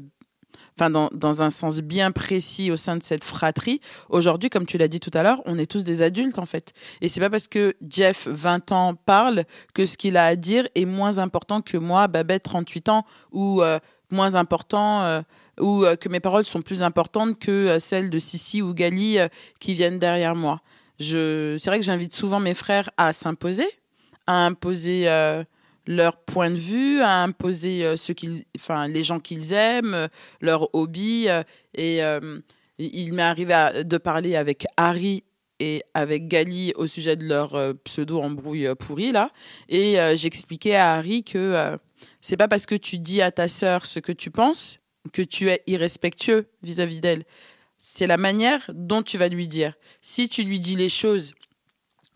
enfin 0.79 1.09
dans, 1.11 1.41
un 1.41 1.49
sens 1.49 1.81
bien 1.81 2.11
précis 2.11 2.71
au 2.71 2.77
sein 2.77 2.95
de 2.95 3.03
cette 3.03 3.23
fratrie, 3.23 3.81
aujourd'hui, 4.07 4.49
comme 4.49 4.65
tu 4.65 4.77
l'as 4.77 4.87
dit 4.87 4.99
tout 4.99 5.11
à 5.13 5.23
l'heure, 5.23 5.41
on 5.45 5.57
est 5.57 5.69
tous 5.69 5.83
des 5.83 6.01
adultes 6.01 6.39
en 6.39 6.45
fait. 6.45 6.73
Et 7.01 7.09
c'est 7.09 7.19
pas 7.19 7.29
parce 7.29 7.47
que 7.47 7.75
Jeff, 7.87 8.27
20 8.27 8.71
ans, 8.71 8.95
parle 8.95 9.43
que 9.73 9.85
ce 9.85 9.97
qu'il 9.97 10.15
a 10.15 10.25
à 10.25 10.35
dire 10.35 10.67
est 10.75 10.85
moins 10.85 11.19
important 11.19 11.61
que 11.61 11.77
moi, 11.77 12.07
Babette, 12.07 12.43
38 12.43 12.89
ans, 12.89 13.05
ou 13.31 13.61
euh, 13.61 13.79
moins 14.09 14.35
important. 14.35 15.03
euh, 15.03 15.21
ou 15.59 15.83
euh, 15.83 15.97
que 15.97 16.07
mes 16.07 16.21
paroles 16.21 16.45
sont 16.45 16.61
plus 16.61 16.83
importantes 16.83 17.37
que 17.37 17.79
celles 17.79 18.09
de 18.09 18.17
Sissi 18.17 18.61
ou 18.61 18.73
Gali 18.73 19.17
qui 19.59 19.73
viennent 19.73 19.99
derrière 19.99 20.33
moi. 20.33 20.61
C'est 20.99 21.65
vrai 21.65 21.79
que 21.79 21.85
j'invite 21.85 22.13
souvent 22.13 22.39
mes 22.39 22.53
frères 22.53 22.89
à 22.95 23.11
s'imposer, 23.11 23.67
à 24.25 24.45
imposer 24.45 25.09
leur 25.89 26.17
point 26.17 26.51
de 26.51 26.55
vue, 26.55 27.01
à 27.01 27.23
imposer 27.23 27.83
euh, 27.83 27.95
ce 27.95 28.13
enfin 28.55 28.87
les 28.87 29.01
gens 29.01 29.19
qu'ils 29.19 29.53
aiment, 29.53 29.95
euh, 29.95 30.07
leurs 30.39 30.73
hobbies. 30.75 31.27
euh, 31.27 31.43
et 31.77 32.01
il 32.77 33.13
m'est 33.13 33.23
arrivé 33.23 33.83
de 33.83 33.97
parler 33.97 34.35
avec 34.35 34.65
Harry 34.77 35.23
et 35.59 35.83
avec 35.95 36.27
Gali 36.27 36.71
au 36.75 36.85
sujet 36.85 37.15
de 37.15 37.25
leur 37.25 37.55
euh, 37.55 37.73
pseudo 37.83 38.21
embrouille 38.21 38.69
pourrie 38.77 39.11
là. 39.11 39.31
Et 39.67 39.97
j'expliquais 40.15 40.75
à 40.75 40.93
Harry 40.93 41.23
que 41.23 41.75
c'est 42.21 42.37
pas 42.37 42.47
parce 42.47 42.65
que 42.67 42.75
tu 42.75 42.99
dis 42.99 43.21
à 43.21 43.31
ta 43.31 43.47
sœur 43.47 43.85
ce 43.85 43.99
que 43.99 44.13
tu 44.13 44.29
penses 44.29 44.79
que 45.11 45.23
tu 45.23 45.49
es 45.49 45.63
irrespectueux 45.65 46.45
vis-à-vis 46.61 47.01
d'elle. 47.01 47.23
C'est 47.77 48.07
la 48.07 48.17
manière 48.17 48.69
dont 48.73 49.01
tu 49.01 49.17
vas 49.17 49.27
lui 49.27 49.47
dire. 49.47 49.73
Si 50.01 50.29
tu 50.29 50.43
lui 50.43 50.59
dis 50.59 50.75
les 50.75 50.89
choses 50.89 51.33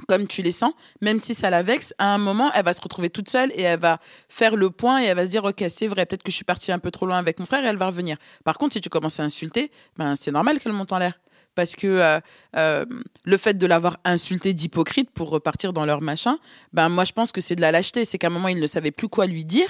comme 0.07 0.27
tu 0.27 0.41
les 0.41 0.51
sens, 0.51 0.73
même 1.01 1.19
si 1.19 1.33
ça 1.33 1.49
la 1.49 1.63
vexe, 1.63 1.93
à 1.97 2.13
un 2.13 2.17
moment, 2.17 2.51
elle 2.55 2.65
va 2.65 2.73
se 2.73 2.81
retrouver 2.81 3.09
toute 3.09 3.29
seule 3.29 3.51
et 3.55 3.61
elle 3.63 3.79
va 3.79 3.99
faire 4.29 4.55
le 4.55 4.69
point 4.69 5.01
et 5.01 5.05
elle 5.05 5.15
va 5.15 5.25
se 5.25 5.31
dire, 5.31 5.43
ok, 5.43 5.63
c'est 5.69 5.87
vrai, 5.87 6.05
peut-être 6.05 6.23
que 6.23 6.31
je 6.31 6.35
suis 6.35 6.45
partie 6.45 6.71
un 6.71 6.79
peu 6.79 6.91
trop 6.91 7.05
loin 7.05 7.17
avec 7.17 7.39
mon 7.39 7.45
frère 7.45 7.63
et 7.63 7.67
elle 7.67 7.77
va 7.77 7.87
revenir. 7.87 8.17
Par 8.43 8.57
contre, 8.57 8.73
si 8.73 8.81
tu 8.81 8.89
commences 8.89 9.19
à 9.19 9.23
insulter, 9.23 9.71
ben, 9.97 10.15
c'est 10.15 10.31
normal 10.31 10.59
qu'elle 10.59 10.73
monte 10.73 10.91
en 10.91 10.97
l'air. 10.99 11.19
Parce 11.55 11.75
que 11.75 11.85
euh, 11.85 12.19
euh, 12.55 12.83
le 13.25 13.37
fait 13.37 13.53
de 13.55 13.67
l'avoir 13.67 13.97
insulté 14.05 14.53
d'hypocrite 14.53 15.11
pour 15.11 15.29
repartir 15.29 15.71
dans 15.71 15.85
leur 15.85 16.01
machin, 16.01 16.39
ben 16.73 16.89
moi 16.89 17.05
je 17.05 17.11
pense 17.11 17.31
que 17.31 17.41
c'est 17.41 17.55
de 17.55 17.61
la 17.61 17.71
lâcheté. 17.71 18.05
C'est 18.05 18.17
qu'à 18.17 18.25
un 18.27 18.31
moment 18.31 18.47
il 18.47 18.59
ne 18.59 18.65
savait 18.65 18.89
plus 18.89 19.07
quoi 19.07 19.27
lui 19.27 19.45
dire 19.45 19.67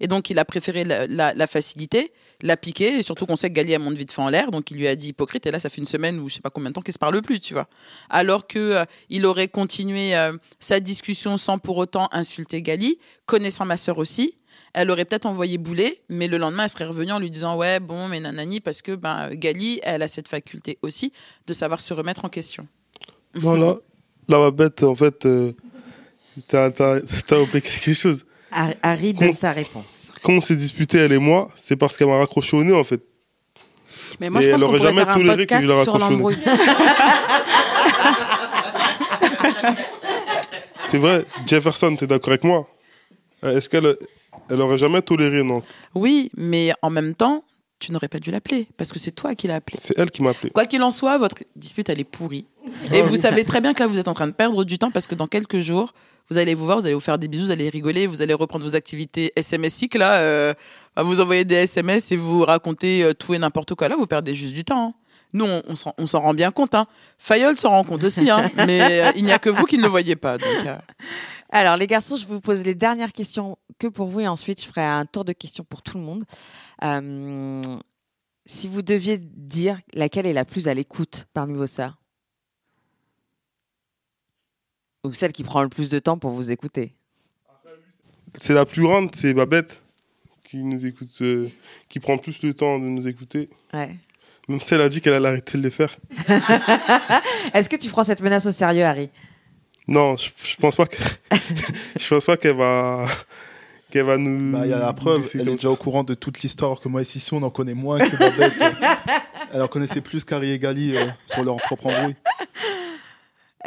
et 0.00 0.06
donc 0.08 0.30
il 0.30 0.38
a 0.38 0.46
préféré 0.46 0.82
la, 0.84 1.06
la- 1.06 1.34
la 1.34 1.46
facilité, 1.46 2.14
la 2.42 2.56
piquer 2.56 2.98
et 2.98 3.02
surtout 3.02 3.26
qu'on 3.26 3.36
sait 3.36 3.48
que 3.50 3.54
Gali 3.54 3.72
elle 3.72 3.80
monte 3.80 3.96
vite 3.96 4.12
fait 4.12 4.22
en 4.22 4.28
l'air, 4.28 4.50
donc 4.50 4.70
il 4.70 4.76
lui 4.76 4.86
a 4.88 4.94
dit 4.96 5.08
hypocrite 5.08 5.46
et 5.46 5.50
là 5.50 5.58
ça 5.58 5.68
fait 5.70 5.80
une 5.80 5.86
semaine 5.86 6.18
ou 6.18 6.28
je 6.28 6.34
sais 6.34 6.40
pas 6.40 6.50
combien 6.50 6.70
de 6.70 6.74
temps 6.74 6.82
qu'ils 6.82 6.94
se 6.94 6.98
parlent 6.98 7.20
plus, 7.22 7.40
tu 7.40 7.54
vois. 7.54 7.68
Alors 8.10 8.46
que 8.46 8.58
euh, 8.58 8.84
il 9.10 9.24
aurait 9.26 9.48
continué 9.48 10.16
euh, 10.16 10.32
sa 10.60 10.80
discussion 10.80 11.36
sans 11.36 11.58
pour 11.58 11.76
autant 11.78 12.08
insulter 12.12 12.62
Gali, 12.62 12.98
connaissant 13.26 13.64
ma 13.64 13.76
sœur 13.76 13.98
aussi. 13.98 14.34
Elle 14.78 14.90
aurait 14.90 15.06
peut-être 15.06 15.24
envoyé 15.24 15.56
bouler, 15.56 16.02
mais 16.10 16.28
le 16.28 16.36
lendemain, 16.36 16.64
elle 16.64 16.68
serait 16.68 16.84
revenue 16.84 17.12
en 17.12 17.18
lui 17.18 17.30
disant 17.30 17.56
Ouais, 17.56 17.80
bon, 17.80 18.08
mais 18.08 18.20
nanani, 18.20 18.60
parce 18.60 18.82
que 18.82 18.94
ben, 18.94 19.30
Gali, 19.32 19.80
elle 19.82 20.02
a 20.02 20.08
cette 20.08 20.28
faculté 20.28 20.78
aussi 20.82 21.14
de 21.46 21.54
savoir 21.54 21.80
se 21.80 21.94
remettre 21.94 22.26
en 22.26 22.28
question. 22.28 22.68
Non, 23.34 23.54
là, 23.54 23.78
ma 24.28 24.50
bête, 24.50 24.82
en 24.82 24.94
fait, 24.94 25.24
euh, 25.24 25.52
t'as, 26.46 26.68
oublié 27.40 27.62
quelque 27.62 27.94
chose. 27.94 28.26
Har- 28.50 28.74
Harry 28.82 29.14
donne 29.14 29.28
Con- 29.30 29.34
sa 29.34 29.52
réponse. 29.52 30.12
Quand 30.26 30.32
on 30.32 30.40
s'est 30.40 30.56
disputé, 30.56 30.98
elle 30.98 31.12
et 31.12 31.18
moi, 31.20 31.52
c'est 31.54 31.76
parce 31.76 31.96
qu'elle 31.96 32.08
m'a 32.08 32.18
raccroché 32.18 32.56
au 32.56 32.64
nez, 32.64 32.72
en 32.74 32.82
fait. 32.82 33.00
Mais 34.18 34.28
moi, 34.28 34.40
Et 34.40 34.44
je 34.44 34.48
elle 34.48 34.54
pense 34.54 34.62
qu'on 34.62 34.68
aurait 34.70 34.78
pourrait 34.80 34.92
jamais 34.96 35.14
toléré 35.14 35.46
que 35.46 35.60
je 35.60 35.68
la 35.68 35.76
raccroche 35.76 36.02
au 36.02 36.30
nez. 36.30 36.36
C'est 40.88 40.98
vrai, 40.98 41.24
Jefferson, 41.46 41.94
t'es 41.94 42.08
d'accord 42.08 42.30
avec 42.30 42.42
moi? 42.42 42.68
Euh, 43.44 43.56
Est-ce 43.56 43.68
qu'elle 43.68 43.96
elle 44.50 44.60
aurait 44.60 44.78
jamais 44.78 45.00
toléré, 45.00 45.44
non? 45.44 45.62
Oui, 45.94 46.32
mais 46.36 46.72
en 46.82 46.90
même 46.90 47.14
temps, 47.14 47.44
tu 47.78 47.92
n'aurais 47.92 48.08
pas 48.08 48.18
dû 48.18 48.32
l'appeler, 48.32 48.66
parce 48.76 48.90
que 48.92 48.98
c'est 48.98 49.12
toi 49.12 49.36
qui 49.36 49.46
l'as 49.46 49.54
appelé. 49.56 49.78
C'est 49.80 49.96
elle 49.96 50.10
qui 50.10 50.24
m'a 50.24 50.30
appelé. 50.30 50.50
Quoi 50.50 50.66
qu'il 50.66 50.82
en 50.82 50.90
soit, 50.90 51.18
votre 51.18 51.36
dispute, 51.54 51.88
elle 51.88 52.00
est 52.00 52.04
pourrie. 52.04 52.46
Et 52.92 53.00
vous 53.02 53.14
savez 53.14 53.44
très 53.44 53.60
bien 53.60 53.74
que 53.74 53.80
là, 53.80 53.86
vous 53.86 54.00
êtes 54.00 54.08
en 54.08 54.14
train 54.14 54.26
de 54.26 54.32
perdre 54.32 54.64
du 54.64 54.76
temps, 54.76 54.90
parce 54.90 55.06
que 55.06 55.14
dans 55.14 55.28
quelques 55.28 55.60
jours, 55.60 55.92
vous 56.30 56.38
allez 56.38 56.54
vous 56.54 56.64
voir, 56.64 56.78
vous 56.78 56.86
allez 56.86 56.94
vous 56.94 57.00
faire 57.00 57.18
des 57.18 57.28
bisous, 57.28 57.46
vous 57.46 57.50
allez 57.50 57.68
rigoler, 57.68 58.06
vous 58.06 58.22
allez 58.22 58.34
reprendre 58.34 58.64
vos 58.64 58.74
activités 58.76 59.32
SMSiques, 59.40 59.94
là, 59.94 60.14
euh, 60.20 60.54
à 60.96 61.02
vous 61.02 61.20
envoyer 61.20 61.44
des 61.44 61.54
SMS 61.56 62.10
et 62.12 62.16
vous 62.16 62.44
raconter 62.44 63.02
euh, 63.04 63.12
tout 63.14 63.34
et 63.34 63.38
n'importe 63.38 63.74
quoi. 63.74 63.88
Là, 63.88 63.96
vous 63.96 64.06
perdez 64.06 64.34
juste 64.34 64.54
du 64.54 64.64
temps. 64.64 64.88
hein. 64.88 64.94
Nous, 65.32 65.44
on, 65.44 65.74
s'en- 66.06 66.20
rend 66.20 66.32
bien 66.34 66.50
compte. 66.50 66.74
Hein. 66.74 66.86
Fayol 67.18 67.56
s'en 67.56 67.70
rend 67.70 67.84
compte 67.84 68.04
aussi, 68.04 68.30
hein, 68.30 68.50
mais 68.66 69.02
euh, 69.04 69.12
il 69.16 69.24
n'y 69.24 69.32
a 69.32 69.38
que 69.38 69.50
vous 69.50 69.64
qui 69.64 69.76
ne 69.76 69.82
le 69.82 69.88
voyez 69.88 70.16
pas. 70.16 70.38
Donc, 70.38 70.66
euh, 70.66 70.78
Alors, 71.50 71.76
les 71.76 71.86
garçons, 71.86 72.16
je 72.16 72.26
vous 72.26 72.40
pose 72.40 72.64
les 72.64 72.74
dernières 72.74 73.12
questions 73.12 73.58
que 73.78 73.86
pour 73.88 74.08
vous 74.08 74.20
et 74.20 74.28
ensuite, 74.28 74.62
je 74.62 74.66
ferai 74.66 74.82
un 74.84 75.04
tour 75.04 75.24
de 75.26 75.32
questions 75.32 75.64
pour 75.68 75.82
tout 75.82 75.98
le 75.98 76.04
monde. 76.04 76.24
Euh, 76.84 77.60
si 78.46 78.68
vous 78.68 78.80
deviez 78.80 79.18
dire 79.18 79.78
laquelle 79.92 80.24
est 80.26 80.32
la 80.32 80.44
plus 80.46 80.68
à 80.68 80.74
l'écoute 80.74 81.26
parmi 81.34 81.54
vos 81.54 81.66
sœurs? 81.66 81.98
Ou 85.06 85.12
celle 85.12 85.30
qui 85.30 85.44
prend 85.44 85.62
le 85.62 85.68
plus 85.68 85.88
de 85.88 86.00
temps 86.00 86.18
pour 86.18 86.32
vous 86.32 86.50
écouter 86.50 86.92
C'est 88.40 88.54
la 88.54 88.66
plus 88.66 88.82
grande, 88.82 89.14
c'est 89.14 89.34
Babette, 89.34 89.80
qui 90.48 90.56
nous 90.58 90.84
écoute, 90.84 91.10
euh, 91.20 91.48
qui 91.88 92.00
prend 92.00 92.18
plus 92.18 92.42
le 92.42 92.54
temps 92.54 92.80
de 92.80 92.84
nous 92.84 93.06
écouter. 93.06 93.48
Ouais. 93.72 93.94
Même 94.48 94.60
si 94.60 94.74
elle 94.74 94.80
a 94.80 94.88
dit 94.88 95.00
qu'elle 95.00 95.14
allait 95.14 95.28
arrêter 95.28 95.58
de 95.58 95.62
les 95.62 95.70
faire. 95.70 95.96
Est-ce 97.54 97.68
que 97.68 97.76
tu 97.76 97.88
prends 97.88 98.02
cette 98.02 98.20
menace 98.20 98.46
au 98.46 98.52
sérieux, 98.52 98.84
Harry? 98.84 99.08
Non, 99.86 100.16
je, 100.16 100.30
je 100.42 100.56
pense 100.56 100.74
pas 100.74 100.86
que, 100.86 100.96
je 102.00 102.08
pense 102.08 102.24
pas 102.24 102.36
qu'elle 102.36 102.56
va, 102.56 103.06
qu'elle 103.92 104.06
va 104.06 104.18
nous. 104.18 104.50
Bah, 104.50 104.62
il 104.64 104.70
y 104.70 104.74
a 104.74 104.80
la 104.80 104.92
preuve, 104.92 105.30
elle 105.34 105.48
est 105.48 105.54
déjà 105.54 105.70
au 105.70 105.76
courant 105.76 106.02
de 106.02 106.14
toute 106.14 106.42
l'histoire 106.42 106.80
que 106.80 106.88
moi 106.88 107.02
et 107.02 107.04
Sissi, 107.04 107.32
on 107.32 107.42
en 107.44 107.50
connaît 107.50 107.74
moins 107.74 108.00
que 108.00 108.16
Babette. 108.16 108.54
elle 109.52 109.62
en 109.62 109.68
connaissait 109.68 110.00
plus 110.00 110.24
qu'Harry 110.24 110.50
et 110.50 110.58
Gali 110.58 110.96
euh, 110.96 111.04
sur 111.26 111.44
leur 111.44 111.58
propre 111.58 111.86
embrouille. 111.86 112.16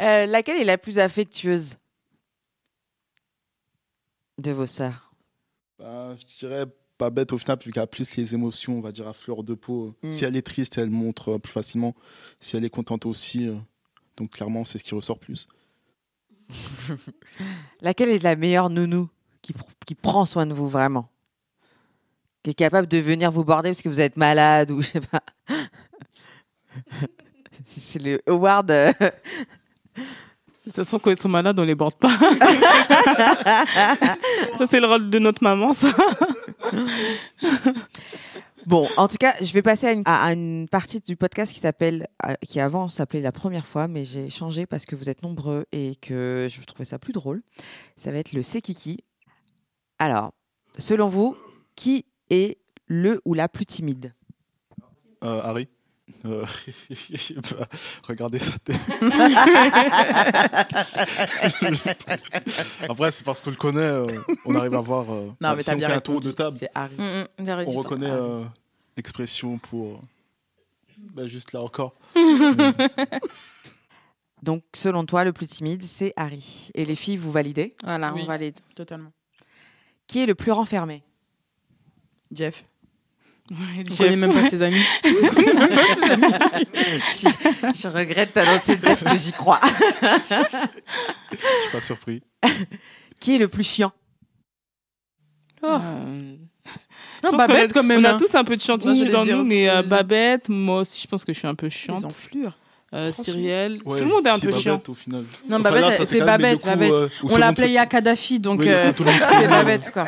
Euh, 0.00 0.26
Laquelle 0.26 0.60
est 0.60 0.64
la 0.64 0.78
plus 0.78 0.98
affectueuse 0.98 1.76
de 4.38 4.50
vos 4.52 4.66
sœurs? 4.66 5.12
Bah, 5.78 6.14
je 6.16 6.24
dirais 6.38 6.64
Babette, 6.98 7.32
au 7.32 7.38
final, 7.38 7.58
vu 7.64 7.70
qu'elle 7.72 7.82
a 7.82 7.86
plus 7.86 8.14
les 8.16 8.34
émotions, 8.34 8.78
on 8.78 8.80
va 8.80 8.92
dire, 8.92 9.08
à 9.08 9.12
fleur 9.14 9.42
de 9.42 9.54
peau. 9.54 9.94
Mm. 10.02 10.12
Si 10.12 10.24
elle 10.24 10.36
est 10.36 10.42
triste, 10.46 10.76
elle 10.78 10.90
montre 10.90 11.30
euh, 11.32 11.38
plus 11.38 11.52
facilement. 11.52 11.94
Si 12.40 12.56
elle 12.56 12.64
est 12.64 12.70
contente 12.70 13.06
aussi. 13.06 13.46
euh, 13.48 13.56
donc, 14.16 14.30
clairement, 14.32 14.64
c'est 14.64 14.78
ce 14.78 14.84
qui 14.84 14.94
ressort 14.94 15.18
plus. 15.18 15.48
Laquelle 17.80 18.10
est 18.10 18.22
la 18.22 18.36
meilleure 18.36 18.68
nounou 18.70 19.08
qui, 19.40 19.52
pr- 19.52 19.64
qui 19.86 19.94
prend 19.94 20.26
soin 20.26 20.46
de 20.46 20.52
vous 20.52 20.68
vraiment? 20.68 21.08
Qui 22.42 22.50
est 22.50 22.54
capable 22.54 22.86
de 22.88 22.98
venir 22.98 23.30
vous 23.30 23.44
border 23.44 23.70
parce 23.70 23.82
que 23.82 23.88
vous 23.88 24.00
êtes 24.00 24.16
malade 24.16 24.70
ou 24.70 24.80
je 24.82 24.88
sais 24.88 25.00
pas? 25.00 25.22
C'est 27.66 28.00
le 28.02 28.20
award. 28.26 28.70
euh, 28.70 28.92
De 29.96 30.02
toute 30.64 30.74
façon, 30.76 30.98
quand 30.98 31.10
ils 31.10 31.16
sont 31.16 31.28
malades, 31.28 31.58
on 31.58 31.64
les 31.64 31.74
borde 31.74 31.94
pas. 31.96 32.10
ça, 34.58 34.66
c'est 34.68 34.80
le 34.80 34.86
rôle 34.86 35.08
de 35.10 35.18
notre 35.18 35.42
maman, 35.42 35.72
ça. 35.74 35.88
Bon, 38.66 38.86
en 38.98 39.08
tout 39.08 39.16
cas, 39.18 39.34
je 39.40 39.52
vais 39.52 39.62
passer 39.62 39.86
à 39.86 39.92
une, 39.92 40.02
à- 40.04 40.26
à 40.26 40.32
une 40.34 40.68
partie 40.68 41.00
du 41.00 41.16
podcast 41.16 41.52
qui 41.52 41.60
s'appelle, 41.60 42.06
euh, 42.26 42.34
qui 42.46 42.60
avant 42.60 42.90
s'appelait 42.90 43.22
la 43.22 43.32
première 43.32 43.66
fois, 43.66 43.88
mais 43.88 44.04
j'ai 44.04 44.28
changé 44.28 44.66
parce 44.66 44.84
que 44.84 44.94
vous 44.94 45.08
êtes 45.08 45.22
nombreux 45.22 45.64
et 45.72 45.96
que 45.96 46.46
je 46.50 46.60
trouvais 46.66 46.84
ça 46.84 46.98
plus 46.98 47.14
drôle. 47.14 47.42
Ça 47.96 48.12
va 48.12 48.18
être 48.18 48.32
le 48.32 48.42
c'est 48.42 48.60
kiki. 48.60 48.98
Alors, 49.98 50.32
selon 50.78 51.08
vous, 51.08 51.36
qui 51.74 52.04
est 52.28 52.58
le 52.86 53.20
ou 53.24 53.32
la 53.34 53.48
plus 53.48 53.64
timide? 53.66 54.12
Euh, 55.24 55.40
Harry 55.42 55.66
Euh, 56.26 56.44
bah, 57.58 57.66
Regardez 58.06 58.38
sa 58.38 58.58
tête. 58.58 58.76
Après, 62.88 63.10
c'est 63.10 63.24
parce 63.24 63.40
qu'on 63.42 63.50
le 63.50 63.56
connaît, 63.56 63.80
euh, 63.80 64.06
on 64.44 64.54
arrive 64.54 64.74
à 64.74 64.80
voir. 64.80 65.10
euh, 65.12 65.26
non, 65.26 65.34
bah, 65.40 65.56
mais 65.56 65.62
si 65.62 65.70
on 65.70 65.76
bien 65.76 65.88
fait 65.88 65.94
un 65.94 66.00
tour 66.00 66.20
de 66.20 66.32
table. 66.32 66.56
Mm, 66.98 67.24
mm, 67.38 67.64
on 67.66 67.70
reconnaît 67.70 68.10
euh, 68.10 68.44
l'expression 68.96 69.58
pour. 69.58 70.00
bah, 70.98 71.26
juste 71.26 71.52
là 71.52 71.62
encore. 71.62 71.94
Donc, 74.42 74.62
selon 74.74 75.04
toi, 75.04 75.24
le 75.24 75.32
plus 75.34 75.46
timide, 75.48 75.82
c'est 75.84 76.14
Harry. 76.16 76.70
Et 76.74 76.86
les 76.86 76.94
filles, 76.94 77.18
vous 77.18 77.30
validez? 77.30 77.74
Voilà, 77.84 78.12
Oui. 78.14 78.22
on 78.22 78.26
valide. 78.26 78.58
Totalement. 78.74 79.12
Qui 80.06 80.22
est 80.22 80.26
le 80.26 80.34
plus 80.34 80.50
renfermé? 80.52 81.02
Jeff. 82.32 82.64
On 83.50 83.96
connaît 83.96 84.16
même 84.16 84.32
pas 84.32 84.48
ses 84.48 84.62
amis. 84.62 84.80
je, 85.04 85.10
je 87.74 87.88
regrette 87.88 88.34
d'annoncer 88.34 88.78
Jeff 88.82 89.04
que 89.04 89.16
j'y 89.16 89.32
crois. 89.32 89.60
Je 91.32 91.36
suis 91.36 91.70
pas 91.72 91.80
surpris. 91.80 92.22
Qui 93.18 93.36
est 93.36 93.38
le 93.38 93.48
plus 93.48 93.64
chiant? 93.64 93.92
Euh, 95.64 95.78
Non, 97.22 97.30
je 97.32 97.36
Babette, 97.36 97.70
a- 97.70 97.74
quand 97.74 97.82
même, 97.82 98.00
On 98.00 98.04
a 98.04 98.12
hein. 98.12 98.16
tous 98.18 98.34
un 98.34 98.44
peu 98.44 98.56
de 98.56 98.60
chantilly 98.62 99.10
dans 99.10 99.24
nous, 99.26 99.44
mais 99.44 99.68
euh, 99.68 99.82
Babette, 99.82 100.48
moi 100.48 100.80
aussi, 100.80 101.00
je 101.02 101.06
pense 101.06 101.24
que 101.24 101.32
je 101.32 101.38
suis 101.38 101.48
un 101.48 101.54
peu 101.54 101.68
chiante. 101.68 101.98
Les 101.98 102.04
enflures. 102.06 102.52
Euh. 102.92 103.12
Cyrielle, 103.12 103.78
Ouais, 103.84 103.98
tout 103.98 104.04
le 104.04 104.10
monde 104.10 104.26
est 104.26 104.30
un 104.30 104.38
peu 104.38 104.48
Babette, 104.48 104.62
chiant. 104.62 104.82
au 104.88 104.94
final. 104.94 105.24
Non, 105.48 105.60
Enfin, 105.60 105.70
Babette, 105.70 106.06
c'est 106.06 106.20
Babette, 106.20 106.60
coup, 106.62 106.66
Babette. 106.66 106.92
On 107.24 107.36
l'appelait 107.36 107.66
se- 107.68 107.72
Ya 107.72 107.86
Kadhafi, 107.86 108.40
donc 108.40 108.60
Oui, 108.60 108.66
c'est 108.68 109.48
Babette, 109.48 109.90
quoi. 109.92 110.06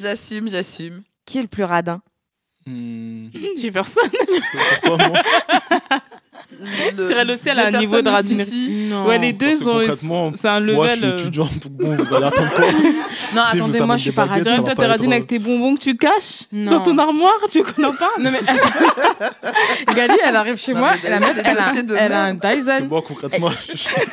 J'assume, 0.00 0.48
j'assume. 0.48 1.02
Qui 1.34 1.38
est 1.38 1.42
le 1.42 1.48
plus 1.48 1.64
radin 1.64 2.00
Hmm, 2.64 3.26
J'ai 3.60 3.72
personne. 3.72 4.08
pourquoi 4.84 5.08
moi 5.08 5.18
Cyril 6.96 7.30
aussi, 7.32 7.48
elle 7.48 7.58
a 7.58 7.66
un 7.66 7.70
niveau 7.80 8.00
de 8.00 8.08
radinerie. 8.08 8.86
Non. 8.88 9.06
Ouais, 9.06 9.18
les 9.18 9.32
deux 9.32 9.66
ont. 9.68 9.80
C'est 10.36 10.46
un 10.48 10.60
Moi, 10.60 10.86
je 10.86 10.94
level. 10.94 10.96
suis 10.96 11.04
euh, 11.06 11.12
étudiant, 11.12 11.44
donc 11.60 11.72
bon, 11.72 11.96
vous 11.96 12.14
allez 12.14 12.26
attendre 12.26 12.50
quoi 12.54 12.64
Non, 13.34 13.42
Si 13.50 13.56
attendez, 13.56 13.80
moi, 13.80 13.96
je 13.96 14.02
suis 14.02 14.12
pas 14.12 14.26
radine. 14.26 14.62
Toi, 14.62 14.74
t'es 14.76 14.86
radine 14.86 15.12
avec 15.12 15.26
tes 15.26 15.40
bonbons 15.40 15.74
que 15.74 15.80
tu 15.80 15.96
caches 15.96 16.44
Non. 16.52 16.70
dans 16.70 16.80
ton 16.84 16.96
armoire, 16.98 17.34
tu 17.50 17.64
connais 17.64 17.88
pas 17.98 18.10
Non, 18.20 18.30
mais 18.30 18.40
Gali, 19.94 20.14
elle 20.24 20.36
arrive 20.36 20.56
chez 20.56 20.72
Non, 20.74 20.78
moi, 20.80 20.90
mais 21.02 21.10
la 21.10 21.18
meuf, 21.20 21.36
elle 21.44 21.58
a, 21.58 21.72
elle 21.98 22.12
un 22.12 22.34
Dyson. 22.34 22.86
moi, 22.88 23.02
concrètement, 23.02 23.50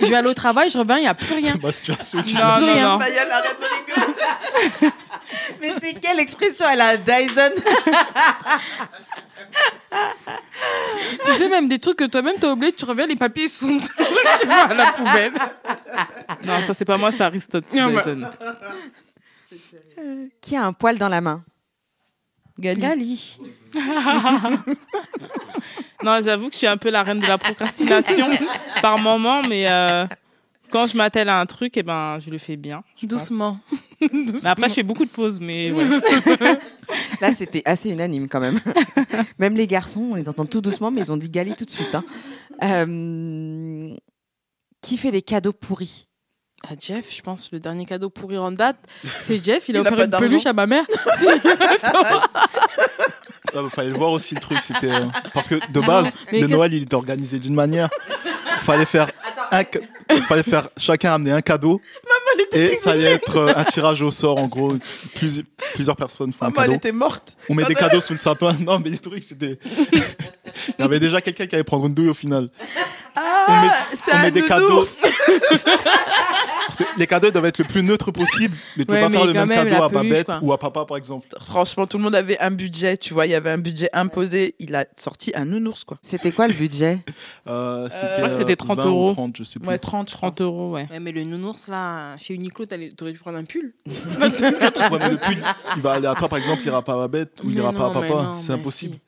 Je 0.01 0.07
vais 0.07 0.15
aller 0.15 0.29
au 0.29 0.33
travail, 0.33 0.71
je 0.71 0.79
reviens, 0.79 0.97
il 0.97 1.01
n'y 1.01 1.07
a 1.07 1.13
plus 1.13 1.35
rien. 1.35 1.53
c'est 1.53 1.61
ma 1.63 1.71
situation. 1.71 2.17
Non, 2.17 2.59
non, 2.59 2.81
non. 2.81 2.99
Fayol, 2.99 3.31
arrête 3.31 3.57
de 3.59 3.65
rigoler. 4.81 4.93
Mais 5.61 5.73
c'est 5.81 5.93
quelle 5.99 6.19
expression 6.19 6.65
Elle 6.71 6.81
a 6.81 6.97
Dyson 6.97 7.51
Tu 11.25 11.33
sais, 11.33 11.49
même 11.49 11.67
des 11.67 11.79
trucs 11.79 11.97
que 11.97 12.05
toi-même 12.05 12.35
t'as 12.39 12.51
oublié, 12.51 12.71
tu 12.73 12.85
reviens, 12.85 13.07
les 13.07 13.15
papiers 13.15 13.47
sont, 13.47 13.77
tu 14.39 14.45
vois, 14.45 14.55
à 14.55 14.73
la 14.73 14.91
poubelle. 14.91 15.33
Non, 16.43 16.59
ça, 16.65 16.73
c'est 16.73 16.85
pas 16.85 16.97
moi, 16.97 17.11
c'est 17.11 17.23
Aristote. 17.23 17.65
Dyson. 17.71 18.29
Qui 20.41 20.55
a 20.55 20.65
un 20.65 20.73
poil 20.73 20.97
dans 20.97 21.09
la 21.09 21.21
main? 21.21 21.43
Gali. 22.57 22.79
Gali. 22.79 23.39
Non, 26.03 26.19
j'avoue 26.23 26.47
que 26.47 26.53
je 26.53 26.57
suis 26.59 26.67
un 26.67 26.77
peu 26.77 26.89
la 26.89 27.03
reine 27.03 27.19
de 27.19 27.27
la 27.27 27.37
procrastination 27.37 28.29
par 28.81 28.97
moment, 28.97 29.41
mais 29.47 29.67
euh, 29.67 30.07
quand 30.71 30.87
je 30.87 30.97
m'attelle 30.97 31.29
à 31.29 31.39
un 31.39 31.45
truc, 31.45 31.77
eh 31.77 31.83
ben, 31.83 32.17
je 32.19 32.29
le 32.29 32.37
fais 32.37 32.55
bien. 32.57 32.83
Doucement. 33.03 33.59
Mais 34.13 34.45
après, 34.45 34.69
je 34.69 34.73
fais 34.75 34.83
beaucoup 34.83 35.05
de 35.05 35.09
pauses, 35.11 35.39
mais 35.39 35.71
ouais. 35.71 35.85
Là, 37.21 37.31
c'était 37.33 37.61
assez 37.65 37.89
unanime 37.91 38.27
quand 38.27 38.39
même. 38.39 38.59
même 39.37 39.55
les 39.55 39.67
garçons, 39.67 40.09
on 40.11 40.15
les 40.15 40.27
entend 40.27 40.45
tout 40.45 40.61
doucement, 40.61 40.89
mais 40.89 41.01
ils 41.01 41.11
ont 41.11 41.17
dit 41.17 41.29
Gali 41.29 41.53
tout 41.55 41.65
de 41.65 41.69
suite. 41.69 41.93
hein. 41.93 42.03
Euh, 42.63 43.93
Qui 44.81 44.97
fait 44.97 45.11
des 45.11 45.21
cadeaux 45.21 45.53
pourris 45.53 46.07
Ah, 46.67 46.73
Jeff, 46.79 47.07
je 47.13 47.21
pense, 47.21 47.49
le 47.51 47.59
dernier 47.59 47.85
cadeau 47.85 48.09
pourri 48.09 48.37
en 48.37 48.51
date, 48.51 48.77
c'est 49.21 49.43
Jeff. 49.43 49.67
Il 49.67 49.75
a 49.77 49.79
Il 49.79 49.87
offert 49.87 49.99
une 50.05 50.11
peluche 50.11 50.45
à 50.45 50.53
ma 50.53 50.67
mère. 50.67 50.85
Ah, 53.53 53.63
bah, 53.63 53.69
fallait 53.69 53.91
voir 53.91 54.11
aussi 54.11 54.33
le 54.35 54.39
truc, 54.39 54.59
c'était 54.61 54.91
euh, 54.93 55.05
parce 55.33 55.49
que 55.49 55.55
de 55.73 55.79
base, 55.81 56.15
mais 56.31 56.39
le 56.39 56.47
Noël 56.47 56.73
il 56.73 56.83
était 56.83 56.95
organisé 56.95 57.37
d'une 57.39 57.53
manière. 57.55 57.89
Fallait 58.63 58.85
faire 58.85 59.09
un, 59.51 59.63
fallait 60.29 60.43
faire 60.43 60.69
chacun 60.77 61.15
amener 61.15 61.31
un 61.31 61.41
cadeau 61.41 61.81
et 62.53 62.75
ça 62.77 62.91
allait 62.91 63.11
être 63.13 63.35
euh, 63.37 63.53
un 63.55 63.63
tirage 63.65 64.01
au 64.03 64.11
sort 64.11 64.37
en 64.37 64.47
gros. 64.47 64.75
Plus- 65.15 65.43
plusieurs 65.73 65.97
personnes 65.97 66.31
font 66.31 66.45
un 66.45 66.49
Maman, 66.49 66.61
elle 66.61 66.67
cadeau. 66.67 66.77
était 66.77 66.91
morte. 66.93 67.35
On 67.49 67.55
met 67.55 67.63
des 67.65 67.73
Maman- 67.73 67.87
cadeaux 67.89 68.01
sous 68.01 68.13
le 68.13 68.19
sapin. 68.19 68.53
Non 68.61 68.79
mais 68.79 68.89
les 68.91 68.99
trucs 68.99 69.23
c'était. 69.23 69.59
Il 70.67 70.81
y 70.81 70.83
avait 70.83 70.99
déjà 70.99 71.21
quelqu'un 71.21 71.47
qui 71.47 71.55
allait 71.55 71.63
prendre 71.63 71.85
une 71.87 71.93
douille 71.93 72.09
au 72.09 72.13
final. 72.13 72.49
Ah, 73.15 73.45
On 73.47 73.61
met- 73.61 73.97
c'est 73.99 74.13
on 74.15 74.19
met 74.19 74.31
des 74.31 74.41
cadeaux. 74.43 74.85
les 76.97 77.07
cadeaux 77.07 77.31
doivent 77.31 77.45
être 77.45 77.57
le 77.59 77.65
plus 77.65 77.83
neutre 77.83 78.11
possible. 78.11 78.55
Mais 78.77 78.85
tu 78.85 78.91
Ouais, 78.91 79.01
peux 79.01 79.11
pas 79.11 79.17
faire 79.17 79.25
le 79.25 79.33
même 79.33 79.47
même, 79.49 79.67
cadeau 79.69 79.83
à 79.83 79.89
peluche, 79.89 80.09
Babette 80.09 80.25
quoi. 80.25 80.39
ou 80.41 80.53
à 80.53 80.57
papa 80.57 80.85
par 80.85 80.95
exemple. 80.97 81.27
Franchement, 81.45 81.85
tout 81.87 81.97
le 81.97 82.03
monde 82.03 82.15
avait 82.15 82.39
un 82.39 82.51
budget, 82.51 82.95
tu 82.97 83.13
vois, 83.13 83.25
il 83.25 83.31
y 83.31 83.35
avait 83.35 83.49
un 83.49 83.57
budget 83.57 83.89
imposé. 83.93 84.55
Il 84.59 84.73
a 84.75 84.85
sorti 84.97 85.31
un 85.35 85.43
nounours, 85.45 85.83
quoi. 85.83 85.97
C'était 86.01 86.31
quoi 86.31 86.47
le 86.47 86.53
budget 86.53 86.99
Euh, 87.49 87.89
c'était, 87.91 88.13
crois 88.17 88.29
que 88.29 88.35
c'était 88.35 88.53
euh, 88.53 88.55
30 88.55 88.77
20 88.77 88.85
ou 88.85 88.87
euros. 88.87 89.11
30, 89.13 89.37
je 89.37 89.43
sais 89.43 89.59
plus. 89.59 89.67
Ouais, 89.67 89.77
30, 89.77 90.09
je 90.09 90.15
crois. 90.15 90.29
30 90.29 90.41
euros, 90.41 90.71
ouais. 90.71 90.87
Ouais, 90.89 90.99
mais 91.01 91.11
le 91.11 91.23
nounours, 91.25 91.67
là, 91.67 92.17
chez 92.17 92.33
Uniqlo, 92.35 92.65
t'aurais 92.65 93.11
dû 93.11 93.19
prendre 93.19 93.37
un 93.37 93.43
pull. 93.43 93.73
Ouais, 93.87 94.99
mais 94.99 95.09
le 95.09 95.17
pull, 95.17 95.37
il 95.75 95.81
va 95.81 95.91
aller 95.93 96.07
à 96.07 96.15
toi, 96.15 96.29
par 96.29 96.39
exemple, 96.39 96.61
il 96.63 96.67
ira 96.67 96.81
pas 96.81 96.93
à 96.93 96.97
Babette 96.97 97.41
ou 97.43 97.49
il 97.49 97.55
ira 97.57 97.73
pas 97.73 97.87
à 97.87 97.91
papa. 97.91 98.35
C'est 98.41 98.53
impossible. 98.53 98.95
si. 98.95 99.01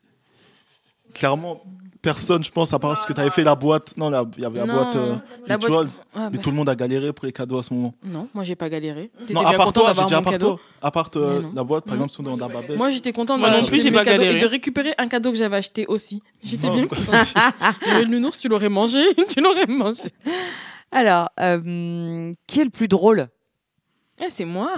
Clairement, 1.14 1.62
personne, 2.02 2.44
je 2.44 2.50
pense, 2.50 2.72
à 2.74 2.78
part 2.78 3.00
ce 3.00 3.06
que 3.06 3.12
tu 3.14 3.20
avais 3.20 3.30
fait 3.30 3.44
la 3.44 3.54
boîte. 3.54 3.96
Non, 3.96 4.10
la- 4.10 4.24
il 4.36 4.42
y 4.42 4.44
avait 4.44 4.58
la 4.58 4.66
Non, 4.66 4.74
boîte 4.74 4.96
euh, 4.96 5.14
la 5.46 5.56
boîte- 5.56 5.70
Rituals. 5.70 5.88
Ah, 6.14 6.28
Mais 6.30 6.36
bah, 6.36 6.42
tout 6.42 6.50
le 6.50 6.56
monde 6.56 6.68
a 6.68 6.74
galéré 6.74 7.12
pour 7.14 7.24
les 7.24 7.32
cadeaux 7.32 7.58
à 7.58 7.62
ce 7.62 7.72
moment. 7.72 7.94
Non, 8.04 8.28
moi, 8.34 8.44
j'ai 8.44 8.56
pas 8.56 8.68
galéré. 8.68 9.10
Non, 9.30 9.40
à 9.46 9.54
part 9.54 9.72
toi, 9.72 9.92
j'ai 9.96 10.04
dit 10.04 10.14
à 10.14 10.20
part 10.20 10.32
cadeau. 10.32 10.46
toi. 10.56 10.60
À 10.82 10.90
part 10.90 11.10
euh, 11.16 11.40
la 11.54 11.64
boîte, 11.64 11.84
par 11.84 11.96
Non. 11.96 12.04
exemple, 12.04 12.28
on 12.28 12.34
demande 12.36 12.42
à 12.50 12.54
Babette. 12.54 12.76
Moi, 12.76 12.90
j'étais 12.90 13.12
contente 13.12 13.38
Moi 13.38 13.48
non 13.48 13.54
d'avoir 13.54 13.68
plus, 13.70 13.76
acheté 13.76 13.84
j'ai 13.84 13.90
mes 13.90 13.96
pas 13.98 14.04
cadeaux 14.04 14.22
et 14.22 14.26
galéré. 14.26 14.40
de 14.40 14.46
récupérer 14.50 14.94
un 14.98 15.08
cadeau 15.08 15.30
que 15.32 15.38
j'avais 15.38 15.56
acheté 15.56 15.86
aussi. 15.86 16.20
J'étais 16.42 16.68
bien 16.68 16.86
contente. 16.86 17.06
Mais 17.86 18.02
le 18.02 18.08
nounours, 18.08 18.38
tu 18.38 18.48
l'aurais 18.48 18.68
mangé. 18.68 19.02
Tu 19.28 19.40
l'aurais 19.40 19.66
mangé. 19.66 20.10
Alors, 20.92 21.30
euh, 21.40 22.32
qui 22.46 22.60
est 22.60 22.64
le 22.64 22.70
plus 22.70 22.86
drôle? 22.88 23.28
Eh, 24.20 24.28
c'est 24.30 24.44
moi. 24.44 24.70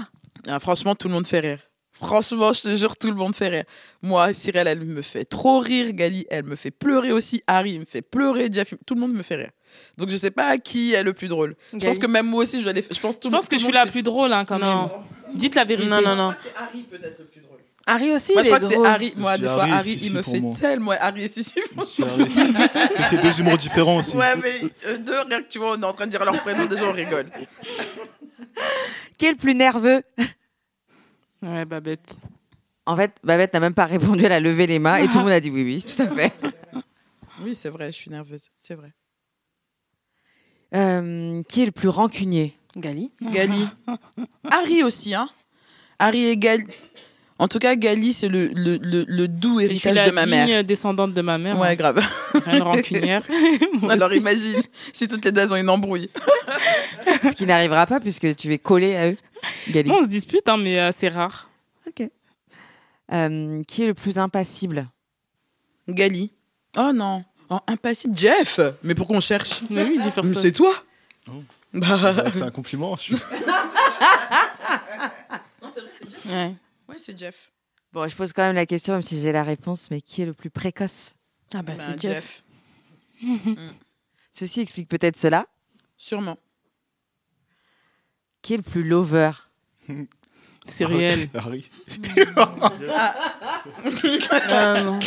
Ah, 0.49 0.59
franchement, 0.61 0.95
tout 0.95 1.09
le 1.09 1.15
monde 1.15 1.27
fait 1.27 1.41
rire. 1.41 1.59
Franchement, 1.99 2.53
je 2.53 2.61
te 2.63 2.77
jure, 2.77 2.97
tout 2.97 3.09
le 3.09 3.15
monde 3.17 3.35
fait 3.35 3.49
rire. 3.49 3.65
Moi, 4.03 4.33
Cyril, 4.35 4.67
elle 4.67 4.85
me 4.85 5.01
fait 5.03 5.25
trop 5.25 5.61
rire. 5.61 5.93
Gali, 5.93 6.27
elle 6.31 6.45
me 6.45 6.55
fait 6.57 6.71
pleurer 6.71 7.11
aussi. 7.13 7.43
Harry, 7.47 7.73
il 7.73 7.81
me 7.81 7.85
fait 7.87 8.03
pleurer. 8.03 8.49
Jeff, 8.53 8.75
tout 8.85 8.95
le 8.95 9.01
monde 9.01 9.15
me 9.15 9.23
fait 9.23 9.37
rire. 9.37 9.51
Donc, 9.97 10.11
je 10.11 10.17
sais 10.17 10.31
pas 10.31 10.59
qui 10.59 10.93
est 10.93 11.03
le 11.03 11.13
plus 11.15 11.29
drôle. 11.29 11.57
Je 11.73 11.79
pense 11.87 11.99
que 11.99 12.07
même 12.07 12.27
moi 12.27 12.43
aussi, 12.43 12.59
je 12.59 12.65
dois 12.65 12.73
les 12.75 12.83
faire. 12.83 12.95
Je 12.95 13.01
pense, 13.01 13.19
tout 13.19 13.31
Je 13.31 13.49
que 13.49 13.59
je 13.59 13.65
suis 13.65 13.73
la 13.73 13.87
plus 13.87 14.03
drôle, 14.03 14.33
hein, 14.33 14.45
quand 14.45 14.59
Non. 14.59 14.83
même. 14.83 14.91
Dites 15.35 15.55
la 15.55 15.65
vérité. 15.65 15.89
Non, 15.89 16.01
non, 16.03 16.15
non. 16.15 16.35
C'est 16.39 16.53
Harry 16.57 16.83
peut-être 16.83 17.19
le 17.19 17.25
plus 17.25 17.41
drôle. 17.41 17.59
Harry 17.89 18.11
aussi, 18.13 18.33
Moi, 18.33 18.43
je 18.43 18.49
il 18.49 18.51
crois 18.51 18.59
est 18.59 18.61
que 18.61 18.67
c'est 18.69 18.75
drôle. 18.75 18.87
Harry. 18.87 19.13
Moi, 19.17 19.37
Je 19.37 19.41
des 19.43 19.47
fois, 19.49 19.65
Harry, 19.65 19.93
il 20.03 20.13
me 20.15 20.23
fait 20.23 20.41
moi. 20.41 20.55
tellement. 20.61 20.93
Harry, 21.01 21.29
si, 21.29 21.45
si. 21.45 21.53
Je 21.79 21.85
suis 21.85 22.03
allé- 22.05 22.25
que 22.25 23.03
c'est 23.09 23.23
deux 23.23 23.41
humours 23.41 23.57
différents 23.57 23.97
aussi. 23.99 24.17
Ouais, 24.17 24.35
mais 24.43 24.53
euh, 24.87 24.99
deux, 24.99 25.21
rien 25.29 25.43
que 25.43 25.49
tu 25.49 25.59
vois, 25.59 25.77
on 25.77 25.81
est 25.81 25.85
en 25.85 25.93
train 25.93 26.07
de 26.07 26.11
dire 26.11 26.25
leur 26.25 26.43
prénom, 26.43 26.67
déjà, 26.67 26.85
on 26.89 26.93
rigole. 26.93 27.27
Qui 29.19 29.27
est 29.27 29.31
le 29.31 29.37
plus 29.37 29.55
nerveux? 29.55 30.03
Ouais, 31.43 31.65
Babette. 31.65 32.17
En 32.87 32.97
fait, 32.97 33.17
Babette 33.25 33.53
n'a 33.53 33.61
même 33.61 33.75
pas 33.75 33.87
répondu, 33.87 34.25
elle 34.25 34.33
a 34.33 34.41
levé 34.41 34.67
les 34.67 34.79
mains 34.79 34.97
et 34.97 35.09
tout 35.09 35.19
le 35.19 35.25
monde 35.25 35.33
a 35.33 35.41
dit 35.41 35.51
oui, 35.51 35.65
oui, 35.65 35.85
tout 35.85 36.03
à 36.03 36.09
fait. 36.09 36.33
Oui, 37.43 37.55
c'est 37.55 37.69
vrai, 37.69 37.93
je 37.93 37.97
suis 37.97 38.11
nerveuse. 38.11 38.49
C'est 38.57 38.75
vrai. 38.75 38.95
Euh, 40.75 41.43
qui 41.43 41.63
est 41.63 41.67
le 41.67 41.73
plus 41.73 41.89
rancunier? 41.91 42.57
Gali. 42.75 43.13
Gali. 43.21 43.69
Harry 44.51 44.83
aussi, 44.83 45.15
hein. 45.15 45.29
Harry 45.99 46.25
et 46.29 46.37
Gali. 46.39 46.65
En 47.39 47.49
tout 47.49 47.59
cas, 47.59 47.75
Gali, 47.77 48.15
c'est 48.15 48.29
le, 48.29 48.47
le, 48.49 48.79
le, 48.79 49.05
le 49.07 49.29
doux 49.29 49.61
Et 49.61 49.69
je 49.69 49.75
suis 49.75 49.89
héritage 49.91 49.95
la 49.97 50.09
de 50.09 50.15
ma 50.15 50.25
digne 50.25 50.31
mère. 50.55 50.65
descendante 50.65 51.13
de 51.13 51.21
ma 51.21 51.37
mère. 51.37 51.59
Ouais, 51.59 51.69
hein. 51.69 51.75
grave. 51.75 52.01
Reine 52.47 52.63
rancunière. 52.63 53.23
Moi 53.83 53.93
Alors 53.93 54.09
aussi. 54.11 54.19
imagine 54.21 54.63
si 54.93 55.07
toutes 55.07 55.23
les 55.25 55.33
deux 55.33 55.53
ont 55.53 55.57
une 55.57 55.69
embrouille. 55.69 56.09
Ce 57.23 57.33
qui 57.35 57.45
n'arrivera 57.45 57.87
pas 57.87 58.01
puisque 58.01 58.35
tu 58.37 58.53
es 58.55 58.59
collé 58.59 58.97
à 58.97 59.11
eux. 59.11 59.17
Gali. 59.69 59.91
Bon, 59.91 59.99
on 60.01 60.03
se 60.05 60.09
dispute, 60.09 60.49
hein, 60.49 60.57
mais 60.57 60.79
euh, 60.81 60.91
c'est 60.97 61.09
rare. 61.09 61.51
Ok. 61.87 62.09
Euh, 63.13 63.63
qui 63.69 63.83
est 63.83 63.87
le 63.87 63.95
plus 63.95 64.17
impassible? 64.19 64.89
Gali. 65.89 66.33
Oh 66.79 66.91
non. 66.95 67.23
Oh, 67.51 67.59
impassible. 67.69 68.17
Jeff 68.17 68.59
Mais 68.83 68.95
pourquoi 68.95 69.17
on 69.17 69.21
cherche 69.21 69.61
Mais 69.69 69.85
oui, 69.85 69.99
Jefferson. 70.03 70.33
Mais 70.35 70.41
C'est 70.43 70.53
toi 70.53 70.73
Oh. 71.29 71.33
Bah. 71.75 72.15
Bah, 72.15 72.31
c'est 72.33 72.43
un 72.43 72.51
compliment. 72.51 72.97
je 72.97 73.03
suis- 73.03 73.17
Ouais. 76.29 76.55
C'est 76.97 77.19
Jeff. 77.19 77.51
Bon, 77.93 78.07
je 78.09 78.17
pose 78.17 78.33
quand 78.33 78.43
même 78.43 78.55
la 78.55 78.67
question, 78.67 78.95
même 78.95 79.03
si 79.03 79.21
j'ai 79.21 79.33
la 79.33 79.45
réponse, 79.45 79.91
mais 79.91 80.01
qui 80.01 80.23
est 80.23 80.27
le 80.27 80.35
plus 80.35 80.51
précoce? 80.51 81.13
Ah 81.55 81.63
bah, 81.63 81.75
Bah, 81.77 81.85
c'est 81.89 82.01
Jeff. 82.01 82.43
Ceci 84.33 84.61
explique 84.61 84.89
peut-être 84.89 85.17
cela. 85.17 85.47
Sûrement. 85.97 86.37
Qui 88.43 88.55
est 88.55 88.59
le 88.59 88.63
plus 88.63 88.83
lover? 88.83 89.31
C'est 90.69 90.85
réel. 90.85 91.29
Harry. 91.35 91.69
Ah, 94.51 94.83
non. 94.85 94.99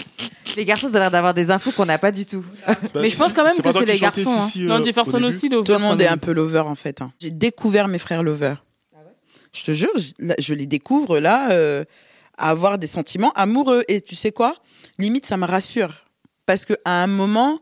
Les 0.55 0.65
garçons 0.65 0.87
ont 0.87 0.99
l'air 0.99 1.11
d'avoir 1.11 1.33
des 1.33 1.51
infos 1.51 1.71
qu'on 1.71 1.85
n'a 1.85 1.97
pas 1.97 2.11
du 2.11 2.25
tout. 2.25 2.43
Bah, 2.65 2.75
Mais 3.01 3.09
je 3.09 3.17
pense 3.17 3.33
quand 3.33 3.43
même 3.43 3.61
que 3.61 3.71
c'est 3.71 3.85
les 3.85 3.99
garçons, 3.99 4.31
hein. 4.31 4.45
Sissi, 4.47 4.63
euh, 4.65 4.67
Non, 4.67 4.83
Jefferson 4.83 5.21
aussi, 5.23 5.47
le 5.49 5.63
Tout 5.63 5.71
le 5.73 5.77
monde 5.79 6.01
est 6.01 6.07
un 6.07 6.17
peu 6.17 6.31
lover 6.31 6.59
en 6.61 6.75
fait. 6.75 7.01
hein. 7.01 7.11
J'ai 7.19 7.31
découvert 7.31 7.87
mes 7.87 7.99
frères 7.99 8.23
lover. 8.23 8.55
Je 9.51 9.63
te 9.63 9.71
jure, 9.71 9.91
je, 10.37 10.53
les 10.53 10.65
découvre 10.67 11.19
là, 11.19 11.51
euh, 11.51 11.83
avoir 12.37 12.77
des 12.77 12.87
sentiments 12.87 13.31
amoureux. 13.33 13.83
Et 13.87 14.01
tu 14.01 14.15
sais 14.15 14.31
quoi? 14.31 14.55
Limite, 14.97 15.25
ça 15.25 15.37
me 15.37 15.45
rassure. 15.45 16.05
Parce 16.45 16.65
qu'à 16.65 16.75
un 16.85 17.07
moment, 17.07 17.59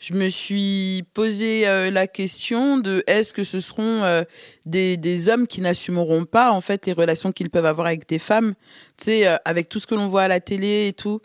je 0.00 0.14
me 0.14 0.28
suis 0.30 1.04
posé 1.12 1.68
euh, 1.68 1.90
la 1.90 2.06
question 2.06 2.78
de 2.78 3.04
est-ce 3.06 3.34
que 3.34 3.44
ce 3.44 3.60
seront 3.60 4.02
euh, 4.02 4.22
des, 4.64 4.96
des 4.96 5.28
hommes 5.28 5.46
qui 5.46 5.60
n'assumeront 5.60 6.24
pas 6.24 6.52
en 6.52 6.62
fait 6.62 6.86
les 6.86 6.94
relations 6.94 7.32
qu'ils 7.32 7.50
peuvent 7.50 7.66
avoir 7.66 7.86
avec 7.86 8.08
des 8.08 8.18
femmes, 8.18 8.54
tu 8.96 9.04
sais, 9.04 9.26
euh, 9.26 9.36
avec 9.44 9.68
tout 9.68 9.78
ce 9.78 9.86
que 9.86 9.94
l'on 9.94 10.06
voit 10.06 10.22
à 10.22 10.28
la 10.28 10.40
télé 10.40 10.88
et 10.88 10.92
tout. 10.94 11.20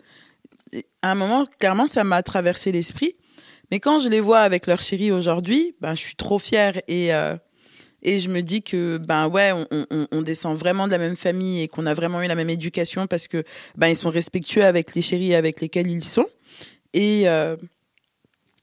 À 1.00 1.12
un 1.12 1.14
moment, 1.14 1.44
clairement, 1.58 1.86
ça 1.86 2.04
m'a 2.04 2.22
traversé 2.22 2.70
l'esprit. 2.70 3.16
Mais 3.70 3.80
quand 3.80 3.98
je 3.98 4.08
les 4.08 4.20
vois 4.20 4.40
avec 4.40 4.66
leur 4.66 4.80
chérie 4.80 5.10
aujourd'hui, 5.10 5.74
ben, 5.80 5.94
je 5.94 6.00
suis 6.00 6.16
trop 6.16 6.38
fière 6.38 6.80
et, 6.86 7.14
euh, 7.14 7.36
et 8.06 8.20
je 8.20 8.30
me 8.30 8.40
dis 8.40 8.62
que, 8.62 8.96
ben 8.98 9.28
ouais, 9.28 9.52
on, 9.52 9.66
on, 9.90 10.06
on 10.10 10.22
descend 10.22 10.56
vraiment 10.56 10.86
de 10.86 10.92
la 10.92 10.98
même 10.98 11.16
famille 11.16 11.60
et 11.62 11.68
qu'on 11.68 11.84
a 11.86 11.92
vraiment 11.92 12.22
eu 12.22 12.26
la 12.28 12.34
même 12.36 12.48
éducation 12.48 13.06
parce 13.06 13.26
que, 13.28 13.42
ben, 13.76 13.88
ils 13.88 13.96
sont 13.96 14.10
respectueux 14.10 14.64
avec 14.64 14.94
les 14.94 15.02
chéris 15.02 15.34
avec 15.34 15.60
lesquels 15.60 15.88
ils 15.90 16.04
sont. 16.04 16.26
Et 16.94 17.28
euh, 17.28 17.56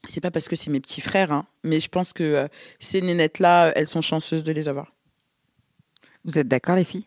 c'est 0.08 0.22
pas 0.22 0.32
parce 0.32 0.48
que 0.48 0.56
c'est 0.56 0.70
mes 0.72 0.80
petits 0.80 1.02
frères, 1.02 1.32
hein, 1.32 1.46
mais 1.64 1.80
je 1.80 1.90
pense 1.90 2.14
que 2.14 2.24
euh, 2.24 2.48
ces 2.80 3.02
nénettes-là, 3.02 3.74
elles 3.76 3.88
sont 3.88 4.02
chanceuses 4.02 4.44
de 4.44 4.52
les 4.52 4.68
avoir. 4.70 4.94
Vous 6.26 6.38
êtes 6.40 6.48
d'accord, 6.48 6.76
les 6.78 6.86
filles? 6.86 7.06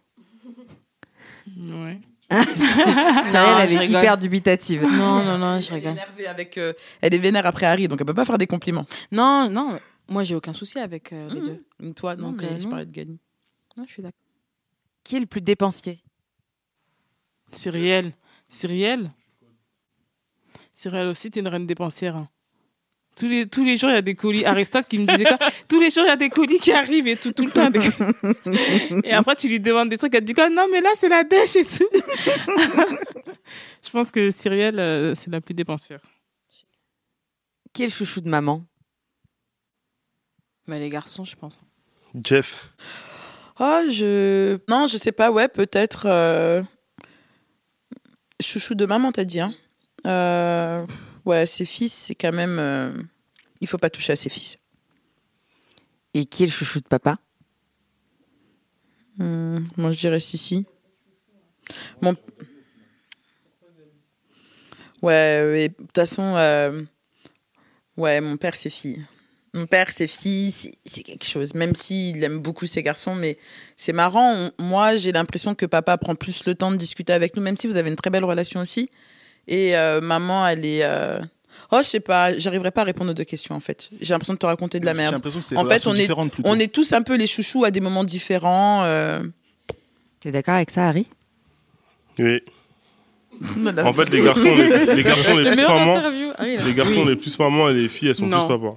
Ouais. 1.58 1.98
Marielle, 2.30 3.56
elle 3.62 3.68
je 3.70 3.74
est 3.74 3.78
rigole. 3.78 4.00
hyper 4.02 4.18
dubitative. 4.18 4.82
Non, 4.82 5.22
non, 5.24 5.38
non, 5.38 5.60
je 5.60 5.68
Elle 5.68 5.74
est 5.74 5.76
rigole. 5.78 5.92
énervée 5.92 6.26
avec, 6.26 6.58
euh, 6.58 6.72
elle 7.00 7.14
est 7.14 7.18
vénère 7.18 7.46
après 7.46 7.66
Harry, 7.66 7.88
donc 7.88 8.00
elle 8.00 8.06
peut 8.06 8.14
pas 8.14 8.24
faire 8.24 8.36
des 8.38 8.46
compliments. 8.48 8.84
Non, 9.12 9.48
non, 9.48 9.78
moi 10.08 10.22
j'ai 10.24 10.34
aucun 10.34 10.52
souci 10.54 10.78
avec 10.78 11.12
euh, 11.12 11.28
les 11.30 11.40
Mhm. 11.40 11.58
deux. 11.80 11.92
Toi, 11.94 12.16
Non, 12.16 12.30
donc, 12.30 12.42
mais 12.42 12.58
je 12.60 12.64
non. 12.64 12.70
parlais 12.70 12.86
de 12.86 12.92
Gany. 12.92 13.18
Non, 13.76 13.84
je 13.86 13.92
suis 13.92 14.02
d'accord. 14.02 14.18
Qui 15.04 15.16
est 15.16 15.20
le 15.20 15.26
plus 15.26 15.40
dépensier? 15.40 16.00
Réel. 17.66 19.10
C'est 20.74 20.88
réel 20.90 21.08
aussi, 21.08 21.30
t'es 21.30 21.40
une 21.40 21.48
reine 21.48 21.66
dépensière. 21.66 22.16
hein. 22.16 22.28
Tous 23.16 23.28
les, 23.28 23.46
tous 23.46 23.64
les 23.64 23.78
jours, 23.78 23.88
il 23.88 23.94
y 23.94 23.96
a 23.96 24.02
des 24.02 24.14
colis. 24.14 24.44
Aristote 24.44 24.86
qui 24.88 24.98
me 24.98 25.06
disait 25.06 25.24
quoi? 25.24 25.38
Tous 25.68 25.80
les 25.80 25.88
jours, 25.88 26.04
il 26.04 26.08
y 26.08 26.10
a 26.10 26.16
des 26.16 26.28
colis 26.28 26.58
qui 26.58 26.70
arrivent 26.72 27.06
et 27.08 27.16
tout, 27.16 27.32
tout 27.32 27.46
le 27.46 27.50
temps. 27.50 27.70
des. 27.70 27.80
Et 29.08 29.12
après, 29.12 29.34
tu 29.36 29.48
lui 29.48 29.58
demandes 29.58 29.88
des 29.88 29.96
trucs, 29.96 30.14
elle 30.14 30.20
te 30.20 30.26
dit 30.26 30.34
quoi? 30.34 30.50
Non, 30.50 30.66
mais 30.70 30.82
là, 30.82 30.90
c'est 30.98 31.08
la 31.08 31.24
dèche 31.24 31.56
et 31.56 31.64
tout. 31.64 31.88
Je 33.82 33.90
pense 33.90 34.10
que 34.10 34.30
Cyrielle, 34.30 34.78
euh, 34.78 35.14
c'est 35.14 35.30
la 35.30 35.40
plus 35.40 35.54
dépensière. 35.54 36.00
Qui 37.72 37.84
est 37.84 37.86
le 37.86 37.92
chouchou 37.92 38.20
de 38.20 38.28
maman? 38.28 38.62
Mais 40.66 40.78
les 40.80 40.88
garçons, 40.90 41.24
je 41.24 41.36
pense. 41.36 41.60
Jeff. 42.24 42.72
Oh, 43.60 43.82
je. 43.90 44.58
Non, 44.68 44.86
je 44.86 44.96
sais 44.96 45.12
pas, 45.12 45.30
ouais, 45.30 45.48
peut-être. 45.48 46.06
euh, 46.06 46.62
Chouchou 48.40 48.74
de 48.74 48.84
maman, 48.86 49.12
t'as 49.12 49.24
dit, 49.24 49.40
hein 49.40 49.54
Euh, 50.06 50.86
Ouais, 51.24 51.46
ses 51.46 51.64
fils, 51.64 51.92
c'est 51.92 52.14
quand 52.14 52.32
même. 52.32 52.58
euh, 52.58 52.92
Il 53.60 53.66
faut 53.66 53.78
pas 53.78 53.90
toucher 53.90 54.12
à 54.12 54.16
ses 54.16 54.28
fils. 54.28 54.58
Et 56.14 56.24
qui 56.24 56.42
est 56.44 56.46
le 56.46 56.52
chouchou 56.52 56.80
de 56.80 56.86
papa? 56.86 57.18
Hmm, 59.18 59.64
moi, 59.76 59.90
je 59.92 59.98
dirais 59.98 60.20
Sissi. 60.20 60.66
Mon... 62.00 62.14
Ouais, 65.02 65.42
ouais, 65.44 65.68
de 65.68 65.74
toute 65.74 65.94
façon, 65.94 66.22
euh, 66.36 66.82
ouais, 67.96 68.20
mon 68.20 68.36
père, 68.36 68.54
c'est 68.54 68.70
fille. 68.70 69.04
Mon 69.56 69.66
père, 69.66 69.86
c'est 69.90 70.06
fille, 70.06 70.52
c'est- 70.84 71.02
quelque 71.02 71.24
chose. 71.26 71.54
Même 71.54 71.74
s'il 71.74 72.22
aime 72.22 72.38
beaucoup 72.40 72.66
ses 72.66 72.82
garçons, 72.82 73.14
mais 73.14 73.38
c'est 73.76 73.92
marrant. 73.94 74.32
on- 74.58 74.62
moi, 74.62 74.96
j'ai 74.96 75.12
l'impression 75.12 75.54
que 75.54 75.64
papa 75.66 75.96
prend 75.96 76.14
plus 76.14 76.44
le 76.46 76.54
temps 76.54 76.70
de 76.70 76.76
discuter 76.76 77.12
avec 77.14 77.34
nous, 77.36 77.42
même 77.42 77.56
si 77.56 77.66
vous 77.66 77.76
avez 77.78 77.88
une 77.88 77.96
très 77.96 78.10
belle 78.10 78.24
relation 78.24 78.60
aussi. 78.60 78.90
Et 79.48 79.76
euh, 79.76 80.00
maman, 80.00 80.46
elle 80.46 80.64
est. 80.66 80.82
euh, 80.84 81.20
Oh, 81.72 81.78
je 81.82 81.88
sais 81.88 82.00
pas, 82.00 82.38
j'arriverai 82.38 82.70
pas 82.70 82.82
à 82.82 82.84
répondre 82.84 83.10
aux 83.10 83.14
deux 83.14 83.24
questions 83.24 83.54
en 83.56 83.60
fait. 83.60 83.88
J'ai 84.00 84.12
l'impression 84.12 84.34
de 84.34 84.38
te 84.38 84.46
raconter 84.46 84.78
de 84.78 84.84
la 84.84 84.92
J'ai 84.92 84.98
merde. 84.98 85.12
l'impression 85.14 85.40
que 85.40 85.46
c'est 85.46 85.56
En 85.56 85.64
fait, 85.66 85.84
on 85.86 85.94
est- 85.94 86.06
plutôt. 86.06 86.42
On 86.44 86.58
est 86.60 86.72
tous 86.72 86.92
un 86.92 87.02
peu 87.02 87.16
les 87.16 87.26
chouchous 87.26 87.64
à 87.64 87.70
des 87.70 87.80
moments 87.80 88.04
différents. 88.04 88.84
euh. 88.84 89.22
T'es 90.20 90.30
d'accord 90.32 90.54
avec 90.54 90.70
ça, 90.70 90.88
Harry? 90.88 91.06
Oui. 92.18 92.40
En 93.84 93.92
fait, 93.92 94.10
les 94.10 94.22
garçons, 94.22 94.54
les, 94.54 94.94
les 94.96 95.02
garçons, 95.02 95.36
les 95.36 95.44
Le 95.50 95.50
plus 95.56 95.62
mamans. 95.66 95.96
Ah 96.38 96.42
oui, 96.44 96.56
les 96.64 96.74
garçons, 96.74 97.04
les 97.06 97.16
plus 97.16 97.38
mamans 97.38 97.68
et 97.70 97.74
les 97.74 97.88
filles, 97.88 98.08
elles 98.10 98.14
sont 98.14 98.26
Non. 98.26 98.46
plus 98.46 98.58
papa. 98.58 98.76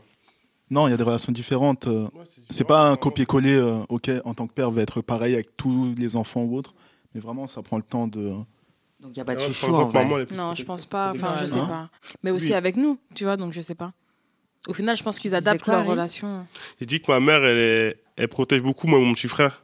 Non, 0.69 0.87
il 0.87 0.91
y 0.91 0.93
a 0.93 0.97
des 0.97 1.03
relations 1.03 1.31
différentes. 1.31 1.87
euh, 1.87 2.07
C'est 2.49 2.63
pas 2.63 2.89
un 2.91 2.95
copier-coller, 2.95 3.55
euh, 3.57 3.79
ok, 3.89 4.11
en 4.25 4.33
tant 4.33 4.45
que 4.47 4.53
père, 4.53 4.69
va 4.71 4.81
être 4.81 5.01
pareil 5.01 5.33
avec 5.33 5.55
tous 5.57 5.93
les 5.97 6.15
enfants 6.15 6.43
ou 6.43 6.55
autres. 6.55 6.73
Mais 7.15 7.21
vraiment, 7.21 7.47
ça 7.47 7.61
prend 7.63 7.77
le 7.77 7.83
temps 7.83 8.07
de. 8.07 8.29
Donc 8.99 9.11
il 9.11 9.13
n'y 9.13 9.19
a 9.21 9.25
pas 9.25 9.33
de 9.33 9.39
Par 9.39 9.47
chouchou 9.47 9.73
en 9.73 9.85
vrai. 9.87 10.27
Non, 10.35 10.53
je 10.53 10.63
pense 10.63 10.85
pas. 10.85 11.09
protectrice. 11.09 11.23
Enfin, 11.31 11.37
je 11.37 11.41
Ouais, 11.43 11.47
sais 11.47 11.57
non. 11.65 11.67
pas. 11.67 11.89
Mais 12.23 12.31
aussi 12.31 12.47
Oui. 12.49 12.53
avec 12.53 12.75
nous, 12.75 12.99
tu 13.15 13.23
vois, 13.23 13.37
donc 13.37 13.53
je 13.53 13.61
sais 13.61 13.73
pas. 13.75 13.93
Au 14.67 14.73
final, 14.73 14.95
je 14.97 15.03
pense 15.03 15.17
qu'ils 15.19 15.33
adaptent 15.33 15.63
quoi, 15.63 15.75
leur 15.77 15.85
relation. 15.87 16.45
J'ai 16.79 16.85
dit 16.85 17.01
que 17.01 17.09
ma 17.11 17.19
mère, 17.19 17.43
elle, 17.45 17.57
est- 17.57 18.03
elle 18.17 18.27
protège 18.27 18.61
beaucoup, 18.61 18.87
moi, 18.87 18.99
mon 18.99 19.13
petit 19.13 19.29
frère. 19.29 19.63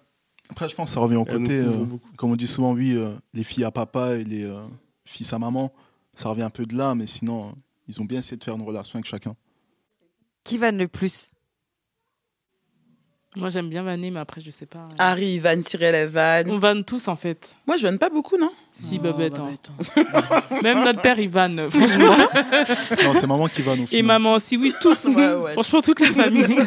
Après, 0.49 0.69
je 0.69 0.75
pense 0.75 0.89
que 0.89 0.93
ça 0.93 1.01
revient 1.01 1.17
au 1.17 1.25
Elle 1.27 1.39
côté, 1.39 1.51
euh, 1.59 1.85
comme 2.15 2.31
on 2.31 2.35
dit 2.35 2.47
souvent, 2.47 2.71
oui, 2.73 2.93
euh, 2.95 3.11
les 3.33 3.43
filles 3.43 3.65
à 3.65 3.71
papa 3.71 4.15
et 4.15 4.23
les 4.23 4.45
euh, 4.45 4.61
fils 5.03 5.33
à 5.33 5.39
maman. 5.39 5.71
Ça 6.15 6.29
revient 6.29 6.43
un 6.43 6.49
peu 6.49 6.65
de 6.65 6.75
là, 6.77 6.95
mais 6.95 7.07
sinon, 7.07 7.53
ils 7.89 8.01
ont 8.01 8.05
bien 8.05 8.19
essayé 8.19 8.37
de 8.37 8.43
faire 8.43 8.55
une 8.55 8.61
relation 8.61 8.95
avec 8.97 9.05
chacun. 9.05 9.35
Qui 10.45 10.57
vanne 10.57 10.77
le 10.77 10.87
plus? 10.87 11.27
Moi, 13.35 13.49
j'aime 13.49 13.67
bien 13.67 13.83
vanner, 13.83 14.11
mais 14.11 14.21
après, 14.21 14.39
je 14.39 14.49
sais 14.49 14.65
pas. 14.65 14.85
Harry, 14.97 15.39
Van, 15.39 15.61
Cyril, 15.61 15.87
On 15.93 15.97
Evan. 15.97 16.57
vanne 16.57 16.85
tous, 16.85 17.09
en 17.09 17.17
fait. 17.17 17.53
Moi, 17.67 17.75
je 17.75 17.83
vanne 17.83 17.99
pas 17.99 18.09
beaucoup, 18.09 18.37
non? 18.37 18.51
Si, 18.71 18.95
Oh, 18.97 19.03
Babette. 19.03 19.37
hein. 19.39 19.53
Babette, 19.53 19.71
hein. 19.97 20.59
Même 20.63 20.85
notre 20.85 21.01
père, 21.01 21.19
il 21.19 21.29
vanne, 21.29 21.69
franchement. 21.69 22.15
non, 23.03 23.13
c'est 23.13 23.27
maman 23.27 23.49
qui 23.49 23.61
va 23.61 23.75
nous 23.75 23.87
Et 23.93 24.01
maman 24.03 24.35
aussi, 24.35 24.55
oui, 24.55 24.73
tous. 24.79 25.03
Ouais, 25.05 25.33
ouais. 25.33 25.51
Franchement, 25.51 25.81
toute 25.81 25.99
la 25.99 26.07
famille. 26.13 26.45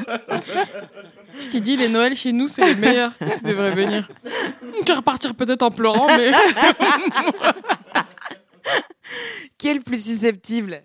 Je 1.40 1.50
t'ai 1.52 1.60
dit, 1.60 1.76
les 1.78 1.88
Noëls 1.88 2.16
chez 2.16 2.32
nous, 2.32 2.48
c'est 2.48 2.66
les 2.66 2.74
meilleurs. 2.74 3.12
tu 3.16 3.44
devrais 3.44 3.70
venir. 3.74 4.06
Tu 4.84 4.92
vas 4.92 4.96
repartir 4.96 5.34
peut-être 5.36 5.62
en 5.62 5.70
pleurant, 5.70 6.06
mais. 6.08 6.32
Qui 9.56 9.68
est 9.68 9.74
le 9.74 9.80
plus 9.80 10.04
susceptible? 10.04 10.82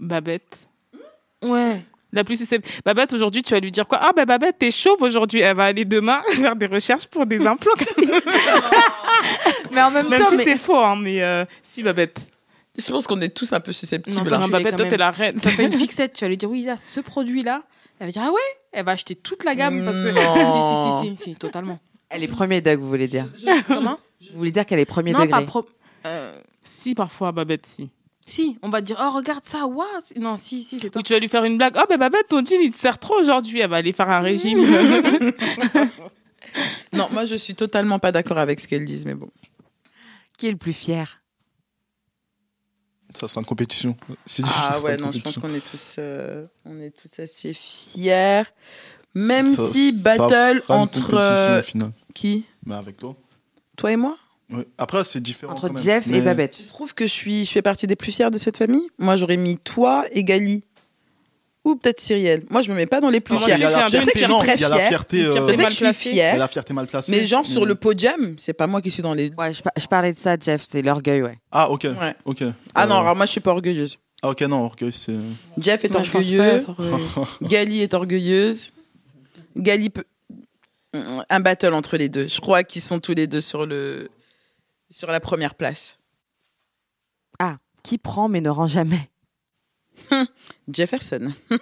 Babette. 0.00 0.68
Ouais. 1.42 1.82
La 2.14 2.24
plus 2.24 2.36
susceptible. 2.36 2.74
Babette, 2.84 3.12
aujourd'hui, 3.14 3.42
tu 3.42 3.54
vas 3.54 3.60
lui 3.60 3.70
dire 3.70 3.86
quoi? 3.88 3.98
Ah, 4.02 4.10
ben 4.14 4.26
Babette, 4.26 4.58
t'es 4.58 4.70
chauve 4.70 5.00
aujourd'hui. 5.00 5.40
Elle 5.40 5.56
va 5.56 5.64
aller 5.64 5.84
demain 5.86 6.20
faire 6.34 6.56
des 6.56 6.66
recherches 6.66 7.06
pour 7.06 7.24
des 7.24 7.46
implants. 7.46 7.72
Mais 9.72 9.80
en 9.82 9.90
même, 9.90 10.08
Même 10.08 10.20
temps, 10.20 10.30
si 10.30 10.36
mais- 10.36 10.44
c'est 10.44 10.58
faux, 10.58 10.76
hein, 10.78 10.96
mais 11.00 11.22
euh, 11.22 11.44
si, 11.62 11.82
Babette. 11.82 12.18
Je 12.76 12.90
pense 12.90 13.06
qu'on 13.06 13.20
est 13.20 13.28
tous 13.34 13.52
un 13.52 13.60
peu 13.60 13.72
susceptibles. 13.72 14.16
Non, 14.16 14.22
hein. 14.22 14.38
Non, 14.40 14.46
tu 14.46 14.52
l'es 14.52 14.58
Babette, 14.58 14.76
toi, 14.76 14.86
t'es 14.86 14.96
la 14.96 15.10
reine. 15.10 15.38
Tu 15.40 15.48
as 15.48 15.50
fait 15.50 15.64
une 15.66 15.72
fixette, 15.72 16.14
tu 16.14 16.24
vas 16.24 16.28
lui 16.28 16.36
dire, 16.36 16.50
oui, 16.50 16.60
il 16.60 16.64
y 16.64 16.70
a 16.70 16.76
ce 16.76 17.00
produit-là. 17.00 17.62
Elle 17.98 18.06
va 18.06 18.12
dire, 18.12 18.22
ah 18.26 18.30
ouais? 18.30 18.40
Elle 18.72 18.84
va 18.84 18.92
acheter 18.92 19.14
toute 19.14 19.44
la 19.44 19.54
gamme 19.54 19.84
parce 19.84 20.00
que. 20.00 20.08
Non. 20.08 20.34
si, 20.34 21.00
si, 21.02 21.16
si, 21.16 21.16
si, 21.16 21.30
si, 21.30 21.36
totalement. 21.36 21.78
Elle 22.08 22.22
est 22.24 22.28
premier 22.28 22.60
degré, 22.60 22.76
vous 22.76 22.88
voulez 22.88 23.08
dire 23.08 23.26
Comment? 23.68 23.98
Vous 24.32 24.38
voulez 24.38 24.50
dire 24.52 24.66
qu'elle 24.66 24.80
est 24.80 24.84
premier 24.84 25.12
Non, 25.12 25.20
degré 25.20 25.30
pas 25.40 25.42
pro. 25.46 25.66
euh, 26.06 26.34
Si, 26.62 26.94
parfois, 26.94 27.32
Babette, 27.32 27.64
si. 27.66 27.90
Si, 28.32 28.58
on 28.62 28.70
va 28.70 28.80
dire, 28.80 28.96
oh, 29.00 29.10
regarde 29.10 29.44
ça, 29.44 29.66
waouh 29.66 29.86
Non, 30.20 30.36
si, 30.36 30.64
si, 30.64 30.78
c'est 30.80 30.90
toi. 30.90 31.00
Ou 31.00 31.02
tu 31.02 31.12
vas 31.12 31.18
lui 31.18 31.28
faire 31.28 31.44
une 31.44 31.56
blague. 31.58 31.74
Oh, 31.78 31.84
ben 31.88 31.98
Babette, 31.98 32.28
ton 32.28 32.44
jean, 32.44 32.58
il 32.62 32.70
te 32.70 32.78
sert 32.78 32.98
trop 32.98 33.14
aujourd'hui. 33.20 33.60
Elle 33.60 33.70
va 33.70 33.76
aller 33.76 33.92
faire 33.92 34.08
un 34.10 34.20
régime. 34.30 34.58
Non, 36.92 37.08
moi, 37.10 37.24
je 37.24 37.34
suis 37.36 37.54
totalement 37.54 37.98
pas 37.98 38.12
d'accord 38.12 38.36
avec 38.38 38.60
ce 38.60 38.68
qu'elles 38.68 38.84
disent, 38.84 39.06
mais 39.06 39.14
bon. 39.14 39.30
Qui 40.36 40.48
est 40.48 40.50
le 40.50 40.58
plus 40.58 40.74
fier? 40.74 41.22
Ça 43.14 43.26
sera 43.28 43.40
une 43.40 43.46
compétition. 43.46 43.96
Ah 44.44 44.78
ouais, 44.80 44.96
non, 44.98 45.10
je 45.12 45.20
pense 45.20 45.38
qu'on 45.38 45.52
est 45.54 45.60
tous, 45.70 45.96
euh, 45.98 46.46
on 46.66 46.78
est 46.80 46.90
tous 46.90 47.18
assez 47.20 47.52
fiers. 47.54 48.42
Même 49.14 49.46
Ça- 49.54 49.70
si 49.70 49.96
ça 49.98 50.16
battle 50.18 50.60
fera 50.62 50.74
une 50.76 50.80
entre 50.82 50.92
compétition, 51.00 51.18
euh, 51.18 51.60
au 51.60 51.62
final. 51.62 51.92
qui? 52.14 52.44
Mais 52.66 52.74
avec 52.74 52.98
toi. 52.98 53.14
Toi 53.76 53.92
et 53.92 53.96
moi? 53.96 54.16
Ouais. 54.52 54.66
Après, 54.78 55.04
c'est 55.04 55.20
différent. 55.20 55.52
Entre 55.52 55.68
quand 55.68 55.74
même. 55.74 55.82
Jeff 55.82 56.06
et 56.06 56.10
Mais- 56.10 56.20
Babette. 56.20 56.52
Tu 56.56 56.64
trouves 56.64 56.94
que 56.94 57.06
je 57.06 57.12
suis, 57.12 57.44
je 57.44 57.50
fais 57.50 57.62
partie 57.62 57.86
des 57.86 57.96
plus 57.96 58.12
fiers 58.12 58.30
de 58.30 58.38
cette 58.38 58.56
famille? 58.58 58.86
Moi, 58.98 59.16
j'aurais 59.16 59.36
mis 59.36 59.56
toi 59.58 60.04
et 60.12 60.24
Gali. 60.24 60.64
Ou 61.64 61.76
peut-être 61.76 62.00
Cyrielle. 62.00 62.42
Moi, 62.50 62.60
je 62.62 62.70
me 62.72 62.76
mets 62.76 62.86
pas 62.86 63.00
dans 63.00 63.08
les 63.08 63.20
plus 63.20 63.36
y 63.36 63.38
fiers. 63.38 63.54
Je 63.56 63.60
sais 63.60 63.88
fierté, 63.88 64.12
que 64.12 64.18
je 64.18 64.24
suis 64.24 64.32
non, 64.32 64.38
très 64.40 64.54
il 64.56 64.60
y 64.60 64.64
a 64.64 64.68
la 64.68 64.76
fière. 64.76 64.88
fierté. 64.88 65.24
Euh, 65.24 65.46
Je 65.48 65.52
sais 65.52 65.56
mal 65.58 65.66
que 65.66 65.70
je 65.70 65.76
suis 65.76 65.84
placée. 65.84 66.08
Il 66.10 66.16
y 66.16 66.20
a 66.20 66.24
fière. 66.30 66.38
la 66.38 66.48
fierté 66.48 66.74
mal 66.74 66.86
placée. 66.88 67.12
Mais 67.12 67.24
genre, 67.24 67.46
sur 67.46 67.60
Mais- 67.60 67.66
le 67.68 67.74
podium, 67.76 68.34
c'est 68.36 68.52
pas 68.52 68.66
moi 68.66 68.82
qui 68.82 68.90
suis 68.90 69.02
dans 69.02 69.14
les. 69.14 69.30
Ouais, 69.38 69.52
je, 69.54 69.62
je 69.76 69.86
parlais 69.86 70.12
de 70.12 70.18
ça, 70.18 70.34
Jeff, 70.40 70.64
c'est 70.68 70.82
l'orgueil, 70.82 71.22
ouais. 71.22 71.38
Ah, 71.52 71.70
ok. 71.70 71.84
Ouais. 72.00 72.14
Ok. 72.24 72.42
Ah 72.74 72.86
non, 72.86 72.96
Euh, 72.96 72.98
alors 73.00 73.14
moi, 73.14 73.26
je 73.26 73.30
suis 73.30 73.40
pas 73.40 73.52
orgueilleuse. 73.52 73.96
Ah, 74.22 74.30
ok, 74.30 74.40
non, 74.42 74.64
orgueil, 74.64 74.90
c'est. 74.92 75.14
Jeff 75.56 75.84
est 75.84 75.88
Moi, 75.90 76.00
orgueilleux. 76.00 76.66
Gali 77.42 77.80
est 77.82 77.94
orgueilleuse. 77.94 78.72
Gali 79.56 79.90
peut... 79.90 80.04
Un 81.30 81.40
battle 81.40 81.74
entre 81.74 81.96
les 81.96 82.08
deux. 82.08 82.26
Je 82.28 82.40
crois 82.40 82.64
qu'ils 82.64 82.82
sont 82.82 82.98
tous 82.98 83.14
les 83.14 83.26
deux 83.28 83.40
sur 83.40 83.66
le 83.66 84.10
sur 84.92 85.10
la 85.10 85.20
première 85.20 85.54
place. 85.54 85.98
Qui 87.82 87.98
prend 87.98 88.28
mais 88.28 88.40
ne 88.40 88.48
rend 88.48 88.68
jamais? 88.68 89.10
Jefferson. 90.72 91.32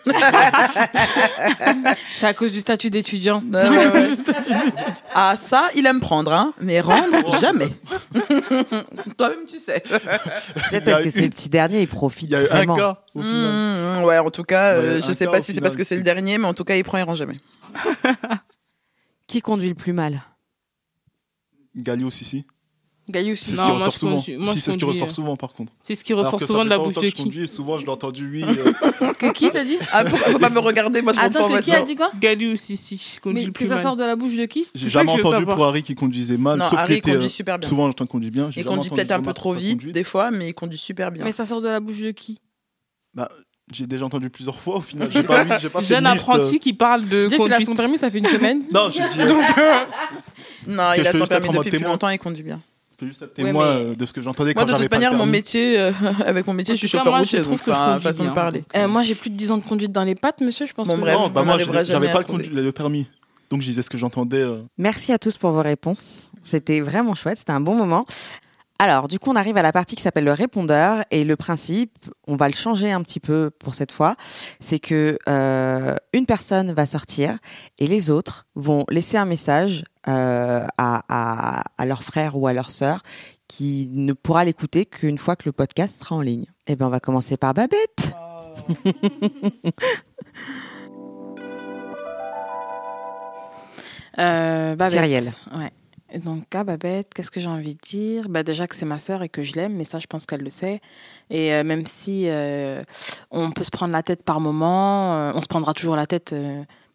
C'est 2.16 2.27
à 2.27 2.35
cause 2.35 2.52
du 2.52 2.61
statut 2.61 2.90
d'étudiant. 2.90 3.43
Ah 5.15 5.35
ça, 5.36 5.70
il 5.74 5.86
aime 5.86 6.01
prendre, 6.01 6.31
hein, 6.35 6.52
mais 6.61 6.82
rendre 6.82 7.39
jamais. 7.40 7.69
Toi-même, 9.16 9.47
tu 9.48 9.59
sais. 9.59 9.81
Peut-être 9.81 10.85
parce 10.85 11.02
que 11.02 11.11
c'est 11.11 11.23
le 11.23 11.31
petit 11.31 11.48
dernier, 11.48 11.81
il 11.81 11.89
profite 11.89 12.28
Il 12.28 12.32
y 12.32 12.36
a 12.36 12.43
eu 12.43 12.47
vraiment. 12.47 12.74
un 12.74 12.78
cas 12.78 13.02
au 13.15 13.23
final. 13.23 14.01
Mmh, 14.01 14.05
ouais, 14.05 14.19
en 14.19 14.31
tout 14.31 14.44
cas, 14.44 14.74
Ouais, 14.78 14.85
euh, 14.85 15.01
je 15.01 15.12
sais 15.12 15.24
pas 15.27 15.40
si 15.40 15.55
c'est 15.55 15.62
parce 15.62 15.77
que 15.77 15.85
c'est 15.85 15.97
le 15.97 16.02
dernier, 16.02 16.36
mais 16.36 16.47
en 16.47 16.55
tout 16.55 16.65
cas, 16.65 16.77
il 16.77 16.85
prend, 16.85 16.98
il 16.98 17.05
rend 17.05 17.15
jamais. 17.15 17.40
Qui 19.27 19.40
conduit 19.40 19.70
le 19.70 19.74
plus 19.74 19.94
mal? 19.94 20.20
Gali 21.74 22.05
aussi, 22.05 22.44
Gaillou, 23.11 23.37
C'est 23.37 23.53
ce 23.53 23.57
Non, 23.57 23.65
qui 23.66 23.70
ressort 23.73 23.93
souvent. 23.93 24.20
Si, 24.20 24.37
c'est 24.61 24.73
ce 24.73 24.77
qui 24.78 24.85
ressort 24.85 25.09
euh. 25.09 25.11
souvent, 25.11 25.37
par 25.37 25.53
contre. 25.53 25.73
C'est 25.82 25.95
ce 25.95 26.05
qui 26.05 26.12
ressort 26.15 26.41
souvent 26.41 26.65
de 26.65 26.70
la 26.70 26.78
bouche 26.78 26.95
de 26.95 27.01
qui 27.01 27.23
conduis, 27.24 27.49
Souvent, 27.49 27.78
je 27.78 27.85
l'ai 27.85 27.91
entendu, 27.91 28.28
oui. 28.31 28.45
euh, 29.03 29.12
Que 29.15 29.32
qui 29.32 29.51
t'as 29.51 29.65
dit 29.65 29.77
Ah, 29.93 30.05
pourquoi 30.05 30.32
faut 30.32 30.39
pas 30.39 30.51
me 30.51 30.59
regarder 30.59 31.03
Moi, 31.03 31.12
je 31.12 31.19
Attends, 31.19 31.49
que 31.49 31.61
qui 31.62 31.74
a 31.74 31.82
dit 31.82 31.97
quoi 31.97 32.11
Mais 32.20 32.35
le 32.37 33.47
que 33.47 33.51
plus 33.51 33.66
ça 33.66 33.74
mal. 33.74 33.82
sort 33.82 33.97
de 33.97 34.05
la 34.05 34.16
bouche 34.16 34.37
de 34.37 34.47
qui 34.47 34.66
J'ai 34.74 34.89
jamais 34.91 35.11
entendu 35.11 35.45
pour 35.47 35.65
Harry 35.65 35.82
qui 35.82 35.95
conduisait 35.95 36.37
mal. 36.37 36.59
Non, 36.59 36.65
sauf 36.69 36.78
Harry 36.78 36.87
qu'il 36.87 36.97
était, 36.99 37.11
conduit 37.12 37.27
euh, 37.27 37.31
super 37.31 37.59
bien. 37.59 37.69
Souvent, 37.69 37.87
j'entends 37.87 38.05
qu'il 38.05 38.12
conduit 38.12 38.31
bien. 38.31 38.51
Il 38.57 38.65
conduit 38.65 38.91
peut-être 38.91 39.12
un 39.12 39.20
peu 39.23 39.32
trop 39.32 39.53
vite, 39.53 39.78
conduite. 39.78 39.95
des 39.95 40.05
fois, 40.05 40.31
mais 40.31 40.49
il 40.51 40.55
conduit 40.55 40.78
super 40.78 41.11
bien. 41.11 41.24
Mais 41.24 41.32
ça 41.32 41.47
sort 41.47 41.61
de 41.61 41.69
la 41.69 41.81
bouche 41.81 42.01
de 42.01 42.11
qui 42.11 42.41
Bah, 43.15 43.28
j'ai 43.73 43.87
déjà 43.87 44.05
entendu 44.05 44.31
plusieurs 44.31 44.59
fois 44.61 44.78
au 44.78 44.81
final. 44.81 45.09
J'ai 45.12 45.23
pas, 45.23 45.59
j'ai 45.61 45.69
pas 45.69 45.81
fait 45.81 45.95
Jeune 45.95 46.05
une 46.05 46.12
liste, 46.12 46.28
euh, 46.28 46.32
apprenti 46.32 46.59
qui 46.59 46.73
parle 46.73 47.07
de 47.09 47.28
Jeff, 47.28 47.32
il 47.32 47.35
a 47.35 47.39
conduite. 47.39 47.66
son 47.66 47.74
permis, 47.74 47.99
ça 47.99 48.11
fait 48.11 48.19
une 48.19 48.27
semaine. 48.27 48.62
Non, 48.74 48.91
j'ai 48.91 48.99
dit. 49.09 49.20
euh, 49.20 49.85
Non, 50.66 50.91
Que 50.95 50.99
il 50.99 51.05
je 51.05 51.09
a 51.09 51.12
son 51.12 51.27
permis 51.27 51.49
depuis 51.51 51.70
plus 51.70 51.78
longtemps, 51.85 52.09
il 52.09 52.19
conduit 52.19 52.43
bien. 52.43 52.61
Je 53.01 53.06
peux 53.06 53.09
juste 53.09 53.22
être 53.22 53.31
Ouais, 53.39 53.44
témoin 53.47 53.74
mais- 53.78 53.90
euh, 53.93 53.94
de 53.94 54.05
ce 54.06 54.12
que 54.12 54.20
j'entendais 54.20 54.52
Moi, 54.55 54.62
quand 54.62 54.66
de 54.66 54.72
j'avais 54.77 54.89
pas 54.90 54.97
le 54.98 55.02
manière, 55.05 55.18
mon 55.18 55.24
métier, 55.24 55.81
euh, 55.81 55.90
avec 56.27 56.47
mon 56.47 56.52
métier, 56.52 56.72
En 56.72 56.74
je 56.74 56.78
suis 56.81 56.89
chauffeur 56.89 57.12
moi, 57.12 57.20
routier, 57.20 57.39
je 57.39 57.43
trouve 57.44 57.56
donc 57.56 57.64
que 57.64 57.72
je 57.72 57.77
enfin, 57.78 57.86
conduis 57.93 58.02
façon 58.02 58.22
de 58.24 58.28
bien. 58.28 58.35
parler. 58.35 58.64
Euh, 58.77 58.89
moi, 58.89 59.02
j'ai 59.02 59.14
plus 59.14 59.31
de 59.31 59.36
10 59.36 59.51
ans 59.52 59.56
de 59.59 59.64
conduite 59.64 59.90
dans 59.93 60.05
les 60.05 60.14
pattes, 60.14 60.43
monsieur. 60.43 60.66
Je 60.66 60.74
pense 60.74 60.86
Bon, 60.86 60.97
que- 60.97 61.01
bref. 61.01 61.16
Non, 61.16 61.28
bah 61.28 61.43
moi, 61.44 61.56
j'avais 61.59 61.72
pas 62.12 62.18
le, 62.18 62.24
trouver. 62.24 62.44
conduit- 62.44 62.62
le 62.62 62.72
permis. 62.72 63.06
Donc, 63.51 63.62
je 63.62 63.66
disais 63.68 63.81
ce 63.82 63.89
que 63.90 63.97
j'entendais. 63.98 64.43
euh. 64.43 64.59
Merci 64.77 65.12
à 65.12 65.18
tous 65.18 65.39
pour 65.39 65.51
vos 65.52 65.62
réponses. 65.62 66.31
C'était 66.43 66.81
vraiment 66.81 67.14
chouette, 67.14 67.39
c'était 67.39 67.52
un 67.52 67.60
bon 67.60 67.74
moment. 67.74 68.05
Alors, 68.78 69.09
du 69.09 69.18
coup, 69.18 69.31
on 69.31 69.36
arrive 69.36 69.59
à 69.59 69.62
la 69.62 69.72
partie 69.72 69.94
qui 69.94 70.02
s'appelle 70.02 70.24
le 70.24 70.32
répondeur. 70.32 71.02
Et 71.10 71.24
le 71.24 71.36
principe, 71.36 71.93
on 72.27 72.36
va 72.36 72.47
le 72.48 72.55
changer 72.55 72.90
un 72.93 73.02
petit 73.02 73.20
peu 73.20 73.51
pour 73.59 73.74
cette 73.74 73.93
fois. 73.93 74.14
C'est 74.59 74.78
que 74.78 75.18
euh, 75.28 75.94
une 76.14 76.24
personne 76.24 76.72
va 76.72 76.86
sortir 76.86 77.36
et 77.78 77.86
les 77.86 78.09
autres 78.09 78.47
vont 78.55 78.85
laisser 78.89 79.18
un 79.18 79.27
message 79.27 79.85
euh, 80.09 80.66
à, 80.78 81.02
à, 81.09 81.62
à 81.77 81.86
leur 81.86 82.02
frère 82.02 82.36
ou 82.36 82.47
à 82.47 82.52
leur 82.52 82.70
sœur 82.70 83.02
qui 83.48 83.90
ne 83.93 84.12
pourra 84.12 84.44
l'écouter 84.44 84.86
qu'une 84.86 85.18
fois 85.18 85.35
que 85.36 85.43
le 85.47 85.52
podcast 85.52 85.98
sera 85.98 86.14
en 86.14 86.20
ligne. 86.20 86.47
Eh 86.66 86.77
bien, 86.77 86.86
on 86.86 86.90
va 86.90 87.01
commencer 87.01 87.36
par 87.36 87.52
Babette. 87.55 88.12
Euh, 94.18 94.74
Babette. 94.77 94.98
Cyrielle. 94.98 95.31
Ouais. 95.56 96.18
Donc, 96.18 96.52
à 96.55 96.64
Babette, 96.64 97.14
qu'est-ce 97.14 97.31
que 97.31 97.40
j'ai 97.40 97.48
envie 97.48 97.74
de 97.74 97.81
dire? 97.81 98.28
Bah, 98.28 98.43
Déjà 98.43 98.66
que 98.66 98.74
c'est 98.74 98.85
ma 98.85 98.98
sœur 98.98 99.22
et 99.22 99.28
que 99.28 99.43
je 99.43 99.55
l'aime, 99.55 99.74
mais 99.74 99.85
ça, 99.85 99.98
je 99.98 100.06
pense 100.06 100.27
qu'elle 100.27 100.43
le 100.43 100.51
sait. 100.51 100.81
Et 101.31 101.55
euh, 101.55 101.62
même 101.62 101.86
si 101.86 102.24
euh, 102.27 102.82
on 103.31 103.51
peut 103.52 103.62
se 103.62 103.70
prendre 103.70 103.93
la 103.93 104.02
tête 104.02 104.24
par 104.24 104.40
moment, 104.40 105.14
euh, 105.14 105.32
on 105.35 105.40
se 105.40 105.47
prendra 105.47 105.72
toujours 105.72 105.97
la 105.97 106.06
tête, 106.06 106.35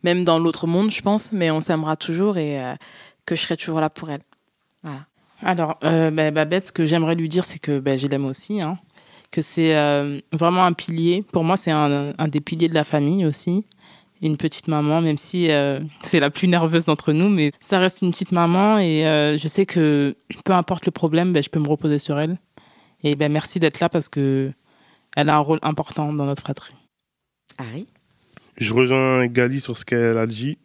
même 0.05 0.23
dans 0.23 0.39
l'autre 0.39 0.67
monde, 0.67 0.91
je 0.91 1.01
pense, 1.01 1.31
mais 1.33 1.49
on 1.51 1.59
s'aimera 1.61 1.95
toujours 1.95 2.37
et 2.37 2.61
euh, 2.63 2.75
que 3.25 3.35
je 3.35 3.41
serai 3.41 3.57
toujours 3.57 3.79
là 3.81 3.89
pour 3.89 4.09
elle. 4.09 4.21
Voilà. 4.83 5.01
Alors, 5.41 5.77
euh, 5.83 6.11
bah, 6.11 6.31
Babette, 6.31 6.67
ce 6.67 6.71
que 6.71 6.85
j'aimerais 6.85 7.15
lui 7.15 7.27
dire, 7.27 7.43
c'est 7.43 7.59
que 7.59 7.79
bah, 7.79 7.97
je 7.97 8.07
l'aime 8.07 8.25
aussi. 8.25 8.61
hein. 8.61 8.77
que 9.31 9.41
c'est 9.41 9.75
euh, 9.75 10.19
vraiment 10.31 10.63
un 10.63 10.73
pilier. 10.73 11.23
Pour 11.33 11.43
moi, 11.43 11.57
c'est 11.57 11.71
un, 11.71 12.13
un 12.17 12.27
des 12.27 12.39
piliers 12.39 12.69
de 12.69 12.75
la 12.75 12.83
famille 12.83 13.25
aussi. 13.25 13.65
Une 14.21 14.37
petite 14.37 14.67
maman, 14.69 15.01
même 15.01 15.17
si 15.17 15.51
euh, 15.51 15.81
c'est 16.03 16.21
la 16.21 16.29
plus 16.29 16.47
nerveuse 16.47 16.85
d'entre 16.85 17.11
nous, 17.11 17.27
mais 17.29 17.51
ça 17.59 17.79
reste 17.79 18.01
une 18.01 18.11
petite 18.11 18.31
maman 18.31 18.77
et 18.79 19.05
euh, 19.05 19.37
je 19.37 19.47
sais 19.49 19.65
que 19.65 20.15
peu 20.45 20.53
importe 20.53 20.85
le 20.85 20.91
problème, 20.91 21.33
ben, 21.33 21.43
je 21.43 21.49
peux 21.49 21.59
me 21.59 21.67
reposer 21.67 21.99
sur 21.99 22.17
elle. 22.17 22.37
Et 23.03 23.15
ben, 23.15 23.29
merci 23.31 23.59
d'être 23.59 23.79
là 23.81 23.89
parce 23.89 24.07
que 24.07 24.51
elle 25.17 25.29
a 25.29 25.35
un 25.35 25.39
rôle 25.39 25.59
important 25.63 26.13
dans 26.13 26.25
notre 26.25 26.41
fratrie. 26.43 26.75
Harry? 27.57 27.87
Je 28.57 28.73
rejoins 28.73 29.27
Gali 29.27 29.59
sur 29.59 29.77
ce 29.77 29.85
qu'elle 29.85 30.17
a 30.17 30.27
dit. 30.27 30.57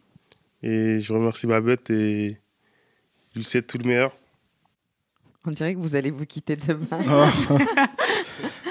Et 0.63 0.99
je 0.99 1.11
remercie 1.13 1.47
Babette 1.47 1.89
et 1.89 2.37
je 3.33 3.39
lui 3.39 3.43
souhaite 3.45 3.67
tout 3.67 3.77
le 3.79 3.87
meilleur. 3.87 4.15
On 5.45 5.51
dirait 5.51 5.73
que 5.73 5.79
vous 5.79 5.95
allez 5.95 6.11
vous 6.11 6.25
quitter 6.25 6.55
demain. 6.55 6.87
Ah, 6.91 7.27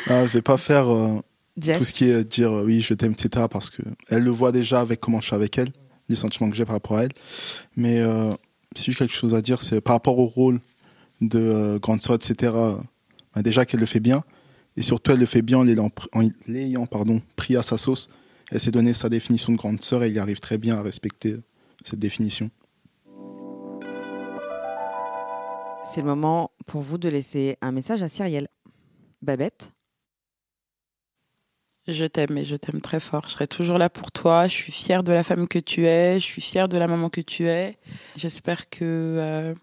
je 0.26 0.28
vais 0.28 0.42
pas 0.42 0.56
faire 0.56 0.88
euh, 0.88 1.18
tout 1.78 1.84
ce 1.84 1.92
qui 1.92 2.04
est 2.04 2.24
dire 2.24 2.52
euh, 2.52 2.64
oui, 2.64 2.80
je 2.80 2.94
t'aime, 2.94 3.12
etc. 3.12 3.46
Parce 3.50 3.70
que 3.70 3.82
elle 4.08 4.22
le 4.22 4.30
voit 4.30 4.52
déjà 4.52 4.80
avec 4.80 5.00
comment 5.00 5.20
je 5.20 5.26
suis 5.26 5.34
avec 5.34 5.58
elle, 5.58 5.70
les 6.08 6.14
sentiments 6.16 6.48
que 6.48 6.56
j'ai 6.56 6.64
par 6.64 6.76
rapport 6.76 6.98
à 6.98 7.04
elle. 7.04 7.12
Mais 7.76 7.98
euh, 8.00 8.32
si 8.76 8.92
j'ai 8.92 8.98
quelque 8.98 9.14
chose 9.14 9.34
à 9.34 9.42
dire, 9.42 9.60
c'est 9.60 9.80
par 9.80 9.94
rapport 9.96 10.18
au 10.18 10.26
rôle 10.26 10.60
de 11.20 11.40
euh, 11.40 11.78
grande 11.80 12.00
sœur, 12.02 12.14
etc. 12.16 12.52
bah, 13.34 13.42
déjà 13.42 13.64
qu'elle 13.64 13.80
le 13.80 13.86
fait 13.86 14.00
bien. 14.00 14.22
Et 14.76 14.82
surtout, 14.82 15.10
elle 15.10 15.18
le 15.18 15.26
fait 15.26 15.42
bien 15.42 15.58
en 15.58 15.62
l'ayant 15.64 15.88
pr- 15.88 16.06
en 16.12 16.28
l'ayant, 16.46 16.86
pardon, 16.86 17.20
pris 17.34 17.56
à 17.56 17.62
sa 17.62 17.76
sauce. 17.78 18.10
Elle 18.50 18.58
s'est 18.58 18.72
donné 18.72 18.92
sa 18.92 19.08
définition 19.08 19.52
de 19.52 19.56
grande 19.56 19.80
sœur 19.80 20.02
et 20.02 20.08
il 20.08 20.18
arrive 20.18 20.40
très 20.40 20.58
bien 20.58 20.76
à 20.76 20.82
respecter 20.82 21.36
cette 21.84 22.00
définition. 22.00 22.50
C'est 25.84 26.00
le 26.00 26.06
moment 26.06 26.50
pour 26.66 26.82
vous 26.82 26.98
de 26.98 27.08
laisser 27.08 27.56
un 27.60 27.72
message 27.72 28.02
à 28.02 28.08
Cyrielle. 28.08 28.48
Babette? 29.22 29.72
Je 31.86 32.04
t'aime 32.04 32.38
et 32.38 32.44
je 32.44 32.56
t'aime 32.56 32.80
très 32.80 33.00
fort. 33.00 33.24
Je 33.26 33.32
serai 33.32 33.46
toujours 33.46 33.78
là 33.78 33.88
pour 33.88 34.12
toi. 34.12 34.46
Je 34.46 34.54
suis 34.54 34.72
fière 34.72 35.02
de 35.02 35.12
la 35.12 35.22
femme 35.22 35.48
que 35.48 35.58
tu 35.58 35.86
es. 35.86 36.20
Je 36.20 36.24
suis 36.24 36.42
fière 36.42 36.68
de 36.68 36.76
la 36.76 36.86
maman 36.86 37.08
que 37.08 37.20
tu 37.20 37.48
es. 37.48 37.78
J'espère 38.16 38.68
que 38.68 38.84
euh, 38.84 39.54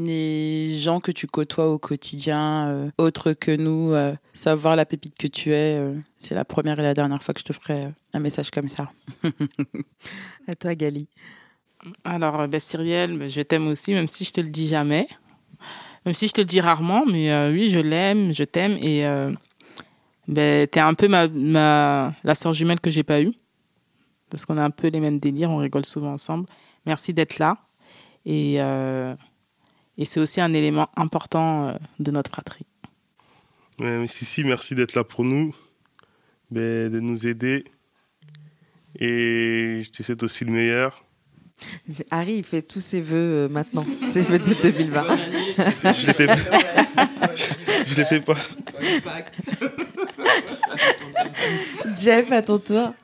les 0.00 0.76
gens 0.76 1.00
que 1.00 1.12
tu 1.12 1.26
côtoies 1.26 1.68
au 1.68 1.78
quotidien, 1.78 2.68
euh, 2.68 2.90
autres 2.98 3.32
que 3.32 3.54
nous, 3.54 3.92
euh, 3.92 4.14
savent 4.32 4.58
voir 4.58 4.76
la 4.76 4.86
pépite 4.86 5.16
que 5.16 5.26
tu 5.26 5.52
es. 5.52 5.78
euh, 5.78 5.94
c'est 6.18 6.34
la 6.34 6.44
première 6.44 6.78
et 6.80 6.82
la 6.82 6.94
dernière 6.94 7.22
fois 7.22 7.34
que 7.34 7.40
je 7.40 7.44
te 7.44 7.52
ferai 7.52 7.92
un 8.12 8.18
message 8.18 8.50
comme 8.50 8.68
ça. 8.68 8.90
À 10.48 10.54
toi, 10.54 10.74
Gali. 10.74 11.08
Alors, 12.04 12.48
ben, 12.48 12.60
Cyrielle, 12.60 13.16
ben, 13.18 13.28
je 13.28 13.42
t'aime 13.42 13.68
aussi, 13.68 13.92
même 13.92 14.08
si 14.08 14.24
je 14.24 14.32
te 14.32 14.40
le 14.40 14.48
dis 14.48 14.68
jamais. 14.68 15.06
Même 16.06 16.14
si 16.14 16.28
je 16.28 16.32
te 16.32 16.40
le 16.40 16.46
dis 16.46 16.60
rarement, 16.60 17.04
mais 17.06 17.50
oui, 17.50 17.68
je 17.68 17.78
l'aime, 17.78 18.32
je 18.32 18.44
t'aime. 18.44 18.72
Et 18.80 19.04
ben, 20.26 20.66
t'es 20.66 20.80
un 20.80 20.94
peu 20.94 21.08
ma, 21.08 21.28
ma, 21.28 22.14
la 22.24 22.34
sœur 22.34 22.54
jumelle 22.54 22.80
que 22.80 22.90
j'ai 22.90 23.02
pas 23.02 23.20
eue. 23.20 23.32
Parce 24.30 24.46
qu'on 24.46 24.56
a 24.56 24.64
un 24.64 24.70
peu 24.70 24.88
les 24.88 25.00
mêmes 25.00 25.18
délires, 25.18 25.50
on 25.50 25.58
rigole 25.58 25.84
souvent 25.84 26.12
ensemble. 26.12 26.46
Merci 26.86 27.12
d'être 27.12 27.38
là. 27.38 27.58
Et, 28.24 28.58
et 30.00 30.04
c'est 30.04 30.18
aussi 30.18 30.40
un 30.40 30.52
élément 30.52 30.88
important 30.96 31.68
euh, 31.68 31.74
de 32.00 32.10
notre 32.10 32.30
fratrie. 32.30 32.66
Mais 33.78 34.06
Sissi, 34.08 34.42
merci 34.42 34.74
d'être 34.74 34.94
là 34.94 35.04
pour 35.04 35.24
nous, 35.24 35.54
ben, 36.50 36.90
de 36.90 36.98
nous 36.98 37.28
aider. 37.28 37.64
Et 38.98 39.80
je 39.82 39.90
te 39.90 40.02
souhaite 40.02 40.22
aussi 40.24 40.44
le 40.44 40.50
meilleur. 40.50 41.04
Harry, 42.10 42.36
il 42.36 42.44
fait 42.44 42.62
tous 42.62 42.80
ses 42.80 43.00
vœux 43.00 43.44
euh, 43.44 43.48
maintenant. 43.48 43.84
Ses 44.08 44.22
vœux 44.22 44.38
de 44.38 44.54
2020. 44.62 45.04
Je 45.92 46.06
les 46.06 46.14
fais 46.14 46.26
pas. 46.26 46.36
je 47.86 47.94
les 47.94 48.04
fais 48.06 48.20
pas. 48.20 48.36
Jeff, 51.96 52.32
à 52.32 52.42
ton 52.42 52.58
tour. 52.58 52.94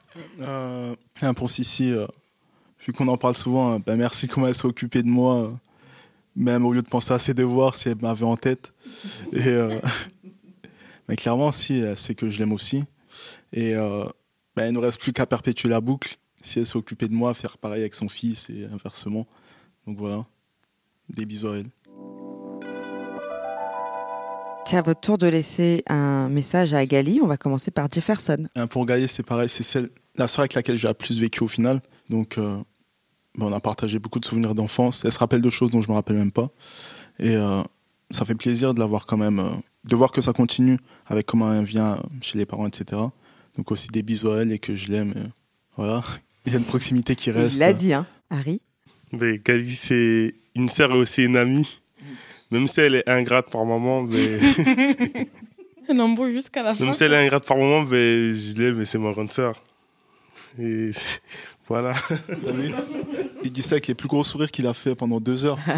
Euh, 0.40 0.94
un 1.22 1.34
pour 1.34 1.50
Sissi, 1.50 1.92
euh, 1.92 2.06
vu 2.86 2.92
qu'on 2.92 3.08
en 3.08 3.16
parle 3.16 3.36
souvent, 3.36 3.74
euh, 3.74 3.78
bah, 3.84 3.96
merci 3.96 4.28
comment 4.28 4.46
elle 4.46 4.54
s'est 4.54 4.66
occupée 4.66 5.02
de 5.02 5.08
moi. 5.08 5.52
Euh, 6.36 6.42
même 6.42 6.64
au 6.64 6.72
lieu 6.72 6.82
de 6.82 6.88
penser 6.88 7.12
à 7.12 7.18
ses 7.18 7.34
devoirs, 7.34 7.74
si 7.74 7.88
elle 7.88 8.00
m'avait 8.00 8.24
en 8.24 8.36
tête. 8.36 8.72
Et, 9.32 9.46
euh, 9.46 9.78
mais 11.08 11.16
clairement, 11.16 11.52
si, 11.52 11.78
elle 11.78 11.96
sait 11.96 12.14
que 12.14 12.30
je 12.30 12.38
l'aime 12.38 12.52
aussi. 12.52 12.84
Et 13.52 13.74
euh, 13.74 14.04
bah, 14.54 14.66
il 14.66 14.72
ne 14.72 14.78
reste 14.78 15.00
plus 15.00 15.12
qu'à 15.12 15.26
perpétuer 15.26 15.68
la 15.68 15.80
boucle. 15.80 16.16
Si 16.40 16.58
elle 16.58 16.66
s'est 16.66 16.76
occupée 16.76 17.08
de 17.08 17.14
moi, 17.14 17.34
faire 17.34 17.58
pareil 17.58 17.80
avec 17.80 17.94
son 17.94 18.08
fils 18.08 18.50
et 18.50 18.66
inversement. 18.66 19.26
Donc 19.86 19.98
voilà. 19.98 20.24
Des 21.08 21.24
bisous 21.24 21.48
à 21.48 21.56
elle. 21.58 21.70
C'est 24.68 24.76
à 24.76 24.82
votre 24.82 25.00
tour 25.00 25.16
de 25.16 25.28
laisser 25.28 25.84
un 25.86 26.28
message 26.28 26.74
à 26.74 26.84
Gali. 26.86 27.20
On 27.22 27.28
va 27.28 27.36
commencer 27.36 27.70
par 27.70 27.88
Jefferson. 27.88 28.48
Pour 28.70 28.84
Gaïa, 28.84 29.06
c'est 29.06 29.22
pareil, 29.22 29.48
c'est 29.48 29.62
celle, 29.62 29.90
la 30.16 30.26
soirée 30.26 30.46
avec 30.46 30.54
laquelle 30.54 30.76
j'ai 30.76 30.88
le 30.88 30.94
plus 30.94 31.20
vécu 31.20 31.44
au 31.44 31.48
final. 31.48 31.80
Donc, 32.10 32.36
euh, 32.36 32.58
on 33.38 33.52
a 33.52 33.60
partagé 33.60 33.98
beaucoup 33.98 34.20
de 34.20 34.24
souvenirs 34.24 34.54
d'enfance. 34.54 35.04
Elle 35.04 35.12
se 35.12 35.18
rappelle 35.18 35.42
de 35.42 35.50
choses 35.50 35.70
dont 35.70 35.82
je 35.82 35.88
me 35.88 35.94
rappelle 35.94 36.16
même 36.16 36.32
pas. 36.32 36.48
Et 37.18 37.36
euh, 37.36 37.62
ça 38.10 38.24
fait 38.24 38.34
plaisir 38.34 38.74
de 38.74 38.80
la 38.80 38.86
voir 38.86 39.06
quand 39.06 39.16
même, 39.16 39.40
euh, 39.40 39.50
de 39.84 39.96
voir 39.96 40.12
que 40.12 40.20
ça 40.20 40.32
continue 40.32 40.78
avec 41.06 41.26
comment 41.26 41.52
elle 41.52 41.64
vient 41.64 41.98
chez 42.22 42.38
les 42.38 42.46
parents, 42.46 42.66
etc. 42.66 43.02
Donc 43.56 43.70
aussi 43.70 43.88
des 43.88 44.02
bisous 44.02 44.30
à 44.30 44.42
elle 44.42 44.52
et 44.52 44.58
que 44.58 44.74
je 44.74 44.88
l'aime. 44.90 45.30
Voilà. 45.76 46.02
Il 46.46 46.52
y 46.52 46.54
a 46.56 46.58
une 46.58 46.64
proximité 46.64 47.16
qui 47.16 47.30
reste. 47.30 47.56
Il 47.56 47.60
l'a 47.60 47.72
dit, 47.72 47.92
hein. 47.92 48.06
Harry. 48.30 48.60
Mais 49.12 49.38
Gali, 49.38 49.74
c'est 49.74 50.34
une 50.54 50.68
sœur 50.68 50.92
et 50.92 50.94
aussi 50.94 51.24
une 51.24 51.36
amie. 51.36 51.80
Même 52.50 52.68
si 52.68 52.80
elle 52.80 52.94
est 52.94 53.08
ingrate 53.08 53.50
par 53.50 53.64
moment, 53.64 54.02
mais... 54.02 54.38
Un 55.88 56.00
embrouille 56.00 56.32
jusqu'à 56.32 56.64
la 56.64 56.74
même 56.74 56.94
si 56.94 57.04
elle 57.04 57.12
est 57.12 57.24
ingrate 57.24 57.46
par 57.46 57.56
moment, 57.56 57.84
mais 57.84 58.34
je 58.34 58.56
l'aime, 58.56 58.76
mais 58.76 58.84
c'est 58.84 58.98
ma 58.98 59.12
grande 59.12 59.30
sœur. 59.30 59.62
Et 60.58 60.90
voilà. 61.68 61.92
T'as 62.28 62.52
vu 62.52 62.72
Il 63.44 63.52
dit 63.52 63.62
ça 63.62 63.74
avec 63.74 63.86
les 63.86 63.94
plus 63.94 64.08
gros 64.08 64.24
sourires 64.24 64.50
qu'il 64.50 64.66
a 64.66 64.74
fait 64.74 64.94
pendant 64.94 65.20
deux 65.20 65.44
heures. 65.44 65.58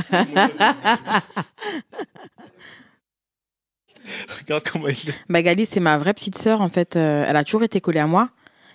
Regarde 4.41 4.63
comment 4.71 4.89
il 4.89 5.11
est. 5.11 5.19
Bah, 5.29 5.43
Gali, 5.43 5.67
c'est 5.67 5.81
ma 5.81 5.99
vraie 5.99 6.15
petite 6.15 6.39
sœur, 6.39 6.61
en 6.61 6.69
fait. 6.69 6.97
Euh, 6.97 7.25
elle 7.29 7.37
a 7.37 7.45
toujours 7.45 7.63
été 7.63 7.81
collée 7.81 8.01
à 8.01 8.07
moi. 8.07 8.31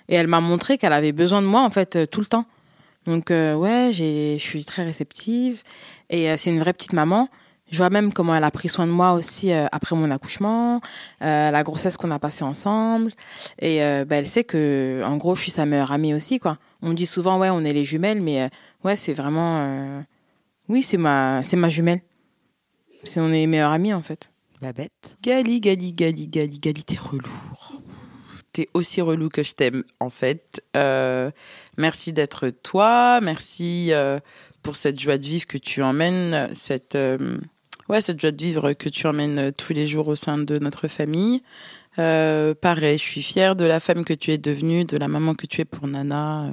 Et 0.10 0.16
elle 0.16 0.28
m'a 0.28 0.42
montré 0.42 0.78
qu'elle 0.78 0.94
avait 0.94 1.12
besoin 1.14 1.42
de 1.42 1.48
moi, 1.48 1.62
en 1.62 1.70
fait, 1.70 1.96
euh, 1.96 2.06
tout 2.06 2.20
le 2.20 2.26
temps. 2.26 2.46
Donc, 3.06 3.32
euh, 3.32 3.56
ouais, 3.56 3.90
j'ai- 3.92 4.38
je 4.38 4.44
suis 4.44 4.64
très 4.66 4.84
réceptive. 4.84 5.64
Et 6.10 6.30
euh, 6.30 6.36
c'est 6.38 6.50
une 6.52 6.60
vraie 6.60 6.74
petite 6.74 6.94
maman. 6.94 7.30
Je 7.72 7.78
vois 7.78 7.90
même 7.90 8.14
comment 8.14 8.36
elle 8.36 8.44
a 8.44 8.52
pris 8.52 8.70
soin 8.70 8.86
de 8.86 8.92
moi 8.92 9.14
aussi 9.14 9.52
euh, 9.52 9.66
après 9.72 9.96
mon 9.96 10.12
accouchement, 10.12 10.80
euh, 11.24 11.50
la 11.50 11.64
grossesse 11.64 11.98
qu'on 11.98 12.12
a 12.12 12.20
passée 12.20 12.44
ensemble. 12.44 13.12
Et 13.60 13.82
euh, 13.84 14.06
bah, 14.06 14.18
elle 14.18 14.28
sait 14.28 14.44
que, 14.44 15.02
en 15.04 15.18
gros, 15.18 15.36
je 15.36 15.42
suis 15.42 15.52
sa 15.52 15.66
meilleure 15.66 15.92
amie 15.92 16.14
aussi, 16.14 16.38
quoi. 16.38 16.58
On 16.84 16.94
dit 16.94 17.06
souvent, 17.06 17.40
ouais, 17.40 17.50
on 17.50 17.64
est 17.64 17.72
les 17.74 17.86
jumelles, 17.86 18.22
mais 18.22 18.44
euh, 18.44 18.48
ouais, 18.84 18.96
c'est 18.98 19.14
vraiment. 19.14 19.64
euh, 19.66 20.02
Oui, 20.68 20.84
c'est 20.84 20.98
ma, 20.98 21.42
c'est 21.44 21.56
ma 21.56 21.70
jumelle. 21.70 22.02
C'est 23.04 23.20
on 23.22 23.32
est 23.32 23.48
meilleures 23.48 23.72
amies, 23.72 23.94
en 23.94 24.02
fait. 24.02 24.32
Babette. 24.62 25.18
Gali, 25.22 25.60
Gali, 25.62 25.94
Gali, 25.94 26.28
Gali, 26.28 26.60
Gali, 26.60 26.84
t'es 26.84 26.98
relou. 26.98 27.32
T'es 28.52 28.70
aussi 28.74 29.02
relou 29.02 29.30
que 29.30 29.44
je 29.44 29.54
t'aime, 29.54 29.84
en 30.00 30.10
fait. 30.10 30.62
Euh, 30.76 31.32
merci 31.78 32.14
d'être 32.14 32.50
toi. 32.50 33.20
Merci 33.22 33.88
euh, 33.92 34.20
pour 34.62 34.76
cette 34.76 35.00
joie 35.00 35.18
de 35.18 35.26
vivre 35.26 35.48
que 35.48 35.58
tu 35.58 35.82
emmènes, 35.82 36.54
cette, 36.54 36.96
euh, 36.96 37.38
ouais, 37.90 38.00
cette 38.02 38.20
joie 38.22 38.32
de 38.32 38.44
vivre 38.44 38.74
que 38.74 38.90
tu 38.90 39.08
emmènes 39.08 39.52
tous 39.54 39.74
les 39.74 39.86
jours 39.88 40.08
au 40.10 40.16
sein 40.16 40.38
de 40.38 40.60
notre 40.60 40.88
famille. 40.88 41.42
Pareil, 41.96 42.98
je 42.98 43.04
suis 43.04 43.24
fière 43.24 43.56
de 43.56 43.66
la 43.66 43.80
femme 43.80 44.04
que 44.06 44.14
tu 44.14 44.32
es 44.32 44.38
devenue, 44.38 44.86
de 44.86 44.98
la 44.98 45.08
maman 45.08 45.34
que 45.36 45.46
tu 45.46 45.62
es 45.62 45.66
pour 45.66 45.88
Nana. 45.88 46.52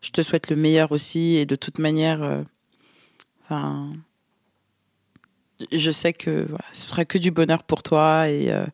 Je 0.00 0.10
te 0.10 0.22
souhaite 0.22 0.50
le 0.50 0.56
meilleur 0.56 0.92
aussi. 0.92 1.36
Et 1.36 1.46
de 1.46 1.54
toute 1.56 1.78
manière, 1.78 2.22
euh, 2.22 2.42
enfin, 3.44 3.90
je 5.72 5.90
sais 5.90 6.12
que 6.12 6.46
voilà, 6.48 6.64
ce 6.72 6.88
sera 6.88 7.04
que 7.04 7.18
du 7.18 7.30
bonheur 7.30 7.62
pour 7.64 7.82
toi 7.82 8.28
et, 8.28 8.50
euh, 8.50 8.64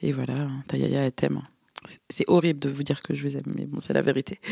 et 0.00 0.12
voilà, 0.12 0.48
ta 0.66 0.76
yaya 0.76 1.02
elle 1.04 1.12
t'aime. 1.12 1.40
C'est- 1.84 2.00
C'est 2.10 2.24
horrible 2.28 2.58
de 2.60 2.68
vous 2.68 2.82
dire 2.82 3.02
que 3.02 3.14
je 3.14 3.26
vous 3.28 3.36
aime, 3.36 3.44
mais 3.54 3.64
bon, 3.66 3.80
c'est 3.80 3.92
la 3.92 4.02
vérité. 4.02 4.40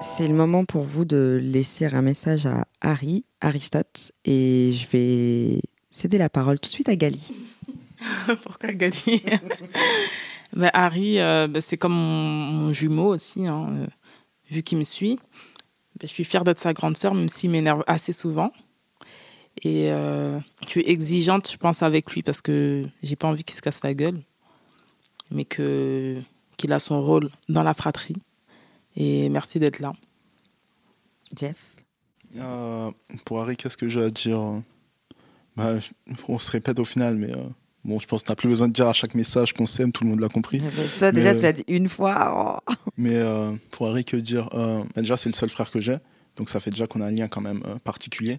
C'est 0.00 0.28
le 0.28 0.34
moment 0.34 0.64
pour 0.64 0.84
vous 0.84 1.04
de 1.04 1.40
laisser 1.42 1.86
un 1.86 2.02
message 2.02 2.46
à 2.46 2.66
Harry, 2.80 3.24
Aristote. 3.40 4.12
Et 4.24 4.70
je 4.72 4.86
vais 4.90 5.60
céder 5.90 6.18
la 6.18 6.28
parole 6.30 6.60
tout 6.60 6.68
de 6.68 6.72
suite 6.74 6.88
à 6.88 6.94
Gali. 6.94 7.32
Pourquoi 8.44 8.72
Gali? 8.74 9.22
ben, 10.54 10.70
Harry, 10.72 11.18
euh, 11.20 11.46
ben, 11.48 11.60
c'est 11.60 11.76
comme 11.76 11.92
mon, 11.92 12.24
mon 12.52 12.72
jumeau 12.72 13.14
aussi, 13.14 13.46
hein, 13.46 13.68
euh, 13.70 13.86
vu 14.50 14.62
qu'il 14.62 14.78
me 14.78 14.84
suit. 14.84 15.18
je 16.00 16.06
suis 16.06 16.24
fière 16.24 16.44
d'être 16.44 16.58
sa 16.58 16.72
grande 16.72 16.96
sœur, 16.96 17.14
même 17.14 17.28
s'il 17.28 17.50
m'énerve 17.50 17.84
assez 17.86 18.12
souvent. 18.12 18.52
Et 19.62 19.90
euh, 19.90 20.38
je 20.62 20.68
suis 20.68 20.82
exigeante, 20.82 21.50
je 21.50 21.56
pense, 21.56 21.82
avec 21.82 22.12
lui 22.12 22.22
parce 22.22 22.40
que 22.40 22.84
j'ai 23.02 23.16
pas 23.16 23.28
envie 23.28 23.42
qu'il 23.42 23.56
se 23.56 23.62
casse 23.62 23.82
la 23.82 23.94
gueule, 23.94 24.20
mais 25.30 25.44
que 25.44 26.16
qu'il 26.56 26.72
a 26.72 26.78
son 26.78 27.00
rôle 27.02 27.30
dans 27.48 27.62
la 27.62 27.74
fratrie. 27.74 28.16
Et 28.96 29.28
merci 29.28 29.58
d'être 29.58 29.78
là. 29.78 29.92
Jeff? 31.36 31.56
Euh, 32.36 32.90
pour 33.24 33.40
Harry, 33.40 33.56
qu'est-ce 33.56 33.76
que 33.76 33.88
j'ai 33.88 34.02
à 34.02 34.10
dire 34.10 34.62
bah, 35.56 35.74
On 36.28 36.38
se 36.38 36.50
répète 36.50 36.78
au 36.78 36.84
final, 36.84 37.16
mais 37.16 37.32
euh, 37.32 37.44
bon, 37.84 37.98
je 37.98 38.06
pense 38.06 38.22
que 38.22 38.26
tu 38.26 38.32
n'as 38.32 38.36
plus 38.36 38.48
besoin 38.48 38.68
de 38.68 38.72
dire 38.72 38.88
à 38.88 38.92
chaque 38.92 39.14
message 39.14 39.52
qu'on 39.54 39.66
s'aime, 39.66 39.92
tout 39.92 40.04
le 40.04 40.10
monde 40.10 40.20
l'a 40.20 40.28
compris. 40.28 40.62
Toi, 40.98 41.12
déjà, 41.12 41.32
Mais, 41.32 41.36
tu 41.36 41.42
l'as 41.42 41.52
dit 41.52 41.64
une 41.68 41.88
fois. 41.88 42.60
oh. 42.68 42.72
Mais 42.96 43.14
euh, 43.16 43.52
pour 43.70 43.88
Harry, 43.88 44.04
que 44.04 44.16
dire 44.16 44.48
Euh, 44.54 44.82
Déjà, 44.96 45.16
c'est 45.16 45.28
le 45.28 45.34
seul 45.34 45.50
frère 45.50 45.70
que 45.70 45.80
j'ai. 45.80 45.96
Donc 46.36 46.50
ça 46.50 46.60
fait 46.60 46.70
déjà 46.70 46.86
qu'on 46.86 47.00
a 47.00 47.06
un 47.06 47.10
lien 47.10 47.26
quand 47.28 47.40
même 47.40 47.62
euh, 47.66 47.76
particulier. 47.82 48.38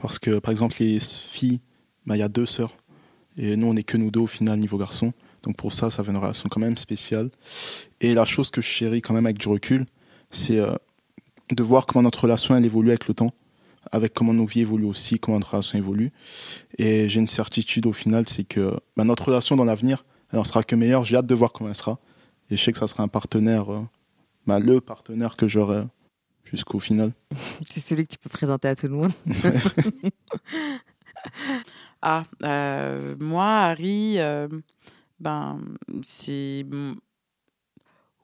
Parce 0.00 0.18
que, 0.18 0.38
par 0.38 0.50
exemple, 0.50 0.76
les 0.80 1.00
filles, 1.00 1.60
bah, 2.06 2.16
il 2.16 2.20
y 2.20 2.22
a 2.22 2.28
deux 2.28 2.46
sœurs. 2.46 2.74
Et 3.36 3.56
nous, 3.56 3.68
on 3.68 3.74
n'est 3.74 3.82
que 3.84 3.96
nous 3.96 4.10
deux 4.10 4.20
au 4.20 4.26
final, 4.26 4.58
niveau 4.58 4.76
garçon. 4.78 5.12
Donc 5.44 5.56
pour 5.56 5.72
ça, 5.72 5.90
ça 5.90 6.02
fait 6.02 6.10
une 6.10 6.16
relation 6.16 6.48
quand 6.50 6.60
même 6.60 6.76
spéciale. 6.76 7.30
Et 8.00 8.12
la 8.14 8.24
chose 8.24 8.50
que 8.50 8.60
je 8.60 8.66
chéris 8.66 9.00
quand 9.00 9.14
même 9.14 9.26
avec 9.26 9.38
du 9.38 9.48
recul, 9.48 9.86
c'est 10.30 10.58
euh, 10.58 10.72
de 11.50 11.62
voir 11.62 11.86
comment 11.86 12.02
notre 12.02 12.22
relation, 12.24 12.56
elle 12.56 12.66
évolue 12.66 12.88
avec 12.90 13.06
le 13.08 13.14
temps. 13.14 13.32
Avec 13.90 14.12
comment 14.14 14.34
nos 14.34 14.46
vies 14.46 14.60
évoluent 14.60 14.84
aussi, 14.86 15.18
comment 15.18 15.38
notre 15.38 15.52
relation 15.52 15.78
évolue. 15.78 16.12
Et 16.78 17.08
j'ai 17.08 17.20
une 17.20 17.26
certitude 17.26 17.86
au 17.86 17.92
final, 17.92 18.28
c'est 18.28 18.44
que 18.44 18.76
bah, 18.96 19.04
notre 19.04 19.24
relation 19.28 19.56
dans 19.56 19.64
l'avenir, 19.64 20.04
elle 20.32 20.38
en 20.38 20.44
sera 20.44 20.62
que 20.62 20.74
meilleure. 20.76 21.04
J'ai 21.04 21.16
hâte 21.16 21.26
de 21.26 21.34
voir 21.34 21.52
comment 21.52 21.70
elle 21.70 21.76
sera. 21.76 21.98
Et 22.50 22.56
je 22.56 22.62
sais 22.62 22.72
que 22.72 22.78
ça 22.78 22.86
sera 22.86 23.02
un 23.02 23.08
partenaire, 23.08 23.70
euh, 23.72 23.82
bah, 24.46 24.58
le 24.58 24.80
partenaire 24.80 25.36
que 25.36 25.48
j'aurai 25.48 25.82
jusqu'au 26.44 26.80
final. 26.80 27.12
C'est 27.70 27.80
celui 27.80 28.04
que 28.06 28.12
tu 28.12 28.18
peux 28.18 28.30
présenter 28.30 28.68
à 28.68 28.76
tout 28.76 28.88
le 28.88 28.94
monde. 28.94 29.12
Ah, 32.00 32.22
euh, 32.44 33.16
moi, 33.18 33.44
Harry, 33.64 34.18
euh, 34.20 34.46
ben, 35.18 35.60
c'est. 36.02 36.64
mon- 36.70 36.94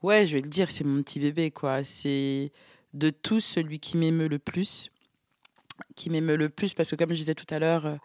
Ouais, 0.02 0.26
je 0.26 0.36
vais 0.36 0.42
le 0.42 0.48
dire, 0.48 0.70
c'est 0.70 0.84
mon 0.84 1.02
petit 1.02 1.18
bébé, 1.18 1.50
quoi. 1.50 1.82
C'est 1.82 2.52
de 2.92 3.10
tous 3.10 3.40
celui 3.40 3.80
qui 3.80 3.96
m'émeut 3.96 4.28
le 4.28 4.38
plus. 4.38 4.90
Qui 5.96 6.10
m'émeut 6.10 6.36
le 6.36 6.48
plus, 6.48 6.74
parce 6.74 6.90
que 6.90 6.96
comme 6.96 7.10
je 7.10 7.16
disais 7.16 7.34
tout 7.34 7.52
à 7.52 7.58
l'heure, 7.58 7.86
euh, 7.86 7.96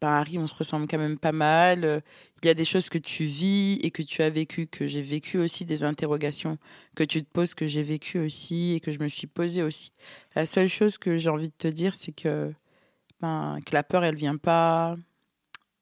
ben, 0.00 0.08
Harry, 0.08 0.38
on 0.38 0.46
se 0.46 0.54
ressemble 0.54 0.86
quand 0.88 0.98
même 0.98 1.18
pas 1.18 1.32
mal. 1.32 1.84
Euh, 1.84 2.00
Il 2.42 2.46
y 2.46 2.50
a 2.50 2.54
des 2.54 2.64
choses 2.64 2.88
que 2.88 2.98
tu 2.98 3.24
vis 3.24 3.78
et 3.82 3.90
que 3.90 4.02
tu 4.02 4.22
as 4.22 4.30
vécues, 4.30 4.66
que 4.66 4.86
j'ai 4.86 5.02
vécues 5.02 5.38
aussi, 5.38 5.64
des 5.64 5.84
interrogations 5.84 6.58
que 6.94 7.02
tu 7.04 7.22
te 7.22 7.28
poses, 7.30 7.54
que 7.54 7.66
j'ai 7.66 7.82
vécues 7.82 8.18
aussi 8.18 8.74
et 8.74 8.80
que 8.80 8.92
je 8.92 9.00
me 9.00 9.08
suis 9.08 9.26
posée 9.26 9.62
aussi. 9.62 9.92
La 10.34 10.46
seule 10.46 10.68
chose 10.68 10.98
que 10.98 11.16
j'ai 11.16 11.30
envie 11.30 11.48
de 11.48 11.54
te 11.56 11.68
dire, 11.68 11.94
c'est 11.94 12.12
que, 12.12 12.52
ben, 13.20 13.58
que 13.64 13.74
la 13.74 13.82
peur, 13.82 14.04
elle 14.04 14.16
vient 14.16 14.36
pas 14.36 14.96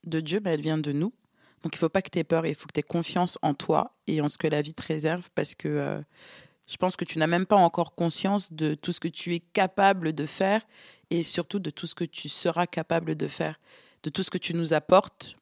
de 0.07 0.21
Dieu, 0.21 0.41
mais 0.45 0.53
elle 0.53 0.61
vient 0.61 0.79
de 0.79 0.93
nous. 0.93 1.13
Donc 1.63 1.75
il 1.75 1.79
faut 1.79 1.89
pas 1.89 2.03
que 2.03 2.11
tu 2.11 2.19
aies 2.19 2.25
peur, 2.25 2.47
il 2.47 2.55
faut 2.55 2.67
que 2.67 2.73
tu 2.75 2.81
aies 2.81 2.83
confiance 2.83 3.39
en 3.41 3.55
toi 3.55 3.97
et 4.07 4.21
en 4.21 4.29
ce 4.29 4.37
que 4.37 4.47
la 4.47 4.61
vie 4.61 4.75
te 4.75 4.83
réserve 4.87 5.31
parce 5.35 5.55
que 5.55 5.67
euh, 5.69 6.03
je 6.67 6.77
pense 6.77 6.95
que 6.95 7.07
tu 7.07 7.19
n'as 7.19 7.27
même 7.27 7.47
pas 7.47 7.57
encore 7.57 7.95
conscience 7.95 8.53
de 8.53 8.75
tout 8.75 8.93
ce 8.93 9.01
que 9.01 9.09
tu 9.09 9.35
es 9.35 9.41
capable 9.41 10.13
de 10.13 10.27
faire 10.27 10.61
et 11.11 11.25
surtout 11.25 11.59
de 11.59 11.71
tout 11.71 11.87
ce 11.87 11.95
que 11.95 12.05
tu 12.05 12.29
seras 12.29 12.67
capable 12.67 13.15
de 13.15 13.27
faire, 13.29 13.59
de 14.03 14.11
tout 14.11 14.23
ce 14.23 14.31
que 14.31 14.39
tu 14.39 14.55
nous 14.55 14.75
apportes. 14.75 15.37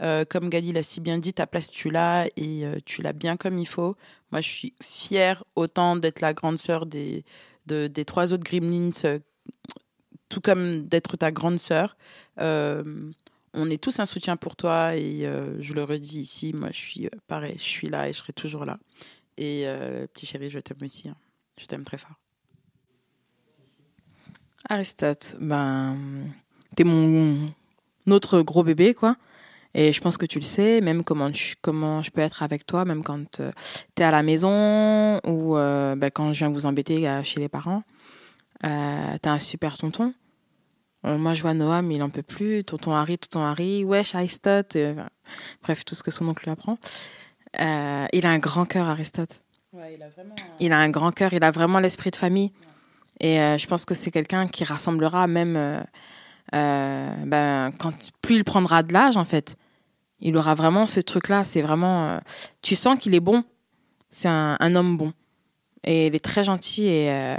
Euh, 0.00 0.24
comme 0.24 0.48
Gali 0.48 0.72
l'a 0.72 0.84
si 0.84 1.00
bien 1.00 1.18
dit, 1.18 1.32
ta 1.34 1.46
place 1.48 1.70
tu 1.70 1.90
l'as 1.90 2.26
et 2.36 2.64
euh, 2.64 2.76
tu 2.84 3.02
l'as 3.02 3.12
bien 3.12 3.36
comme 3.36 3.58
il 3.58 3.66
faut. 3.66 3.96
Moi 4.30 4.40
je 4.40 4.48
suis 4.48 4.74
fière 4.82 5.42
autant 5.56 5.96
d'être 5.96 6.20
la 6.20 6.32
grande 6.34 6.56
sœur 6.58 6.86
des, 6.86 7.24
de- 7.66 7.88
des 7.88 8.04
trois 8.04 8.32
autres 8.32 8.44
Gremlins, 8.44 8.90
euh, 9.04 9.18
tout 10.28 10.40
comme 10.40 10.86
d'être 10.86 11.16
ta 11.16 11.32
grande 11.32 11.58
sœur. 11.58 11.96
On 12.36 13.70
est 13.70 13.82
tous 13.82 13.98
un 13.98 14.04
soutien 14.04 14.36
pour 14.36 14.54
toi 14.54 14.94
et 14.94 15.20
je 15.58 15.72
le 15.72 15.82
redis 15.82 16.20
ici, 16.20 16.52
moi 16.52 16.68
je 16.70 16.78
suis 16.78 17.08
pareil, 17.26 17.54
je 17.56 17.62
suis 17.62 17.88
là 17.88 18.08
et 18.08 18.12
je 18.12 18.18
serai 18.18 18.32
toujours 18.32 18.64
là. 18.66 18.78
Et 19.36 19.64
petit 20.12 20.26
chéri, 20.26 20.50
je 20.50 20.58
t'aime 20.60 20.78
aussi. 20.82 21.08
hein. 21.08 21.16
Je 21.58 21.66
t'aime 21.66 21.82
très 21.82 21.98
fort. 21.98 22.14
Aristote, 24.68 25.36
ben, 25.40 25.96
t'es 26.76 26.84
mon 26.84 27.50
autre 28.10 28.42
gros 28.42 28.62
bébé, 28.62 28.94
quoi. 28.94 29.16
Et 29.74 29.92
je 29.92 30.00
pense 30.00 30.16
que 30.16 30.26
tu 30.26 30.38
le 30.38 30.44
sais, 30.44 30.80
même 30.80 31.04
comment, 31.04 31.30
tu, 31.30 31.54
comment 31.60 32.02
je 32.02 32.10
peux 32.10 32.20
être 32.20 32.42
avec 32.42 32.66
toi, 32.66 32.84
même 32.84 33.02
quand 33.02 33.40
euh, 33.40 33.52
t'es 33.94 34.02
à 34.02 34.10
la 34.10 34.22
maison 34.22 35.20
ou 35.26 35.56
euh, 35.56 35.94
ben, 35.94 36.10
quand 36.10 36.32
je 36.32 36.38
viens 36.38 36.48
vous 36.50 36.66
embêter 36.66 37.08
euh, 37.08 37.22
chez 37.22 37.40
les 37.40 37.48
parents. 37.48 37.82
Euh, 38.64 39.16
t'as 39.22 39.30
un 39.30 39.38
super 39.38 39.76
tonton. 39.78 40.14
Euh, 41.06 41.16
moi, 41.16 41.32
je 41.34 41.42
vois 41.42 41.54
Noam, 41.54 41.90
il 41.92 42.02
en 42.02 42.10
peut 42.10 42.22
plus. 42.22 42.64
Tonton 42.64 42.92
Harry, 42.92 43.18
tonton 43.18 43.44
Harry, 43.44 43.84
wesh, 43.84 44.14
Aristote. 44.14 44.76
enfin, 44.76 45.08
bref, 45.62 45.84
tout 45.84 45.94
ce 45.94 46.02
que 46.02 46.10
son 46.10 46.26
oncle 46.28 46.44
lui 46.44 46.50
apprend. 46.50 46.78
Il 47.54 48.26
a 48.26 48.30
un 48.30 48.38
grand 48.38 48.64
cœur, 48.64 48.88
Aristote. 48.88 49.40
il 49.72 50.02
a 50.02 50.08
vraiment. 50.08 50.34
Il 50.60 50.72
a 50.72 50.78
un 50.78 50.90
grand 50.90 51.12
cœur, 51.12 51.32
il 51.32 51.44
a 51.44 51.50
vraiment 51.50 51.78
l'esprit 51.78 52.10
de 52.10 52.16
famille. 52.16 52.52
Et 53.20 53.40
euh, 53.40 53.58
je 53.58 53.66
pense 53.66 53.84
que 53.84 53.94
c'est 53.94 54.10
quelqu'un 54.10 54.46
qui 54.46 54.64
rassemblera 54.64 55.26
même 55.26 55.56
euh, 55.56 55.80
euh, 56.54 57.14
ben, 57.26 57.72
quand 57.78 57.92
plus 58.22 58.36
il 58.36 58.44
prendra 58.44 58.82
de 58.82 58.92
l'âge 58.92 59.16
en 59.16 59.24
fait. 59.24 59.56
Il 60.20 60.36
aura 60.36 60.54
vraiment 60.54 60.86
ce 60.86 61.00
truc-là. 61.00 61.44
C'est 61.44 61.62
vraiment, 61.62 62.20
tu 62.60 62.74
sens 62.74 62.98
qu'il 62.98 63.14
est 63.14 63.20
bon. 63.20 63.44
C'est 64.10 64.28
un, 64.28 64.74
homme 64.74 64.96
bon. 64.96 65.12
Et 65.84 66.06
il 66.06 66.14
est 66.16 66.24
très 66.24 66.42
gentil 66.42 66.86
et 66.86 67.36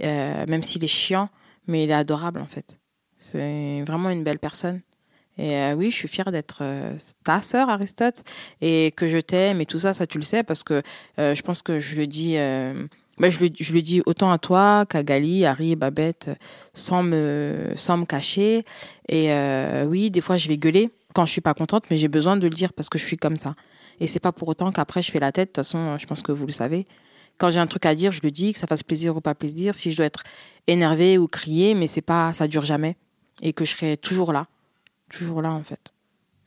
même 0.00 0.62
s'il 0.62 0.82
est 0.82 0.88
chiant, 0.88 1.28
mais 1.66 1.84
il 1.84 1.90
est 1.90 1.94
adorable 1.94 2.40
en 2.40 2.46
fait. 2.46 2.78
C'est 3.18 3.82
vraiment 3.86 4.08
une 4.08 4.24
belle 4.24 4.38
personne. 4.38 4.80
Et 5.36 5.74
oui, 5.74 5.90
je 5.90 5.96
suis 5.96 6.08
fière 6.08 6.32
d'être 6.32 6.62
ta 7.22 7.42
sœur, 7.42 7.68
Aristote, 7.68 8.22
et 8.62 8.94
que 8.96 9.08
je 9.08 9.18
t'aime 9.18 9.60
et 9.60 9.66
tout 9.66 9.78
ça, 9.78 9.92
ça 9.92 10.06
tu 10.06 10.16
le 10.16 10.24
sais, 10.24 10.42
parce 10.42 10.62
que 10.62 10.82
je 11.18 11.42
pense 11.42 11.60
que 11.60 11.80
je 11.80 11.96
le 11.96 12.06
dis, 12.06 12.38
bah, 13.18 13.30
je, 13.30 13.40
le, 13.40 13.48
je 13.58 13.72
le 13.72 13.82
dis 13.82 14.02
autant 14.06 14.30
à 14.30 14.38
toi 14.38 14.86
qu'à 14.86 15.02
Gali, 15.02 15.44
Harry, 15.44 15.76
Babette, 15.76 16.30
sans 16.74 17.02
me, 17.02 17.72
sans 17.76 17.96
me 17.96 18.04
cacher. 18.04 18.64
Et 19.08 19.32
euh, 19.32 19.84
oui, 19.84 20.10
des 20.10 20.20
fois 20.20 20.36
je 20.36 20.48
vais 20.48 20.58
gueuler 20.58 20.90
quand 21.14 21.24
je 21.24 21.32
suis 21.32 21.40
pas 21.40 21.54
contente, 21.54 21.84
mais 21.90 21.96
j'ai 21.96 22.08
besoin 22.08 22.36
de 22.36 22.42
le 22.42 22.50
dire 22.50 22.72
parce 22.72 22.88
que 22.88 22.98
je 22.98 23.04
suis 23.04 23.16
comme 23.16 23.36
ça. 23.36 23.54
Et 24.00 24.06
c'est 24.06 24.20
pas 24.20 24.32
pour 24.32 24.48
autant 24.48 24.70
qu'après 24.72 25.00
je 25.02 25.10
fais 25.10 25.20
la 25.20 25.32
tête. 25.32 25.48
De 25.48 25.52
toute 25.52 25.64
façon, 25.64 25.96
je 25.98 26.06
pense 26.06 26.22
que 26.22 26.32
vous 26.32 26.46
le 26.46 26.52
savez. 26.52 26.84
Quand 27.38 27.50
j'ai 27.50 27.58
un 27.58 27.66
truc 27.66 27.86
à 27.86 27.94
dire, 27.94 28.12
je 28.12 28.20
le 28.22 28.30
dis, 28.30 28.52
que 28.52 28.58
ça 28.58 28.66
fasse 28.66 28.82
plaisir 28.82 29.16
ou 29.16 29.20
pas 29.20 29.34
plaisir. 29.34 29.74
Si 29.74 29.90
je 29.90 29.96
dois 29.96 30.06
être 30.06 30.22
énervée 30.66 31.18
ou 31.18 31.28
crier, 31.28 31.74
mais 31.74 31.86
c'est 31.86 32.02
pas, 32.02 32.32
ça 32.32 32.48
dure 32.48 32.64
jamais. 32.64 32.96
Et 33.42 33.52
que 33.52 33.64
je 33.64 33.72
serai 33.72 33.96
toujours 33.96 34.32
là. 34.32 34.46
Toujours 35.10 35.42
là, 35.42 35.52
en 35.52 35.62
fait. 35.62 35.92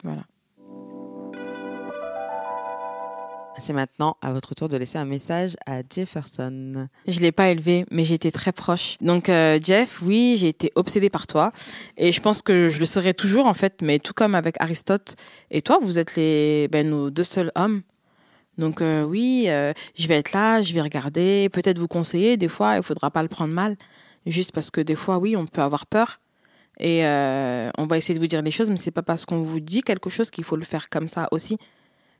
Voilà. 0.03 0.21
C'est 3.59 3.73
maintenant 3.73 4.15
à 4.21 4.31
votre 4.31 4.55
tour 4.55 4.69
de 4.69 4.77
laisser 4.77 4.97
un 4.97 5.05
message 5.05 5.55
à 5.65 5.81
Jefferson. 5.93 6.87
Je 7.07 7.19
l'ai 7.19 7.31
pas 7.31 7.49
élevé, 7.49 7.85
mais 7.91 8.05
j'étais 8.05 8.31
très 8.31 8.51
proche. 8.51 8.95
Donc 9.01 9.27
euh, 9.27 9.59
Jeff, 9.61 10.01
oui, 10.01 10.35
j'ai 10.37 10.47
été 10.47 10.71
obsédée 10.75 11.09
par 11.09 11.27
toi, 11.27 11.51
et 11.97 12.11
je 12.11 12.21
pense 12.21 12.41
que 12.41 12.69
je 12.69 12.79
le 12.79 12.85
serai 12.85 13.13
toujours 13.13 13.47
en 13.47 13.53
fait. 13.53 13.81
Mais 13.81 13.99
tout 13.99 14.13
comme 14.13 14.33
avec 14.33 14.55
Aristote 14.61 15.15
et 15.51 15.61
toi, 15.61 15.79
vous 15.81 15.99
êtes 15.99 16.15
les 16.15 16.67
ben, 16.69 16.89
nos 16.89 17.09
deux 17.09 17.23
seuls 17.23 17.51
hommes. 17.55 17.81
Donc 18.57 18.81
euh, 18.81 19.03
oui, 19.03 19.45
euh, 19.47 19.73
je 19.95 20.07
vais 20.07 20.15
être 20.15 20.31
là, 20.31 20.61
je 20.61 20.73
vais 20.73 20.81
regarder, 20.81 21.49
peut-être 21.49 21.79
vous 21.79 21.87
conseiller. 21.87 22.37
Des 22.37 22.49
fois, 22.49 22.77
il 22.77 22.83
faudra 22.83 23.11
pas 23.11 23.23
le 23.23 23.29
prendre 23.29 23.53
mal, 23.53 23.75
juste 24.25 24.53
parce 24.53 24.71
que 24.71 24.81
des 24.81 24.95
fois, 24.95 25.17
oui, 25.17 25.35
on 25.35 25.45
peut 25.45 25.61
avoir 25.61 25.85
peur. 25.85 26.19
Et 26.81 27.03
on 27.03 27.87
va 27.89 27.97
essayer 27.97 28.13
de 28.13 28.21
vous 28.21 28.27
dire 28.27 28.41
les 28.41 28.51
choses, 28.51 28.69
mais 28.69 28.77
c'est 28.77 28.91
pas 28.91 29.01
parce 29.01 29.25
qu'on 29.25 29.41
vous 29.41 29.59
dit 29.59 29.81
quelque 29.81 30.09
chose 30.09 30.31
qu'il 30.31 30.45
faut 30.45 30.55
le 30.55 30.63
faire 30.63 30.89
comme 30.89 31.09
ça 31.09 31.27
aussi. 31.31 31.57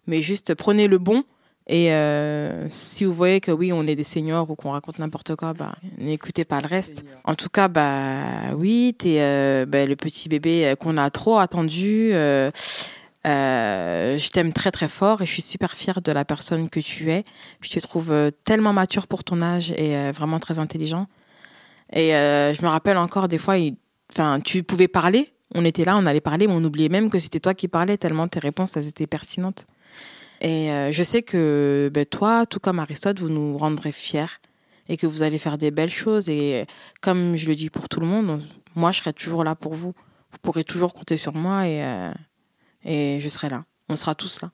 Mais 0.08 0.22
juste 0.22 0.56
prenez 0.56 0.88
le 0.88 0.98
bon. 0.98 1.24
Et 1.70 1.94
euh, 1.94 2.68
si 2.72 3.06
vous 3.06 3.14
voyez 3.14 3.40
que 3.40 3.52
oui, 3.52 3.72
on 3.72 3.86
est 3.86 3.96
des 3.96 4.04
seniors 4.04 4.50
ou 4.50 4.56
qu'on 4.56 4.72
raconte 4.72 4.98
n'importe 4.98 5.36
quoi, 5.36 5.54
bah, 5.54 5.76
n'écoutez 6.00 6.44
pas 6.44 6.62
le 6.62 6.68
reste. 6.68 7.06
En 7.26 7.36
tout 7.36 7.50
cas, 7.50 7.68
bah 7.68 8.56
oui, 8.58 8.96
t'es 8.98 9.18
euh, 9.20 9.68
bah, 9.68 9.86
le 9.86 9.96
petit 9.96 10.30
bébé 10.30 10.66
euh, 10.66 10.76
qu'on 10.76 10.98
a 10.98 11.12
trop 11.12 11.38
attendu. 11.38 12.10
Euh, 12.12 12.50
je 13.24 14.30
t'aime 14.32 14.52
très 14.52 14.72
très 14.72 14.88
fort 14.88 15.22
et 15.22 15.28
je 15.28 15.32
suis 15.32 15.44
super 15.44 15.74
fière 15.74 16.02
de 16.02 16.12
la 16.12 16.26
personne 16.26 16.72
que 16.72 16.80
tu 16.80 17.12
es. 17.12 17.24
Je 17.62 17.70
te 17.70 17.80
trouve 17.80 18.32
tellement 18.44 18.74
mature 18.74 19.06
pour 19.06 19.24
ton 19.24 19.40
âge 19.44 19.70
et 19.78 20.12
vraiment 20.12 20.40
très 20.40 20.58
intelligent. 20.58 21.06
Et 21.94 22.10
je 22.10 22.62
me 22.64 22.68
rappelle 22.68 22.98
encore 22.98 23.28
des 23.28 23.38
fois, 23.38 23.58
enfin, 24.12 24.40
tu 24.40 24.64
pouvais 24.64 24.88
parler. 24.88 25.32
On 25.54 25.66
était 25.66 25.86
là, 25.86 25.98
on 25.98 26.08
allait 26.08 26.20
parler, 26.22 26.48
mais 26.48 26.54
on 26.54 26.64
oubliait 26.64 26.90
même 26.90 27.12
que 27.12 27.20
c'était 27.20 27.40
toi 27.40 27.54
qui 27.54 27.68
parlais 27.68 27.98
tellement 27.98 28.28
tes 28.28 28.40
réponses 28.40 28.76
elles 28.76 28.88
étaient 28.88 29.08
pertinentes. 29.08 29.68
Et 30.42 30.72
euh, 30.72 30.92
je 30.92 31.04
sais 31.04 31.22
que 31.22 31.90
ben, 31.94 32.06
toi, 32.06 32.46
tout 32.46 32.60
comme 32.60 32.80
Aristote, 32.80 33.20
vous 33.20 33.30
nous 33.30 33.58
rendrez 33.58 33.92
fiers 33.92 34.26
et 34.88 34.98
que 34.98 35.06
vous 35.06 35.22
allez 35.24 35.38
faire 35.38 35.58
des 35.58 35.72
belles 35.72 35.92
choses. 35.92 36.30
Et 36.30 36.62
euh, 36.62 36.66
comme 37.02 37.36
je 37.36 37.48
le 37.48 37.56
dis 37.56 37.70
pour 37.70 37.90
tout 37.90 38.00
le 38.00 38.06
monde, 38.08 38.30
on- 38.30 38.80
moi, 38.80 38.92
je 38.92 39.00
serai 39.02 39.14
toujours 39.14 39.44
là 39.44 39.56
pour 39.56 39.74
vous. 39.76 39.94
Vous 40.32 40.38
pourrez 40.42 40.64
toujours 40.64 40.94
compter 40.94 41.18
sur 41.18 41.34
moi 41.34 41.68
et, 41.68 41.84
euh, 41.84 42.12
et 42.86 43.20
je 43.20 43.28
serai 43.28 43.50
là. 43.50 43.66
On 43.90 43.96
sera 43.96 44.16
tous 44.16 44.42
là. 44.42 44.52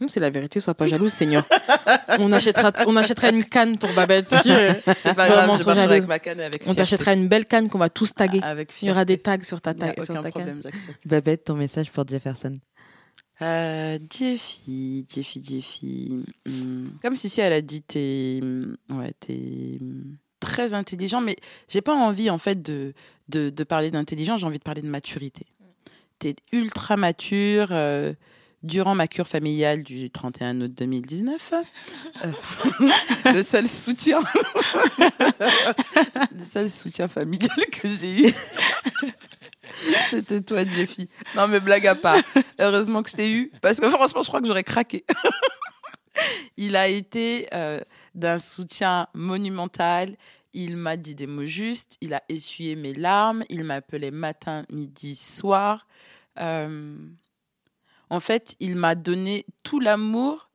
Hum, 0.00 0.08
C'est 0.10 0.20
la 0.20 0.28
vérité, 0.30 0.60
sois 0.60 0.74
pas 0.74 0.86
jalouse, 0.86 1.12
Seigneur. 1.12 1.46
on, 2.18 2.30
achètera, 2.32 2.70
on 2.86 2.96
achètera 2.96 3.30
une 3.30 3.44
canne 3.44 3.78
pour 3.78 3.90
Babette. 3.94 4.28
C'est 4.28 5.14
pas 5.14 5.28
grave, 5.28 5.48
Vraiment 5.48 5.58
je 5.58 5.80
avec 5.80 6.06
ma 6.06 6.18
canne 6.18 6.40
et 6.40 6.44
avec 6.44 6.64
On 6.66 6.74
t'achètera 6.74 7.14
une 7.14 7.28
belle 7.28 7.46
canne 7.46 7.68
qu'on 7.70 7.78
va 7.78 7.88
tous 7.88 8.12
taguer. 8.14 8.40
Avec 8.42 8.72
Il 8.82 8.88
y 8.88 8.90
aura 8.90 9.04
des 9.06 9.16
tags 9.18 9.40
sur 9.42 9.60
ta, 9.62 9.72
ta- 9.72 9.94
sur 9.94 10.14
aucun 10.14 10.14
ta 10.14 10.22
canne. 10.22 10.30
problème, 10.32 10.60
j'accepte. 10.62 11.06
Babette, 11.08 11.44
ton 11.44 11.54
message 11.54 11.90
pour 11.90 12.06
Jefferson. 12.06 12.58
Euh, 13.42 13.98
Jeffy, 14.10 15.06
Jeffy, 15.12 15.42
Jeffy. 15.44 16.24
Hmm. 16.46 16.88
Comme 17.02 17.16
Sissi, 17.16 17.40
elle 17.40 17.52
a 17.52 17.60
dit, 17.60 17.82
t'es 17.82 18.40
hmm, 18.42 18.76
ouais, 18.90 19.12
hmm, 19.28 20.16
très 20.40 20.74
intelligent, 20.74 21.20
mais 21.20 21.36
j'ai 21.68 21.82
pas 21.82 21.94
envie, 21.94 22.30
en 22.30 22.38
fait, 22.38 22.62
de, 22.62 22.94
de, 23.28 23.50
de 23.50 23.64
parler 23.64 23.90
d'intelligence, 23.90 24.40
j'ai 24.40 24.46
envie 24.46 24.58
de 24.58 24.64
parler 24.64 24.82
de 24.82 24.88
maturité. 24.88 25.46
T'es 26.18 26.36
ultra 26.52 26.96
mature. 26.96 27.68
euh, 27.72 28.14
durant 28.66 28.94
ma 28.94 29.06
cure 29.06 29.28
familiale 29.28 29.82
du 29.82 30.10
31 30.10 30.60
août 30.62 30.72
2019, 30.74 31.54
euh, 32.24 32.32
le 33.32 33.42
seul 33.42 33.68
soutien, 33.68 34.20
le 36.38 36.44
seul 36.44 36.68
soutien 36.68 37.08
familial 37.08 37.50
que 37.70 37.88
j'ai 37.88 38.28
eu, 38.28 38.32
c'était 40.10 40.40
toi, 40.40 40.64
Jeffy. 40.66 41.08
Non, 41.34 41.48
mais 41.48 41.60
blague 41.60 41.86
à 41.86 41.94
part. 41.94 42.18
Heureusement 42.58 43.02
que 43.02 43.10
je 43.10 43.16
t'ai 43.16 43.30
eu, 43.30 43.52
parce 43.60 43.80
que 43.80 43.88
franchement, 43.88 44.22
je 44.22 44.28
crois 44.28 44.40
que 44.40 44.46
j'aurais 44.46 44.64
craqué. 44.64 45.04
Il 46.56 46.76
a 46.76 46.88
été 46.88 47.48
euh, 47.52 47.80
d'un 48.14 48.38
soutien 48.38 49.06
monumental. 49.14 50.16
Il 50.54 50.76
m'a 50.76 50.96
dit 50.96 51.14
des 51.14 51.26
mots 51.26 51.44
justes. 51.44 51.96
Il 52.00 52.14
a 52.14 52.22
essuyé 52.28 52.76
mes 52.76 52.94
larmes. 52.94 53.44
Il 53.50 53.64
m'appelait 53.64 54.10
matin, 54.10 54.64
midi, 54.70 55.14
soir. 55.14 55.86
Euh, 56.38 56.96
en 58.08 58.20
fait, 58.20 58.56
il 58.60 58.76
m'a 58.76 58.94
donné 58.94 59.44
tout 59.62 59.80
l'amour 59.80 60.45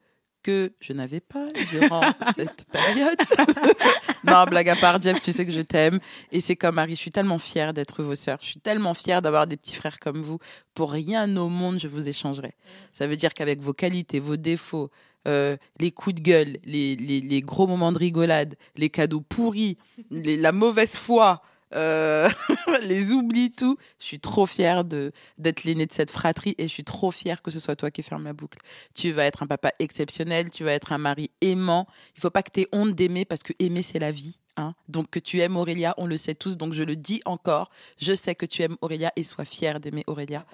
que 0.44 0.74
je 0.80 0.94
n'avais 0.94 1.20
pas 1.20 1.48
durant 1.72 2.02
cette 2.36 2.66
période. 2.72 3.18
non, 4.24 4.44
blague 4.46 4.70
à 4.70 4.76
part, 4.76 5.00
Jeff, 5.00 5.22
tu 5.22 5.32
sais 5.32 5.46
que 5.46 5.52
je 5.52 5.62
t'aime. 5.62 6.00
Et 6.32 6.40
c'est 6.40 6.56
comme 6.56 6.76
Marie, 6.76 6.96
je 6.96 7.02
suis 7.02 7.12
tellement 7.12 7.38
fière 7.40 7.74
d'être 7.74 8.04
vos 8.04 8.16
sœurs. 8.16 8.40
Je 8.42 8.48
suis 8.48 8.60
tellement 8.60 8.94
fière 8.94 9.22
d'avoir 9.22 9.48
des 9.48 9.58
petits 9.58 9.76
frères 9.76 10.00
comme 10.00 10.22
vous. 10.22 10.40
Pour 10.74 10.92
rien 10.92 11.36
au 11.38 11.50
monde, 11.50 11.80
je 11.80 11.88
vous 11.88 12.08
échangerai. 12.08 12.54
Ça 12.92 13.08
veut 13.08 13.16
dire 13.16 13.34
qu'avec 13.34 13.62
vos 13.62 13.74
qualités, 13.74 14.20
vos 14.20 14.38
défauts, 14.38 14.90
euh, 15.28 15.56
les 15.80 15.92
coups 15.92 16.16
de 16.16 16.22
gueule, 16.22 16.58
les, 16.64 16.96
les- 16.96 17.22
les 17.22 17.42
gros 17.42 17.68
moments 17.68 17.92
de 17.92 17.98
rigolade, 18.00 18.56
les 18.76 18.90
cadeaux 18.90 19.22
pourris, 19.22 19.78
les- 20.10 20.38
la 20.38 20.52
mauvaise 20.52 20.96
foi, 20.96 21.42
euh, 21.74 22.30
les 22.84 23.12
oublis, 23.12 23.52
tout. 23.52 23.78
Je 24.00 24.06
suis 24.06 24.20
trop 24.20 24.46
fière 24.46 24.84
d'être 24.84 25.64
l'aîné 25.64 25.86
de 25.86 25.92
cette 25.92 26.12
fratrie 26.12 26.56
et 26.58 26.68
je 26.68 26.74
suis 26.74 26.84
trop 26.84 27.12
fière 27.12 27.42
que 27.42 27.52
ce 27.52 27.60
soit 27.60 27.76
toi 27.76 27.92
qui 27.92 28.04
ferme 28.04 28.24
la 28.24 28.34
boucle. 28.34 28.60
Tu 28.94 29.12
vas 29.12 29.26
être 29.26 29.44
un 29.44 29.48
papa 29.48 29.72
exceptionnel, 29.80 30.52
tu 30.52 30.64
vas 30.64 30.74
être 30.74 30.92
un 30.92 30.98
mari 30.98 31.32
aimant. 31.42 31.88
Il 32.16 32.22
faut 32.22 32.30
pas 32.30 32.44
que 32.44 32.52
tu 32.52 32.62
aies 32.62 32.68
honte 32.72 32.94
d'aimer 32.94 33.26
parce 33.26 33.44
que 33.44 33.54
aimer 33.60 33.82
c'est 33.82 34.00
la 34.00 34.12
vie. 34.12 34.38
Hein 34.58 34.76
donc 34.90 35.10
que 35.10 35.20
tu 35.20 35.40
aimes 35.40 35.56
Aurélia, 35.56 35.94
on 35.98 36.06
le 36.06 36.18
sait 36.18 36.36
tous, 36.36 36.58
donc 36.58 36.74
je 36.74 36.84
le 36.84 36.98
dis 36.98 37.22
encore. 37.24 37.70
Je 37.98 38.14
sais 38.14 38.36
que 38.36 38.46
tu 38.46 38.62
aimes 38.64 38.76
Aurélia 38.82 39.14
et 39.16 39.24
sois 39.24 39.46
fière 39.46 39.80
d'aimer 39.80 40.04
Aurélia. 40.08 40.46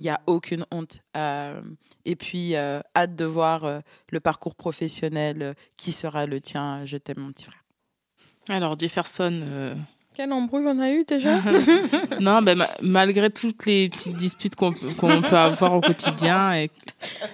Il 0.00 0.04
n'y 0.04 0.08
a 0.08 0.20
aucune 0.26 0.64
honte. 0.70 1.00
Euh, 1.16 1.60
et 2.06 2.16
puis, 2.16 2.56
euh, 2.56 2.80
hâte 2.96 3.14
de 3.14 3.26
voir 3.26 3.82
le 4.10 4.20
parcours 4.20 4.54
professionnel 4.54 5.54
qui 5.76 5.92
sera 5.92 6.24
le 6.24 6.40
tien. 6.40 6.86
Je 6.86 6.96
t'aime, 6.96 7.18
mon 7.18 7.30
petit 7.30 7.44
frère. 7.44 7.62
Alors, 8.48 8.76
Jefferson, 8.78 9.76
Quelle 10.14 10.32
embrouille 10.32 10.64
on 10.66 10.78
a 10.78 10.90
eu 10.90 11.04
déjà 11.04 11.36
non, 12.20 12.42
ben, 12.42 12.58
ma- 12.58 12.68
malgré 12.82 13.30
toutes 13.30 13.64
les 13.66 13.88
petites 13.88 14.16
disputes 14.16 14.56
qu'on 14.56 14.72
peut- 14.72 15.36
avoir 15.36 15.74
au 15.74 15.80
quotidien. 15.80 16.52
Et... 16.54 16.70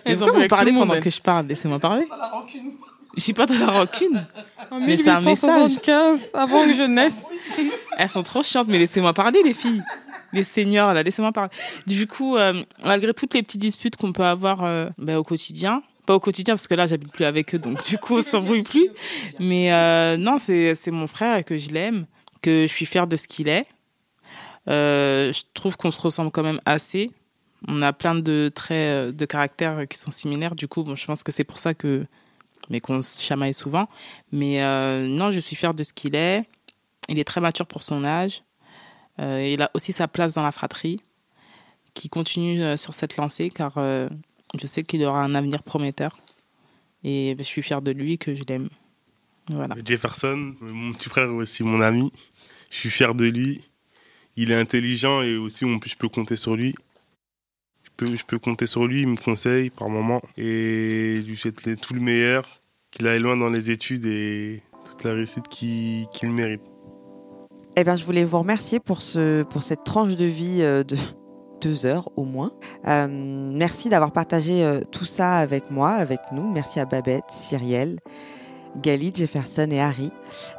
Mais 0.06 0.12
Elles 0.12 0.22
ont 0.22 0.26
pourquoi 0.26 0.42
vous 0.42 0.48
parlez 0.48 0.72
pendant 0.72 1.00
que 1.00 1.10
je 1.10 1.20
parle 1.20 1.46
Laissez-moi 1.48 1.78
parler. 1.80 2.04
Je 3.16 3.20
suis 3.22 3.32
pas 3.32 3.46
dans 3.46 3.54
la 3.58 3.66
rancune. 3.72 4.24
En 4.70 4.78
Mais 4.80 4.96
c'est 4.96 5.10
un 5.10 5.20
message. 5.22 5.50
1875, 5.50 6.30
avant 6.34 6.64
que 6.64 6.72
je 6.72 6.82
naisse. 6.82 7.24
Elles 7.98 8.08
sont 8.08 8.22
trop 8.22 8.42
chiantes, 8.44 8.68
mais 8.68 8.78
laissez-moi 8.78 9.12
parler, 9.12 9.42
les 9.42 9.54
filles. 9.54 9.82
Les 10.32 10.44
seniors, 10.44 10.92
là, 10.94 11.02
laissez-moi 11.02 11.32
parler. 11.32 11.50
Du 11.86 12.06
coup, 12.06 12.36
euh, 12.36 12.52
malgré 12.84 13.12
toutes 13.14 13.34
les 13.34 13.42
petites 13.42 13.60
disputes 13.60 13.96
qu'on 13.96 14.12
peut 14.12 14.24
avoir 14.24 14.62
euh, 14.62 14.88
ben, 14.98 15.16
au 15.16 15.24
quotidien, 15.24 15.82
pas 16.06 16.14
au 16.14 16.20
quotidien, 16.20 16.54
parce 16.54 16.68
que 16.68 16.74
là, 16.74 16.86
j'habite 16.86 17.10
plus 17.12 17.24
avec 17.24 17.54
eux, 17.54 17.58
donc 17.58 17.84
du 17.88 17.98
coup, 17.98 18.18
on 18.18 18.22
s'embrouille 18.22 18.62
plus. 18.62 18.88
Mais 19.40 19.72
euh, 19.72 20.16
non, 20.18 20.38
c'est 20.38 20.74
c'est 20.74 20.90
mon 20.90 21.06
frère 21.06 21.36
et 21.38 21.44
que 21.44 21.56
je 21.58 21.70
l'aime, 21.70 22.04
que 22.42 22.66
je 22.66 22.72
suis 22.72 22.86
fière 22.86 23.06
de 23.06 23.16
ce 23.16 23.26
qu'il 23.26 23.48
est. 23.48 23.66
Euh, 24.68 25.32
je 25.32 25.42
trouve 25.54 25.76
qu'on 25.76 25.90
se 25.90 26.00
ressemble 26.00 26.30
quand 26.30 26.42
même 26.42 26.60
assez. 26.66 27.10
On 27.66 27.82
a 27.82 27.92
plein 27.92 28.14
de 28.14 28.50
traits 28.54 28.76
euh, 28.76 29.12
de 29.12 29.24
caractère 29.24 29.86
qui 29.88 29.98
sont 29.98 30.10
similaires. 30.10 30.54
Du 30.54 30.68
coup, 30.68 30.82
bon, 30.82 30.94
je 30.94 31.06
pense 31.06 31.22
que 31.22 31.32
c'est 31.32 31.44
pour 31.44 31.58
ça 31.58 31.74
que. 31.74 32.06
Mais 32.70 32.80
qu'on 32.80 33.02
se 33.02 33.22
chamaille 33.22 33.54
souvent. 33.54 33.88
Mais 34.30 34.62
euh, 34.62 35.06
non, 35.06 35.30
je 35.30 35.40
suis 35.40 35.56
fière 35.56 35.72
de 35.72 35.82
ce 35.82 35.92
qu'il 35.92 36.14
est. 36.14 36.44
Il 37.08 37.18
est 37.18 37.24
très 37.24 37.40
mature 37.40 37.66
pour 37.66 37.82
son 37.82 38.04
âge. 38.04 38.42
Il 39.20 39.62
a 39.62 39.70
aussi 39.74 39.92
sa 39.92 40.06
place 40.06 40.34
dans 40.34 40.44
la 40.44 40.52
fratrie, 40.52 41.00
qui 41.92 42.08
continue 42.08 42.76
sur 42.76 42.94
cette 42.94 43.16
lancée, 43.16 43.50
car 43.50 43.72
je 43.76 44.66
sais 44.66 44.84
qu'il 44.84 45.02
aura 45.02 45.24
un 45.24 45.34
avenir 45.34 45.64
prometteur. 45.64 46.16
Et 47.02 47.34
je 47.36 47.42
suis 47.42 47.62
fière 47.62 47.82
de 47.82 47.90
lui, 47.90 48.18
que 48.18 48.36
je 48.36 48.44
l'aime. 48.46 48.68
Voilà. 49.50 49.74
Jefferson, 49.84 50.54
mon 50.60 50.92
petit 50.92 51.08
frère 51.08 51.24
est 51.24 51.28
aussi 51.34 51.64
mon 51.64 51.80
ami. 51.80 52.12
Je 52.70 52.76
suis 52.76 52.90
fier 52.90 53.14
de 53.14 53.24
lui. 53.24 53.62
Il 54.36 54.50
est 54.52 54.54
intelligent 54.54 55.22
et 55.22 55.36
aussi 55.36 55.64
on 55.64 55.78
peut- 55.78 55.88
je 55.88 55.96
peux 55.96 56.08
compter 56.08 56.36
sur 56.36 56.54
lui. 56.56 56.74
Je 57.82 57.90
peux, 57.96 58.14
je 58.16 58.24
peux 58.24 58.38
compter 58.38 58.66
sur 58.66 58.86
lui, 58.86 59.00
il 59.02 59.08
me 59.08 59.16
conseille 59.16 59.70
par 59.70 59.88
moment. 59.88 60.20
Et 60.36 61.16
je 61.16 61.22
lui 61.28 61.36
souhaite 61.36 61.80
tout 61.80 61.94
le 61.94 62.00
meilleur, 62.00 62.60
qu'il 62.92 63.06
aille 63.08 63.18
loin 63.20 63.36
dans 63.36 63.50
les 63.50 63.70
études 63.70 64.06
et 64.06 64.62
toute 64.84 65.02
la 65.04 65.12
réussite 65.14 65.48
qu'il 65.48 66.06
qu'il 66.12 66.30
mérite. 66.30 66.60
Eh 67.76 67.84
bien, 67.84 67.96
je 67.96 68.04
voulais 68.04 68.24
vous 68.24 68.38
remercier 68.38 68.80
pour, 68.80 69.02
ce, 69.02 69.42
pour 69.44 69.62
cette 69.62 69.84
tranche 69.84 70.14
de 70.16 70.24
vie 70.24 70.58
euh, 70.62 70.84
de 70.84 70.96
deux 71.60 71.86
heures 71.86 72.08
au 72.16 72.24
moins. 72.24 72.52
Euh, 72.86 73.08
merci 73.08 73.88
d'avoir 73.88 74.12
partagé 74.12 74.62
euh, 74.64 74.80
tout 74.92 75.04
ça 75.04 75.36
avec 75.36 75.70
moi, 75.70 75.90
avec 75.90 76.20
nous. 76.32 76.48
Merci 76.52 76.78
à 76.80 76.84
Babette, 76.84 77.24
Cyrielle, 77.30 77.98
Gali, 78.80 79.12
Jefferson 79.14 79.68
et 79.70 79.80
Harry 79.80 80.10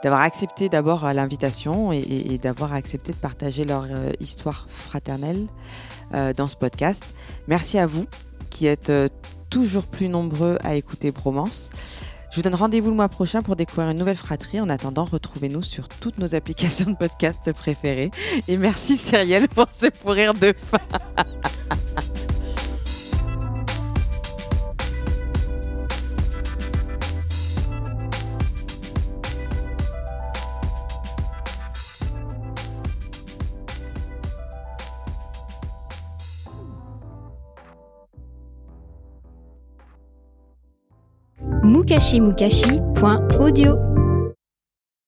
d'avoir 0.04 0.22
accepté 0.22 0.70
d'abord 0.70 1.06
euh, 1.06 1.14
l'invitation 1.14 1.92
et, 1.92 2.38
d'avoir 2.42 2.74
accepté 2.74 3.12
de 3.12 3.18
partager 3.18 3.66
leur 3.66 3.86
euh, 3.90 4.12
histoire 4.20 4.68
fraternelle 4.70 5.48
euh, 6.14 6.34
dans 6.34 6.48
ce 6.48 6.56
podcast. 6.56 7.04
Merci 7.48 7.78
à 7.78 7.86
vous 7.86 8.06
qui 8.50 8.68
êtes 8.68 8.92
toujours 9.50 9.86
plus 9.86 10.10
nombreux 10.10 10.58
à 10.64 10.76
écouter 10.76 11.12
Bromance. 11.12 11.70
Je 12.32 12.36
vous 12.36 12.42
donne 12.42 12.56
rendez-vous 12.56 12.90
le 12.90 12.96
mois 12.96 13.10
prochain 13.10 13.42
pour 13.42 13.56
découvrir 13.56 13.90
une 13.90 13.98
nouvelle 13.98 14.18
fratrie. 14.18 14.60
En 14.60 14.70
attendant, 14.70 15.06
retrouvez-nous 15.06 15.64
sur 15.64 15.88
toutes 15.88 16.18
nos 16.18 16.36
applications 16.36 16.92
de 16.92 16.96
podcast 16.96 17.52
préférées. 17.54 18.12
Et 18.48 18.58
merci 18.58 18.98
Cyrielle 18.98 19.48
pour 19.48 19.68
ce 19.72 19.88
fou 19.92 20.12
rire 20.12 20.34
de 20.34 20.54
fin. 20.54 20.80
mukashimukashi.audio. 41.64 43.90